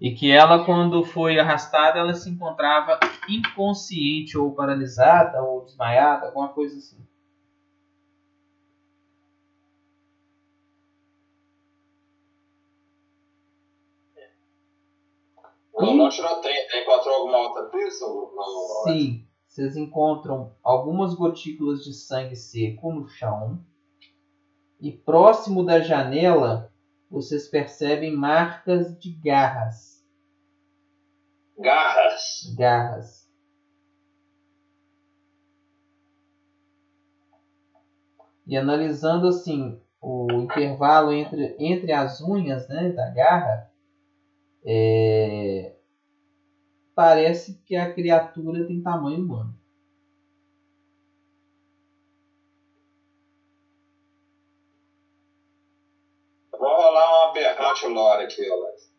E 0.00 0.14
que 0.14 0.30
ela, 0.30 0.64
quando 0.64 1.02
foi 1.02 1.38
arrastada, 1.38 1.98
ela 1.98 2.14
se 2.14 2.30
encontrava 2.30 3.00
inconsciente 3.28 4.36
ou 4.36 4.54
paralisada 4.54 5.42
ou 5.42 5.64
desmaiada, 5.64 6.26
alguma 6.26 6.50
coisa 6.50 6.76
assim. 6.76 7.05
Tiroteio, 16.08 16.82
encontrou 16.82 17.14
alguma 17.14 17.38
outra 17.38 17.64
pista? 17.64 18.06
No- 18.06 18.84
Sim, 18.84 19.26
vocês 19.46 19.76
encontram 19.76 20.54
algumas 20.62 21.14
gotículas 21.14 21.84
de 21.84 21.92
sangue 21.92 22.36
seco 22.36 22.92
no 22.92 23.06
chão. 23.06 23.60
E 24.80 24.92
próximo 24.92 25.64
da 25.64 25.80
janela, 25.80 26.72
vocês 27.10 27.48
percebem 27.48 28.14
marcas 28.14 28.98
de 28.98 29.12
garras. 29.12 30.04
Garras. 31.58 32.54
Garras. 32.56 33.26
E 38.46 38.56
analisando 38.56 39.26
assim 39.28 39.80
o 40.00 40.30
intervalo 40.32 41.12
entre, 41.12 41.56
entre 41.58 41.92
as 41.92 42.20
unhas 42.20 42.68
né, 42.68 42.90
da 42.90 43.10
garra, 43.10 43.70
é, 44.68 45.76
parece 46.92 47.62
que 47.64 47.76
a 47.76 47.94
criatura 47.94 48.66
tem 48.66 48.82
tamanho 48.82 49.20
humano. 49.20 49.56
Vou 56.50 56.68
rolar 56.68 57.08
uma 57.08 57.30
aberrante 57.30 57.86
lore 57.86 58.24
aqui, 58.24 58.50
Alex. 58.50 58.92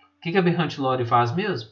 O 0.00 0.20
que, 0.20 0.32
que 0.32 0.38
a 0.38 0.42
Berrante 0.42 0.80
Lore 0.80 1.06
faz 1.06 1.32
mesmo? 1.32 1.70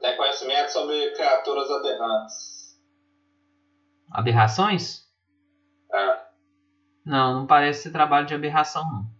Tem 0.00 0.16
conhecimento 0.16 0.70
sobre 0.72 1.12
criaturas 1.12 1.70
aberrantes. 1.70 2.80
Aberrações? 4.10 5.06
É. 5.92 6.26
Não, 7.04 7.34
não 7.34 7.46
parece 7.46 7.82
ser 7.82 7.92
trabalho 7.92 8.26
de 8.26 8.34
aberração, 8.34 8.82
não. 8.90 9.15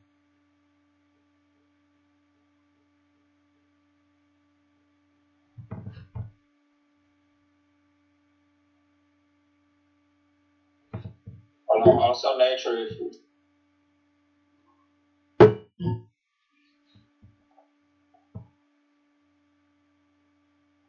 Rolar 11.85 11.97
rola 11.97 12.11
o 12.11 12.15
seu 12.15 12.39
nature 12.39 12.77
aí, 12.77 12.89
filho. 12.89 13.27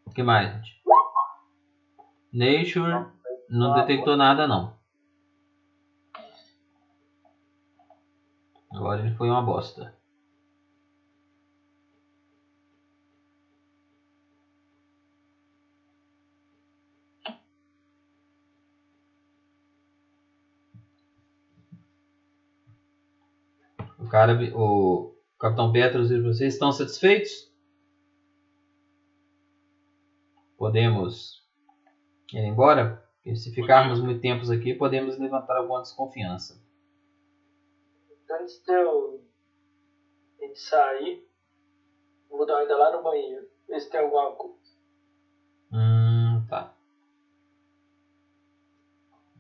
O 0.06 0.12
que 0.14 0.24
mais, 0.24 0.52
gente? 0.52 0.82
Nature 2.34 3.12
não 3.50 3.74
detectou 3.76 4.16
nada, 4.16 4.48
não. 4.48 4.78
Agora 8.72 9.00
ele 9.02 9.16
foi 9.16 9.30
uma 9.30 9.42
bosta. 9.42 9.97
O 24.08 24.10
cara, 24.10 24.40
o 24.56 25.14
Capitão 25.38 25.70
Petros 25.70 26.10
e 26.12 26.22
vocês 26.22 26.54
estão 26.54 26.72
satisfeitos? 26.72 27.52
Podemos 30.58 31.46
ir 32.32 32.40
embora? 32.40 33.06
Porque 33.18 33.36
se 33.36 33.54
ficarmos 33.54 34.00
muito 34.00 34.22
tempo 34.22 34.50
aqui, 34.50 34.74
podemos 34.74 35.18
levantar 35.20 35.58
alguma 35.58 35.82
desconfiança. 35.82 36.58
Antes 38.32 38.64
de 38.66 38.72
eu 38.72 39.22
sair, 40.56 41.28
vou 42.30 42.46
dar 42.46 42.54
uma 42.56 42.64
ida 42.64 42.78
lá 42.78 42.96
no 42.96 43.04
banheiro, 43.04 43.46
ver 43.68 43.82
se 43.82 43.90
tem 43.90 44.00
alguma 44.00 44.32
coisa. 44.32 44.56
Hum, 45.74 46.46
tá. 46.48 46.74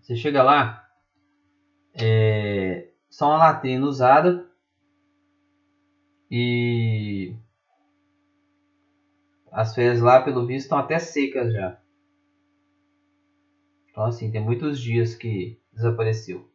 Você 0.01 0.13
chega 0.17 0.43
lá, 0.43 0.91
é 1.93 2.91
só 3.09 3.27
uma 3.27 3.37
latrina 3.37 3.87
usada 3.87 4.47
e 6.30 7.35
as 9.51 9.73
fezes 9.73 10.03
lá, 10.03 10.22
pelo 10.22 10.45
visto, 10.45 10.65
estão 10.65 10.77
até 10.77 10.99
secas 10.99 11.53
já. 11.53 11.81
Então, 13.89 14.03
assim, 14.06 14.30
tem 14.31 14.43
muitos 14.43 14.80
dias 14.80 15.15
que 15.15 15.59
desapareceu. 15.73 16.47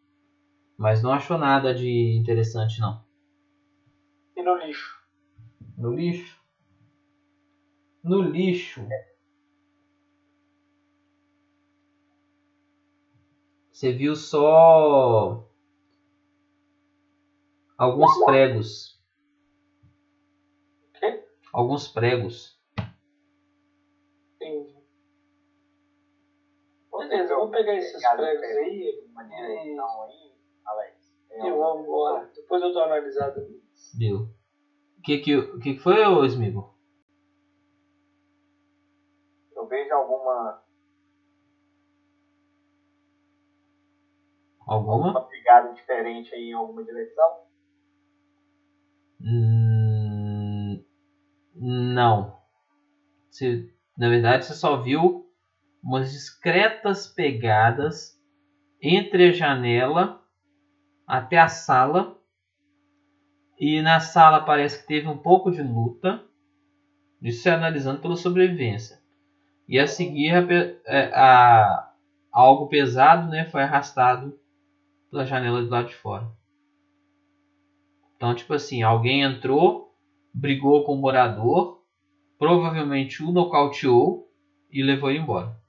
Mas 0.77 1.03
não 1.03 1.13
achou 1.13 1.37
nada 1.37 1.75
de 1.75 2.17
interessante, 2.17 2.81
não. 2.81 3.05
E 4.37 4.43
no 4.43 4.57
lixo? 4.57 5.01
No 5.77 5.93
lixo? 5.93 6.41
No 8.03 8.23
lixo. 8.23 8.87
Você 13.73 13.93
viu 13.93 14.15
só 14.15 15.49
alguns 17.77 18.25
pregos. 18.25 18.92
Alguns 21.53 21.87
pregos. 21.87 22.59
Entendi. 24.37 24.75
Beleza, 26.91 27.33
eu 27.33 27.39
vou 27.39 27.51
pegar 27.51 27.75
esses 27.75 28.01
pregos 28.11 28.43
aí 28.43 29.03
Uma 29.11 29.25
direção 29.25 30.03
aí, 30.03 30.33
Alex. 30.65 31.15
e 31.31 31.51
vamos 31.51 31.85
embora. 31.85 32.31
Depois 32.35 32.63
eu 32.63 32.73
dou 32.73 32.83
uma 32.83 32.87
analisada. 32.95 33.47
Viu? 33.99 34.29
O 34.99 35.03
que 35.03 35.19
que, 35.19 35.37
o 35.37 35.59
que 35.59 35.75
que 35.75 35.81
foi, 35.81 36.05
ô 36.07 36.25
Smigo? 36.25 36.73
Eu 39.55 39.67
vejo 39.67 39.93
alguma, 39.95 40.63
Alguma? 44.67 45.07
alguma 45.09 45.29
pegada 45.29 45.73
diferente 45.73 46.35
aí 46.35 46.51
em 46.51 46.53
alguma 46.53 46.83
direção? 46.85 47.37
Hum, 49.21 49.62
não. 51.63 52.37
Você, 53.31 53.69
na 53.99 54.09
verdade, 54.09 54.47
você 54.47 54.55
só 54.55 54.77
viu 54.77 55.27
umas 55.83 56.13
discretas 56.13 57.07
pegadas 57.07 58.19
entre 58.83 59.29
a 59.29 59.33
janela 59.33 60.21
até 61.07 61.39
a 61.39 61.49
sala. 61.49 62.17
E 63.59 63.81
na 63.81 63.99
sala 63.99 64.41
parece 64.45 64.79
que 64.79 64.87
teve 64.87 65.09
um 65.09 65.17
pouco 65.17 65.51
de 65.51 65.63
luta. 65.63 66.23
Isso 67.23 67.49
é 67.49 67.53
analisando 67.53 68.01
pela 68.01 68.17
sobrevivência. 68.17 69.01
E 69.69 69.79
a 69.79 69.87
seguir, 69.87 70.33
a 70.35 70.43
é, 70.87 71.11
a- 71.15 71.91
algo 72.33 72.69
pesado 72.69 73.29
né, 73.29 73.45
foi 73.47 73.63
arrastado 73.63 74.39
pela 75.11 75.25
janela 75.27 75.63
do 75.63 75.71
lado 75.71 75.89
de 75.89 75.97
fora. 75.97 76.27
Então, 78.17 78.35
tipo 78.35 78.55
assim, 78.55 78.81
alguém 78.83 79.21
entrou, 79.21 79.92
brigou 80.33 80.85
com 80.85 80.95
o 80.95 81.01
morador, 81.01 81.83
provavelmente 82.39 83.23
o 83.23 83.31
nocauteou 83.31 84.31
e 84.71 84.83
levou 84.83 85.11
ele 85.11 85.21
embora. 85.21 85.61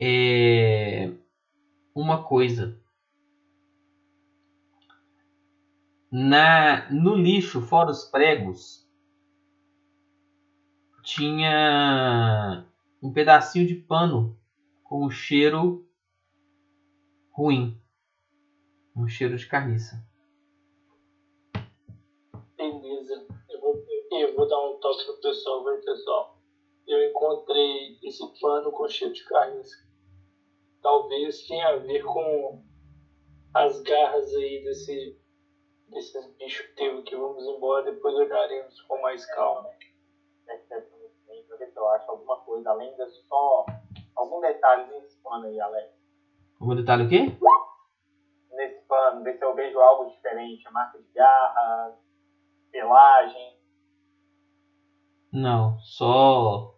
É... 0.00 1.12
Uma 1.94 2.22
coisa. 2.24 2.80
Na... 6.10 6.90
No 6.90 7.14
lixo, 7.14 7.60
fora 7.60 7.90
os 7.90 8.04
pregos, 8.04 8.88
tinha 11.02 12.64
um 13.02 13.12
pedacinho 13.12 13.66
de 13.66 13.74
pano 13.74 14.38
com 14.82 15.04
um 15.04 15.10
cheiro 15.10 15.89
ruim. 17.32 17.80
Um 18.96 19.08
cheiro 19.08 19.36
de 19.36 19.46
carniça. 19.46 20.02
Beleza. 22.56 23.26
Eu 23.48 23.60
vou, 23.60 23.84
eu 24.10 24.34
vou 24.34 24.48
dar 24.48 24.58
um 24.58 24.78
toque 24.78 25.04
pro 25.04 25.20
pessoal, 25.20 25.64
vai 25.64 25.78
pessoal. 25.78 26.38
Eu 26.86 27.08
encontrei 27.08 27.98
esse 28.02 28.22
pano 28.40 28.72
com 28.72 28.88
cheiro 28.88 29.14
de 29.14 29.24
carniça. 29.24 29.76
Talvez 30.82 31.46
tenha 31.46 31.68
a 31.68 31.76
ver 31.76 32.02
com 32.02 32.62
as 33.54 33.80
garras 33.82 34.34
aí 34.34 34.64
desse, 34.64 35.18
desses 35.88 36.26
bichos 36.34 36.66
que 36.66 36.74
teve 36.74 37.02
que 37.02 37.16
vamos 37.16 37.44
embora, 37.44 37.90
depois 37.90 38.14
olharemos 38.14 38.80
com 38.82 39.00
mais 39.00 39.24
calma. 39.34 39.70
Pra 40.44 41.56
ver 41.56 41.70
se 41.70 41.76
eu 41.76 41.88
acho 41.88 42.10
alguma 42.10 42.40
coisa 42.40 42.70
além 42.70 42.94
de 42.96 43.10
só 43.28 43.66
algum 44.16 44.40
detalhe 44.40 44.90
nesse 44.90 45.16
pano 45.18 45.46
aí, 45.46 45.60
Alex. 45.60 45.99
Algum 46.60 46.76
detalhe 46.76 47.04
aqui? 47.04 47.38
Nesse 48.52 48.80
pano, 48.86 49.24
ver 49.24 49.38
se 49.38 49.44
eu 49.44 49.54
vejo 49.54 49.78
algo 49.78 50.10
diferente. 50.10 50.68
A 50.68 50.70
marca 50.70 50.98
de 50.98 51.08
garra, 51.14 51.96
pelagem. 52.70 53.58
Não, 55.32 55.78
só. 55.80 56.76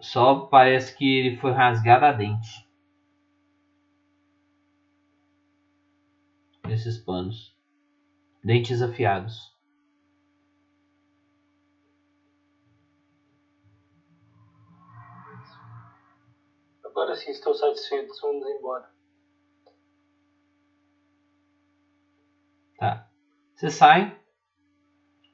Só 0.00 0.46
parece 0.46 0.96
que 0.96 1.18
ele 1.18 1.36
foi 1.38 1.52
rasgado 1.52 2.04
a 2.04 2.12
dente. 2.12 2.68
Esses 6.68 6.98
panos. 6.98 7.56
Dentes 8.44 8.82
afiados. 8.82 9.51
Agora 16.92 17.16
sim 17.16 17.30
estou 17.30 17.54
satisfeito, 17.54 18.12
vamos 18.20 18.46
embora. 18.46 18.86
Tá. 22.76 23.08
Você 23.54 23.70
sai. 23.70 24.14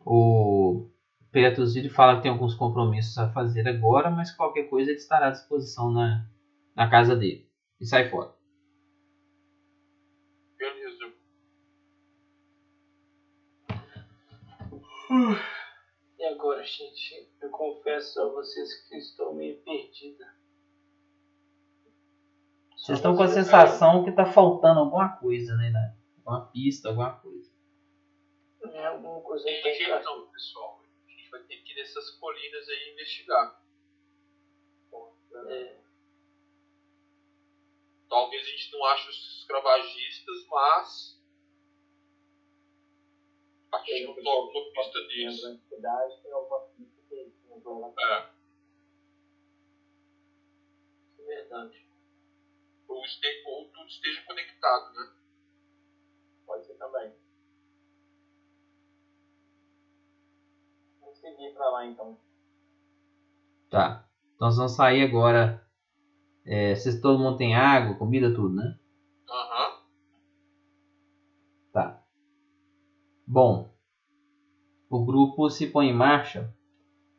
O 0.07 0.89
Petrus 1.33 1.75
ele 1.75 1.89
fala 1.89 2.15
que 2.15 2.23
tem 2.23 2.31
alguns 2.31 2.55
compromissos 2.55 3.19
a 3.19 3.33
fazer 3.33 3.67
agora, 3.67 4.09
mas 4.09 4.31
qualquer 4.31 4.69
coisa 4.71 4.91
ele 4.91 5.01
estará 5.01 5.27
à 5.27 5.31
disposição 5.31 5.91
na, 5.91 6.31
na 6.77 6.89
casa 6.89 7.17
dele. 7.17 7.51
E 7.81 7.85
sai 7.85 8.09
fora. 8.09 8.33
Beleza. 10.57 11.13
E 16.21 16.25
agora, 16.25 16.63
gente, 16.63 17.29
eu 17.43 17.51
confesso 17.51 18.23
a 18.23 18.29
vocês 18.29 18.89
que 18.89 18.97
estou 18.97 19.35
meio 19.35 19.61
perdida. 19.65 20.38
Vocês 22.89 23.01
estão 23.01 23.15
com 23.15 23.23
a 23.23 23.29
sensação 23.29 24.03
que 24.03 24.11
tá 24.13 24.25
faltando 24.25 24.81
alguma 24.81 25.11
coisa, 25.19 25.55
né? 25.57 25.69
né? 25.69 25.95
Alguma 26.17 26.51
pista, 26.51 26.89
alguma 26.89 27.21
coisa. 27.21 27.53
É 28.65 28.87
alguma 28.87 29.21
coisa 29.21 29.45
Tem 29.45 29.61
que 29.61 29.75
jeito 29.75 30.05
não, 30.05 30.27
pessoal. 30.29 30.83
A 31.07 31.11
gente 31.11 31.29
vai 31.31 31.43
ter 31.43 31.57
que 31.59 31.73
ir 31.73 31.77
nessas 31.77 32.13
colinas 32.13 32.67
aí 32.67 32.93
investigar. 32.95 33.63
é, 35.51 35.77
Talvez 38.09 38.43
a 38.43 38.51
gente 38.53 38.73
não 38.73 38.83
ache 38.87 39.11
os 39.11 39.39
escravagistas, 39.41 40.47
mas. 40.51 41.23
A 43.71 43.79
gente 43.85 44.23
não 44.23 44.51
uma 44.51 44.73
pista 44.73 45.01
deles. 45.09 45.43
Tem 46.23 46.33
alguma 46.33 46.61
pista 46.69 47.03
que 47.07 47.35
nos 47.51 47.65
leva 47.67 47.95
É. 48.01 48.31
é 51.19 51.25
verdade. 51.27 51.88
Ou, 52.89 53.05
este- 53.05 53.43
ou 53.47 53.67
tudo 53.69 53.87
esteja 53.87 54.23
conectado, 54.23 54.93
né? 54.95 55.13
Pode 56.47 56.67
ser 56.67 56.75
também. 56.75 57.13
Vamos 61.01 61.19
seguir 61.19 61.55
pra 61.55 61.69
lá 61.71 61.87
então. 61.87 62.19
Tá. 63.71 64.09
Então 64.35 64.49
vocês 64.49 64.59
vão 64.59 64.69
sair 64.69 65.03
agora. 65.03 65.67
É, 66.45 66.75
vocês, 66.75 67.01
todo 67.01 67.19
mundo 67.19 67.37
tem 67.37 67.55
água, 67.55 67.97
comida, 67.97 68.35
tudo, 68.35 68.55
né? 68.55 68.79
Aham. 69.29 69.83
Tá. 71.73 72.03
Bom. 73.27 73.71
O 74.89 75.05
grupo 75.05 75.51
se 75.51 75.67
põe 75.67 75.89
em 75.89 75.95
marcha. 75.95 76.55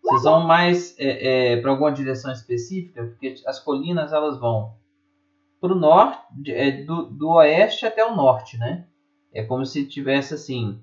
Vocês 0.01 0.23
vão 0.23 0.41
mais 0.47 0.95
é, 0.97 1.61
para 1.61 1.69
alguma 1.69 1.91
direção 1.91 2.31
específica? 2.31 3.05
Porque 3.05 3.35
as 3.45 3.59
colinas 3.59 4.11
elas 4.11 4.39
vão 4.39 4.78
pro 5.59 5.75
norte, 5.75 6.51
é, 6.51 6.83
do, 6.83 7.03
do 7.03 7.29
oeste 7.29 7.85
até 7.85 8.05
o 8.05 8.15
norte, 8.15 8.57
né? 8.57 8.85
É 9.33 9.43
como 9.43 9.65
se 9.65 9.85
tivesse 9.85 10.33
assim, 10.33 10.81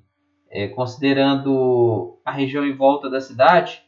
é, 0.51 0.69
considerando 0.69 2.19
a 2.25 2.31
região 2.31 2.65
em 2.65 2.77
volta 2.77 3.11
da 3.11 3.21
cidade, 3.21 3.83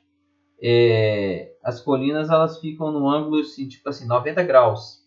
é, 0.63 1.53
as 1.63 1.81
colinas 1.81 2.31
elas 2.31 2.59
ficam 2.59 2.91
no 2.91 3.09
ângulo 3.09 3.41
assim, 3.41 3.69
tipo 3.69 3.89
assim, 3.89 4.07
90 4.07 4.43
graus. 4.43 4.99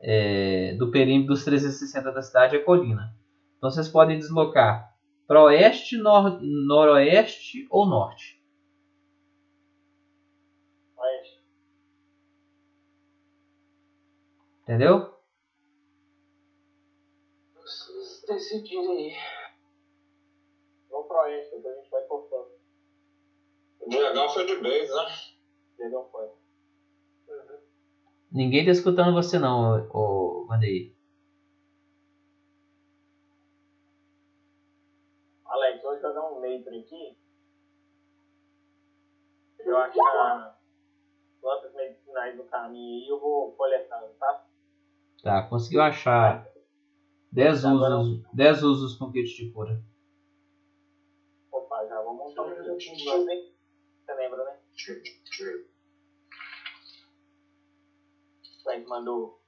É, 0.00 0.74
do 0.78 0.90
perímetro 0.90 1.34
dos 1.34 1.44
360 1.44 2.12
da 2.12 2.22
cidade 2.22 2.56
é 2.56 2.60
colina. 2.60 3.12
Então 3.56 3.70
vocês 3.70 3.88
podem 3.88 4.18
deslocar 4.18 4.88
para 5.26 5.42
oeste, 5.42 5.96
nor 5.96 6.40
noroeste 6.40 7.66
ou 7.68 7.86
norte. 7.86 8.37
Entendeu? 14.68 15.18
Vocês 17.54 18.22
decidirem 18.28 18.90
aí. 18.90 19.16
Vamos 20.90 21.06
pro 21.08 21.16
oeste, 21.20 21.56
depois 21.56 21.74
a 21.74 21.80
gente 21.80 21.90
vai 21.90 22.02
cortando. 22.02 22.50
O 23.80 23.88
Diegão 23.88 24.28
foi 24.28 24.44
de 24.44 24.56
base, 24.56 24.94
né? 24.94 25.38
Diegão 25.78 26.06
foi. 26.12 26.28
Ninguém 28.30 28.66
tá 28.66 28.72
escutando 28.72 29.14
você 29.14 29.38
não, 29.38 29.88
ô, 29.90 30.44
ô. 30.44 30.52
Alex, 35.46 35.82
vou 35.82 35.98
jogar 35.98 36.30
um 36.30 36.40
Nathan 36.40 36.78
aqui. 36.78 37.16
Eu 39.60 39.78
achar 39.78 40.60
plantas 41.40 41.72
medicinais 41.72 42.36
no 42.36 42.44
caminho 42.44 43.02
aí, 43.02 43.08
eu 43.08 43.18
vou 43.18 43.52
coletando, 43.52 44.12
tá? 44.18 44.47
Tá, 45.22 45.42
conseguiu 45.42 45.82
achar 45.82 46.46
10 47.32 47.64
Agora- 47.64 47.98
usos, 47.98 48.24
10 48.32 48.62
usos 48.62 48.96
com 48.96 49.10
kit 49.12 49.34
de 49.34 49.50
cura. 49.50 49.82
Opa, 51.50 51.86
já 51.86 52.00
vamos 52.02 52.18
montar 52.28 52.42
um 52.42 52.54
pouquinho 52.54 52.96
de 52.96 53.08
hein? 53.32 53.52
Você 54.04 54.14
lembra, 54.14 54.44
né? 54.44 54.56
O 58.64 58.70
Alex 58.70 58.88
mandou 58.88 59.40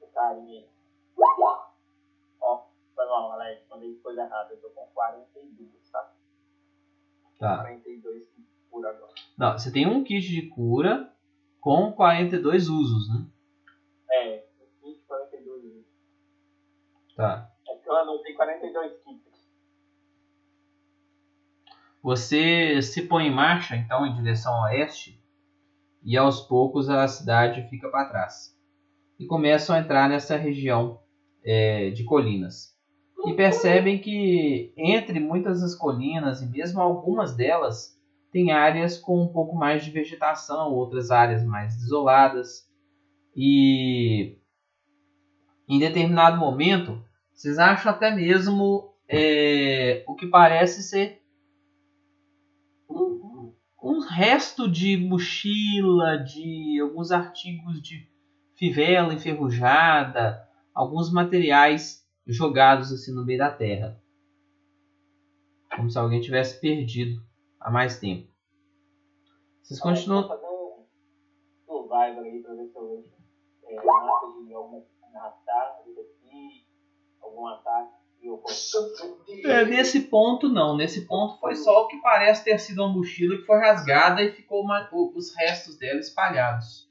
o 0.00 0.06
carinha. 0.14 0.66
Ó, 2.40 2.66
foi 2.94 3.06
mal, 3.06 3.32
Alex. 3.32 3.66
Mandei 3.68 3.94
coisa 3.96 4.22
errada. 4.22 4.52
Eu 4.54 4.60
tô 4.60 4.70
com 4.70 4.86
42, 4.94 5.90
tá? 5.90 6.12
Tá. 7.38 7.58
42 7.58 8.26
por 8.70 8.86
agora. 8.86 9.12
Não, 9.38 9.52
você 9.58 9.70
tem 9.72 9.86
um 9.86 10.02
kit 10.02 10.26
de 10.26 10.48
cura 10.48 11.14
com 11.60 11.92
42 11.92 12.68
usos, 12.68 13.08
né? 13.08 13.26
É, 14.12 14.44
20, 14.82 15.00
42 15.06 15.64
usos. 15.64 15.84
Tá. 17.16 17.50
É 17.68 17.74
que 17.76 17.88
eu 17.88 17.96
anotei 17.96 18.34
42 18.34 18.92
kits. 19.04 19.30
Você 22.02 22.80
se 22.80 23.02
põe 23.02 23.26
em 23.26 23.34
marcha, 23.34 23.76
então, 23.76 24.06
em 24.06 24.14
direção 24.14 24.62
oeste, 24.62 25.22
e 26.02 26.16
aos 26.16 26.40
poucos 26.40 26.88
a 26.88 27.06
cidade 27.06 27.68
fica 27.68 27.90
para 27.90 28.08
trás. 28.08 28.56
E 29.18 29.26
começam 29.26 29.76
a 29.76 29.80
entrar 29.80 30.08
nessa 30.08 30.36
região 30.36 31.00
é, 31.44 31.90
de 31.90 32.04
colinas. 32.04 32.74
E 33.26 33.34
percebem 33.34 33.98
que 33.98 34.72
entre 34.78 35.20
muitas 35.20 35.60
das 35.60 35.74
colinas, 35.74 36.40
e 36.40 36.46
mesmo 36.46 36.80
algumas 36.80 37.36
delas, 37.36 38.00
tem 38.32 38.50
áreas 38.50 38.96
com 38.96 39.22
um 39.22 39.28
pouco 39.28 39.54
mais 39.54 39.84
de 39.84 39.90
vegetação, 39.90 40.72
outras 40.72 41.10
áreas 41.10 41.44
mais 41.44 41.74
isoladas. 41.76 42.69
E 43.34 44.36
em 45.68 45.78
determinado 45.78 46.36
momento, 46.36 47.02
vocês 47.32 47.58
acham 47.58 47.92
até 47.92 48.14
mesmo 48.14 48.92
é, 49.08 50.04
o 50.06 50.14
que 50.14 50.26
parece 50.26 50.82
ser 50.82 51.22
um, 52.88 53.54
um 53.82 54.00
resto 54.00 54.70
de 54.70 54.96
mochila, 54.96 56.18
de 56.18 56.80
alguns 56.80 57.12
artigos 57.12 57.80
de 57.80 58.08
fivela 58.56 59.14
enferrujada, 59.14 60.46
alguns 60.74 61.10
materiais 61.12 62.06
jogados 62.26 62.92
assim 62.92 63.14
no 63.14 63.24
meio 63.24 63.38
da 63.38 63.50
terra. 63.50 64.00
Como 65.74 65.88
se 65.88 65.98
alguém 65.98 66.20
tivesse 66.20 66.60
perdido 66.60 67.22
há 67.60 67.70
mais 67.70 67.98
tempo. 67.98 68.28
Vocês 69.62 69.78
Vou 69.80 69.92
continuam. 69.92 70.28
fazer 70.28 70.46
um 70.46 70.84
survival 71.64 72.24
aí 72.24 72.42
pra 72.42 72.54
ver 72.54 72.66
se 72.66 72.76
é, 73.70 73.84
mata 73.84 74.26
de 74.44 74.52
algum 74.52 74.82
ataque 75.14 75.94
daqui, 75.94 76.64
algum 77.20 77.46
ataque 77.46 78.00
eu 78.22 78.42
É, 79.44 79.64
nesse 79.64 80.00
ponto 80.00 80.48
não, 80.48 80.76
nesse 80.76 81.06
ponto 81.06 81.38
foi 81.40 81.54
só 81.54 81.82
o 81.82 81.86
que 81.88 81.96
parece 82.02 82.44
ter 82.44 82.58
sido 82.58 82.82
uma 82.82 82.92
mochila 82.92 83.36
que 83.36 83.46
foi 83.46 83.58
rasgada 83.58 84.22
e 84.22 84.32
ficou 84.32 84.62
uma- 84.62 84.88
os 84.92 85.34
restos 85.34 85.78
dela 85.78 86.00
espalhados. 86.00 86.88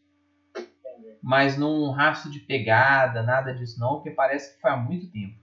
Mas 1.21 1.57
não 1.57 1.91
rastro 1.91 2.31
de 2.31 2.39
pegada, 2.39 3.21
nada 3.21 3.53
disso 3.53 3.79
não, 3.79 3.95
porque 3.95 4.11
parece 4.11 4.55
que 4.55 4.61
foi 4.61 4.71
há 4.71 4.77
muito 4.77 5.11
tempo. 5.11 5.37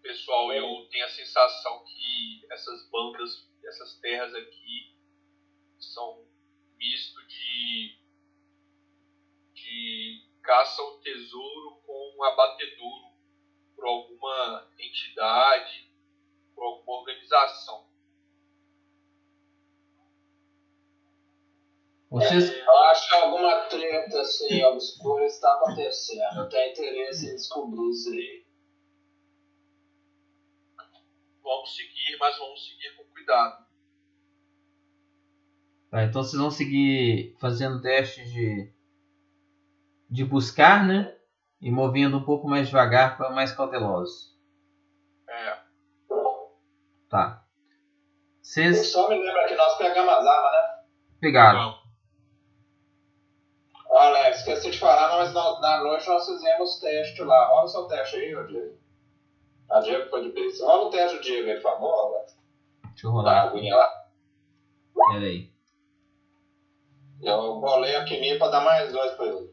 Pessoal, 0.00 0.50
eu 0.52 0.64
tenho 0.90 1.04
a 1.04 1.08
sensação 1.08 1.84
que 1.84 2.46
essas 2.50 2.88
bandas, 2.90 3.50
essas 3.62 3.98
terras 4.00 4.34
aqui, 4.34 4.96
são 5.78 6.22
misto 6.78 7.20
de, 7.26 7.97
de 9.68 10.24
caça 10.42 10.80
ao 10.80 10.98
tesouro 10.98 11.80
com 11.86 12.24
abatedouro 12.24 13.08
por 13.74 13.86
alguma 13.86 14.68
entidade, 14.78 15.90
por 16.54 16.64
alguma 16.64 17.00
organização. 17.00 17.86
Vocês, 22.10 22.50
Eu 22.50 22.78
acho 22.84 23.08
que 23.08 23.14
alguma 23.16 23.60
treta 23.66 24.20
assim 24.22 24.62
obscura 24.64 25.26
está 25.26 25.52
acontecendo. 25.54 26.38
Eu 26.38 26.48
tenho 26.48 26.70
interesse 26.70 27.30
em 27.30 27.34
descobrir 27.36 27.90
isso 27.90 28.10
aí. 28.10 28.48
vamos 31.48 31.74
seguir, 31.74 32.16
mas 32.18 32.38
vamos 32.38 32.66
seguir 32.66 32.96
com 32.96 33.04
cuidado. 33.04 33.66
Tá, 35.90 36.04
então 36.04 36.22
vocês 36.22 36.40
vão 36.40 36.50
seguir 36.50 37.34
fazendo 37.38 37.80
testes 37.80 38.30
de, 38.30 38.70
de 40.08 40.24
buscar, 40.24 40.86
né? 40.86 41.14
E 41.60 41.70
movendo 41.70 42.18
um 42.18 42.24
pouco 42.24 42.48
mais 42.48 42.68
devagar 42.68 43.16
para 43.16 43.30
mais 43.30 43.52
cautelosos. 43.52 44.36
É. 45.28 45.58
Tá. 47.10 47.44
Vocês 48.40 48.92
só 48.92 49.08
me 49.08 49.18
lembra 49.18 49.46
que 49.48 49.56
nós 49.56 49.76
pegamos 49.76 50.12
as 50.12 50.26
armas, 50.26 50.52
né? 50.52 50.84
pegaram. 51.20 51.76
Alex, 53.90 54.38
esqueci 54.38 54.70
de 54.70 54.78
falar, 54.78 55.16
mas 55.18 55.34
na, 55.34 55.60
na 55.60 55.82
noite 55.82 56.06
nós 56.08 56.24
fizemos 56.24 56.78
teste 56.78 57.22
lá. 57.22 57.48
Rola 57.48 57.64
o 57.64 57.68
seu 57.68 57.86
teste 57.88 58.16
aí, 58.16 58.36
ô 58.36 58.46
Diego. 58.46 58.78
A 59.70 59.80
Diego 59.80 60.08
foi 60.08 60.22
de 60.22 60.32
base. 60.32 60.62
Rola 60.62 60.86
o 60.86 60.90
teste 60.90 61.16
do 61.16 61.22
Diego 61.22 61.48
aí, 61.48 61.54
por 61.56 61.62
favor, 61.62 62.14
Alex. 62.14 62.38
Deixa 62.84 63.06
eu 63.06 63.10
Da 63.10 63.18
rolar. 63.18 63.42
aguinha 63.48 63.74
lá. 63.76 63.90
Pera 65.10 65.26
aí. 65.26 65.52
Eu 67.20 67.60
bolei 67.60 67.96
a 67.96 68.04
Kimi 68.04 68.38
pra 68.38 68.48
dar 68.48 68.60
mais 68.60 68.92
dois 68.92 69.12
pra 69.12 69.26
ele. 69.26 69.52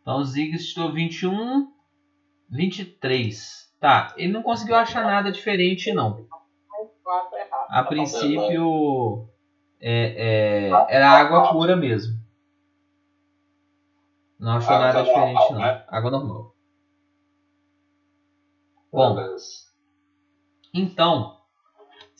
Então 0.00 0.18
o 0.18 0.24
Ziggs 0.24 0.72
tirou 0.72 0.92
21, 0.92 1.72
23. 2.50 3.72
Tá, 3.80 4.14
ele 4.16 4.32
não 4.32 4.42
conseguiu 4.42 4.76
achar 4.76 5.04
nada 5.04 5.32
diferente 5.32 5.92
não. 5.92 6.26
A 7.68 7.82
princípio 7.82 9.28
é, 9.80 10.68
é, 10.68 10.70
era 10.88 11.10
água 11.10 11.50
pura 11.50 11.74
mesmo. 11.74 12.20
Não 14.38 14.56
achou 14.56 14.78
nada 14.78 15.02
normal, 15.02 15.26
diferente 15.26 15.52
não. 15.52 15.58
né? 15.60 15.84
Água 15.88 16.10
normal. 16.10 16.54
Bom, 18.92 19.14
Beleza. 19.14 19.72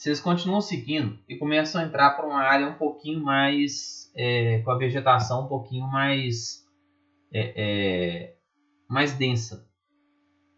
Vocês 0.03 0.21
continuam 0.21 0.61
seguindo 0.61 1.17
e 1.29 1.37
começam 1.37 1.81
a 1.81 1.85
entrar 1.85 2.11
para 2.11 2.27
uma 2.27 2.41
área 2.43 2.67
um 2.67 2.75
pouquinho 2.75 3.23
mais 3.23 4.11
é, 4.17 4.59
com 4.63 4.73
a 4.73 4.77
vegetação 4.77 5.45
um 5.45 5.49
pouquinho 5.49 5.87
mais 5.87 6.67
é, 7.33 7.53
é, 7.55 8.37
mais 8.89 9.13
densa. 9.13 9.65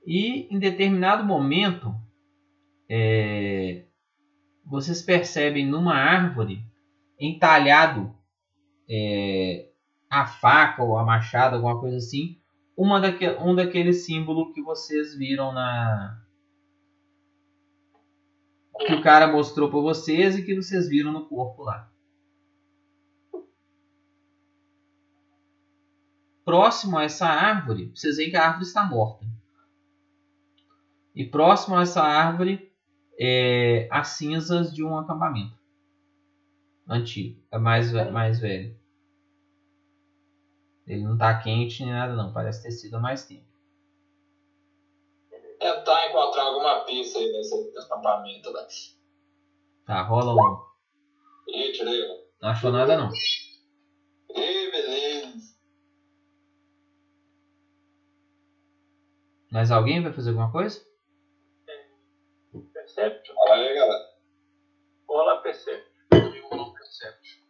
E 0.06 0.48
em 0.50 0.58
determinado 0.58 1.24
momento 1.24 1.94
é, 2.89 3.84
vocês 4.64 5.02
percebem 5.02 5.66
numa 5.66 5.94
árvore 5.94 6.64
entalhado 7.20 8.14
é, 8.89 9.68
a 10.08 10.24
faca 10.24 10.82
ou 10.82 10.97
a 10.97 11.05
machado, 11.05 11.56
alguma 11.56 11.78
coisa 11.78 11.98
assim, 11.98 12.39
uma 12.74 12.98
daque, 12.98 13.28
um 13.42 13.55
daqueles 13.55 14.06
símbolos 14.06 14.55
que 14.55 14.62
vocês 14.62 15.14
viram 15.14 15.52
na 15.52 16.23
que 18.78 18.94
o 18.94 19.02
cara 19.02 19.30
mostrou 19.30 19.70
para 19.70 19.80
vocês 19.80 20.36
e 20.36 20.44
que 20.44 20.54
vocês 20.54 20.88
viram 20.88 21.12
no 21.12 21.26
corpo 21.26 21.62
lá. 21.62 21.90
Próximo 26.44 26.98
a 26.98 27.04
essa 27.04 27.26
árvore, 27.26 27.90
vocês 27.94 28.16
veem 28.16 28.30
que 28.30 28.36
a 28.36 28.46
árvore 28.46 28.64
está 28.64 28.84
morta. 28.84 29.24
E 31.14 31.24
próximo 31.24 31.76
a 31.76 31.82
essa 31.82 32.02
árvore, 32.02 32.70
é, 33.18 33.88
as 33.90 34.08
cinzas 34.08 34.74
de 34.74 34.84
um 34.84 34.98
acampamento 34.98 35.56
antigo, 36.86 37.40
é 37.50 37.58
mais, 37.58 37.92
mais 37.92 38.40
velho. 38.40 38.76
Ele 40.86 41.02
não 41.02 41.16
tá 41.16 41.38
quente 41.38 41.82
nem 41.82 41.92
nada 41.92 42.14
não, 42.14 42.32
parece 42.32 42.62
ter 42.62 42.72
sido 42.72 42.96
há 42.96 43.00
mais 43.00 43.24
tempo. 43.24 43.53
Tentar 45.64 46.10
encontrar 46.10 46.42
alguma 46.42 46.84
pista 46.84 47.18
aí 47.18 47.32
nesse 47.32 47.54
acampamento, 47.78 48.50
Alex. 48.50 49.00
Tá, 49.86 50.02
rola 50.02 50.34
um. 50.34 50.62
Ih, 51.48 51.72
tirei. 51.72 52.02
um. 52.06 52.22
Não 52.42 52.50
achou 52.50 52.70
nada 52.70 52.98
não. 52.98 53.10
Ih, 54.28 54.70
beleza. 54.70 55.56
Mais 59.50 59.70
alguém 59.70 60.02
vai 60.02 60.12
fazer 60.12 60.28
alguma 60.30 60.52
coisa? 60.52 60.84
Perception? 62.74 63.34
Fala 63.34 63.54
aí, 63.54 63.74
galera. 63.74 64.04
Rola 65.08 65.40
Perception. 65.40 65.94
Rolou 66.50 66.66
um 66.68 66.74
Perception. 66.74 67.42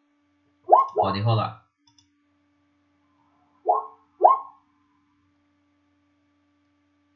Podem 0.94 1.22
rolar. 1.22 1.64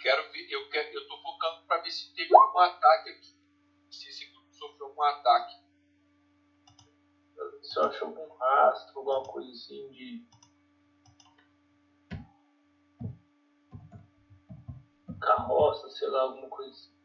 Quero 0.00 0.32
ver, 0.32 0.46
eu, 0.50 0.70
quero, 0.70 0.87
ver 1.88 1.90
se 1.90 2.14
teve 2.14 2.36
algum 2.36 2.58
ataque 2.58 3.10
aqui. 3.10 3.34
Se 3.90 4.08
esse 4.08 4.26
grupo 4.26 4.54
sofreu 4.54 4.88
algum 4.88 5.02
ataque. 5.02 5.56
Se 7.62 7.78
eu 7.78 7.84
acho 7.84 8.04
algum 8.04 8.28
rastro, 8.34 8.98
alguma 8.98 9.22
coisa 9.24 9.50
assim 9.50 9.90
de. 9.90 10.28
Carroça, 15.20 15.90
sei 15.90 16.08
lá, 16.08 16.22
alguma 16.22 16.48
coisa 16.48 16.70
assim. 16.70 16.97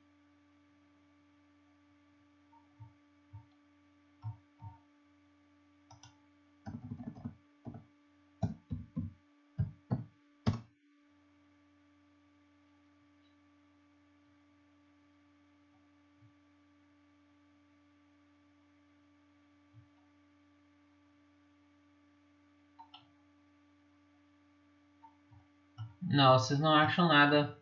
Não, 26.14 26.38
vocês 26.38 26.59
não 26.59 26.72
acham 26.72 27.08
nada 27.08 27.58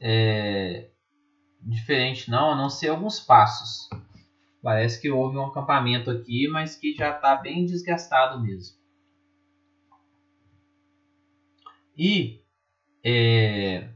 é, 0.00 0.90
diferente 1.60 2.28
não, 2.28 2.50
a 2.50 2.56
não 2.56 2.68
ser 2.68 2.88
alguns 2.88 3.20
passos. 3.20 3.88
Parece 4.60 5.00
que 5.00 5.08
houve 5.08 5.36
um 5.36 5.46
acampamento 5.46 6.10
aqui, 6.10 6.48
mas 6.48 6.74
que 6.74 6.92
já 6.92 7.14
está 7.14 7.36
bem 7.36 7.64
desgastado 7.64 8.42
mesmo. 8.42 8.76
E 11.96 12.42
é, 13.04 13.88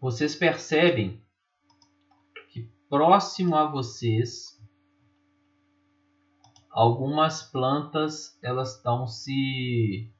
vocês 0.00 0.34
percebem 0.34 1.22
que 2.48 2.62
próximo 2.88 3.56
a 3.56 3.66
vocês 3.66 4.58
algumas 6.70 7.42
plantas 7.42 8.38
elas 8.42 8.76
estão 8.76 9.06
se 9.06 10.13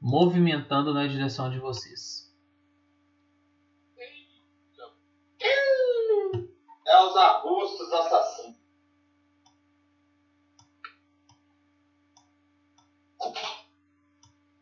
movimentando 0.00 0.94
na 0.94 1.06
direção 1.06 1.50
de 1.50 1.58
vocês. 1.58 2.28
É 6.86 7.04
os 7.04 7.16
arbustos 7.16 7.92
assassinos. 7.92 8.58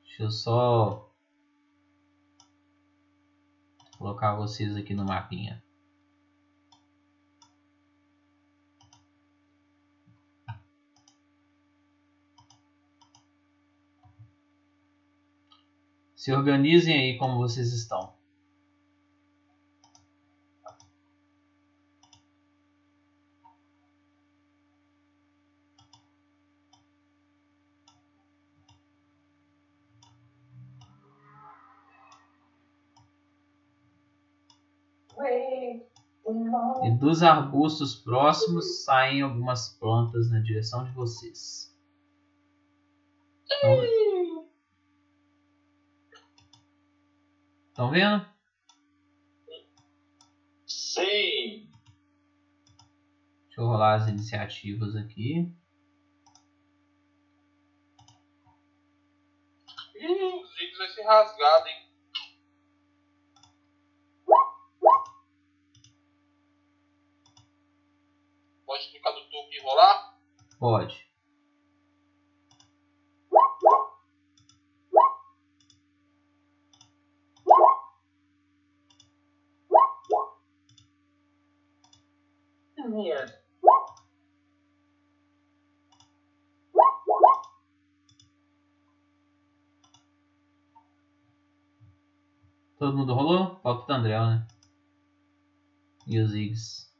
Deixa 0.03 0.23
eu 0.23 0.31
só 0.31 1.13
colocar 3.99 4.35
vocês 4.35 4.75
aqui 4.77 4.95
no 4.95 5.05
mapinha. 5.05 5.66
Se 16.27 16.33
organizem 16.33 16.93
aí 16.93 17.19
como 17.19 17.39
vocês 17.39 17.73
estão. 17.73 18.13
E 36.83 36.91
dos 36.99 37.23
arbustos 37.23 37.95
próximos 37.95 38.83
saem 38.83 39.23
algumas 39.23 39.69
plantas 39.79 40.29
na 40.29 40.41
direção 40.41 40.83
de 40.83 40.91
vocês. 40.91 41.73
Estão, 43.49 44.16
Estão 47.77 47.91
vendo? 47.91 48.27
Sim. 50.67 51.71
Deixa 53.45 53.61
eu 53.61 53.67
rolar 53.67 53.97
as 53.97 54.09
iniciativas 54.09 54.97
aqui. 54.97 55.55
Ih, 59.95 60.07
o 60.09 60.47
Ziggs 60.47 60.79
vai 60.79 60.89
ser 60.89 61.03
rasgado, 61.03 61.69
hein? 61.69 61.93
Pode 68.65 68.89
clicar 68.89 69.13
no 69.13 69.21
topo 69.29 69.53
e 69.53 69.61
rolar? 69.61 70.19
Pode. 70.59 71.06
Todo 92.79 92.97
mundo 92.97 93.15
rolou? 93.15 93.59
Falta 93.63 93.93
o 93.93 93.97
André, 93.97 94.19
né? 94.19 94.47
E 96.07 96.19
os 96.19 96.33
Ziggs. 96.33 96.95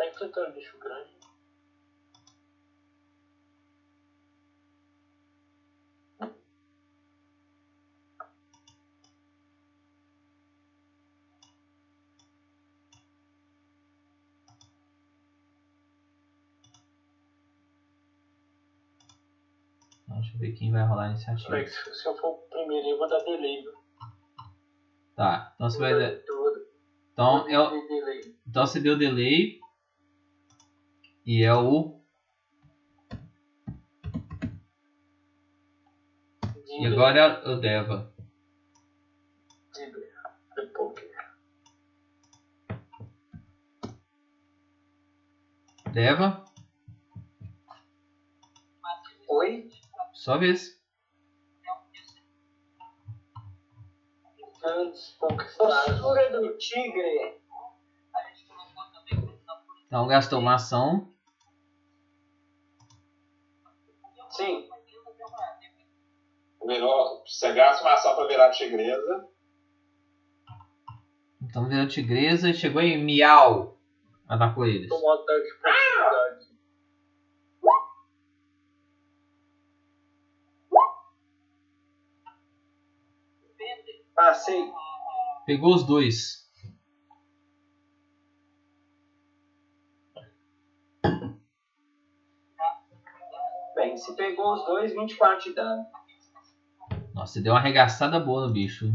Tá 0.00 0.06
enfrentando 0.06 0.54
bicho 0.54 0.78
grande. 0.78 1.10
Deixa 20.08 20.34
eu 20.34 20.38
ver 20.38 20.52
quem 20.52 20.72
vai 20.72 20.82
rolar 20.86 21.04
a 21.04 21.08
iniciativa. 21.10 21.66
se 21.66 22.08
eu 22.08 22.16
for 22.16 22.28
o 22.28 22.48
primeiro 22.48 22.88
eu 22.88 22.96
vou 22.96 23.06
dar 23.06 23.18
delay? 23.18 23.62
Tá, 25.14 25.52
então 25.56 25.68
você 25.68 25.78
vai. 25.78 25.92
Eu 25.92 26.66
Então, 27.12 27.44
delay. 27.44 28.34
então 28.46 28.66
você 28.66 28.80
deu 28.80 28.96
delay. 28.96 29.59
E 31.32 31.44
é 31.44 31.54
o. 31.54 32.00
E 36.66 36.86
agora 36.88 37.20
é 37.20 37.48
o 37.48 37.60
Deva. 37.60 38.12
Poker. 40.74 41.08
Deva, 45.92 46.44
Oi? 49.28 49.70
sua 50.12 50.36
vez. 50.36 50.82
Antes. 54.64 55.16
Postura 55.20 56.40
do 56.40 56.58
tigre. 56.58 57.40
Então 59.86 60.08
gastou 60.08 60.40
uma 60.40 60.56
ação. 60.56 61.19
Sim. 64.30 64.68
Virou, 66.66 67.22
você 67.26 67.52
gasta 67.52 67.82
uma 67.82 67.94
ação 67.94 68.14
pra 68.14 68.26
virar 68.26 68.50
tigresa. 68.50 69.28
Então 71.42 71.68
virou 71.68 71.88
tigresa 71.88 72.50
e 72.50 72.54
chegou 72.54 72.80
em 72.80 73.02
miau. 73.02 73.78
Atacou 74.28 74.66
eles. 74.66 74.88
Tomou 74.88 75.12
ataque 75.14 75.42
de 75.42 75.52
oportunidade. 75.52 76.50
Passei. 84.14 84.70
Pegou 85.46 85.74
os 85.74 85.82
dois. 85.84 86.39
Bem, 93.80 93.96
se 93.96 94.14
pegou 94.14 94.52
os 94.52 94.66
dois, 94.66 94.92
24 94.92 95.42
de 95.42 95.54
dano. 95.54 95.86
Nossa, 97.14 97.32
você 97.32 97.40
deu 97.40 97.54
uma 97.54 97.58
arregaçada 97.58 98.20
boa 98.20 98.46
no 98.46 98.52
bicho. 98.52 98.92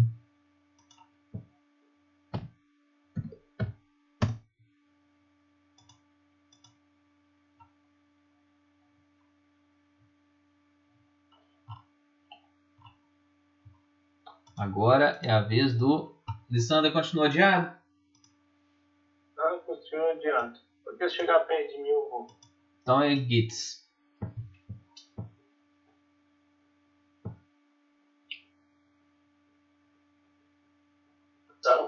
Agora 14.56 15.20
é 15.24 15.32
a 15.32 15.42
vez 15.42 15.76
do. 15.76 16.16
Lissandra 16.48 16.92
continua 16.92 17.26
adiado. 17.26 17.76
Ah, 19.36 19.58
continua 19.66 20.12
adiante. 20.12 20.62
Porque 20.84 21.10
se 21.10 21.16
chegar 21.16 21.40
perto 21.40 21.72
de 21.72 21.82
mim 21.82 21.90
eu 21.90 22.08
vou. 22.08 22.28
Então 22.84 23.02
é 23.02 23.16
Gitz. 23.16 23.85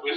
O 0.07 0.13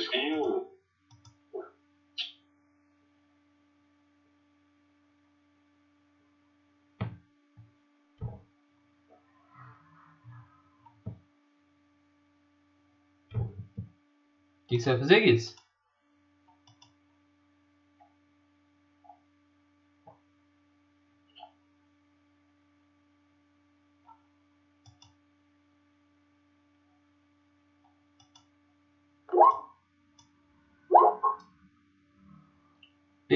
que, 14.69 14.79
você 14.79 14.91
vai 14.91 14.99
fazer, 15.01 15.21
Gitz? 15.23 15.60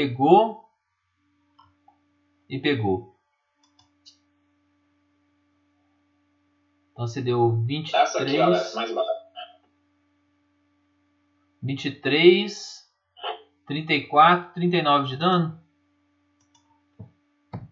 Pegou 0.04 0.68
e 2.46 2.58
pegou. 2.58 3.16
Então 6.92 7.06
você 7.06 7.22
deu 7.22 7.62
23, 7.62 7.94
Essa 7.94 8.22
aqui, 8.22 8.38
ó, 8.38 8.52
essa 8.52 8.76
mais 8.76 8.92
barata. 8.92 9.24
23, 11.62 12.92
34, 13.66 14.52
39 14.52 15.08
de 15.08 15.16
dano. 15.16 15.64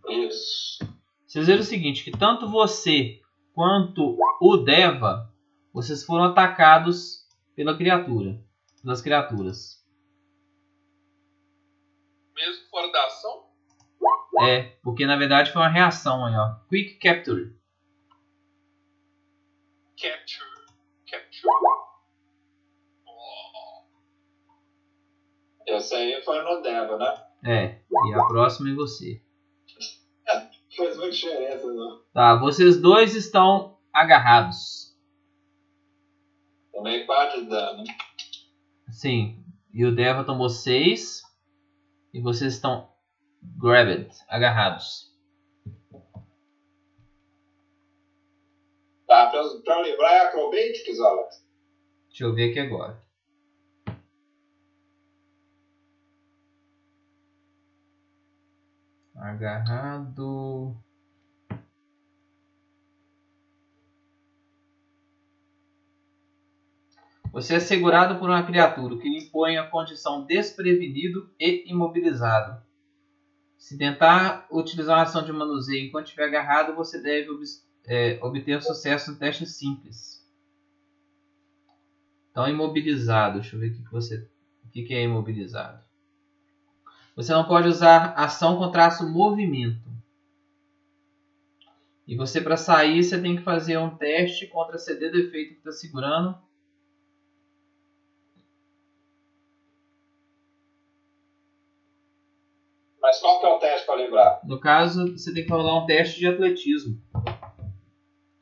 Isso. 0.09 0.78
Vocês 1.27 1.47
viram 1.47 1.61
o 1.61 1.65
seguinte, 1.65 2.02
que 2.02 2.12
tanto 2.12 2.49
você 2.49 3.20
quanto 3.52 4.17
o 4.41 4.57
Deva, 4.57 5.31
vocês 5.70 6.02
foram 6.02 6.25
atacados 6.25 7.28
pela 7.55 7.77
criatura, 7.77 8.43
pelas 8.81 9.02
criaturas. 9.02 9.83
Mesmo 12.35 12.69
fora 12.70 12.91
da 12.91 13.07
ação? 13.07 13.47
É, 14.41 14.62
porque 14.83 15.07
na 15.07 15.17
verdade 15.17 15.52
foi 15.52 15.61
uma 15.61 15.69
reação 15.69 16.25
aí, 16.25 16.35
ó. 16.35 16.55
Quick 16.69 16.94
Capture. 16.99 17.55
Capture. 20.01 20.51
Capture. 21.11 21.49
Oh, 23.07 23.85
Essa 25.67 25.97
aí 25.97 26.23
foi 26.25 26.43
no 26.43 26.62
Deva, 26.62 26.97
né? 26.97 27.27
É, 27.44 27.81
e 27.91 28.15
a 28.15 28.25
próxima 28.25 28.70
é 28.70 28.75
você. 28.75 29.20
Fez 30.75 30.97
muita 30.97 31.11
diferença, 31.11 31.67
não. 31.67 32.01
Tá, 32.15 32.35
vocês 32.36 32.81
dois 32.81 33.15
estão 33.15 33.78
agarrados. 33.93 34.97
Tomei 36.73 37.05
4 37.05 37.43
de 37.43 37.49
dano. 37.49 37.85
Sim, 38.91 39.44
e 39.73 39.85
o 39.85 39.94
Deva 39.94 40.25
tomou 40.25 40.49
6. 40.49 41.23
E 42.15 42.20
vocês 42.20 42.55
estão 42.55 42.92
Grabbed, 43.43 44.11
agarrados. 44.29 45.12
Tá, 49.07 49.31
pra, 49.31 49.43
pra 49.65 49.83
livrar 49.83 50.12
é 50.12 50.21
Acrobatics, 50.21 50.99
Alex. 51.01 51.47
Deixa 52.09 52.25
eu 52.25 52.35
ver 52.35 52.51
aqui 52.51 52.61
agora. 52.61 53.03
Agarrado. 59.15 60.77
Você 67.33 67.55
é 67.55 67.61
segurado 67.61 68.19
por 68.19 68.29
uma 68.29 68.45
criatura 68.45 68.99
que 68.99 69.09
lhe 69.09 69.27
impõe 69.27 69.57
a 69.57 69.67
condição 69.67 70.27
desprevenido 70.27 71.31
e 71.41 71.71
imobilizado. 71.71 72.62
Se 73.62 73.78
tentar 73.78 74.49
utilizar 74.50 74.97
uma 74.97 75.05
ação 75.05 75.24
de 75.24 75.32
manuseio 75.32 75.86
enquanto 75.86 76.07
estiver 76.07 76.24
agarrado, 76.24 76.74
você 76.74 77.00
deve 77.00 77.31
ob 77.31 77.44
é, 77.86 78.18
obter 78.20 78.60
sucesso 78.60 79.12
no 79.12 79.16
teste 79.16 79.47
simples. 79.47 80.28
Então, 82.32 82.49
imobilizado. 82.49 83.39
Deixa 83.39 83.55
eu 83.55 83.60
ver 83.60 83.68
o 83.68 83.73
que, 83.73 83.84
que 83.84 83.92
você. 83.92 84.28
O 84.65 84.68
que, 84.68 84.82
que 84.82 84.92
é 84.92 85.05
imobilizado. 85.05 85.81
Você 87.15 87.32
não 87.32 87.44
pode 87.44 87.68
usar 87.68 88.12
ação 88.15 88.58
com 88.58 88.68
traço 88.73 89.08
movimento. 89.08 89.89
E 92.05 92.16
você, 92.16 92.41
para 92.41 92.57
sair, 92.57 93.05
você 93.05 93.23
tem 93.23 93.36
que 93.36 93.42
fazer 93.42 93.78
um 93.78 93.97
teste 93.97 94.49
contra 94.49 94.76
CD 94.76 95.08
do 95.08 95.20
efeito 95.20 95.52
que 95.52 95.58
está 95.58 95.70
segurando. 95.70 96.36
Mas 103.02 103.18
qual 103.18 103.40
que 103.40 103.47
é 103.47 103.48
o 103.48 103.58
teste 103.58 103.84
para 103.84 103.97
livrar? 103.97 104.40
No 104.44 104.60
caso, 104.60 105.12
você 105.12 105.34
tem 105.34 105.44
que 105.44 105.50
rolar 105.50 105.82
um 105.82 105.86
teste 105.86 106.20
de 106.20 106.28
atletismo. 106.28 107.02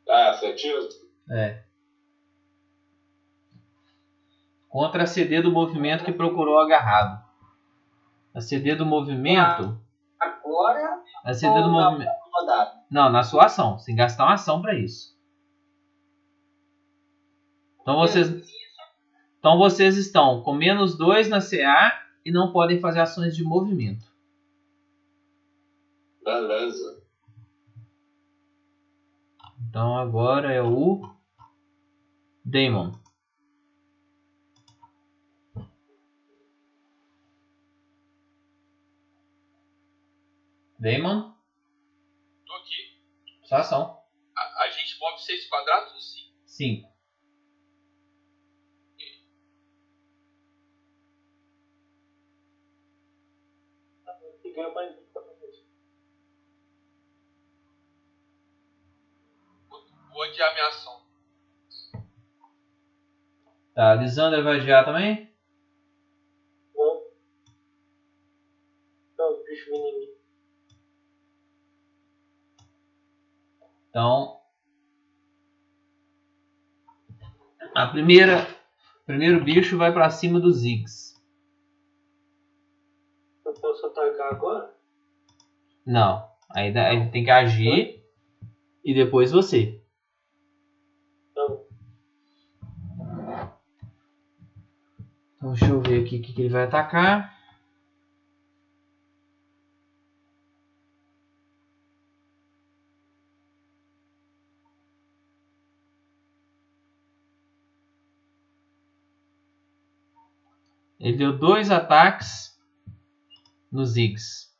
Ah, 0.06 0.32
atletismo? 0.32 0.90
É. 1.30 1.62
Contra 4.68 5.04
a 5.04 5.06
CD 5.06 5.40
do 5.40 5.50
movimento 5.50 6.04
que 6.04 6.12
procurou 6.12 6.58
agarrado. 6.58 7.24
A 8.34 8.40
CD 8.42 8.74
do 8.74 8.84
movimento. 8.84 9.80
Agora 10.20 11.02
A 11.24 11.32
CD 11.32 11.62
do 11.62 11.70
movimento. 11.70 12.10
Não, 12.90 13.08
na 13.08 13.22
sua 13.22 13.46
ação. 13.46 13.78
Sem 13.78 13.96
gastar 13.96 14.24
uma 14.24 14.34
ação 14.34 14.60
para 14.60 14.74
isso. 14.74 15.18
Então 17.80 17.96
vocês, 17.96 18.28
então 19.38 19.56
vocês 19.56 19.96
estão 19.96 20.42
com 20.42 20.52
menos 20.52 20.98
2 20.98 21.30
na 21.30 21.40
CA 21.40 21.98
e 22.24 22.30
não 22.30 22.52
podem 22.52 22.78
fazer 22.78 23.00
ações 23.00 23.34
de 23.34 23.42
movimento. 23.42 24.09
Beleza. 26.30 27.02
Então 29.68 29.98
agora 29.98 30.52
é 30.52 30.62
o 30.62 31.00
Damon. 32.44 32.92
Damon, 40.78 41.34
Tô 42.46 42.52
aqui. 42.54 43.02
sua 43.44 43.58
ação. 43.60 44.02
A, 44.36 44.64
a 44.64 44.70
gente 44.70 44.98
move 44.98 45.18
seis 45.22 45.46
quadrados 45.48 45.92
ou 45.92 46.00
cinco? 46.00 46.30
5. 46.46 46.90
E 54.44 54.52
ganha 54.52 54.72
mais 54.74 54.99
Vou, 60.20 60.28
adiar 60.28 60.52
minha 60.52 60.68
ação. 60.68 61.00
Tá, 63.74 63.94
Lisandra 63.94 64.42
vai 64.42 64.60
adiar 64.60 64.84
também? 64.84 65.32
Então, 69.14 69.42
bichos 69.44 69.66
vêm 69.70 69.80
em 69.80 69.98
mim. 70.00 70.14
Então, 73.88 74.38
a 77.74 77.86
primeira, 77.86 78.42
o 79.02 79.06
primeiro 79.06 79.42
bicho 79.42 79.78
vai 79.78 79.90
pra 79.90 80.10
cima 80.10 80.38
do 80.38 80.52
Ziggs. 80.52 81.18
Eu 83.46 83.54
posso 83.54 83.86
atacar 83.86 84.34
agora? 84.34 84.76
Não, 85.86 86.28
aí 86.50 86.70
tem 87.10 87.24
que 87.24 87.30
agir 87.30 88.04
e 88.84 88.92
depois 88.92 89.30
você. 89.30 89.79
Então, 95.40 95.54
deixa 95.54 95.68
eu 95.68 95.80
ver 95.80 96.04
aqui 96.04 96.18
o 96.18 96.22
que, 96.22 96.34
que 96.34 96.42
ele 96.42 96.50
vai 96.50 96.64
atacar. 96.64 97.34
Ele 110.98 111.16
deu 111.16 111.38
dois 111.38 111.70
ataques 111.70 112.54
no 113.72 113.86
Ziggs. 113.86 114.50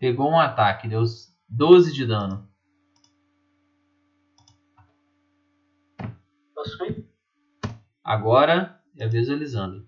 Pegou 0.00 0.28
um 0.32 0.40
ataque, 0.40 0.88
deu 0.88 1.04
12 1.48 1.92
de 1.92 2.04
dano. 2.04 2.49
Posso 6.60 6.84
ir? 6.84 7.08
Agora 8.04 8.82
é 8.98 9.04
a 9.04 9.08
vez 9.08 9.28
do 9.28 9.32
Elisandro. 9.32 9.86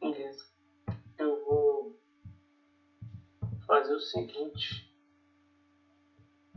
Beleza. 0.00 0.44
Eu 1.16 1.44
vou 1.44 2.00
fazer 3.64 3.94
o 3.94 4.00
seguinte. 4.00 4.92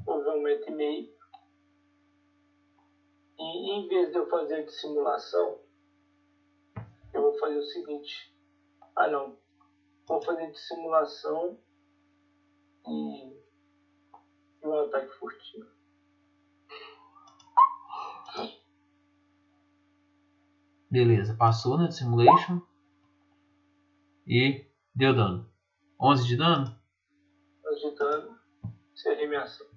Vou 0.03 0.23
ver 0.23 0.31
um 0.31 0.41
metro 0.41 0.71
e 0.71 0.75
meio. 0.75 1.15
E 3.37 3.71
em 3.71 3.87
vez 3.87 4.09
de 4.09 4.17
eu 4.17 4.27
fazer 4.29 4.55
a 4.55 4.65
dissimulação, 4.65 5.59
eu 7.13 7.21
vou 7.21 7.37
fazer 7.37 7.57
o 7.57 7.65
seguinte. 7.65 8.35
Ah 8.95 9.07
não. 9.07 9.37
Vou 10.07 10.19
fazer 10.23 10.51
dissimulação 10.51 11.59
e, 12.87 13.33
e 14.63 14.67
um 14.67 14.79
ataque 14.85 15.13
furtivo. 15.19 15.74
Beleza, 20.95 21.35
passou 21.35 21.77
na 21.77 21.91
Simulation. 21.91 22.61
E 24.25 24.65
deu 24.95 25.13
dano. 25.13 25.51
11 25.99 26.25
de 26.25 26.37
dano? 26.37 26.73
agitando, 27.65 28.39
seria 28.95 29.27
minha 29.27 29.41
ação. 29.43 29.67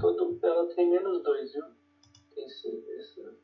Todo, 0.00 0.36
ela 0.42 0.74
tem 0.74 0.90
menos 0.90 1.22
dois, 1.22 1.52
viu? 1.52 1.62
Tem 2.34 2.44
esse, 2.44 2.66
esse, 2.68 3.38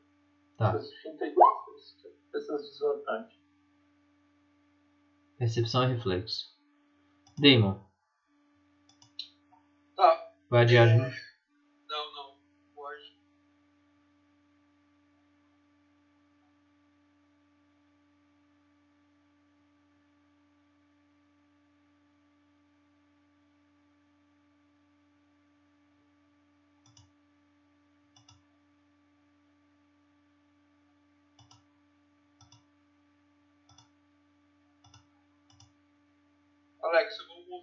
Tá. 0.57 0.71
essas, 0.75 0.89
de- 0.89 2.37
essas 2.37 2.61
desvantagens. 2.69 3.39
Percepção 5.37 5.83
e 5.85 5.93
reflexo. 5.95 6.53
Damon, 7.39 7.79
Tá. 9.95 10.33
vai 10.49 10.63
adiar 10.63 10.87
de 10.87 11.34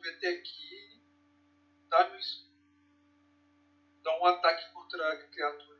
Até 0.09 0.29
aqui. 0.29 1.01
Dá, 1.89 2.19
dá 4.03 4.19
um 4.21 4.27
ataque 4.27 4.73
contra 4.73 5.13
a 5.13 5.17
criatura. 5.29 5.73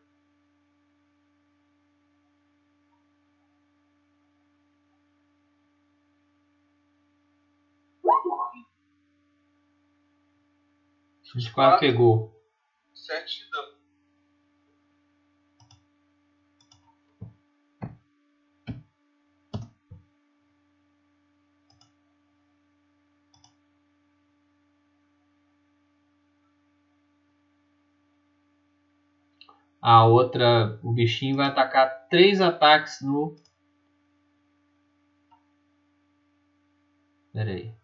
Gente 11.35 11.51
quase 11.53 11.81
pegou. 11.81 12.31
7 12.95 13.45
de 13.45 13.51
dano. 13.51 13.72
A 29.83 30.05
outra, 30.07 30.79
o 30.83 30.93
bichinho 30.93 31.37
vai 31.37 31.49
atacar 31.49 32.07
três 32.09 32.41
ataques 32.41 33.03
no. 33.03 33.37
Pera 37.33 37.51
aí. 37.51 37.75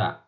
Tá. 0.00 0.26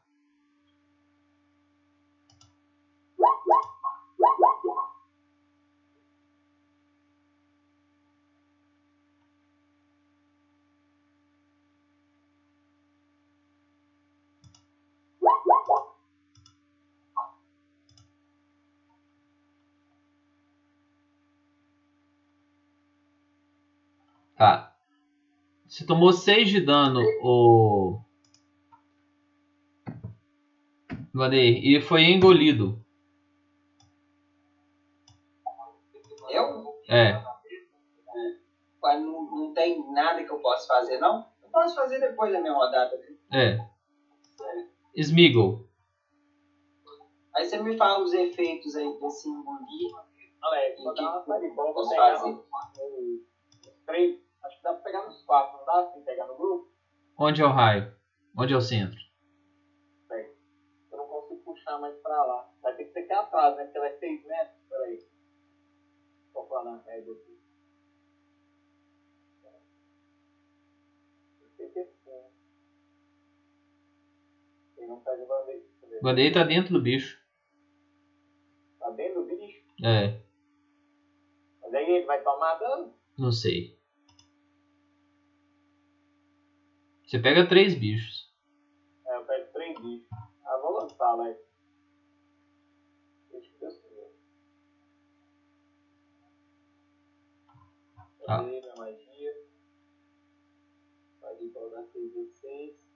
Tá. 24.37 24.77
Você 25.67 25.87
tomou 25.87 26.13
6 26.13 26.51
de 26.51 26.61
dano, 26.61 27.01
o. 27.23 28.12
Vandeir, 31.15 31.61
e 31.65 31.81
foi 31.81 32.05
engolido. 32.05 32.83
Eu? 36.31 36.75
É. 36.89 37.13
Ué, 38.83 38.99
não, 38.99 39.23
não 39.31 39.53
tem 39.55 39.93
nada 39.93 40.25
que 40.25 40.31
eu 40.31 40.41
possa 40.41 40.67
fazer, 40.67 40.99
não? 40.99 41.31
Eu 41.43 41.51
posso 41.51 41.75
fazer 41.75 42.01
depois 42.01 42.33
da 42.33 42.41
minha 42.41 42.55
rodada. 42.55 42.97
né? 43.31 43.59
É. 43.61 43.73
Smeagol. 44.97 45.67
Aí 47.35 47.45
você 47.45 47.63
me 47.63 47.77
fala 47.77 48.03
os 48.03 48.13
efeitos 48.13 48.75
aí 48.77 48.99
desse 49.01 49.29
engolir. 49.29 49.91
E 50.45 50.83
vou 50.83 50.95
dar 50.95 51.03
uma 51.03 51.23
fireball, 51.25 51.67
vou 51.67 51.75
posso 51.75 51.91
pegar 51.91 52.19
fazer? 52.19 52.39
três. 53.87 54.21
Acho 54.43 54.57
que 54.57 54.63
dá 54.65 54.73
pra 54.75 54.83
pegar 54.83 55.07
nos 55.07 55.23
quatro, 55.23 55.57
não 55.59 55.65
dá 55.65 55.81
assim, 55.81 56.03
pegar 56.03 56.27
no 56.27 56.37
grupo? 56.37 56.69
Onde 57.17 57.41
é 57.41 57.45
o 57.45 57.49
raio? 57.53 57.95
Onde 58.37 58.53
é 58.53 58.57
o 58.57 58.61
centro? 58.61 58.99
Puxar 61.63 61.79
mais 61.79 61.95
pra 61.99 62.25
lá. 62.25 62.51
Vai 62.61 62.75
ter 62.75 62.87
que 62.87 62.93
ser 62.93 63.01
aqui 63.01 63.13
atrás, 63.13 63.57
né? 63.57 63.65
Porque 63.65 63.79
ela 63.79 63.87
é 63.87 63.99
6 63.99 64.27
metros. 64.27 64.57
Peraí. 64.69 64.99
Tô 66.33 66.45
falando 66.47 66.81
a 66.81 66.85
média 66.85 67.13
aqui. 67.13 67.33
Ele 74.77 74.87
não 74.89 75.01
tá 75.01 75.15
de 75.15 75.25
bandeira. 75.25 75.63
Vandeir 76.03 76.35
tá 76.35 76.43
dentro 76.43 76.73
do 76.73 76.83
bicho. 76.83 77.23
Tá 78.81 78.91
dentro 78.91 79.23
do 79.23 79.29
bicho? 79.29 79.63
É. 79.85 80.21
Mas 81.61 81.75
aí 81.75 81.89
ele 81.89 82.07
vai 82.07 82.21
tomar 82.25 82.57
dano? 82.57 82.93
Não 83.17 83.31
sei. 83.31 83.79
Você 87.07 87.21
pega 87.21 87.49
três 87.49 87.79
bichos. 87.79 88.35
É, 89.07 89.17
eu 89.17 89.25
pego 89.25 89.53
três 89.53 89.79
bichos. 89.81 90.09
Ah, 90.45 90.59
vou 90.59 90.73
lançar, 90.73 91.07
Alex. 91.07 91.52
Ah. 98.29 98.39
Cadê 98.39 98.61
minha 98.61 98.75
magia? 98.77 99.33
Ir 101.41 101.53
dar 101.53 101.83
6 101.83 102.17
e 102.17 102.27
6. 102.27 102.93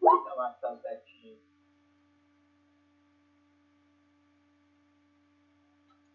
Tá 0.00 0.36
marcando 0.36 0.80
certinho. 0.80 1.38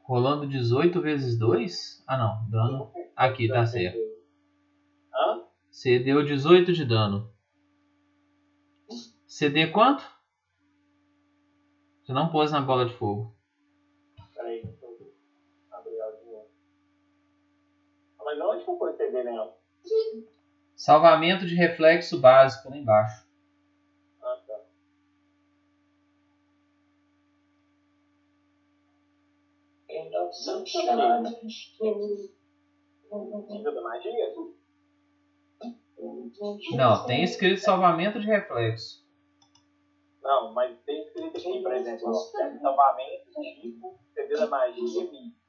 Rolando 0.03 0.47
18 0.47 1.01
vezes 1.01 1.37
2? 1.37 2.03
Ah 2.07 2.17
não, 2.17 2.49
dano. 2.49 2.91
Aqui, 3.15 3.47
tá 3.47 3.65
certo. 3.65 3.97
Hã? 5.13 5.45
Você 5.69 5.99
deu 5.99 6.23
18 6.23 6.71
de 6.71 6.85
dano. 6.85 7.29
CD 9.27 9.67
quanto? 9.67 10.03
Você 12.03 12.13
não 12.13 12.29
pôs 12.29 12.51
na 12.51 12.61
bola 12.61 12.85
de 12.85 12.93
fogo. 12.95 13.35
Eu 18.67 19.23
nela? 19.23 19.57
Salvamento 20.75 21.45
de 21.45 21.55
reflexo 21.55 22.19
básico 22.19 22.69
lá 22.69 22.77
embaixo. 22.77 23.27
Ah, 24.21 24.39
tá. 24.47 24.59
Nível 33.49 33.73
da 33.73 33.81
magia? 33.81 34.33
Não, 36.75 37.05
tem 37.05 37.23
escrito 37.23 37.61
salvamento 37.61 38.19
de 38.19 38.25
reflexo. 38.25 39.03
Não, 40.21 40.53
mas 40.53 40.77
tem 40.85 41.03
escrito 41.03 41.37
aqui, 41.37 41.61
por 41.61 41.73
exemplo, 41.73 42.09
ó, 42.09 42.13
salvamento, 42.13 43.31
tipo, 43.61 43.99
CD 44.13 44.35
da 44.35 44.47
magia, 44.47 45.11
mi. 45.11 45.42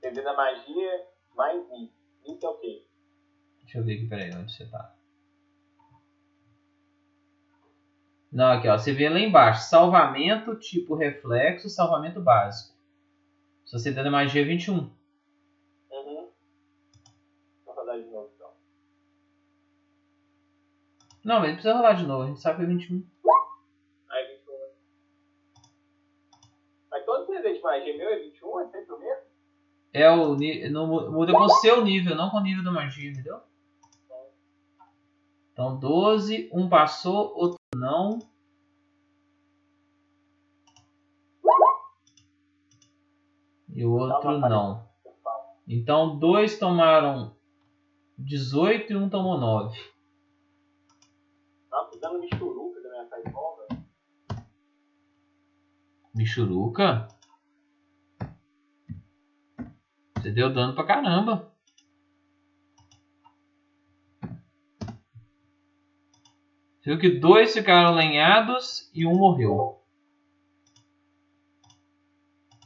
CD 0.00 0.22
da 0.22 0.34
magia 0.34 1.06
mais 1.34 1.68
mi. 1.70 1.92
Isso 2.24 2.46
é 2.46 2.48
o 2.48 2.58
quê? 2.58 2.84
Deixa 3.62 3.78
eu 3.78 3.84
ver 3.84 3.94
aqui, 3.94 4.06
peraí, 4.08 4.34
onde 4.34 4.52
você 4.52 4.66
tá. 4.66 4.94
Não, 8.30 8.52
aqui 8.52 8.68
ó, 8.68 8.76
você 8.76 8.92
vê 8.92 9.08
lá 9.08 9.18
embaixo, 9.18 9.68
salvamento 9.68 10.54
tipo 10.56 10.94
reflexo, 10.94 11.68
salvamento 11.68 12.20
básico. 12.20 12.76
Se 13.64 13.72
você 13.72 13.90
der 13.90 14.04
da 14.04 14.10
magia 14.10 14.44
21. 14.44 14.74
Uhum. 15.90 16.30
Vou 17.64 17.74
rodar 17.74 17.98
de 17.98 18.08
novo 18.10 18.30
então. 18.34 18.50
Não, 21.24 21.40
mas 21.40 21.48
não 21.48 21.54
precisa 21.54 21.74
rolar 21.74 21.92
de 21.94 22.06
novo, 22.06 22.24
a 22.24 22.26
gente 22.26 22.40
sabe 22.40 22.58
que 22.58 22.62
é 22.64 22.66
21. 22.66 23.06
Aí 24.10 24.36
21. 24.36 24.52
né? 24.52 24.66
Mas 26.90 27.04
todo 27.06 27.26
CD 27.26 27.54
de 27.54 27.62
magia 27.62 27.96
meu 27.96 28.08
é 28.08 28.18
21, 28.18 28.60
é 28.60 28.66
sempre 28.68 28.92
o 28.92 28.98
mesmo? 28.98 29.27
É 29.98 30.10
o 30.10 30.36
não 30.70 30.86
mu- 30.86 31.10
muda 31.10 31.32
com 31.32 31.44
o 31.44 31.48
seu 31.48 31.84
nível, 31.84 32.14
não 32.14 32.30
com 32.30 32.36
o 32.38 32.42
nível 32.42 32.62
da 32.62 32.70
magia, 32.70 33.10
entendeu? 33.10 33.40
Então 35.52 35.76
12, 35.78 36.48
um 36.52 36.68
passou, 36.68 37.32
outro 37.36 37.58
não. 37.74 38.18
E 43.74 43.84
o 43.84 43.92
outro 43.92 44.38
não. 44.38 44.88
Então 45.66 46.18
dois 46.18 46.58
tomaram 46.58 47.36
18 48.16 48.92
e 48.92 48.96
um 48.96 49.08
tomou 49.08 49.38
9. 49.38 49.78
Tá 51.70 51.90
dando 52.00 52.20
michuruca 52.20 52.80
da 52.82 52.88
minha 52.88 53.04
velho. 53.04 53.84
Michuruca? 56.14 57.08
Você 60.20 60.32
deu 60.32 60.52
dano 60.52 60.74
pra 60.74 60.84
caramba. 60.84 61.52
Você 66.80 66.90
viu 66.90 66.98
que 66.98 67.20
dois 67.20 67.52
ficaram 67.52 67.94
lenhados 67.94 68.90
e 68.92 69.06
um 69.06 69.16
morreu. 69.16 69.80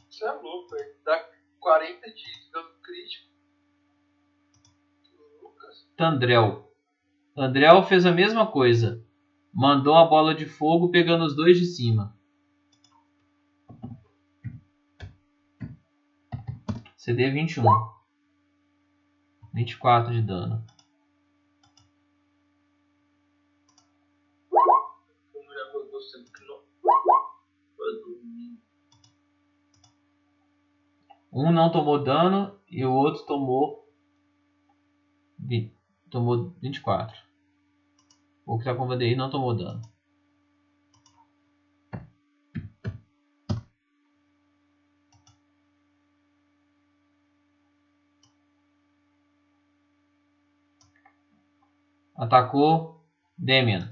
Isso 0.09 0.25
é 0.25 0.31
louco, 0.31 0.75
velho. 0.75 0.95
Dá 1.05 1.29
40 1.59 2.07
de 2.11 2.51
dano 2.51 2.69
crítico. 2.81 3.29
Lucas. 5.41 5.87
Tandrel. 5.95 6.73
Tandrel 7.35 7.83
fez 7.83 8.05
a 8.05 8.11
mesma 8.11 8.51
coisa. 8.51 9.05
Mandou 9.53 9.95
a 9.95 10.05
bola 10.05 10.33
de 10.33 10.47
fogo 10.47 10.89
pegando 10.89 11.23
os 11.23 11.35
dois 11.35 11.57
de 11.59 11.65
cima. 11.65 12.17
CD 17.03 17.31
21. 17.31 17.63
24 19.53 20.13
de 20.13 20.21
dano. 20.21 20.65
Um 31.29 31.51
não 31.51 31.69
tomou 31.69 32.01
dano 32.01 32.57
e 32.69 32.85
o 32.85 32.93
outro 32.93 33.25
tomou. 33.25 33.85
Tomou 36.09 36.51
24. 36.61 37.21
O 38.45 38.57
que 38.57 38.63
tá 38.63 38.73
com 38.73 38.83
o 38.83 38.87
VDI 38.87 39.17
não 39.17 39.29
tomou 39.29 39.53
dano. 39.53 39.81
Atacou 52.23 53.05
Demian. 53.37 53.89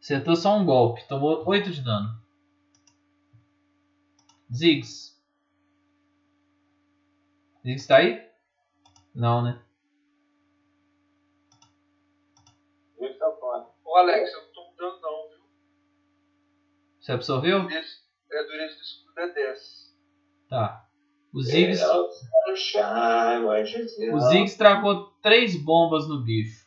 Acertou 0.00 0.34
só 0.34 0.58
um 0.58 0.66
golpe. 0.66 1.06
Tomou 1.06 1.48
8 1.48 1.70
de 1.70 1.82
dano. 1.82 2.20
Ziggs. 4.52 5.22
Ziggs 7.62 7.86
tá 7.86 7.98
aí? 7.98 8.28
Não, 9.14 9.40
né? 9.40 9.62
Ele 12.98 13.14
tá 13.14 13.30
fora. 13.38 13.70
Ô 13.84 13.96
Alex, 13.96 14.32
eu 14.32 14.42
não 14.42 14.52
tô 14.52 14.70
mudando 14.72 15.00
não, 15.00 15.28
viu? 15.28 15.38
Você 17.00 17.12
absorveu? 17.12 17.70
Esse, 17.70 18.03
é 18.34 18.40
a 18.40 18.42
dureza 18.42 18.74
do 18.74 18.82
escudo 18.82 19.20
é 19.20 19.32
10. 19.32 19.96
Tá. 20.48 20.88
O 21.32 21.42
Ziggs, 21.42 21.82
o 24.12 24.20
Ziggs 24.20 24.56
tracou 24.56 25.10
três 25.20 25.56
bombas 25.56 26.08
no 26.08 26.22
bicho. 26.22 26.64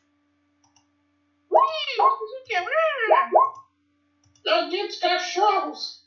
Malditos 4.45 4.99
cachorros! 4.99 6.05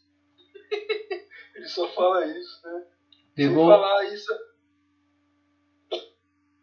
Ele 1.55 1.69
só 1.69 1.89
fala 1.89 2.27
isso, 2.27 2.61
né? 2.67 2.87
Pegou, 3.35 3.69
falar 3.69 4.05
isso, 4.05 4.33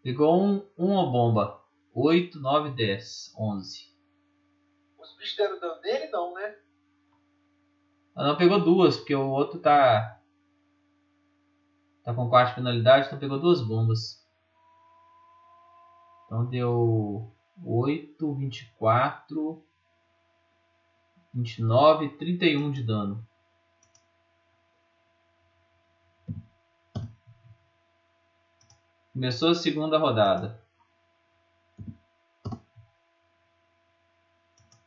pegou 0.03 0.41
um, 0.41 0.67
uma 0.77 1.11
bomba. 1.11 1.63
8, 1.93 2.39
9, 2.39 2.75
10, 2.75 3.33
11. 3.39 3.91
os 4.99 5.17
bichos 5.17 5.35
deram 5.35 5.59
dano 5.59 5.81
nele, 5.81 6.07
não, 6.09 6.33
né? 6.35 6.55
Ela 8.17 8.29
não 8.29 8.35
pegou 8.35 8.59
duas, 8.59 8.97
porque 8.97 9.13
o 9.13 9.29
outro 9.29 9.59
tá. 9.59 10.19
Tá 12.03 12.13
com 12.15 12.27
4 12.27 12.55
penalidade, 12.55 13.05
então 13.05 13.19
pegou 13.19 13.39
duas 13.39 13.61
bombas. 13.61 14.25
Então 16.25 16.45
deu 16.45 17.31
8, 17.63 18.33
24, 18.33 19.63
29, 21.31 22.09
31 22.17 22.71
de 22.71 22.83
dano. 22.83 23.27
Começou 29.13 29.51
a 29.51 29.55
segunda 29.55 29.99
rodada. 29.99 30.59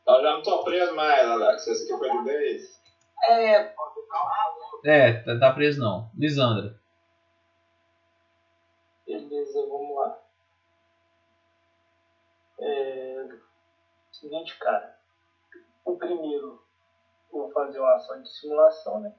Eu 0.05 0.21
já 0.21 0.33
não 0.33 0.41
tô 0.41 0.63
preso 0.63 0.93
mais, 0.95 1.29
Alex. 1.29 1.65
Esse 1.67 1.83
aqui 1.83 1.97
foi 1.97 2.11
de 2.11 2.23
vez. 2.23 2.80
É, 3.23 3.73
É, 4.83 5.13
tá, 5.23 5.37
tá 5.39 5.51
preso 5.51 5.79
não. 5.79 6.09
Lisandra. 6.15 6.79
Beleza, 9.05 9.65
vamos 9.67 9.95
lá. 9.95 10.19
É... 12.59 13.29
Seguinte, 14.11 14.57
cara. 14.57 14.99
O 15.85 15.97
primeiro, 15.97 16.63
eu 17.31 17.39
vou 17.39 17.51
fazer 17.51 17.79
uma 17.79 17.95
ação 17.95 18.21
de 18.21 18.29
simulação, 18.29 18.99
né? 19.01 19.13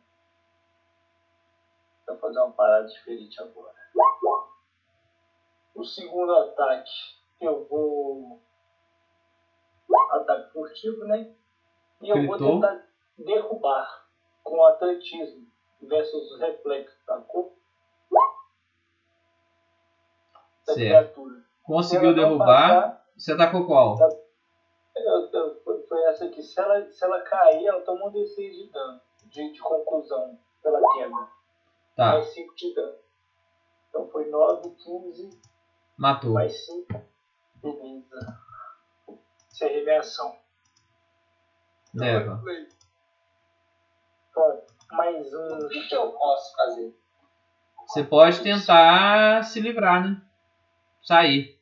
Vou 2.07 2.17
fazer 2.19 2.39
uma 2.41 2.53
parada 2.53 2.89
diferente 2.89 3.41
agora. 3.41 3.75
O 5.75 5.85
segundo 5.85 6.33
ataque, 6.35 6.91
eu 7.41 7.65
vou. 7.67 8.41
Ataque 10.11 10.53
furtivo, 10.53 11.05
né? 11.05 11.35
E 12.01 12.11
eu 12.11 12.27
vou 12.27 12.37
tentar 12.39 12.92
derrubar 13.25 14.05
com 14.43 14.65
atletismo 14.65 15.47
versus 15.81 16.39
reflexo, 16.39 16.97
sacou? 17.05 17.53
Da 20.67 20.75
Certo. 20.75 20.77
criatura. 20.77 21.43
Conseguiu 21.63 22.13
Se 22.13 22.19
ela 22.19 22.27
derrubar. 22.29 22.47
passar, 22.47 23.03
Você 23.17 23.33
atacou 23.33 23.67
qual? 23.67 23.97
eu- 24.97 25.31
eu- 25.33 25.63
foi- 25.89 26.03
essa 26.05 26.25
aqui. 26.25 26.43
Se 26.43 26.59
ela, 26.61 26.91
se 26.91 27.05
ela 27.05 27.21
cair, 27.23 27.67
ela 27.67 27.81
toma 27.83 28.07
um 28.07 28.11
D6 28.13 28.53
de 28.57 28.71
dano, 28.71 29.01
de, 29.25 29.53
de 29.53 29.61
conclusão 29.61 30.39
pela 30.63 30.79
queda. 30.95 31.29
Tá, 31.97 32.13
Mais 32.13 32.27
5 32.33 32.55
de 32.55 32.75
dano. 32.75 32.99
Então 33.89 34.09
foi 34.09 34.29
9, 34.31 34.71
15, 34.71 35.31
matou. 35.99 36.33
mais 36.33 36.65
5. 36.65 37.03
Beleza. 37.57 38.39
Isso 39.51 39.65
é 39.65 39.69
reação. 39.69 40.35
Leva. 41.95 42.39
Play. 42.43 42.69
Bom, 44.35 44.63
mais 44.93 45.33
o 45.33 45.39
um. 45.65 45.69
que, 45.69 45.89
que 45.89 45.95
eu 45.95 46.11
posso 46.13 46.55
fazer? 46.57 46.95
Você 47.87 48.05
pode 48.05 48.41
tentar 48.41 49.43
se 49.45 49.61
livrar, 49.61 50.03
né? 50.05 50.21
Sair. 51.03 51.59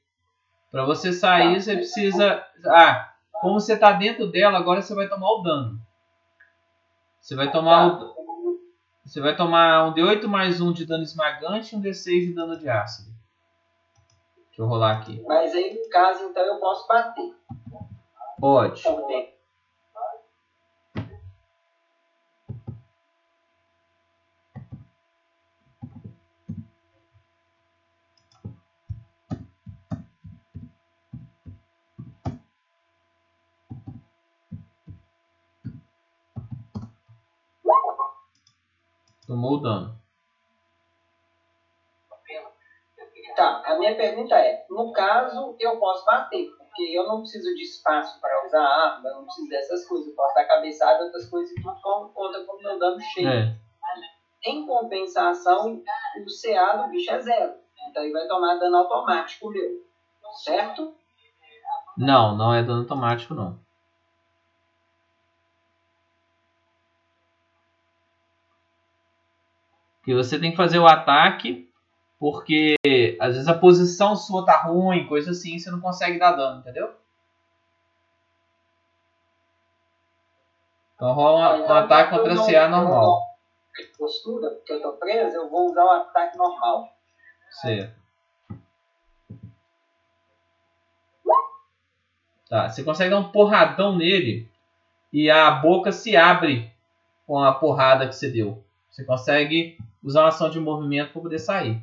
Pra 0.71 0.85
você 0.85 1.13
sair, 1.13 1.55
Tá. 1.55 1.61
você 1.61 1.75
precisa. 1.77 2.47
Ah, 2.67 3.13
como 3.41 3.59
você 3.59 3.77
tá 3.77 3.93
dentro 3.93 4.31
dela, 4.31 4.59
agora 4.59 4.83
você 4.83 4.95
vai 4.95 5.09
tomar 5.09 5.29
o 5.31 5.43
dano. 5.43 5.81
Você 7.21 7.35
vai 7.35 7.51
tomar 7.51 7.87
o. 8.03 8.21
Você 9.05 9.21
vai 9.21 9.35
tomar 9.35 9.87
um 9.89 9.95
D8 9.95 10.27
mais 10.27 10.61
um 10.61 10.73
de 10.73 10.87
dano 10.87 11.03
esmagante 11.03 11.75
e 11.75 11.79
um 11.79 11.83
D6 11.83 12.27
de 12.29 12.35
dano 12.35 12.57
de 12.57 12.69
ácido. 12.69 13.11
Deixa 14.47 14.63
eu 14.63 14.67
rolar 14.67 14.99
aqui. 14.99 15.21
Mas 15.27 15.53
aí, 15.53 15.75
no 15.83 15.89
caso, 15.89 16.25
então, 16.25 16.45
eu 16.45 16.61
posso 16.61 16.87
bater 16.87 17.35
Pode. 18.39 18.83
por 18.83 19.07
Tomou 39.31 39.53
o 39.53 39.59
dano. 39.59 39.97
Tá, 43.37 43.63
a 43.65 43.79
minha 43.79 43.95
pergunta 43.97 44.35
é, 44.35 44.67
no 44.69 44.91
caso, 44.91 45.55
eu 45.61 45.79
posso 45.79 46.05
bater, 46.05 46.51
porque 46.59 46.83
eu 46.83 47.07
não 47.07 47.21
preciso 47.21 47.55
de 47.55 47.63
espaço 47.63 48.21
para 48.21 48.45
usar 48.45 48.61
arma, 48.61 49.09
eu 49.09 49.15
não 49.15 49.25
preciso 49.25 49.49
dessas 49.49 49.87
coisas, 49.87 50.09
eu 50.09 50.15
posso 50.17 50.35
dar 50.35 50.47
cabeçada, 50.47 51.05
outras 51.05 51.31
coisas 51.31 51.49
e 51.53 51.63
tudo 51.63 51.81
com- 51.81 52.11
conta 52.13 52.45
como 52.45 52.59
meu 52.61 52.77
dano 52.77 53.01
cheio. 53.01 53.29
É. 53.29 53.57
Em 54.47 54.67
compensação, 54.67 55.75
o 55.75 56.29
CA 56.29 56.73
do 56.79 56.89
bicho 56.89 57.13
é 57.13 57.21
zero. 57.21 57.55
Então 57.89 58.03
ele 58.03 58.13
vai 58.13 58.27
tomar 58.27 58.57
dano 58.59 58.79
automático 58.79 59.49
meu. 59.49 59.81
Certo? 60.43 60.93
Não, 61.97 62.37
não 62.37 62.53
é 62.53 62.65
dano 62.65 62.81
automático 62.81 63.33
não. 63.33 63.57
Porque 70.01 70.15
você 70.15 70.39
tem 70.39 70.51
que 70.51 70.57
fazer 70.57 70.79
o 70.79 70.87
ataque, 70.87 71.71
porque 72.19 72.75
às 73.21 73.35
vezes 73.35 73.49
a 73.49 73.55
posição 73.55 74.17
sua 74.17 74.45
tá 74.45 74.63
ruim, 74.63 75.07
coisa 75.07 75.31
assim, 75.31 75.59
você 75.59 75.71
não 75.71 75.81
consegue 75.81 76.19
dar 76.19 76.33
dano, 76.33 76.61
entendeu? 76.61 76.95
Então 80.97 81.13
rola 81.13 81.57
um, 81.57 81.63
um 81.63 81.73
ataque 81.73 82.11
contra 82.11 82.35
CA 82.45 82.69
normal. 82.69 83.23
Postura, 83.99 84.51
porque 84.51 84.73
eu 84.73 84.83
tô 84.83 84.93
preso, 84.95 85.37
eu 85.37 85.49
vou 85.49 85.71
usar 85.71 85.85
o 85.85 85.91
ataque 85.91 86.37
normal. 86.37 86.93
Certo. 87.51 88.01
Tá, 92.49 92.69
você 92.69 92.83
consegue 92.83 93.11
dar 93.11 93.19
um 93.19 93.31
porradão 93.31 93.97
nele 93.97 94.51
e 95.13 95.31
a 95.31 95.53
boca 95.53 95.93
se 95.93 96.17
abre 96.17 96.73
com 97.25 97.39
a 97.39 97.55
porrada 97.55 98.09
que 98.09 98.15
você 98.15 98.29
deu. 98.29 98.65
Você 98.91 99.05
consegue 99.05 99.79
usar 100.03 100.23
uma 100.23 100.29
ação 100.29 100.49
de 100.51 100.59
movimento 100.61 101.13
para 101.13 101.23
poder 101.23 101.39
sair. 101.39 101.81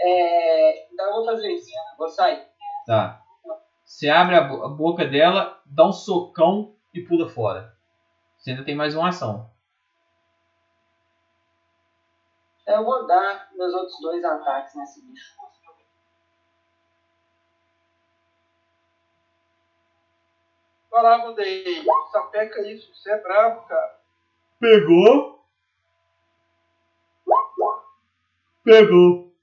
É, 0.00 0.86
vou 1.12 1.24
fazer 1.24 1.48
isso. 1.52 1.70
Vou 1.96 2.08
sair. 2.08 2.46
Tá. 2.86 3.22
Você 3.84 4.08
abre 4.08 4.36
a, 4.36 4.40
bo- 4.40 4.64
a 4.64 4.68
boca 4.68 5.04
dela, 5.06 5.60
dá 5.64 5.86
um 5.86 5.92
socão 5.92 6.74
e 6.92 7.00
pula 7.00 7.28
fora. 7.28 7.76
Você 8.38 8.50
ainda 8.50 8.64
tem 8.64 8.74
mais 8.74 8.94
uma 8.94 9.08
ação. 9.08 9.50
Eu 12.66 12.84
vou 12.84 13.06
dar 13.06 13.50
meus 13.54 13.74
outros 13.74 14.00
dois 14.00 14.24
ataques 14.24 14.74
nesse 14.74 15.04
bicho. 15.06 15.34
Vai 20.94 21.02
lá, 21.02 21.16
Vandei. 21.16 21.84
Sapeca 22.12 22.60
isso. 22.68 22.94
Você 22.94 23.10
é 23.10 23.20
bravo, 23.20 23.66
cara. 23.66 23.98
Pegou. 24.60 25.44
Pegou. 28.62 29.34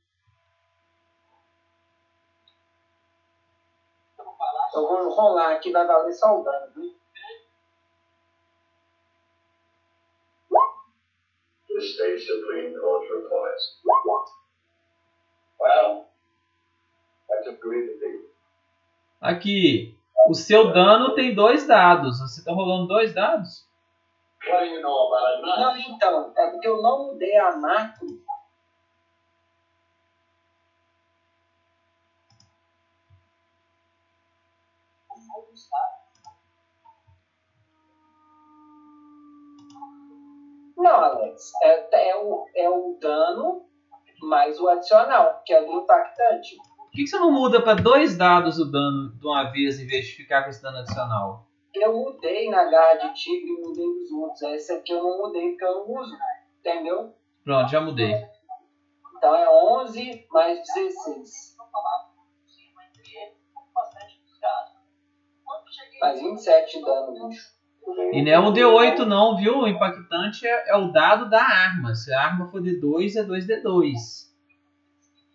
Eu 4.74 4.88
vou 4.88 5.10
rolar 5.10 5.56
aqui, 5.56 5.74
só 6.14 6.40
o 6.40 6.44
dano, 6.44 6.72
viu? 6.74 6.96
The 11.68 11.82
state 11.82 12.20
supreme 12.22 12.74
for 13.10 13.30
points. 13.30 13.82
Well, 15.60 16.08
that's 17.28 17.48
a 17.48 17.52
great 17.60 18.00
thing. 18.00 18.22
Aqui. 19.20 20.01
O 20.28 20.34
seu 20.34 20.72
dano 20.72 21.16
tem 21.16 21.34
dois 21.36 21.68
dados. 21.68 22.20
Você 22.20 22.44
tá 22.44 22.52
rolando 22.52 22.88
dois 22.88 23.14
dados? 23.14 23.68
Não, 25.42 25.78
então, 25.78 26.34
é 26.38 26.52
porque 26.52 26.68
eu 26.68 26.82
não 26.82 27.08
mudei 27.08 27.38
a 27.38 27.56
macro. 27.58 28.08
Não, 40.78 40.96
Alex, 40.96 41.52
é, 41.62 42.10
é, 42.10 42.16
o, 42.16 42.48
é 42.56 42.70
o 42.70 42.98
dano 43.00 43.70
mais 44.24 44.60
o 44.60 44.68
adicional, 44.68 45.42
que 45.46 45.54
é 45.54 45.64
do 45.64 45.72
impactante. 45.74 46.58
Por 46.92 46.98
que, 46.98 47.04
que 47.04 47.08
você 47.08 47.20
não 47.20 47.32
muda 47.32 47.62
para 47.62 47.82
dois 47.82 48.18
dados 48.18 48.60
o 48.60 48.70
dano 48.70 49.14
de 49.18 49.26
uma 49.26 49.50
vez 49.50 49.80
em 49.80 49.88
vez 49.88 50.08
de 50.08 50.12
ficar 50.12 50.44
com 50.44 50.50
esse 50.50 50.62
dano 50.62 50.80
adicional? 50.80 51.48
Eu 51.74 51.94
mudei 51.94 52.50
na 52.50 52.70
garra 52.70 52.96
de 52.96 53.14
tigre 53.14 53.50
e 53.50 53.62
mudei 53.62 53.88
nos 53.88 54.12
outros. 54.12 54.42
Essa 54.42 54.74
aqui 54.76 54.92
eu 54.92 55.02
não 55.02 55.20
mudei 55.20 55.52
porque 55.52 55.64
eu 55.64 55.88
não 55.88 56.02
uso, 56.02 56.14
entendeu? 56.60 57.16
Pronto, 57.46 57.72
já 57.72 57.80
mudei. 57.80 58.14
Então 59.16 59.34
é 59.34 59.50
11 59.80 60.28
mais 60.32 60.60
16. 60.60 61.56
Mais 66.02 66.20
27 66.20 66.78
de 66.78 66.84
dano, 66.84 67.30
bicho. 67.30 67.52
E 68.12 68.22
não 68.22 68.32
é 68.34 68.40
um 68.40 68.52
D8 68.52 69.06
não, 69.06 69.38
viu? 69.38 69.60
O 69.60 69.68
impactante 69.68 70.46
é, 70.46 70.72
é 70.72 70.76
o 70.76 70.92
dado 70.92 71.30
da 71.30 71.42
arma. 71.42 71.96
Se 71.96 72.14
a 72.14 72.22
arma 72.22 72.48
for 72.48 72.62
D2, 72.62 73.16
é 73.16 73.24
2D2. 73.24 74.31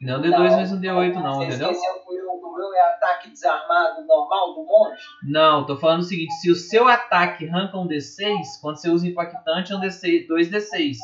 Não 0.06 0.14
é 0.14 0.18
um 0.18 0.22
D2 0.22 0.50
mais 0.52 0.72
um 0.72 0.80
D8 0.80 1.14
não, 1.14 1.34
Você 1.34 1.46
entendeu? 1.46 1.70
esqueceu 1.72 1.94
que 2.04 2.10
o 2.10 2.56
meu, 2.56 2.74
é 2.74 2.80
ataque 2.94 3.28
desarmado 3.30 4.06
normal 4.06 4.54
do 4.54 4.64
monge? 4.64 5.02
Não, 5.24 5.66
tô 5.66 5.76
falando 5.76 6.00
o 6.00 6.04
seguinte, 6.04 6.32
se 6.34 6.48
o 6.48 6.54
seu 6.54 6.86
ataque 6.86 7.48
arranca 7.48 7.76
um 7.76 7.88
D6, 7.88 8.60
quando 8.62 8.76
você 8.76 8.88
usa 8.88 9.08
impactante 9.08 9.72
é 9.72 9.76
um 9.76 9.80
D6, 9.80 10.28
2D6. 10.28 10.94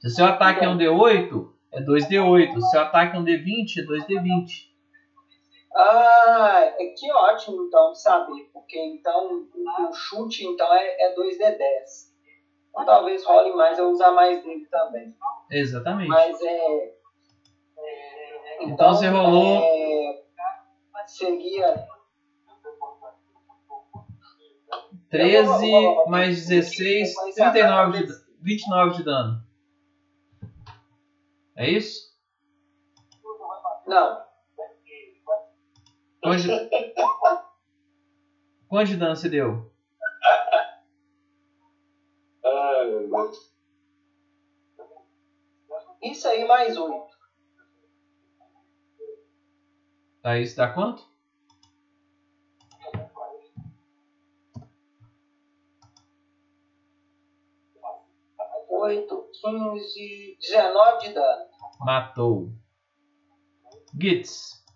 Se 0.00 0.06
o 0.06 0.10
seu 0.10 0.26
ataque 0.26 0.64
é 0.64 0.68
um 0.68 0.78
D8, 0.78 1.50
é 1.72 1.82
2D8. 1.82 2.52
Se 2.52 2.58
o 2.58 2.60
seu 2.60 2.80
ataque 2.82 3.16
é 3.16 3.18
um 3.18 3.24
D20, 3.24 3.78
é 3.78 3.82
2D20. 3.82 4.46
Ah, 5.74 6.72
é 6.78 6.86
que 6.96 7.12
ótimo 7.12 7.64
então 7.66 7.94
saber, 7.96 8.48
porque 8.52 8.78
então 8.78 9.44
o, 9.54 9.88
o 9.88 9.92
chute 9.92 10.46
então 10.46 10.72
é, 10.72 11.02
é 11.02 11.14
2D10. 11.16 11.58
Então, 12.70 12.84
talvez 12.84 13.24
role 13.24 13.56
mais 13.56 13.76
eu 13.76 13.90
usar 13.90 14.12
mais 14.12 14.42
dele 14.44 14.66
também. 14.70 15.14
Exatamente. 15.50 16.08
Mas 16.08 16.40
é. 16.40 16.95
Então 18.60 18.94
você 18.94 19.08
rolou- 19.08 19.62
É, 19.62 20.24
seria 21.06 21.86
13 25.10 26.06
mais 26.08 26.46
16, 26.46 27.14
39 27.34 28.06
de, 28.06 28.12
29 28.40 28.96
de 28.96 29.04
dano. 29.04 29.46
É 31.56 31.70
isso? 31.70 32.14
Não, 33.86 34.26
Quanto 36.20 36.42
de, 36.42 36.48
quanto 38.68 38.88
de 38.88 38.96
dano 38.96 39.14
você 39.14 39.28
deu? 39.28 39.70
Isso 46.02 46.28
aí 46.28 46.46
mais 46.46 46.76
8. 46.76 47.15
Tá, 50.26 50.36
isso 50.40 50.56
dá 50.56 50.72
quanto? 50.74 51.08
oito, 58.68 59.30
quinze, 59.40 60.36
19 60.40 60.98
de 61.06 61.14
dano. 61.14 61.48
Matou. 61.78 62.48
Gitz. 63.96 64.66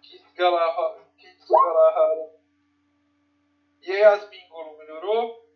Que 0.00 0.18
desgalahara. 0.18 1.04
Que 1.16 1.32
desgalahara. 1.32 2.40
E 3.82 3.92
aí, 3.92 4.02
as 4.02 4.28
Bingolo, 4.28 4.78
melhorou? 4.78 5.48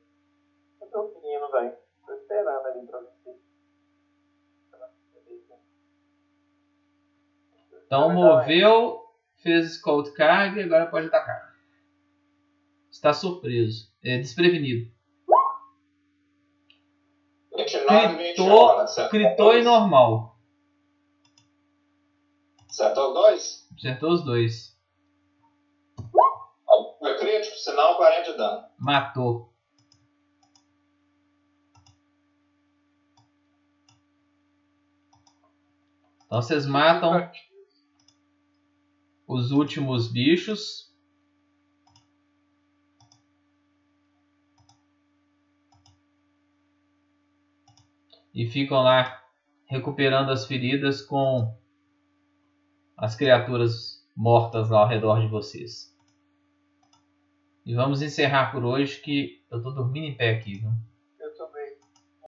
Eu 0.81 0.89
tô 0.89 1.09
seguindo, 1.09 1.51
velho. 1.51 1.77
Tô 2.07 2.15
esperando 2.15 2.67
ali 2.67 2.87
pra 2.87 3.01
você. 3.01 3.46
Então 7.87 8.13
moveu, 8.13 9.01
fez 9.43 9.75
Scout 9.77 10.13
Carga 10.13 10.61
e 10.61 10.65
agora 10.65 10.87
pode 10.87 11.07
atacar. 11.07 11.55
Está 12.91 13.13
surpreso. 13.13 13.93
É 14.03 14.19
desprevenido. 14.19 14.91
29, 17.57 18.17
21. 18.17 18.45
Critou, 18.45 19.09
critou 19.09 19.57
e 19.57 19.63
normal. 19.63 20.37
Acertou 22.69 23.09
os 23.09 23.15
dois? 23.15 23.69
Acertou 23.77 24.13
os 24.13 24.25
dois. 24.25 24.77
Foi 26.99 27.19
crítico, 27.19 27.57
sinal 27.57 27.97
40 27.97 28.33
de 28.33 28.37
dano. 28.37 28.65
Matou. 28.79 29.53
Então 36.27 36.43
vocês 36.43 36.67
matam 36.67 37.31
os 39.27 39.51
últimos 39.51 40.11
bichos. 40.11 40.95
E 48.33 48.47
ficam 48.47 48.83
lá 48.83 49.23
recuperando 49.65 50.31
as 50.31 50.47
feridas 50.47 51.03
com 51.03 51.57
as 52.97 53.17
criaturas 53.17 54.07
mortas 54.15 54.71
lá 54.71 54.81
ao 54.81 54.89
redor 54.89 55.21
de 55.21 55.29
vocês. 55.29 55.95
E 57.65 57.75
vamos 57.75 58.01
encerrar 58.01 58.53
por 58.53 58.65
hoje 58.65 59.01
que 59.01 59.43
eu 59.51 59.61
tô 59.61 59.71
dormindo 59.71 60.07
em 60.07 60.17
pé 60.17 60.31
aqui, 60.37 60.59
viu? 60.59 60.71